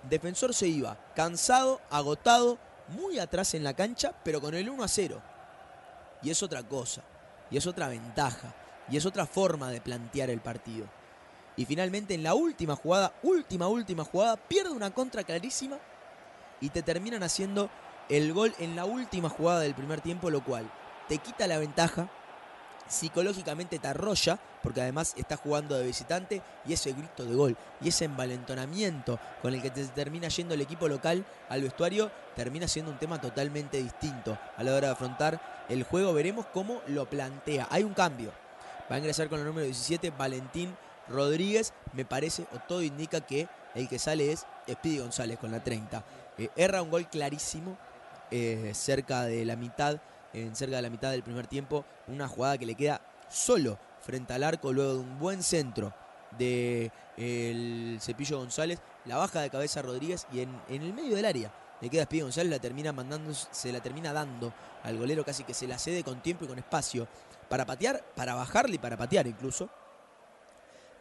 Defensor 0.10 0.52
se 0.52 0.68
iba, 0.68 0.98
cansado, 1.16 1.80
agotado, 1.92 2.58
muy 2.88 3.20
atrás 3.20 3.54
en 3.54 3.64
la 3.64 3.76
cancha, 3.76 4.16
pero 4.24 4.42
con 4.42 4.56
el 4.56 4.68
1 4.68 4.84
a 4.84 4.88
0. 4.88 5.22
Y 6.24 6.32
es 6.32 6.42
otra 6.42 6.64
cosa, 6.64 7.04
y 7.52 7.58
es 7.58 7.68
otra 7.68 7.88
ventaja, 7.88 8.56
y 8.90 8.98
es 8.98 9.06
otra 9.06 9.28
forma 9.28 9.70
de 9.70 9.80
plantear 9.80 10.32
el 10.32 10.42
partido. 10.42 10.88
Y 11.56 11.66
finalmente 11.66 12.16
en 12.16 12.24
la 12.24 12.34
última 12.34 12.76
jugada, 12.76 13.14
última, 13.22 13.68
última 13.68 14.04
jugada, 14.06 14.36
pierde 14.36 14.72
una 14.72 14.90
contra 14.90 15.24
clarísima 15.24 15.78
y 16.62 16.70
te 16.70 16.82
terminan 16.82 17.22
haciendo 17.22 17.70
el 18.10 18.34
gol 18.34 18.56
en 18.58 18.76
la 18.76 18.86
última 18.86 19.30
jugada 19.30 19.60
del 19.60 19.76
primer 19.76 20.02
tiempo, 20.02 20.32
lo 20.32 20.44
cual 20.44 20.68
te 21.08 21.20
quita 21.20 21.46
la 21.46 21.60
ventaja, 21.60 22.10
psicológicamente 22.94 23.80
te 23.80 23.88
arrolla, 23.88 24.40
porque 24.62 24.82
además 24.82 25.14
está 25.18 25.38
jugando 25.38 25.76
de 25.76 25.86
visitante, 25.86 26.42
y 26.66 26.74
ese 26.74 26.94
grito 26.94 27.26
de 27.26 27.36
gol 27.36 27.58
y 27.82 27.90
ese 27.90 28.06
envalentonamiento 28.06 29.20
con 29.42 29.54
el 29.54 29.62
que 29.62 29.70
te 29.70 29.86
termina 29.88 30.28
yendo 30.28 30.54
el 30.54 30.62
equipo 30.62 30.88
local 30.88 31.26
al 31.50 31.62
vestuario 31.62 32.12
termina 32.36 32.68
siendo 32.68 32.92
un 32.92 32.98
tema 32.98 33.20
totalmente 33.20 33.82
distinto 33.82 34.38
a 34.58 34.64
la 34.64 34.74
hora 34.74 34.88
de 34.88 34.94
afrontar 34.94 35.66
el 35.70 35.84
juego. 35.84 36.14
Veremos 36.14 36.46
cómo 36.54 36.82
lo 36.88 37.10
plantea. 37.10 37.68
Hay 37.70 37.84
un 37.84 37.94
cambio. 37.94 38.32
Va 38.92 38.96
a 38.96 39.00
ingresar 39.00 39.30
con 39.30 39.40
el 39.40 39.46
número 39.46 39.66
17 39.66 40.12
Valentín 40.12 40.76
Rodríguez. 41.08 41.74
Me 41.94 42.06
parece, 42.06 42.46
o 42.54 42.60
todo 42.60 42.82
indica 42.82 43.22
que 43.22 43.48
el 43.76 43.90
que 43.90 44.00
sale 44.00 44.32
es 44.32 44.46
Speedy 44.70 45.00
González 45.00 45.38
con 45.40 45.52
la 45.52 45.64
30. 45.64 46.04
Eh, 46.38 46.50
erra 46.56 46.82
un 46.82 46.90
gol 46.90 47.08
clarísimo 47.08 47.78
eh, 48.32 48.72
cerca 48.74 49.24
de 49.24 49.46
la 49.46 49.56
mitad 49.56 50.00
en 50.34 50.56
cerca 50.56 50.78
de 50.78 50.82
la 50.82 50.90
mitad 50.90 51.12
del 51.12 51.24
primer 51.24 51.48
tiempo, 51.48 51.86
una 52.08 52.28
jugada 52.28 52.58
que 52.58 52.66
le 52.66 52.76
queda 52.76 53.02
solo 53.30 53.78
frente 54.02 54.34
al 54.34 54.44
arco 54.44 54.74
luego 54.74 54.94
de 54.94 55.00
un 55.00 55.20
buen 55.20 55.44
centro 55.44 55.94
de 56.38 56.92
Cepillo 58.02 58.40
González, 58.40 58.80
la 59.06 59.18
baja 59.18 59.42
de 59.42 59.50
cabeza 59.50 59.82
Rodríguez 59.82 60.28
y 60.32 60.42
en, 60.42 60.50
en 60.68 60.82
el 60.82 60.94
medio 60.94 61.16
del 61.16 61.26
área 61.26 61.54
le 61.84 61.90
queda 61.90 62.06
Speedy 62.06 62.22
González, 62.22 62.50
la 62.50 62.60
termina 62.60 62.94
mandando, 62.94 63.34
se 63.34 63.74
la 63.74 63.82
termina 63.82 64.14
dando 64.14 64.54
al 64.84 64.98
golero 64.98 65.26
casi 65.26 65.44
que 65.44 65.54
se 65.54 65.68
la 65.68 65.78
cede 65.78 66.02
con 66.02 66.22
tiempo 66.22 66.46
y 66.46 66.48
con 66.48 66.58
espacio 66.58 67.10
para 67.50 67.66
patear, 67.66 68.02
para 68.16 68.36
bajarle 68.36 68.76
y 68.76 68.78
para 68.78 68.96
patear 68.96 69.28
incluso. 69.28 69.70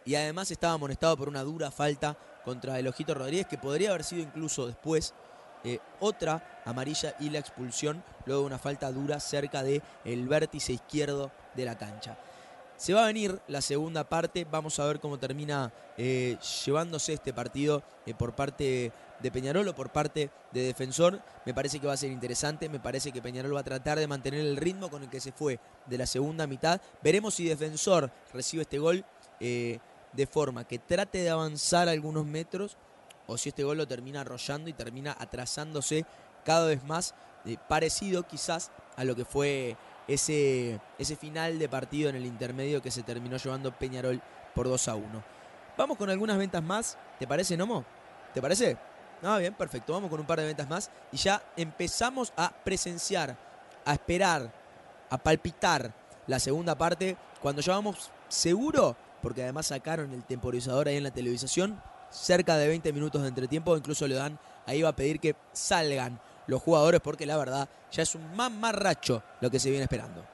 Y 0.05 0.17
además 0.17 0.51
estaba 0.51 0.73
amonestado 0.73 1.17
por 1.17 1.29
una 1.29 1.45
dura 1.45 1.71
falta 1.71 2.17
contra 2.45 2.81
el 2.81 2.89
Ojito 2.89 3.15
Rodríguez 3.15 3.47
que 3.47 3.59
podría 3.59 3.91
haber 3.91 4.03
sido 4.03 4.23
incluso 4.23 4.67
después 4.67 5.15
eh, 5.65 5.79
otra 6.01 6.63
amarilla 6.65 7.15
y 7.21 7.31
la 7.31 7.39
expulsión 7.39 8.03
luego 8.27 8.43
de 8.43 8.47
una 8.47 8.59
falta 8.59 8.91
dura 8.91 9.21
cerca 9.21 9.63
del 9.63 9.83
el 10.05 10.29
vértice 10.29 10.73
izquierdo 10.73 11.31
de 11.55 11.65
la 11.65 11.79
cancha. 11.79 12.19
Se 12.77 12.95
va 12.95 13.05
a 13.05 13.07
venir 13.07 13.41
la 13.47 13.61
segunda 13.61 14.09
parte, 14.09 14.45
vamos 14.51 14.79
a 14.81 14.87
ver 14.87 14.99
cómo 14.99 15.19
termina 15.19 15.73
eh, 15.97 16.37
llevándose 16.65 17.13
este 17.13 17.33
partido 17.33 17.83
eh, 18.07 18.15
por 18.15 18.35
parte 18.35 18.91
de 19.21 19.31
Peñarol 19.31 19.69
o 19.69 19.75
por 19.75 19.91
parte 19.91 20.31
de 20.51 20.63
Defensor. 20.65 21.21
Me 21.47 21.55
parece 21.55 21.79
que 21.79 21.87
va 21.87 21.93
a 21.93 21.97
ser 21.97 22.11
interesante, 22.11 22.69
me 22.69 22.81
parece 22.81 23.13
que 23.13 23.23
Peñarol 23.23 23.55
va 23.55 23.61
a 23.61 23.65
tratar 23.65 24.01
de 24.01 24.09
mantener 24.09 24.41
el 24.41 24.57
ritmo 24.57 24.91
con 24.91 25.05
el 25.05 25.11
que 25.11 25.21
se 25.21 25.31
fue 25.31 25.61
de 25.87 25.99
la 25.99 26.07
segunda 26.07 26.49
mitad. 26.49 26.81
Veremos 27.05 27.35
si 27.35 27.45
Defensor 27.45 28.11
recibe 28.33 28.63
este 28.63 28.79
gol 28.79 29.05
de 29.39 30.27
forma 30.27 30.65
que 30.65 30.79
trate 30.79 31.19
de 31.19 31.31
avanzar 31.31 31.89
algunos 31.89 32.25
metros 32.25 32.77
o 33.33 33.39
si 33.39 33.49
este 33.49 33.65
gol 33.65 33.79
lo 33.79 33.89
termina 33.89 34.21
arrollando 34.21 34.69
y 34.69 34.73
termina 34.73 35.17
atrasándose 35.19 36.05
cada 36.45 36.67
vez 36.67 36.85
más, 36.85 37.15
eh, 37.45 37.57
parecido 37.69 38.25
quizás 38.25 38.71
a 38.97 39.05
lo 39.05 39.17
que 39.17 39.25
fue 39.25 39.77
ese, 40.09 40.81
ese 40.99 41.17
final 41.17 41.59
de 41.59 41.69
partido 41.69 42.11
en 42.11 42.17
el 42.17 42.27
intermedio 42.27 42.83
que 42.83 42.91
se 42.91 43.03
terminó 43.03 43.37
llevando 43.37 43.73
Peñarol 43.73 44.21
por 44.55 44.69
2 44.69 44.89
a 44.89 44.95
1. 44.95 45.25
Vamos 45.77 45.97
con 45.97 46.11
algunas 46.11 46.37
ventas 46.37 46.63
más, 46.63 46.99
¿te 47.19 47.27
parece, 47.27 47.57
Nomo? 47.57 47.85
¿Te 48.35 48.43
parece? 48.43 48.77
Ah, 49.23 49.39
bien, 49.39 49.55
perfecto. 49.55 49.93
Vamos 49.93 50.11
con 50.11 50.21
un 50.21 50.27
par 50.27 50.41
de 50.41 50.47
ventas 50.47 50.69
más 50.69 50.91
y 51.13 51.17
ya 51.17 51.43
empezamos 51.57 52.33
a 52.37 52.51
presenciar, 52.51 53.37
a 53.85 53.93
esperar, 53.93 54.53
a 55.09 55.19
palpitar 55.19 55.93
la 56.27 56.39
segunda 56.39 56.77
parte 56.77 57.17
cuando 57.41 57.63
ya 57.63 57.73
vamos 57.75 58.11
seguro, 58.29 58.97
porque 59.23 59.43
además 59.43 59.67
sacaron 59.67 60.13
el 60.13 60.25
temporizador 60.25 60.89
ahí 60.89 60.97
en 60.97 61.05
la 61.05 61.11
televisación, 61.11 61.81
cerca 62.13 62.57
de 62.57 62.69
20 62.69 62.93
minutos 62.93 63.23
de 63.23 63.29
entretiempo, 63.29 63.77
incluso 63.77 64.07
le 64.07 64.15
dan, 64.15 64.39
ahí 64.67 64.83
va 64.83 64.91
a 64.91 64.97
pedir 64.97 65.19
que 65.19 65.35
salgan 65.53 66.21
los 66.47 66.63
jugadores 66.63 67.01
porque 67.01 67.27
la 67.27 67.37
verdad 67.37 67.69
ya 67.91 68.03
es 68.03 68.15
un 68.15 68.37
mamarracho 68.37 69.23
lo 69.41 69.51
que 69.51 69.59
se 69.59 69.71
viene 69.71 69.85
esperando. 69.85 70.25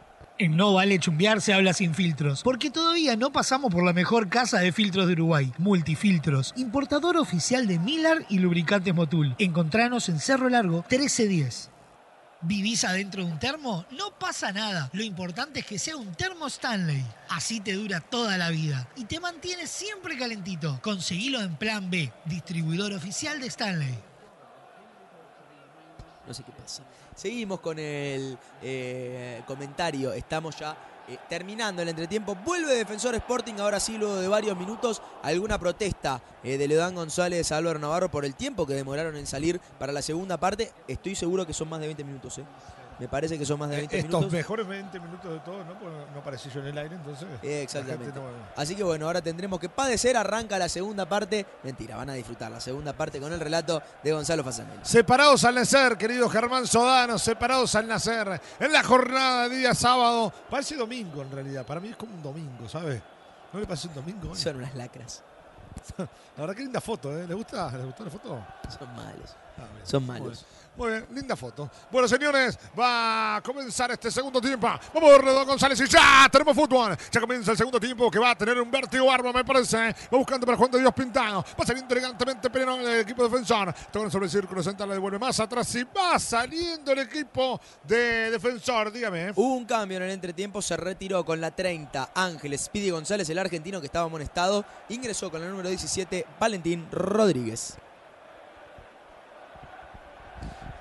En 0.41 0.57
No 0.57 0.75
Vale 0.75 1.01
Chumbear 1.01 1.41
se 1.41 1.53
habla 1.53 1.73
sin 1.73 1.95
filtros, 1.95 2.45
porque 2.45 2.71
todavía 2.71 3.17
no 3.17 3.33
pasamos 3.33 3.73
por 3.73 3.85
la 3.85 3.93
mejor 3.93 4.29
casa 4.29 4.61
de 4.61 4.71
filtros 4.71 5.09
de 5.09 5.15
Uruguay, 5.15 5.53
Multifiltros, 5.59 6.55
importador 6.57 7.17
oficial 7.17 7.67
de 7.67 7.81
Milar 7.81 8.25
y 8.29 8.39
lubricantes 8.39 8.95
Motul. 8.95 9.35
Encontranos 9.39 10.09
en 10.09 10.21
Cerro 10.21 10.49
Largo 10.49 10.85
1310. 10.91 11.71
¿Vivís 12.40 12.85
adentro 12.85 13.24
de 13.24 13.32
un 13.32 13.39
termo? 13.39 13.85
No 13.90 14.16
pasa 14.16 14.52
nada. 14.52 14.90
Lo 14.93 15.02
importante 15.02 15.60
es 15.60 15.66
que 15.66 15.78
sea 15.78 15.97
un 15.97 16.15
termo 16.15 16.47
Stanley. 16.47 17.05
Así 17.31 17.59
te 17.60 17.73
dura 17.73 18.01
toda 18.01 18.36
la 18.36 18.51
vida 18.51 18.89
y 18.94 19.06
te 19.06 19.19
mantiene 19.19 19.66
siempre 19.66 20.16
calentito. 20.16 20.78
Conseguilo 20.81 21.40
en 21.40 21.56
Plan 21.56 21.90
B, 21.90 22.12
distribuidor 22.27 22.93
oficial 22.93 23.40
de 23.40 23.48
Stanley. 23.48 23.98
No 26.28 26.32
sé 26.35 26.44
qué 26.44 26.52
pasa. 26.52 26.85
Seguimos 27.16 27.59
con 27.59 27.78
el 27.81 28.39
eh, 28.62 29.43
comentario. 29.44 30.12
Estamos 30.12 30.56
ya 30.56 30.77
eh, 31.09 31.18
terminando 31.28 31.82
el 31.82 31.89
entretiempo. 31.89 32.35
Vuelve 32.35 32.74
Defensor 32.74 33.14
Sporting, 33.14 33.55
ahora 33.60 33.80
sí, 33.80 33.97
luego 33.97 34.16
de 34.16 34.28
varios 34.28 34.56
minutos. 34.59 35.01
Alguna 35.22 35.59
protesta 35.59 36.20
eh, 36.43 36.59
de 36.59 36.68
Leodán 36.68 36.94
González 36.94 37.51
a 37.51 37.56
Álvaro 37.56 37.78
Navarro 37.78 38.10
por 38.10 38.24
el 38.24 38.35
tiempo 38.35 38.66
que 38.66 38.74
demoraron 38.74 39.16
en 39.16 39.26
salir 39.26 39.59
para 39.78 39.93
la 39.93 40.02
segunda 40.02 40.36
parte. 40.36 40.70
Estoy 40.86 41.14
seguro 41.14 41.47
que 41.47 41.55
son 41.55 41.68
más 41.68 41.80
de 41.80 41.86
20 41.86 42.05
minutos. 42.05 42.39
¿eh? 42.39 42.44
Me 42.99 43.07
parece 43.09 43.39
que 43.39 43.47
son 43.47 43.59
más 43.61 43.70
de 43.70 43.77
20 43.77 43.97
Estos 43.97 44.11
minutos. 44.11 44.33
mejores 44.33 44.66
20 44.66 44.99
minutos 45.01 45.33
de 45.33 45.39
todo, 45.41 45.65
¿no? 45.65 45.79
Porque 45.79 45.97
no 46.12 46.19
aparecí 46.20 46.51
yo 46.51 46.61
en 46.61 46.66
el 46.66 46.79
aire, 46.79 46.97
entonces. 46.97 47.29
Eh, 47.43 47.62
Exactamente. 47.62 48.12
no- 48.19 48.27
Así 48.57 48.75
que 48.75 48.83
bueno, 48.83 49.07
ahora 49.07 49.20
tendremos 49.23 49.61
que 49.61 49.69
padecer. 49.69 50.16
Arranca 50.16 50.59
la 50.59 50.69
segunda 50.69 51.09
parte. 51.09 51.47
Mentira, 51.62 51.97
van 51.97 52.11
a 52.11 52.15
disfrutar 52.15 52.51
la 52.51 52.61
segunda 52.61 52.93
parte 52.93 53.20
con 53.20 53.33
el 53.33 53.39
relato 53.39 53.81
de 54.03 54.12
Gonzalo 54.12 54.43
Fasanel. 54.43 54.79
Separados 54.83 55.45
al 55.45 55.55
nacer, 55.55 55.97
querido 55.97 56.29
Germán 56.29 56.66
Sodano, 56.66 57.19
separados 57.19 57.75
al 57.77 57.87
nacer. 57.87 58.41
En 58.59 58.73
la 58.73 58.83
jornada 58.83 59.49
de 59.49 59.57
día 59.57 59.75
sábado. 59.75 60.33
Parece 60.51 60.75
domingo 60.75 61.23
en 61.23 61.31
realidad. 61.31 61.65
Para 61.65 61.79
mí 61.79 61.91
es 61.91 61.97
como 61.97 62.12
un 62.15 62.23
domingo, 62.23 62.69
¿sabes? 62.69 63.01
¿No 63.53 63.61
le 63.61 63.66
parece 63.66 63.87
un 63.89 63.95
domingo? 63.95 64.35
Son 64.35 64.57
unas 64.57 64.75
lacras. 64.75 65.23
La 65.99 66.07
verdad 66.37 66.55
que 66.57 66.62
linda 66.62 66.81
foto, 66.81 67.16
¿eh? 67.16 67.27
¿Le 67.29 67.35
gusta? 67.35 67.70
¿Le 67.77 67.85
gustó 67.85 68.05
la 68.05 68.11
foto? 68.11 68.45
Son 68.77 68.95
malos. 68.97 69.37
Son 69.85 70.06
malos. 70.06 70.44
Muy 70.78 70.90
bien, 70.93 71.06
linda 71.12 71.35
foto. 71.35 71.68
Bueno, 71.90 72.06
señores, 72.06 72.56
va 72.78 73.36
a 73.36 73.43
comenzar 73.43 73.90
este 73.90 74.12
segundo 74.12 74.40
tiempo. 74.40 74.68
Vamos 74.94 75.24
Don 75.24 75.44
González 75.44 75.80
y 75.80 75.89
ya 75.89 76.28
tenemos 76.30 76.55
fútbol. 76.55 76.97
Ya 77.10 77.20
comienza 77.20 77.51
el 77.51 77.56
segundo 77.56 77.80
tiempo 77.80 78.09
que 78.09 78.20
va 78.20 78.30
a 78.30 78.35
tener 78.36 78.60
un 78.60 78.70
vértigo 78.70 79.06
bárbaro, 79.06 79.32
me 79.32 79.44
parece. 79.44 79.76
Va 79.76 80.16
buscando 80.18 80.47
para 80.47 80.56
Juan 80.56 80.70
de 80.70 80.78
Dios 80.78 80.94
Pintado. 80.94 81.44
Va 81.60 81.66
saliendo 81.66 81.93
elegantemente 81.93 82.48
pero 82.48 82.76
el 82.76 83.01
equipo 83.01 83.24
defensor. 83.24 83.74
Toca 83.90 84.09
sobre 84.09 84.26
el 84.26 84.30
círculo 84.30 84.62
central, 84.62 84.90
le 84.90 84.94
devuelve 84.94 85.18
más 85.18 85.40
atrás 85.40 85.74
y 85.74 85.82
va 85.82 86.16
saliendo 86.16 86.93
el 86.93 87.01
equipo 87.01 87.60
de 87.82 88.30
defensor. 88.30 88.93
Dígame. 88.93 89.30
¿eh? 89.30 89.32
Hubo 89.35 89.55
un 89.56 89.64
cambio 89.64 89.97
en 89.97 90.05
el 90.05 90.10
entretiempo, 90.10 90.62
se 90.62 90.76
retiró 90.76 91.24
con 91.24 91.40
la 91.40 91.51
30 91.51 92.12
Ángeles 92.14 92.66
Speedy 92.66 92.90
González, 92.90 93.28
el 93.28 93.39
argentino 93.40 93.80
que 93.80 93.86
estaba 93.86 94.06
amonestado. 94.06 94.64
Ingresó 94.90 95.28
con 95.28 95.43
el 95.43 95.51
número 95.51 95.70
17 95.70 96.24
Valentín 96.39 96.86
Rodríguez. 96.93 97.78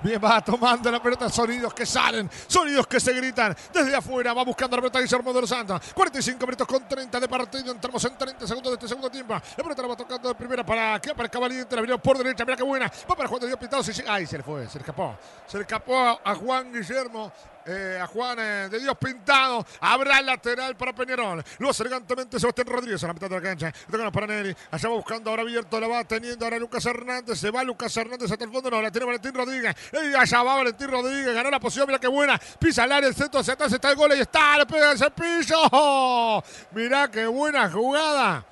Bien, 0.00 0.20
va 0.22 0.40
tomando 0.40 0.90
la 0.92 1.02
pelota, 1.02 1.28
sonidos 1.28 1.74
que 1.74 1.84
salen, 1.84 2.30
sonidos 2.46 2.86
que 2.86 3.00
se 3.00 3.12
gritan 3.12 3.56
desde 3.72 3.96
afuera. 3.96 4.32
Va 4.32 4.44
buscando 4.44 4.76
la 4.76 4.82
pelota 4.82 5.00
Guillermo 5.00 5.32
de 5.32 5.40
los 5.40 5.50
Santos. 5.50 5.80
45 5.92 6.46
minutos 6.46 6.66
con 6.66 6.86
30 6.86 7.18
de 7.18 7.28
partido. 7.28 7.72
Entramos 7.72 8.04
en 8.04 8.16
30 8.16 8.46
segundos 8.46 8.70
de 8.72 8.74
este 8.74 8.88
segundo 8.88 9.10
tiempo. 9.10 9.34
La 9.34 9.40
pelota 9.64 9.82
la 9.82 9.88
va 9.88 9.96
tocando 9.96 10.28
de 10.28 10.34
primera 10.36 10.64
para 10.64 11.00
que 11.00 11.10
aparezca 11.10 11.38
Valiente. 11.40 11.74
La 11.74 11.82
vino 11.82 11.98
por 11.98 12.16
derecha. 12.16 12.44
Mira 12.44 12.56
qué 12.56 12.62
buena. 12.62 12.90
Va 13.10 13.16
para 13.16 13.28
Juan 13.28 13.40
de 13.40 13.46
Dios 13.48 13.58
Pintado. 13.58 13.82
Sí. 13.82 14.02
Ay, 14.06 14.26
se 14.26 14.36
le 14.36 14.44
fue, 14.44 14.68
se 14.68 14.78
le 14.78 14.82
escapó. 14.82 15.16
Se 15.46 15.56
le 15.56 15.62
escapó 15.62 16.20
a 16.24 16.34
Juan 16.36 16.72
Guillermo 16.72 17.32
eh, 17.66 17.98
a 18.00 18.06
Juan 18.06 18.38
eh, 18.38 18.68
de 18.70 18.80
Dios 18.80 18.96
Pintado. 18.98 19.64
Habrá 19.80 20.22
lateral 20.22 20.76
para 20.76 20.94
Peñarol. 20.94 21.44
Lo 21.58 21.70
hace 21.70 21.82
elegantemente 21.82 22.40
Sebastián 22.40 22.66
Rodríguez 22.66 23.02
a 23.04 23.08
la 23.08 23.12
mitad 23.12 23.28
de 23.28 23.36
la 23.36 23.42
cancha. 23.42 23.72
Toca 23.90 24.10
para 24.10 24.26
Neri. 24.26 24.56
Allá 24.70 24.88
va 24.88 24.94
buscando 24.94 25.30
ahora 25.30 25.42
abierto. 25.42 25.78
La 25.80 25.88
va 25.88 26.04
teniendo 26.04 26.44
ahora 26.44 26.58
Lucas 26.58 26.84
Hernández. 26.86 27.38
Se 27.38 27.50
va 27.50 27.62
Lucas 27.64 27.96
Hernández 27.96 28.30
hasta 28.30 28.44
el 28.44 28.50
fondo. 28.50 28.70
No, 28.70 28.80
la 28.80 28.90
tiene 28.90 29.06
Valentín 29.06 29.34
Rodríguez. 29.34 29.76
Allá 30.18 30.42
va 30.42 30.56
Valentín 30.56 30.88
Rodríguez. 30.88 31.34
Ganó 31.34 31.50
la 31.50 31.60
posición. 31.60 31.86
Mira 31.86 31.98
qué 31.98 32.08
buena. 32.08 32.40
Pisa 32.58 32.84
al 32.84 32.92
área. 32.92 33.08
El 33.08 33.14
centro 33.14 33.40
hacia 33.40 33.54
atrás. 33.54 33.72
Está 33.72 33.90
el 33.90 33.96
gol. 33.96 34.12
Y 34.16 34.20
está. 34.20 34.58
Le 34.58 34.66
pega 34.66 34.92
el 34.92 34.98
cepillo. 34.98 36.42
Mirá 36.72 37.10
qué 37.10 37.26
buena 37.26 37.70
jugada. 37.70 38.44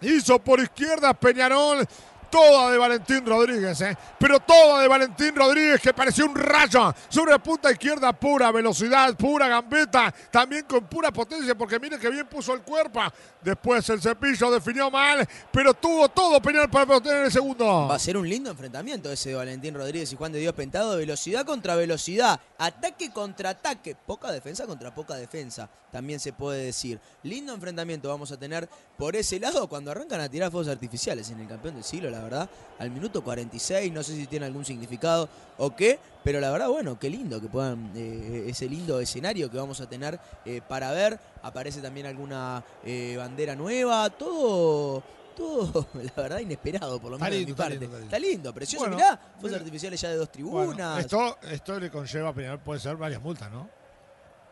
Hizo 0.00 0.38
por 0.38 0.60
izquierda 0.60 1.14
Peñarol. 1.14 1.86
Toda 2.34 2.72
de 2.72 2.78
Valentín 2.78 3.24
Rodríguez, 3.24 3.80
¿eh? 3.82 3.96
pero 4.18 4.40
toda 4.40 4.82
de 4.82 4.88
Valentín 4.88 5.36
Rodríguez 5.36 5.80
que 5.80 5.94
pareció 5.94 6.26
un 6.26 6.34
rayo 6.34 6.92
sobre 7.08 7.38
punta 7.38 7.70
izquierda, 7.70 8.12
pura 8.12 8.50
velocidad, 8.50 9.16
pura 9.16 9.46
gambeta, 9.46 10.12
también 10.32 10.64
con 10.64 10.84
pura 10.86 11.12
potencia, 11.12 11.54
porque 11.54 11.78
mire 11.78 11.96
que 11.96 12.10
bien 12.10 12.26
puso 12.26 12.52
el 12.52 12.62
cuerpo. 12.62 13.02
Después 13.40 13.88
el 13.90 14.02
cepillo 14.02 14.50
definió 14.50 14.90
mal, 14.90 15.28
pero 15.52 15.74
tuvo 15.74 16.08
todo 16.08 16.40
Peñarol 16.40 16.70
para 16.70 16.96
obtener 16.96 17.26
el 17.26 17.30
segundo. 17.30 17.86
Va 17.86 17.94
a 17.94 17.98
ser 18.00 18.16
un 18.16 18.28
lindo 18.28 18.50
enfrentamiento 18.50 19.12
ese 19.12 19.28
de 19.28 19.36
Valentín 19.36 19.74
Rodríguez 19.74 20.12
y 20.12 20.16
Juan 20.16 20.32
de 20.32 20.40
Dios 20.40 20.54
Pentado. 20.54 20.96
Velocidad 20.96 21.46
contra 21.46 21.76
velocidad. 21.76 22.40
Ataque 22.58 23.12
contra 23.12 23.50
ataque. 23.50 23.94
Poca 23.94 24.32
defensa 24.32 24.66
contra 24.66 24.92
poca 24.92 25.14
defensa. 25.14 25.68
También 25.92 26.18
se 26.18 26.32
puede 26.32 26.64
decir. 26.64 26.98
Lindo 27.22 27.54
enfrentamiento 27.54 28.08
vamos 28.08 28.32
a 28.32 28.36
tener 28.36 28.68
por 28.96 29.14
ese 29.14 29.38
lado 29.38 29.68
cuando 29.68 29.90
arrancan 29.90 30.20
a 30.20 30.28
tirar 30.28 30.50
fuegos 30.50 30.68
artificiales 30.68 31.30
en 31.30 31.40
el 31.40 31.46
campeón 31.46 31.74
del 31.74 31.84
siglo, 31.84 32.10
la 32.10 32.23
verdad. 32.24 32.48
Al 32.78 32.90
minuto 32.90 33.22
46. 33.22 33.92
No 33.92 34.02
sé 34.02 34.14
si 34.16 34.26
tiene 34.26 34.46
algún 34.46 34.64
significado 34.64 35.28
o 35.58 35.74
qué. 35.74 35.98
Pero 36.24 36.40
la 36.40 36.50
verdad, 36.50 36.68
bueno, 36.68 36.98
qué 36.98 37.10
lindo 37.10 37.40
que 37.40 37.48
puedan, 37.48 37.92
eh, 37.94 38.46
ese 38.48 38.66
lindo 38.68 38.98
escenario 38.98 39.50
que 39.50 39.58
vamos 39.58 39.80
a 39.80 39.88
tener 39.88 40.18
eh, 40.44 40.60
para 40.66 40.90
ver. 40.92 41.18
Aparece 41.42 41.80
también 41.80 42.06
alguna 42.06 42.64
eh, 42.82 43.14
bandera 43.18 43.54
nueva, 43.54 44.08
todo, 44.10 45.02
todo, 45.36 45.86
la 46.16 46.22
verdad, 46.22 46.38
inesperado, 46.38 46.98
por 46.98 47.10
lo 47.10 47.18
menos 47.18 47.30
de 47.30 47.36
lindo, 47.36 47.46
mi 47.46 47.50
está 47.52 47.62
parte. 47.64 47.78
lindo, 47.78 47.84
está 47.86 47.98
lindo. 47.98 48.16
Está 48.16 48.18
lindo, 48.18 48.54
precioso, 48.54 48.84
Bueno, 48.86 48.96
mirá, 48.96 49.20
fuegos 49.38 49.58
artificiales 49.58 50.00
ya 50.00 50.08
de 50.08 50.16
dos 50.16 50.30
Bueno, 50.38 50.72
tribunas. 50.72 50.98
esto, 51.00 51.38
esto 51.50 51.78
le 51.78 51.90
conlleva 51.90 52.30
a 52.30 52.32
Peñarol, 52.34 52.60
puede 52.60 52.80
ser 52.80 52.96
varias 52.96 53.20
multas, 53.20 53.50
¿no? 53.52 53.68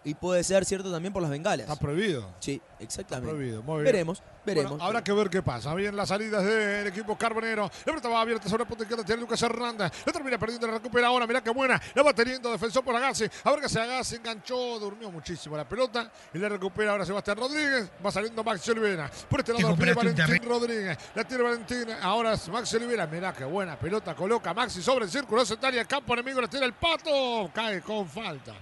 Y 0.04 0.14
puede 0.14 0.42
ser 0.42 0.64
cierto 0.64 0.90
también 0.90 1.12
por 1.12 1.22
las 1.22 1.30
bengalas. 1.30 1.68
Está 1.68 1.78
prohibido. 1.78 2.28
Sí, 2.40 2.60
exactamente. 2.80 3.32
prohibido, 3.32 3.62
muy 3.62 3.82
bien. 3.82 3.84
Veremos, 3.84 4.20
veremos. 4.44 4.70
Bueno, 4.72 4.84
habrá 4.84 5.04
que 5.04 5.12
ver 5.12 5.30
qué 5.30 5.42
pasa. 5.42 5.72
Bien 5.74 5.94
las 5.94 6.08
salidas 6.08 6.44
del 6.44 6.88
equipo 6.88 7.16
carbonero. 7.16 7.70
La 7.84 7.84
pelota 7.84 8.08
va 8.08 8.20
abierta 8.20 8.48
sobre 8.48 8.64
la 8.64 8.68
punta 8.68 8.82
izquierda. 8.82 9.04
Tiene 9.04 9.20
Lucas 9.20 9.40
Hernández. 9.42 9.92
La 10.04 10.12
termina 10.12 10.38
perdiendo, 10.38 10.66
la 10.66 10.72
recupera 10.74 11.06
ahora. 11.06 11.24
Mirá 11.24 11.40
qué 11.40 11.50
buena. 11.50 11.80
La 11.94 12.02
va 12.02 12.12
teniendo 12.12 12.50
defensor 12.50 12.82
por 12.82 12.96
Agassi. 12.96 13.26
A 13.44 13.50
ver 13.52 13.60
qué 13.60 13.68
se 13.68 13.80
Agassi. 13.80 14.16
Enganchó, 14.16 14.80
durmió 14.80 15.08
muchísimo 15.08 15.56
la 15.56 15.68
pelota. 15.68 16.10
Y 16.34 16.38
la 16.38 16.48
recupera 16.48 16.90
ahora 16.90 17.06
Sebastián 17.06 17.36
Rodríguez. 17.36 17.92
Va 18.04 18.10
saliendo 18.10 18.42
Maxi 18.42 18.72
Olivera. 18.72 19.08
Por 19.28 19.38
este 19.38 19.52
Te 19.52 19.62
lado 19.62 19.76
pide 19.76 19.90
un 19.90 19.96
Valentín 19.96 20.48
Rodríguez. 20.48 20.98
La 21.14 21.22
tiene 21.22 21.44
Valentín. 21.44 21.86
Ahora 22.02 22.32
es 22.32 22.48
Maxi 22.48 22.74
Olivera. 22.74 23.06
Mirá 23.06 23.32
qué 23.32 23.44
buena 23.44 23.78
pelota. 23.78 24.16
Coloca 24.16 24.52
Maxi 24.52 24.82
sobre 24.82 25.04
el 25.04 25.12
círculo 25.12 25.46
central 25.46 25.76
y 25.76 25.78
el 25.78 25.86
campo 25.86 26.12
enemigo. 26.14 26.40
La 26.40 26.48
tira 26.48 26.66
el 26.66 26.72
pato. 26.72 27.48
Cae 27.54 27.80
con 27.82 28.08
falta. 28.08 28.52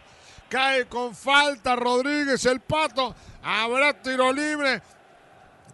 Cae 0.51 0.87
con 0.87 1.15
falta 1.15 1.77
Rodríguez, 1.77 2.45
el 2.45 2.61
pato. 2.61 3.15
Habrá 3.43 3.95
tiro 4.03 4.33
libre 4.33 4.83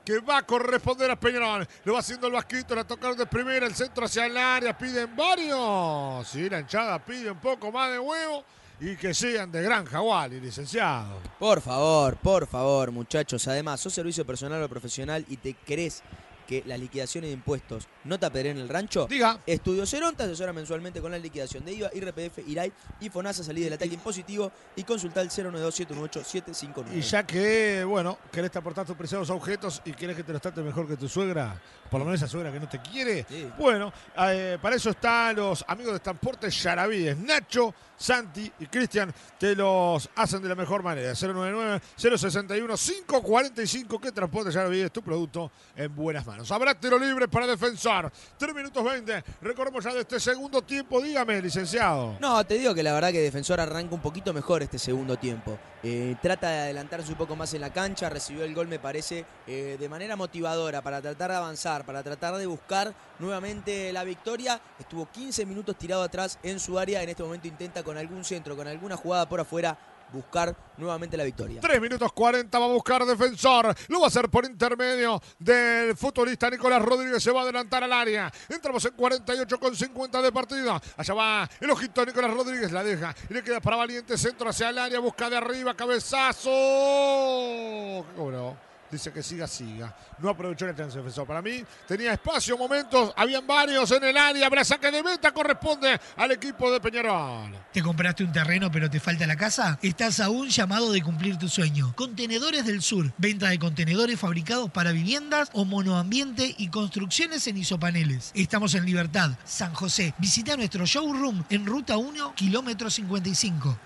que 0.04 0.20
va 0.20 0.38
a 0.38 0.42
corresponder 0.42 1.10
a 1.10 1.16
Peñarol. 1.16 1.66
Lo 1.84 1.94
va 1.94 2.00
haciendo 2.00 2.26
el 2.26 2.34
Vasquito, 2.34 2.74
la 2.74 2.84
tocaron 2.84 3.16
de 3.16 3.26
primera, 3.26 3.66
el 3.66 3.74
centro 3.74 4.04
hacia 4.04 4.26
el 4.26 4.36
área, 4.36 4.76
piden 4.76 5.16
varios. 5.16 6.28
Sí, 6.28 6.48
la 6.48 6.60
hinchada 6.60 7.04
pide 7.04 7.30
un 7.30 7.40
poco 7.40 7.72
más 7.72 7.90
de 7.90 7.98
huevo 7.98 8.44
y 8.78 8.96
que 8.96 9.14
sean 9.14 9.50
de 9.50 9.62
Granja 9.62 10.02
Wally, 10.02 10.40
licenciado. 10.40 11.18
Por 11.38 11.62
favor, 11.62 12.16
por 12.18 12.46
favor, 12.46 12.92
muchachos. 12.92 13.48
Además, 13.48 13.80
sos 13.80 13.94
servicio 13.94 14.26
personal 14.26 14.62
o 14.62 14.68
profesional 14.68 15.24
y 15.28 15.38
te 15.38 15.54
crees 15.54 16.02
que 16.46 16.62
las 16.66 16.78
liquidaciones 16.78 17.28
de 17.28 17.34
impuestos 17.34 17.88
no 18.04 18.18
te 18.18 18.26
apedreen 18.26 18.58
el 18.58 18.68
rancho. 18.68 19.06
Diga. 19.08 19.40
Estudio 19.46 19.84
Cerón 19.86 20.14
te 20.16 20.22
asesora 20.22 20.52
mensualmente 20.52 21.00
con 21.00 21.10
la 21.10 21.18
liquidación 21.18 21.64
de 21.64 21.72
IVA, 21.72 21.90
IRPF, 21.92 22.38
IRAI 22.46 22.72
y 23.00 23.10
FONASA. 23.10 23.42
Salí 23.44 23.62
del 23.62 23.72
ataque 23.72 23.94
impositivo 23.94 24.52
y 24.76 24.84
consulta 24.84 25.20
el 25.20 25.28
092-718-759. 25.28 26.94
Y 26.96 27.00
ya 27.02 27.26
que, 27.26 27.82
bueno, 27.84 28.18
querés 28.30 28.54
aportar 28.56 28.86
tus 28.86 28.96
preciados 28.96 29.28
objetos 29.30 29.82
y 29.84 29.92
querés 29.92 30.16
que 30.16 30.22
te 30.22 30.32
los 30.32 30.40
trate 30.40 30.60
mejor 30.62 30.86
que 30.86 30.96
tu 30.96 31.08
suegra, 31.08 31.60
por 31.90 31.98
lo 32.00 32.04
menos 32.06 32.20
esa 32.20 32.28
suegra 32.28 32.52
que 32.52 32.60
no 32.60 32.68
te 32.68 32.80
quiere, 32.80 33.26
Sí. 33.28 33.48
bueno, 33.58 33.92
eh, 34.28 34.58
para 34.62 34.76
eso 34.76 34.90
están 34.90 35.34
los 35.36 35.64
amigos 35.66 35.94
de 35.94 36.00
Transportes 36.00 36.62
Yaravíes, 36.62 37.16
Nacho, 37.18 37.74
Santi 37.98 38.50
y 38.60 38.66
Cristian, 38.66 39.12
te 39.38 39.56
los 39.56 40.08
hacen 40.16 40.42
de 40.42 40.48
la 40.50 40.54
mejor 40.54 40.82
manera. 40.82 41.12
099-061-545, 41.14 43.98
que 44.00 44.12
Transportes 44.12 44.52
Yaravíes, 44.54 44.92
tu 44.92 45.00
producto 45.02 45.50
en 45.74 45.94
buenas 45.94 46.26
manos. 46.26 46.35
Habrá 46.50 46.74
tiro 46.74 46.98
libre 46.98 47.28
para 47.28 47.46
defensor. 47.46 48.10
3 48.38 48.54
minutos 48.54 48.84
20, 48.84 49.24
recorremos 49.40 49.84
ya 49.84 49.92
de 49.92 50.00
este 50.00 50.20
segundo 50.20 50.62
tiempo, 50.62 51.00
dígame, 51.00 51.40
licenciado. 51.40 52.16
No, 52.20 52.44
te 52.44 52.58
digo 52.58 52.74
que 52.74 52.82
la 52.82 52.92
verdad 52.92 53.10
que 53.10 53.20
Defensor 53.20 53.60
arranca 53.60 53.94
un 53.94 54.00
poquito 54.00 54.32
mejor 54.32 54.62
este 54.62 54.78
segundo 54.78 55.16
tiempo. 55.16 55.58
Eh, 55.82 56.16
trata 56.20 56.50
de 56.50 56.58
adelantarse 56.60 57.12
un 57.12 57.18
poco 57.18 57.36
más 57.36 57.54
en 57.54 57.60
la 57.60 57.72
cancha, 57.72 58.08
recibió 58.08 58.44
el 58.44 58.54
gol 58.54 58.66
me 58.66 58.78
parece 58.78 59.24
eh, 59.46 59.76
de 59.78 59.88
manera 59.88 60.16
motivadora 60.16 60.82
para 60.82 61.00
tratar 61.00 61.30
de 61.30 61.36
avanzar, 61.36 61.84
para 61.86 62.02
tratar 62.02 62.36
de 62.36 62.46
buscar 62.46 62.94
nuevamente 63.18 63.92
la 63.92 64.04
victoria. 64.04 64.60
Estuvo 64.78 65.06
15 65.10 65.46
minutos 65.46 65.76
tirado 65.76 66.02
atrás 66.02 66.38
en 66.42 66.60
su 66.60 66.78
área, 66.78 67.02
en 67.02 67.08
este 67.08 67.22
momento 67.22 67.48
intenta 67.48 67.82
con 67.82 67.96
algún 67.96 68.24
centro, 68.24 68.56
con 68.56 68.66
alguna 68.66 68.96
jugada 68.96 69.28
por 69.28 69.40
afuera 69.40 69.78
buscar 70.12 70.54
nuevamente 70.76 71.16
la 71.16 71.24
victoria. 71.24 71.60
3 71.60 71.80
minutos 71.80 72.12
40 72.12 72.58
va 72.58 72.64
a 72.64 72.68
buscar 72.68 73.04
defensor. 73.04 73.74
Lo 73.88 74.00
va 74.00 74.06
a 74.06 74.08
hacer 74.08 74.28
por 74.28 74.44
intermedio 74.44 75.20
del 75.38 75.96
futbolista 75.96 76.50
Nicolás 76.50 76.82
Rodríguez. 76.82 77.22
Se 77.22 77.30
va 77.30 77.40
a 77.40 77.42
adelantar 77.44 77.84
al 77.84 77.92
área. 77.92 78.32
Entramos 78.48 78.84
en 78.84 78.92
48 78.92 79.60
con 79.60 79.74
50 79.74 80.22
de 80.22 80.32
partido. 80.32 80.80
Allá 80.96 81.14
va 81.14 81.50
el 81.60 81.70
ojito 81.70 82.04
Nicolás 82.04 82.32
Rodríguez. 82.34 82.72
La 82.72 82.82
deja 82.84 83.14
y 83.28 83.34
le 83.34 83.42
queda 83.42 83.60
para 83.60 83.76
Valiente. 83.76 84.16
Centro 84.18 84.48
hacia 84.50 84.70
el 84.70 84.78
área. 84.78 84.98
Busca 85.00 85.30
de 85.30 85.36
arriba. 85.36 85.74
Cabezazo. 85.74 86.50
¿Qué 86.50 88.14
cobró? 88.16 88.56
Dice 88.90 89.12
que 89.12 89.22
siga, 89.22 89.46
siga. 89.46 89.94
No 90.18 90.30
aprovechó 90.30 90.66
el 90.66 90.76
chance 90.76 90.96
defensor. 90.96 91.26
Para 91.26 91.42
mí 91.42 91.64
tenía 91.86 92.12
espacio, 92.12 92.56
momentos. 92.56 93.12
Habían 93.16 93.46
varios 93.46 93.90
en 93.90 94.04
el 94.04 94.16
área. 94.16 94.46
Habrá 94.46 94.64
saque 94.64 94.90
de 94.90 95.02
meta. 95.02 95.32
Corresponde 95.32 95.98
al 96.16 96.30
equipo 96.32 96.70
de 96.70 96.80
Peñarol. 96.80 97.52
¿Te 97.72 97.82
compraste 97.82 98.24
un 98.24 98.32
terreno 98.32 98.70
pero 98.70 98.88
te 98.88 99.00
falta 99.00 99.26
la 99.26 99.36
casa? 99.36 99.78
Estás 99.82 100.20
a 100.20 100.30
un 100.30 100.48
llamado 100.48 100.92
de 100.92 101.02
cumplir 101.02 101.36
tu 101.36 101.48
sueño. 101.48 101.92
Contenedores 101.96 102.64
del 102.64 102.82
Sur. 102.82 103.12
Venta 103.18 103.48
de 103.48 103.58
contenedores 103.58 104.18
fabricados 104.18 104.70
para 104.70 104.92
viviendas 104.92 105.50
o 105.52 105.64
monoambiente 105.64 106.54
y 106.58 106.68
construcciones 106.68 107.46
en 107.46 107.56
isopaneles. 107.58 108.30
Estamos 108.34 108.74
en 108.74 108.84
Libertad, 108.84 109.32
San 109.44 109.74
José. 109.74 110.14
Visita 110.18 110.56
nuestro 110.56 110.86
showroom 110.86 111.44
en 111.50 111.66
Ruta 111.66 111.96
1, 111.96 112.34
kilómetro 112.34 112.90
55. 112.90 113.78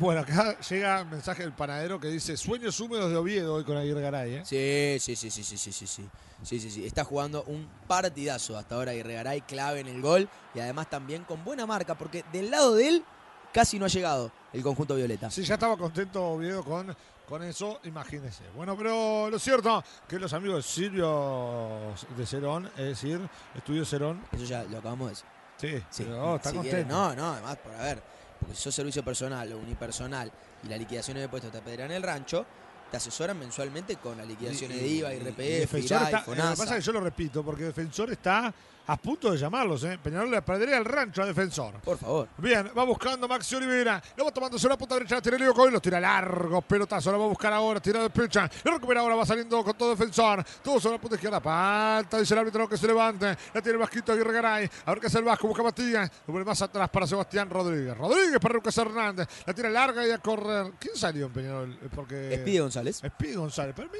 Bueno, 0.00 0.22
acá 0.22 0.58
llega 0.60 1.02
un 1.02 1.10
mensaje 1.10 1.42
del 1.42 1.52
panadero 1.52 2.00
que 2.00 2.08
dice 2.08 2.34
sueños 2.38 2.80
húmedos 2.80 3.10
de 3.10 3.16
Oviedo 3.18 3.52
hoy 3.56 3.64
con 3.64 3.76
Aguirre 3.76 4.00
Garay. 4.00 4.34
¿eh? 4.36 4.42
Sí, 4.46 4.96
sí, 4.98 5.14
sí, 5.14 5.30
sí, 5.30 5.44
sí, 5.44 5.58
sí, 5.58 5.72
sí, 5.72 5.86
sí. 5.86 6.08
Sí, 6.42 6.58
sí, 6.58 6.70
sí. 6.70 6.86
Está 6.86 7.04
jugando 7.04 7.42
un 7.44 7.68
partidazo 7.86 8.56
hasta 8.56 8.76
ahora 8.76 8.94
y 8.94 9.02
Regaray 9.02 9.42
clave 9.42 9.80
en 9.80 9.88
el 9.88 10.00
gol 10.00 10.26
y 10.54 10.60
además 10.60 10.88
también 10.88 11.24
con 11.24 11.44
buena 11.44 11.66
marca 11.66 11.98
porque 11.98 12.24
del 12.32 12.50
lado 12.50 12.76
de 12.76 12.88
él 12.88 13.04
casi 13.52 13.78
no 13.78 13.84
ha 13.84 13.88
llegado 13.88 14.32
el 14.54 14.62
conjunto 14.62 14.94
violeta. 14.94 15.30
Sí, 15.30 15.42
ya 15.44 15.54
estaba 15.54 15.76
contento 15.76 16.24
Oviedo 16.24 16.64
con, 16.64 16.96
con 17.28 17.42
eso, 17.42 17.78
imagínese. 17.84 18.44
Bueno, 18.56 18.74
pero 18.78 19.28
lo 19.28 19.38
cierto 19.38 19.84
que 20.08 20.18
los 20.18 20.32
amigos 20.32 20.56
de 20.56 20.62
Silvio 20.62 21.78
de 22.16 22.24
Cerón, 22.24 22.66
es 22.74 22.84
decir, 22.86 23.20
Estudio 23.54 23.84
Cerón, 23.84 24.22
Eso 24.32 24.44
ya 24.46 24.62
lo 24.64 24.78
acabamos 24.78 25.08
de 25.08 25.10
decir. 25.10 25.26
sí, 25.58 25.84
Sí, 25.90 26.04
pero, 26.04 26.24
oh, 26.32 26.36
está 26.36 26.48
si 26.48 26.56
contento. 26.56 26.74
quieren, 26.74 26.88
no, 26.88 27.14
no, 27.14 27.32
además, 27.34 27.56
por 27.58 27.74
a 27.74 27.82
ver, 27.82 28.02
porque 28.40 28.56
si 28.56 28.62
sos 28.62 28.74
servicio 28.74 29.04
personal 29.04 29.52
o 29.52 29.58
unipersonal 29.58 30.32
y 30.64 30.68
la 30.68 30.76
liquidación 30.76 31.18
de 31.18 31.24
impuestos 31.24 31.52
te 31.52 31.58
apedrean 31.58 31.92
el 31.92 32.02
rancho, 32.02 32.46
te 32.90 32.96
asesoran 32.96 33.38
mensualmente 33.38 33.96
con 33.96 34.16
las 34.18 34.26
liquidaciones 34.26 34.80
de 34.80 34.86
IVA, 34.86 35.14
y 35.14 35.16
IRAI, 35.18 35.62
está- 35.62 36.24
Lo 36.26 36.34
que 36.34 36.40
pasa 36.56 36.76
es 36.76 36.84
que 36.84 36.86
yo 36.86 36.92
lo 36.92 37.00
repito, 37.00 37.44
porque 37.44 37.64
Defensor 37.64 38.10
está 38.10 38.52
a 38.86 38.96
punto 38.96 39.30
de 39.30 39.38
llamarlos. 39.38 39.84
¿eh? 39.84 40.00
Peñarol 40.02 40.28
le 40.32 40.42
perdería 40.42 40.76
el 40.76 40.84
rancho 40.84 41.22
a 41.22 41.26
Defensor. 41.26 41.74
Por 41.74 41.96
favor. 41.96 42.26
Bien, 42.38 42.68
va 42.76 42.82
buscando 42.82 43.28
Maxi 43.28 43.54
Olivera. 43.54 44.02
Lo 44.16 44.24
va 44.24 44.32
tomando 44.32 44.58
sobre 44.58 44.72
la 44.74 44.78
punta 44.78 44.94
derecha. 44.96 45.20
Tira 45.22 45.38
Leo 45.38 45.54
Coy. 45.54 45.70
Los 45.70 45.80
tira 45.80 46.00
largo. 46.00 46.60
Pelotazo. 46.62 47.12
Lo 47.12 47.18
va 47.20 47.26
a 47.26 47.28
buscar 47.28 47.52
ahora. 47.52 47.78
Tira 47.78 48.02
de 48.02 48.10
pecha. 48.10 48.50
Lo 48.64 48.72
recupera 48.72 49.00
ahora. 49.00 49.14
Va 49.14 49.24
saliendo 49.24 49.62
con 49.62 49.74
todo 49.78 49.90
defensor. 49.90 50.44
Todo 50.64 50.80
sobre 50.80 50.96
la 50.96 51.00
punta 51.00 51.14
izquierda. 51.14 51.40
Falta. 51.40 52.18
Dice 52.18 52.34
el 52.34 52.40
árbitro 52.40 52.68
que 52.68 52.76
se 52.76 52.88
levante. 52.88 53.26
La 53.54 53.62
tiene 53.62 53.72
el 53.72 53.78
Vasquito 53.78 54.10
Aguirre 54.12 54.32
Garay. 54.32 54.68
A 54.86 54.90
ver 54.90 55.00
qué 55.00 55.06
hace 55.06 55.18
el 55.18 55.24
Vasco. 55.24 55.46
Busca 55.46 55.62
Matías. 55.62 56.10
Lo 56.26 56.32
pone 56.32 56.44
más 56.44 56.60
atrás 56.60 56.88
para 56.90 57.06
Sebastián 57.06 57.48
Rodríguez. 57.48 57.96
Rodríguez 57.96 58.40
para 58.40 58.54
Lucas 58.54 58.76
Hernández. 58.76 59.28
La 59.46 59.54
tira 59.54 59.70
larga 59.70 60.04
y 60.04 60.10
a 60.10 60.18
correr. 60.18 60.72
¿Quién 60.80 60.96
salió 60.96 61.26
en 61.26 61.32
Peñarol? 61.32 61.78
Eh, 61.80 61.88
Porque. 61.94 62.34
Espide 62.34 62.60
González. 62.60 62.79
Espide 62.88 63.36
González. 63.36 63.74
Para 63.74 63.88
mí. 63.88 63.98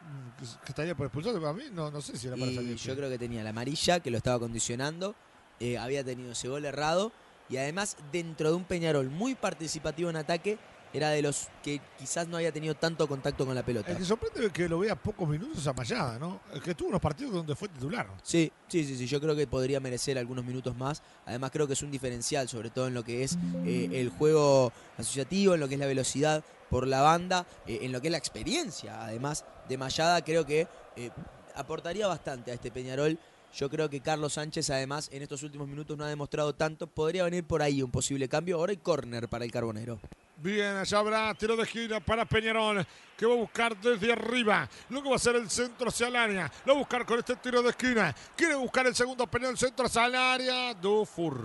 mm, 0.00 0.38
que- 0.40 0.60
Que 0.64 0.68
estaría 0.72 0.94
por 0.96 1.06
expulsarse. 1.06 1.40
Para 1.40 1.52
mí. 1.52 1.64
No, 1.72 1.90
no 1.90 2.00
sé 2.00 2.16
si 2.16 2.26
era 2.28 2.36
para 2.36 2.50
Y 2.50 2.54
salir. 2.54 2.76
yo 2.76 2.96
creo 2.96 3.10
que 3.10 3.18
tenía 3.18 3.42
la 3.44 3.50
amarilla 3.50 4.00
que 4.00 4.10
lo 4.10 4.16
estaba 4.18 4.38
condicionando. 4.38 5.14
eh, 5.60 5.76
había 5.76 6.04
tenido 6.04 6.32
ese 6.32 6.48
gol 6.48 6.64
errado. 6.64 7.10
y 7.50 7.56
además 7.56 7.96
dentro 8.12 8.50
de 8.50 8.56
un 8.56 8.64
Peñarol 8.64 9.08
muy 9.10 9.34
participativo 9.34 10.10
en 10.10 10.16
ataque, 10.16 10.58
era 10.92 11.10
de 11.10 11.22
los 11.22 11.48
que 11.62 11.80
quizás 11.98 12.28
no 12.28 12.36
había 12.36 12.52
tenido 12.52 12.74
tanto 12.74 13.06
contacto 13.06 13.44
con 13.44 13.54
la 13.54 13.62
pelota. 13.62 13.90
El 13.90 13.98
que 13.98 14.04
sorprende 14.04 14.46
es 14.46 14.52
que 14.52 14.68
lo 14.68 14.78
vea 14.78 14.96
pocos 14.96 15.28
minutos 15.28 15.66
a 15.66 15.72
Mayada, 15.72 16.18
¿no? 16.18 16.40
El 16.52 16.62
que 16.62 16.74
tuvo 16.74 16.88
unos 16.88 17.00
partidos 17.00 17.32
donde 17.32 17.54
fue 17.54 17.68
titular. 17.68 18.08
Sí, 18.22 18.50
sí, 18.68 18.84
sí, 18.84 18.96
sí, 18.96 19.06
yo 19.06 19.20
creo 19.20 19.36
que 19.36 19.46
podría 19.46 19.80
merecer 19.80 20.18
algunos 20.18 20.44
minutos 20.44 20.76
más. 20.76 21.02
Además 21.26 21.50
creo 21.50 21.66
que 21.66 21.74
es 21.74 21.82
un 21.82 21.90
diferencial, 21.90 22.48
sobre 22.48 22.70
todo 22.70 22.88
en 22.88 22.94
lo 22.94 23.04
que 23.04 23.24
es 23.24 23.36
eh, 23.66 23.90
el 23.92 24.10
juego 24.10 24.72
asociativo, 24.96 25.54
en 25.54 25.60
lo 25.60 25.68
que 25.68 25.74
es 25.74 25.80
la 25.80 25.86
velocidad 25.86 26.44
por 26.70 26.86
la 26.86 27.00
banda, 27.00 27.46
eh, 27.66 27.80
en 27.82 27.92
lo 27.92 28.00
que 28.00 28.08
es 28.08 28.12
la 28.12 28.18
experiencia, 28.18 29.02
además 29.02 29.44
de 29.68 29.78
Mayada, 29.78 30.22
creo 30.22 30.44
que 30.44 30.66
eh, 30.96 31.10
aportaría 31.54 32.06
bastante 32.06 32.50
a 32.50 32.54
este 32.54 32.70
Peñarol. 32.70 33.18
Yo 33.54 33.70
creo 33.70 33.88
que 33.88 34.00
Carlos 34.00 34.34
Sánchez, 34.34 34.68
además, 34.70 35.08
en 35.12 35.22
estos 35.22 35.42
últimos 35.42 35.66
minutos 35.68 35.96
no 35.96 36.04
ha 36.04 36.08
demostrado 36.08 36.54
tanto. 36.54 36.86
Podría 36.86 37.24
venir 37.24 37.44
por 37.44 37.62
ahí 37.62 37.82
un 37.82 37.90
posible 37.90 38.28
cambio. 38.28 38.56
Ahora 38.56 38.72
hay 38.72 38.76
córner 38.76 39.28
para 39.28 39.44
el 39.44 39.50
Carbonero. 39.50 39.98
Bien, 40.40 40.76
allá 40.76 40.98
habrá 40.98 41.34
tiro 41.34 41.56
de 41.56 41.64
esquina 41.64 41.98
para 41.98 42.24
Peñarol, 42.24 42.86
que 43.16 43.26
va 43.26 43.32
a 43.32 43.36
buscar 43.36 43.76
desde 43.76 44.12
arriba. 44.12 44.68
Que 44.88 45.08
va 45.08 45.16
a 45.16 45.18
ser 45.18 45.34
el 45.34 45.50
centro 45.50 45.88
hacia 45.88 46.06
el 46.06 46.14
área. 46.14 46.52
Lo 46.64 46.74
va 46.74 46.78
a 46.78 46.82
buscar 46.82 47.04
con 47.04 47.18
este 47.18 47.34
tiro 47.34 47.60
de 47.60 47.70
esquina. 47.70 48.14
Quiere 48.36 48.54
buscar 48.54 48.86
el 48.86 48.94
segundo 48.94 49.26
Peñarol, 49.26 49.58
centro 49.58 49.86
hacia 49.86 50.06
el 50.06 50.14
área. 50.14 50.74
Dufur. 50.74 51.44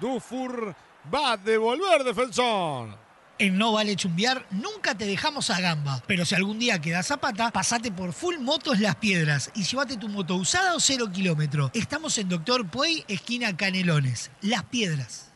Dufur 0.00 0.74
va 1.12 1.32
a 1.32 1.36
devolver 1.36 2.04
defensor. 2.04 3.04
En 3.36 3.58
No 3.58 3.72
Vale 3.72 3.96
Chumbiar 3.96 4.46
nunca 4.50 4.96
te 4.96 5.04
dejamos 5.04 5.50
a 5.50 5.60
gamba, 5.60 6.02
pero 6.06 6.24
si 6.24 6.36
algún 6.36 6.58
día 6.58 6.80
quedas 6.80 7.08
zapata, 7.08 7.50
pasate 7.50 7.90
por 7.90 8.12
Full 8.12 8.38
Motos 8.38 8.78
Las 8.78 8.94
Piedras 8.96 9.50
y 9.56 9.64
llévate 9.64 9.96
tu 9.96 10.08
moto 10.08 10.36
usada 10.36 10.74
o 10.74 10.80
cero 10.80 11.10
kilómetro. 11.12 11.70
Estamos 11.74 12.16
en 12.16 12.30
Doctor 12.30 12.66
Puey, 12.66 13.04
esquina 13.08 13.54
Canelones. 13.54 14.30
Las 14.40 14.62
Piedras. 14.64 15.33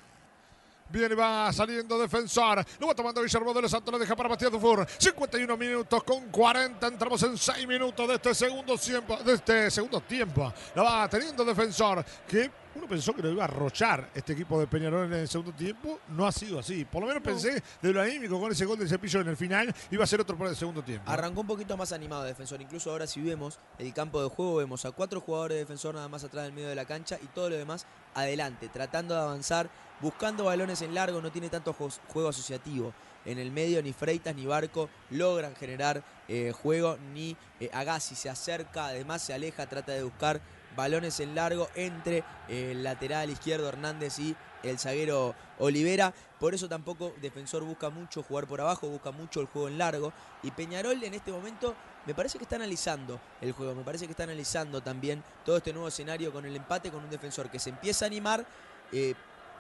Viene, 0.90 1.14
va 1.14 1.52
saliendo 1.52 1.98
defensor. 1.98 2.64
Lo 2.78 2.86
va 2.86 2.94
tomando 2.94 3.22
Guillermo 3.22 3.52
de 3.52 3.62
los 3.62 3.70
Santos. 3.70 3.92
Lo 3.92 3.98
deja 3.98 4.16
para 4.16 4.28
Matías 4.28 4.50
Dufour. 4.50 4.86
51 4.98 5.56
minutos 5.56 6.02
con 6.02 6.28
40. 6.30 6.86
Entramos 6.86 7.22
en 7.22 7.36
6 7.36 7.66
minutos 7.66 8.08
de 8.08 8.14
este 8.14 8.34
segundo 8.34 8.76
tiempo. 8.78 9.16
De 9.18 9.34
este 9.34 9.70
segundo 9.70 10.00
tiempo. 10.00 10.52
La 10.74 10.82
va 10.82 11.08
teniendo 11.08 11.44
defensor. 11.44 12.04
Que 12.26 12.50
uno 12.74 12.86
pensó 12.86 13.12
que 13.12 13.22
lo 13.22 13.30
iba 13.30 13.42
a 13.42 13.46
arrochar 13.46 14.10
este 14.14 14.34
equipo 14.34 14.58
de 14.60 14.66
Peñarol 14.66 15.06
en 15.06 15.20
el 15.20 15.28
segundo 15.28 15.52
tiempo. 15.52 16.00
No 16.08 16.26
ha 16.26 16.32
sido 16.32 16.58
así. 16.58 16.84
Por 16.84 17.02
lo 17.02 17.08
menos 17.08 17.22
pensé 17.22 17.62
de 17.82 17.92
lo 17.92 18.00
anímico 18.00 18.40
con 18.40 18.52
ese 18.52 18.64
gol 18.64 18.78
del 18.78 18.88
cepillo 18.88 19.20
en 19.20 19.28
el 19.28 19.36
final. 19.36 19.74
Iba 19.90 20.04
a 20.04 20.06
ser 20.06 20.20
otro 20.20 20.36
por 20.36 20.46
el 20.46 20.56
segundo 20.56 20.82
tiempo. 20.82 21.10
Arrancó 21.10 21.40
un 21.40 21.46
poquito 21.46 21.76
más 21.76 21.92
animado 21.92 22.24
defensor. 22.24 22.62
Incluso 22.62 22.90
ahora 22.90 23.06
si 23.06 23.20
vemos 23.20 23.58
el 23.78 23.92
campo 23.92 24.22
de 24.22 24.28
juego, 24.28 24.56
vemos 24.56 24.84
a 24.84 24.92
cuatro 24.92 25.20
jugadores 25.20 25.56
de 25.56 25.60
defensor 25.60 25.94
nada 25.94 26.08
más 26.08 26.24
atrás 26.24 26.44
del 26.44 26.52
medio 26.52 26.68
de 26.68 26.74
la 26.74 26.84
cancha 26.84 27.18
y 27.22 27.26
todo 27.26 27.50
lo 27.50 27.56
demás 27.56 27.86
adelante, 28.14 28.68
tratando 28.68 29.14
de 29.14 29.20
avanzar, 29.20 29.70
buscando 30.00 30.44
balones 30.44 30.82
en 30.82 30.94
largo, 30.94 31.20
no 31.20 31.32
tiene 31.32 31.48
tanto 31.48 31.72
juego 31.72 32.28
asociativo. 32.28 32.92
En 33.24 33.38
el 33.38 33.50
medio 33.50 33.82
ni 33.82 33.92
Freitas 33.92 34.34
ni 34.34 34.46
Barco 34.46 34.88
logran 35.10 35.54
generar 35.56 36.02
eh, 36.28 36.52
juego, 36.52 36.96
ni 37.12 37.36
eh, 37.60 37.68
Agassi 37.72 38.14
se 38.14 38.30
acerca, 38.30 38.86
además 38.86 39.22
se 39.22 39.34
aleja, 39.34 39.66
trata 39.66 39.92
de 39.92 40.02
buscar 40.02 40.40
balones 40.76 41.18
en 41.20 41.34
largo 41.34 41.68
entre 41.74 42.18
eh, 42.48 42.70
el 42.70 42.84
lateral 42.84 43.28
izquierdo 43.30 43.68
Hernández 43.68 44.18
y 44.18 44.36
el 44.62 44.78
zaguero 44.78 45.34
Olivera. 45.58 46.14
Por 46.38 46.54
eso 46.54 46.68
tampoco 46.68 47.12
Defensor 47.20 47.64
busca 47.64 47.90
mucho 47.90 48.22
jugar 48.22 48.46
por 48.46 48.60
abajo, 48.60 48.88
busca 48.88 49.10
mucho 49.10 49.40
el 49.40 49.46
juego 49.46 49.68
en 49.68 49.78
largo. 49.78 50.12
Y 50.42 50.52
Peñarol 50.52 51.02
en 51.02 51.14
este 51.14 51.32
momento 51.32 51.74
me 52.06 52.14
parece 52.14 52.38
que 52.38 52.44
está 52.44 52.56
analizando 52.56 53.20
el 53.40 53.52
juego, 53.52 53.74
me 53.74 53.82
parece 53.82 54.06
que 54.06 54.12
está 54.12 54.22
analizando 54.22 54.80
también 54.80 55.22
todo 55.44 55.56
este 55.56 55.72
nuevo 55.72 55.88
escenario 55.88 56.32
con 56.32 56.46
el 56.46 56.54
empate 56.54 56.90
con 56.90 57.02
un 57.02 57.10
defensor 57.10 57.50
que 57.50 57.58
se 57.58 57.70
empieza 57.70 58.04
a 58.04 58.08
animar 58.08 58.46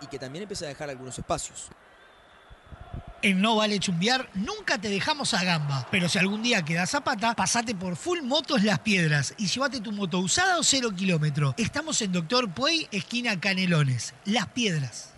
y 0.00 0.06
que 0.06 0.18
también 0.18 0.42
empieza 0.42 0.64
a 0.64 0.68
dejar 0.68 0.90
algunos 0.90 1.18
espacios. 1.18 1.68
En 3.20 3.40
No 3.40 3.56
Vale 3.56 3.80
Chumbiar 3.80 4.30
nunca 4.34 4.78
te 4.78 4.88
dejamos 4.88 5.34
a 5.34 5.42
gamba, 5.42 5.88
pero 5.90 6.08
si 6.08 6.18
algún 6.18 6.40
día 6.40 6.64
quedas 6.64 6.90
zapata, 6.90 7.34
pasate 7.34 7.74
por 7.74 7.96
Full 7.96 8.22
Motos 8.22 8.62
Las 8.62 8.78
Piedras 8.78 9.34
y 9.38 9.48
llévate 9.48 9.80
tu 9.80 9.90
moto 9.90 10.20
usada 10.20 10.56
o 10.56 10.62
cero 10.62 10.90
kilómetro. 10.96 11.52
Estamos 11.58 12.00
en 12.02 12.12
Doctor 12.12 12.48
Puey, 12.48 12.86
esquina 12.92 13.40
Canelones. 13.40 14.14
Las 14.24 14.46
Piedras. 14.46 15.17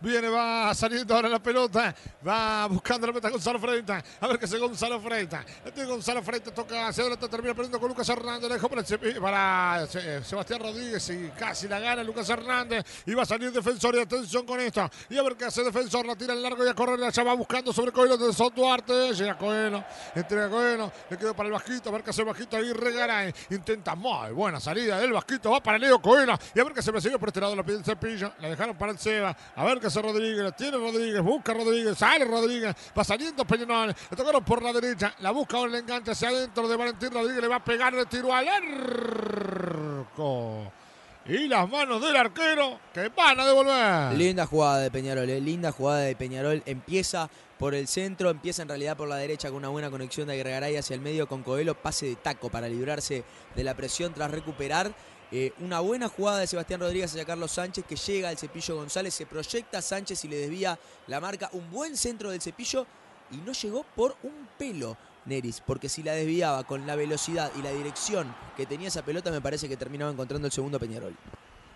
Viene, 0.00 0.28
va 0.28 0.74
saliendo 0.74 1.14
ahora 1.14 1.28
la 1.28 1.38
pelota. 1.38 1.94
Va 2.26 2.66
buscando 2.66 3.06
la 3.06 3.14
meta 3.14 3.30
Gonzalo 3.30 3.58
Freita. 3.58 4.02
A 4.20 4.26
ver 4.26 4.38
qué 4.38 4.44
hace 4.44 4.58
Gonzalo 4.58 5.00
Freita. 5.00 5.44
Gonzalo 5.86 6.22
Freita 6.22 6.52
toca 6.52 6.88
hacia 6.88 7.02
adelante, 7.02 7.28
termina 7.28 7.54
perdiendo 7.54 7.80
con 7.80 7.88
Lucas 7.88 8.08
Hernández. 8.08 8.50
Dejó 8.50 8.68
para, 8.68 8.82
para 9.20 9.84
eh, 9.94 10.20
Sebastián 10.22 10.60
Rodríguez 10.60 11.08
y 11.10 11.30
casi 11.38 11.66
la 11.66 11.80
gana 11.80 12.04
Lucas 12.04 12.28
Hernández. 12.28 12.84
Y 13.06 13.14
va 13.14 13.22
a 13.22 13.26
salir 13.26 13.50
defensor 13.50 13.94
y 13.94 14.00
atención 14.00 14.44
con 14.44 14.60
esto. 14.60 14.88
Y 15.08 15.16
a 15.16 15.22
ver 15.22 15.34
qué 15.34 15.46
hace 15.46 15.64
defensor. 15.64 16.04
La 16.04 16.14
tira 16.14 16.34
en 16.34 16.42
largo 16.42 16.64
y 16.64 16.68
a 16.68 16.74
correr. 16.74 17.00
Ya 17.10 17.22
va 17.22 17.34
buscando 17.34 17.72
sobre 17.72 17.90
Coelho 17.90 18.18
de 18.18 18.32
Son 18.34 18.54
Duarte. 18.54 19.14
Llega 19.14 19.38
Coelho. 19.38 19.82
Entrega 20.14 20.50
Coelho. 20.50 20.92
Le 21.08 21.16
quedó 21.16 21.34
para 21.34 21.46
el 21.46 21.52
Vasquito. 21.54 21.88
A 21.88 21.92
ver 21.92 22.02
qué 22.02 22.10
hace 22.10 22.20
el 22.20 22.26
Vasquito 22.26 22.56
ahí. 22.58 22.70
Regaray. 22.70 23.32
Intenta 23.48 23.94
muy 23.94 24.32
buena 24.32 24.60
salida 24.60 24.98
del 24.98 25.12
Vasquito. 25.12 25.50
Va 25.50 25.62
para 25.62 25.78
Leo 25.78 26.02
Coelho. 26.02 26.34
Y 26.54 26.60
a 26.60 26.64
ver 26.64 26.74
qué 26.74 26.82
se 26.82 27.00
sigue 27.00 27.18
por 27.18 27.30
este 27.30 27.40
lado. 27.40 27.56
La 27.56 27.62
pide 27.62 27.78
el 27.78 27.84
cepillo. 27.84 28.32
La 28.40 28.50
dejaron 28.50 28.76
para 28.76 28.92
el 28.92 28.98
Seba. 28.98 29.34
A 29.54 29.64
ver 29.64 29.80
qué 29.80 29.85
hace 29.86 30.02
Rodríguez. 30.02 30.38
La 30.38 30.52
tiene 30.52 30.76
Rodríguez. 30.76 31.22
Busca 31.22 31.54
Rodríguez. 31.54 31.96
Sale 31.98 32.24
Rodríguez. 32.24 32.74
Va 32.96 33.04
saliendo 33.04 33.44
Peñarol. 33.44 33.94
Le 34.10 34.16
tocaron 34.16 34.44
por 34.44 34.62
la 34.62 34.72
derecha. 34.72 35.14
La 35.20 35.30
busca 35.30 35.56
ahora 35.56 35.72
el 35.72 35.80
enganche 35.80 36.10
hacia 36.10 36.28
adentro 36.28 36.68
de 36.68 36.76
Valentín 36.76 37.10
Rodríguez. 37.10 37.40
Le 37.40 37.48
va 37.48 37.56
a 37.56 37.64
pegar 37.64 37.94
de 37.94 38.06
tiro 38.06 38.32
al 38.32 38.46
arco. 38.48 39.92
Y 41.28 41.48
las 41.48 41.68
manos 41.68 42.00
del 42.00 42.14
arquero 42.14 42.78
que 42.94 43.08
van 43.08 43.40
a 43.40 43.46
devolver. 43.46 44.16
Linda 44.16 44.46
jugada 44.46 44.78
de 44.78 44.92
Peñarol, 44.92 45.28
eh, 45.28 45.40
linda 45.40 45.72
jugada 45.72 46.00
de 46.00 46.14
Peñarol. 46.14 46.62
Empieza 46.66 47.28
por 47.58 47.74
el 47.74 47.88
centro, 47.88 48.30
empieza 48.30 48.62
en 48.62 48.68
realidad 48.68 48.96
por 48.96 49.08
la 49.08 49.16
derecha 49.16 49.48
con 49.48 49.56
una 49.56 49.68
buena 49.68 49.90
conexión 49.90 50.28
de 50.28 50.34
Agregaray 50.34 50.76
hacia 50.76 50.94
el 50.94 51.00
medio 51.00 51.26
con 51.26 51.42
Coelho. 51.42 51.74
Pase 51.74 52.06
de 52.06 52.14
taco 52.14 52.48
para 52.48 52.68
librarse 52.68 53.24
de 53.56 53.64
la 53.64 53.74
presión 53.74 54.14
tras 54.14 54.30
recuperar. 54.30 54.94
Eh, 55.32 55.52
una 55.58 55.80
buena 55.80 56.08
jugada 56.08 56.38
de 56.38 56.46
Sebastián 56.46 56.80
Rodríguez 56.80 57.10
hacia 57.10 57.24
Carlos 57.24 57.50
Sánchez 57.50 57.84
que 57.84 57.96
llega 57.96 58.28
al 58.28 58.38
cepillo 58.38 58.76
González, 58.76 59.12
se 59.12 59.26
proyecta 59.26 59.82
Sánchez 59.82 60.24
y 60.24 60.28
le 60.28 60.36
desvía 60.36 60.78
la 61.08 61.20
marca. 61.20 61.50
Un 61.52 61.70
buen 61.70 61.96
centro 61.96 62.30
del 62.30 62.40
cepillo 62.40 62.86
y 63.32 63.36
no 63.38 63.52
llegó 63.52 63.84
por 63.94 64.16
un 64.22 64.48
pelo. 64.56 64.96
Neris, 65.24 65.60
porque 65.60 65.88
si 65.88 66.04
la 66.04 66.12
desviaba 66.12 66.62
con 66.62 66.86
la 66.86 66.94
velocidad 66.94 67.50
y 67.58 67.62
la 67.62 67.72
dirección 67.72 68.32
que 68.56 68.64
tenía 68.64 68.88
esa 68.88 69.04
pelota, 69.04 69.32
me 69.32 69.40
parece 69.40 69.68
que 69.68 69.76
terminaba 69.76 70.12
encontrando 70.12 70.46
el 70.46 70.52
segundo 70.52 70.78
Peñarol. 70.78 71.16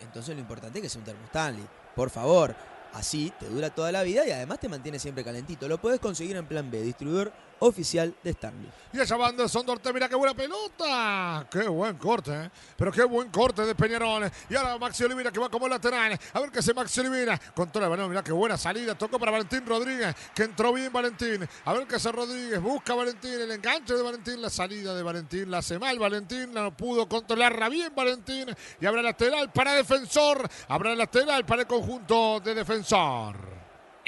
Entonces 0.00 0.34
lo 0.34 0.40
importante 0.40 0.80
es 0.80 0.82
que 0.82 0.88
sea 0.88 0.98
un 0.98 1.04
termo 1.04 1.24
Stanley. 1.26 1.64
Por 1.94 2.10
favor, 2.10 2.56
así 2.92 3.32
te 3.38 3.46
dura 3.46 3.70
toda 3.70 3.92
la 3.92 4.02
vida 4.02 4.26
y 4.26 4.32
además 4.32 4.58
te 4.58 4.68
mantiene 4.68 4.98
siempre 4.98 5.22
calentito. 5.22 5.68
Lo 5.68 5.80
puedes 5.80 6.00
conseguir 6.00 6.36
en 6.36 6.46
Plan 6.46 6.72
B, 6.72 6.82
distribuidor 6.82 7.32
oficial 7.60 8.14
de 8.22 8.30
Stanley. 8.30 8.70
Y 8.92 9.00
allá 9.00 9.16
van 9.16 9.36
de 9.36 9.48
Sondorte, 9.48 9.92
mira 9.92 10.08
qué 10.08 10.14
buena 10.14 10.34
pelota. 10.34 11.46
Qué 11.50 11.68
buen 11.68 11.96
corte, 11.96 12.32
¿eh? 12.32 12.50
pero 12.76 12.90
qué 12.90 13.04
buen 13.04 13.28
corte 13.30 13.66
de 13.66 13.74
Peñarol. 13.74 14.30
Y 14.48 14.56
ahora 14.56 14.78
Maxi 14.78 15.04
Olivera 15.04 15.30
que 15.30 15.38
va 15.38 15.50
como 15.50 15.68
lateral. 15.68 16.18
A 16.32 16.40
ver 16.40 16.50
qué 16.50 16.60
hace 16.60 16.72
Maxi 16.72 17.00
Olivera. 17.00 17.38
Controla 17.54 17.86
el 17.86 17.90
balón, 17.90 18.08
mira 18.08 18.24
qué 18.24 18.32
buena 18.32 18.56
salida. 18.56 18.96
Tocó 18.96 19.18
para 19.18 19.32
Valentín 19.32 19.66
Rodríguez, 19.66 20.14
que 20.34 20.44
entró 20.44 20.72
bien 20.72 20.92
Valentín. 20.92 21.46
A 21.64 21.72
ver 21.74 21.86
qué 21.86 21.96
hace 21.96 22.10
Rodríguez. 22.10 22.60
Busca 22.60 22.94
Valentín, 22.94 23.34
el 23.34 23.50
enganche 23.50 23.94
de 23.94 24.02
Valentín, 24.02 24.40
la 24.40 24.50
salida 24.50 24.94
de 24.94 25.02
Valentín. 25.02 25.50
La 25.50 25.58
hace 25.58 25.78
mal 25.78 25.98
Valentín, 25.98 26.54
no 26.54 26.74
pudo 26.74 27.06
controlarla 27.08 27.68
bien 27.68 27.94
Valentín. 27.94 28.48
Y 28.80 28.86
habrá 28.86 29.02
lateral 29.02 29.52
para 29.52 29.74
defensor. 29.74 30.48
Habrá 30.68 30.94
lateral 30.94 31.44
para 31.44 31.62
el 31.62 31.68
conjunto 31.68 32.40
de 32.40 32.54
defensor. 32.54 33.57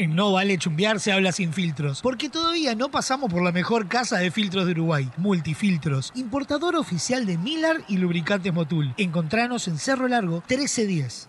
En 0.00 0.14
No 0.16 0.32
Vale 0.32 0.56
Chumbear 0.56 0.98
se 0.98 1.12
habla 1.12 1.30
sin 1.30 1.52
filtros, 1.52 2.00
porque 2.00 2.30
todavía 2.30 2.74
no 2.74 2.90
pasamos 2.90 3.30
por 3.30 3.42
la 3.42 3.52
mejor 3.52 3.86
casa 3.86 4.16
de 4.16 4.30
filtros 4.30 4.64
de 4.64 4.72
Uruguay, 4.72 5.10
Multifiltros, 5.18 6.10
importador 6.14 6.74
oficial 6.76 7.26
de 7.26 7.36
Miller 7.36 7.84
y 7.86 7.98
lubricantes 7.98 8.50
Motul. 8.50 8.94
Encontranos 8.96 9.68
en 9.68 9.76
Cerro 9.76 10.08
Largo 10.08 10.36
1310. 10.48 11.28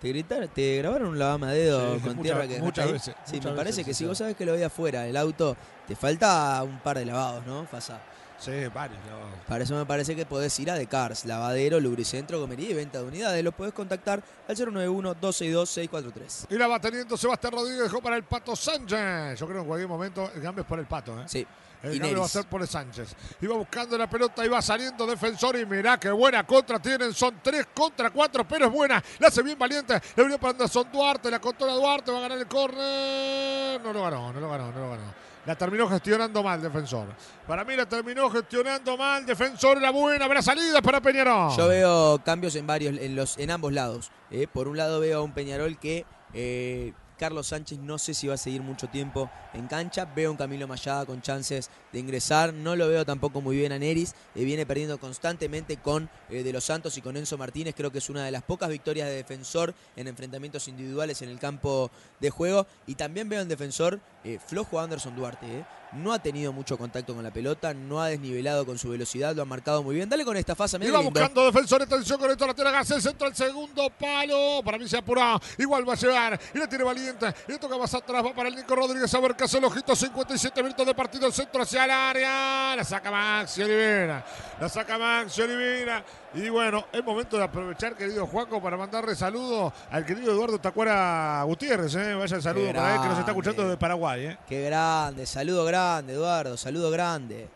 ¿Te, 0.00 0.08
gritaron, 0.10 0.48
¿Te 0.54 0.76
grabaron 0.78 1.08
un 1.08 1.18
lavamadedo 1.18 1.94
Sí, 1.96 2.00
con 2.02 2.16
muchas- 2.16 2.22
tierra 2.22 2.46
que 2.46 2.60
muchas 2.62 2.92
veces, 2.92 3.14
Sí, 3.24 3.32
muchas 3.36 3.50
me 3.50 3.56
parece 3.56 3.78
veces, 3.78 3.84
que 3.86 3.94
sí, 3.94 3.98
si 3.98 4.04
sí. 4.04 4.08
vos 4.08 4.18
sabés 4.18 4.36
que 4.36 4.46
lo 4.46 4.52
veía 4.52 4.66
afuera, 4.68 5.08
el 5.08 5.16
auto, 5.16 5.56
te 5.88 5.96
falta 5.96 6.62
un 6.62 6.78
par 6.78 6.96
de 6.98 7.06
lavados, 7.06 7.44
¿no? 7.48 7.66
Fasa. 7.66 8.00
Sí, 8.44 8.66
varios. 8.74 8.98
no. 9.06 9.24
Para 9.48 9.64
eso 9.64 9.74
me 9.74 9.84
parece 9.84 10.16
que 10.16 10.24
podés 10.26 10.58
ir 10.60 10.70
a 10.70 10.76
The 10.76 10.86
Cars, 10.86 11.24
lavadero, 11.24 11.78
lubricentro, 11.80 12.40
comería 12.40 12.70
y 12.70 12.74
venta 12.74 12.98
de 12.98 13.04
unidades. 13.04 13.44
Lo 13.44 13.52
podés 13.52 13.72
contactar 13.74 14.22
al 14.48 14.56
091-262-643. 14.56 16.46
Y 16.50 16.56
la 16.58 16.66
va 16.66 16.80
teniendo 16.80 17.16
Sebastián 17.16 17.52
Rodríguez, 17.52 17.84
dejó 17.84 18.00
para 18.00 18.16
el 18.16 18.24
Pato 18.24 18.56
Sánchez. 18.56 19.38
Yo 19.38 19.46
creo 19.46 19.58
que 19.58 19.62
en 19.62 19.66
cualquier 19.66 19.88
momento 19.88 20.30
el 20.34 20.42
cambio 20.42 20.62
es 20.62 20.68
por 20.68 20.78
el 20.78 20.86
Pato. 20.86 21.20
¿eh? 21.20 21.24
Sí. 21.26 21.46
El 21.82 22.00
cambio 22.00 22.20
va 22.20 22.24
a 22.24 22.28
ser 22.28 22.46
por 22.46 22.62
el 22.62 22.68
Sánchez. 22.68 23.14
Iba 23.42 23.56
buscando 23.56 23.98
la 23.98 24.08
pelota, 24.08 24.44
iba 24.44 24.60
saliendo 24.62 25.06
defensor 25.06 25.58
y 25.58 25.66
mirá 25.66 25.98
qué 26.00 26.10
buena 26.10 26.46
contra 26.46 26.78
tienen. 26.80 27.12
Son 27.12 27.38
tres 27.42 27.66
contra 27.74 28.10
cuatro, 28.10 28.48
pero 28.48 28.66
es 28.66 28.72
buena. 28.72 29.02
La 29.18 29.28
hace 29.28 29.42
bien 29.42 29.58
valiente. 29.58 30.00
Le 30.16 30.22
abrió 30.22 30.38
para 30.38 30.52
Anderson 30.52 30.90
Duarte, 30.90 31.30
la 31.30 31.40
controla 31.40 31.74
Duarte, 31.74 32.10
va 32.10 32.18
a 32.18 32.20
ganar 32.22 32.38
el 32.38 32.46
córner. 32.46 33.82
No 33.82 33.92
lo 33.92 34.02
ganó, 34.02 34.32
no 34.32 34.40
lo 34.40 34.48
ganó, 34.48 34.72
no 34.72 34.80
lo 34.80 34.90
ganó. 34.90 35.23
La 35.46 35.54
terminó 35.56 35.86
gestionando 35.88 36.42
mal 36.42 36.62
defensor. 36.62 37.08
Para 37.46 37.64
mí 37.64 37.76
la 37.76 37.86
terminó 37.86 38.30
gestionando 38.30 38.96
mal 38.96 39.26
defensor. 39.26 39.80
La 39.80 39.90
buena, 39.90 40.26
buena 40.26 40.40
salida 40.40 40.80
para 40.80 41.00
Peñarol. 41.02 41.54
Yo 41.54 41.68
veo 41.68 42.18
cambios 42.24 42.56
en 42.56 42.66
varios, 42.66 42.96
en 42.98 43.14
los, 43.14 43.36
en 43.36 43.50
ambos 43.50 43.72
lados. 43.72 44.10
¿eh? 44.30 44.46
Por 44.50 44.68
un 44.68 44.78
lado 44.78 45.00
veo 45.00 45.18
a 45.18 45.22
un 45.22 45.32
Peñarol 45.32 45.78
que 45.78 46.06
eh, 46.32 46.94
Carlos 47.18 47.48
Sánchez 47.48 47.78
no 47.78 47.98
sé 47.98 48.14
si 48.14 48.26
va 48.26 48.34
a 48.34 48.38
seguir 48.38 48.62
mucho 48.62 48.88
tiempo 48.88 49.30
en 49.52 49.66
cancha. 49.66 50.06
Veo 50.06 50.30
un 50.30 50.36
Camilo 50.38 50.66
Mayada 50.66 51.04
con 51.04 51.20
chances 51.20 51.70
de 51.94 52.00
ingresar. 52.00 52.52
No 52.52 52.76
lo 52.76 52.88
veo 52.88 53.06
tampoco 53.06 53.40
muy 53.40 53.56
bien 53.56 53.72
a 53.72 53.78
Neris. 53.78 54.14
eh, 54.34 54.44
viene 54.44 54.66
perdiendo 54.66 54.98
constantemente 54.98 55.78
con 55.78 56.10
eh, 56.28 56.42
De 56.42 56.52
Los 56.52 56.64
Santos 56.64 56.98
y 56.98 57.00
con 57.00 57.16
Enzo 57.16 57.38
Martínez. 57.38 57.74
Creo 57.74 57.90
que 57.90 57.98
es 57.98 58.10
una 58.10 58.24
de 58.24 58.32
las 58.32 58.42
pocas 58.42 58.68
victorias 58.68 59.08
de 59.08 59.14
defensor 59.14 59.74
en 59.96 60.08
enfrentamientos 60.08 60.68
individuales 60.68 61.22
en 61.22 61.30
el 61.30 61.38
campo 61.38 61.90
de 62.20 62.30
juego. 62.30 62.66
Y 62.86 62.96
también 62.96 63.28
veo 63.28 63.40
en 63.40 63.48
defensor 63.48 64.00
eh, 64.24 64.38
flojo 64.44 64.78
a 64.80 64.82
Anderson 64.84 65.14
Duarte. 65.14 65.64
No 65.92 66.12
ha 66.12 66.18
tenido 66.18 66.52
mucho 66.52 66.76
contacto 66.76 67.14
con 67.14 67.22
la 67.22 67.30
pelota, 67.30 67.72
no 67.72 68.02
ha 68.02 68.08
desnivelado 68.08 68.66
con 68.66 68.78
su 68.78 68.88
velocidad, 68.88 69.36
lo 69.36 69.42
ha 69.42 69.44
marcado 69.44 69.84
muy 69.84 69.94
bien. 69.94 70.08
Dale 70.08 70.24
con 70.24 70.36
esta 70.36 70.56
fase, 70.56 70.76
Iba 70.82 70.98
buscando 70.98 71.44
defensor, 71.44 71.82
atención 71.82 72.18
con 72.18 72.28
esto, 72.32 72.44
la 72.48 72.54
tiene 72.54 72.72
Garcés, 72.72 73.00
centro 73.00 73.28
al 73.28 73.36
segundo 73.36 73.88
palo. 73.90 74.60
Para 74.64 74.76
mí 74.76 74.88
se 74.88 74.96
apuró, 74.96 75.40
igual 75.56 75.88
va 75.88 75.92
a 75.92 75.96
llegar. 75.96 76.40
Y 76.52 76.58
la 76.58 76.66
tiene 76.68 76.82
valiente. 76.82 77.32
Y 77.46 77.52
le 77.52 77.58
toca 77.58 77.78
más 77.78 77.94
atrás, 77.94 78.24
va 78.24 78.34
para 78.34 78.48
el 78.48 78.56
Nico 78.56 78.74
Rodríguez. 78.74 79.14
A 79.14 79.20
ver 79.20 79.36
qué 79.36 79.44
hace 79.44 79.58
el 79.58 79.64
ojito. 79.64 79.94
57 79.94 80.62
minutos 80.64 80.84
de 80.84 80.94
partido, 80.96 81.28
el 81.28 81.32
centro 81.32 81.62
hacia 81.62 81.83
el 81.84 81.90
área. 81.90 82.76
La 82.76 82.84
saca 82.84 83.10
Maxi 83.10 83.62
Olivera. 83.62 84.24
La 84.60 84.68
saca 84.68 84.98
Maxi 84.98 85.42
Olivera. 85.42 86.04
Y 86.34 86.48
bueno, 86.48 86.86
es 86.92 87.04
momento 87.04 87.36
de 87.36 87.44
aprovechar, 87.44 87.94
querido 87.94 88.26
Juaco, 88.26 88.60
para 88.60 88.76
mandarle 88.76 89.14
saludos 89.14 89.72
al 89.90 90.04
querido 90.04 90.32
Eduardo 90.32 90.58
Tacuara 90.58 91.42
Gutiérrez. 91.44 91.94
¿eh? 91.94 92.14
Vaya 92.14 92.36
el 92.36 92.42
saludo 92.42 92.72
para 92.72 92.94
él 92.94 93.00
que 93.02 93.08
nos 93.08 93.18
está 93.18 93.30
escuchando 93.30 93.62
desde 93.62 93.76
Paraguay. 93.76 94.26
¿eh? 94.26 94.38
Qué 94.48 94.64
grande, 94.64 95.26
saludo 95.26 95.64
grande, 95.64 96.14
Eduardo, 96.14 96.56
saludo 96.56 96.90
grande. 96.90 97.48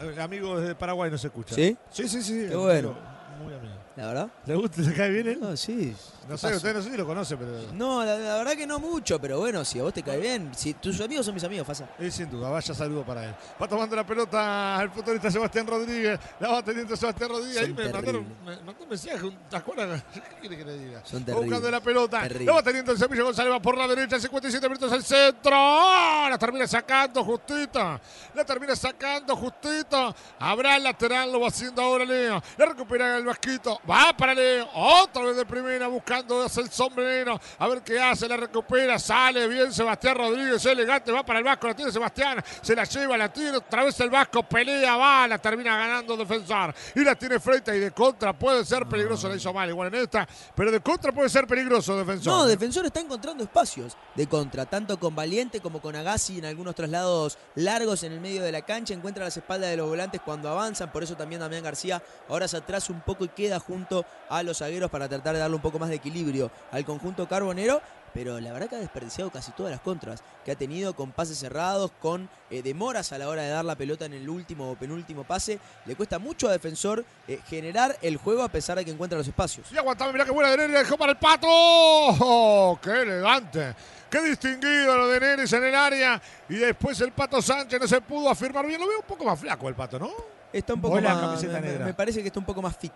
El 0.00 0.20
amigo 0.20 0.58
desde 0.58 0.74
Paraguay 0.74 1.10
nos 1.10 1.24
escucha. 1.24 1.54
¿Sí? 1.54 1.76
Sí, 1.90 2.08
sí, 2.08 2.22
sí. 2.22 2.46
Qué 2.48 2.56
bueno. 2.56 2.94
Muy 3.42 3.54
amigo. 3.54 3.74
¿La 3.96 4.06
verdad? 4.06 4.28
¿Le 4.46 4.54
gusta? 4.54 4.80
¿Le 4.80 4.94
cae 4.94 5.10
bien 5.10 5.28
él? 5.28 5.38
No, 5.40 5.56
sí. 5.56 5.94
No 6.28 6.34
¿qué 6.34 6.38
sé, 6.38 6.46
pasa? 6.46 6.56
usted 6.56 6.74
no 6.74 6.82
sé 6.82 6.90
si 6.90 6.96
lo 6.96 7.06
conoce, 7.06 7.36
pero. 7.36 7.52
No, 7.72 8.04
la, 8.04 8.16
la 8.16 8.36
verdad 8.36 8.52
que 8.52 8.66
no 8.66 8.78
mucho, 8.78 9.20
pero 9.20 9.38
bueno, 9.38 9.64
si 9.64 9.78
a 9.78 9.82
vos 9.82 9.92
te 9.92 10.02
cae 10.02 10.18
bien, 10.18 10.50
si 10.54 10.74
tus 10.74 11.00
amigos 11.00 11.26
son 11.26 11.34
mis 11.34 11.44
amigos, 11.44 11.66
Fasa. 11.66 11.88
Eh, 11.98 12.10
sin 12.10 12.30
duda, 12.30 12.50
vaya 12.50 12.74
saludo 12.74 13.04
para 13.04 13.24
él. 13.24 13.34
Va 13.60 13.68
tomando 13.68 13.96
la 13.96 14.06
pelota 14.06 14.80
el 14.82 14.90
futbolista 14.90 15.30
Sebastián 15.30 15.66
Rodríguez. 15.66 16.18
La 16.40 16.48
va 16.48 16.62
teniendo 16.62 16.96
Sebastián 16.96 17.30
Rodríguez. 17.30 17.56
Son 17.56 17.64
Ahí 17.64 17.74
me 17.74 17.92
mandaron, 17.92 18.26
me 18.44 18.56
mandó 18.62 18.82
un 18.82 18.88
mensaje, 18.88 19.24
un. 19.24 19.38
¿Qué 20.12 20.20
quiere 20.40 20.56
que 20.56 20.64
le 20.64 20.78
diga? 20.78 21.02
Son 21.04 21.24
terribles. 21.24 21.50
buscando 21.50 21.70
la 21.70 21.80
pelota. 21.80 22.22
Terribles. 22.22 22.46
La 22.46 22.52
va 22.52 22.62
teniendo 22.62 22.92
el 22.92 22.98
Semillo 22.98 23.24
González. 23.24 23.52
Va 23.52 23.60
por 23.60 23.76
la 23.76 23.86
derecha. 23.86 24.18
57 24.18 24.68
minutos 24.68 24.92
al 24.92 25.02
centro. 25.02 25.52
¡Oh! 25.54 26.26
La 26.28 26.38
termina 26.38 26.66
sacando 26.66 27.24
justita. 27.24 28.00
La 28.34 28.44
termina 28.44 28.74
sacando 28.76 29.36
justita. 29.36 30.14
Habrá 30.38 30.76
el 30.76 30.84
lateral. 30.84 31.32
Lo 31.32 31.40
va 31.40 31.48
haciendo 31.48 31.82
ahora 31.82 32.04
Leo. 32.04 32.42
La 32.56 32.66
recupera 32.66 33.16
el 33.16 33.24
Vasquito. 33.24 33.80
Va 33.88 34.14
para 34.16 34.34
Leo. 34.34 34.68
Otra 34.74 35.22
vez 35.22 35.36
de 35.36 35.46
primera 35.46 35.88
buscando 36.12 36.42
hacer 36.42 36.64
el 36.64 36.70
sombrero. 36.70 37.40
A 37.58 37.68
ver 37.68 37.82
qué 37.82 38.00
hace. 38.00 38.28
La 38.28 38.36
recupera. 38.36 38.98
Sale 38.98 39.48
bien 39.48 39.72
Sebastián 39.72 40.16
Rodríguez. 40.16 40.64
Elegante. 40.66 41.10
Va 41.12 41.24
para 41.24 41.38
el 41.38 41.44
Vasco. 41.44 41.66
La 41.66 41.74
tiene 41.74 41.90
Sebastián. 41.90 42.42
Se 42.60 42.74
la 42.74 42.84
lleva. 42.84 43.16
La 43.16 43.32
tiene 43.32 43.56
otra 43.56 43.84
vez 43.84 43.98
el 44.00 44.10
Vasco. 44.10 44.42
Pelea. 44.42 44.96
Va. 44.96 45.26
La 45.28 45.38
termina 45.38 45.76
ganando 45.76 46.16
defensor. 46.16 46.74
Y 46.94 47.00
la 47.00 47.14
tiene 47.14 47.40
Freita. 47.40 47.74
Y 47.74 47.80
de 47.80 47.90
contra 47.92 48.32
puede 48.32 48.64
ser 48.64 48.86
peligroso. 48.86 49.28
La 49.28 49.36
hizo 49.36 49.52
mal 49.52 49.68
igual 49.68 49.88
en 49.88 50.02
esta. 50.02 50.28
Pero 50.54 50.70
de 50.70 50.80
contra 50.80 51.12
puede 51.12 51.28
ser 51.28 51.46
peligroso 51.46 51.96
defensor. 51.96 52.32
No, 52.32 52.46
Defensor 52.46 52.84
está 52.86 53.00
encontrando 53.00 53.42
espacios 53.42 53.96
de 54.14 54.26
contra, 54.26 54.66
tanto 54.66 54.98
con 54.98 55.14
Valiente 55.14 55.60
como 55.60 55.80
con 55.80 55.96
Agassi 55.96 56.38
en 56.38 56.44
algunos 56.44 56.74
traslados 56.74 57.38
largos 57.54 58.02
en 58.02 58.12
el 58.12 58.20
medio 58.20 58.42
de 58.42 58.52
la 58.52 58.62
cancha. 58.62 58.94
Encuentra 58.94 59.24
las 59.24 59.36
espaldas 59.36 59.70
de 59.70 59.76
los 59.76 59.88
volantes 59.88 60.20
cuando 60.24 60.48
avanzan, 60.50 60.92
por 60.92 61.02
eso 61.02 61.16
también 61.16 61.40
Damián 61.40 61.62
García 61.62 62.02
ahora 62.28 62.46
se 62.48 62.56
atrasa 62.56 62.92
un 62.92 63.00
poco 63.00 63.24
y 63.24 63.28
queda 63.28 63.58
junto 63.58 64.04
a 64.28 64.42
los 64.42 64.58
zagueros 64.58 64.90
para 64.90 65.08
tratar 65.08 65.34
de 65.34 65.40
darle 65.40 65.56
un 65.56 65.62
poco 65.62 65.78
más 65.78 65.88
de 65.88 65.98
equilibrio 66.02 66.50
al 66.70 66.84
conjunto 66.84 67.26
carbonero. 67.28 67.80
Pero 68.14 68.38
la 68.40 68.52
verdad 68.52 68.68
que 68.68 68.76
ha 68.76 68.78
desperdiciado 68.78 69.30
casi 69.30 69.52
todas 69.52 69.72
las 69.72 69.80
contras 69.80 70.22
que 70.44 70.52
ha 70.52 70.54
tenido 70.54 70.94
con 70.94 71.12
pases 71.12 71.38
cerrados, 71.38 71.90
con 71.98 72.28
eh, 72.50 72.60
demoras 72.60 73.10
a 73.12 73.16
la 73.16 73.26
hora 73.26 73.40
de 73.40 73.48
dar 73.48 73.64
la 73.64 73.74
pelota 73.74 74.04
en 74.04 74.12
el 74.12 74.28
último 74.28 74.70
o 74.70 74.74
penúltimo 74.76 75.24
pase. 75.24 75.58
Le 75.86 75.96
cuesta 75.96 76.18
mucho 76.18 76.46
a 76.46 76.52
Defensor 76.52 77.06
eh, 77.26 77.40
generar 77.48 77.96
el 78.02 78.18
juego 78.18 78.42
a 78.42 78.48
pesar 78.50 78.76
de 78.76 78.84
que 78.84 78.90
encuentra 78.90 79.16
los 79.16 79.26
espacios. 79.26 79.66
Y 79.72 79.78
aguantame, 79.78 80.12
mirá 80.12 80.26
qué 80.26 80.30
buena 80.30 80.50
de 80.50 80.58
Neris, 80.58 80.76
dejó 80.80 80.98
para 80.98 81.12
el 81.12 81.16
pato. 81.18 81.46
¡Oh! 81.50 82.78
¡Qué 82.82 82.90
elegante! 83.00 83.74
¡Qué 84.10 84.20
distinguido 84.20 84.94
lo 84.94 85.08
de 85.08 85.18
Neris 85.18 85.50
en 85.54 85.64
el 85.64 85.74
área! 85.74 86.20
Y 86.50 86.56
después 86.56 87.00
el 87.00 87.12
pato 87.12 87.40
Sánchez 87.40 87.80
no 87.80 87.88
se 87.88 88.00
pudo 88.02 88.28
afirmar 88.28 88.66
bien. 88.66 88.78
Lo 88.78 88.88
veo 88.88 88.98
un 88.98 89.06
poco 89.06 89.24
más 89.24 89.40
flaco 89.40 89.70
el 89.70 89.74
pato, 89.74 89.98
¿no? 89.98 90.10
Está 90.52 90.74
un 90.74 90.82
poco 90.82 91.00
más. 91.00 91.18
camiseta 91.18 91.54
me- 91.54 91.60
me, 91.62 91.68
negra. 91.68 91.86
me 91.86 91.94
parece 91.94 92.20
que 92.20 92.26
está 92.26 92.38
un 92.40 92.44
poco 92.44 92.60
más 92.60 92.76
fit. 92.76 92.92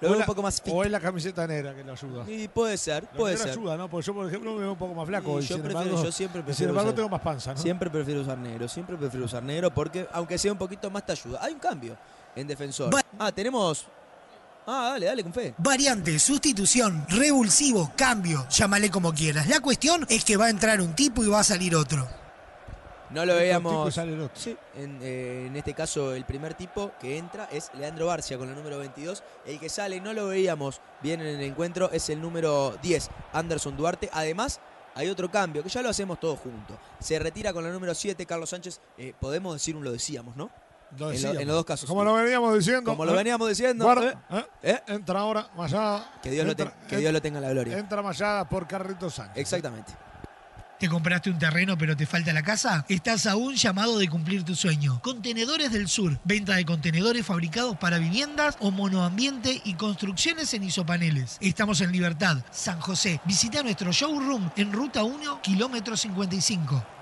Lo 0.00 0.08
O 0.08 0.10
veo 0.12 0.18
la- 0.20 0.24
un 0.24 0.26
poco 0.26 0.42
más 0.42 0.60
fit. 0.62 0.72
O 0.74 0.82
es 0.82 0.90
la 0.90 0.98
camiseta 1.00 1.46
negra 1.46 1.74
que 1.74 1.84
lo 1.84 1.92
ayuda. 1.92 2.24
Y 2.30 2.48
puede 2.48 2.76
ser, 2.78 3.04
puede 3.08 3.36
ser. 3.36 3.50
ayuda, 3.50 3.76
¿no? 3.76 3.88
Porque 3.90 4.06
yo, 4.06 4.14
por 4.14 4.26
ejemplo, 4.26 4.52
me 4.54 4.60
veo 4.60 4.72
un 4.72 4.78
poco 4.78 4.94
más 4.94 5.06
flaco. 5.06 5.38
Y 5.40 5.44
y 5.44 5.46
yo, 5.46 5.54
sin 5.56 5.62
prefiero- 5.62 5.82
embargo- 5.82 6.04
yo 6.04 6.12
siempre 6.12 6.40
y 6.40 6.42
prefiero. 6.44 6.56
Sin 6.56 6.68
embargo, 6.70 6.88
usar- 6.90 6.96
tengo 6.96 7.08
más 7.10 7.20
panza, 7.20 7.52
¿no? 7.54 7.60
Siempre 7.60 7.90
prefiero 7.90 8.20
usar 8.22 8.38
negro, 8.38 8.66
siempre 8.68 8.96
prefiero 8.96 9.26
usar 9.26 9.42
negro 9.42 9.70
porque, 9.72 10.06
aunque 10.12 10.38
sea 10.38 10.52
un 10.52 10.58
poquito 10.58 10.90
más, 10.90 11.04
te 11.04 11.12
ayuda. 11.12 11.38
Hay 11.42 11.52
un 11.52 11.58
cambio 11.60 11.96
en 12.34 12.46
defensor. 12.46 12.94
Va- 12.94 13.02
Ah, 13.18 13.30
tenemos. 13.30 13.84
Ah, 14.66 14.90
dale, 14.92 15.06
dale, 15.06 15.22
con 15.22 15.32
fe. 15.32 15.54
Variante, 15.58 16.18
sustitución, 16.18 17.04
revulsivo, 17.08 17.90
cambio, 17.96 18.46
llámale 18.48 18.90
como 18.90 19.12
quieras. 19.12 19.48
La 19.48 19.60
cuestión 19.60 20.06
es 20.08 20.24
que 20.24 20.36
va 20.36 20.46
a 20.46 20.50
entrar 20.50 20.80
un 20.80 20.94
tipo 20.94 21.24
y 21.24 21.28
va 21.28 21.40
a 21.40 21.44
salir 21.44 21.74
otro. 21.74 22.06
No 23.12 23.24
lo 23.26 23.34
veíamos. 23.34 23.92
Sí, 24.34 24.56
en, 24.76 24.98
eh, 25.02 25.46
en 25.48 25.56
este 25.56 25.74
caso 25.74 26.14
el 26.14 26.24
primer 26.24 26.54
tipo 26.54 26.92
que 27.00 27.18
entra 27.18 27.48
es 27.50 27.70
Leandro 27.74 28.06
Barcia 28.06 28.38
con 28.38 28.48
el 28.48 28.54
número 28.54 28.78
22. 28.78 29.22
El 29.46 29.58
que 29.58 29.68
sale, 29.68 30.00
no 30.00 30.12
lo 30.12 30.28
veíamos 30.28 30.80
bien 31.02 31.20
en 31.20 31.26
el 31.26 31.40
encuentro, 31.42 31.90
es 31.92 32.08
el 32.10 32.20
número 32.20 32.76
10, 32.82 33.10
Anderson 33.32 33.76
Duarte. 33.76 34.08
Además, 34.12 34.60
hay 34.94 35.08
otro 35.08 35.30
cambio, 35.30 35.62
que 35.62 35.68
ya 35.68 35.82
lo 35.82 35.88
hacemos 35.88 36.20
todos 36.20 36.38
juntos. 36.38 36.76
Se 37.00 37.18
retira 37.18 37.52
con 37.52 37.66
el 37.66 37.72
número 37.72 37.94
7, 37.94 38.24
Carlos 38.26 38.50
Sánchez. 38.50 38.80
Eh, 38.96 39.12
podemos 39.18 39.54
decir 39.54 39.74
un 39.76 39.82
lo 39.84 39.90
decíamos, 39.92 40.36
¿no? 40.36 40.50
Lo 40.96 40.96
En, 40.96 40.98
lo- 41.00 41.10
decíamos. 41.10 41.38
en 41.42 41.46
los 41.48 41.56
dos 41.56 41.64
casos. 41.64 41.88
Como 41.88 42.04
lo 42.04 42.14
veníamos 42.14 42.54
diciendo. 42.54 42.90
Como 42.90 43.04
lo 43.04 43.12
¿eh? 43.12 43.16
veníamos 43.16 43.48
diciendo. 43.48 43.84
Guarda, 43.84 44.24
Entra 44.86 45.20
ahora 45.20 45.48
Mayada. 45.56 46.14
que 46.22 46.30
Dios, 46.30 46.46
lo, 46.46 46.54
te- 46.56 46.70
que 46.88 46.96
Dios 46.96 47.12
lo 47.12 47.20
tenga 47.22 47.38
en 47.38 47.44
la 47.44 47.50
gloria. 47.50 47.78
Entra 47.78 48.02
Mayada 48.02 48.48
por 48.48 48.66
Carrito 48.68 49.08
Sánchez. 49.10 49.36
Exactamente. 49.36 49.92
¿Te 50.80 50.88
compraste 50.88 51.28
un 51.28 51.38
terreno 51.38 51.76
pero 51.76 51.94
te 51.94 52.06
falta 52.06 52.32
la 52.32 52.42
casa? 52.42 52.86
Estás 52.88 53.26
a 53.26 53.36
un 53.36 53.54
llamado 53.54 53.98
de 53.98 54.08
cumplir 54.08 54.44
tu 54.44 54.54
sueño. 54.54 54.98
Contenedores 55.02 55.72
del 55.72 55.88
Sur. 55.88 56.18
Venta 56.24 56.56
de 56.56 56.64
contenedores 56.64 57.26
fabricados 57.26 57.76
para 57.76 57.98
viviendas 57.98 58.56
o 58.60 58.70
monoambiente 58.70 59.60
y 59.66 59.74
construcciones 59.74 60.54
en 60.54 60.64
isopaneles. 60.64 61.36
Estamos 61.42 61.82
en 61.82 61.92
Libertad, 61.92 62.38
San 62.50 62.80
José. 62.80 63.20
Visita 63.26 63.62
nuestro 63.62 63.92
showroom 63.92 64.48
en 64.56 64.72
Ruta 64.72 65.04
1, 65.04 65.42
kilómetro 65.42 65.98
55. 65.98 66.99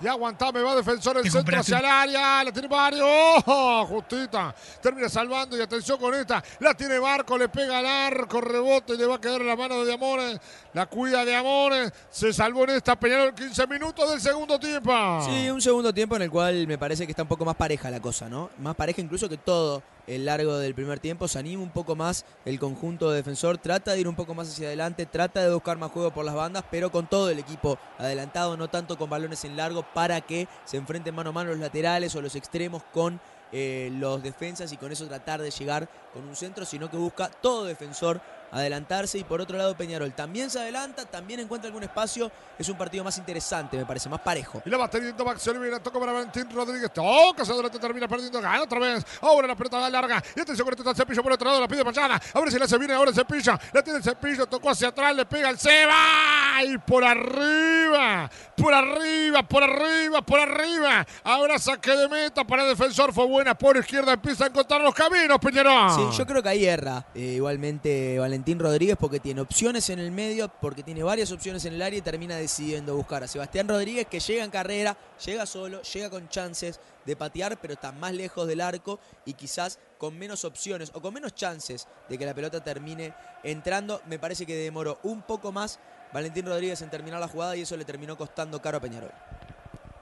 Y 0.00 0.06
aguantame, 0.06 0.62
va 0.62 0.74
defensor 0.74 1.18
el 1.18 1.24
centro 1.24 1.40
compraste 1.40 1.74
hacia 1.74 1.78
el 1.78 1.84
área, 1.84 2.44
la 2.44 2.52
tiene 2.52 2.68
Mario, 2.68 3.04
¡Oh! 3.06 3.86
justita, 3.86 4.54
termina 4.80 5.08
salvando 5.08 5.58
y 5.58 5.60
atención 5.60 5.98
con 5.98 6.14
esta, 6.14 6.42
la 6.60 6.72
tiene 6.72 6.98
Barco, 6.98 7.36
le 7.36 7.48
pega 7.50 7.78
al 7.78 7.86
arco, 7.86 8.40
rebote 8.40 8.94
y 8.94 8.96
le 8.96 9.06
va 9.06 9.16
a 9.16 9.20
quedar 9.20 9.42
en 9.42 9.46
la 9.46 9.56
mano 9.56 9.80
de 9.80 9.86
Diamores, 9.86 10.40
la 10.72 10.86
cuida 10.86 11.24
de 11.24 11.36
Amores, 11.36 11.92
se 12.08 12.32
salvó 12.32 12.64
en 12.64 12.70
esta 12.70 12.98
Peñarol 12.98 13.34
15 13.34 13.66
minutos 13.66 14.10
del 14.10 14.20
segundo 14.20 14.58
tiempo. 14.58 14.90
Sí, 15.26 15.50
un 15.50 15.60
segundo 15.60 15.92
tiempo 15.92 16.16
en 16.16 16.22
el 16.22 16.30
cual 16.30 16.66
me 16.66 16.78
parece 16.78 17.04
que 17.04 17.12
está 17.12 17.22
un 17.22 17.28
poco 17.28 17.44
más 17.44 17.56
pareja 17.56 17.90
la 17.90 18.00
cosa, 18.00 18.28
¿no? 18.28 18.50
Más 18.58 18.74
pareja 18.74 19.02
incluso 19.02 19.28
que 19.28 19.36
todo 19.36 19.82
el 20.06 20.24
largo 20.24 20.58
del 20.58 20.74
primer 20.74 20.98
tiempo, 21.00 21.28
se 21.28 21.38
anima 21.38 21.62
un 21.62 21.70
poco 21.70 21.96
más 21.96 22.24
el 22.44 22.58
conjunto 22.58 23.10
defensor, 23.10 23.58
trata 23.58 23.92
de 23.92 24.00
ir 24.00 24.08
un 24.08 24.14
poco 24.14 24.34
más 24.34 24.48
hacia 24.48 24.66
adelante, 24.66 25.06
trata 25.06 25.42
de 25.42 25.52
buscar 25.52 25.78
más 25.78 25.90
juego 25.90 26.10
por 26.12 26.24
las 26.24 26.34
bandas, 26.34 26.64
pero 26.70 26.90
con 26.90 27.08
todo 27.08 27.30
el 27.30 27.38
equipo 27.38 27.78
adelantado, 27.98 28.56
no 28.56 28.68
tanto 28.68 28.98
con 28.98 29.10
balones 29.10 29.44
en 29.44 29.56
largo, 29.56 29.84
para 29.94 30.20
que 30.20 30.48
se 30.64 30.76
enfrenten 30.76 31.14
mano 31.14 31.30
a 31.30 31.32
mano 31.32 31.50
los 31.50 31.58
laterales 31.58 32.14
o 32.14 32.22
los 32.22 32.36
extremos 32.36 32.82
con 32.92 33.20
eh, 33.52 33.90
los 33.98 34.22
defensas 34.22 34.72
y 34.72 34.76
con 34.76 34.92
eso 34.92 35.06
tratar 35.06 35.42
de 35.42 35.50
llegar 35.50 35.88
con 36.12 36.28
un 36.28 36.36
centro, 36.36 36.64
sino 36.64 36.90
que 36.90 36.96
busca 36.96 37.28
todo 37.28 37.64
defensor 37.64 38.20
adelantarse. 38.50 39.18
Y 39.18 39.24
por 39.24 39.40
otro 39.40 39.56
lado 39.56 39.76
Peñarol 39.76 40.12
también 40.12 40.50
se 40.50 40.58
adelanta, 40.58 41.04
también 41.04 41.40
encuentra 41.40 41.68
algún 41.68 41.82
espacio, 41.82 42.30
es 42.58 42.68
un 42.68 42.76
partido 42.76 43.04
más 43.04 43.16
interesante, 43.18 43.76
me 43.76 43.86
parece, 43.86 44.08
más 44.08 44.20
parejo. 44.20 44.62
Y 44.64 44.70
la 44.70 44.76
va 44.76 44.88
teniendo 44.88 45.24
Max 45.24 45.46
Olivera, 45.48 45.80
toca 45.80 45.98
para 45.98 46.12
Valentín 46.12 46.48
Rodríguez, 46.50 46.92
toca, 46.92 47.44
se 47.44 47.52
adelanta, 47.52 47.78
termina 47.78 48.08
perdiendo, 48.08 48.40
gana 48.40 48.62
otra 48.62 48.78
vez, 48.78 49.04
ahora 49.20 49.48
la 49.48 49.56
pelota 49.56 49.88
larga, 49.88 50.22
y 50.34 50.40
atención 50.40 50.66
con 50.68 50.78
este 50.78 50.94
cepillo 50.94 51.22
por 51.22 51.32
otro 51.32 51.48
lado, 51.48 51.60
la 51.60 51.68
pide 51.68 51.84
Machada, 51.84 52.20
a 52.32 52.40
ver 52.40 52.50
si 52.50 52.58
la 52.58 52.66
se 52.66 52.78
viene 52.78 52.94
ahora 52.94 53.10
el 53.10 53.14
cepillo, 53.16 53.58
la 53.72 53.82
tiene 53.82 53.98
el 53.98 54.04
cepillo, 54.04 54.46
tocó 54.46 54.70
hacia 54.70 54.88
atrás, 54.88 55.14
le 55.14 55.24
pega 55.24 55.50
el 55.50 55.58
Seba, 55.58 56.64
y 56.64 56.78
por 56.78 57.04
arriba, 57.04 58.30
por 58.56 58.74
arriba, 58.74 59.42
por 59.42 59.62
arriba, 59.62 60.22
por 60.22 60.40
arriba, 60.40 61.06
ahora 61.24 61.58
saque 61.58 61.92
de 61.96 62.08
meta 62.08 62.44
para 62.44 62.64
el 62.64 62.70
defensor, 62.70 63.12
fue 63.12 63.26
buena 63.26 63.54
por 63.54 63.76
izquierda, 63.76 64.12
empieza 64.12 64.44
a 64.44 64.46
encontrar 64.48 64.80
los 64.80 64.94
caminos, 64.94 65.38
Peñarol. 65.38 65.90
Sí, 65.90 66.18
yo 66.18 66.26
creo 66.26 66.42
que 66.42 66.48
ahí 66.48 66.66
erra 66.66 67.06
eh, 67.14 67.34
igualmente 67.36 68.18
Valentín 68.18 68.39
Rodríguez 68.58 68.96
porque 68.98 69.20
tiene 69.20 69.40
opciones 69.40 69.90
en 69.90 69.98
el 69.98 70.10
medio, 70.10 70.48
porque 70.60 70.82
tiene 70.82 71.02
varias 71.02 71.30
opciones 71.32 71.64
en 71.64 71.74
el 71.74 71.82
área 71.82 71.98
y 71.98 72.02
termina 72.02 72.36
decidiendo 72.36 72.96
buscar 72.96 73.22
a 73.22 73.28
Sebastián 73.28 73.68
Rodríguez 73.68 74.06
que 74.06 74.20
llega 74.20 74.44
en 74.44 74.50
carrera, 74.50 74.96
llega 75.24 75.46
solo, 75.46 75.82
llega 75.82 76.10
con 76.10 76.28
chances 76.28 76.80
de 77.04 77.16
patear, 77.16 77.58
pero 77.60 77.74
está 77.74 77.92
más 77.92 78.12
lejos 78.12 78.46
del 78.46 78.60
arco 78.60 79.00
y 79.24 79.34
quizás 79.34 79.78
con 79.98 80.18
menos 80.18 80.44
opciones 80.44 80.90
o 80.94 81.00
con 81.00 81.14
menos 81.14 81.34
chances 81.34 81.86
de 82.08 82.18
que 82.18 82.26
la 82.26 82.34
pelota 82.34 82.62
termine 82.62 83.14
entrando. 83.42 84.02
Me 84.06 84.18
parece 84.18 84.46
que 84.46 84.56
demoró 84.56 84.98
un 85.02 85.22
poco 85.22 85.52
más 85.52 85.78
Valentín 86.12 86.46
Rodríguez 86.46 86.82
en 86.82 86.90
terminar 86.90 87.20
la 87.20 87.28
jugada 87.28 87.56
y 87.56 87.62
eso 87.62 87.76
le 87.76 87.84
terminó 87.84 88.16
costando 88.16 88.60
caro 88.60 88.78
a 88.78 88.80
Peñarol. 88.80 89.12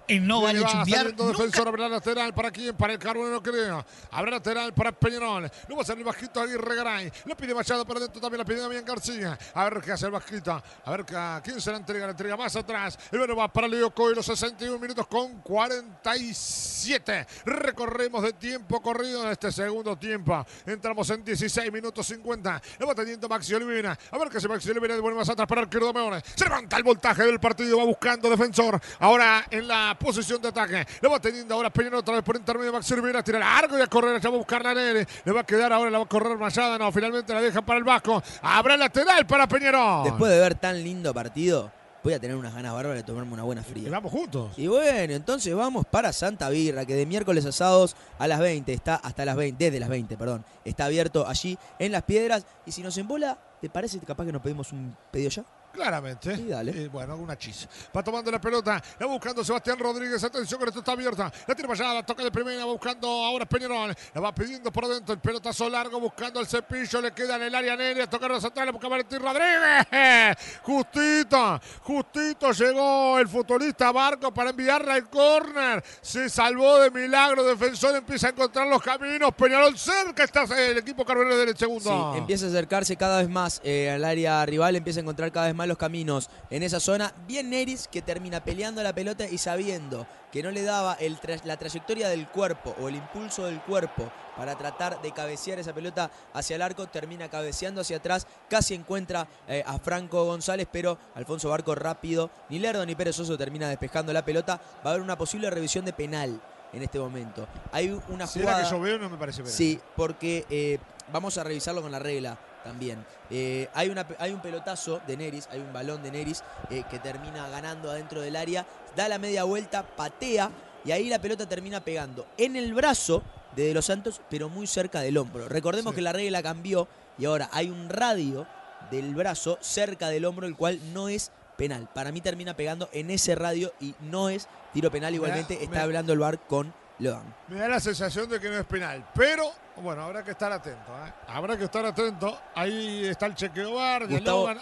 En 0.08 0.26
no 0.26 0.40
vale 0.40 0.60
va 0.60 0.70
chumbear. 0.70 1.14
defensor, 1.14 1.68
habrá 1.68 1.86
lateral 1.86 2.32
para 2.32 2.50
quién, 2.50 2.74
para 2.74 2.94
el 2.94 2.98
Carbonero 2.98 3.34
no 3.34 3.42
creo. 3.42 3.84
Habrá 4.10 4.30
lateral 4.30 4.72
para 4.72 4.90
Peñarol. 4.90 5.50
No 5.68 5.76
va 5.76 5.82
a 5.82 5.84
salir 5.84 6.02
bajito 6.02 6.40
Aguirre 6.40 6.76
Garay. 6.76 7.12
Le 7.26 7.36
pide 7.36 7.54
Machado 7.54 7.84
para 7.84 8.00
adentro 8.00 8.18
también, 8.18 8.38
la 8.38 8.44
pide 8.46 8.60
Damián 8.60 8.86
García. 8.86 9.38
A 9.52 9.64
ver 9.64 9.82
qué 9.82 9.92
hace 9.92 10.06
el 10.06 10.12
bajito. 10.12 10.62
A 10.84 10.90
ver 10.90 11.04
a 11.14 11.42
quién 11.44 11.60
se 11.60 11.70
la 11.70 11.76
entrega, 11.76 12.06
la 12.06 12.12
entrega 12.12 12.38
más 12.38 12.56
atrás. 12.56 12.98
El 13.12 13.18
bueno 13.18 13.36
va 13.36 13.52
para 13.52 13.68
Leo 13.68 13.90
Coy, 13.90 14.14
los 14.14 14.24
61 14.24 14.78
minutos 14.78 15.06
con 15.06 15.42
47. 15.42 17.26
Recorremos 17.44 18.22
de 18.22 18.32
tiempo 18.32 18.80
corrido 18.80 19.24
en 19.24 19.32
este 19.32 19.52
segundo 19.52 19.96
tiempo. 19.96 20.42
Entramos 20.64 21.10
en 21.10 21.22
16 21.22 21.70
minutos 21.70 22.06
50. 22.06 22.62
Le 22.78 22.86
va 22.86 22.94
teniendo 22.94 23.28
Maxi 23.28 23.52
Olivera. 23.52 23.98
A 24.10 24.16
ver 24.16 24.30
qué 24.30 24.38
hace 24.38 24.48
Maxi 24.48 24.70
Olivera, 24.70 24.94
devuelve 24.94 25.18
más 25.18 25.28
atrás 25.28 25.46
para 25.46 25.60
el 25.60 25.68
Meone. 25.68 26.22
Se 26.34 26.44
levanta 26.44 26.78
el 26.78 26.82
voltaje 26.82 27.24
del 27.24 27.38
partido, 27.38 27.76
va 27.76 27.84
buscando 27.84 28.30
defensor. 28.30 28.80
Ahora 29.00 29.44
en 29.50 29.68
la 29.68 29.97
posición 29.98 30.40
de 30.40 30.48
ataque. 30.48 30.86
Le 31.00 31.08
va 31.08 31.18
teniendo 31.20 31.54
ahora 31.54 31.70
Peñarol 31.70 32.00
otra 32.00 32.14
vez 32.14 32.22
por 32.22 32.36
intermedio. 32.36 32.72
Maxi 32.72 32.92
Olivera 32.94 33.22
tira 33.22 33.38
largo 33.38 33.78
y 33.78 33.82
a 33.82 33.86
correr. 33.86 34.20
Ya 34.20 34.28
va 34.30 34.34
a 34.36 34.38
buscar 34.38 34.62
la 34.62 34.74
Nere. 34.74 35.06
Le 35.24 35.32
va 35.32 35.40
a 35.40 35.44
quedar 35.44 35.72
ahora, 35.72 35.90
la 35.90 35.98
va 35.98 36.04
a 36.04 36.08
correr 36.08 36.36
Mayada. 36.38 36.78
No, 36.78 36.92
finalmente 36.92 37.32
la 37.34 37.40
deja 37.40 37.62
para 37.62 37.78
el 37.78 37.84
Vasco. 37.84 38.22
Habrá 38.42 38.76
lateral 38.76 39.26
para 39.26 39.46
Peñarol. 39.48 40.04
Después 40.04 40.30
de 40.30 40.38
ver 40.40 40.54
tan 40.54 40.82
lindo 40.82 41.12
partido, 41.12 41.70
voy 42.04 42.12
a 42.14 42.20
tener 42.20 42.36
unas 42.36 42.54
ganas 42.54 42.72
bárbaras 42.72 42.98
de 42.98 43.02
tomarme 43.04 43.32
una 43.34 43.42
buena 43.42 43.60
Y 43.62 43.64
fría. 43.64 43.90
vamos 43.90 44.12
juntos. 44.12 44.52
Y 44.56 44.66
bueno, 44.66 45.12
entonces 45.14 45.54
vamos 45.54 45.84
para 45.90 46.12
Santa 46.12 46.48
Birra, 46.48 46.84
que 46.86 46.94
de 46.94 47.04
miércoles 47.06 47.44
asados 47.44 47.96
a 48.18 48.26
las 48.28 48.38
20 48.40 48.72
está 48.72 48.94
hasta 48.96 49.24
las 49.24 49.36
20, 49.36 49.62
desde 49.64 49.80
las 49.80 49.88
20, 49.88 50.16
perdón, 50.16 50.44
está 50.64 50.84
abierto 50.86 51.26
allí 51.26 51.58
en 51.78 51.92
Las 51.92 52.02
Piedras. 52.04 52.46
Y 52.64 52.72
si 52.72 52.82
nos 52.82 52.96
embola, 52.98 53.36
¿te 53.60 53.68
parece 53.68 53.98
capaz 53.98 54.24
que 54.24 54.32
nos 54.32 54.40
pedimos 54.42 54.72
un 54.72 54.96
pedido 55.10 55.30
ya? 55.30 55.44
Claramente. 55.78 56.34
Sí, 56.34 56.46
dale. 56.48 56.72
Eh, 56.72 56.88
bueno, 56.88 57.14
una 57.16 57.38
chis. 57.38 57.68
Va 57.96 58.02
tomando 58.02 58.32
la 58.32 58.40
pelota. 58.40 58.82
La 58.98 59.06
buscando 59.06 59.44
Sebastián 59.44 59.78
Rodríguez. 59.78 60.22
Atención, 60.24 60.58
que 60.58 60.66
esto 60.66 60.80
está 60.80 60.90
abierta. 60.92 61.32
La 61.46 61.54
tira 61.54 61.68
para 61.68 61.84
allá. 61.84 61.94
La 61.94 62.04
toca 62.04 62.24
de 62.24 62.32
primera. 62.32 62.64
Buscando 62.64 63.06
ahora 63.06 63.46
Peñarol. 63.46 63.94
La 64.12 64.20
va 64.20 64.34
pidiendo 64.34 64.72
por 64.72 64.88
dentro. 64.88 65.14
El 65.14 65.20
pelotazo 65.20 65.70
largo. 65.70 66.00
Buscando 66.00 66.40
el 66.40 66.48
cepillo. 66.48 67.00
Le 67.00 67.12
queda 67.12 67.36
en 67.36 67.42
el 67.42 67.54
área 67.54 67.76
Neria. 67.76 68.10
Tocar 68.10 68.28
los 68.28 68.44
atrás. 68.44 68.66
Le 68.66 68.72
busca 68.72 68.88
Valentín 68.88 69.20
Rodríguez. 69.20 70.36
Justito. 70.62 71.60
Justito 71.82 72.50
llegó 72.50 73.20
el 73.20 73.28
futbolista 73.28 73.92
Barco 73.92 74.34
para 74.34 74.50
enviarla 74.50 74.94
al 74.94 75.08
córner. 75.08 75.84
Se 76.00 76.28
salvó 76.28 76.80
de 76.80 76.90
milagro. 76.90 77.44
Defensor 77.44 77.94
empieza 77.94 78.26
a 78.26 78.30
encontrar 78.30 78.66
los 78.66 78.82
caminos. 78.82 79.32
Peñarol 79.32 79.78
cerca 79.78 80.24
está 80.24 80.42
el 80.42 80.78
equipo 80.78 81.04
Carbonero 81.04 81.36
del 81.36 81.56
segundo. 81.56 82.12
Sí, 82.12 82.18
empieza 82.18 82.46
a 82.46 82.48
acercarse 82.48 82.96
cada 82.96 83.18
vez 83.20 83.28
más 83.28 83.60
eh, 83.62 83.90
al 83.90 84.04
área 84.04 84.44
rival, 84.44 84.74
empieza 84.74 84.98
a 84.98 85.02
encontrar 85.02 85.30
cada 85.30 85.46
vez 85.46 85.54
más 85.54 85.67
los 85.68 85.78
caminos 85.78 86.30
en 86.50 86.62
esa 86.62 86.80
zona. 86.80 87.12
Bien 87.26 87.50
Neris 87.50 87.86
que 87.88 88.02
termina 88.02 88.42
peleando 88.42 88.82
la 88.82 88.92
pelota 88.92 89.28
y 89.28 89.38
sabiendo 89.38 90.06
que 90.32 90.42
no 90.42 90.50
le 90.50 90.62
daba 90.62 90.94
el 90.94 91.18
tra- 91.20 91.42
la 91.44 91.56
trayectoria 91.56 92.08
del 92.08 92.28
cuerpo 92.28 92.74
o 92.80 92.88
el 92.88 92.96
impulso 92.96 93.44
del 93.46 93.60
cuerpo 93.62 94.10
para 94.36 94.56
tratar 94.56 95.00
de 95.00 95.12
cabecear 95.12 95.58
esa 95.58 95.72
pelota 95.72 96.10
hacia 96.34 96.56
el 96.56 96.62
arco, 96.62 96.86
termina 96.86 97.28
cabeceando 97.28 97.80
hacia 97.80 97.96
atrás, 97.96 98.26
casi 98.48 98.74
encuentra 98.74 99.26
eh, 99.48 99.64
a 99.66 99.78
Franco 99.78 100.24
González, 100.24 100.68
pero 100.70 100.98
Alfonso 101.14 101.48
Barco 101.48 101.74
rápido, 101.74 102.30
ni 102.48 102.58
Lerdo 102.58 102.84
ni 102.86 102.94
Perezoso 102.94 103.36
termina 103.38 103.68
despejando 103.68 104.12
la 104.12 104.24
pelota. 104.24 104.60
Va 104.84 104.90
a 104.90 104.94
haber 104.94 105.02
una 105.02 105.16
posible 105.18 105.50
revisión 105.50 105.84
de 105.84 105.92
penal 105.92 106.40
en 106.72 106.82
este 106.82 106.98
momento. 106.98 107.48
Hay 107.72 107.98
una 108.08 108.26
jugada... 108.26 108.62
que 108.62 108.70
yo 108.70 108.80
veo, 108.80 108.98
no 108.98 109.08
me 109.08 109.16
parece 109.16 109.38
penal. 109.38 109.52
Sí, 109.52 109.80
porque 109.96 110.44
eh, 110.50 110.78
vamos 111.10 111.38
a 111.38 111.42
revisarlo 111.44 111.80
con 111.82 111.90
la 111.90 111.98
regla 111.98 112.38
también. 112.68 113.04
Eh, 113.30 113.68
hay, 113.74 113.88
una, 113.88 114.06
hay 114.18 114.32
un 114.32 114.40
pelotazo 114.40 115.00
de 115.06 115.16
Neris, 115.16 115.48
hay 115.50 115.60
un 115.60 115.72
balón 115.72 116.02
de 116.02 116.10
Neris 116.10 116.42
eh, 116.70 116.84
que 116.90 116.98
termina 116.98 117.48
ganando 117.48 117.90
adentro 117.90 118.20
del 118.20 118.36
área, 118.36 118.66
da 118.94 119.08
la 119.08 119.18
media 119.18 119.44
vuelta, 119.44 119.82
patea 119.82 120.50
y 120.84 120.92
ahí 120.92 121.08
la 121.08 121.18
pelota 121.18 121.48
termina 121.48 121.80
pegando 121.80 122.26
en 122.36 122.56
el 122.56 122.74
brazo 122.74 123.22
de 123.56 123.64
De 123.64 123.74
Los 123.74 123.86
Santos, 123.86 124.20
pero 124.30 124.48
muy 124.48 124.66
cerca 124.66 125.00
del 125.00 125.16
hombro. 125.16 125.48
Recordemos 125.48 125.92
Sí. 125.92 125.96
que 125.96 126.02
la 126.02 126.12
regla 126.12 126.42
cambió 126.42 126.86
y 127.18 127.24
ahora 127.24 127.48
hay 127.52 127.70
un 127.70 127.88
radio 127.88 128.46
del 128.90 129.14
brazo 129.14 129.58
cerca 129.60 130.08
del 130.10 130.24
hombro, 130.26 130.46
el 130.46 130.54
cual 130.54 130.78
no 130.92 131.08
es 131.08 131.32
penal. 131.56 131.88
Para 131.92 132.12
mí 132.12 132.20
termina 132.20 132.54
pegando 132.54 132.88
en 132.92 133.10
ese 133.10 133.34
radio 133.34 133.72
y 133.80 133.94
no 134.00 134.28
es 134.28 134.46
tiro 134.72 134.90
penal. 134.90 135.14
Igualmente 135.14 135.56
me- 135.56 135.64
está 135.64 135.82
hablando 135.82 136.12
el 136.12 136.18
bar 136.20 136.38
con 136.46 136.72
Logan. 136.98 137.34
Me 137.48 137.58
da 137.60 137.68
la 137.68 137.80
sensación 137.80 138.28
de 138.28 138.40
que 138.40 138.48
no 138.48 138.56
es 138.58 138.66
penal, 138.66 139.06
pero 139.14 139.50
bueno, 139.76 140.02
habrá 140.02 140.24
que 140.24 140.32
estar 140.32 140.50
atento. 140.52 140.90
¿eh? 141.06 141.12
Habrá 141.28 141.56
que 141.56 141.64
estar 141.64 141.84
atento. 141.86 142.36
Ahí 142.54 143.06
está 143.06 143.26
el 143.26 143.34
chequeo 143.36 143.74
bar. 143.74 144.08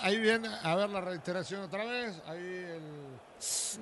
Ahí 0.02 0.18
viene 0.18 0.48
a 0.62 0.74
ver 0.74 0.90
la 0.90 1.00
reiteración 1.00 1.62
otra 1.62 1.84
vez. 1.84 2.14
Ahí 2.26 2.38
el. 2.38 3.16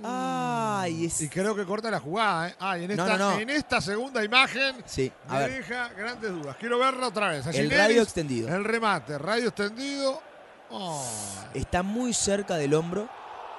Ay, 0.03 1.07
es... 1.07 1.21
Y 1.21 1.29
creo 1.29 1.55
que 1.55 1.65
corta 1.65 1.91
la 1.91 2.01
jugada. 2.01 2.49
¿eh? 2.49 2.57
Ah, 2.59 2.79
y 2.79 2.85
en 2.85 2.97
No, 2.97 3.05
esta, 3.05 3.17
no, 3.19 3.31
no. 3.35 3.39
en 3.41 3.51
esta 3.51 3.81
segunda 3.81 4.25
imagen 4.25 4.77
Sí, 4.85 5.13
a 5.29 5.35
me 5.35 5.39
ver. 5.41 5.51
deja 5.53 5.89
grandes 5.91 6.31
dudas. 6.31 6.57
Quiero 6.59 6.79
verla 6.79 7.09
otra 7.09 7.29
vez. 7.31 7.47
Allí 7.47 7.59
El 7.59 7.69
Neris, 7.69 7.85
radio 7.87 8.03
extendido. 8.03 8.49
El 8.55 8.65
remate, 8.65 9.19
radio 9.19 9.49
extendido. 9.49 10.21
Oh, 10.71 11.05
Está 11.55 11.83
muy 11.83 12.13
cerca 12.13 12.57
del 12.57 12.75
hombro, 12.75 13.09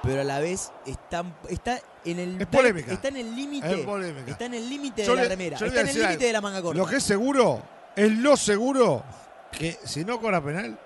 pero 0.03 0.21
a 0.21 0.23
la 0.25 0.39
vez 0.39 0.71
está, 0.85 1.23
está 1.47 1.79
en 2.11 2.19
el 2.19 2.41
Es 2.41 2.47
polémica. 2.47 2.93
Está 2.93 3.07
en 3.09 3.17
el 3.17 3.35
límite. 3.35 3.67
Es. 3.67 3.87
Está 4.27 4.45
en 4.45 4.53
el 4.53 4.69
límite 4.69 5.01
de 5.03 5.15
la 5.15 5.23
remera. 5.23 5.57
Está 5.57 5.81
en 5.81 5.87
el 5.87 5.95
límite 5.95 6.25
de 6.25 6.33
la 6.33 6.41
manga 6.41 6.61
corta. 6.61 6.77
Lo 6.77 6.85
que 6.87 6.97
es 6.97 7.03
seguro, 7.03 7.61
es 7.95 8.11
lo 8.11 8.37
seguro 8.37 9.03
que 9.51 9.77
si 9.83 10.03
no 10.05 10.19
cobra 10.19 10.43
penal, 10.43 10.77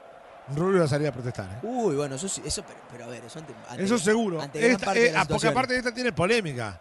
Rubio 0.55 0.79
va 0.79 0.85
a 0.85 0.87
salir 0.87 1.07
a 1.07 1.11
protestar. 1.11 1.45
¿eh? 1.45 1.59
Uy, 1.67 1.95
bueno, 1.95 2.15
eso 2.15 2.27
sí, 2.27 2.41
eso, 2.45 2.63
pero, 2.67 2.79
pero 2.91 3.05
a 3.05 3.07
ver, 3.07 3.23
eso 3.25 3.39
ante, 3.39 3.53
ante- 3.69 3.83
Eso 3.83 3.97
seguro. 3.97 4.41
ante 4.41 4.59
gran 4.59 4.71
Esta- 4.71 4.85
parte 4.85 4.99
de 4.99 5.07
eh, 5.07 5.11
la 5.13 5.21
ah, 5.21 5.25
porque 5.25 5.47
aparte 5.47 5.73
de 5.73 5.79
esta 5.79 5.93
tiene 5.93 6.11
polémica. 6.11 6.79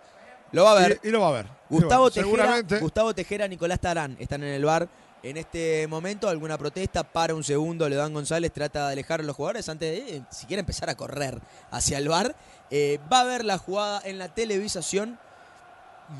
Lo 0.52 0.64
va 0.64 0.72
a 0.72 0.74
ver. 0.80 1.00
Y, 1.02 1.08
y 1.08 1.10
lo 1.10 1.20
va 1.20 1.28
a 1.28 1.32
ver. 1.32 1.46
Gustavo, 1.68 2.02
bueno, 2.04 2.10
Tejera, 2.10 2.24
seguramente. 2.26 2.78
Gustavo 2.78 3.14
Tejera, 3.14 3.48
Nicolás 3.48 3.80
Tarán 3.80 4.16
están 4.18 4.42
en 4.42 4.54
el 4.54 4.64
bar. 4.64 4.88
En 5.22 5.36
este 5.36 5.86
momento, 5.88 6.28
alguna 6.28 6.56
protesta, 6.56 7.02
para 7.02 7.34
un 7.34 7.42
segundo, 7.42 7.88
Leodán 7.88 8.14
González 8.14 8.52
trata 8.52 8.86
de 8.86 8.92
alejar 8.92 9.18
a 9.20 9.24
los 9.24 9.34
jugadores 9.34 9.68
antes 9.68 9.90
de 10.06 10.16
eh, 10.18 10.22
siquiera 10.30 10.60
empezar 10.60 10.88
a 10.90 10.94
correr 10.94 11.38
hacia 11.72 11.98
el 11.98 12.08
bar. 12.08 12.34
Eh, 12.70 12.98
va 13.12 13.20
a 13.20 13.24
ver 13.24 13.44
la 13.44 13.58
jugada 13.58 14.00
en 14.04 14.18
la 14.18 14.28
televisación. 14.28 15.18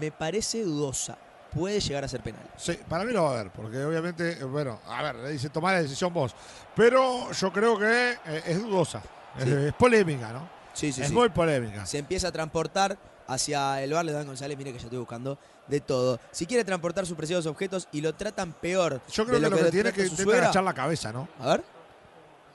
Me 0.01 0.11
parece 0.11 0.63
dudosa. 0.65 1.17
Puede 1.55 1.81
llegar 1.81 2.05
a 2.05 2.09
ser 2.09 2.21
penal. 2.23 2.43
Sí, 2.59 2.79
para 2.89 3.05
mí 3.05 3.13
lo 3.13 3.25
va 3.25 3.33
a 3.33 3.43
ver, 3.43 3.51
porque 3.51 3.83
obviamente, 3.83 4.33
eh, 4.33 4.45
bueno, 4.45 4.81
a 4.87 5.03
ver, 5.03 5.15
le 5.17 5.31
dice 5.31 5.49
tomar 5.49 5.75
la 5.75 5.83
decisión 5.83 6.13
vos. 6.13 6.35
Pero 6.77 7.33
yo 7.33 7.53
creo 7.53 7.79
que 7.79 8.13
eh, 8.27 8.43
es 8.47 8.61
dudosa. 8.63 9.01
Es, 9.39 9.45
Sí. 9.45 9.53
es 9.53 9.73
polémica, 9.75 10.31
¿no? 10.33 10.49
Sí, 10.75 10.93
sí, 10.93 11.01
es 11.01 11.09
sí. 11.09 11.15
muy 11.15 11.31
polémica. 11.31 11.87
Se 11.87 11.99
empieza 11.99 12.29
a 12.29 12.33
transportar 12.33 12.99
hacia 13.27 13.83
el 13.83 13.93
bar 13.95 14.05
Leodán 14.05 14.27
González. 14.27 14.59
Mire 14.59 14.73
que 14.73 14.79
yo 14.79 14.85
estoy 14.85 14.99
buscando 14.99 15.39
de 15.67 15.81
todo. 15.81 16.21
Si 16.33 16.47
quiere 16.47 16.65
transportar 16.65 17.07
sus 17.07 17.17
preciosos 17.17 17.47
objetos 17.47 17.89
y 17.93 18.03
lo 18.03 18.15
tratan 18.15 18.53
peor. 18.53 19.01
Yo 19.11 19.25
creo 19.25 19.41
de 19.41 19.45
que 19.47 19.51
lo 19.51 19.57
que, 19.65 19.71
tiene 19.71 19.89
es 19.89 19.95
que 19.95 20.03
intentar 20.03 20.25
suegra- 20.27 20.43
agachar 20.45 20.65
la 20.65 20.75
cabeza, 20.75 21.13
¿no? 21.13 21.29
A 21.41 21.47
ver, 21.49 21.65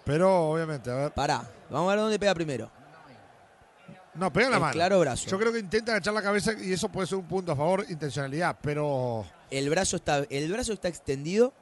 Pero 0.05 0.51
obviamente, 0.51 0.91
a 0.91 0.95
ver. 0.95 1.11
pará. 1.11 1.43
Vamos 1.69 1.87
a 1.87 1.95
ver 1.95 1.99
dónde 2.03 2.19
pega 2.19 2.33
primero. 2.35 2.69
No, 4.15 4.31
pega 4.31 4.49
la 4.49 4.55
El 4.57 4.61
mano. 4.61 4.73
claro 4.73 4.99
brazo. 4.99 5.27
Yo 5.29 5.39
creo 5.39 5.51
que 5.51 5.59
intenta 5.59 5.91
agachar 5.93 6.13
la 6.13 6.21
cabeza 6.21 6.53
y 6.53 6.71
eso 6.71 6.89
puede 6.89 7.07
ser 7.07 7.17
un 7.17 7.27
punto 7.27 7.51
a 7.51 7.55
favor, 7.55 7.85
intencionalidad, 7.89 8.57
pero 8.61 9.25
El 9.49 9.69
brazo 9.69 9.95
está, 9.95 10.23
el 10.29 10.51
brazo 10.51 10.73
está 10.73 10.87
extendido, 10.87 11.53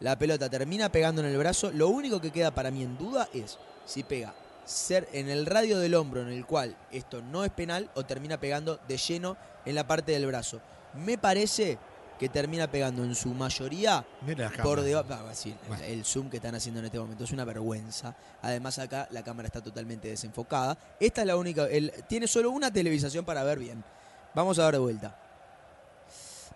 la 0.00 0.18
pelota 0.18 0.48
termina 0.50 0.90
pegando 0.92 1.22
en 1.22 1.28
el 1.28 1.38
brazo. 1.38 1.70
Lo 1.72 1.88
único 1.88 2.20
que 2.20 2.30
queda 2.30 2.50
para 2.50 2.70
mí 2.70 2.82
en 2.82 2.96
duda 2.98 3.28
es 3.32 3.58
si 3.86 4.02
pega 4.02 4.34
ser 4.64 5.08
en 5.12 5.30
el 5.30 5.46
radio 5.46 5.78
del 5.78 5.94
hombro 5.94 6.20
en 6.20 6.28
el 6.28 6.44
cual 6.44 6.76
esto 6.92 7.22
no 7.22 7.42
es 7.44 7.50
penal 7.50 7.90
o 7.94 8.04
termina 8.04 8.38
pegando 8.38 8.78
de 8.86 8.98
lleno 8.98 9.38
en 9.64 9.74
la 9.74 9.86
parte 9.86 10.12
del 10.12 10.26
brazo. 10.26 10.60
Me 10.94 11.16
parece 11.16 11.78
que 12.18 12.28
termina 12.28 12.70
pegando 12.70 13.04
en 13.04 13.14
su 13.14 13.28
mayoría 13.32 14.04
Mira 14.26 14.50
por 14.62 14.80
debajo. 14.80 15.06
Ah, 15.10 15.34
sí, 15.34 15.54
el- 15.78 15.84
el 15.84 16.04
zoom 16.04 16.28
que 16.28 16.38
están 16.38 16.54
haciendo 16.54 16.80
en 16.80 16.86
este 16.86 16.98
momento 16.98 17.24
es 17.24 17.30
una 17.32 17.44
vergüenza. 17.44 18.14
Además 18.42 18.78
acá 18.78 19.06
la 19.10 19.22
cámara 19.22 19.46
está 19.46 19.62
totalmente 19.62 20.08
desenfocada. 20.08 20.76
Esta 20.98 21.20
es 21.22 21.26
la 21.26 21.36
única, 21.36 21.64
el- 21.66 21.92
tiene 22.08 22.26
solo 22.26 22.50
una 22.50 22.72
televisación 22.72 23.24
para 23.24 23.44
ver 23.44 23.58
bien. 23.58 23.84
Vamos 24.34 24.58
a 24.58 24.64
ver 24.64 24.72
de 24.74 24.78
vuelta. 24.78 25.16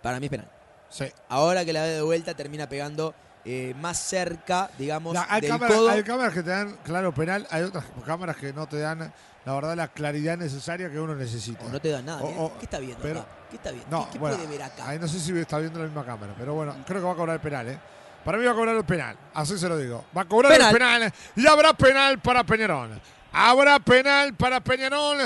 Para 0.02 0.18
mí 0.18 0.26
es 0.26 0.30
penal. 0.30 0.48
Sí. 0.90 1.04
Ahora 1.28 1.64
que 1.64 1.72
la 1.72 1.82
ve 1.82 1.88
de 1.90 2.02
vuelta 2.02 2.34
termina 2.34 2.68
pegando 2.68 3.14
eh, 3.44 3.74
más 3.80 3.98
cerca, 3.98 4.70
digamos, 4.78 5.14
La- 5.14 5.26
hay, 5.28 5.40
del 5.40 5.50
cámaras, 5.50 5.76
codo. 5.76 5.88
hay 5.90 6.02
cámaras 6.04 6.32
que 6.32 6.42
te 6.44 6.50
dan, 6.50 6.76
claro, 6.84 7.12
penal. 7.12 7.44
Hay 7.50 7.62
otras 7.64 7.84
cámaras 8.06 8.36
que 8.36 8.52
no 8.52 8.68
te 8.68 8.78
dan, 8.78 9.12
la 9.44 9.54
verdad, 9.54 9.76
la 9.76 9.88
claridad 9.88 10.36
necesaria 10.38 10.90
que 10.90 11.00
uno 11.00 11.14
necesita. 11.14 11.64
O 11.64 11.68
no 11.68 11.80
te 11.80 11.88
dan 11.90 12.04
nada. 12.06 12.22
O- 12.22 12.28
¿Qué, 12.28 12.34
o- 12.38 12.58
qué 12.58 12.64
está 12.64 12.78
viendo 12.78 13.02
pero- 13.02 13.20
acá? 13.20 13.28
¿Qué 13.50 13.56
está 13.56 13.70
viendo? 13.70 13.90
No, 13.96 14.06
¿Qué, 14.06 14.12
qué 14.12 14.18
bueno, 14.18 14.36
puede 14.36 14.48
ver 14.48 14.62
acá? 14.62 14.88
ahí 14.88 14.98
no 14.98 15.06
sé 15.08 15.20
si 15.20 15.36
está 15.38 15.58
viendo 15.58 15.78
la 15.78 15.84
misma 15.86 16.04
cámara, 16.06 16.32
pero 16.38 16.54
bueno, 16.54 16.74
creo 16.86 17.00
que 17.00 17.06
va 17.06 17.12
a 17.12 17.16
cobrar 17.16 17.34
el 17.34 17.40
penal, 17.42 17.68
¿eh? 17.68 17.78
Para 18.24 18.38
mí 18.38 18.44
va 18.44 18.52
a 18.52 18.54
cobrar 18.54 18.76
el 18.76 18.84
penal, 18.84 19.16
así 19.34 19.58
se 19.58 19.68
lo 19.68 19.76
digo. 19.76 20.04
Va 20.16 20.22
a 20.22 20.24
cobrar 20.26 20.52
Penal. 20.52 20.68
el 20.68 20.78
penal 20.78 21.12
y 21.36 21.46
habrá 21.46 21.72
penal 21.74 22.18
para 22.20 22.44
Peñarol. 22.44 23.00
Habrá 23.32 23.78
penal 23.80 24.32
para 24.34 24.60
Peñarol. 24.60 25.18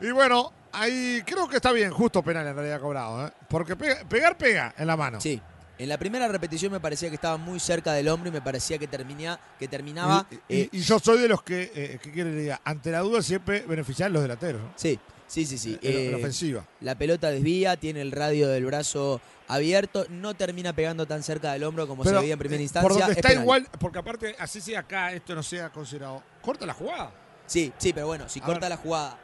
Y 0.00 0.10
bueno, 0.12 0.50
ahí 0.72 1.22
creo 1.26 1.46
que 1.48 1.56
está 1.56 1.72
bien, 1.72 1.90
justo 1.90 2.22
penal 2.22 2.46
en 2.46 2.54
realidad 2.54 2.80
cobrado, 2.80 3.26
¿eh? 3.26 3.32
Porque 3.48 3.76
pega- 3.76 4.02
pegar 4.08 4.36
pega 4.38 4.74
en 4.78 4.86
la 4.86 4.96
mano. 4.96 5.20
Sí. 5.20 5.40
En 5.78 5.88
la 5.88 5.96
primera 5.96 6.26
repetición 6.28 6.72
me 6.72 6.80
parecía 6.80 7.08
que 7.08 7.14
estaba 7.14 7.36
muy 7.36 7.60
cerca 7.60 7.92
del 7.92 8.08
hombro 8.08 8.28
y 8.28 8.32
me 8.32 8.40
parecía 8.42 8.78
que, 8.78 8.88
termina, 8.88 9.38
que 9.58 9.68
terminaba. 9.68 10.26
Y, 10.30 10.34
y- 10.34 10.60
eh, 10.62 10.68
y 10.72 10.80
yo 10.80 10.98
soy 10.98 11.18
de 11.20 11.28
los 11.28 11.42
que, 11.42 11.70
eh, 11.74 11.98
¿qué 12.02 12.10
quiere 12.10 12.32
diga? 12.34 12.60
Ante 12.64 12.90
la 12.90 13.00
duda 13.00 13.22
siempre 13.22 13.60
beneficiar 13.60 14.06
a 14.08 14.10
los 14.10 14.22
delanteros, 14.22 14.60
¿no? 14.60 14.72
sí, 14.76 14.98
sí, 15.28 15.44
sí, 15.46 15.56
sí. 15.56 15.78
Eh, 15.82 16.12
ofensiva. 16.16 16.64
La 16.80 16.96
pelota 16.96 17.30
desvía, 17.30 17.76
tiene 17.76 18.00
el 18.00 18.10
radio 18.12 18.48
del 18.48 18.64
brazo 18.66 19.20
abierto, 19.46 20.04
no 20.10 20.34
termina 20.34 20.72
pegando 20.72 21.06
tan 21.06 21.22
cerca 21.22 21.52
del 21.52 21.62
hombro 21.64 21.86
como 21.86 22.02
se 22.02 22.10
Pero, 22.10 22.20
veía 22.22 22.32
en 22.32 22.38
primera 22.38 22.62
instancia. 22.62 22.88
Por 22.88 22.98
donde 22.98 23.12
está 23.14 23.32
igual, 23.32 23.68
porque 23.78 23.98
aparte, 24.00 24.34
así 24.38 24.60
sea 24.60 24.80
acá, 24.80 25.12
esto 25.12 25.34
no 25.34 25.42
sea 25.42 25.70
considerado. 25.70 26.22
Corta 26.42 26.66
la 26.66 26.74
jugada. 26.74 27.12
Sí, 27.46 27.72
sí, 27.78 27.92
pero 27.92 28.06
bueno, 28.08 28.28
si 28.28 28.40
A 28.40 28.44
corta 28.44 28.60
ver. 28.62 28.70
la 28.70 28.76
jugada 28.76 29.18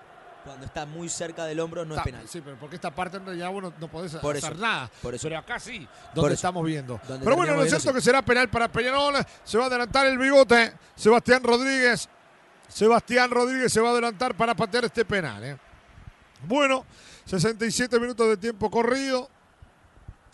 cuando 0.44 0.66
está 0.66 0.84
muy 0.86 1.08
cerca 1.08 1.44
del 1.46 1.58
hombro 1.60 1.84
no 1.84 1.94
Está- 1.94 2.02
es 2.02 2.04
penal. 2.12 2.28
Sí, 2.28 2.40
pero 2.44 2.56
porque 2.58 2.76
esta 2.76 2.90
parte 2.94 3.16
en 3.16 3.24
realidad 3.26 3.50
vos 3.50 3.62
no, 3.62 3.72
no 3.80 3.88
podés 3.88 4.14
Por 4.16 4.36
hacer 4.36 4.52
eso, 4.52 4.60
nada. 4.62 4.90
por 5.02 5.14
eso. 5.14 5.26
Pero 5.28 5.38
acá 5.38 5.58
sí, 5.58 5.86
donde 6.14 6.34
estamos 6.34 6.64
viendo. 6.64 7.00
Donde 7.08 7.24
Pero 7.24 7.36
bueno, 7.36 7.54
lo 7.54 7.64
cierto 7.64 7.88
sí. 7.88 7.94
que 7.94 8.00
será 8.00 8.22
penal 8.22 8.48
para 8.50 8.68
Peñarol. 8.68 9.14
Se 9.42 9.56
va 9.58 9.64
a 9.64 9.66
adelantar 9.68 10.06
el 10.06 10.18
bigote. 10.18 10.74
Sebastián 10.94 11.42
Rodríguez. 11.42 12.08
Sebastián 12.68 13.30
Rodríguez 13.30 13.72
se 13.72 13.80
va 13.80 13.88
a 13.88 13.92
adelantar 13.92 14.34
para 14.36 14.54
patear 14.54 14.84
este 14.84 15.04
penal. 15.04 15.42
¿eh? 15.44 15.56
Bueno, 16.46 16.84
67 17.24 17.98
minutos 18.00 18.28
de 18.28 18.36
tiempo 18.36 18.70
corrido. 18.70 19.28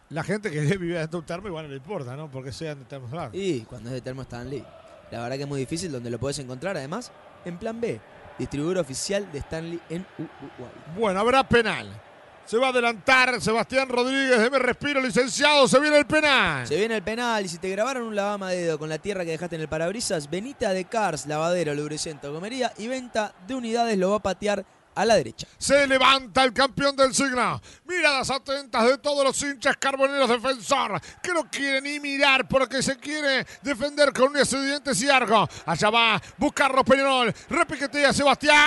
La 0.08 0.24
gente 0.24 0.50
que 0.50 0.60
vive 0.76 0.98
dentro 0.98 1.20
de 1.20 1.26
termo 1.26 1.46
igual 1.46 1.66
no 1.66 1.70
le 1.70 1.76
importa, 1.76 2.16
¿no? 2.16 2.28
Porque 2.30 2.50
sean 2.52 2.84
de 2.88 3.00
largos. 3.12 3.30
Y 3.34 3.60
cuando 3.60 3.90
es 3.90 3.94
de 3.94 4.00
Termo 4.00 4.22
Stanley. 4.22 4.64
La 5.12 5.20
verdad 5.22 5.36
que 5.36 5.42
es 5.42 5.48
muy 5.48 5.60
difícil 5.60 5.92
donde 5.92 6.10
lo 6.10 6.18
puedes 6.18 6.38
encontrar 6.40 6.76
además 6.76 7.12
en 7.44 7.58
plan 7.58 7.80
B, 7.80 8.00
distribuidor 8.40 8.78
oficial 8.78 9.30
de 9.30 9.38
Stanley 9.38 9.80
en 9.88 10.04
Uruguay. 10.18 10.72
Bueno, 10.96 11.20
habrá 11.20 11.46
penal. 11.48 11.88
Se 12.46 12.56
va 12.56 12.66
a 12.66 12.70
adelantar 12.70 13.40
Sebastián 13.40 13.88
Rodríguez. 13.88 14.40
Deme 14.40 14.58
respiro, 14.58 15.00
licenciado. 15.00 15.68
Se 15.68 15.78
viene 15.78 15.98
el 15.98 16.06
penal. 16.06 16.66
Se 16.66 16.74
viene 16.74 16.96
el 16.96 17.02
penal 17.02 17.44
y 17.44 17.48
si 17.48 17.58
te 17.58 17.68
grabaron 17.68 18.02
un 18.02 18.16
lavama 18.16 18.50
de 18.50 18.62
dedo 18.62 18.78
con 18.78 18.88
la 18.88 18.98
tierra 18.98 19.24
que 19.24 19.30
dejaste 19.30 19.54
en 19.54 19.62
el 19.62 19.68
parabrisas, 19.68 20.28
Benita 20.28 20.72
de 20.72 20.84
Cars, 20.86 21.26
lavadero, 21.26 21.74
lubricento, 21.74 22.32
comería 22.32 22.72
y 22.76 22.88
venta 22.88 23.32
de 23.46 23.54
unidades 23.54 23.96
lo 23.96 24.10
va 24.10 24.16
a 24.16 24.22
patear 24.22 24.64
a 25.00 25.04
la 25.06 25.16
derecha. 25.16 25.46
Se 25.58 25.86
levanta 25.86 26.44
el 26.44 26.52
campeón 26.52 26.94
del 26.94 27.14
siglo. 27.14 27.60
Miradas 27.86 28.30
atentas 28.30 28.86
de 28.86 28.98
todos 28.98 29.24
los 29.24 29.42
hinchas 29.42 29.76
carboneros 29.78 30.28
defensor 30.28 31.00
que 31.22 31.32
no 31.32 31.50
quiere 31.50 31.80
ni 31.80 31.98
mirar 31.98 32.46
porque 32.46 32.82
se 32.82 32.96
quiere 32.98 33.46
defender 33.62 34.12
con 34.12 34.32
uñas 34.32 34.52
y 34.52 34.64
dientes 34.64 35.00
y 35.02 35.08
arco. 35.08 35.48
Allá 35.66 35.90
va, 35.90 36.20
buscarlo 36.36 36.84
Peñarol. 36.84 37.34
Repiquetea 37.48 38.12
Sebastián. 38.12 38.60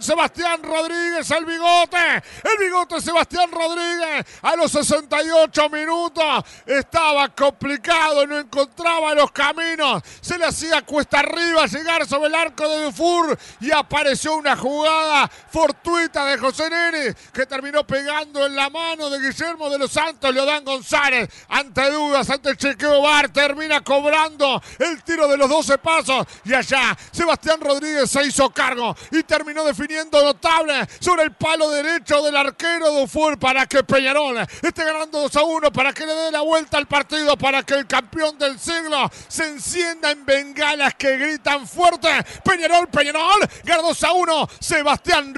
Sebastián 0.00 0.62
Rodríguez, 0.62 1.30
el 1.30 1.44
bigote, 1.44 2.22
el 2.42 2.58
bigote 2.58 3.00
Sebastián 3.02 3.50
Rodríguez 3.50 4.24
a 4.40 4.56
los 4.56 4.72
68 4.72 5.68
minutos 5.68 6.44
estaba 6.64 7.28
complicado, 7.28 8.26
no 8.26 8.38
encontraba 8.38 9.14
los 9.14 9.30
caminos, 9.30 10.02
se 10.20 10.38
le 10.38 10.46
hacía 10.46 10.82
cuesta 10.82 11.18
arriba 11.18 11.66
llegar 11.66 12.06
sobre 12.06 12.28
el 12.28 12.34
arco 12.34 12.66
de 12.66 12.84
Dufour 12.84 13.38
y 13.60 13.70
apareció 13.70 14.36
una 14.36 14.56
jugada 14.56 15.28
fortuita 15.28 16.24
de 16.24 16.38
José 16.38 16.70
Neri 16.70 17.14
que 17.32 17.44
terminó 17.44 17.86
pegando 17.86 18.46
en 18.46 18.56
la 18.56 18.70
mano 18.70 19.10
de 19.10 19.20
Guillermo 19.20 19.68
de 19.68 19.78
los 19.78 19.92
Santos, 19.92 20.32
Leodán 20.32 20.64
González, 20.64 21.28
ante 21.48 21.90
dudas, 21.90 22.30
ante 22.30 22.56
chequeo 22.56 23.02
bar, 23.02 23.28
termina 23.28 23.82
cobrando 23.82 24.62
el 24.78 25.02
tiro 25.02 25.28
de 25.28 25.36
los 25.36 25.50
12 25.50 25.76
pasos 25.78 26.26
y 26.44 26.54
allá 26.54 26.96
Sebastián 27.12 27.60
Rodríguez 27.60 28.10
se 28.10 28.24
hizo 28.24 28.48
cargo 28.50 28.96
y 29.10 29.22
terminó 29.24 29.57
definiendo 29.64 30.22
notable 30.22 30.86
sobre 31.00 31.24
el 31.24 31.32
palo 31.32 31.70
derecho 31.70 32.22
del 32.22 32.36
arquero 32.36 32.90
Dufour 32.92 33.38
para 33.38 33.66
que 33.66 33.82
Peñarol 33.82 34.38
esté 34.62 34.84
ganando 34.84 35.20
2 35.20 35.36
a 35.36 35.42
1, 35.42 35.72
para 35.72 35.92
que 35.92 36.06
le 36.06 36.14
dé 36.14 36.30
la 36.32 36.40
vuelta 36.40 36.78
al 36.78 36.86
partido, 36.86 37.36
para 37.36 37.62
que 37.62 37.74
el 37.74 37.86
campeón 37.86 38.38
del 38.38 38.58
siglo 38.58 39.10
se 39.28 39.48
encienda 39.48 40.10
en 40.10 40.24
bengalas 40.24 40.94
que 40.94 41.16
gritan 41.16 41.66
fuerte. 41.66 42.08
Peñarol, 42.44 42.88
Peñarol, 42.88 43.48
gana 43.64 43.82
2 43.82 44.04
a 44.04 44.12
1, 44.12 44.48
Sebastián 44.60 45.34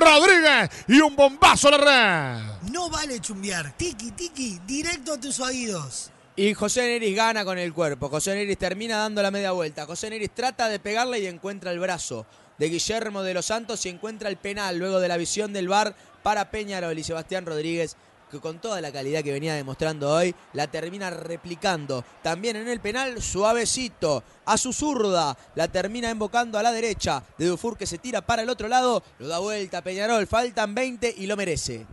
Rodríguez 0.00 0.70
y 0.88 1.00
un 1.00 1.14
bombazo 1.14 1.68
a 1.68 1.70
la 1.72 1.78
red. 1.78 2.70
No 2.70 2.88
vale 2.88 3.20
chumbear. 3.20 3.72
Tiki, 3.76 4.12
tiki, 4.12 4.60
directo 4.66 5.14
a 5.14 5.20
tus 5.20 5.40
oídos. 5.40 6.10
Y 6.36 6.54
José 6.54 6.82
Neris 6.82 7.14
gana 7.14 7.44
con 7.44 7.58
el 7.58 7.74
cuerpo. 7.74 8.08
José 8.08 8.34
Neris 8.34 8.56
termina 8.56 8.96
dando 8.96 9.22
la 9.22 9.30
media 9.30 9.52
vuelta. 9.52 9.84
José 9.84 10.08
Neris 10.08 10.30
trata 10.30 10.68
de 10.68 10.78
pegarle 10.78 11.18
y 11.18 11.26
encuentra 11.26 11.70
el 11.70 11.80
brazo 11.80 12.24
de 12.60 12.68
Guillermo 12.68 13.22
de 13.22 13.32
los 13.32 13.46
Santos 13.46 13.86
y 13.86 13.88
encuentra 13.88 14.28
el 14.28 14.36
penal 14.36 14.76
luego 14.76 15.00
de 15.00 15.08
la 15.08 15.16
visión 15.16 15.50
del 15.54 15.66
VAR 15.66 15.96
para 16.22 16.50
Peñarol 16.50 16.96
y 16.98 17.02
Sebastián 17.02 17.46
Rodríguez 17.46 17.96
que 18.30 18.38
con 18.38 18.60
toda 18.60 18.82
la 18.82 18.92
calidad 18.92 19.24
que 19.24 19.32
venía 19.32 19.54
demostrando 19.54 20.08
hoy, 20.08 20.32
la 20.52 20.68
termina 20.68 21.10
replicando. 21.10 22.04
También 22.22 22.54
en 22.54 22.68
el 22.68 22.78
penal, 22.78 23.20
suavecito, 23.20 24.22
a 24.44 24.56
su 24.56 24.72
zurda, 24.72 25.36
la 25.56 25.66
termina 25.66 26.10
invocando 26.10 26.56
a 26.56 26.62
la 26.62 26.70
derecha. 26.70 27.24
De 27.36 27.46
Dufour 27.46 27.76
que 27.76 27.86
se 27.86 27.98
tira 27.98 28.20
para 28.20 28.42
el 28.42 28.50
otro 28.50 28.68
lado, 28.68 29.02
lo 29.18 29.26
da 29.26 29.40
vuelta 29.40 29.82
Peñarol, 29.82 30.28
faltan 30.28 30.72
20 30.74 31.12
y 31.16 31.26
lo 31.26 31.36
merece. 31.36 31.86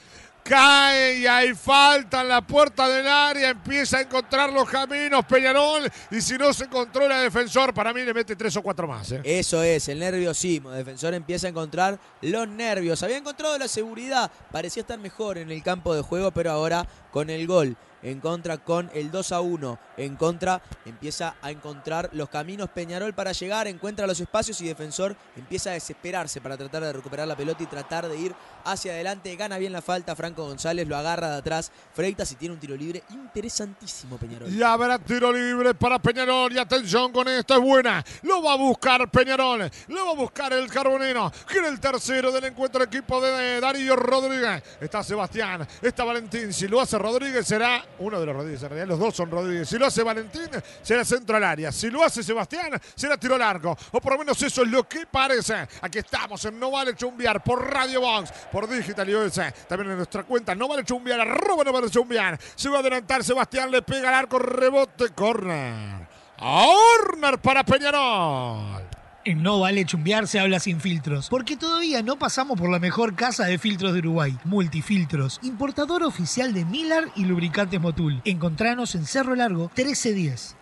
Cae 0.47 1.19
y 1.19 1.27
hay 1.27 1.53
falta 1.53 2.21
en 2.21 2.29
la 2.29 2.41
puerta 2.41 2.87
del 2.87 3.05
área. 3.05 3.49
Empieza 3.49 3.97
a 3.97 4.01
encontrar 4.01 4.51
los 4.53 4.69
caminos 4.69 5.25
Peñarol. 5.25 5.91
Y 6.11 6.21
si 6.21 6.37
no 6.37 6.53
se 6.53 6.67
controla 6.67 7.17
el 7.17 7.23
defensor, 7.25 7.73
para 7.73 7.93
mí 7.93 8.01
le 8.01 8.13
mete 8.13 8.35
tres 8.35 8.55
o 8.55 8.61
cuatro 8.61 8.87
más. 8.87 9.11
¿eh? 9.11 9.21
Eso 9.23 9.61
es, 9.61 9.89
el 9.89 9.99
nerviosismo. 9.99 10.71
El 10.71 10.77
defensor 10.77 11.13
empieza 11.13 11.47
a 11.47 11.49
encontrar 11.49 11.99
los 12.21 12.47
nervios. 12.47 13.03
Había 13.03 13.17
encontrado 13.17 13.57
la 13.57 13.67
seguridad. 13.67 14.31
Parecía 14.51 14.81
estar 14.81 14.97
mejor 14.99 15.37
en 15.37 15.51
el 15.51 15.61
campo 15.61 15.93
de 15.93 16.01
juego, 16.01 16.31
pero 16.31 16.51
ahora 16.51 16.87
con 17.11 17.29
el 17.29 17.45
gol 17.45 17.75
en 18.03 18.19
contra 18.19 18.57
con 18.57 18.89
el 18.93 19.11
2 19.11 19.31
a 19.31 19.41
1. 19.41 19.79
En 19.97 20.15
contra 20.15 20.61
empieza 20.85 21.35
a 21.41 21.51
encontrar 21.51 22.09
los 22.13 22.29
caminos 22.29 22.69
Peñarol 22.69 23.13
para 23.13 23.31
llegar, 23.31 23.67
encuentra 23.67 24.07
los 24.07 24.19
espacios 24.19 24.61
y 24.61 24.67
defensor 24.67 25.15
empieza 25.35 25.71
a 25.71 25.73
desesperarse 25.73 26.41
para 26.41 26.57
tratar 26.57 26.83
de 26.83 26.93
recuperar 26.93 27.27
la 27.27 27.35
pelota 27.35 27.63
y 27.63 27.67
tratar 27.67 28.07
de 28.07 28.17
ir 28.17 28.35
hacia 28.71 28.93
adelante. 28.93 29.35
Gana 29.35 29.57
bien 29.57 29.71
la 29.71 29.81
falta 29.81 30.15
Franco 30.15 30.45
González, 30.45 30.87
lo 30.87 30.97
agarra 30.97 31.29
de 31.29 31.37
atrás. 31.37 31.71
Freitas 31.93 32.31
y 32.31 32.35
tiene 32.35 32.53
un 32.53 32.59
tiro 32.59 32.75
libre 32.75 33.03
interesantísimo 33.09 34.17
Peñarol. 34.17 34.51
Y 34.51 34.61
habrá 34.61 34.99
tiro 34.99 35.31
libre 35.31 35.73
para 35.73 35.99
Peñarol. 35.99 36.53
Y 36.53 36.59
atención 36.59 37.11
con 37.11 37.27
esto, 37.27 37.55
es 37.55 37.61
buena. 37.61 38.03
Lo 38.23 38.41
va 38.41 38.53
a 38.53 38.57
buscar 38.57 39.09
Peñarol. 39.09 39.69
Lo 39.87 40.05
va 40.05 40.11
a 40.11 40.15
buscar 40.15 40.53
el 40.53 40.69
Carbonero. 40.69 41.31
Que 41.47 41.59
el 41.59 41.79
tercero 41.79 42.31
del 42.31 42.45
encuentro 42.45 42.83
equipo 42.83 43.21
de 43.21 43.59
Darío 43.59 43.95
Rodríguez. 43.95 44.63
Está 44.79 45.03
Sebastián, 45.03 45.67
está 45.81 46.03
Valentín. 46.03 46.53
Si 46.53 46.67
lo 46.67 46.81
hace 46.81 46.97
Rodríguez 46.97 47.47
será 47.47 47.83
uno 47.99 48.19
de 48.19 48.25
los 48.25 48.35
Rodríguez. 48.35 48.63
En 48.63 48.69
realidad 48.69 48.87
los 48.87 48.99
dos 48.99 49.15
son 49.15 49.31
Rodríguez. 49.31 49.67
Si 49.67 49.77
lo 49.77 49.85
hace 49.85 50.03
Valentín 50.03 50.49
será 50.81 51.03
centro 51.03 51.37
al 51.37 51.43
área. 51.43 51.71
Si 51.71 51.89
lo 51.89 52.03
hace 52.03 52.23
Sebastián 52.23 52.79
será 52.95 53.17
tiro 53.17 53.37
largo. 53.37 53.77
O 53.91 54.01
por 54.01 54.13
lo 54.13 54.19
menos 54.19 54.41
eso 54.41 54.61
es 54.63 54.67
lo 54.67 54.87
que 54.87 55.05
parece. 55.05 55.67
Aquí 55.81 55.99
estamos 55.99 56.43
en 56.45 56.59
No 56.59 56.71
Vale 56.71 56.95
Chumbiar 56.95 57.43
por 57.43 57.71
Radio 57.71 58.01
Box, 58.01 58.31
Digital 58.65 59.07
US. 59.15 59.39
También 59.67 59.91
en 59.91 59.97
nuestra 59.97 60.23
cuenta 60.23 60.55
No 60.55 60.67
Vale 60.67 60.83
Chumbiar, 60.83 61.19
arroba 61.19 61.63
No 61.63 61.71
Vale 61.71 61.89
Chumbiar. 61.89 62.39
Se 62.55 62.69
va 62.69 62.77
a 62.77 62.79
adelantar 62.79 63.23
Sebastián, 63.23 63.69
le 63.69 63.81
pega 63.83 64.09
al 64.09 64.15
arco, 64.15 64.39
rebote, 64.39 65.09
corner. 65.09 66.07
Corner 66.39 67.37
para 67.39 67.63
Peñarol. 67.63 68.83
En 69.25 69.43
No 69.43 69.59
Vale 69.59 69.85
Chumbear 69.85 70.27
se 70.27 70.39
habla 70.39 70.59
sin 70.59 70.79
filtros, 70.79 71.27
porque 71.29 71.57
todavía 71.57 72.01
no 72.01 72.17
pasamos 72.17 72.57
por 72.57 72.69
la 72.69 72.79
mejor 72.79 73.13
casa 73.13 73.45
de 73.45 73.57
filtros 73.57 73.93
de 73.93 73.99
Uruguay, 73.99 74.37
Multifiltros, 74.45 75.39
importador 75.43 76.03
oficial 76.03 76.53
de 76.53 76.63
Miller 76.63 77.09
y 77.15 77.25
lubricantes 77.25 77.81
Motul. 77.81 78.21
Encontranos 78.23 78.95
en 78.95 79.05
Cerro 79.05 79.35
Largo 79.35 79.71
1310. 79.75 80.56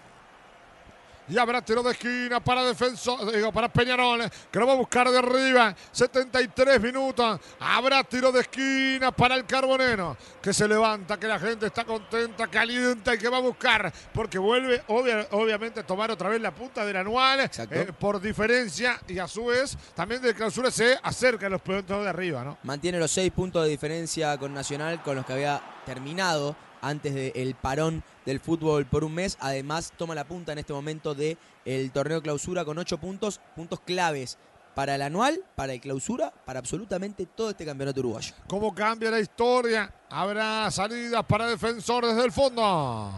Y 1.28 1.38
habrá 1.38 1.62
tiro 1.64 1.82
de 1.82 1.92
esquina 1.92 2.40
para 2.40 2.64
defensor, 2.64 3.32
digo, 3.32 3.52
para 3.52 3.68
Peñarol, 3.68 4.22
que 4.52 4.60
lo 4.60 4.68
va 4.68 4.74
a 4.74 4.76
buscar 4.76 5.10
de 5.10 5.18
arriba. 5.18 5.76
73 5.92 6.80
minutos. 6.82 7.40
Habrá 7.60 8.04
tiro 8.04 8.32
de 8.32 8.42
esquina 8.42 9.12
para 9.12 9.36
el 9.36 9.46
Carbonero, 9.46 10.16
que 10.42 10.54
se 10.54 10.68
levanta, 10.68 11.18
que 11.20 11.28
la 11.28 11.40
gente 11.40 11.66
está 11.68 11.84
contenta, 11.84 12.48
calienta 12.48 13.16
y 13.16 13.18
que 13.18 13.28
va 13.30 13.38
a 13.38 13.42
buscar, 13.42 13.92
porque 14.14 14.38
vuelve 14.38 14.84
obvia- 14.88 15.28
obviamente 15.32 15.80
a 15.80 15.86
tomar 15.86 16.12
otra 16.12 16.30
vez 16.30 16.40
la 16.42 16.54
punta 16.54 16.86
del 16.86 16.98
anual 16.98 17.40
eh, 17.40 17.92
por 18.00 18.22
diferencia 18.22 19.00
y 19.08 19.18
a 19.20 19.28
su 19.28 19.46
vez 19.46 19.78
también 19.96 20.22
de 20.22 20.34
clausura 20.36 20.70
se 20.70 20.98
acerca 21.02 21.48
a 21.48 21.50
los 21.50 21.62
puntos 21.62 22.04
de 22.04 22.10
arriba, 22.10 22.44
¿no? 22.44 22.58
Mantiene 22.64 23.00
los 23.00 23.12
seis 23.12 23.32
puntos 23.32 23.64
de 23.64 23.70
diferencia 23.70 24.38
con 24.38 24.54
Nacional, 24.54 25.02
con 25.02 25.16
los 25.16 25.26
que 25.26 25.34
había 25.34 25.62
terminado 25.86 26.56
antes 26.82 27.14
del 27.14 27.56
parón 27.56 28.04
del 28.26 28.40
fútbol 28.40 28.86
por 28.86 29.04
un 29.04 29.14
mes. 29.14 29.38
Además, 29.40 29.94
toma 29.98 30.16
la 30.16 30.26
punta 30.26 30.52
en 30.52 30.60
este 30.60 30.74
momento 30.74 31.14
del 31.14 31.38
el 31.66 31.92
torneo 31.92 32.22
clausura 32.22 32.66
con 32.66 32.78
ocho 32.78 32.98
puntos, 32.98 33.40
puntos 33.56 33.80
claves 33.80 34.38
para 34.76 34.96
el 34.96 35.02
anual, 35.02 35.42
para 35.56 35.74
el 35.74 35.82
clausura, 35.82 36.32
para 36.46 36.60
absolutamente 36.60 37.26
todo 37.26 37.50
este 37.50 37.66
campeonato 37.66 38.02
uruguayo. 38.02 38.34
¿Cómo 38.48 38.76
cambia 38.76 39.10
la 39.10 39.20
historia? 39.20 39.92
Habrá 40.10 40.70
salidas 40.70 41.26
para 41.26 41.48
defensor 41.48 42.06
desde 42.06 42.26
el 42.26 42.32
fondo. 42.32 43.12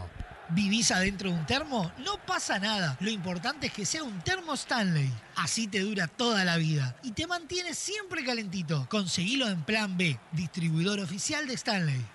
¿Vivís 0.49 0.91
adentro 0.91 1.29
de 1.29 1.35
un 1.35 1.45
termo? 1.45 1.91
No 1.97 2.17
pasa 2.25 2.57
nada. 2.57 2.95
Lo 3.01 3.09
importante 3.09 3.67
es 3.67 3.73
que 3.73 3.85
sea 3.85 4.03
un 4.03 4.21
termo 4.21 4.53
Stanley. 4.53 5.11
Así 5.35 5.67
te 5.67 5.79
dura 5.79 6.07
toda 6.07 6.45
la 6.45 6.55
vida 6.55 6.95
y 7.03 7.11
te 7.11 7.27
mantiene 7.27 7.73
siempre 7.73 8.23
calentito. 8.23 8.87
Conseguilo 8.89 9.49
en 9.49 9.63
Plan 9.63 9.97
B, 9.97 10.17
distribuidor 10.31 10.99
oficial 10.99 11.47
de 11.47 11.55
Stanley. 11.55 12.05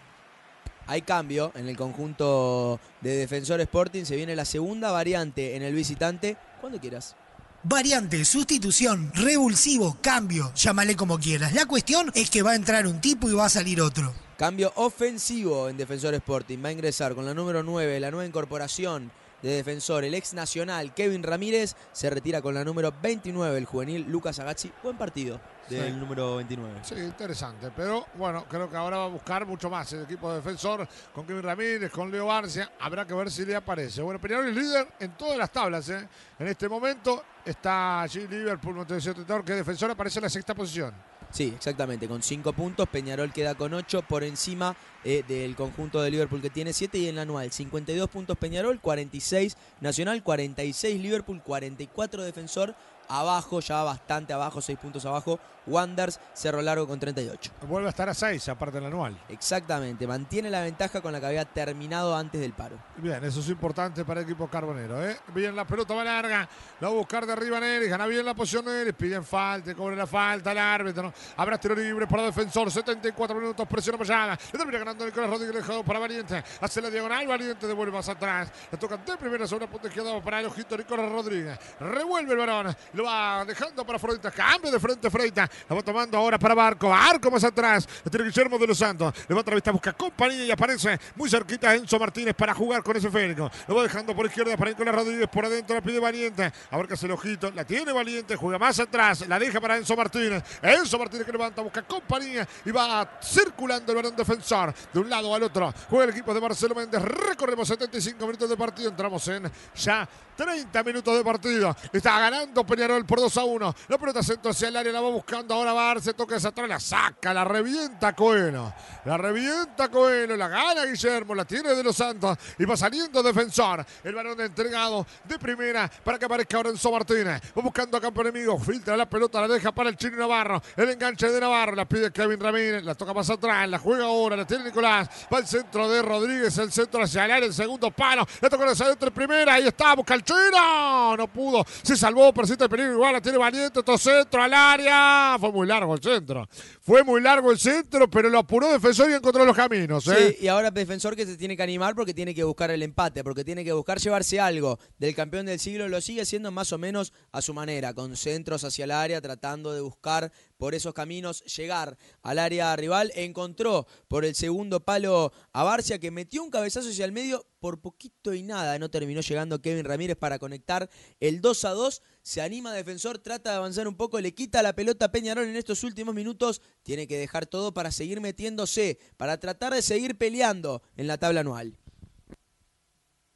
Hay 0.93 1.01
cambio 1.01 1.53
en 1.55 1.71
el 1.71 1.77
conjunto 1.79 2.79
de 3.01 3.17
Defensor 3.17 3.59
Sporting. 3.63 4.05
Se 4.05 4.15
viene 4.15 4.37
la 4.37 4.45
segunda 4.45 4.91
variante 4.91 5.57
en 5.57 5.63
el 5.63 5.75
visitante. 5.75 6.37
Cuando 6.61 6.79
quieras. 6.79 7.17
Variante, 7.63 8.23
sustitución, 8.27 9.11
revulsivo, 9.15 9.97
cambio, 10.03 10.53
llámale 10.55 10.95
como 10.95 11.19
quieras. 11.19 11.55
La 11.55 11.65
cuestión 11.65 12.13
es 12.15 12.29
que 12.29 12.43
va 12.43 12.51
a 12.51 12.57
entrar 12.57 12.87
un 12.87 13.01
tipo 13.01 13.31
y 13.31 13.33
va 13.33 13.47
a 13.47 13.49
salir 13.49 13.81
otro. 13.81 14.13
Cambio 14.37 14.71
ofensivo 14.77 15.71
en 15.71 15.79
Defensor 15.79 16.13
Sporting. 16.13 16.59
Va 16.63 16.69
a 16.69 16.73
ingresar 16.73 17.15
con 17.15 17.25
la 17.25 17.33
número 17.33 17.63
9, 17.63 17.99
la 17.99 18.11
nueva 18.11 18.27
incorporación 18.27 19.11
de 19.43 19.51
Defensor, 19.57 20.05
el 20.05 20.15
ex 20.15 20.33
nacional 20.35 20.95
Kevin 20.95 21.23
Ramírez. 21.23 21.75
Se 21.93 22.09
retira 22.11 22.41
con 22.41 22.55
la 22.55 22.65
número 22.65 22.93
29, 23.03 23.59
el 23.59 23.65
juvenil 23.67 24.07
Lucas 24.09 24.39
Agazzi. 24.39 24.71
Buen 24.83 24.97
partido 24.97 25.41
del 25.69 25.93
Sí. 25.93 25.99
número 25.99 26.37
29. 26.37 26.81
Sí, 26.83 26.95
interesante. 26.97 27.71
Pero 27.75 28.07
bueno, 28.15 28.45
creo 28.49 28.71
que 28.71 28.77
ahora 28.77 28.99
va 28.99 29.05
a 29.05 29.09
buscar 29.09 29.45
mucho 29.47 29.69
más 29.71 29.93
el 29.93 30.03
equipo 30.03 30.29
de 30.31 30.37
defensor 30.37 30.87
con 31.15 31.27
Kevin 31.27 31.43
Ramírez, 31.43 31.91
con 31.91 32.11
Leo 32.11 32.27
Barcia. 32.27 32.73
Habrá 32.81 33.07
que 33.07 33.15
ver 33.15 33.31
si 33.31 33.45
le 33.45 33.57
aparece. 33.57 34.01
Bueno, 34.03 34.21
Peñarol 34.21 34.49
es 34.49 34.55
líder 34.57 34.89
en 35.01 35.13
todas 35.17 35.37
las 35.37 35.51
tablas. 35.51 35.89
¿eh? 35.89 36.07
En 36.39 36.47
este 36.49 36.69
momento 36.69 37.25
está 37.45 38.03
allí 38.03 38.27
Liverpool, 38.29 38.75
Montevideo 38.77 39.15
Tetón, 39.15 39.43
que 39.43 39.55
defensor 39.55 39.91
aparece 39.91 40.19
en 40.19 40.23
la 40.25 40.29
sexta 40.31 40.55
posición. 40.55 41.12
Sí, 41.33 41.55
exactamente, 41.57 42.09
con 42.09 42.23
5 42.23 42.53
puntos. 42.53 42.87
Peñarol 42.91 43.33
queda 43.33 43.55
con 43.55 43.73
8 43.73 44.03
por 44.03 44.23
encima 44.23 44.77
eh, 45.03 45.25
del 45.27 45.57
conjunto 45.57 46.03
de 46.03 46.11
Liverpool 46.11 46.43
que 46.43 46.51
tiene 46.51 46.75
7 46.75 46.99
y 46.99 47.09
en 47.09 47.15
el 47.15 47.21
anual 47.21 47.51
52 47.51 48.11
puntos 48.11 48.37
Peñarol, 48.37 48.81
46 48.81 49.57
Nacional, 49.81 50.23
46 50.23 51.01
Liverpool, 51.01 51.41
44 51.43 52.23
Defensor. 52.23 52.75
Abajo, 53.09 53.61
ya 53.61 53.83
bastante 53.83 54.35
abajo, 54.35 54.61
6 54.61 54.79
puntos 54.79 55.07
abajo, 55.07 55.41
Wanders, 55.67 56.21
Cerro 56.33 56.63
Largo 56.63 56.87
con 56.87 56.99
38. 56.99 57.53
Vuelve 57.69 57.89
a 57.89 57.91
estar 57.91 58.09
a 58.09 58.15
6, 58.15 58.49
aparte 58.49 58.79
del 58.79 58.87
anual. 58.87 59.19
Exactamente, 59.29 60.07
mantiene 60.07 60.51
la 60.51 60.63
ventaja 60.63 61.01
con 61.01 61.13
la 61.13 61.21
que 61.21 61.27
había 61.27 61.45
terminado 61.45 62.17
antes 62.17 62.41
del 62.41 62.53
paro. 62.53 62.79
Bien, 62.97 63.23
eso 63.25 63.41
es 63.41 63.49
importante 63.49 64.05
para 64.05 64.21
el 64.21 64.27
equipo 64.27 64.49
carbonero. 64.49 65.05
¿eh? 65.05 65.19
Bien, 65.35 65.55
la 65.55 65.67
pelota 65.67 65.95
va 65.95 66.05
larga. 66.05 66.49
La 66.81 66.89
va 66.89 66.95
a 66.95 66.97
buscar 66.97 67.27
de 67.27 67.33
arriba 67.33 67.61
Neris. 67.61 67.89
Gana 67.89 68.07
bien 68.07 68.25
la 68.25 68.35
posición 68.35 68.65
Neris. 68.65 68.95
Piden 68.95 69.25
falta, 69.25 69.75
cobra 69.75 69.97
la 69.97 70.07
falta 70.07 70.53
el 70.53 70.59
árbitro. 70.59 71.05
¿no? 71.05 71.15
Habrá 71.37 71.59
tiro 71.59 71.75
libre 71.75 72.07
para 72.07 72.25
defensor. 72.25 72.71
74 72.71 73.37
minutos, 73.39 73.67
presión 73.69 73.95
apoyada. 73.95 74.39
Le 74.53 74.59
termina 74.59 74.79
ganando 74.79 75.05
Nicolás 75.05 75.31
Rodríguez 75.31 75.57
dejado 75.57 75.83
para 75.85 75.99
Valiente. 75.99 76.43
Hace 76.61 76.81
la 76.81 76.91
diagonal. 76.91 77.27
Valiente 77.27 77.67
devuelve 77.67 77.93
más 77.93 78.09
atrás. 78.09 78.51
Le 78.71 78.79
tocan 78.79 79.05
de 79.05 79.17
primera 79.17 79.47
sobre 79.47 79.67
la 79.67 79.71
punta 79.71 79.89
izquierda 79.89 80.21
para 80.23 80.41
el 80.41 80.47
ojito 80.47 80.77
Nicolás 80.77 81.11
Rodríguez. 81.11 81.59
Revuelve 81.81 82.33
el 82.33 82.39
varón. 82.39 82.77
Lo 82.95 83.05
va 83.05 83.45
dejando 83.45 83.85
para 83.85 83.99
Freitas. 83.99 84.33
Cambio 84.35 84.71
de 84.71 84.81
frente 84.81 85.11
Freitas. 85.11 85.51
La 85.69 85.77
va 85.77 85.83
tomando 85.83 86.17
ahora 86.19 86.39
para 86.39 86.55
Barco. 86.55 86.93
Arco 86.93 87.31
más 87.31 87.45
atrás. 87.45 87.89
Tiene 88.11 88.27
Guillermo 88.27 88.59
de 88.59 88.67
los 88.67 88.79
Santos. 88.79 89.15
Levanta 89.29 89.51
la 89.51 89.57
vista, 89.57 89.71
busca 89.71 89.93
compañía 89.93 90.45
y 90.45 90.51
aparece 90.51 90.99
muy 91.17 91.29
cerquita 91.29 91.75
Enzo 91.75 91.99
Martínez 91.99 92.35
para 92.35 92.55
jugar 92.55 92.83
con 92.83 92.97
ese 92.97 93.11
Férico. 93.11 93.51
Lo 93.69 93.75
va 93.75 93.83
dejando 93.83 94.15
por 94.15 94.27
izquierda 94.27 94.57
para 94.57 94.71
Nicolás 94.71 94.95
Rodríguez. 94.95 95.29
Por 95.29 95.45
adentro 95.45 95.75
la 95.75 95.83
pide 95.83 95.99
Valiente. 95.99 96.53
Abarca 96.71 96.95
el 97.01 97.11
ojito. 97.11 97.51
La 97.51 97.65
tiene 97.65 97.93
Valiente. 97.93 98.37
Juega 98.37 98.59
más 98.59 98.79
atrás. 98.81 99.27
La 99.29 99.39
deja 99.39 99.61
para 99.61 99.77
Enzo 99.77 99.97
Martínez. 99.97 100.43
Enzo 100.63 100.99
Martínez 100.99 101.27
que 101.27 101.33
levanta, 101.33 101.63
busca 101.63 101.83
compañía 101.83 102.47
y 102.65 102.71
va 102.71 103.19
circulando 103.23 103.93
el 103.93 103.97
balón 103.97 104.17
defensor 104.17 104.75
de 104.93 105.01
un 105.01 105.09
lado 105.09 105.35
al 105.35 105.43
otro. 105.43 105.73
Juega 105.89 106.05
el 106.05 106.11
equipo 106.11 106.35
de 106.35 106.41
Marcelo 106.41 106.75
Méndez. 106.75 107.03
Recorremos 107.03 107.69
75 107.69 108.27
minutos 108.27 108.49
de 108.49 108.57
partido. 108.57 108.89
Entramos 108.91 109.27
en 109.29 109.51
ya 109.75 110.09
30 110.37 110.83
minutos 110.83 111.17
de 111.17 111.25
partido. 111.25 111.77
Está 111.93 112.19
ganando 112.19 112.65
Peñarol 112.65 113.05
por 113.05 113.21
2 113.21 113.37
a 113.37 113.45
1. 113.45 113.75
La 113.89 113.99
pelota 113.99 114.23
centro 114.23 114.51
hacia 114.51 114.69
el 114.69 114.77
área. 114.77 114.93
La 114.93 115.01
va 115.01 115.11
buscando 115.11 115.42
ahora 115.51 115.73
Barce. 115.73 116.15
Toca 116.15 116.37
esa 116.37 116.49
atrás. 116.49 116.69
La 116.69 116.81
saca. 116.81 117.35
La 117.35 117.45
revienta 117.45 118.15
Coelho. 118.15 118.73
La 119.05 119.17
revienta 119.17 119.89
Coelho. 119.89 120.37
La 120.37 120.49
gana 120.49 120.85
Guillermo. 120.85 121.35
La 121.35 121.45
tiene 121.45 121.75
de 121.75 121.83
los 121.83 121.97
Santos. 121.97 122.39
Y 122.59 122.65
va 122.65 122.77
saliendo 122.77 123.23
defensor. 123.23 123.85
El 124.05 124.15
balón 124.15 124.41
entregado 124.41 125.07
de 125.25 125.39
primera 125.39 125.91
para 126.05 126.19
que 126.19 126.25
aparezca 126.25 126.61
Enzo 126.61 126.93
Martínez. 126.93 127.41
Va 127.57 127.63
buscando 127.63 127.97
a 127.97 128.01
campo 128.01 128.21
enemigo. 128.21 128.59
Filtra 128.59 128.97
la 128.97 129.09
pelota. 129.09 129.41
La 129.41 129.49
deja 129.49 129.73
para 129.73 129.89
el 129.91 129.97
chino 129.97 130.17
Navarro. 130.17 130.63
El 130.77 130.91
enganche 130.91 131.29
de 131.29 131.41
Navarro. 131.41 131.75
La 131.75 131.87
pide 131.87 132.13
Kevin 132.13 132.39
Ramírez. 132.39 132.85
La 132.85 132.95
toca 132.95 133.13
más 133.13 133.29
atrás. 133.31 133.69
La 133.69 133.79
juega 133.79 134.05
ahora. 134.05 134.37
La 134.37 134.47
tiene 134.47 134.65
Nicolás. 134.65 135.09
Va 135.33 135.39
el 135.39 135.47
centro 135.47 135.89
de 135.89 136.03
Rodríguez. 136.03 136.57
El 136.59 136.71
centro 136.73 137.03
hacia 137.03 137.25
el 137.25 137.31
área. 137.31 137.47
El 137.47 137.55
segundo 137.55 137.91
palo. 137.91 138.27
La 138.41 138.49
toca 138.49 138.71
hacia 138.71 138.87
adentro 138.87 139.09
en 139.09 139.15
primera. 139.15 139.55
Ahí 139.55 139.67
está. 139.67 139.95
Busca 139.95 140.15
el 140.15 140.23
chino. 140.23 141.17
No 141.17 141.27
pudo. 141.29 141.65
Se 141.83 141.97
salvó. 141.97 142.33
Persiste 142.33 142.65
el 142.65 142.71
peligro. 142.71 142.93
Igual 142.93 143.15
la 143.15 143.21
tiene 143.21 143.39
Valiente. 143.39 143.81
Otro 143.81 143.99
centro 143.99 144.43
al 144.43 144.53
área. 144.53 145.32
Fue 145.39 145.53
muy 145.53 145.67
largo 145.67 145.95
el 145.95 146.01
centro. 146.01 146.49
Fue 146.85 147.05
muy 147.05 147.21
largo 147.21 147.53
el 147.53 147.61
centro, 147.61 148.11
pero 148.11 148.29
lo 148.29 148.41
apuró 148.41 148.73
defensor 148.73 149.09
y 149.09 149.15
encontró 149.15 149.45
los 149.45 149.55
caminos. 149.55 150.05
¿eh? 150.09 150.35
Sí, 150.37 150.45
y 150.45 150.49
ahora 150.49 150.73
defensor 150.73 151.15
que 151.15 151.25
se 151.25 151.37
tiene 151.37 151.57
que 151.57 151.63
animar 151.63 151.95
porque 151.95 152.13
tiene 152.13 152.35
que 152.35 152.43
buscar 152.43 152.73
el 152.73 152.83
empate, 152.83 153.23
porque 153.23 153.45
tiene 153.45 153.65
que 153.65 153.73
buscar 153.73 154.01
llevarse 154.01 154.41
algo 154.41 154.81
del 154.99 155.15
campeón 155.15 155.47
del 155.47 155.61
siglo. 155.61 155.89
Lo 155.89 156.01
sigue 156.01 156.23
haciendo 156.23 156.51
más 156.51 156.73
o 156.73 156.79
menos 156.79 157.13
a 157.31 157.41
su 157.41 157.55
manera, 157.55 157.95
con 157.95 158.17
centros 158.17 158.65
hacia 158.65 158.83
el 158.83 158.91
área, 158.91 159.21
tratando 159.21 159.73
de 159.73 159.81
buscar 159.81 160.33
por 160.57 160.75
esos 160.75 160.93
caminos 160.93 161.45
llegar 161.45 161.97
al 162.21 162.41
área 162.41 162.75
rival. 162.75 163.13
Encontró 163.15 163.87
por 164.09 164.25
el 164.25 164.35
segundo 164.35 164.85
palo 164.85 165.33
a 165.53 165.63
Barcia 165.63 166.01
que 166.01 166.11
metió 166.11 166.43
un 166.43 166.51
cabezazo 166.51 166.89
hacia 166.89 167.05
el 167.05 167.13
medio 167.13 167.47
por 167.63 167.81
poquito 167.81 168.35
y 168.35 168.43
nada. 168.43 168.77
No 168.81 168.91
terminó 168.91 169.21
llegando 169.21 169.63
Kevin 169.63 169.85
Ramírez 169.85 170.17
para 170.17 170.41
conectar 170.41 170.91
el 171.21 171.41
2 171.41 171.65
a 171.65 171.71
2. 171.71 172.03
Se 172.23 172.43
anima 172.43 172.73
defensor, 172.73 173.19
trata 173.19 173.51
de 173.51 173.57
avanzar 173.57 173.87
un 173.87 173.97
poco, 173.97 174.21
le 174.21 174.35
quita 174.35 174.63
la 174.63 174.75
pelota 174.75 175.07
a 175.07 175.13
Peñarol 175.13 175.47
en 175.47 175.57
estos 175.57 175.85
últimos 175.85 176.13
minutos. 176.15 176.61
Tiene 176.83 177.07
que 177.07 177.19
dejar 177.19 177.47
todo 177.47 177.73
para 177.73 177.93
seguir 177.93 178.21
metiéndose, 178.21 178.99
para 179.17 179.39
tratar 179.39 179.75
de 179.75 179.83
seguir 179.83 180.17
peleando 180.17 180.83
en 180.97 181.07
la 181.07 181.19
tabla 181.19 181.41
anual. 181.41 181.79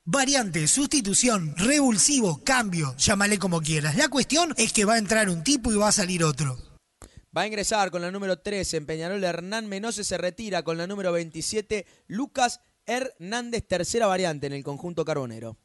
Variante, 0.04 0.68
sustitución, 0.68 1.54
revulsivo, 1.56 2.40
cambio, 2.44 2.94
llámale 2.96 3.38
como 3.38 3.60
quieras. 3.60 3.96
La 3.96 4.08
cuestión 4.08 4.54
es 4.56 4.72
que 4.72 4.84
va 4.84 4.94
a 4.94 4.98
entrar 4.98 5.28
un 5.28 5.42
tipo 5.42 5.72
y 5.72 5.76
va 5.76 5.88
a 5.88 5.92
salir 5.92 6.22
otro. 6.22 6.56
Va 7.36 7.42
a 7.42 7.46
ingresar 7.46 7.90
con 7.90 8.02
la 8.02 8.10
número 8.10 8.38
13 8.38 8.76
en 8.78 8.86
Peñarol 8.86 9.22
Hernán 9.22 9.66
Menose, 9.66 10.04
se 10.04 10.16
retira 10.16 10.62
con 10.62 10.78
la 10.78 10.86
número 10.86 11.12
27 11.12 11.86
Lucas 12.06 12.60
Hernández, 12.86 13.66
tercera 13.66 14.06
variante 14.06 14.46
en 14.46 14.52
el 14.52 14.62
conjunto 14.62 15.04
carbonero. 15.04 15.58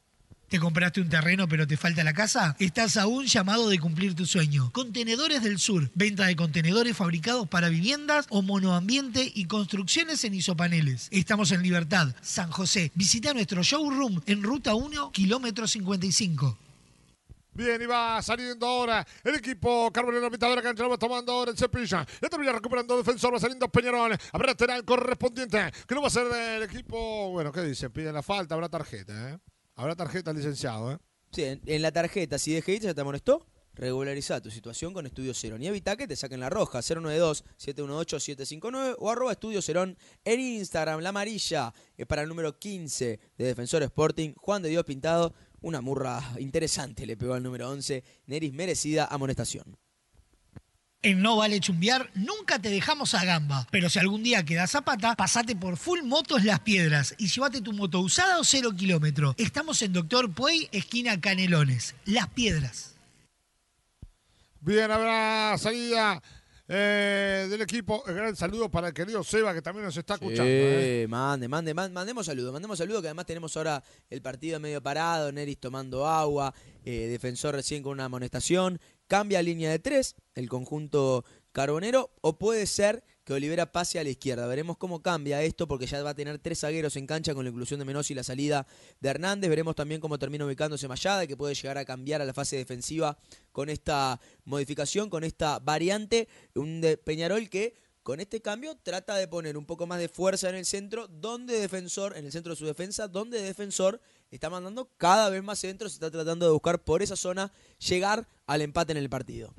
¿Te 0.52 0.60
compraste 0.60 1.00
un 1.00 1.08
terreno 1.08 1.48
pero 1.48 1.66
te 1.66 1.78
falta 1.78 2.04
la 2.04 2.12
casa? 2.12 2.54
Estás 2.58 2.98
a 2.98 3.06
un 3.06 3.24
llamado 3.24 3.70
de 3.70 3.78
cumplir 3.78 4.14
tu 4.14 4.26
sueño. 4.26 4.70
Contenedores 4.72 5.42
del 5.42 5.58
Sur. 5.58 5.90
Venta 5.94 6.26
de 6.26 6.36
contenedores 6.36 6.94
fabricados 6.94 7.48
para 7.48 7.70
viviendas 7.70 8.26
o 8.28 8.42
monoambiente 8.42 9.32
y 9.34 9.46
construcciones 9.46 10.22
en 10.24 10.34
isopaneles. 10.34 11.08
Estamos 11.10 11.52
en 11.52 11.62
Libertad, 11.62 12.14
San 12.20 12.50
José. 12.50 12.92
Visita 12.94 13.32
nuestro 13.32 13.62
showroom 13.62 14.20
en 14.26 14.42
Ruta 14.42 14.74
1, 14.74 15.10
kilómetro 15.12 15.66
55. 15.66 16.58
Bien, 17.54 17.80
y 17.80 17.86
va 17.86 18.20
saliendo 18.20 18.66
ahora 18.66 19.06
el 19.24 19.36
equipo 19.36 19.90
Carbonero, 19.90 20.28
mitad 20.28 20.50
de 20.50 20.56
la 20.56 20.62
cancha, 20.62 20.82
lo 20.82 20.90
va 20.90 20.98
tomando 20.98 21.32
ahora 21.32 21.52
el 21.52 21.56
Cepilla. 21.56 22.06
Ya 22.20 22.28
termina 22.28 22.52
recuperando 22.52 22.98
defensor, 22.98 23.32
va 23.32 23.40
saliendo 23.40 23.70
Peñarol. 23.70 24.18
Habrá 24.30 24.48
lateral 24.48 24.84
correspondiente, 24.84 25.72
que 25.88 25.94
no 25.94 26.02
va 26.02 26.08
a 26.08 26.10
ser 26.10 26.28
del 26.28 26.64
equipo. 26.64 27.30
Bueno, 27.30 27.50
¿qué 27.52 27.62
dice? 27.62 27.88
Piden 27.88 28.12
la 28.12 28.22
falta, 28.22 28.54
habrá 28.54 28.68
tarjeta, 28.68 29.30
¿eh? 29.30 29.38
Habrá 29.74 29.96
tarjeta 29.96 30.32
licenciado, 30.32 30.92
¿eh? 30.92 30.98
Sí, 31.32 31.44
en, 31.44 31.62
en 31.64 31.82
la 31.82 31.92
tarjeta, 31.92 32.38
si 32.38 32.54
DGI 32.54 32.80
ya 32.80 32.94
te 32.94 33.00
amonestó, 33.00 33.46
regulariza 33.74 34.40
tu 34.40 34.50
situación 34.50 34.92
con 34.92 35.06
Estudio 35.06 35.32
Cerón 35.34 35.62
y 35.62 35.66
evita 35.66 35.96
que 35.96 36.06
te 36.06 36.14
saquen 36.16 36.40
la 36.40 36.50
roja 36.50 36.80
092-718-759 36.80 38.96
o 38.98 39.10
arroba 39.10 39.32
Estudio 39.32 39.62
Cerón 39.62 39.96
en 40.24 40.40
Instagram. 40.40 41.00
La 41.00 41.08
amarilla 41.10 41.72
es 41.96 42.06
para 42.06 42.22
el 42.22 42.28
número 42.28 42.58
15 42.58 43.20
de 43.36 43.44
Defensor 43.44 43.82
Sporting, 43.82 44.34
Juan 44.36 44.62
de 44.62 44.68
Dios 44.68 44.84
Pintado. 44.84 45.34
Una 45.60 45.80
murra 45.80 46.20
interesante 46.38 47.06
le 47.06 47.16
pegó 47.16 47.34
al 47.34 47.42
número 47.42 47.68
11, 47.70 48.04
Neris 48.26 48.52
merecida 48.52 49.06
amonestación. 49.06 49.76
En 51.04 51.20
No 51.20 51.34
Vale 51.34 51.58
Chumbiar 51.58 52.10
nunca 52.14 52.60
te 52.60 52.70
dejamos 52.70 53.14
a 53.14 53.24
gamba, 53.24 53.66
pero 53.72 53.90
si 53.90 53.98
algún 53.98 54.22
día 54.22 54.44
quedas 54.44 54.70
zapata, 54.70 55.16
pasate 55.16 55.56
por 55.56 55.76
Full 55.76 56.02
Motos 56.04 56.44
Las 56.44 56.60
Piedras 56.60 57.16
y 57.18 57.26
llévate 57.26 57.60
tu 57.60 57.72
moto 57.72 57.98
usada 57.98 58.38
o 58.38 58.44
cero 58.44 58.70
kilómetro. 58.76 59.34
Estamos 59.36 59.82
en 59.82 59.92
Doctor 59.92 60.30
Puey, 60.32 60.68
esquina 60.70 61.20
Canelones. 61.20 61.96
Las 62.04 62.28
Piedras. 62.28 62.94
Bien, 64.60 64.92
habrá 64.92 65.58
salida 65.58 66.22
eh, 66.74 67.46
del 67.50 67.60
equipo. 67.60 68.02
Gran 68.06 68.34
saludo 68.34 68.70
para 68.70 68.88
el 68.88 68.94
querido 68.94 69.22
Seba, 69.22 69.52
que 69.52 69.60
también 69.60 69.84
nos 69.84 69.96
está 69.96 70.14
escuchando. 70.14 70.44
¿eh? 70.46 71.06
Mande, 71.08 71.46
mande, 71.46 71.74
mande, 71.74 71.92
mandemos 71.92 72.24
saludos, 72.24 72.52
mandemos 72.52 72.78
saludos, 72.78 73.02
que 73.02 73.08
además 73.08 73.26
tenemos 73.26 73.54
ahora 73.56 73.82
el 74.08 74.22
partido 74.22 74.58
medio 74.58 74.82
parado, 74.82 75.30
Neris 75.32 75.58
tomando 75.58 76.06
agua, 76.06 76.54
eh, 76.84 77.08
defensor 77.08 77.54
recién 77.54 77.82
con 77.82 77.92
una 77.92 78.06
amonestación, 78.06 78.80
cambia 79.06 79.42
línea 79.42 79.70
de 79.70 79.78
tres, 79.80 80.14
el 80.34 80.48
conjunto 80.48 81.26
carbonero, 81.52 82.10
o 82.22 82.38
puede 82.38 82.66
ser 82.66 83.04
que 83.24 83.32
Olivera 83.32 83.70
pase 83.70 83.98
a 83.98 84.04
la 84.04 84.10
izquierda. 84.10 84.46
Veremos 84.46 84.76
cómo 84.76 85.02
cambia 85.02 85.42
esto, 85.42 85.68
porque 85.68 85.86
ya 85.86 86.02
va 86.02 86.10
a 86.10 86.14
tener 86.14 86.38
tres 86.38 86.60
zagueros 86.60 86.96
en 86.96 87.06
cancha 87.06 87.34
con 87.34 87.44
la 87.44 87.50
inclusión 87.50 87.78
de 87.78 87.84
Menos 87.84 88.10
y 88.10 88.14
la 88.14 88.24
salida 88.24 88.66
de 89.00 89.08
Hernández. 89.08 89.48
Veremos 89.48 89.74
también 89.74 90.00
cómo 90.00 90.18
termina 90.18 90.44
ubicándose 90.44 90.88
Mayada, 90.88 91.26
que 91.26 91.36
puede 91.36 91.54
llegar 91.54 91.78
a 91.78 91.84
cambiar 91.84 92.20
a 92.20 92.24
la 92.24 92.34
fase 92.34 92.56
defensiva 92.56 93.18
con 93.52 93.68
esta 93.68 94.20
modificación, 94.44 95.08
con 95.10 95.24
esta 95.24 95.58
variante. 95.58 96.28
Un 96.54 96.80
de 96.80 96.96
Peñarol 96.96 97.48
que 97.48 97.74
con 98.02 98.18
este 98.18 98.42
cambio 98.42 98.76
trata 98.82 99.14
de 99.14 99.28
poner 99.28 99.56
un 99.56 99.64
poco 99.64 99.86
más 99.86 100.00
de 100.00 100.08
fuerza 100.08 100.48
en 100.48 100.56
el 100.56 100.66
centro, 100.66 101.06
donde 101.06 101.60
defensor, 101.60 102.16
en 102.16 102.26
el 102.26 102.32
centro 102.32 102.52
de 102.52 102.56
su 102.56 102.66
defensa, 102.66 103.06
donde 103.06 103.40
defensor 103.40 104.00
está 104.32 104.50
mandando 104.50 104.90
cada 104.96 105.30
vez 105.30 105.42
más 105.44 105.60
centro, 105.60 105.88
se 105.88 105.94
está 105.94 106.10
tratando 106.10 106.46
de 106.46 106.52
buscar 106.52 106.82
por 106.82 107.02
esa 107.02 107.14
zona 107.14 107.52
llegar 107.78 108.26
al 108.46 108.62
empate 108.62 108.90
en 108.90 108.98
el 108.98 109.08
partido. 109.08 109.54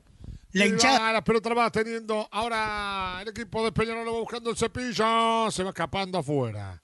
La 0.53 0.65
hinchada. 0.65 1.11
La 1.11 1.23
pelota 1.23 1.49
la 1.49 1.55
va 1.55 1.71
teniendo 1.71 2.27
ahora 2.31 3.19
el 3.21 3.29
equipo 3.29 3.63
de 3.63 3.71
Peñarol, 3.71 4.07
va 4.07 4.19
buscando 4.19 4.49
el 4.49 4.57
cepillo. 4.57 5.51
Se 5.51 5.63
va 5.63 5.69
escapando 5.69 6.19
afuera. 6.19 6.81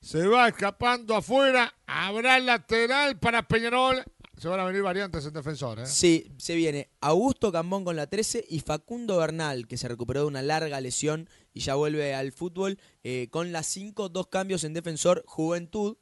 Se 0.00 0.26
va 0.26 0.48
escapando 0.48 1.16
afuera. 1.16 1.72
Habrá 1.86 2.38
lateral 2.38 3.18
para 3.18 3.42
Peñarol. 3.42 4.04
Se 4.36 4.48
van 4.48 4.60
a 4.60 4.64
venir 4.64 4.82
variantes 4.82 5.24
en 5.24 5.32
defensor, 5.32 5.78
¿eh? 5.80 5.86
Sí, 5.86 6.30
se 6.36 6.54
viene 6.54 6.90
Augusto 7.00 7.50
Cambón 7.50 7.86
con 7.86 7.96
la 7.96 8.06
13 8.06 8.44
y 8.50 8.60
Facundo 8.60 9.16
Bernal, 9.16 9.66
que 9.66 9.78
se 9.78 9.88
recuperó 9.88 10.20
de 10.20 10.26
una 10.26 10.42
larga 10.42 10.78
lesión 10.82 11.30
y 11.54 11.60
ya 11.60 11.74
vuelve 11.74 12.14
al 12.14 12.32
fútbol 12.32 12.78
eh, 13.02 13.28
con 13.30 13.50
las 13.50 13.66
5, 13.68 14.10
dos 14.10 14.26
cambios 14.26 14.64
en 14.64 14.74
defensor, 14.74 15.24
Juventud, 15.26 15.96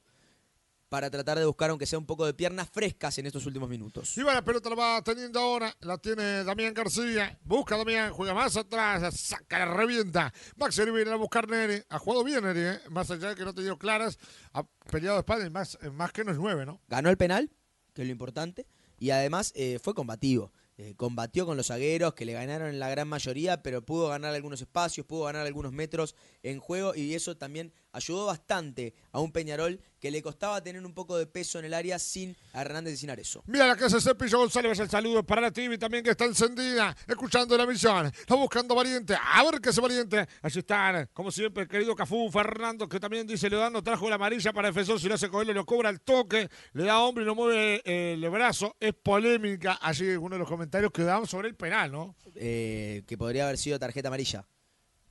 para 0.94 1.10
tratar 1.10 1.36
de 1.36 1.44
buscar, 1.44 1.70
aunque 1.70 1.86
sea 1.86 1.98
un 1.98 2.06
poco 2.06 2.24
de 2.24 2.34
piernas 2.34 2.68
frescas 2.70 3.18
en 3.18 3.26
estos 3.26 3.44
últimos 3.46 3.68
minutos. 3.68 4.16
Y 4.16 4.22
va, 4.22 4.32
la 4.32 4.44
pelota 4.44 4.70
la 4.70 4.76
va 4.76 5.02
teniendo 5.02 5.40
ahora. 5.40 5.76
La 5.80 5.98
tiene 5.98 6.44
Damián 6.44 6.72
García. 6.72 7.36
Busca 7.42 7.76
Damián, 7.76 8.12
juega 8.12 8.32
más 8.32 8.56
atrás. 8.56 9.02
la 9.02 9.10
Saca, 9.10 9.58
la 9.58 9.74
revienta. 9.74 10.32
Maxi 10.54 10.88
viene 10.92 11.10
a 11.10 11.16
buscar 11.16 11.48
Neri. 11.48 11.82
Ha 11.88 11.98
jugado 11.98 12.22
bien 12.22 12.44
Neri, 12.44 12.60
¿eh? 12.60 12.78
Más 12.90 13.10
allá 13.10 13.30
de 13.30 13.34
que 13.34 13.44
no 13.44 13.52
te 13.52 13.62
dio 13.62 13.76
claras. 13.76 14.20
Ha 14.52 14.62
peleado 14.88 15.16
de 15.16 15.22
espalda 15.22 15.44
y 15.44 15.50
más, 15.50 15.76
más 15.94 16.12
que 16.12 16.22
no 16.22 16.30
es 16.30 16.38
nueve, 16.38 16.64
¿no? 16.64 16.80
Ganó 16.86 17.10
el 17.10 17.16
penal, 17.16 17.50
que 17.92 18.02
es 18.02 18.06
lo 18.06 18.12
importante, 18.12 18.68
y 18.96 19.10
además 19.10 19.52
eh, 19.56 19.80
fue 19.82 19.94
combativo. 19.94 20.52
Eh, 20.76 20.94
combatió 20.96 21.44
con 21.44 21.56
los 21.56 21.66
zagueros 21.66 22.14
que 22.14 22.24
le 22.24 22.34
ganaron 22.34 22.68
en 22.68 22.78
la 22.78 22.88
gran 22.88 23.08
mayoría, 23.08 23.64
pero 23.64 23.84
pudo 23.84 24.10
ganar 24.10 24.32
algunos 24.32 24.60
espacios, 24.60 25.04
pudo 25.08 25.24
ganar 25.24 25.44
algunos 25.44 25.72
metros 25.72 26.14
en 26.44 26.60
juego 26.60 26.94
y 26.94 27.14
eso 27.14 27.36
también 27.36 27.72
ayudó 27.94 28.26
bastante 28.26 28.94
a 29.12 29.20
un 29.20 29.32
Peñarol 29.32 29.80
que 29.98 30.10
le 30.10 30.20
costaba 30.20 30.62
tener 30.62 30.84
un 30.84 30.92
poco 30.92 31.16
de 31.16 31.26
peso 31.26 31.58
en 31.58 31.64
el 31.64 31.72
área 31.72 31.98
sin 31.98 32.36
a 32.52 32.60
Hernández 32.60 32.94
y 32.94 32.96
sin 32.98 33.10
Arezo. 33.10 33.42
Mira 33.46 33.66
la 33.66 33.76
casa 33.76 34.00
Cepillo 34.00 34.38
González, 34.38 34.78
el 34.78 34.90
saludo 34.90 35.24
para 35.24 35.40
la 35.40 35.50
TV 35.50 35.78
también 35.78 36.04
que 36.04 36.10
está 36.10 36.26
encendida, 36.26 36.94
escuchando 37.06 37.56
la 37.56 37.64
misión. 37.64 38.06
Está 38.06 38.34
buscando 38.34 38.74
valiente, 38.74 39.14
a 39.14 39.42
ver 39.44 39.60
qué 39.60 39.70
hace 39.70 39.80
valiente. 39.80 40.26
Allí 40.42 40.58
están, 40.58 41.08
como 41.14 41.30
siempre, 41.30 41.62
el 41.62 41.68
querido 41.68 41.94
Cafú 41.94 42.30
Fernando, 42.30 42.86
que 42.88 43.00
también 43.00 43.26
dice, 43.26 43.48
le 43.48 43.56
dando 43.56 43.82
trajo 43.82 44.08
la 44.10 44.16
amarilla 44.16 44.52
para 44.52 44.68
defensor, 44.68 45.00
si 45.00 45.08
lo 45.08 45.14
hace 45.14 45.30
Coelho, 45.30 45.54
lo 45.54 45.64
cobra 45.64 45.88
el 45.88 46.00
toque, 46.00 46.50
le 46.72 46.84
da 46.84 46.98
hombre 46.98 47.24
y 47.24 47.26
no 47.26 47.34
mueve 47.34 47.80
eh, 47.84 48.12
el 48.14 48.28
brazo. 48.28 48.76
Es 48.80 48.92
polémica 48.92 49.78
allí 49.80 50.16
uno 50.16 50.34
de 50.34 50.40
los 50.40 50.48
comentarios 50.48 50.90
que 50.92 51.02
daban 51.02 51.26
sobre 51.26 51.48
el 51.48 51.54
penal, 51.54 51.90
¿no? 51.90 52.16
Eh, 52.34 53.04
que 53.06 53.16
podría 53.16 53.44
haber 53.44 53.56
sido 53.56 53.78
tarjeta 53.78 54.08
amarilla. 54.08 54.44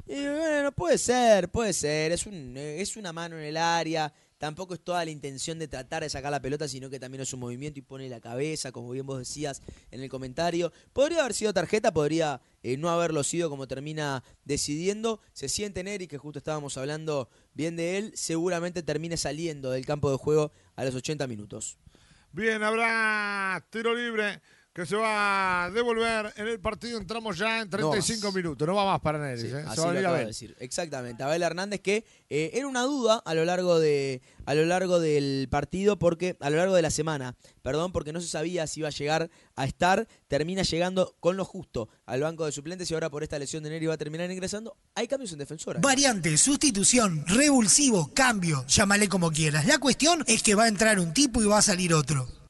Y 0.06 0.28
bueno, 0.28 0.72
puede 0.72 0.98
ser, 0.98 1.50
puede 1.50 1.74
ser. 1.74 2.12
Es, 2.12 2.26
un, 2.26 2.56
es 2.58 2.98
una 2.98 3.14
mano 3.14 3.38
en 3.38 3.46
el 3.46 3.58
área. 3.58 4.14
Tampoco 4.38 4.74
es 4.74 4.82
toda 4.82 5.06
la 5.06 5.12
intención 5.12 5.58
de 5.58 5.70
tratar 5.70 6.04
de 6.04 6.10
sacar 6.10 6.30
la 6.30 6.42
pelota, 6.42 6.68
sino 6.68 6.90
que 6.90 7.00
también 7.00 7.22
es 7.22 7.32
un 7.32 7.40
movimiento 7.40 7.80
y 7.80 7.82
pone 7.82 8.10
la 8.10 8.20
cabeza, 8.20 8.74
como 8.74 8.90
bien 8.90 9.06
vos 9.06 9.20
decías 9.20 9.62
en 9.90 10.02
el 10.02 10.10
comentario. 10.10 10.74
Podría 10.92 11.22
haber 11.22 11.34
sido 11.34 11.54
tarjeta, 11.54 11.94
podría 11.94 12.42
eh, 12.62 12.76
no 12.76 12.90
haberlo 12.90 13.24
sido 13.24 13.50
como 13.50 13.70
termina 13.70 14.22
decidiendo. 14.44 15.22
Se 15.32 15.48
siente 15.48 15.82
Neri, 15.82 16.08
que 16.08 16.18
justo 16.18 16.40
estábamos 16.40 16.78
hablando 16.78 17.30
bien 17.54 17.78
de 17.78 17.98
él, 17.98 18.12
seguramente 18.16 18.84
termine 18.84 19.16
saliendo 19.16 19.72
del 19.72 19.86
campo 19.86 20.12
de 20.12 20.18
juego 20.18 20.52
a 20.76 20.84
los 20.84 20.94
80 20.94 21.26
minutos. 21.28 21.78
Bien, 22.34 22.62
habrá 22.64 23.66
tiro 23.70 23.96
libre 23.96 24.42
que 24.74 24.88
se 24.88 24.96
va 24.96 25.66
a 25.66 25.72
devolver 25.72 26.34
en 26.36 26.48
el 26.48 26.60
partido. 26.60 26.98
Entramos 26.98 27.38
ya 27.38 27.62
en 27.62 27.70
35 27.70 28.32
minutos. 28.32 28.68
No 28.68 28.74
va 28.74 28.86
más 28.86 29.02
para 29.02 29.20
Neris. 29.20 29.42
Sí, 29.42 29.48
¿eh? 29.50 29.64
así 29.68 29.76
Se 29.76 29.82
va 29.82 29.90
a 29.90 29.94
lo 29.94 30.00
ir 30.00 30.06
a 30.06 30.10
acabo 30.10 30.14
ver. 30.16 30.22
de 30.22 30.28
decir. 30.28 30.56
Exactamente. 30.60 31.22
Abel 31.22 31.44
Hernández 31.44 31.82
que 31.82 32.06
eh, 32.30 32.52
era 32.56 32.68
una 32.68 32.82
duda 32.82 33.22
a 33.24 33.34
lo 33.36 33.46
largo 33.46 33.80
de 33.80 34.24
a 34.46 34.56
lo 34.56 34.66
largo 34.66 35.00
del 35.00 35.48
partido 35.50 36.00
porque 36.00 36.38
a 36.40 36.50
lo 36.50 36.58
largo 36.58 36.74
de 36.76 36.82
la 36.82 36.90
semana, 36.90 37.36
perdón, 37.62 37.92
porque 37.92 38.14
no 38.14 38.20
se 38.20 38.28
sabía 38.28 38.66
si 38.66 38.80
iba 38.80 38.90
a 38.90 38.92
llegar 38.92 39.30
a 39.56 39.66
estar, 39.66 40.08
termina 40.28 40.64
llegando 40.64 41.16
con 41.20 41.38
lo 41.38 41.46
justo 41.46 41.88
al 42.08 42.22
banco 42.22 42.46
de 42.46 42.52
suplentes 42.52 42.90
y 42.90 42.96
ahora 42.96 43.12
por 43.12 43.22
esta 43.22 43.38
lesión 43.38 43.64
de 43.64 43.70
Neri 43.70 43.86
va 43.86 43.94
a 43.94 43.98
terminar 43.98 44.32
ingresando. 44.32 44.76
Hay 44.96 45.08
cambios 45.08 45.32
en 45.34 45.38
defensora. 45.40 45.80
Variante, 45.82 46.36
sustitución, 46.36 47.24
revulsivo, 47.28 48.12
cambio, 48.16 48.66
llámale 48.68 49.08
como 49.08 49.32
quieras. 49.32 49.68
La 49.68 49.78
cuestión 49.78 50.24
es 50.26 50.42
que 50.42 50.56
va 50.56 50.64
a 50.64 50.68
entrar 50.68 51.00
un 51.00 51.14
tipo 51.14 51.44
y 51.44 51.46
va 51.46 51.60
a 51.60 51.62
salir 51.62 51.94
otro. 51.94 52.43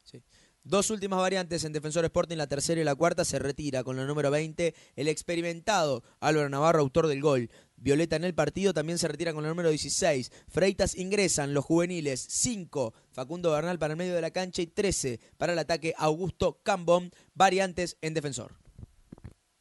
Dos 0.66 0.92
últimas 0.92 1.20
variantes 1.20 1.66
en 1.66 1.74
Defensor 1.74 2.06
Sporting, 2.06 2.38
la 2.38 2.48
tercera 2.48 2.80
y 2.80 2.86
la 2.86 2.96
cuarta 2.96 3.26
se 3.26 3.38
retira 3.38 3.84
con 3.84 3.98
la 3.98 4.06
número 4.06 4.32
20 4.32 4.74
el 4.96 5.10
experimentado 5.10 6.04
Álvaro 6.22 6.48
Navarro, 6.48 6.80
autor 6.80 7.08
del 7.08 7.22
gol. 7.22 7.50
Violeta 7.76 8.16
en 8.16 8.24
el 8.24 8.34
partido 8.34 8.74
también 8.74 8.98
se 8.98 9.10
retira 9.10 9.34
con 9.34 9.44
la 9.44 9.50
número 9.50 9.70
16. 9.70 10.32
Freitas 10.48 10.96
ingresan 10.96 11.54
los 11.54 11.66
juveniles 11.66 12.26
5. 12.30 12.94
Facundo 13.12 13.52
Bernal 13.52 13.78
para 13.78 13.92
el 13.92 13.98
medio 13.98 14.16
de 14.16 14.22
la 14.22 14.32
cancha 14.32 14.62
y 14.62 14.68
13 14.68 15.20
para 15.38 15.52
el 15.52 15.60
ataque 15.60 15.96
Augusto 15.98 16.62
Cambón. 16.64 17.12
Variantes 17.34 17.98
en 18.00 18.14
Defensor. 18.14 18.63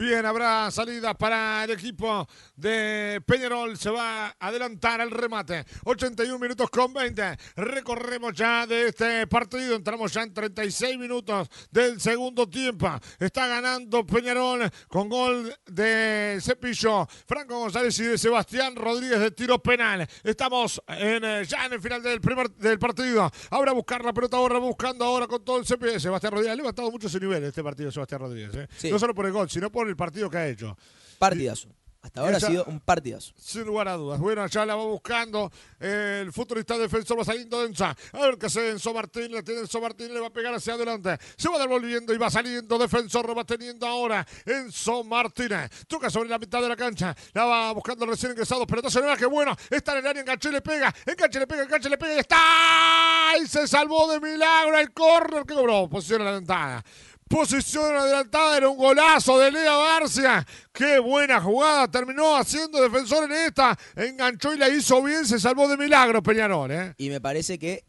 Bien, 0.00 0.24
habrá 0.24 0.70
salida 0.70 1.12
para 1.12 1.62
el 1.62 1.72
equipo 1.72 2.26
de 2.56 3.22
Peñarol. 3.26 3.76
Se 3.76 3.90
va 3.90 4.28
a 4.28 4.34
adelantar 4.48 4.98
el 5.02 5.10
remate. 5.10 5.66
81 5.84 6.38
minutos 6.38 6.70
con 6.70 6.94
20. 6.94 7.36
Recorremos 7.56 8.32
ya 8.32 8.66
de 8.66 8.88
este 8.88 9.26
partido. 9.26 9.76
Entramos 9.76 10.10
ya 10.10 10.22
en 10.22 10.32
36 10.32 10.96
minutos 10.96 11.50
del 11.70 12.00
segundo 12.00 12.48
tiempo. 12.48 12.88
Está 13.18 13.46
ganando 13.46 14.06
Peñarol 14.06 14.70
con 14.88 15.10
gol 15.10 15.54
de 15.66 16.38
Cepillo, 16.40 17.06
Franco 17.26 17.58
González 17.58 17.98
y 17.98 18.04
de 18.04 18.16
Sebastián 18.16 18.76
Rodríguez 18.76 19.20
de 19.20 19.32
tiro 19.32 19.62
penal. 19.62 20.08
Estamos 20.24 20.80
en, 20.88 21.22
eh, 21.26 21.44
ya 21.46 21.66
en 21.66 21.74
el 21.74 21.80
final 21.82 22.02
del 22.02 22.22
primer 22.22 22.50
del 22.52 22.78
partido. 22.78 23.30
Ahora 23.50 23.72
buscar 23.72 24.02
la 24.02 24.14
pelota 24.14 24.38
ahora, 24.38 24.58
buscando 24.60 25.04
ahora 25.04 25.26
con 25.26 25.44
todo 25.44 25.58
el 25.58 25.66
Cepillo. 25.66 26.00
Sebastián 26.00 26.32
Rodríguez 26.32 26.54
ha 26.54 26.56
levantado 26.56 26.90
mucho 26.90 27.08
ese 27.08 27.20
nivel 27.20 27.44
este 27.44 27.62
partido, 27.62 27.92
Sebastián 27.92 28.22
Rodríguez. 28.22 28.54
¿eh? 28.54 28.66
Sí. 28.78 28.90
No 28.90 28.98
solo 28.98 29.14
por 29.14 29.26
el 29.26 29.32
gol, 29.32 29.50
sino 29.50 29.70
por 29.70 29.89
el 29.90 29.96
partido 29.96 30.30
que 30.30 30.38
ha 30.38 30.48
hecho. 30.48 30.76
Partidazo. 31.18 31.68
Hasta 32.02 32.22
ahora 32.22 32.38
ha 32.38 32.40
sido 32.40 32.64
un 32.64 32.80
partidazo. 32.80 33.34
Sin 33.36 33.64
lugar 33.64 33.86
a 33.88 33.92
dudas. 33.92 34.18
Bueno, 34.18 34.46
ya 34.46 34.64
la 34.64 34.74
va 34.74 34.84
buscando 34.84 35.52
el 35.78 36.32
futurista 36.32 36.78
defensor, 36.78 37.18
va 37.18 37.24
saliendo 37.26 37.60
Densa. 37.60 37.94
A 38.12 38.20
ver 38.20 38.38
qué 38.38 38.46
hace 38.46 38.70
Enzo 38.70 38.94
Martín, 38.94 39.30
la 39.32 39.42
tiene 39.42 39.60
Enzo 39.60 39.82
Martín, 39.82 40.14
le 40.14 40.18
va 40.18 40.28
a 40.28 40.32
pegar 40.32 40.54
hacia 40.54 40.74
adelante. 40.74 41.18
Se 41.36 41.50
va 41.50 41.58
devolviendo 41.58 42.14
y 42.14 42.16
va 42.16 42.30
saliendo 42.30 42.78
defensor, 42.78 43.26
lo 43.28 43.34
va 43.34 43.44
teniendo 43.44 43.86
ahora 43.86 44.26
Enzo 44.46 45.04
Martínez. 45.04 45.70
Toca 45.86 46.08
sobre 46.08 46.30
la 46.30 46.38
mitad 46.38 46.62
de 46.62 46.70
la 46.70 46.76
cancha, 46.76 47.14
la 47.34 47.44
va 47.44 47.72
buscando 47.72 48.06
recién 48.06 48.32
ingresado, 48.32 48.66
pelotazo 48.66 49.02
de 49.02 49.16
que 49.18 49.26
bueno, 49.26 49.54
está 49.68 49.92
en 49.92 49.98
el 49.98 50.06
área, 50.06 50.22
enganche, 50.22 50.50
le 50.50 50.62
pega, 50.62 50.94
enganche, 51.04 51.38
le 51.38 51.46
pega, 51.46 51.62
enganche, 51.64 51.90
le 51.90 51.98
pega 51.98 52.14
y 52.14 52.18
está. 52.20 53.32
Y 53.42 53.46
se 53.46 53.68
salvó 53.68 54.10
de 54.10 54.20
milagro 54.20 54.78
el 54.78 54.90
córner 54.92 55.44
que 55.44 55.54
cobró, 55.54 55.86
posición 55.86 56.22
adelantada. 56.22 56.82
Posición 57.30 57.94
adelantada, 57.94 58.56
era 58.56 58.68
un 58.68 58.76
golazo 58.76 59.38
de 59.38 59.52
Lea 59.52 59.76
Barcia. 59.76 60.44
Qué 60.72 60.98
buena 60.98 61.40
jugada, 61.40 61.88
terminó 61.88 62.34
haciendo 62.36 62.82
defensor 62.82 63.30
en 63.30 63.32
esta. 63.46 63.78
Enganchó 63.94 64.52
y 64.52 64.58
la 64.58 64.68
hizo 64.68 65.00
bien, 65.00 65.24
se 65.24 65.38
salvó 65.38 65.68
de 65.68 65.76
milagro 65.76 66.24
Peñarol, 66.24 66.72
¿eh? 66.72 66.94
Y 66.98 67.08
me 67.08 67.20
parece 67.20 67.56
que 67.56 67.84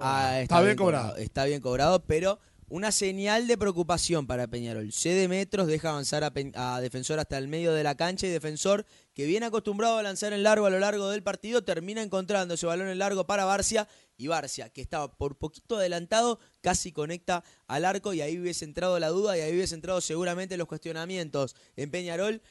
ah, 0.00 0.40
Está 0.40 0.62
bien 0.62 0.76
cobrado. 0.76 1.14
Está 1.16 1.44
bien 1.44 1.60
cobrado, 1.60 2.02
pero 2.06 2.40
una 2.70 2.90
señal 2.90 3.46
de 3.46 3.58
preocupación 3.58 4.26
para 4.26 4.46
Peñarol. 4.46 4.90
Cede 4.90 5.28
metros, 5.28 5.66
deja 5.66 5.90
avanzar 5.90 6.24
a, 6.24 6.30
Pe- 6.32 6.52
a 6.54 6.80
Defensor 6.80 7.18
hasta 7.18 7.36
el 7.36 7.48
medio 7.48 7.74
de 7.74 7.84
la 7.84 7.96
cancha 7.96 8.26
y 8.26 8.30
Defensor, 8.30 8.86
que 9.14 9.26
viene 9.26 9.44
acostumbrado 9.44 9.98
a 9.98 10.02
lanzar 10.02 10.32
en 10.32 10.42
largo 10.42 10.64
a 10.64 10.70
lo 10.70 10.78
largo 10.78 11.10
del 11.10 11.22
partido, 11.22 11.62
termina 11.62 12.00
encontrando 12.00 12.54
ese 12.54 12.64
balón 12.64 12.88
en 12.88 12.98
largo 12.98 13.26
para 13.26 13.44
Barcia 13.44 13.86
y 14.16 14.28
Barcia, 14.28 14.68
que 14.70 14.80
estaba 14.80 15.16
por 15.16 15.36
poquito 15.36 15.76
adelantado, 15.76 16.38
casi 16.60 16.92
conecta 16.92 17.44
al 17.66 17.84
arco 17.84 18.14
y 18.14 18.20
ahí 18.20 18.38
hubiese 18.38 18.64
entrado 18.64 18.98
la 18.98 19.08
duda 19.08 19.36
y 19.36 19.40
ahí 19.40 19.52
hubiese 19.52 19.74
entrado 19.74 20.00
seguramente 20.00 20.56
los 20.56 20.68
cuestionamientos 20.68 21.56
en 21.76 21.90
Peñarol. 21.90 22.42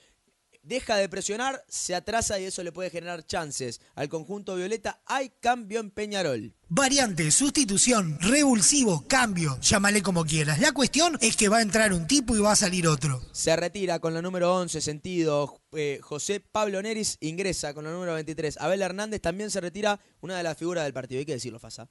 Deja 0.66 0.96
de 0.96 1.08
presionar, 1.08 1.64
se 1.70 1.94
atrasa 1.94 2.40
y 2.40 2.46
eso 2.46 2.64
le 2.64 2.72
puede 2.72 2.90
generar 2.90 3.24
chances 3.24 3.82
al 3.94 4.10
conjunto 4.10 4.56
violeta. 4.56 5.00
Hay 5.06 5.32
cambio 5.40 5.80
en 5.80 5.92
Peñarol. 5.92 6.56
Variante, 6.70 7.30
sustitución, 7.30 8.18
revulsivo, 8.20 9.06
cambio, 9.08 9.60
llámale 9.62 10.02
como 10.02 10.26
quieras. 10.26 10.60
La 10.60 10.72
cuestión 10.72 11.20
es 11.22 11.38
que 11.38 11.50
va 11.50 11.58
a 11.58 11.62
entrar 11.62 11.94
un 11.94 12.08
tipo 12.08 12.36
y 12.36 12.40
va 12.40 12.54
a 12.54 12.56
salir 12.56 12.88
otro. 12.88 13.22
Se 13.32 13.56
retira 13.56 14.00
con 14.00 14.16
la 14.16 14.24
número 14.24 14.56
11, 14.56 14.82
sentido 14.82 15.62
eh, 15.74 16.00
José 16.02 16.40
Pablo 16.40 16.82
Neris, 16.82 17.18
ingresa 17.22 17.76
con 17.76 17.84
la 17.86 17.92
número 17.92 18.16
23. 18.16 18.58
Abel 18.60 18.82
Hernández 18.82 19.22
también 19.22 19.52
se 19.52 19.62
retira, 19.62 20.00
una 20.22 20.36
de 20.36 20.42
las 20.42 20.58
figuras 20.58 20.84
del 20.84 20.94
partido. 20.94 21.20
Hay 21.20 21.26
que 21.28 21.34
decirlo, 21.34 21.60
Fasa. 21.60 21.88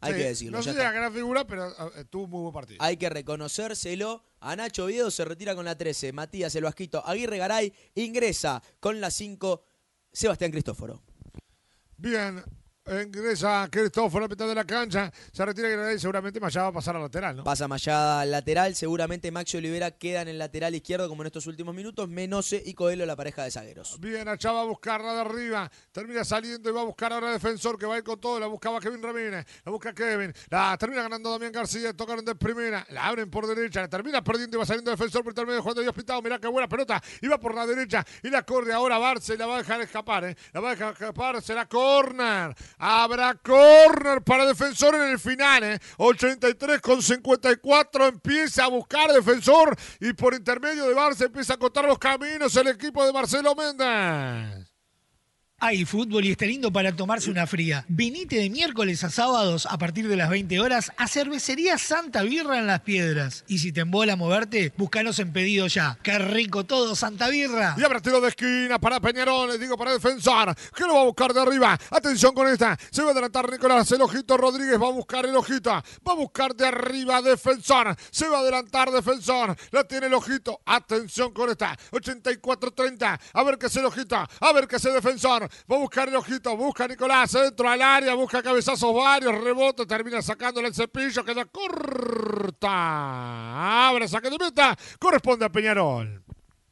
Hay 0.00 0.12
Sí, 0.12 0.18
que 0.18 0.24
decirlo. 0.24 0.58
No 0.58 0.64
sé 0.64 0.72
si 0.72 0.78
la 0.78 0.90
gran 0.90 1.14
figura, 1.14 1.46
pero 1.46 1.68
eh, 1.68 2.04
tuvo 2.10 2.24
un 2.24 2.30
muy 2.30 2.40
buen 2.42 2.52
partido. 2.52 2.78
Hay 2.80 2.96
que 2.96 3.08
reconocérselo. 3.08 4.24
A 4.40 4.54
Nacho 4.56 4.84
Oviedo 4.84 5.10
se 5.10 5.24
retira 5.24 5.54
con 5.54 5.64
la 5.64 5.76
13. 5.76 6.12
Matías 6.12 6.54
El 6.54 6.64
Vasquito 6.64 7.04
Aguirre 7.06 7.38
Garay 7.38 7.72
ingresa 7.94 8.62
con 8.80 9.00
la 9.00 9.10
5. 9.10 9.62
Sebastián 10.12 10.50
Cristóforo. 10.50 11.02
Bien, 11.96 12.42
ingresa 12.88 13.68
Cristóforo 13.70 14.24
a 14.24 14.28
la 14.28 14.28
mitad 14.28 14.46
de 14.46 14.54
la 14.54 14.64
cancha. 14.64 15.12
Se 15.32 15.44
retira 15.44 15.68
Granada 15.68 15.92
y 15.92 15.98
seguramente 15.98 16.38
Maya 16.38 16.62
va 16.62 16.68
a 16.68 16.72
pasar 16.72 16.94
a 16.96 17.00
lateral, 17.00 17.36
¿no? 17.36 17.44
Pasa 17.44 17.66
Mayada 17.66 18.20
al 18.20 18.30
lateral. 18.30 18.74
Seguramente 18.76 19.30
Maxi 19.32 19.56
Olivera 19.56 19.90
queda 19.90 20.22
en 20.22 20.28
el 20.28 20.38
lateral 20.38 20.74
izquierdo 20.74 21.08
como 21.08 21.22
en 21.22 21.26
estos 21.26 21.46
últimos 21.46 21.74
minutos. 21.74 22.08
Menose 22.08 22.62
y 22.64 22.74
Coelho 22.74 23.04
la 23.04 23.16
pareja 23.16 23.42
de 23.42 23.50
zagueros. 23.50 23.98
Bien, 23.98 24.28
allá 24.28 24.52
va 24.52 24.60
a 24.60 24.64
buscarla 24.64 25.14
de 25.14 25.20
arriba. 25.20 25.70
Termina 25.90 26.24
saliendo 26.24 26.70
y 26.70 26.72
va 26.72 26.82
a 26.82 26.84
buscar 26.84 27.12
ahora 27.12 27.32
defensor 27.32 27.76
que 27.76 27.86
va 27.86 27.94
a 27.94 27.98
ir 27.98 28.04
con 28.04 28.20
todo. 28.20 28.38
La 28.38 28.46
buscaba 28.46 28.78
Kevin 28.80 29.02
Ramírez. 29.02 29.44
La 29.64 29.72
busca 29.72 29.92
Kevin. 29.92 30.32
La 30.48 30.76
termina 30.78 31.02
ganando 31.02 31.30
Damián 31.32 31.52
García. 31.52 31.92
Tocaron 31.92 32.24
de 32.24 32.36
primera. 32.36 32.86
La 32.90 33.06
abren 33.06 33.28
por 33.28 33.46
derecha. 33.46 33.80
La 33.80 33.88
termina 33.88 34.22
perdiendo 34.22 34.58
y 34.58 34.60
va 34.60 34.66
saliendo 34.66 34.92
defensor 34.92 35.24
por 35.24 35.32
intermedio 35.32 35.56
de 35.56 35.62
Juan 35.62 35.74
de 35.74 35.82
Dios 35.82 35.94
Pitado. 35.94 36.22
Mirá 36.22 36.38
qué 36.38 36.46
buena 36.46 36.68
pelota. 36.68 37.02
Iba 37.20 37.38
por 37.38 37.54
la 37.54 37.66
derecha 37.66 38.04
y 38.22 38.30
la 38.30 38.44
corre 38.44 38.72
ahora 38.72 38.98
Barça 38.98 39.34
y 39.34 39.38
la 39.38 39.46
va 39.46 39.56
a 39.56 39.58
dejar 39.58 39.80
escapar. 39.80 40.24
¿eh? 40.24 40.36
La 40.52 40.60
va 40.60 40.70
a 40.70 40.74
dejar 40.76 40.92
escapar. 40.92 41.42
Será 41.42 41.66
corner. 41.66 42.54
Habrá 42.78 43.34
corner 43.34 44.22
para 44.22 44.44
defensor 44.44 44.94
en 44.96 45.10
el 45.10 45.18
final. 45.18 45.64
¿eh? 45.64 45.78
83 45.96 46.80
con 46.80 47.02
54. 47.02 48.06
Empieza 48.06 48.64
a 48.64 48.68
buscar 48.68 49.12
defensor 49.12 49.74
y 50.00 50.12
por 50.12 50.34
intermedio 50.34 50.86
de 50.86 50.94
Barça 50.94 51.24
empieza 51.26 51.54
a 51.54 51.56
contar 51.58 51.86
los 51.86 51.98
caminos 51.98 52.54
el 52.56 52.68
equipo 52.68 53.04
de 53.04 53.12
Marcelo 53.12 53.54
Méndez. 53.54 54.65
Hay 55.66 55.84
fútbol 55.84 56.24
y 56.24 56.30
está 56.30 56.46
lindo 56.46 56.72
para 56.72 56.94
tomarse 56.94 57.28
una 57.28 57.44
fría. 57.44 57.84
Venite 57.88 58.36
de 58.36 58.50
miércoles 58.50 59.02
a 59.02 59.10
sábados 59.10 59.66
a 59.68 59.76
partir 59.78 60.06
de 60.06 60.14
las 60.14 60.30
20 60.30 60.60
horas 60.60 60.92
a 60.96 61.08
Cervecería 61.08 61.76
Santa 61.76 62.22
Birra 62.22 62.60
en 62.60 62.68
Las 62.68 62.82
Piedras. 62.82 63.42
Y 63.48 63.58
si 63.58 63.72
te 63.72 63.80
embola 63.80 64.14
moverte, 64.14 64.72
búscanos 64.76 65.18
en 65.18 65.32
pedido 65.32 65.66
ya. 65.66 65.98
¡Qué 66.04 66.20
rico 66.20 66.62
todo, 66.66 66.94
Santa 66.94 67.28
Birra! 67.30 67.74
Y 67.76 67.82
habrá 67.82 68.00
tiro 68.00 68.20
de 68.20 68.28
esquina 68.28 68.78
para 68.78 69.00
Peñarol, 69.00 69.48
les 69.48 69.58
digo 69.58 69.76
para 69.76 69.92
defensor. 69.92 70.54
Que 70.72 70.84
lo 70.84 70.94
va 70.94 71.00
a 71.00 71.04
buscar 71.06 71.34
de 71.34 71.40
arriba. 71.40 71.76
Atención 71.90 72.32
con 72.32 72.46
esta. 72.46 72.78
Se 72.92 73.02
va 73.02 73.08
a 73.08 73.10
adelantar 73.10 73.50
Nicolás. 73.50 73.90
El 73.90 74.02
ojito 74.02 74.36
Rodríguez 74.36 74.80
va 74.80 74.86
a 74.86 74.92
buscar 74.92 75.26
el 75.26 75.34
ojito. 75.34 75.70
Va 75.70 76.12
a 76.12 76.14
buscar 76.14 76.54
de 76.54 76.68
arriba 76.68 77.20
defensor. 77.22 77.96
Se 78.12 78.28
va 78.28 78.36
a 78.38 78.40
adelantar 78.42 78.92
defensor. 78.92 79.56
La 79.72 79.82
tiene 79.82 80.06
el 80.06 80.14
ojito. 80.14 80.60
Atención 80.64 81.32
con 81.32 81.50
esta. 81.50 81.76
84-30. 81.90 83.18
A 83.32 83.42
ver 83.42 83.58
qué 83.58 83.66
es 83.66 83.74
el 83.74 83.86
ojito. 83.86 84.14
A 84.14 84.52
ver 84.52 84.68
qué 84.68 84.76
el 84.76 84.94
defensor. 84.94 85.50
Va 85.70 85.76
a 85.76 85.78
buscar 85.78 86.08
el 86.08 86.16
ojito. 86.16 86.56
Busca 86.56 86.86
Nicolás. 86.88 87.32
Dentro 87.32 87.68
al 87.68 87.82
área. 87.82 88.14
Busca 88.14 88.42
cabezazos 88.42 88.94
varios. 88.94 89.34
Rebote. 89.42 89.86
Termina 89.86 90.22
sacándole 90.22 90.68
el 90.68 90.74
cepillo. 90.74 91.24
Queda 91.24 91.44
corta. 91.44 92.68
Abre 93.88 94.08
saque 94.08 94.30
de 94.30 94.38
meta. 94.38 94.76
Corresponde 94.98 95.44
a 95.44 95.50
Peñarol. 95.50 96.22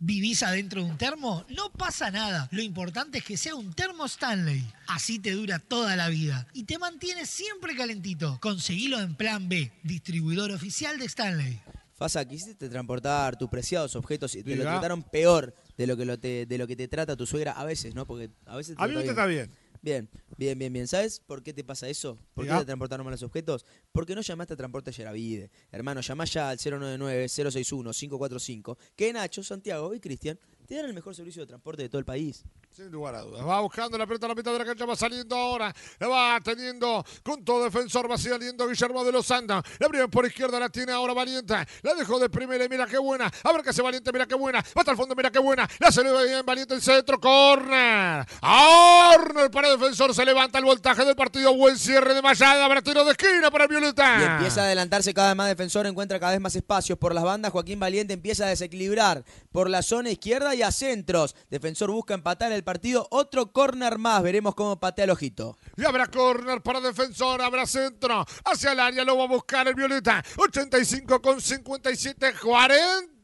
¿Vivís 0.07 0.43
adentro 0.43 0.83
de 0.83 0.91
un 0.91 0.99
termo? 0.99 1.47
No 1.49 1.73
pasa 1.73 2.11
nada. 2.11 2.49
Lo 2.51 2.61
importante 2.61 3.19
es 3.19 3.25
que 3.25 3.39
sea 3.39 3.55
un 3.55 3.73
termo 3.73 4.05
Stanley. 4.05 4.63
Así 4.87 5.19
te 5.19 5.31
dura 5.31 5.59
toda 5.59 5.97
la 5.97 6.09
vida 6.11 6.47
y 6.53 6.65
te 6.65 6.79
mantiene 6.79 7.25
siempre 7.25 7.75
calentito. 7.75 8.39
Conseguilo 8.41 9.01
en 9.01 9.15
Plan 9.15 9.49
B, 9.49 9.73
distribuidor 9.83 10.51
oficial 10.51 10.99
de 10.99 11.07
Stanley. 11.07 11.59
Fasa, 11.97 12.23
quisiste 12.27 12.69
transportar 12.69 13.39
tus 13.39 13.49
preciados 13.49 13.97
objetos 13.97 14.35
y 14.35 14.43
te 14.43 14.57
lo 14.57 14.65
trataron 14.65 15.03
peor 15.05 15.55
de 15.77 15.87
lo 15.87 15.97
que 15.97 16.05
lo 16.05 16.19
te, 16.19 16.47
de 16.47 16.59
lo 16.59 16.67
que 16.67 16.77
te 16.77 16.89
trata 16.89 17.17
tu 17.17 17.27
suegra 17.27 17.53
a 17.53 17.65
veces, 17.65 17.95
¿no? 17.95 18.07
Porque 18.07 18.31
a 18.47 18.57
veces 18.57 18.77
te 18.77 18.83
A 18.83 18.87
mí 18.87 18.95
me 18.95 19.05
trata 19.05 19.27
bien. 19.27 19.51
Bien, 19.83 20.09
bien, 20.39 20.59
bien, 20.59 20.73
bien. 20.73 20.89
¿Sabes 20.89 21.21
por 21.21 21.43
qué 21.43 21.53
te 21.53 21.63
pasa 21.63 21.87
eso? 21.91 22.17
¿Por 22.33 22.45
Diga. 22.45 22.57
qué 22.57 22.61
te 22.63 22.67
transportaron 22.67 23.05
mal 23.05 23.13
los 23.13 23.23
objetos? 23.23 23.67
Porque 23.93 24.15
no 24.15 24.23
llamaste 24.23 24.55
a 24.55 24.57
Transporte 24.57 24.91
Yaravide. 24.93 25.51
Hermano, 25.71 26.01
llamá 26.01 26.25
ya 26.25 26.49
al 26.49 26.57
099-061-545, 26.57 28.79
que 28.97 29.13
Nacho, 29.13 29.43
Santiago 29.43 29.95
y 29.95 30.01
Cristian 30.01 30.39
te 30.67 30.77
dan 30.77 30.87
el 30.87 30.95
mejor 30.95 31.15
servicio 31.15 31.43
de 31.43 31.49
transporte 31.49 31.83
de 31.83 31.91
todo 31.91 31.99
el 31.99 32.07
país. 32.07 32.45
Sin 32.75 32.91
lugar 32.91 33.15
a 33.15 33.21
dudas. 33.21 33.47
Va 33.47 33.61
buscando 33.61 33.97
la 33.97 34.05
pelota 34.05 34.27
a 34.27 34.31
la 34.31 34.35
mitad 34.35 34.51
de 34.51 34.59
la 34.59 34.65
cancha, 34.65 34.85
va 34.85 34.97
saliendo 34.97 35.37
ahora. 35.37 35.73
La 36.01 36.09
va 36.09 36.41
teniendo 36.43 37.05
con 37.23 37.45
todo 37.45 37.63
defensor, 37.63 38.11
va 38.11 38.19
saliendo 38.19 38.67
Guillermo 38.67 39.05
de 39.05 39.13
los 39.13 39.25
Santos. 39.25 39.63
La 39.79 39.87
abrieron 39.87 40.11
por 40.11 40.27
izquierda, 40.27 40.59
la 40.59 40.69
tiene 40.69 40.91
ahora 40.91 41.15
Valiente. 41.15 41.55
La 41.83 41.95
dejó 41.95 42.19
de 42.19 42.29
primera 42.29 42.65
y 42.65 42.69
mira 42.69 42.89
qué 42.89 42.99
buena. 42.99 43.31
A 43.45 43.53
ver 43.53 43.63
qué 43.63 43.71
hace 43.71 43.81
Valiente, 43.81 44.11
mira 44.13 44.27
qué 44.27 44.35
buena. 44.35 44.59
Va 44.59 44.81
hasta 44.81 44.91
el 44.91 44.97
fondo, 44.97 45.15
mira 45.15 45.31
qué 45.31 45.39
buena. 45.39 45.71
La 45.79 45.93
se 45.93 46.03
bien 46.03 46.45
Valiente 46.45 46.75
el 46.75 46.83
centro, 46.83 47.21
corner. 47.21 48.27
Corner 48.41 49.53
para 49.53 49.71
defensor, 49.71 50.13
se 50.13 50.25
levanta 50.25 50.59
el 50.59 50.65
voltaje 50.65 51.05
del 51.05 51.15
partido. 51.15 51.55
Buen 51.55 51.79
cierre 51.79 52.13
de 52.13 52.23
Mayada, 52.23 52.65
habrá 52.65 52.83
tiro 52.83 53.05
de 53.05 53.13
esquina 53.13 53.53
para 53.53 53.69
Violeta. 53.69 54.19
Y 54.19 54.25
empieza 54.25 54.63
a 54.63 54.65
adelantarse 54.65 55.15
cada 55.15 55.29
vez 55.29 55.37
más 55.37 55.47
defensor, 55.47 55.87
encuentra 55.87 56.19
cada 56.19 56.33
vez 56.33 56.41
más 56.41 56.57
espacios 56.57 56.99
por 56.99 57.15
las 57.15 57.23
bandas. 57.23 57.53
Joaquín 57.53 57.79
Valiente 57.79 58.15
empieza 58.15 58.47
a 58.47 58.49
desequilibrar 58.49 59.23
por 59.53 59.71
la 59.71 59.83
zona 59.83 60.11
izquierda 60.11 60.57
y 60.57 60.63
a 60.63 60.73
centros. 60.73 61.37
Defensor 61.51 61.93
busca 61.93 62.15
empatar 62.15 62.51
el 62.51 62.64
partido. 62.65 63.07
Otro 63.11 63.53
córner 63.53 63.99
más. 63.99 64.23
Veremos 64.23 64.55
cómo 64.55 64.81
patea 64.81 65.05
el 65.05 65.11
ojito. 65.11 65.57
Y 65.77 65.85
habrá 65.85 66.07
córner 66.07 66.63
para 66.63 66.81
defensor, 66.81 67.43
habrá 67.43 67.67
centro. 67.67 68.25
Hacia 68.45 68.73
el 68.73 68.81
área 68.81 69.05
lo 69.05 69.17
va 69.17 69.25
a 69.25 69.29
buscar 69.29 69.69
el 69.69 69.75
Violeta. 69.75 70.25
85 70.37 71.23
con 71.23 71.41
57, 71.41 72.35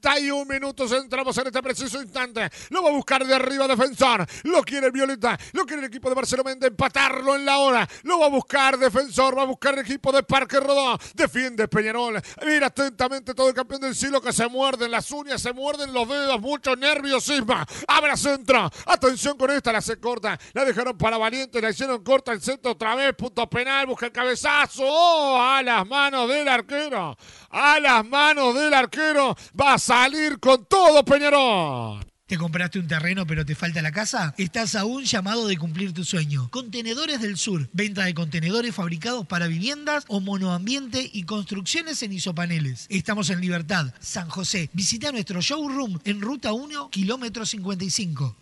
41 0.00 0.46
minutos 0.46 0.92
entramos 0.92 1.36
en 1.38 1.46
este 1.46 1.62
preciso 1.62 2.00
instante. 2.00 2.48
Lo 2.70 2.82
va 2.82 2.88
a 2.88 2.92
buscar 2.92 3.24
de 3.24 3.34
arriba 3.34 3.68
defensor. 3.68 4.26
Lo 4.44 4.62
quiere 4.62 4.86
el 4.86 4.92
Violeta. 4.92 5.38
Lo 5.52 5.66
quiere 5.66 5.82
el 5.82 5.88
equipo 5.88 6.08
de 6.08 6.14
Barcelona 6.14 6.54
de 6.54 6.68
empatarlo 6.68 7.36
en 7.36 7.44
la 7.44 7.58
hora. 7.58 7.88
Lo 8.04 8.18
va 8.18 8.26
a 8.26 8.30
buscar 8.30 8.78
defensor. 8.78 9.36
Va 9.36 9.42
a 9.42 9.46
buscar 9.46 9.74
el 9.74 9.80
equipo 9.80 10.10
de 10.12 10.22
Parque 10.22 10.58
Rodó. 10.58 10.98
Defiende 11.14 11.68
Peñarol. 11.68 12.20
Mira 12.44 12.68
atentamente 12.68 13.34
todo 13.34 13.48
el 13.48 13.54
campeón 13.54 13.82
del 13.82 13.94
siglo 13.94 14.20
que 14.20 14.32
se 14.32 14.48
muerden 14.48 14.90
las 14.90 15.10
uñas, 15.10 15.42
se 15.42 15.52
muerden 15.52 15.92
los 15.92 16.08
dedos. 16.08 16.40
Mucho 16.40 16.74
nerviosismo. 16.76 17.54
Abra 17.86 18.16
centro. 18.16 18.70
Atención 18.86 19.36
con 19.36 19.50
esta. 19.50 19.72
La 19.72 19.80
se 19.80 19.98
corta. 19.98 20.38
La 20.54 20.64
dejaron 20.64 20.96
para 20.96 21.18
Valiente. 21.18 21.60
La 21.60 21.70
hicieron 21.70 22.02
corta 22.02 22.32
el 22.32 22.40
centro 22.40 22.72
otra 22.72 22.94
vez. 22.94 23.14
Punto 23.14 23.48
penal. 23.48 23.86
Busca 23.86 24.06
el 24.06 24.12
cabezazo. 24.12 24.82
Oh, 24.84 25.40
a 25.40 25.62
las 25.62 25.86
manos 25.86 26.28
del 26.28 26.48
arquero. 26.48 27.16
A 27.50 27.78
las 27.80 28.04
manos 28.06 28.54
del 28.54 28.72
arquero. 28.72 29.36
Va 29.60 29.74
a 29.74 29.78
salir 29.90 30.38
con 30.38 30.64
todo 30.66 31.04
Peñarol. 31.04 31.98
¿Te 32.24 32.38
compraste 32.38 32.78
un 32.78 32.86
terreno 32.86 33.26
pero 33.26 33.44
te 33.44 33.56
falta 33.56 33.82
la 33.82 33.90
casa? 33.90 34.32
Estás 34.38 34.76
a 34.76 34.84
un 34.84 35.02
llamado 35.02 35.48
de 35.48 35.58
cumplir 35.58 35.92
tu 35.92 36.04
sueño. 36.04 36.48
Contenedores 36.52 37.20
del 37.20 37.36
Sur. 37.36 37.68
Venta 37.72 38.04
de 38.04 38.14
contenedores 38.14 38.72
fabricados 38.72 39.26
para 39.26 39.48
viviendas 39.48 40.04
o 40.06 40.20
monoambiente 40.20 41.10
y 41.12 41.24
construcciones 41.24 42.04
en 42.04 42.12
isopaneles. 42.12 42.86
Estamos 42.88 43.30
en 43.30 43.40
Libertad, 43.40 43.92
San 43.98 44.28
José. 44.28 44.70
Visita 44.72 45.10
nuestro 45.10 45.40
showroom 45.40 45.98
en 46.04 46.20
Ruta 46.20 46.52
1, 46.52 46.88
kilómetro 46.90 47.44
55. 47.44 48.36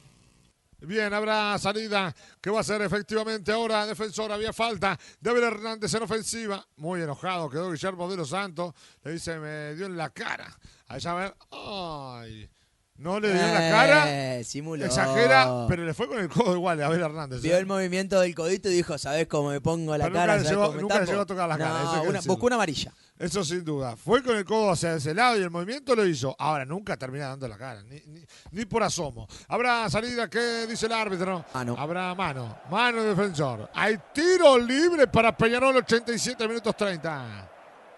Bien, 0.82 1.14
habrá 1.14 1.58
salida 1.58 2.14
que 2.42 2.50
va 2.50 2.60
a 2.60 2.62
ser 2.62 2.82
efectivamente 2.82 3.52
ahora 3.52 3.86
defensor. 3.86 4.30
Había 4.32 4.52
falta 4.52 5.00
de 5.18 5.30
Abel 5.30 5.44
Hernández 5.44 5.94
en 5.94 6.02
ofensiva. 6.02 6.62
Muy 6.76 7.00
enojado 7.00 7.48
quedó 7.48 7.72
Guillermo 7.72 8.10
de 8.10 8.18
los 8.18 8.28
Santos. 8.28 8.74
Le 9.02 9.12
dice, 9.12 9.38
me 9.38 9.74
dio 9.74 9.86
en 9.86 9.96
la 9.96 10.10
cara. 10.10 10.54
A 10.88 11.14
ver. 11.14 11.34
Ay. 11.50 12.48
No 12.96 13.20
le 13.20 13.32
dio 13.32 13.40
en 13.40 13.54
la 13.54 13.60
cara. 13.70 14.04
Eh, 14.38 14.42
simuló. 14.42 14.84
Exagera, 14.84 15.66
pero 15.68 15.84
le 15.84 15.94
fue 15.94 16.08
con 16.08 16.18
el 16.18 16.28
codo 16.28 16.56
igual 16.56 16.82
a 16.82 16.86
Abel 16.86 17.00
Hernández. 17.00 17.40
Vio 17.42 17.54
¿eh? 17.54 17.58
el 17.60 17.66
movimiento 17.66 18.18
del 18.18 18.34
codito 18.34 18.68
y 18.68 18.72
dijo, 18.72 18.98
¿sabés 18.98 19.28
cómo 19.28 19.50
me 19.50 19.60
pongo 19.60 19.96
la 19.96 20.06
Pero 20.06 20.16
cara? 20.16 20.32
nunca 20.36 20.42
le 20.42 20.48
¿Sabés 20.56 20.68
llegó- 20.74 20.80
nunca 20.82 20.94
le 20.94 21.00
tapo?" 21.02 21.10
llegó 21.12 21.22
a 21.22 21.26
tocar 21.26 21.48
la 21.48 21.58
cara, 21.58 21.70
No, 21.70 21.78
eso 21.78 22.02
una- 22.02 22.12
decirlo. 22.14 22.32
buscó 22.34 22.46
una 22.46 22.54
amarilla. 22.56 22.92
Eso 23.16 23.44
sin 23.44 23.64
duda. 23.64 23.94
Fue 23.96 24.20
con 24.24 24.36
el 24.36 24.44
codo 24.44 24.72
hacia 24.72 24.94
ese 24.94 25.14
lado 25.14 25.38
y 25.38 25.42
el 25.42 25.50
movimiento 25.50 25.94
lo 25.94 26.04
hizo. 26.04 26.34
Ahora 26.40 26.64
nunca 26.64 26.96
termina 26.96 27.28
dando 27.28 27.46
la 27.46 27.56
cara, 27.56 27.82
ni, 27.84 28.00
ni- 28.06 28.24
ni 28.50 28.64
por 28.64 28.82
asomo. 28.82 29.28
Habrá 29.46 29.88
salida, 29.90 30.28
¿qué 30.28 30.66
dice 30.66 30.86
el 30.86 30.92
árbitro? 30.92 31.44
Mano. 31.54 31.76
Habrá 31.78 32.12
mano. 32.16 32.58
Mano 32.68 33.04
defensor. 33.04 33.70
Hay 33.74 33.96
tiro 34.12 34.58
libre 34.58 35.06
para 35.06 35.36
Peñarol, 35.36 35.76
87 35.76 36.48
minutos 36.48 36.76
30. 36.76 37.48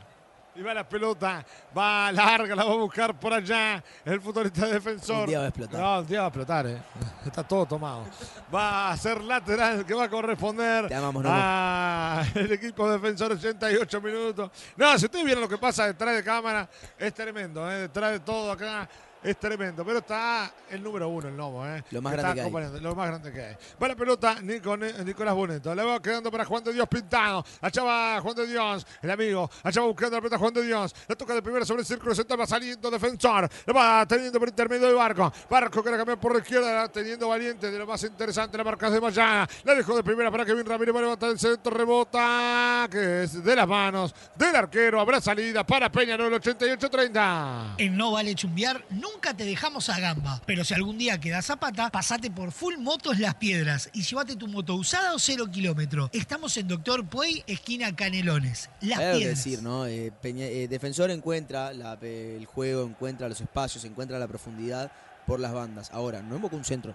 Y 0.58 0.62
va 0.62 0.74
la 0.74 0.88
pelota, 0.88 1.46
va 1.76 2.10
larga, 2.10 2.56
la 2.56 2.64
va 2.64 2.72
a 2.72 2.76
buscar 2.76 3.16
por 3.16 3.32
allá. 3.32 3.80
El 4.04 4.20
futbolista 4.20 4.66
defensor. 4.66 5.20
Un 5.20 5.26
día 5.26 5.38
va 5.38 5.44
a 5.44 5.48
explotar. 5.48 5.80
No, 5.80 5.98
un 6.00 6.06
día 6.08 6.18
va 6.18 6.24
a 6.24 6.28
explotar, 6.28 6.66
eh. 6.66 6.82
Está 7.26 7.44
todo 7.44 7.64
tomado. 7.64 8.06
Va 8.52 8.90
a 8.90 8.96
ser 8.96 9.22
lateral 9.22 9.86
que 9.86 9.94
va 9.94 10.04
a 10.04 10.08
corresponder 10.10 10.92
amamos, 10.92 11.24
a 11.28 12.24
el 12.34 12.50
equipo 12.50 12.90
defensor 12.90 13.30
88 13.30 14.00
minutos. 14.00 14.50
No, 14.76 14.98
si 14.98 15.04
ustedes 15.04 15.24
vieron 15.24 15.42
lo 15.42 15.48
que 15.48 15.58
pasa 15.58 15.86
detrás 15.86 16.16
de 16.16 16.24
cámara, 16.24 16.68
es 16.98 17.14
tremendo, 17.14 17.70
eh. 17.70 17.82
Detrás 17.82 18.10
de 18.10 18.20
todo 18.20 18.50
acá. 18.50 18.88
Es 19.22 19.36
tremendo, 19.36 19.84
pero 19.84 19.98
está 19.98 20.52
el 20.70 20.80
número 20.80 21.08
uno, 21.08 21.28
el 21.28 21.36
Nomo, 21.36 21.66
¿eh? 21.66 21.82
Lo 21.90 22.00
más 22.00 22.14
Está 22.14 22.34
grande 22.34 22.50
que 22.50 22.76
hay. 22.76 22.80
Lo 22.80 22.94
más 22.94 23.08
grande 23.08 23.32
que 23.32 23.40
hay. 23.40 23.56
Va 23.82 23.88
la 23.88 23.96
pelota, 23.96 24.40
Nico, 24.40 24.76
Nicolás 24.76 25.34
Boneto. 25.34 25.74
Le 25.74 25.82
va 25.82 26.00
quedando 26.00 26.30
para 26.30 26.44
Juan 26.44 26.62
de 26.62 26.72
Dios 26.72 26.86
pintado. 26.88 27.44
Allá 27.60 27.82
va 27.82 28.20
Juan 28.20 28.36
de 28.36 28.46
Dios, 28.46 28.86
el 29.02 29.10
amigo. 29.10 29.50
Allá 29.64 29.80
va 29.80 29.88
buscando 29.88 30.16
la 30.16 30.22
pelota 30.22 30.38
Juan 30.38 30.54
de 30.54 30.62
Dios. 30.62 30.94
La 31.08 31.16
toca 31.16 31.34
de 31.34 31.42
primera 31.42 31.64
sobre 31.64 31.80
el 31.80 31.86
círculo 31.86 32.14
central, 32.14 32.40
va 32.40 32.46
saliendo 32.46 32.90
defensor. 32.90 33.48
La 33.66 33.72
va 33.72 34.06
teniendo 34.06 34.38
por 34.38 34.48
intermedio 34.48 34.86
de 34.86 34.94
Barco. 34.94 35.32
Barco 35.50 35.82
que 35.82 35.90
la 35.90 35.96
cambió 35.96 36.18
por 36.18 36.32
la 36.32 36.38
izquierda, 36.38 36.72
la 36.72 36.88
teniendo 36.88 37.28
valiente 37.28 37.70
de 37.72 37.78
lo 37.78 37.86
más 37.86 38.02
interesante. 38.04 38.56
La 38.56 38.64
marca 38.64 38.88
de 38.88 39.00
Mayana. 39.00 39.48
La 39.64 39.74
dejó 39.74 39.96
de 39.96 40.04
primera 40.04 40.30
para 40.30 40.44
Kevin 40.44 40.64
Ramírez. 40.64 40.94
Va 40.94 41.00
a 41.00 41.02
levantar 41.02 41.30
el 41.30 41.38
centro, 41.40 41.74
rebota. 41.74 42.86
Que 42.88 43.24
es 43.24 43.42
de 43.42 43.56
las 43.56 43.66
manos 43.66 44.14
del 44.36 44.54
arquero. 44.54 45.00
Habrá 45.00 45.20
salida 45.20 45.64
para 45.66 45.90
Peñarol, 45.90 46.32
88-30. 46.32 47.74
En 47.78 47.96
No 47.96 48.12
Vale 48.12 48.34
Chumbiar 48.36 48.84
nunca 49.12 49.34
te 49.34 49.44
dejamos 49.44 49.88
a 49.88 49.98
gamba, 50.00 50.40
pero 50.46 50.64
si 50.64 50.74
algún 50.74 50.98
día 50.98 51.18
quedas 51.20 51.46
zapata, 51.46 51.90
pasate 51.90 52.30
por 52.30 52.52
Full 52.52 52.76
Motos 52.78 53.18
Las 53.18 53.34
Piedras 53.36 53.90
y 53.92 54.02
llévate 54.02 54.36
tu 54.36 54.48
moto 54.48 54.74
usada 54.74 55.14
o 55.14 55.18
cero 55.18 55.46
kilómetro. 55.50 56.10
Estamos 56.12 56.56
en 56.56 56.68
Doctor 56.68 57.06
Puey, 57.06 57.42
esquina 57.46 57.94
Canelones. 57.94 58.70
Las 58.80 58.98
Hay 58.98 59.18
Piedras. 59.18 59.36
decir, 59.44 59.62
¿no? 59.62 59.86
Eh, 59.86 60.12
Peña- 60.22 60.46
eh, 60.46 60.68
defensor 60.68 61.10
encuentra 61.10 61.72
la- 61.72 61.94
el 62.02 62.44
juego, 62.46 62.84
encuentra 62.84 63.28
los 63.28 63.40
espacios, 63.40 63.84
encuentra 63.84 64.18
la 64.18 64.28
profundidad 64.28 64.90
por 65.26 65.40
las 65.40 65.52
bandas. 65.52 65.90
Ahora, 65.92 66.22
no 66.22 66.36
invocó 66.36 66.56
un 66.56 66.64
centro. 66.64 66.94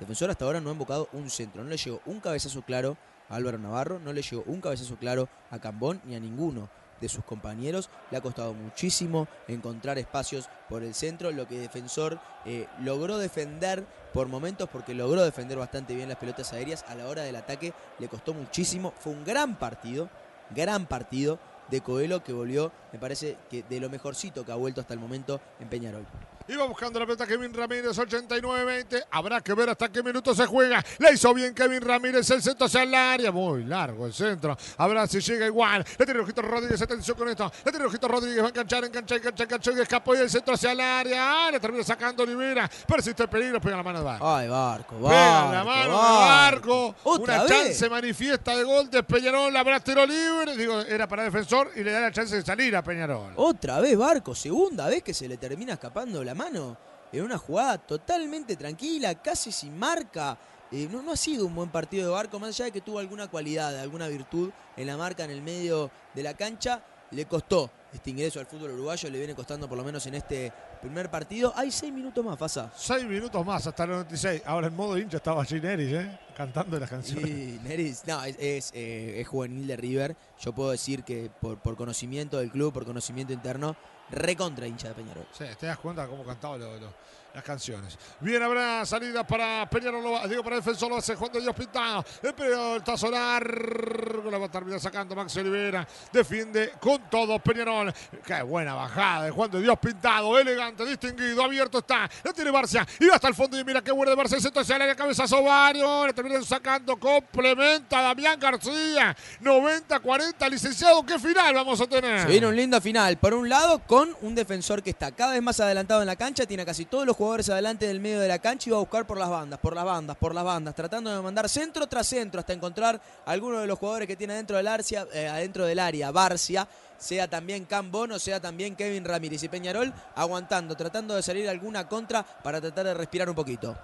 Defensor 0.00 0.30
hasta 0.30 0.44
ahora 0.44 0.60
no 0.60 0.68
ha 0.70 0.72
invocado 0.72 1.08
un 1.12 1.30
centro. 1.30 1.62
No 1.64 1.70
le 1.70 1.76
llegó 1.76 2.00
un 2.06 2.20
cabezazo 2.20 2.62
claro 2.62 2.96
a 3.28 3.36
Álvaro 3.36 3.58
Navarro, 3.58 3.98
no 3.98 4.12
le 4.12 4.22
llegó 4.22 4.42
un 4.46 4.60
cabezazo 4.60 4.96
claro 4.96 5.28
a 5.50 5.58
Cambón 5.58 6.00
ni 6.04 6.14
a 6.14 6.20
ninguno 6.20 6.68
de 7.00 7.08
sus 7.08 7.24
compañeros. 7.24 7.90
Le 8.10 8.18
ha 8.18 8.20
costado 8.20 8.54
muchísimo 8.54 9.28
encontrar 9.48 9.98
espacios 9.98 10.48
por 10.68 10.82
el 10.82 10.94
centro, 10.94 11.30
lo 11.30 11.46
que 11.46 11.58
Defensor 11.58 12.18
eh, 12.44 12.66
logró 12.80 13.18
defender 13.18 13.84
por 14.12 14.28
momentos, 14.28 14.68
porque 14.70 14.94
logró 14.94 15.22
defender 15.24 15.58
bastante 15.58 15.94
bien 15.94 16.08
las 16.08 16.18
pelotas 16.18 16.52
aéreas. 16.52 16.84
A 16.88 16.94
la 16.94 17.06
hora 17.06 17.22
del 17.22 17.36
ataque 17.36 17.72
le 17.98 18.08
costó 18.08 18.34
muchísimo. 18.34 18.94
Fue 18.98 19.12
un 19.12 19.24
gran 19.24 19.58
partido, 19.58 20.08
gran 20.50 20.86
partido 20.86 21.38
de 21.70 21.80
Coelho 21.80 22.22
que 22.22 22.32
volvió, 22.32 22.72
me 22.96 23.00
parece 23.00 23.36
que 23.50 23.62
de 23.62 23.78
lo 23.78 23.90
mejorcito 23.90 24.42
que 24.42 24.52
ha 24.52 24.54
vuelto 24.54 24.80
hasta 24.80 24.94
el 24.94 25.00
momento 25.00 25.38
en 25.60 25.68
Peñarol. 25.68 26.06
Iba 26.48 26.64
buscando 26.64 27.00
la 27.00 27.06
pelota 27.06 27.26
Kevin 27.26 27.52
Ramírez, 27.52 27.98
89-20. 27.98 29.06
Habrá 29.10 29.40
que 29.40 29.52
ver 29.52 29.68
hasta 29.68 29.90
qué 29.90 30.00
minuto 30.00 30.32
se 30.32 30.46
juega. 30.46 30.82
Le 30.98 31.12
hizo 31.12 31.34
bien 31.34 31.52
Kevin 31.52 31.80
Ramírez, 31.80 32.30
el 32.30 32.40
centro 32.40 32.66
hacia 32.66 32.84
el 32.84 32.94
área. 32.94 33.32
Muy 33.32 33.64
largo 33.64 34.06
el 34.06 34.12
centro. 34.12 34.56
Habrá 34.78 35.08
si 35.08 35.18
llega 35.20 35.46
igual. 35.46 35.84
Le 35.98 36.04
tiene 36.04 36.20
Rojito 36.20 36.42
Rodríguez, 36.42 36.80
atención 36.80 37.16
con 37.16 37.28
esto. 37.28 37.50
Le 37.64 37.72
tiene 37.72 37.84
Rojito 37.84 38.06
Rodríguez, 38.06 38.42
va 38.42 38.46
a 38.46 38.48
enganchar, 38.50 38.84
enganchar, 38.84 39.18
enganchar, 39.18 39.44
enganchar. 39.46 39.74
Y 39.76 39.80
escapó 39.80 40.14
y 40.14 40.18
el 40.18 40.30
centro 40.30 40.54
hacia 40.54 40.70
el 40.70 40.80
área. 40.80 41.48
Ah, 41.48 41.50
le 41.50 41.58
termina 41.58 41.82
sacando 41.82 42.22
Olivera. 42.22 42.70
Persiste 42.86 43.24
el 43.24 43.28
peligro, 43.28 43.60
pega 43.60 43.78
la 43.78 43.82
mano 43.82 43.98
de 43.98 44.04
Barco. 44.04 44.36
Ay, 44.36 44.48
Barco, 44.48 45.00
Barco. 45.00 45.08
Pega 45.08 45.52
la 45.52 45.64
mano 45.64 45.90
de 45.90 45.98
Barco. 45.98 46.94
¿Otra 47.02 47.34
Una 47.34 47.42
vez? 47.42 47.52
chance 47.52 47.90
manifiesta 47.90 48.56
de 48.56 48.62
gol 48.62 48.88
de 48.88 49.02
Peñarol. 49.02 49.56
Habrá 49.56 49.80
tiro 49.80 50.06
libre. 50.06 50.56
Digo, 50.56 50.80
era 50.82 51.08
para 51.08 51.24
defensor 51.24 51.72
y 51.74 51.82
le 51.82 51.90
da 51.90 51.98
la 52.02 52.12
chance 52.12 52.36
de 52.36 52.42
salir 52.42 52.76
a 52.76 52.82
Peñarol. 52.86 53.32
Otra 53.36 53.80
vez 53.80 53.98
Barco, 53.98 54.34
segunda 54.34 54.86
vez 54.86 55.02
que 55.02 55.12
se 55.12 55.28
le 55.28 55.36
termina 55.36 55.74
escapando 55.74 56.24
la 56.24 56.34
mano 56.34 56.76
en 57.12 57.22
una 57.22 57.36
jugada 57.36 57.78
totalmente 57.78 58.56
tranquila, 58.56 59.14
casi 59.16 59.52
sin 59.52 59.78
marca. 59.78 60.38
Eh, 60.70 60.88
no, 60.90 61.02
no 61.02 61.12
ha 61.12 61.16
sido 61.16 61.46
un 61.46 61.54
buen 61.54 61.68
partido 61.68 62.06
de 62.06 62.12
Barco, 62.12 62.38
más 62.38 62.50
allá 62.50 62.66
de 62.66 62.72
que 62.72 62.80
tuvo 62.80 62.98
alguna 62.98 63.28
cualidad, 63.28 63.78
alguna 63.78 64.08
virtud 64.08 64.50
en 64.76 64.86
la 64.86 64.96
marca 64.96 65.24
en 65.24 65.30
el 65.30 65.42
medio 65.42 65.90
de 66.14 66.22
la 66.22 66.34
cancha, 66.34 66.82
le 67.10 67.26
costó 67.26 67.70
este 67.92 68.10
ingreso 68.10 68.40
al 68.40 68.46
fútbol 68.46 68.72
uruguayo, 68.72 69.08
le 69.10 69.18
viene 69.18 69.34
costando 69.34 69.68
por 69.68 69.78
lo 69.78 69.84
menos 69.84 70.06
en 70.06 70.14
este 70.14 70.52
primer 70.80 71.10
partido. 71.10 71.52
Hay 71.56 71.70
seis 71.70 71.92
minutos 71.92 72.24
más, 72.24 72.38
Fasa. 72.38 72.70
Seis 72.76 73.04
minutos 73.04 73.44
más 73.44 73.66
hasta 73.66 73.84
el 73.84 73.90
96. 73.90 74.42
Ahora 74.46 74.66
en 74.68 74.76
modo 74.76 74.96
hincha 74.98 75.16
estaba 75.18 75.42
allí 75.42 75.60
Neris, 75.60 75.92
¿eh? 75.92 76.18
Cantando 76.36 76.78
las 76.78 76.90
canciones. 76.90 77.24
Sí, 77.26 77.60
Neris, 77.62 78.02
no, 78.06 78.22
es, 78.24 78.36
es, 78.38 78.70
eh, 78.74 79.20
es 79.20 79.28
juvenil 79.28 79.66
de 79.66 79.76
River. 79.76 80.16
Yo 80.40 80.52
puedo 80.52 80.70
decir 80.70 81.02
que 81.02 81.30
por, 81.40 81.58
por 81.58 81.76
conocimiento 81.76 82.38
del 82.38 82.50
club, 82.50 82.72
por 82.72 82.84
conocimiento 82.84 83.32
interno, 83.32 83.74
recontra 84.10 84.66
hincha 84.66 84.88
de 84.88 84.94
Peñarol. 84.94 85.26
Sí, 85.32 85.44
te 85.58 85.66
das 85.66 85.78
cuenta 85.78 86.06
cómo 86.06 86.24
cantaba 86.24 86.56
lo- 86.58 86.76
lo- 86.78 86.92
las 87.36 87.44
canciones. 87.44 87.98
Bien, 88.18 88.42
habrá 88.42 88.86
salida 88.86 89.22
para 89.26 89.68
Peñarol, 89.68 90.26
digo 90.26 90.42
para 90.42 90.56
Defensor, 90.56 90.88
lo 90.88 90.96
hace 90.96 91.14
Juan 91.14 91.30
de 91.32 91.42
Dios 91.42 91.54
Pintado. 91.54 92.02
El 92.22 92.32
Peñarol 92.32 92.78
está 92.78 93.10
largo, 93.10 94.30
la 94.30 94.38
va 94.38 94.46
a 94.46 94.50
terminar 94.50 94.80
sacando 94.80 95.14
Max 95.14 95.36
Olivera. 95.36 95.86
Defiende 96.10 96.72
con 96.80 97.10
todo 97.10 97.38
Peñarol. 97.38 97.92
Qué 98.24 98.40
buena 98.40 98.72
bajada 98.72 99.26
de 99.26 99.32
Juan 99.32 99.50
de 99.50 99.60
Dios 99.60 99.78
Pintado, 99.78 100.38
elegante, 100.38 100.86
distinguido, 100.86 101.44
abierto 101.44 101.80
está. 101.80 102.08
La 102.24 102.32
tiene 102.32 102.50
Barcia 102.50 102.86
y 102.98 103.06
va 103.06 103.16
hasta 103.16 103.28
el 103.28 103.34
fondo 103.34 103.60
y 103.60 103.64
mira 103.64 103.84
qué 103.84 103.92
buena 103.92 104.12
de 104.12 104.16
Barcia. 104.16 104.36
El 104.36 104.42
centro 104.42 104.62
hacia 104.62 104.76
el 104.76 104.82
área, 104.82 104.94
cabezazo 104.94 105.42
varios. 105.42 106.06
La 106.06 106.14
terminan 106.14 106.42
sacando, 106.42 106.96
complementa 106.96 108.00
Damián 108.00 108.40
García. 108.40 109.14
90-40, 109.42 110.50
licenciado, 110.50 111.04
qué 111.04 111.18
final 111.18 111.54
vamos 111.54 111.78
a 111.82 111.86
tener. 111.86 112.22
Se 112.22 112.28
viene 112.28 112.46
un 112.46 112.56
lindo 112.56 112.80
final. 112.80 113.18
Por 113.18 113.34
un 113.34 113.46
lado, 113.50 113.80
con 113.80 114.16
un 114.22 114.34
defensor 114.34 114.82
que 114.82 114.88
está 114.88 115.12
cada 115.12 115.34
vez 115.34 115.42
más 115.42 115.60
adelantado 115.60 116.00
en 116.00 116.06
la 116.06 116.16
cancha, 116.16 116.46
tiene 116.46 116.62
a 116.62 116.66
casi 116.66 116.86
todos 116.86 117.04
los 117.04 117.14
jugadores 117.26 117.48
adelante 117.48 117.88
del 117.88 117.98
medio 117.98 118.20
de 118.20 118.28
la 118.28 118.38
cancha 118.38 118.70
y 118.70 118.72
va 118.72 118.76
a 118.76 118.80
buscar 118.80 119.04
por 119.04 119.18
las 119.18 119.28
bandas, 119.28 119.58
por 119.58 119.74
las 119.74 119.84
bandas, 119.84 120.16
por 120.16 120.32
las 120.32 120.44
bandas, 120.44 120.76
tratando 120.76 121.12
de 121.12 121.20
mandar 121.20 121.48
centro 121.48 121.88
tras 121.88 122.06
centro 122.06 122.38
hasta 122.38 122.52
encontrar 122.52 123.00
alguno 123.24 123.58
de 123.58 123.66
los 123.66 123.80
jugadores 123.80 124.06
que 124.06 124.14
tiene 124.14 124.34
adentro 124.34 124.56
del, 124.56 124.68
Arcia, 124.68 125.08
eh, 125.12 125.26
adentro 125.26 125.64
del 125.64 125.80
área, 125.80 126.12
Barcia, 126.12 126.68
sea 126.96 127.26
también 127.26 127.64
Cam 127.64 127.90
Bono, 127.90 128.20
sea 128.20 128.38
también 128.38 128.76
Kevin 128.76 129.04
Ramírez 129.04 129.42
y 129.42 129.48
Peñarol, 129.48 129.92
aguantando, 130.14 130.76
tratando 130.76 131.16
de 131.16 131.22
salir 131.22 131.48
alguna 131.48 131.88
contra 131.88 132.22
para 132.22 132.60
tratar 132.60 132.86
de 132.86 132.94
respirar 132.94 133.28
un 133.28 133.34
poquito. 133.34 133.76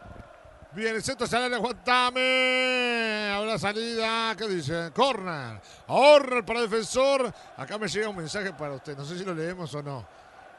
Bien, 0.71 0.95
el 0.95 1.03
centro 1.03 1.27
sale, 1.27 1.53
aguantame. 1.53 3.29
Ahora 3.35 3.59
salida, 3.59 4.37
¿qué 4.39 4.47
dice? 4.47 4.93
Corner. 4.95 5.61
Corner 5.89 6.45
para 6.45 6.61
defensor. 6.61 7.35
Acá 7.57 7.77
me 7.77 7.89
llega 7.89 8.09
un 8.09 8.17
mensaje 8.17 8.53
para 8.53 8.75
usted. 8.75 8.97
No 8.97 9.05
sé 9.05 9.19
si 9.19 9.25
lo 9.25 9.35
leemos 9.35 9.75
o 9.75 9.83
no. 9.83 10.07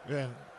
Bien. 0.06 0.53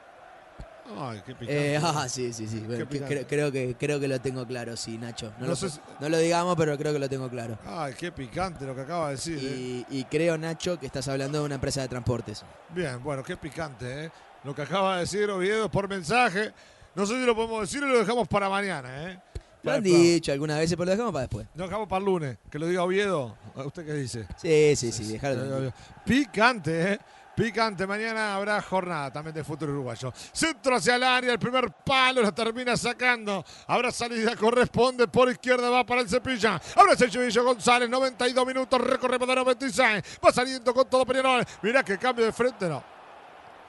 Ay, 0.98 1.22
qué 1.24 1.34
picante. 1.34 1.74
Eh, 1.74 1.80
ah, 1.82 2.06
sí, 2.08 2.32
sí, 2.32 2.46
sí. 2.46 2.60
Bueno, 2.60 2.86
creo, 2.88 3.26
creo 3.26 3.52
que, 3.52 3.74
creo 3.78 3.98
que 4.00 4.06
lo 4.08 4.20
tengo 4.20 4.46
claro, 4.46 4.76
sí, 4.76 4.98
Nacho. 4.98 5.32
No, 5.38 5.44
No 5.44 5.46
lo, 5.48 5.56
sé 5.56 5.70
si- 5.70 5.80
no 6.00 6.08
lo 6.08 6.18
digamos, 6.18 6.56
pero 6.56 6.76
creo 6.76 6.92
que 6.92 6.98
lo 6.98 7.08
tengo 7.08 7.28
claro. 7.30 7.58
Ay, 7.66 7.94
qué 7.98 8.12
picante 8.12 8.64
lo 8.66 8.74
que 8.74 8.82
acaba 8.82 9.06
de 9.08 9.16
decir. 9.16 9.38
eh. 9.42 9.84
Y, 9.90 10.04
creo, 10.04 10.36
Nacho, 10.36 10.78
que 10.78 10.86
estás 10.86 11.08
hablando 11.08 11.38
de 11.38 11.44
una 11.44 11.54
empresa 11.56 11.80
de 11.82 11.88
transportes. 11.88 12.44
Bien, 12.74 13.02
bueno, 13.02 13.22
qué 13.22 13.36
picante, 13.36 14.04
¿eh? 14.06 14.10
Lo 14.44 14.54
que 14.54 14.62
acaba 14.62 14.96
de 14.96 15.00
decir 15.00 15.30
Oviedo 15.30 15.70
por 15.70 15.88
mensaje. 15.88 16.52
No 16.94 17.06
sé 17.06 17.14
si 17.18 17.24
lo 17.26 17.34
podemos 17.34 17.62
decir 17.62 17.82
o 17.82 17.86
lo 17.88 17.98
dejamos 17.98 18.28
para 18.28 18.48
mañana, 18.48 19.10
¿eh? 19.10 19.18
Lo 19.62 19.72
han 19.72 19.82
dicho 19.82 20.30
algunas 20.30 20.58
veces, 20.58 20.76
pero 20.76 20.84
lo 20.84 20.90
dejamos 20.90 21.12
para 21.12 21.22
después. 21.22 21.46
Lo 21.54 21.64
dejamos 21.64 21.88
para 21.88 21.98
el 22.00 22.04
lunes. 22.04 22.36
Que 22.50 22.58
lo 22.58 22.66
diga 22.66 22.82
Oviedo. 22.84 23.34
¿Usted 23.54 23.86
qué 23.86 23.94
dice? 23.94 24.26
Sí, 24.36 24.76
sí, 24.76 24.92
sí, 24.92 25.10
dejar 25.12 25.34
de... 25.36 25.72
Picante, 26.04 26.92
¿eh? 26.92 26.98
Picante. 27.34 27.86
Mañana 27.86 28.36
habrá 28.36 28.60
jornada 28.62 29.12
también 29.12 29.34
de 29.34 29.42
fútbol 29.42 29.70
uruguayo. 29.70 30.12
Centro 30.32 30.76
hacia 30.76 30.96
el 30.96 31.02
área, 31.02 31.32
el 31.32 31.38
primer 31.38 31.70
palo 31.84 32.22
la 32.22 32.32
termina 32.32 32.76
sacando. 32.76 33.44
Habrá 33.66 33.90
salida, 33.90 34.36
corresponde 34.36 35.08
por 35.08 35.30
izquierda, 35.30 35.68
va 35.70 35.84
para 35.84 36.00
el 36.02 36.08
cepilla. 36.08 36.60
Habrá 36.76 36.96
Sergio 36.96 37.44
González, 37.44 37.88
92 37.90 38.46
minutos, 38.46 38.80
recorre 38.80 39.18
para 39.18 39.34
96. 39.36 40.02
Va 40.24 40.32
saliendo 40.32 40.72
con 40.72 40.88
todo 40.88 41.04
Peñarol. 41.04 41.44
Mirá 41.62 41.82
que 41.82 41.98
cambio 41.98 42.24
de 42.24 42.32
frente, 42.32 42.68
no. 42.68 42.82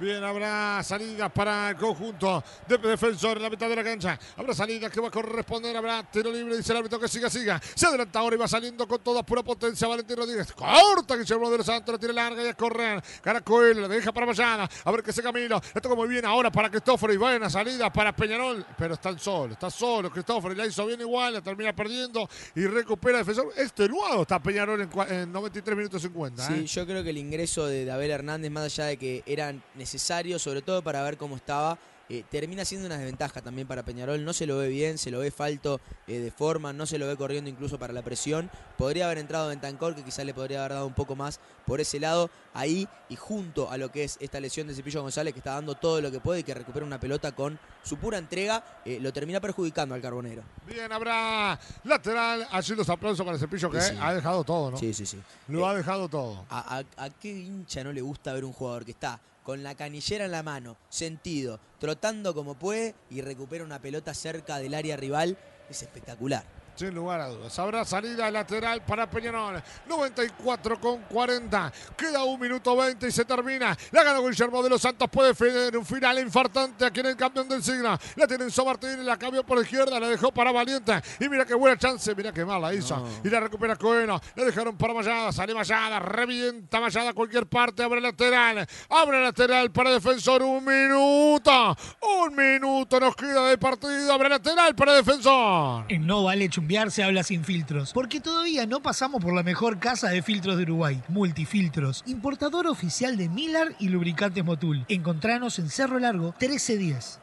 Bien, 0.00 0.24
habrá 0.24 0.82
salidas 0.82 1.30
para 1.30 1.70
el 1.70 1.76
conjunto 1.76 2.42
de 2.66 2.78
defensor 2.78 3.36
en 3.36 3.44
la 3.44 3.50
mitad 3.50 3.68
de 3.68 3.76
la 3.76 3.84
cancha. 3.84 4.18
Habrá 4.36 4.52
salidas 4.52 4.90
que 4.90 5.00
va 5.00 5.06
a 5.06 5.10
corresponder. 5.10 5.76
Habrá 5.76 6.02
tiro 6.10 6.32
libre, 6.32 6.56
dice 6.56 6.72
el 6.72 6.78
árbitro 6.78 6.98
que 6.98 7.06
siga, 7.06 7.30
siga. 7.30 7.60
Se 7.76 7.86
adelanta 7.86 8.18
ahora 8.18 8.34
y 8.34 8.38
va 8.38 8.48
saliendo 8.48 8.88
con 8.88 9.00
toda 9.00 9.22
pura 9.22 9.42
potencia. 9.44 9.86
Valentín 9.86 10.16
Rodríguez 10.16 10.52
corta 10.52 11.16
Guillermo 11.16 11.48
de 11.48 11.58
los 11.58 11.66
Santos, 11.66 11.92
la 11.92 11.98
tira 11.98 12.12
larga 12.12 12.42
y 12.42 12.48
a 12.48 12.54
correr. 12.54 13.00
Caracol, 13.22 13.82
la 13.82 13.88
deja 13.88 14.10
para 14.12 14.26
Mayana. 14.26 14.68
A 14.84 14.90
ver 14.90 15.02
qué 15.04 15.12
se 15.12 15.22
Camilo. 15.22 15.60
Le 15.74 15.80
toca 15.80 15.94
muy 15.94 16.08
bien 16.08 16.24
ahora 16.24 16.50
para 16.50 16.68
Cristóforo 16.70 17.12
y 17.12 17.16
buena 17.16 17.48
salida 17.48 17.92
para 17.92 18.14
Peñarol. 18.14 18.66
Pero 18.76 18.94
están 18.94 19.16
solo, 19.18 19.52
está 19.52 19.70
solo 19.70 20.10
Cristóforo 20.10 20.52
y 20.54 20.56
la 20.56 20.66
hizo 20.66 20.84
bien 20.86 21.00
igual. 21.02 21.34
La 21.34 21.40
termina 21.40 21.72
perdiendo 21.72 22.28
y 22.56 22.66
recupera 22.66 23.18
defensor. 23.18 23.52
Extenuado 23.56 24.22
está 24.22 24.40
Peñarol 24.40 24.80
en, 24.80 24.90
cua- 24.90 25.08
en 25.08 25.30
93 25.30 25.76
minutos 25.76 26.02
50. 26.02 26.46
Sí, 26.48 26.52
¿eh? 26.54 26.64
yo 26.66 26.84
creo 26.84 27.04
que 27.04 27.10
el 27.10 27.18
ingreso 27.18 27.66
de 27.66 27.88
Abel 27.90 28.10
Hernández, 28.10 28.50
más 28.50 28.64
allá 28.64 28.86
de 28.86 28.96
que 28.96 29.22
era 29.24 29.54
necesario, 29.88 30.38
sobre 30.38 30.62
todo 30.62 30.82
para 30.82 31.02
ver 31.02 31.18
cómo 31.18 31.36
estaba, 31.36 31.78
eh, 32.10 32.22
termina 32.30 32.64
siendo 32.66 32.86
una 32.86 32.96
desventaja 32.98 33.40
también 33.42 33.66
para 33.66 33.82
Peñarol. 33.82 34.22
No 34.24 34.32
se 34.34 34.46
lo 34.46 34.58
ve 34.58 34.68
bien, 34.68 34.96
se 34.98 35.10
lo 35.10 35.18
ve 35.20 35.30
falto 35.30 35.80
eh, 36.06 36.18
de 36.18 36.30
forma, 36.30 36.72
no 36.72 36.84
se 36.86 36.98
lo 36.98 37.06
ve 37.06 37.16
corriendo 37.16 37.48
incluso 37.50 37.78
para 37.78 37.92
la 37.94 38.02
presión. 38.02 38.50
Podría 38.78 39.06
haber 39.06 39.18
entrado 39.18 39.48
Bentancor, 39.48 39.94
que 39.94 40.02
quizás 40.02 40.24
le 40.24 40.32
podría 40.34 40.60
haber 40.60 40.72
dado 40.72 40.86
un 40.86 40.92
poco 40.94 41.16
más 41.16 41.38
por 41.66 41.80
ese 41.80 41.98
lado, 42.00 42.28
ahí 42.52 42.86
y 43.08 43.16
junto 43.16 43.70
a 43.70 43.76
lo 43.78 43.90
que 43.90 44.04
es 44.04 44.18
esta 44.20 44.38
lesión 44.40 44.66
de 44.66 44.74
Cepillo 44.74 45.00
González, 45.02 45.32
que 45.32 45.40
está 45.40 45.52
dando 45.54 45.74
todo 45.74 46.00
lo 46.02 46.10
que 46.10 46.20
puede 46.20 46.40
y 46.40 46.42
que 46.42 46.52
recupera 46.54 46.84
una 46.84 47.00
pelota 47.00 47.32
con 47.32 47.58
su 47.82 47.96
pura 47.96 48.18
entrega, 48.18 48.62
eh, 48.84 48.98
lo 49.00 49.10
termina 49.12 49.40
perjudicando 49.40 49.94
al 49.94 50.02
Carbonero. 50.02 50.42
Bien, 50.66 50.90
habrá 50.92 51.58
lateral. 51.84 52.46
Allí 52.50 52.74
los 52.74 52.88
aplausos 52.90 53.24
para 53.24 53.38
Cepillo 53.38 53.70
que 53.70 53.80
Sí, 53.80 53.94
ha 54.00 54.12
dejado 54.12 54.44
todo, 54.44 54.70
¿no? 54.72 54.76
Sí, 54.78 54.92
sí, 54.92 55.06
sí. 55.06 55.18
Lo 55.48 55.66
ha 55.66 55.74
dejado 55.74 56.06
todo. 56.08 56.44
¿A, 56.50 56.78
a- 56.80 57.04
a 57.04 57.10
qué 57.10 57.30
hincha 57.30 57.82
no 57.82 57.92
le 57.94 58.02
gusta 58.02 58.32
ver 58.34 58.44
un 58.44 58.52
jugador 58.52 58.84
que 58.84 58.90
está 58.90 59.18
con 59.44 59.62
la 59.62 59.76
canillera 59.76 60.24
en 60.24 60.32
la 60.32 60.42
mano, 60.42 60.76
sentido, 60.88 61.60
trotando 61.78 62.34
como 62.34 62.54
puede 62.54 62.94
y 63.10 63.20
recupera 63.20 63.62
una 63.62 63.80
pelota 63.80 64.14
cerca 64.14 64.58
del 64.58 64.74
área 64.74 64.96
rival? 64.96 65.38
Es 65.70 65.82
espectacular. 65.82 66.63
Sin 66.76 66.92
lugar 66.92 67.20
a 67.20 67.28
dudas. 67.28 67.56
Habrá 67.58 67.84
salida 67.84 68.28
lateral 68.32 68.82
para 68.82 69.08
Peñarol. 69.08 69.62
94 69.88 70.80
con 70.80 71.02
40. 71.02 71.72
Queda 71.96 72.24
un 72.24 72.40
minuto 72.40 72.76
20 72.76 73.06
y 73.06 73.12
se 73.12 73.24
termina. 73.24 73.76
La 73.92 74.02
ganó 74.02 74.26
Guillermo 74.26 74.60
de 74.60 74.70
los 74.70 74.82
Santos. 74.82 75.08
Puede 75.08 75.28
definir 75.28 75.76
un 75.76 75.86
final 75.86 76.18
infartante 76.18 76.84
aquí 76.84 76.98
en 77.00 77.06
el 77.06 77.16
campeón 77.16 77.48
del 77.48 77.62
siglo. 77.62 77.96
La 78.16 78.26
tiene 78.26 78.44
Enzo 78.44 78.64
Martínez. 78.64 79.04
La 79.04 79.16
cambió 79.16 79.44
por 79.44 79.62
izquierda. 79.62 80.00
La 80.00 80.08
dejó 80.08 80.32
para 80.32 80.50
Valiente. 80.50 81.00
Y 81.20 81.28
mira 81.28 81.44
qué 81.44 81.54
buena 81.54 81.78
chance. 81.78 82.12
Mira 82.14 82.32
qué 82.32 82.44
mal 82.44 82.60
la 82.60 82.74
hizo. 82.74 82.96
No. 82.96 83.08
Y 83.22 83.30
la 83.30 83.38
recupera 83.38 83.76
Coeno. 83.76 84.20
La 84.34 84.44
dejaron 84.44 84.76
para 84.76 84.94
Mayada. 84.94 85.30
Sale 85.30 85.54
Mayada. 85.54 86.00
Revienta 86.00 86.80
Mayada 86.80 87.10
a 87.10 87.14
cualquier 87.14 87.46
parte. 87.46 87.84
Abre 87.84 88.00
lateral. 88.00 88.66
Abre 88.88 89.22
lateral 89.22 89.70
para 89.70 89.90
defensor. 89.90 90.42
Un 90.42 90.64
minuto. 90.64 91.76
Un 92.00 92.34
minuto 92.34 92.98
nos 92.98 93.14
queda 93.14 93.46
de 93.46 93.58
partido. 93.58 94.12
Abre 94.12 94.28
lateral 94.28 94.74
para 94.74 94.94
defensor. 94.94 95.84
En 95.88 96.04
No 96.04 96.24
Vale 96.24 96.48
Chumbear 96.64 96.90
se 96.90 97.02
habla 97.02 97.22
sin 97.22 97.44
filtros, 97.44 97.92
porque 97.92 98.20
todavía 98.20 98.64
no 98.64 98.80
pasamos 98.80 99.22
por 99.22 99.34
la 99.34 99.42
mejor 99.42 99.78
casa 99.78 100.08
de 100.08 100.22
filtros 100.22 100.56
de 100.56 100.62
Uruguay, 100.62 101.02
Multifiltros, 101.08 102.02
importador 102.06 102.66
oficial 102.68 103.18
de 103.18 103.28
Millar 103.28 103.76
y 103.78 103.90
lubricantes 103.90 104.42
Motul. 104.42 104.86
Encontranos 104.88 105.58
en 105.58 105.68
Cerro 105.68 105.98
Largo 105.98 106.34
1310. 106.40 107.20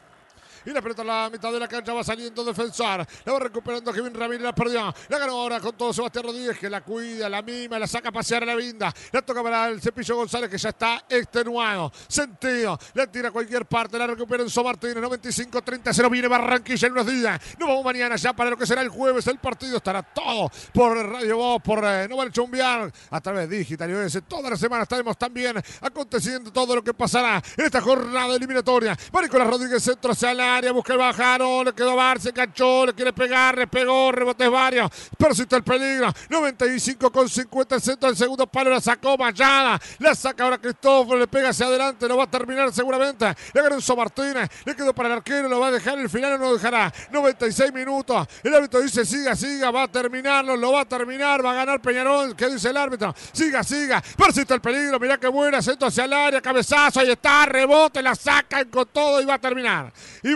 Y 0.64 0.70
la 0.70 0.80
pelota 0.80 1.02
a 1.02 1.04
la 1.04 1.30
mitad 1.30 1.52
de 1.52 1.58
la 1.58 1.68
cancha 1.68 1.92
va 1.92 2.04
saliendo 2.04 2.44
defensor. 2.44 3.06
La 3.24 3.32
va 3.32 3.38
recuperando 3.38 3.92
Kevin 3.92 4.14
Ramírez, 4.14 4.42
la 4.42 4.54
perdió. 4.54 4.94
La 5.08 5.18
ganó 5.18 5.32
ahora 5.32 5.60
con 5.60 5.76
todo 5.76 5.92
Sebastián 5.92 6.24
Rodríguez, 6.24 6.58
que 6.58 6.70
la 6.70 6.82
cuida, 6.82 7.28
la 7.28 7.42
mima, 7.42 7.78
la 7.78 7.86
saca 7.86 8.10
a 8.10 8.12
pasear 8.12 8.42
a 8.42 8.46
la 8.46 8.54
vinda. 8.54 8.92
La 9.12 9.22
toca 9.22 9.42
para 9.42 9.68
el 9.68 9.80
Cepillo 9.80 10.16
González, 10.16 10.50
que 10.50 10.58
ya 10.58 10.70
está 10.70 11.04
extenuado. 11.08 11.92
Sentido. 12.08 12.78
La 12.94 13.06
tira 13.06 13.28
a 13.28 13.32
cualquier 13.32 13.66
parte. 13.66 13.98
La 13.98 14.06
recupera 14.06 14.42
Enzo 14.42 14.62
Martínez. 14.62 14.96
95-30-0. 14.96 16.10
Viene 16.10 16.28
Barranquilla 16.28 16.86
en 16.86 16.92
unos 16.92 17.06
días. 17.06 17.40
Nos 17.58 17.68
vamos 17.68 17.84
mañana 17.84 18.16
ya 18.16 18.32
para 18.32 18.50
lo 18.50 18.56
que 18.56 18.66
será 18.66 18.82
el 18.82 18.88
jueves. 18.88 19.26
El 19.26 19.38
partido 19.38 19.78
estará 19.78 20.02
todo 20.02 20.50
por 20.72 20.96
Radio 20.96 21.36
Voz, 21.36 21.62
por 21.62 21.84
eh, 21.84 22.06
No 22.08 22.16
Vale 22.16 22.30
Chumbear, 22.30 22.92
a 23.10 23.20
través 23.20 23.48
de 23.48 23.58
Digital 23.58 23.90
y 23.90 23.94
OS. 23.94 24.18
Toda 24.28 24.50
la 24.50 24.56
semana 24.56 24.82
estaremos 24.84 25.16
también 25.16 25.56
aconteciendo 25.80 26.52
todo 26.52 26.76
lo 26.76 26.82
que 26.82 26.94
pasará 26.94 27.42
en 27.56 27.64
esta 27.64 27.80
jornada 27.80 28.34
eliminatoria. 28.34 28.96
Va 29.14 29.22
Nicolás 29.22 29.48
Rodríguez, 29.48 29.82
centro 29.82 30.12
hacia 30.12 30.32
el 30.32 30.40
busca 30.72 30.92
el 30.92 30.98
bajaro, 30.98 31.64
le 31.64 31.72
quedó 31.72 31.96
Bar, 31.96 32.20
se 32.20 32.28
enganchó, 32.28 32.86
le 32.86 32.94
quiere 32.94 33.12
pegar, 33.12 33.56
le 33.56 33.66
pegó, 33.66 34.12
rebotes 34.12 34.50
varios, 34.50 34.90
persiste 35.16 35.56
el 35.56 35.62
peligro. 35.62 36.12
95 36.28 37.10
con 37.10 37.28
50 37.28 37.76
el 37.76 37.80
centro 37.80 38.08
del 38.08 38.16
segundo 38.16 38.46
palo, 38.46 38.70
la 38.70 38.80
sacó 38.80 39.16
Mayada, 39.16 39.80
la 39.98 40.14
saca 40.14 40.44
ahora 40.44 40.58
Cristóforo, 40.58 41.18
le 41.18 41.26
pega 41.26 41.50
hacia 41.50 41.66
adelante, 41.66 42.06
no 42.06 42.16
va 42.16 42.24
a 42.24 42.30
terminar 42.30 42.72
seguramente. 42.72 43.34
Le 43.52 43.62
ganó 43.62 43.76
Martínez, 43.96 44.48
le 44.64 44.74
quedó 44.74 44.94
para 44.94 45.08
el 45.08 45.14
arquero, 45.16 45.48
lo 45.48 45.60
va 45.60 45.68
a 45.68 45.70
dejar 45.70 45.98
el 45.98 46.10
final 46.10 46.38
no 46.38 46.48
lo 46.48 46.54
dejará. 46.54 46.92
96 47.10 47.72
minutos, 47.72 48.26
el 48.42 48.54
árbitro 48.54 48.80
dice 48.80 49.04
siga, 49.04 49.34
siga, 49.36 49.70
va 49.70 49.84
a 49.84 49.88
terminarlo, 49.88 50.56
lo 50.56 50.72
va 50.72 50.82
a 50.82 50.84
terminar, 50.84 51.44
va 51.44 51.52
a 51.52 51.54
ganar 51.54 51.80
Peñarol, 51.80 52.36
¿qué 52.36 52.48
dice 52.48 52.70
el 52.70 52.76
árbitro? 52.76 53.14
Siga, 53.32 53.62
siga, 53.62 54.02
persiste 54.16 54.54
el 54.54 54.60
peligro, 54.60 54.98
mirá 54.98 55.18
qué 55.18 55.28
buena, 55.28 55.62
centro 55.62 55.88
hacia 55.88 56.04
el 56.04 56.12
área, 56.12 56.40
cabezazo, 56.40 57.00
ahí 57.00 57.10
está, 57.10 57.46
rebote, 57.46 58.02
la 58.02 58.14
sacan 58.14 58.68
con 58.68 58.86
todo 58.88 59.20
y 59.20 59.24
va 59.24 59.34
a 59.34 59.38
terminar. 59.38 59.92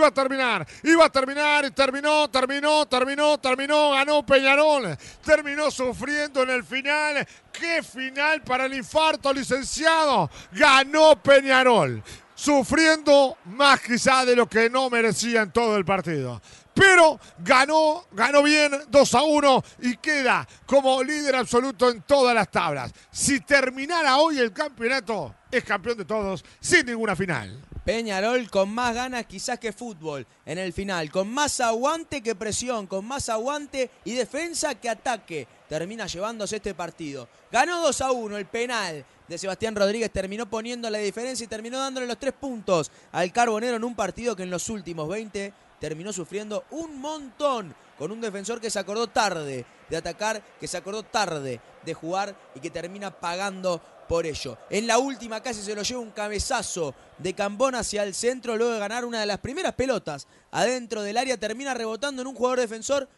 A 0.09 0.15
terminar, 0.15 0.67
va 0.99 1.05
a 1.05 1.10
terminar, 1.10 1.65
y 1.65 1.70
terminó, 1.70 2.28
terminó, 2.31 2.86
terminó, 2.86 3.39
terminó, 3.39 3.91
ganó 3.91 4.25
Peñarol, 4.25 4.97
terminó 5.25 5.70
sufriendo 5.70 6.43
en 6.43 6.51
el 6.51 6.65
final. 6.65 7.26
¡Qué 7.52 7.83
final 7.83 8.43
para 8.43 8.67
el 8.67 8.75
infarto, 8.75 9.33
licenciado! 9.33 10.31
Ganó 10.52 11.20
Peñarol, 11.23 12.02
sufriendo 12.35 13.39
más 13.47 13.81
quizá 13.81 14.25
de 14.25 14.36
lo 14.36 14.49
que 14.49 14.68
no 14.68 14.91
merecía 14.91 15.43
en 15.43 15.51
todo 15.51 15.76
el 15.76 15.85
partido. 15.85 16.41
Pero 16.75 17.18
ganó, 17.39 18.05
ganó 18.12 18.43
bien 18.43 18.70
2 18.89 19.15
a 19.15 19.23
1 19.23 19.65
y 19.81 19.97
queda 19.97 20.47
como 20.67 21.02
líder 21.02 21.36
absoluto 21.36 21.89
en 21.89 22.02
todas 22.02 22.35
las 22.35 22.51
tablas. 22.51 22.93
Si 23.10 23.41
terminara 23.41 24.18
hoy 24.18 24.39
el 24.39 24.52
campeonato, 24.52 25.35
es 25.51 25.65
campeón 25.65 25.97
de 25.97 26.05
todos 26.05 26.44
sin 26.60 26.85
ninguna 26.85 27.17
final. 27.17 27.59
Peñarol 27.87 28.51
con 28.51 28.69
más 28.71 28.93
ganas 28.97 29.27
quizás 29.27 29.61
que 29.61 29.73
fútbol 29.73 30.27
en 30.45 30.59
el 30.59 30.73
final, 30.73 31.09
con 31.09 31.33
más 31.33 31.61
aguante 31.61 32.21
que 32.21 32.35
presión, 32.35 32.89
con 32.89 33.05
más 33.05 33.29
aguante 33.29 33.93
y 34.05 34.15
defensa 34.15 34.75
que 34.75 34.89
ataque. 34.89 35.47
Termina 35.69 36.09
llevándose 36.09 36.57
este 36.57 36.75
partido. 36.75 37.29
Ganó 37.53 37.81
2 37.83 38.01
a 38.01 38.11
1 38.11 38.39
el 38.39 38.47
penal 38.47 39.05
de 39.29 39.39
Sebastián 39.39 39.77
Rodríguez, 39.77 40.11
terminó 40.11 40.51
poniendo 40.51 40.91
la 40.91 40.99
diferencia 40.99 41.45
y 41.45 41.47
terminó 41.47 41.79
dándole 41.79 42.09
los 42.09 42.19
tres 42.19 42.33
puntos 42.33 42.91
al 43.13 43.31
Carbonero 43.31 43.77
en 43.77 43.85
un 43.85 43.95
partido 43.95 44.35
que 44.35 44.43
en 44.43 44.51
los 44.51 44.69
últimos 44.69 45.09
20 45.09 45.53
terminó 45.79 46.13
sufriendo 46.13 46.65
un 46.73 47.01
montón 47.01 47.73
con 47.97 48.11
un 48.11 48.21
defensor 48.21 48.61
que 48.61 48.69
se 48.69 48.81
acordó 48.81 49.07
tarde 49.07 49.65
de 49.89 49.97
atacar, 49.97 50.43
que 50.59 50.67
se 50.67 50.77
acordó 50.77 51.05
tarde 51.05 51.61
de 51.85 51.95
jugar 51.95 52.35
y 52.57 52.59
que 52.59 52.71
termina 52.71 53.13
pagando 53.13 53.81
por 54.09 54.26
ello. 54.26 54.59
En 54.70 54.86
la 54.86 54.99
última 54.99 55.43
casi 55.43 55.62
se 55.62 55.75
lo 55.75 55.83
lleva 55.83 56.01
un 56.01 56.10
cabezazo 56.10 56.94
de 57.18 57.35
Cambón 57.35 57.75
hacia 57.75 58.02
el 58.02 58.15
centro 58.15 58.57
luego 58.57 58.73
de 58.73 58.78
ganar 58.78 59.05
una 59.05 59.20
de 59.20 59.26
las 59.26 59.39
primeras 59.39 59.75
pelotas 59.75 60.26
adentro 60.51 61.02
del 61.02 61.17
área, 61.17 61.36
termina 61.36 61.75
rebotando 61.75 62.23
en 62.23 62.28
un 62.28 62.35
jugador 62.35 62.60
defensor, 62.60 63.09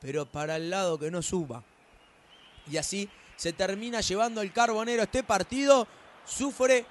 pero 0.00 0.26
para 0.26 0.56
el 0.56 0.70
lado 0.70 0.98
que 0.98 1.10
no 1.10 1.22
suba. 1.22 1.62
Y 2.70 2.76
así 2.76 3.08
se 3.36 3.52
termina 3.52 4.00
llevando 4.00 4.40
el 4.40 4.52
Carbonero 4.52 5.02
este 5.02 5.22
partido, 5.22 5.86
sufre, 6.24 6.84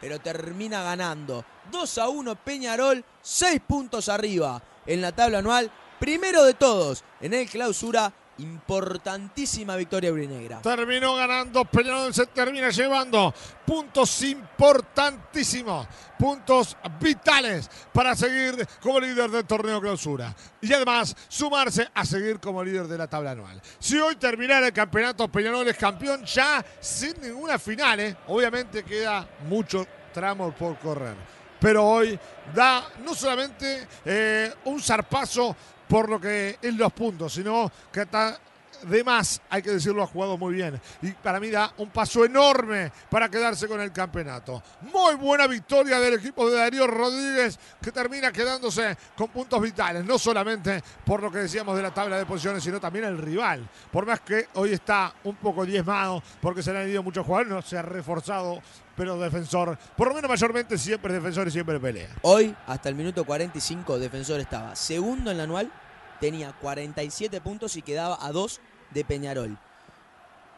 pero 0.00 0.18
termina 0.18 0.82
ganando. 0.82 1.44
2 1.70 1.98
a 1.98 2.08
1 2.08 2.34
Peñarol, 2.36 3.04
6 3.20 3.60
puntos 3.66 4.08
arriba 4.08 4.62
en 4.86 5.00
la 5.00 5.12
tabla 5.12 5.38
anual, 5.38 5.70
primero 5.98 6.42
de 6.44 6.54
todos 6.54 7.04
en 7.20 7.34
el 7.34 7.48
clausura, 7.48 8.12
importantísima 8.40 9.76
victoria 9.76 10.10
brinegra. 10.10 10.60
Terminó 10.62 11.14
ganando, 11.14 11.64
Peñarol 11.64 12.12
se 12.14 12.26
termina 12.26 12.70
llevando 12.70 13.34
puntos 13.66 14.22
importantísimos, 14.22 15.86
puntos 16.18 16.76
vitales 17.00 17.70
para 17.92 18.14
seguir 18.14 18.66
como 18.80 19.00
líder 19.00 19.30
del 19.30 19.44
torneo 19.44 19.80
clausura. 19.80 20.34
Y 20.60 20.72
además 20.72 21.14
sumarse 21.28 21.88
a 21.94 22.04
seguir 22.04 22.40
como 22.40 22.64
líder 22.64 22.86
de 22.86 22.98
la 22.98 23.08
tabla 23.08 23.32
anual. 23.32 23.60
Si 23.78 23.98
hoy 23.98 24.16
terminara 24.16 24.66
el 24.66 24.72
campeonato, 24.72 25.28
Peñarol 25.28 25.68
es 25.68 25.76
campeón 25.76 26.24
ya 26.24 26.64
sin 26.80 27.20
ninguna 27.20 27.58
final. 27.58 28.00
¿eh? 28.00 28.16
Obviamente 28.28 28.82
queda 28.82 29.28
mucho 29.48 29.86
tramo 30.12 30.52
por 30.52 30.78
correr. 30.78 31.16
Pero 31.60 31.86
hoy 31.86 32.18
da 32.54 32.88
no 33.04 33.14
solamente 33.14 33.86
eh, 34.04 34.52
un 34.64 34.80
zarpazo 34.80 35.54
por 35.90 36.08
lo 36.08 36.20
que 36.20 36.56
es 36.62 36.74
los 36.74 36.92
puntos, 36.92 37.34
sino 37.34 37.70
que 37.92 38.02
está 38.02 38.38
de 38.84 39.04
más, 39.04 39.42
hay 39.50 39.60
que 39.60 39.72
decirlo, 39.72 40.02
ha 40.02 40.06
jugado 40.06 40.38
muy 40.38 40.54
bien. 40.54 40.80
Y 41.02 41.10
para 41.12 41.40
mí 41.40 41.50
da 41.50 41.72
un 41.78 41.90
paso 41.90 42.24
enorme 42.24 42.90
para 43.10 43.28
quedarse 43.28 43.68
con 43.68 43.80
el 43.80 43.92
campeonato. 43.92 44.62
Muy 44.92 45.16
buena 45.16 45.46
victoria 45.46 45.98
del 45.98 46.14
equipo 46.14 46.48
de 46.48 46.56
Darío 46.56 46.86
Rodríguez, 46.86 47.58
que 47.82 47.92
termina 47.92 48.32
quedándose 48.32 48.96
con 49.16 49.28
puntos 49.28 49.60
vitales, 49.60 50.04
no 50.04 50.18
solamente 50.18 50.82
por 51.04 51.22
lo 51.22 51.30
que 51.30 51.38
decíamos 51.38 51.76
de 51.76 51.82
la 51.82 51.92
tabla 51.92 52.16
de 52.18 52.24
posiciones, 52.24 52.62
sino 52.62 52.80
también 52.80 53.04
el 53.04 53.18
rival. 53.18 53.68
Por 53.90 54.06
más 54.06 54.20
que 54.20 54.48
hoy 54.54 54.72
está 54.72 55.12
un 55.24 55.36
poco 55.36 55.66
diezmado, 55.66 56.22
porque 56.40 56.62
se 56.62 56.72
le 56.72 56.78
han 56.78 56.88
ido 56.88 57.02
muchos 57.02 57.26
jugadores, 57.26 57.52
no 57.52 57.62
se 57.62 57.76
ha 57.76 57.82
reforzado, 57.82 58.62
pero 58.96 59.18
defensor, 59.18 59.78
por 59.96 60.08
lo 60.08 60.14
menos 60.14 60.28
mayormente 60.28 60.76
siempre 60.76 61.14
defensor 61.14 61.48
y 61.48 61.50
siempre 61.50 61.80
pelea. 61.80 62.10
Hoy, 62.22 62.54
hasta 62.66 62.88
el 62.88 62.94
minuto 62.94 63.24
45, 63.24 63.98
Defensor 63.98 64.40
estaba 64.40 64.76
segundo 64.76 65.30
en 65.30 65.38
la 65.38 65.44
anual, 65.44 65.72
tenía 66.20 66.52
47 66.60 67.40
puntos 67.40 67.76
y 67.76 67.82
quedaba 67.82 68.18
a 68.20 68.32
2 68.32 68.60
de 68.90 69.04
Peñarol. 69.04 69.58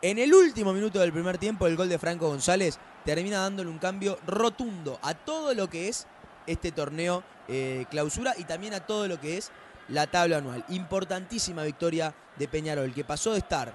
En 0.02 0.18
el 0.18 0.34
último 0.34 0.73
minuto 0.73 0.99
del 0.99 1.12
primer 1.12 1.39
tiempo, 1.39 1.66
el 1.66 1.76
gol 1.76 1.89
de 1.89 1.99
Franco 1.99 2.28
González 2.28 2.78
termina 3.05 3.39
dándole 3.39 3.70
un 3.70 3.78
cambio 3.78 4.18
rotundo 4.26 4.99
a 5.02 5.15
todo 5.15 5.55
lo 5.55 5.70
que 5.70 5.89
es 5.89 6.07
este 6.47 6.73
torneo 6.73 7.23
eh, 7.49 7.86
clausura 7.91 8.34
y 8.36 8.44
también 8.44 8.74
a 8.74 8.81
todo 8.81 9.07
lo 9.07 9.20
que 9.20 9.39
es 9.39 9.52
la 9.89 10.08
tabla 10.08 10.39
anual. 10.39 10.65
Importantísima 10.68 11.62
victoria 11.62 12.15
de 12.36 12.49
Peñarol, 12.49 12.92
que 12.92 13.05
pasó 13.05 13.32
de 13.32 13.39
estar 13.39 13.74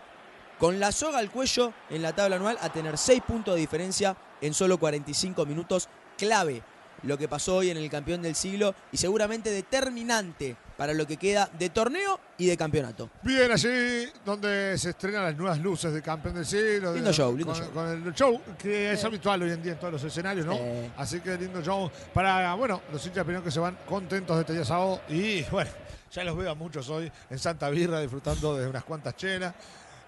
con 0.59 0.79
la 0.79 0.91
soga 0.91 1.19
al 1.19 1.31
cuello 1.31 1.71
en 1.89 2.01
la 2.01 2.13
tabla 2.13 2.37
anual 2.37 2.57
a 2.61 2.69
tener 2.69 2.97
6 2.97 3.21
puntos 3.25 3.55
de 3.55 3.61
diferencia 3.61 4.17
en 4.41 4.53
solo 4.53 4.77
45 4.77 5.45
minutos. 5.45 5.87
Clave 6.17 6.63
lo 7.03 7.17
que 7.17 7.27
pasó 7.27 7.57
hoy 7.57 7.69
en 7.69 7.77
el 7.77 7.89
campeón 7.89 8.21
del 8.21 8.35
siglo 8.35 8.73
y 8.91 8.97
seguramente 8.97 9.49
determinante 9.51 10.55
para 10.77 10.93
lo 10.93 11.07
que 11.07 11.17
queda 11.17 11.49
de 11.57 11.69
torneo 11.69 12.19
y 12.37 12.45
de 12.45 12.55
campeonato. 12.55 13.09
Bien, 13.23 13.51
allí 13.51 14.05
donde 14.23 14.77
se 14.77 14.91
estrenan 14.91 15.23
las 15.23 15.35
nuevas 15.35 15.59
luces 15.59 15.91
de 15.91 16.01
campeón 16.01 16.35
del 16.35 16.45
siglo. 16.45 16.93
Lindo 16.93 17.09
de- 17.09 17.15
show, 17.15 17.35
lindo 17.35 17.53
con, 17.53 17.61
show. 17.63 17.71
con 17.73 17.87
el 18.07 18.13
show 18.13 18.41
que 18.57 18.91
es 18.91 19.03
habitual 19.03 19.41
hoy 19.41 19.51
en 19.51 19.63
día 19.63 19.71
en 19.73 19.79
todos 19.79 19.93
los 19.93 20.03
escenarios, 20.03 20.45
¿no? 20.45 20.53
Sí. 20.53 20.61
Así 20.97 21.19
que 21.19 21.35
lindo 21.37 21.61
show 21.63 21.89
para, 22.13 22.53
bueno, 22.53 22.81
los 22.91 23.05
hinchas 23.05 23.25
de 23.25 23.41
que 23.41 23.51
se 23.51 23.59
van 23.59 23.77
contentos 23.87 24.35
de 24.35 24.41
este 24.41 24.53
día 24.53 24.65
sábado. 24.65 25.01
Y 25.09 25.43
bueno, 25.51 25.71
ya 26.11 26.23
los 26.23 26.37
veo 26.37 26.51
a 26.51 26.55
muchos 26.55 26.87
hoy 26.89 27.11
en 27.29 27.39
Santa 27.39 27.69
Birra 27.69 27.99
disfrutando 27.99 28.55
de 28.55 28.67
unas 28.67 28.83
cuantas 28.83 29.15
chelas. 29.15 29.53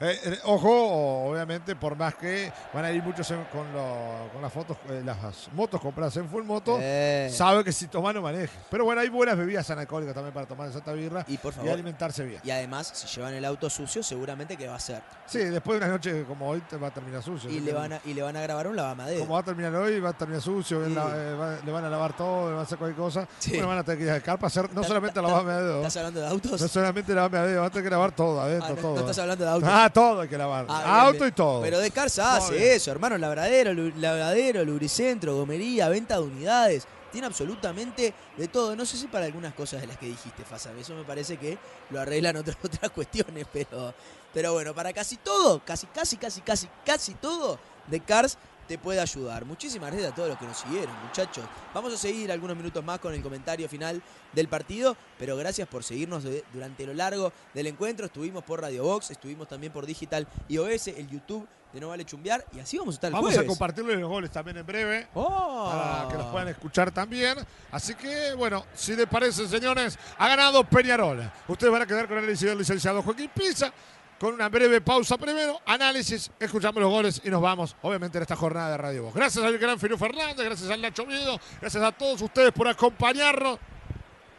Eh, 0.01 0.17
eh, 0.23 0.39
ojo, 0.45 1.29
obviamente, 1.29 1.75
por 1.75 1.95
más 1.97 2.15
que 2.15 2.51
van 2.73 2.85
a 2.85 2.91
ir 2.91 3.03
muchos 3.03 3.29
en- 3.31 3.43
con, 3.45 3.71
lo- 3.73 4.29
con 4.31 4.41
las 4.41 4.51
fotos, 4.53 4.77
eh, 4.89 5.01
las 5.03 5.17
motos 5.53 5.81
compradas 5.81 6.15
en 6.17 6.29
full 6.29 6.43
moto, 6.43 6.77
Eh. 6.79 7.29
sabe 7.33 7.63
que 7.65 7.71
si 7.73 7.87
toma 7.87 8.13
no 8.13 8.21
maneje. 8.21 8.57
Pero 8.69 8.85
bueno, 8.85 9.01
hay 9.01 9.09
buenas 9.09 9.37
bebidas 9.37 9.69
analcohólicas 9.69 10.13
también 10.15 10.33
para 10.33 10.45
tomar 10.45 10.67
en 10.67 10.73
Santa 10.73 10.93
Birra 10.93 11.25
Y 11.27 11.37
por 11.37 11.51
y 11.51 11.55
favor. 11.57 11.71
alimentarse 11.73 12.23
bien. 12.23 12.41
Y 12.45 12.49
además, 12.51 12.91
si 12.93 13.07
llevan 13.07 13.33
el 13.33 13.43
auto 13.43 13.69
sucio, 13.69 14.01
seguramente 14.01 14.55
que 14.55 14.67
va 14.69 14.75
a 14.75 14.79
ser. 14.79 15.01
Sí, 15.25 15.39
después 15.39 15.79
de 15.79 15.85
una 15.85 15.93
noche 15.93 16.23
como 16.23 16.47
hoy 16.49 16.61
te 16.61 16.77
va 16.77 16.87
a 16.87 16.91
terminar 16.91 17.21
sucio. 17.21 17.49
Y 17.49 17.59
le 17.59 17.73
van 17.73 17.93
a, 17.93 17.99
y 18.05 18.13
le 18.13 18.21
van 18.21 18.37
a 18.37 18.41
grabar 18.41 18.67
un 18.67 18.75
lavamaderos. 18.77 19.21
Como 19.23 19.33
va 19.33 19.41
a 19.41 19.43
terminar 19.43 19.75
hoy, 19.75 19.99
va 19.99 20.09
a 20.09 20.13
terminar 20.13 20.41
sucio, 20.41 20.85
Sí. 20.85 20.93
la- 20.93 21.03
va- 21.03 21.57
le 21.63 21.71
van 21.73 21.83
a 21.83 21.89
lavar 21.89 22.15
todo, 22.15 22.45
le 22.47 22.51
van 22.53 22.59
a 22.61 22.63
hacer 22.63 22.77
cualquier 22.77 22.97
cosa. 23.03 23.27
Sí. 23.37 23.51
Bueno, 23.51 23.67
van 23.67 23.79
a 23.79 23.83
tener 23.83 23.97
que 23.97 24.03
ir 24.05 24.11
a 24.11 24.33
hacer 24.45 24.73
no 24.73 24.81
solamente 24.83 25.15
ta- 25.15 25.21
lavarme 25.21 25.51
a 25.51 25.57
dedo, 25.57 25.77
¿Estás 25.79 25.97
hablando 25.97 26.21
de 26.21 26.27
autos? 26.27 26.61
no 26.61 26.67
solamente 26.69 27.13
lavarme 27.13 27.37
a 27.37 27.43
dedo, 27.43 27.57
van 27.59 27.67
a 27.67 27.69
tener 27.69 27.83
que 27.83 27.89
lavar 27.89 28.11
todo, 28.15 28.39
adentro, 28.41 28.67
Ah, 28.69 28.73
no, 28.75 28.81
todo. 28.81 28.93
no 28.95 28.99
estás 29.01 29.19
hablando 29.19 29.43
de 29.43 29.51
autos. 29.51 29.69
Ah, 29.71 29.88
todo 29.89 30.21
hay 30.21 30.27
que 30.29 30.37
lavar. 30.37 30.65
Ah, 30.69 31.01
Auto 31.01 31.25
y 31.27 31.31
todo. 31.31 31.61
Pero 31.61 31.79
de 31.79 31.91
Cars 31.91 32.17
Muy 32.17 32.27
hace 32.27 32.53
bien. 32.55 32.71
eso, 32.73 32.91
hermano. 32.91 33.17
Labradero, 33.17 33.73
lavadero, 33.73 34.63
lubricentro, 34.65 35.35
gomería, 35.35 35.89
venta 35.89 36.15
de 36.15 36.21
unidades. 36.21 36.87
Tiene 37.11 37.27
absolutamente 37.27 38.13
de 38.37 38.47
todo. 38.47 38.75
No 38.75 38.85
sé 38.85 38.97
si 38.97 39.07
para 39.07 39.25
algunas 39.25 39.53
cosas 39.53 39.81
de 39.81 39.87
las 39.87 39.97
que 39.97 40.05
dijiste, 40.05 40.43
Fasa. 40.43 40.71
Eso 40.79 40.93
me 40.93 41.03
parece 41.03 41.37
que 41.37 41.57
lo 41.89 41.99
arreglan 41.99 42.37
otras, 42.37 42.57
otras 42.63 42.91
cuestiones. 42.91 43.47
Pero, 43.51 43.93
pero 44.33 44.53
bueno, 44.53 44.73
para 44.73 44.93
casi 44.93 45.17
todo, 45.17 45.63
casi, 45.65 45.87
casi, 45.87 46.17
casi, 46.17 46.41
casi, 46.41 46.67
casi 46.85 47.13
todo, 47.15 47.59
de 47.87 47.99
Cars 47.99 48.37
te 48.69 48.77
puede 48.77 49.01
ayudar. 49.01 49.43
Muchísimas 49.45 49.89
gracias 49.91 50.11
a 50.11 50.15
todos 50.15 50.29
los 50.29 50.37
que 50.37 50.45
nos 50.45 50.57
siguieron, 50.57 50.93
muchachos. 51.05 51.43
Vamos 51.73 51.91
a 51.91 51.97
seguir 51.97 52.31
algunos 52.31 52.55
minutos 52.55 52.83
más 52.85 52.99
con 52.99 53.13
el 53.15 53.21
comentario 53.23 53.67
final 53.67 53.99
del 54.31 54.47
partido, 54.47 54.95
pero 55.17 55.35
gracias 55.35 55.67
por 55.67 55.83
seguirnos 55.83 56.23
de- 56.23 56.43
durante 56.53 56.85
lo 56.85 56.93
largo 56.93 57.33
del 57.55 57.65
encuentro. 57.65 58.05
Estuvimos 58.05 58.43
por 58.43 58.61
Radio 58.61 58.83
Box, 58.83 59.09
estuvimos 59.09 59.47
también 59.47 59.73
por 59.73 59.87
Digital 59.87 60.27
iOS, 60.47 60.87
el 60.89 61.09
YouTube 61.09 61.47
de 61.73 61.79
No 61.79 61.89
Vale 61.89 62.05
Chumbear, 62.05 62.45
y 62.51 62.59
así 62.59 62.77
vamos 62.77 62.93
a 62.93 62.97
estar 62.97 63.07
el 63.09 63.13
Vamos 63.13 63.31
a 63.31 63.33
jueves. 63.33 63.47
compartirles 63.49 63.99
los 63.99 64.09
goles 64.09 64.31
también 64.31 64.57
en 64.57 64.65
breve. 64.65 65.07
¡Oh! 65.15 65.69
Para 65.71 66.07
que 66.07 66.17
los 66.17 66.25
puedan 66.27 66.47
escuchar 66.49 66.91
también. 66.91 67.37
Así 67.71 67.95
que, 67.95 68.33
bueno, 68.35 68.65
si 68.73 68.95
les 68.95 69.07
parece, 69.07 69.47
señores, 69.47 69.97
ha 70.17 70.27
ganado 70.27 70.63
Peñarol. 70.63 71.31
Ustedes 71.47 71.71
van 71.73 71.81
a 71.81 71.85
quedar 71.87 72.07
con 72.07 72.17
el 72.19 72.27
licenciado 72.27 73.01
Joaquín 73.03 73.29
Pisa. 73.33 73.71
Con 74.19 74.33
una 74.33 74.49
breve 74.49 74.81
pausa 74.81 75.17
primero, 75.17 75.61
análisis, 75.65 76.29
escuchamos 76.37 76.81
los 76.81 76.91
goles 76.91 77.21
y 77.23 77.29
nos 77.29 77.41
vamos, 77.41 77.73
obviamente, 77.81 78.17
en 78.17 78.23
esta 78.23 78.35
jornada 78.35 78.71
de 78.71 78.77
Radio 78.77 79.03
Voz. 79.03 79.13
Gracias 79.13 79.45
al 79.45 79.57
gran 79.57 79.79
Firu 79.79 79.97
Fernández, 79.97 80.45
gracias 80.45 80.69
al 80.69 80.81
Nacho 80.81 81.05
Miedo, 81.05 81.39
gracias 81.61 81.81
a 81.81 81.91
todos 81.93 82.21
ustedes 82.21 82.51
por 82.51 82.67
acompañarnos. 82.67 83.57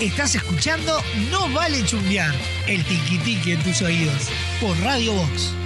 Estás 0.00 0.34
escuchando 0.34 1.00
No 1.30 1.48
Vale 1.50 1.84
Chumbear, 1.84 2.34
el 2.66 2.84
tiki 2.84 3.16
tiki 3.18 3.52
en 3.52 3.62
tus 3.62 3.80
oídos, 3.80 4.28
por 4.60 4.76
Radio 4.80 5.12
Box. 5.12 5.63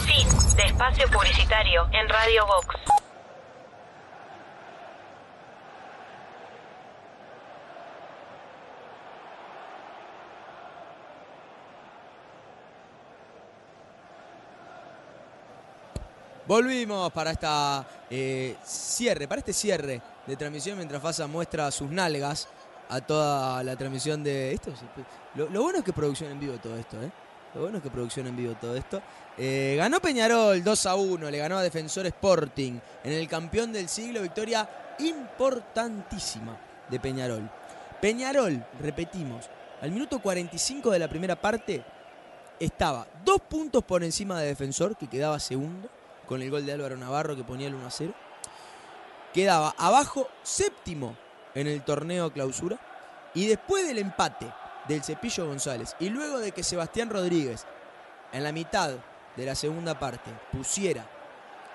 Fin 0.06 0.28
de 0.56 0.62
espacio 0.62 1.10
publicitario 1.10 1.82
en 1.92 2.08
Radio 2.08 2.46
Vox. 2.46 3.03
Volvimos 16.46 17.10
para 17.12 17.30
esta 17.30 17.86
eh, 18.10 18.56
cierre, 18.64 19.26
para 19.26 19.38
este 19.40 19.52
cierre 19.52 20.00
de 20.26 20.36
transmisión 20.36 20.76
mientras 20.76 21.00
Fasa 21.02 21.26
muestra 21.26 21.70
sus 21.70 21.90
nalgas. 21.90 22.48
a 22.90 23.00
toda 23.00 23.62
la 23.64 23.76
transmisión 23.76 24.22
de 24.22 24.52
esto. 24.52 24.70
es- 24.70 24.80
Lo, 25.34 25.48
lo 25.48 25.62
bueno 25.62 25.78
es 25.78 25.84
que 25.84 25.92
producción 25.94 26.30
en 26.30 26.38
vivo 26.38 26.54
todo 26.58 26.76
esto, 26.76 27.02
¿eh? 27.02 27.10
Lo 27.54 27.62
bueno 27.62 27.78
es 27.78 27.82
que 27.82 27.90
producción 27.90 28.26
en 28.26 28.36
vivo 28.36 28.54
todo 28.60 28.76
esto. 28.76 29.00
Eh, 29.38 29.74
ganó 29.78 30.00
Peñarol 30.00 30.62
2 30.62 30.86
a 30.86 30.94
1, 30.94 31.30
le 31.30 31.38
ganó 31.38 31.56
a 31.56 31.62
Defensor 31.62 32.04
Sporting 32.06 32.78
en 33.02 33.12
el 33.12 33.26
campeón 33.26 33.72
del 33.72 33.88
siglo, 33.88 34.20
victoria 34.20 34.68
importantísima 34.98 36.56
de 36.90 37.00
Peñarol. 37.00 37.48
Peñarol, 38.02 38.64
repetimos, 38.80 39.48
al 39.80 39.90
minuto 39.90 40.20
45 40.20 40.90
de 40.90 40.98
la 40.98 41.08
primera 41.08 41.36
parte 41.40 41.82
estaba 42.60 43.06
dos 43.24 43.40
puntos 43.40 43.82
por 43.82 44.04
encima 44.04 44.38
de 44.40 44.48
Defensor, 44.48 44.94
que 44.96 45.06
quedaba 45.08 45.40
segundo, 45.40 45.88
con 46.26 46.42
el 46.42 46.50
gol 46.50 46.66
de 46.66 46.72
Álvaro 46.72 46.96
Navarro 46.96 47.36
que 47.36 47.44
ponía 47.44 47.68
el 47.68 47.74
1 47.74 47.86
a 47.86 47.90
0. 47.90 48.14
Quedaba 49.32 49.74
abajo 49.78 50.28
séptimo 50.42 51.16
en 51.54 51.66
el 51.66 51.82
torneo 51.82 52.32
clausura. 52.32 52.78
Y 53.34 53.46
después 53.46 53.86
del 53.86 53.98
empate 53.98 54.46
del 54.86 55.02
Cepillo 55.02 55.46
González 55.46 55.96
y 55.98 56.08
luego 56.08 56.38
de 56.38 56.52
que 56.52 56.62
Sebastián 56.62 57.10
Rodríguez 57.10 57.66
en 58.32 58.44
la 58.44 58.52
mitad 58.52 58.92
de 59.36 59.46
la 59.46 59.54
segunda 59.54 59.98
parte 59.98 60.30
pusiera 60.52 61.04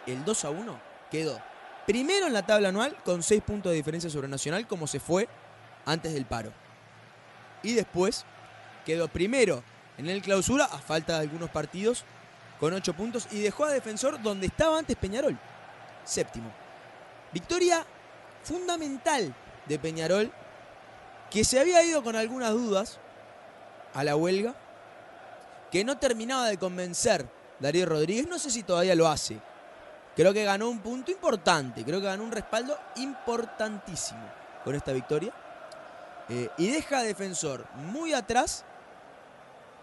el 0.06 0.24
2 0.24 0.46
a 0.46 0.50
1, 0.50 0.80
quedó 1.12 1.42
primero 1.86 2.28
en 2.28 2.34
la 2.34 2.46
tabla 2.46 2.70
anual 2.70 2.96
con 3.04 3.24
6 3.24 3.42
puntos 3.44 3.72
de 3.72 3.78
diferencia 3.78 4.10
sobre 4.10 4.28
Nacional 4.28 4.68
como 4.68 4.88
se 4.88 5.00
fue 5.00 5.28
antes 5.86 6.14
del 6.14 6.26
paro. 6.26 6.52
Y 7.64 7.74
después 7.74 8.26
quedó 8.86 9.08
primero 9.08 9.64
en 9.98 10.08
el 10.08 10.22
clausura 10.22 10.66
a 10.66 10.78
falta 10.78 11.16
de 11.16 11.22
algunos 11.22 11.50
partidos 11.50 12.06
con 12.60 12.74
8 12.74 12.94
puntos 12.94 13.28
y 13.32 13.42
dejó 13.42 13.66
a 13.66 13.72
Defensor 13.72 14.22
donde 14.22 14.48
estaba 14.48 14.78
antes 14.78 14.96
Peñarol, 14.96 15.38
séptimo. 16.04 16.52
Victoria 17.32 17.86
fundamental 18.44 19.34
de 19.68 19.80
Peñarol 19.80 20.32
que 21.30 21.44
se 21.44 21.60
había 21.60 21.84
ido 21.84 22.04
con 22.04 22.16
algunas 22.16 22.52
dudas 22.52 23.00
a 23.94 24.04
la 24.04 24.16
huelga, 24.16 24.56
que 25.72 25.84
no 25.84 25.98
terminaba 25.98 26.48
de 26.48 26.58
convencer 26.58 27.26
Darío 27.60 27.86
Rodríguez, 27.86 28.28
no 28.28 28.40
sé 28.40 28.50
si 28.50 28.64
todavía 28.64 28.96
lo 28.96 29.08
hace. 29.08 29.40
Creo 30.16 30.34
que 30.34 30.44
ganó 30.44 30.70
un 30.70 30.80
punto 30.80 31.12
importante, 31.12 31.84
creo 31.84 32.00
que 32.00 32.08
ganó 32.08 32.24
un 32.24 32.32
respaldo 32.32 32.78
importantísimo 32.98 34.22
con 34.64 34.76
esta 34.76 34.92
victoria. 34.92 35.32
Eh, 36.30 36.50
y 36.58 36.70
deja 36.72 37.00
a 37.00 37.04
Defensor 37.04 37.66
muy 37.76 38.14
atrás 38.14 38.64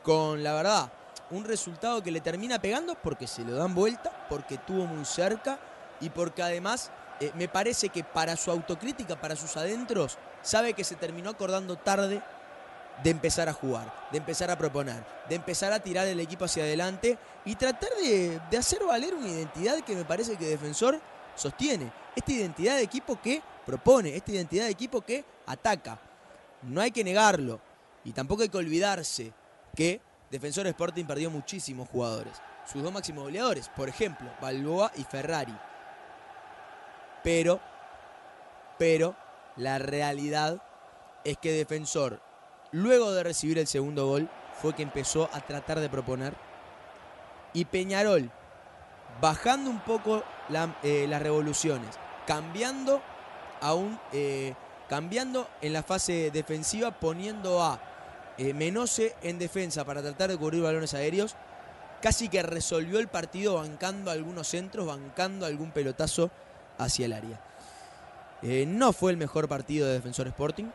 con, 0.03 0.43
la 0.43 0.55
verdad, 0.55 0.93
un 1.31 1.45
resultado 1.45 2.03
que 2.03 2.11
le 2.11 2.21
termina 2.21 2.59
pegando 2.59 2.95
porque 2.95 3.27
se 3.27 3.45
lo 3.45 3.55
dan 3.55 3.75
vuelta, 3.75 4.27
porque 4.29 4.55
estuvo 4.55 4.85
muy 4.87 5.05
cerca 5.05 5.59
y 6.01 6.11
porque 6.11 6.43
además 6.43 6.91
eh, 7.21 7.33
me 7.35 7.49
parece 7.49 7.89
que 7.89 8.05
para 8.05 8.37
su 8.37 8.51
autocrítica, 8.51 9.21
para 9.21 9.37
sus 9.37 9.57
adentros, 9.57 10.19
sabe 10.43 10.75
que 10.75 10.85
se 10.85 10.95
terminó 10.95 11.31
acordando 11.31 11.77
tarde 11.77 12.23
de 13.03 13.11
empezar 13.11 13.49
a 13.49 13.53
jugar, 13.53 13.93
de 14.11 14.19
empezar 14.19 14.51
a 14.51 14.57
proponer, 14.57 15.05
de 15.29 15.35
empezar 15.35 15.73
a 15.73 15.81
tirar 15.81 16.07
el 16.07 16.21
equipo 16.21 16.45
hacia 16.45 16.63
adelante 16.63 17.19
y 17.45 17.55
tratar 17.55 17.91
de, 18.01 18.41
de 18.51 18.57
hacer 18.59 18.85
valer 18.85 19.15
una 19.15 19.29
identidad 19.29 19.81
que 19.81 19.95
me 19.95 20.05
parece 20.05 20.37
que 20.37 20.47
Defensor 20.47 21.01
sostiene. 21.35 21.93
Esta 22.15 22.33
identidad 22.33 22.77
de 22.77 22.83
equipo 22.83 23.21
que 23.21 23.43
propone, 23.67 24.17
esta 24.17 24.33
identidad 24.33 24.65
de 24.65 24.71
equipo 24.71 25.03
que 25.03 25.25
ataca. 25.47 25.99
No 26.63 26.81
hay 26.81 26.91
que 26.91 27.05
negarlo 27.05 27.61
y 28.05 28.13
tampoco 28.13 28.43
hay 28.43 28.49
que 28.49 28.57
olvidarse 28.57 29.33
que 29.75 30.01
Defensor 30.31 30.67
Sporting 30.67 31.05
perdió 31.05 31.31
muchísimos 31.31 31.89
jugadores. 31.89 32.41
Sus 32.71 32.83
dos 32.83 32.93
máximos 32.93 33.25
goleadores, 33.25 33.69
por 33.69 33.89
ejemplo, 33.89 34.29
Balboa 34.41 34.91
y 34.97 35.05
Ferrari. 35.05 35.57
Pero, 37.23 37.61
pero, 38.79 39.15
la 39.57 39.79
realidad 39.79 40.63
es 41.25 41.39
que 41.39 41.53
Defensor, 41.53 42.21
luego 42.73 43.13
de 43.13 43.23
recibir 43.23 43.59
el 43.59 43.67
segundo 43.67 44.07
gol, 44.07 44.29
fue 44.61 44.75
que 44.75 44.83
empezó 44.83 45.29
a 45.33 45.41
tratar 45.41 45.81
de 45.81 45.89
proponer. 45.89 46.35
Y 47.53 47.65
Peñarol, 47.65 48.31
bajando 49.21 49.71
un 49.71 49.81
poco 49.81 50.25
eh, 50.83 51.07
las 51.09 51.23
revoluciones, 51.23 51.99
cambiando 52.27 53.01
aún, 53.61 53.99
eh, 54.13 54.55
cambiando 54.89 55.49
en 55.61 55.73
la 55.73 55.83
fase 55.83 56.31
defensiva, 56.31 56.91
poniendo 56.91 57.63
a 57.63 57.81
eh, 58.39 58.53
Menose 58.53 59.15
en 59.23 59.39
defensa 59.39 59.85
para 59.85 60.03
tratar 60.03 60.31
de 60.31 60.37
cubrir 60.37 60.63
balones 60.63 60.95
aéreos, 60.95 61.35
casi 62.03 62.29
que 62.29 62.43
resolvió 62.43 62.99
el 62.99 63.09
partido 63.09 63.55
bancando 63.55 64.11
algunos 64.11 64.49
centros, 64.49 64.87
bancando 64.87 65.47
algún 65.47 65.71
pelotazo 65.71 66.31
hacia 66.79 67.07
el 67.07 67.13
área. 67.13 67.41
Eh, 68.43 68.65
no 68.67 68.93
fue 68.93 69.11
el 69.11 69.17
mejor 69.17 69.49
partido 69.49 69.87
de 69.87 69.95
Defensor 69.95 70.27
Sporting. 70.29 70.67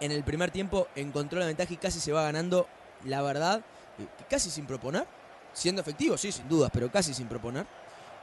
En 0.00 0.12
el 0.12 0.24
primer 0.24 0.50
tiempo 0.50 0.88
encontró 0.94 1.38
la 1.38 1.46
ventaja 1.46 1.72
y 1.72 1.76
casi 1.76 2.00
se 2.00 2.12
va 2.12 2.22
ganando, 2.22 2.66
la 3.04 3.22
verdad, 3.22 3.60
eh, 3.98 4.06
casi 4.28 4.50
sin 4.50 4.66
proponer. 4.66 5.06
Siendo 5.52 5.82
efectivo, 5.82 6.16
sí, 6.16 6.32
sin 6.32 6.48
dudas, 6.48 6.70
pero 6.72 6.90
casi 6.90 7.12
sin 7.12 7.26
proponer. 7.26 7.66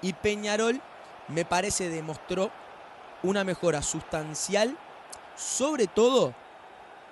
Y 0.01 0.13
Peñarol, 0.13 0.81
me 1.27 1.45
parece, 1.45 1.89
demostró 1.89 2.49
una 3.21 3.43
mejora 3.43 3.83
sustancial, 3.83 4.75
sobre 5.35 5.87
todo 5.87 6.33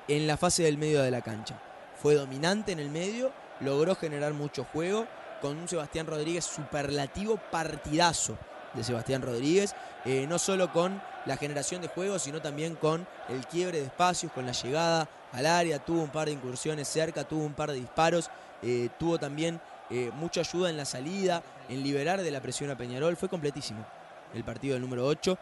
en 0.08 0.28
la 0.28 0.38
fase 0.38 0.64
del 0.64 0.78
medio 0.78 1.02
de 1.02 1.12
la 1.12 1.22
cancha. 1.22 1.60
Fue 2.02 2.16
dominante 2.16 2.72
en 2.72 2.80
el 2.80 2.90
medio, 2.90 3.32
logró 3.60 3.96
generar 3.96 4.34
mucho 4.34 4.64
juego, 4.64 5.08
con 5.42 5.58
un 5.58 5.68
Sebastián 5.68 6.08
Rodríguez 6.08 6.46
superlativo 6.46 7.38
partidazo 7.52 8.38
de 8.74 8.84
Sebastián 8.84 9.22
Rodríguez, 9.22 9.76
eh, 10.06 10.26
no 10.28 10.40
solo 10.40 10.72
con 10.72 11.02
la 11.26 11.38
generación 11.38 11.82
de 11.82 11.88
juego, 11.88 12.20
sino 12.20 12.42
también 12.42 12.76
con 12.76 13.08
el 13.30 13.46
quiebre 13.46 13.80
de 13.80 13.86
espacios, 13.86 14.32
con 14.32 14.46
la 14.46 14.52
llegada 14.52 15.10
al 15.34 15.46
área, 15.46 15.80
tuvo 15.80 16.02
un 16.02 16.10
par 16.10 16.28
de 16.28 16.34
incursiones 16.34 16.88
cerca, 16.88 17.24
tuvo 17.24 17.44
un 17.44 17.54
par 17.54 17.72
de 17.72 17.80
disparos, 17.80 18.30
eh, 18.62 18.90
tuvo 18.98 19.20
también 19.20 19.60
eh, 19.90 20.12
mucha 20.16 20.42
ayuda 20.42 20.70
en 20.70 20.78
la 20.78 20.86
salida, 20.86 21.44
en 21.70 21.84
liberar 21.84 22.22
de 22.22 22.32
la 22.32 22.42
presión 22.42 22.70
a 22.70 22.78
Peñarol, 22.78 23.18
fue 23.18 23.30
completísimo 23.30 23.86
el 24.34 24.44
partido 24.44 24.74
del 24.74 24.82
número 24.82 25.06
8. 25.06 25.38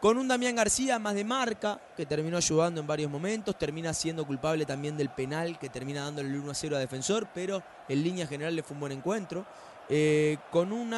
Con 0.00 0.16
un 0.16 0.28
Damián 0.28 0.56
García 0.56 0.98
más 0.98 1.14
de 1.14 1.24
marca, 1.24 1.78
que 1.94 2.06
terminó 2.06 2.38
ayudando 2.38 2.80
en 2.80 2.86
varios 2.86 3.10
momentos, 3.10 3.58
termina 3.58 3.92
siendo 3.92 4.26
culpable 4.26 4.64
también 4.64 4.96
del 4.96 5.10
penal 5.10 5.58
que 5.58 5.68
termina 5.68 6.04
dándole 6.04 6.30
el 6.30 6.36
1 6.36 6.50
a 6.50 6.54
0 6.54 6.76
a 6.76 6.78
defensor, 6.78 7.28
pero 7.34 7.62
en 7.86 8.02
línea 8.02 8.26
general 8.26 8.56
le 8.56 8.62
fue 8.62 8.74
un 8.74 8.80
buen 8.80 8.92
encuentro. 8.92 9.44
Eh, 9.90 10.38
con 10.50 10.72
un 10.72 10.94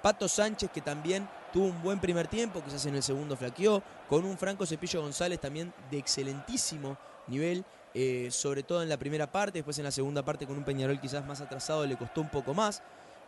Pato 0.00 0.28
Sánchez 0.28 0.70
que 0.70 0.80
también 0.80 1.28
tuvo 1.52 1.66
un 1.66 1.82
buen 1.82 1.98
primer 1.98 2.28
tiempo, 2.28 2.62
quizás 2.64 2.86
en 2.86 2.94
el 2.94 3.02
segundo 3.02 3.36
flaqueó, 3.36 3.82
con 4.08 4.24
un 4.24 4.38
Franco 4.38 4.64
Cepillo 4.64 5.02
González 5.02 5.40
también 5.40 5.74
de 5.90 5.98
excelentísimo 5.98 6.96
nivel, 7.26 7.64
eh, 7.92 8.28
sobre 8.30 8.62
todo 8.62 8.82
en 8.82 8.88
la 8.88 8.96
primera 8.96 9.30
parte, 9.30 9.58
después 9.58 9.76
en 9.78 9.84
la 9.84 9.90
segunda 9.90 10.24
parte 10.24 10.46
con 10.46 10.56
un 10.56 10.64
Peñarol 10.64 11.00
quizás 11.00 11.26
más 11.26 11.40
atrasado 11.40 11.84
le 11.84 11.96
costó 11.96 12.20
un 12.20 12.28
poco 12.30 12.54
más, 12.54 12.82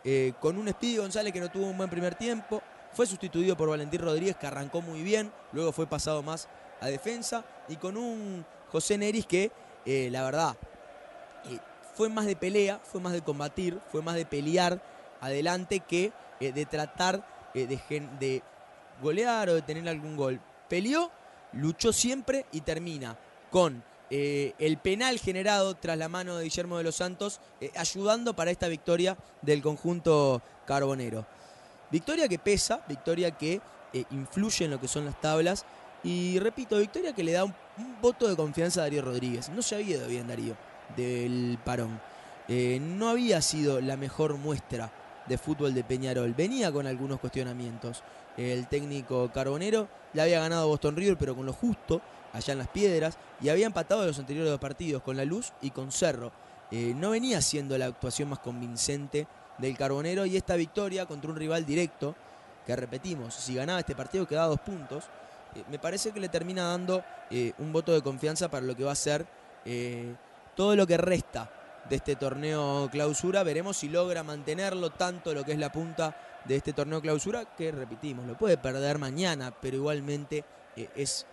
eh, 0.04 0.32
con 0.40 0.56
un 0.56 0.68
Speedy 0.68 0.98
González 0.98 1.32
que 1.32 1.40
no 1.40 1.50
tuvo 1.50 1.66
un 1.66 1.76
buen 1.76 1.90
primer 1.90 2.14
tiempo, 2.14 2.62
fue 2.98 3.06
sustituido 3.06 3.56
por 3.56 3.68
Valentín 3.68 4.00
Rodríguez 4.00 4.34
que 4.34 4.48
arrancó 4.48 4.82
muy 4.82 5.04
bien, 5.04 5.30
luego 5.52 5.70
fue 5.70 5.86
pasado 5.86 6.20
más 6.20 6.48
a 6.80 6.88
defensa 6.88 7.44
y 7.68 7.76
con 7.76 7.96
un 7.96 8.44
José 8.72 8.98
Neris 8.98 9.24
que 9.24 9.52
eh, 9.86 10.08
la 10.10 10.24
verdad 10.24 10.56
eh, 11.48 11.60
fue 11.94 12.08
más 12.08 12.26
de 12.26 12.34
pelea, 12.34 12.80
fue 12.82 13.00
más 13.00 13.12
de 13.12 13.22
combatir, 13.22 13.78
fue 13.92 14.02
más 14.02 14.16
de 14.16 14.26
pelear 14.26 14.82
adelante 15.20 15.78
que 15.78 16.12
eh, 16.40 16.50
de 16.50 16.66
tratar 16.66 17.24
de, 17.54 18.42
golear 19.00 19.48
o 19.50 19.54
de 19.54 19.62
tener 19.62 19.88
algún 19.88 20.16
gol. 20.16 20.40
Peleó, 20.68 21.12
luchó 21.52 21.92
siempre 21.92 22.46
y 22.50 22.62
termina 22.62 23.16
con 23.48 23.84
el 24.10 24.78
penal 24.78 25.20
generado 25.20 25.76
tras 25.76 25.98
la 25.98 26.08
mano 26.08 26.36
de 26.36 26.42
Guillermo 26.42 26.78
de 26.78 26.82
los 26.82 26.96
Santos, 26.96 27.40
ayudando 27.76 28.34
para 28.34 28.50
esta 28.50 28.66
victoria 28.66 29.16
del 29.42 29.62
conjunto 29.62 30.42
carbonero. 30.66 31.37
Victoria 31.90 32.28
que 32.28 32.38
pesa, 32.38 32.80
victoria 32.88 33.30
que 33.30 33.60
eh, 33.92 34.04
influye 34.10 34.64
en 34.64 34.72
lo 34.72 34.80
que 34.80 34.88
son 34.88 35.04
las 35.04 35.20
tablas. 35.20 35.64
Y 36.04 36.38
repito, 36.38 36.78
victoria 36.78 37.12
que 37.12 37.24
le 37.24 37.32
da 37.32 37.44
un, 37.44 37.54
voto 38.00 38.28
de 38.28 38.36
confianza 38.36 38.80
a 38.80 38.84
Darío 38.84 39.02
Rodríguez. 39.02 39.48
No 39.50 39.62
se 39.62 39.76
había 39.76 39.96
ido 39.96 40.08
bien 40.08 40.28
Darío 40.28 40.56
del 40.96 41.58
parón. 41.64 42.00
Eh, 42.48 42.80
no 42.80 43.08
había 43.08 43.42
sido 43.42 43.80
la 43.80 43.96
mejor 43.96 44.36
muestra 44.36 44.92
de 45.26 45.38
fútbol 45.38 45.74
de 45.74 45.84
Peñarol. 45.84 46.34
Venía 46.34 46.72
con 46.72 46.86
algunos 46.86 47.20
cuestionamientos. 47.20 48.02
El 48.36 48.66
técnico 48.68 49.30
carbonero 49.32 49.88
le 50.12 50.22
había 50.22 50.40
ganado 50.40 50.68
Boston 50.68 50.96
River, 50.96 51.16
pero 51.18 51.36
con 51.36 51.46
lo 51.46 51.52
justo, 51.52 52.00
allá 52.32 52.52
en 52.52 52.58
las 52.58 52.68
piedras, 52.68 53.18
y 53.40 53.48
había 53.48 53.66
empatado 53.66 54.06
los 54.06 54.18
anteriores 54.18 54.50
dos 54.50 54.60
partidos 54.60 55.02
con 55.02 55.16
La 55.16 55.24
Luz 55.24 55.52
y 55.60 55.70
con 55.70 55.92
Cerro. 55.92 56.32
Eh, 56.70 56.92
no 56.94 57.10
venía 57.10 57.40
siendo 57.40 57.76
la 57.78 57.86
actuación 57.86 58.28
más 58.28 58.38
convincente 58.38 59.26
del 59.58 59.76
Carbonero 59.76 60.24
y 60.24 60.36
esta 60.36 60.56
victoria 60.56 61.06
contra 61.06 61.30
un 61.30 61.36
rival 61.36 61.66
directo, 61.66 62.14
que 62.66 62.76
repetimos, 62.76 63.34
si 63.34 63.54
ganaba 63.54 63.80
este 63.80 63.94
partido 63.94 64.26
quedaba 64.26 64.48
dos 64.48 64.60
puntos, 64.60 65.04
eh, 65.54 65.64
me 65.70 65.78
parece 65.78 66.12
que 66.12 66.20
le 66.20 66.28
termina 66.28 66.64
dando 66.64 67.02
eh, 67.30 67.52
un 67.58 67.72
voto 67.72 67.92
de 67.92 68.02
confianza 68.02 68.48
para 68.48 68.66
lo 68.66 68.76
que 68.76 68.84
va 68.84 68.92
a 68.92 68.96
ser 68.96 69.26
eh, 69.64 70.14
todo 70.54 70.76
lo 70.76 70.86
que 70.86 70.96
resta 70.96 71.50
de 71.88 71.96
este 71.96 72.16
torneo 72.16 72.88
clausura. 72.92 73.42
Veremos 73.42 73.78
si 73.78 73.88
logra 73.88 74.22
mantenerlo 74.22 74.90
tanto 74.90 75.32
lo 75.32 75.44
que 75.44 75.52
es 75.52 75.58
la 75.58 75.72
punta 75.72 76.14
de 76.44 76.56
este 76.56 76.72
torneo 76.72 77.00
clausura, 77.00 77.56
que 77.56 77.72
repetimos, 77.72 78.26
lo 78.26 78.36
puede 78.36 78.58
perder 78.58 78.98
mañana, 78.98 79.52
pero 79.60 79.76
igualmente 79.76 80.44
es 80.94 81.26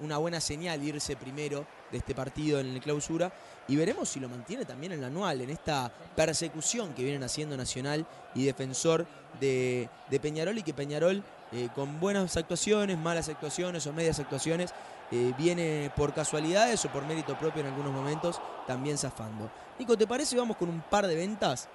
una 0.00 0.18
buena 0.18 0.40
señal 0.40 0.82
irse 0.82 1.16
primero 1.16 1.66
de 1.90 1.98
este 1.98 2.14
partido 2.14 2.60
en 2.60 2.68
el 2.68 2.80
clausura 2.80 3.32
y 3.68 3.76
veremos 3.76 4.08
si 4.08 4.20
lo 4.20 4.28
mantiene 4.28 4.64
también 4.64 4.92
en 4.92 4.98
el 5.00 5.04
anual, 5.06 5.40
en 5.40 5.50
esta 5.50 5.90
persecución 6.14 6.92
que 6.94 7.02
vienen 7.02 7.22
haciendo 7.22 7.56
Nacional 7.56 8.06
y 8.34 8.44
defensor 8.44 9.06
de, 9.40 9.88
de 10.10 10.20
Peñarol 10.20 10.58
y 10.58 10.62
que 10.62 10.74
Peñarol 10.74 11.22
eh, 11.52 11.68
con 11.74 12.00
buenas 12.00 12.36
actuaciones, 12.36 12.98
malas 12.98 13.28
actuaciones 13.28 13.86
o 13.86 13.92
medias 13.92 14.18
actuaciones, 14.18 14.72
eh, 15.10 15.32
viene 15.38 15.92
por 15.94 16.12
casualidades 16.12 16.84
o 16.84 16.88
por 16.88 17.04
mérito 17.06 17.38
propio 17.38 17.60
en 17.60 17.68
algunos 17.68 17.92
momentos 17.92 18.40
también 18.66 18.98
zafando. 18.98 19.50
Nico, 19.78 19.96
¿te 19.96 20.06
parece? 20.06 20.36
Vamos 20.36 20.56
con 20.56 20.68
un 20.68 20.80
par 20.80 21.06
de 21.06 21.14
ventas 21.14 21.68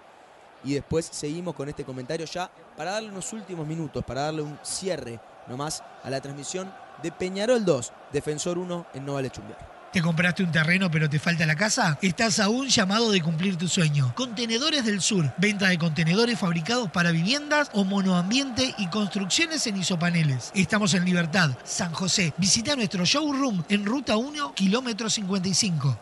y 0.64 0.74
después 0.74 1.06
seguimos 1.06 1.56
con 1.56 1.70
este 1.70 1.86
comentario 1.86 2.26
ya 2.26 2.52
para 2.76 2.92
darle 2.92 3.10
unos 3.10 3.32
últimos 3.32 3.66
minutos, 3.66 4.04
para 4.04 4.24
darle 4.24 4.42
un 4.42 4.60
cierre 4.64 5.20
nomás 5.48 5.82
a 6.04 6.10
la 6.10 6.20
transmisión 6.20 6.74
de 7.02 7.12
Peñarol 7.12 7.64
2, 7.64 7.94
Defensor 8.12 8.58
1 8.58 8.88
en 8.94 9.06
No 9.06 9.14
Vale 9.14 9.30
Chumbear. 9.30 9.79
¿Te 9.92 10.04
compraste 10.04 10.44
un 10.44 10.52
terreno 10.52 10.92
pero 10.92 11.10
te 11.10 11.18
falta 11.18 11.48
la 11.48 11.56
casa? 11.56 11.98
Estás 12.04 12.40
a 12.40 12.48
un 12.48 12.68
llamado 12.68 13.10
de 13.12 13.22
cumplir 13.22 13.56
tu 13.56 13.68
sueño. 13.68 14.14
Contenedores 14.16 14.86
del 14.86 15.02
Sur. 15.02 15.34
Venta 15.38 15.68
de 15.68 15.80
contenedores 15.80 16.38
fabricados 16.38 16.92
para 16.92 17.10
viviendas 17.10 17.72
o 17.74 17.84
monoambiente 17.84 18.76
y 18.78 18.86
construcciones 18.88 19.66
en 19.66 19.78
isopaneles. 19.78 20.52
Estamos 20.54 20.94
en 20.94 21.06
Libertad, 21.06 21.58
San 21.64 21.92
José. 21.92 22.36
Visita 22.38 22.76
nuestro 22.76 23.04
showroom 23.04 23.64
en 23.68 23.84
Ruta 23.84 24.16
1, 24.16 24.54
kilómetro 24.54 25.10
55. 25.10 25.98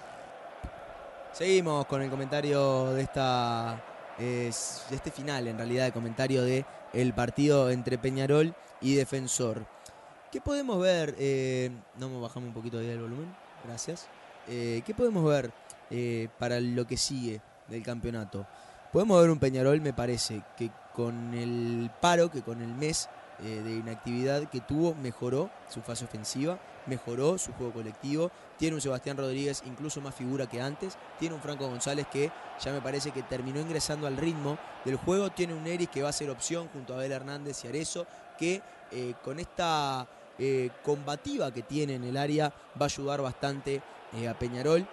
Seguimos 1.32 1.86
con 1.86 2.02
el 2.02 2.10
comentario 2.10 2.92
de 2.92 3.02
esta 3.02 3.80
es- 4.18 4.82
de 4.90 4.96
este 4.96 5.12
final, 5.12 5.46
en 5.46 5.56
realidad, 5.56 5.86
el 5.86 5.92
comentario 5.92 6.42
de 6.42 6.64
partido 7.14 7.70
entre 7.70 7.98
Peñarol 7.98 8.52
y 8.80 8.94
Defensor. 8.96 9.64
¿Qué 10.32 10.40
podemos 10.40 10.80
ver? 10.80 11.14
Eh, 11.18 11.70
no 11.98 12.20
bajamos 12.20 12.48
un 12.48 12.54
poquito 12.54 12.78
ahí 12.78 12.88
el 12.88 13.00
volumen, 13.00 13.32
gracias. 13.64 14.08
Eh, 14.48 14.82
¿Qué 14.84 14.92
podemos 14.92 15.24
ver 15.24 15.52
eh, 15.90 16.28
para 16.38 16.58
lo 16.58 16.86
que 16.86 16.96
sigue 16.96 17.40
del 17.68 17.82
campeonato? 17.82 18.46
Podemos 18.92 19.20
ver 19.20 19.30
un 19.30 19.38
Peñarol, 19.38 19.80
me 19.80 19.94
parece, 19.94 20.42
que 20.56 20.70
con 20.94 21.32
el 21.32 21.90
paro, 22.00 22.30
que 22.30 22.42
con 22.42 22.60
el 22.60 22.74
mes 22.74 23.08
eh, 23.42 23.62
de 23.62 23.72
inactividad 23.72 24.48
que 24.50 24.60
tuvo, 24.60 24.94
mejoró 24.94 25.50
su 25.68 25.80
fase 25.80 26.04
ofensiva, 26.04 26.58
mejoró 26.86 27.38
su 27.38 27.52
juego 27.54 27.72
colectivo. 27.72 28.30
Tiene 28.58 28.76
un 28.76 28.80
Sebastián 28.80 29.16
Rodríguez 29.16 29.62
incluso 29.66 30.00
más 30.00 30.14
figura 30.14 30.46
que 30.46 30.60
antes. 30.60 30.96
Tiene 31.18 31.34
un 31.34 31.40
Franco 31.40 31.66
González 31.66 32.06
que 32.12 32.30
ya 32.62 32.72
me 32.72 32.80
parece 32.80 33.10
que 33.10 33.22
terminó 33.22 33.60
ingresando 33.60 34.06
al 34.06 34.16
ritmo 34.16 34.58
del 34.84 34.96
juego. 34.96 35.30
Tiene 35.30 35.54
un 35.54 35.66
Eris 35.66 35.88
que 35.88 36.02
va 36.02 36.10
a 36.10 36.12
ser 36.12 36.30
opción 36.30 36.68
junto 36.68 36.92
a 36.92 36.96
Abel 36.98 37.12
Hernández 37.12 37.64
y 37.64 37.68
Arezo, 37.68 38.06
que 38.38 38.62
eh, 38.90 39.14
con 39.24 39.40
esta 39.40 40.06
eh, 40.38 40.70
combativa 40.84 41.50
que 41.50 41.62
tiene 41.62 41.94
en 41.94 42.04
el 42.04 42.16
área 42.16 42.50
va 42.80 42.82
a 42.82 42.84
ayudar 42.84 43.22
bastante 43.22 43.82
a 44.28 44.34
Peñarol. 44.34 44.86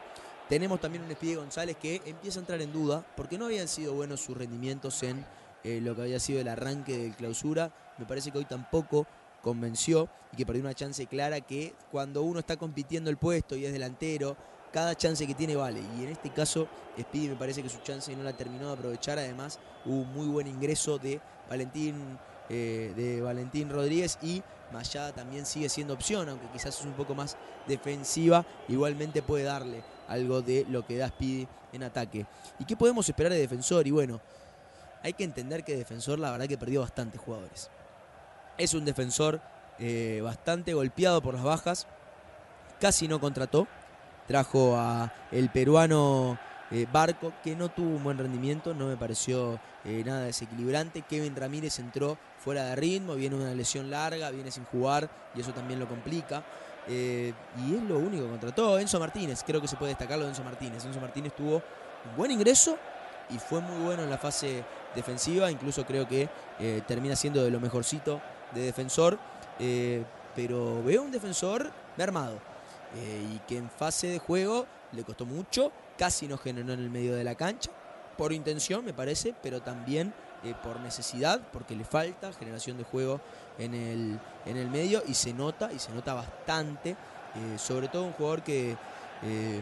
Tenemos 0.50 0.82
también 0.82 1.04
un 1.04 1.12
Speedy 1.12 1.36
González 1.36 1.78
que 1.78 2.02
empieza 2.08 2.40
a 2.40 2.42
entrar 2.42 2.60
en 2.60 2.74
duda 2.74 3.06
porque 3.16 3.38
no 3.38 3.46
habían 3.46 3.68
sido 3.68 3.94
buenos 3.94 4.20
sus 4.20 4.36
rendimientos 4.36 5.04
en 5.04 5.24
eh, 5.64 5.80
lo 5.80 5.96
que 5.96 6.02
había 6.02 6.20
sido 6.20 6.42
el 6.42 6.48
arranque 6.48 6.98
del 6.98 7.16
clausura. 7.16 7.72
Me 8.00 8.06
parece 8.08 8.32
que 8.32 8.40
hoy 8.40 8.46
tampoco 8.46 9.06
convenció 9.44 10.10
y 10.34 10.38
que 10.38 10.48
perdió 10.48 10.64
una 10.64 10.74
chance 10.74 11.06
clara 11.06 11.40
que 11.42 11.76
cuando 11.92 12.24
uno 12.24 12.40
está 12.40 12.58
compitiendo 12.58 13.12
el 13.12 13.18
puesto 13.18 13.56
y 13.56 13.66
es 13.66 13.72
delantero, 13.72 14.36
cada 14.74 14.96
chance 14.96 15.28
que 15.28 15.36
tiene 15.36 15.56
vale. 15.56 15.82
Y 16.00 16.04
en 16.04 16.10
este 16.10 16.32
caso, 16.32 16.68
Speedy 17.00 17.30
me 17.30 17.36
parece 17.36 17.62
que 17.62 17.70
su 17.70 17.80
chance 17.84 18.16
no 18.16 18.24
la 18.24 18.34
terminó 18.34 18.70
de 18.70 18.74
aprovechar. 18.74 19.20
Además, 19.20 19.60
hubo 19.86 20.02
un 20.02 20.14
muy 20.14 20.28
buen 20.28 20.48
ingreso 20.48 20.98
de 20.98 21.22
Valentín, 21.48 22.18
eh, 22.50 22.94
de 22.96 23.22
Valentín 23.22 23.70
Rodríguez 23.70 24.18
y 24.22 24.42
Mayada 24.72 25.12
también 25.12 25.46
sigue 25.46 25.70
siendo 25.70 25.94
opción, 25.94 26.30
aunque 26.30 26.48
quizás 26.48 26.80
es 26.80 26.86
un 26.86 26.94
poco 26.94 27.16
más 27.16 27.38
defensiva. 27.68 28.46
Igualmente 28.68 29.22
puede 29.22 29.44
darle 29.44 29.84
algo 30.08 30.42
de 30.42 30.66
lo 30.70 30.86
que 30.86 30.98
da 30.98 31.10
Speedy 31.10 31.48
en 31.74 31.84
ataque. 31.84 32.26
¿Y 32.60 32.66
qué 32.66 32.76
podemos 32.76 33.08
esperar 33.08 33.32
de 33.32 33.40
defensor? 33.40 33.88
Y 33.88 33.92
bueno, 33.92 34.22
hay 35.04 35.14
que 35.14 35.24
entender 35.24 35.64
que 35.64 35.76
defensor 35.76 36.20
la 36.20 36.32
verdad 36.32 36.48
que 36.48 36.58
perdió 36.58 36.82
bastantes 36.82 37.22
jugadores. 37.22 37.70
Es 38.58 38.74
un 38.74 38.86
defensor 38.86 39.42
eh, 39.80 40.20
bastante 40.24 40.74
golpeado 40.74 41.22
por 41.22 41.34
las 41.36 41.44
bajas. 41.44 41.88
Casi 42.80 43.08
no 43.08 43.20
contrató. 43.20 43.68
Trajo 44.28 44.76
a 44.78 45.12
el 45.32 45.50
peruano 45.50 46.38
eh, 46.72 46.86
Barco, 46.92 47.34
que 47.44 47.56
no 47.56 47.70
tuvo 47.70 47.96
un 47.96 48.04
buen 48.04 48.18
rendimiento, 48.18 48.74
no 48.74 48.88
me 48.88 48.96
pareció 48.96 49.60
eh, 49.84 50.04
nada 50.06 50.22
desequilibrante. 50.22 51.02
Kevin 51.02 51.36
Ramírez 51.36 51.80
entró 51.80 52.18
fuera 52.38 52.66
de 52.66 52.76
ritmo, 52.76 53.16
viene 53.16 53.36
una 53.36 53.54
lesión 53.54 53.90
larga, 53.90 54.30
viene 54.30 54.52
sin 54.52 54.66
jugar 54.66 55.10
y 55.36 55.42
eso 55.42 55.52
también 55.52 55.80
lo 55.80 55.88
complica. 55.88 56.44
Eh, 56.88 57.34
y 57.58 57.76
es 57.76 57.84
lo 57.84 57.98
único 57.98 58.24
que 58.24 58.30
contrató. 58.30 58.78
Enzo 58.78 59.00
Martínez, 59.00 59.44
creo 59.46 59.62
que 59.62 59.68
se 59.68 59.78
puede 59.78 59.92
destacarlo 59.92 60.26
de 60.26 60.32
Enzo 60.32 60.44
Martínez. 60.44 60.86
Enzo 60.86 61.02
Martínez 61.02 61.34
tuvo 61.36 61.56
un 61.56 62.18
buen 62.18 62.32
ingreso 62.32 62.78
y 63.32 63.40
fue 63.40 63.62
muy 63.62 63.84
bueno 63.86 64.04
en 64.04 64.10
la 64.10 64.18
fase 64.18 64.64
defensiva, 64.96 65.52
incluso 65.52 65.86
creo 65.86 66.08
que 66.08 66.28
termina 66.88 67.16
siendo 67.16 67.44
de 67.44 67.52
lo 67.52 67.60
mejorcito 67.60 68.20
de 68.56 68.62
defensor, 68.62 69.20
pero 70.36 70.84
veo 70.84 71.04
un 71.04 71.12
defensor 71.12 71.72
mermado 71.96 72.40
y 72.96 73.38
que 73.48 73.58
en 73.58 73.70
fase 73.70 74.08
de 74.08 74.18
juego 74.18 74.66
le 74.94 75.04
costó 75.04 75.28
mucho, 75.28 75.72
casi 76.00 76.28
no 76.28 76.38
generó 76.38 76.74
en 76.74 76.80
el 76.80 76.90
medio 76.90 77.14
de 77.14 77.24
la 77.24 77.36
cancha, 77.36 77.70
por 78.18 78.34
intención 78.34 78.84
me 78.84 78.94
parece, 78.94 79.36
pero 79.44 79.62
también 79.62 80.14
eh, 80.44 80.56
por 80.64 80.80
necesidad, 80.80 81.42
porque 81.52 81.76
le 81.76 81.84
falta 81.84 82.32
generación 82.34 82.78
de 82.78 82.86
juego 82.86 83.20
en 83.58 83.74
el, 83.74 84.20
en 84.46 84.58
el 84.58 84.70
medio 84.70 85.04
y 85.06 85.14
se 85.14 85.34
nota, 85.34 85.72
y 85.74 85.80
se 85.80 85.92
nota 85.92 86.14
bastante, 86.14 86.92
eh, 86.92 87.58
sobre 87.58 87.90
todo 87.90 88.06
un 88.06 88.14
jugador 88.14 88.42
que... 88.42 88.78
eh, 89.24 89.62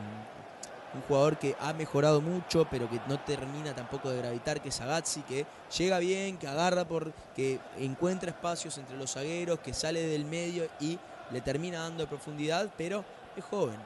un 0.93 1.01
jugador 1.01 1.37
que 1.37 1.55
ha 1.59 1.73
mejorado 1.73 2.21
mucho, 2.21 2.65
pero 2.71 2.89
que 2.89 2.99
no 3.07 3.19
termina 3.19 3.75
tampoco 3.75 4.09
de 4.09 4.17
gravitar, 4.17 4.61
que 4.61 4.69
es 4.69 4.81
Agazzi, 4.81 5.21
que 5.21 5.45
llega 5.77 5.99
bien, 5.99 6.37
que 6.37 6.47
agarra 6.47 6.85
por, 6.85 7.11
que 7.35 7.59
encuentra 7.77 8.31
espacios 8.31 8.77
entre 8.77 8.97
los 8.97 9.11
zagueros, 9.11 9.59
que 9.59 9.73
sale 9.73 10.01
del 10.01 10.23
medio 10.25 10.67
y 10.79 10.97
le 11.29 11.41
termina 11.41 11.81
dando 11.81 12.07
profundidad, 12.07 12.69
pero 12.77 13.03
es 13.35 13.43
joven. 13.43 13.77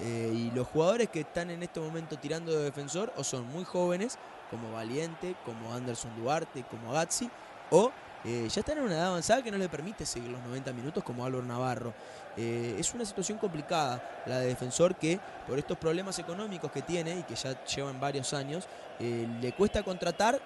Eh, 0.00 0.32
y 0.32 0.50
los 0.52 0.66
jugadores 0.68 1.08
que 1.08 1.20
están 1.20 1.50
en 1.50 1.62
este 1.62 1.80
momento 1.80 2.16
tirando 2.18 2.52
de 2.52 2.64
defensor 2.64 3.12
o 3.16 3.24
son 3.24 3.46
muy 3.48 3.64
jóvenes, 3.64 4.18
como 4.50 4.72
Valiente, 4.72 5.34
como 5.44 5.74
Anderson 5.74 6.10
Duarte, 6.20 6.64
como 6.70 6.90
Agazzi, 6.90 7.28
o 7.70 7.90
eh, 8.24 8.48
ya 8.48 8.60
están 8.60 8.78
en 8.78 8.84
una 8.84 8.94
edad 8.94 9.08
avanzada 9.08 9.42
que 9.42 9.50
no 9.50 9.58
le 9.58 9.68
permite 9.68 10.06
seguir 10.06 10.30
los 10.30 10.40
90 10.42 10.72
minutos 10.72 11.04
como 11.04 11.24
Álvaro 11.24 11.44
Navarro. 11.44 11.94
Eh, 12.36 12.76
es 12.78 12.94
una 12.94 13.04
situación 13.04 13.38
complicada 13.38 14.22
la 14.26 14.38
de 14.38 14.46
defensor 14.46 14.94
que 14.94 15.18
por 15.46 15.58
estos 15.58 15.76
problemas 15.76 16.18
económicos 16.18 16.70
que 16.70 16.82
tiene 16.82 17.18
y 17.18 17.22
que 17.24 17.34
ya 17.34 17.64
llevan 17.64 18.00
varios 18.00 18.32
años, 18.32 18.66
le 19.00 19.52
cuesta 19.52 19.84
contratar 19.84 20.40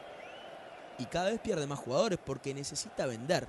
y 0.98 1.06
cada 1.06 1.30
vez 1.30 1.40
pierde 1.40 1.66
más 1.66 1.78
jugadores 1.78 2.18
porque 2.22 2.52
necesita 2.52 3.06
vender. 3.06 3.48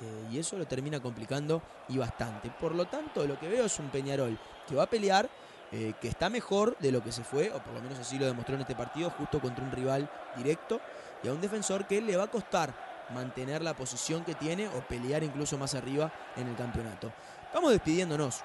Eh, 0.00 0.28
y 0.32 0.38
eso 0.38 0.56
lo 0.56 0.66
termina 0.66 1.00
complicando 1.00 1.62
y 1.88 1.98
bastante. 1.98 2.50
Por 2.50 2.74
lo 2.74 2.86
tanto, 2.86 3.26
lo 3.26 3.38
que 3.38 3.48
veo 3.48 3.64
es 3.64 3.78
un 3.78 3.88
Peñarol 3.88 4.38
que 4.66 4.76
va 4.76 4.84
a 4.84 4.90
pelear, 4.90 5.28
eh, 5.72 5.94
que 6.00 6.08
está 6.08 6.30
mejor 6.30 6.76
de 6.78 6.92
lo 6.92 7.02
que 7.02 7.10
se 7.10 7.24
fue, 7.24 7.50
o 7.50 7.58
por 7.58 7.74
lo 7.74 7.82
menos 7.82 7.98
así 7.98 8.18
lo 8.18 8.26
demostró 8.26 8.54
en 8.54 8.60
este 8.60 8.76
partido, 8.76 9.10
justo 9.10 9.40
contra 9.40 9.64
un 9.64 9.72
rival 9.72 10.08
directo, 10.36 10.80
y 11.22 11.28
a 11.28 11.32
un 11.32 11.40
defensor 11.40 11.86
que 11.86 12.00
le 12.00 12.16
va 12.16 12.24
a 12.24 12.30
costar 12.30 12.72
mantener 13.12 13.62
la 13.62 13.74
posición 13.74 14.24
que 14.24 14.34
tiene 14.34 14.68
o 14.68 14.80
pelear 14.82 15.24
incluso 15.24 15.58
más 15.58 15.74
arriba 15.74 16.12
en 16.36 16.46
el 16.46 16.56
campeonato. 16.56 17.12
Vamos 17.52 17.72
despidiéndonos 17.72 18.42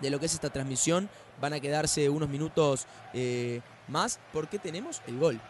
de 0.00 0.10
lo 0.10 0.18
que 0.18 0.26
es 0.26 0.34
esta 0.34 0.50
transmisión. 0.50 1.08
Van 1.40 1.52
a 1.52 1.60
quedarse 1.60 2.08
unos 2.08 2.28
minutos 2.28 2.86
eh, 3.12 3.60
más 3.88 4.18
porque 4.32 4.58
tenemos 4.58 5.02
el 5.06 5.18
gol. 5.18 5.40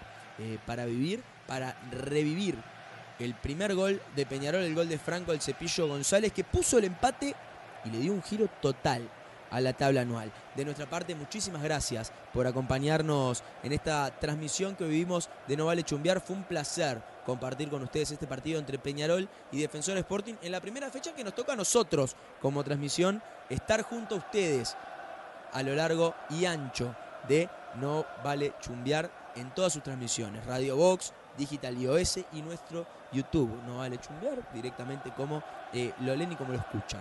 para 0.66 0.86
vivir, 0.86 1.22
para 1.46 1.76
revivir 1.92 2.58
el 3.22 3.34
primer 3.34 3.74
gol 3.74 4.00
de 4.16 4.26
Peñarol, 4.26 4.62
el 4.62 4.74
gol 4.74 4.88
de 4.88 4.98
Franco 4.98 5.32
el 5.32 5.40
Cepillo 5.40 5.88
González, 5.88 6.32
que 6.32 6.44
puso 6.44 6.78
el 6.78 6.84
empate 6.84 7.34
y 7.84 7.90
le 7.90 7.98
dio 7.98 8.12
un 8.12 8.22
giro 8.22 8.48
total 8.60 9.08
a 9.50 9.60
la 9.60 9.74
tabla 9.74 10.00
anual. 10.00 10.32
De 10.56 10.64
nuestra 10.64 10.88
parte, 10.88 11.14
muchísimas 11.14 11.62
gracias 11.62 12.10
por 12.32 12.46
acompañarnos 12.46 13.42
en 13.62 13.72
esta 13.72 14.10
transmisión 14.18 14.74
que 14.74 14.84
vivimos 14.84 15.28
de 15.46 15.56
No 15.56 15.66
Vale 15.66 15.84
Chumbear. 15.84 16.20
Fue 16.20 16.34
un 16.34 16.44
placer 16.44 17.02
compartir 17.26 17.68
con 17.68 17.82
ustedes 17.82 18.10
este 18.10 18.26
partido 18.26 18.58
entre 18.58 18.78
Peñarol 18.78 19.28
y 19.52 19.60
Defensor 19.60 19.98
Sporting 19.98 20.34
en 20.42 20.52
la 20.52 20.60
primera 20.60 20.90
fecha 20.90 21.14
que 21.14 21.22
nos 21.22 21.34
toca 21.34 21.52
a 21.52 21.56
nosotros 21.56 22.16
como 22.40 22.64
transmisión 22.64 23.22
estar 23.50 23.82
junto 23.82 24.14
a 24.14 24.18
ustedes 24.18 24.74
a 25.52 25.62
lo 25.62 25.74
largo 25.74 26.14
y 26.30 26.46
ancho 26.46 26.96
de 27.28 27.48
No 27.74 28.06
Vale 28.24 28.54
Chumbear 28.60 29.10
en 29.36 29.54
todas 29.54 29.74
sus 29.74 29.82
transmisiones. 29.82 30.44
Radio 30.46 30.76
Box, 30.76 31.12
Digital 31.36 31.76
iOS 31.78 32.20
y 32.32 32.42
nuestro 32.42 32.86
YouTube. 33.12 33.50
No 33.66 33.78
vale 33.78 33.98
chumbear 33.98 34.52
directamente 34.52 35.10
como 35.16 35.42
eh, 35.72 35.92
lo 36.00 36.14
leen 36.14 36.32
y 36.32 36.36
como 36.36 36.52
lo 36.52 36.58
escuchan. 36.58 37.00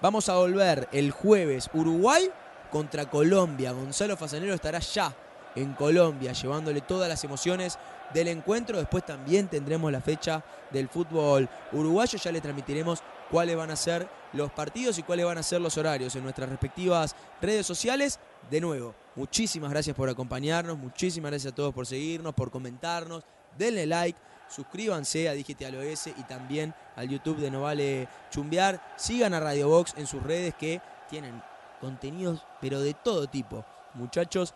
Vamos 0.00 0.28
a 0.28 0.36
volver 0.36 0.88
el 0.92 1.10
jueves 1.10 1.68
Uruguay 1.72 2.30
contra 2.70 3.10
Colombia. 3.10 3.72
Gonzalo 3.72 4.16
Fasanero 4.16 4.54
estará 4.54 4.78
ya 4.78 5.12
en 5.54 5.72
Colombia 5.72 6.32
llevándole 6.32 6.80
todas 6.80 7.08
las 7.08 7.24
emociones 7.24 7.78
del 8.14 8.28
encuentro. 8.28 8.78
Después 8.78 9.04
también 9.04 9.48
tendremos 9.48 9.90
la 9.90 10.00
fecha 10.00 10.44
del 10.70 10.88
fútbol 10.88 11.48
uruguayo. 11.72 12.18
Ya 12.18 12.32
le 12.32 12.40
transmitiremos 12.40 13.02
cuáles 13.30 13.56
van 13.56 13.70
a 13.70 13.76
ser 13.76 14.08
los 14.32 14.50
partidos 14.52 14.98
y 14.98 15.02
cuáles 15.02 15.26
van 15.26 15.38
a 15.38 15.42
ser 15.42 15.60
los 15.60 15.76
horarios 15.76 16.14
en 16.16 16.22
nuestras 16.22 16.48
respectivas 16.48 17.14
redes 17.40 17.66
sociales. 17.66 18.18
De 18.50 18.60
nuevo, 18.60 18.94
muchísimas 19.16 19.70
gracias 19.70 19.96
por 19.96 20.08
acompañarnos, 20.08 20.78
muchísimas 20.78 21.30
gracias 21.30 21.52
a 21.52 21.56
todos 21.56 21.74
por 21.74 21.86
seguirnos, 21.86 22.34
por 22.34 22.50
comentarnos. 22.50 23.24
Denle 23.58 23.86
like, 23.86 24.18
suscríbanse 24.48 25.28
a 25.28 25.32
Digital 25.32 25.74
OS 25.74 26.06
y 26.06 26.22
también 26.22 26.74
al 26.96 27.08
YouTube 27.08 27.38
de 27.38 27.50
No 27.50 27.62
Vale 27.62 28.08
Chumbear. 28.30 28.80
Sigan 28.96 29.34
a 29.34 29.40
Radio 29.40 29.68
Box 29.68 29.94
en 29.96 30.06
sus 30.06 30.22
redes 30.22 30.54
que 30.54 30.80
tienen 31.10 31.42
contenidos, 31.80 32.44
pero 32.60 32.80
de 32.80 32.94
todo 32.94 33.26
tipo. 33.26 33.64
Muchachos, 33.94 34.54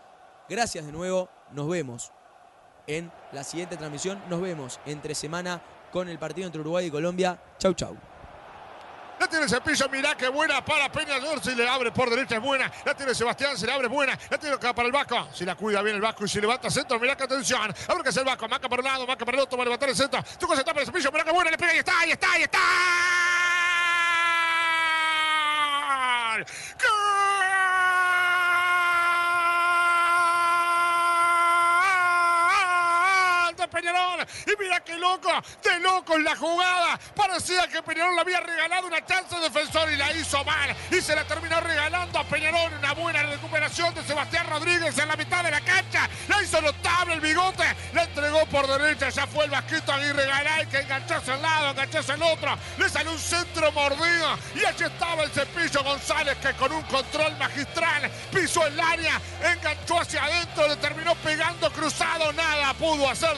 gracias 0.48 0.86
de 0.86 0.92
nuevo. 0.92 1.28
Nos 1.50 1.68
vemos 1.68 2.12
en 2.86 3.10
la 3.32 3.44
siguiente 3.44 3.76
transmisión. 3.76 4.22
Nos 4.30 4.40
vemos 4.40 4.80
entre 4.86 5.14
semana 5.14 5.60
con 5.90 6.08
el 6.08 6.18
partido 6.18 6.46
entre 6.46 6.60
Uruguay 6.60 6.86
y 6.86 6.90
Colombia. 6.90 7.38
Chau, 7.58 7.74
chau. 7.74 8.11
La 9.22 9.28
tiene 9.28 9.48
Cepillo, 9.48 9.88
mirá 9.88 10.16
qué 10.16 10.28
buena 10.28 10.64
para 10.64 10.90
Peñarol. 10.90 11.40
Si 11.40 11.54
le 11.54 11.68
abre 11.68 11.92
por 11.92 12.10
derecha 12.10 12.34
es 12.34 12.42
buena. 12.42 12.68
La 12.84 12.92
tiene 12.92 13.14
Sebastián, 13.14 13.56
se 13.56 13.66
le 13.66 13.72
abre 13.72 13.86
buena. 13.86 14.18
La 14.28 14.36
tiene 14.36 14.56
acá 14.56 14.74
para 14.74 14.86
el 14.86 14.92
Vasco. 14.92 15.28
Si 15.32 15.44
la 15.44 15.54
cuida 15.54 15.80
bien 15.80 15.94
el 15.94 16.02
Vasco 16.02 16.24
y 16.24 16.28
se 16.28 16.40
levanta 16.40 16.68
centro, 16.68 16.98
mirá 16.98 17.16
qué 17.16 17.22
atención. 17.22 17.72
Abre 17.86 18.02
que 18.02 18.08
es 18.08 18.16
el 18.16 18.24
Vasco. 18.24 18.48
Marca 18.48 18.68
por 18.68 18.80
un 18.80 18.84
lado, 18.84 19.06
marca 19.06 19.24
por 19.24 19.32
el 19.34 19.40
otro, 19.40 19.56
va 19.56 19.62
levantar 19.62 19.88
el 19.90 19.94
centro. 19.94 20.24
Tú 20.40 20.48
se 20.56 20.64
tapa 20.64 20.80
el 20.80 20.86
Cepillo, 20.86 21.12
mirá 21.12 21.22
qué 21.22 21.30
buena. 21.30 21.52
Le 21.52 21.56
pega 21.56 21.72
y 21.72 21.78
está, 21.78 22.00
ahí 22.00 22.10
está, 22.10 22.32
ahí 22.32 22.42
está. 22.42 22.58
¡Gol! 26.82 27.31
Peñarol. 33.72 34.26
Y 34.46 34.62
mira 34.62 34.80
qué 34.80 34.96
loco, 34.98 35.30
de 35.62 35.80
loco 35.80 36.16
en 36.16 36.24
la 36.24 36.36
jugada. 36.36 36.98
Parecía 37.16 37.66
que 37.68 37.82
Peñarol 37.82 38.14
le 38.14 38.20
había 38.20 38.40
regalado 38.40 38.86
una 38.86 39.04
chance 39.04 39.34
defensor 39.40 39.90
y 39.90 39.96
la 39.96 40.12
hizo 40.12 40.44
mal. 40.44 40.76
Y 40.90 41.00
se 41.00 41.16
la 41.16 41.24
terminó 41.24 41.60
regalando 41.60 42.18
a 42.18 42.24
Peñarol. 42.24 42.72
Una 42.78 42.92
buena 42.92 43.22
recuperación 43.22 43.94
de 43.94 44.04
Sebastián 44.04 44.46
Rodríguez 44.48 44.96
en 44.98 45.08
la 45.08 45.16
mitad 45.16 45.42
de 45.42 45.50
la 45.50 45.60
cancha. 45.60 46.08
La 46.28 46.42
hizo 46.42 46.60
notable 46.60 47.14
el 47.14 47.20
bigote. 47.20 47.64
La 47.94 48.04
entregó 48.04 48.44
por 48.46 48.66
derecha. 48.66 49.08
Ya 49.08 49.26
fue 49.26 49.46
el 49.46 49.50
Vasquito 49.50 49.92
Aguirre 49.92 50.26
Garay 50.26 50.66
que 50.66 50.80
enganchó 50.80 51.16
hacia 51.16 51.34
el 51.34 51.42
lado, 51.42 51.70
enganchó 51.70 51.98
hacia 51.98 52.14
el 52.14 52.22
otro. 52.22 52.58
Le 52.76 52.88
salió 52.88 53.10
un 53.10 53.18
centro 53.18 53.72
mordido. 53.72 54.38
Y 54.54 54.64
allí 54.64 54.84
estaba 54.84 55.22
el 55.22 55.30
Cepillo 55.30 55.82
González 55.82 56.36
que 56.38 56.52
con 56.54 56.72
un 56.72 56.82
control 56.82 57.36
magistral 57.38 58.10
pisó 58.32 58.66
el 58.66 58.78
área, 58.78 59.20
enganchó 59.42 60.00
hacia 60.00 60.24
adentro, 60.24 60.68
le 60.68 60.76
terminó 60.76 61.14
pegando 61.16 61.70
cruzado. 61.72 62.32
Nada 62.32 62.74
pudo 62.74 63.08
hacer 63.08 63.36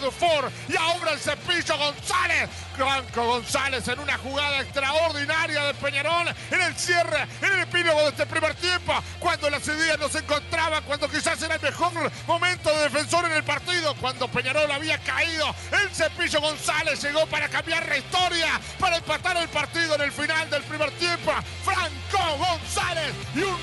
y 0.69 0.77
ahora 0.77 1.13
el 1.13 1.19
cepillo 1.19 1.77
González. 1.77 2.49
Franco 2.77 3.25
González 3.25 3.87
en 3.89 4.01
una 4.01 4.19
jugada 4.19 4.61
extraordinaria 4.61 5.63
de 5.65 5.75
Peñarol. 5.75 6.29
En 6.51 6.63
el 6.63 6.75
cierre, 6.75 7.27
en 7.43 7.53
el 7.53 7.61
epílogo 7.61 8.01
de 8.03 8.09
este 8.09 8.27
primer 8.27 8.55
tiempo. 8.55 8.93
Cuando 9.21 9.51
las 9.51 9.67
ideas 9.67 9.99
no 9.99 10.09
se 10.09 10.19
encontraban, 10.19 10.83
cuando 10.85 11.09
quizás 11.09 11.41
era 11.43 11.57
el 11.57 11.61
mejor 11.61 11.93
momento 12.27 12.71
de 12.71 12.83
defensor 12.85 13.27
en 13.27 13.33
el 13.33 13.45
partido. 13.45 13.95
Cuando 13.97 14.27
Peñarol 14.29 14.71
había 14.71 14.99
caído, 14.99 15.55
el 15.73 15.91
cepillo 15.91 16.41
González 16.41 17.03
llegó 17.03 17.27
para 17.27 17.49
cambiar 17.49 17.87
la 17.87 17.99
historia. 17.99 18.61
Para 18.79 18.97
empatar 18.97 19.37
el 19.37 19.49
partido 19.49 19.95
en 19.97 20.03
el 20.03 20.13
final 20.13 20.49
del 20.51 20.63
primer 20.63 20.91
tiempo. 20.93 21.33
Franco 21.65 22.39
González 22.39 23.15
y 23.35 23.43
un 23.43 23.63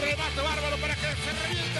remate 0.00 0.40
bárbaro 0.42 0.76
para 0.76 0.94
que 0.94 1.02
se 1.02 1.32
reviente. 1.42 1.71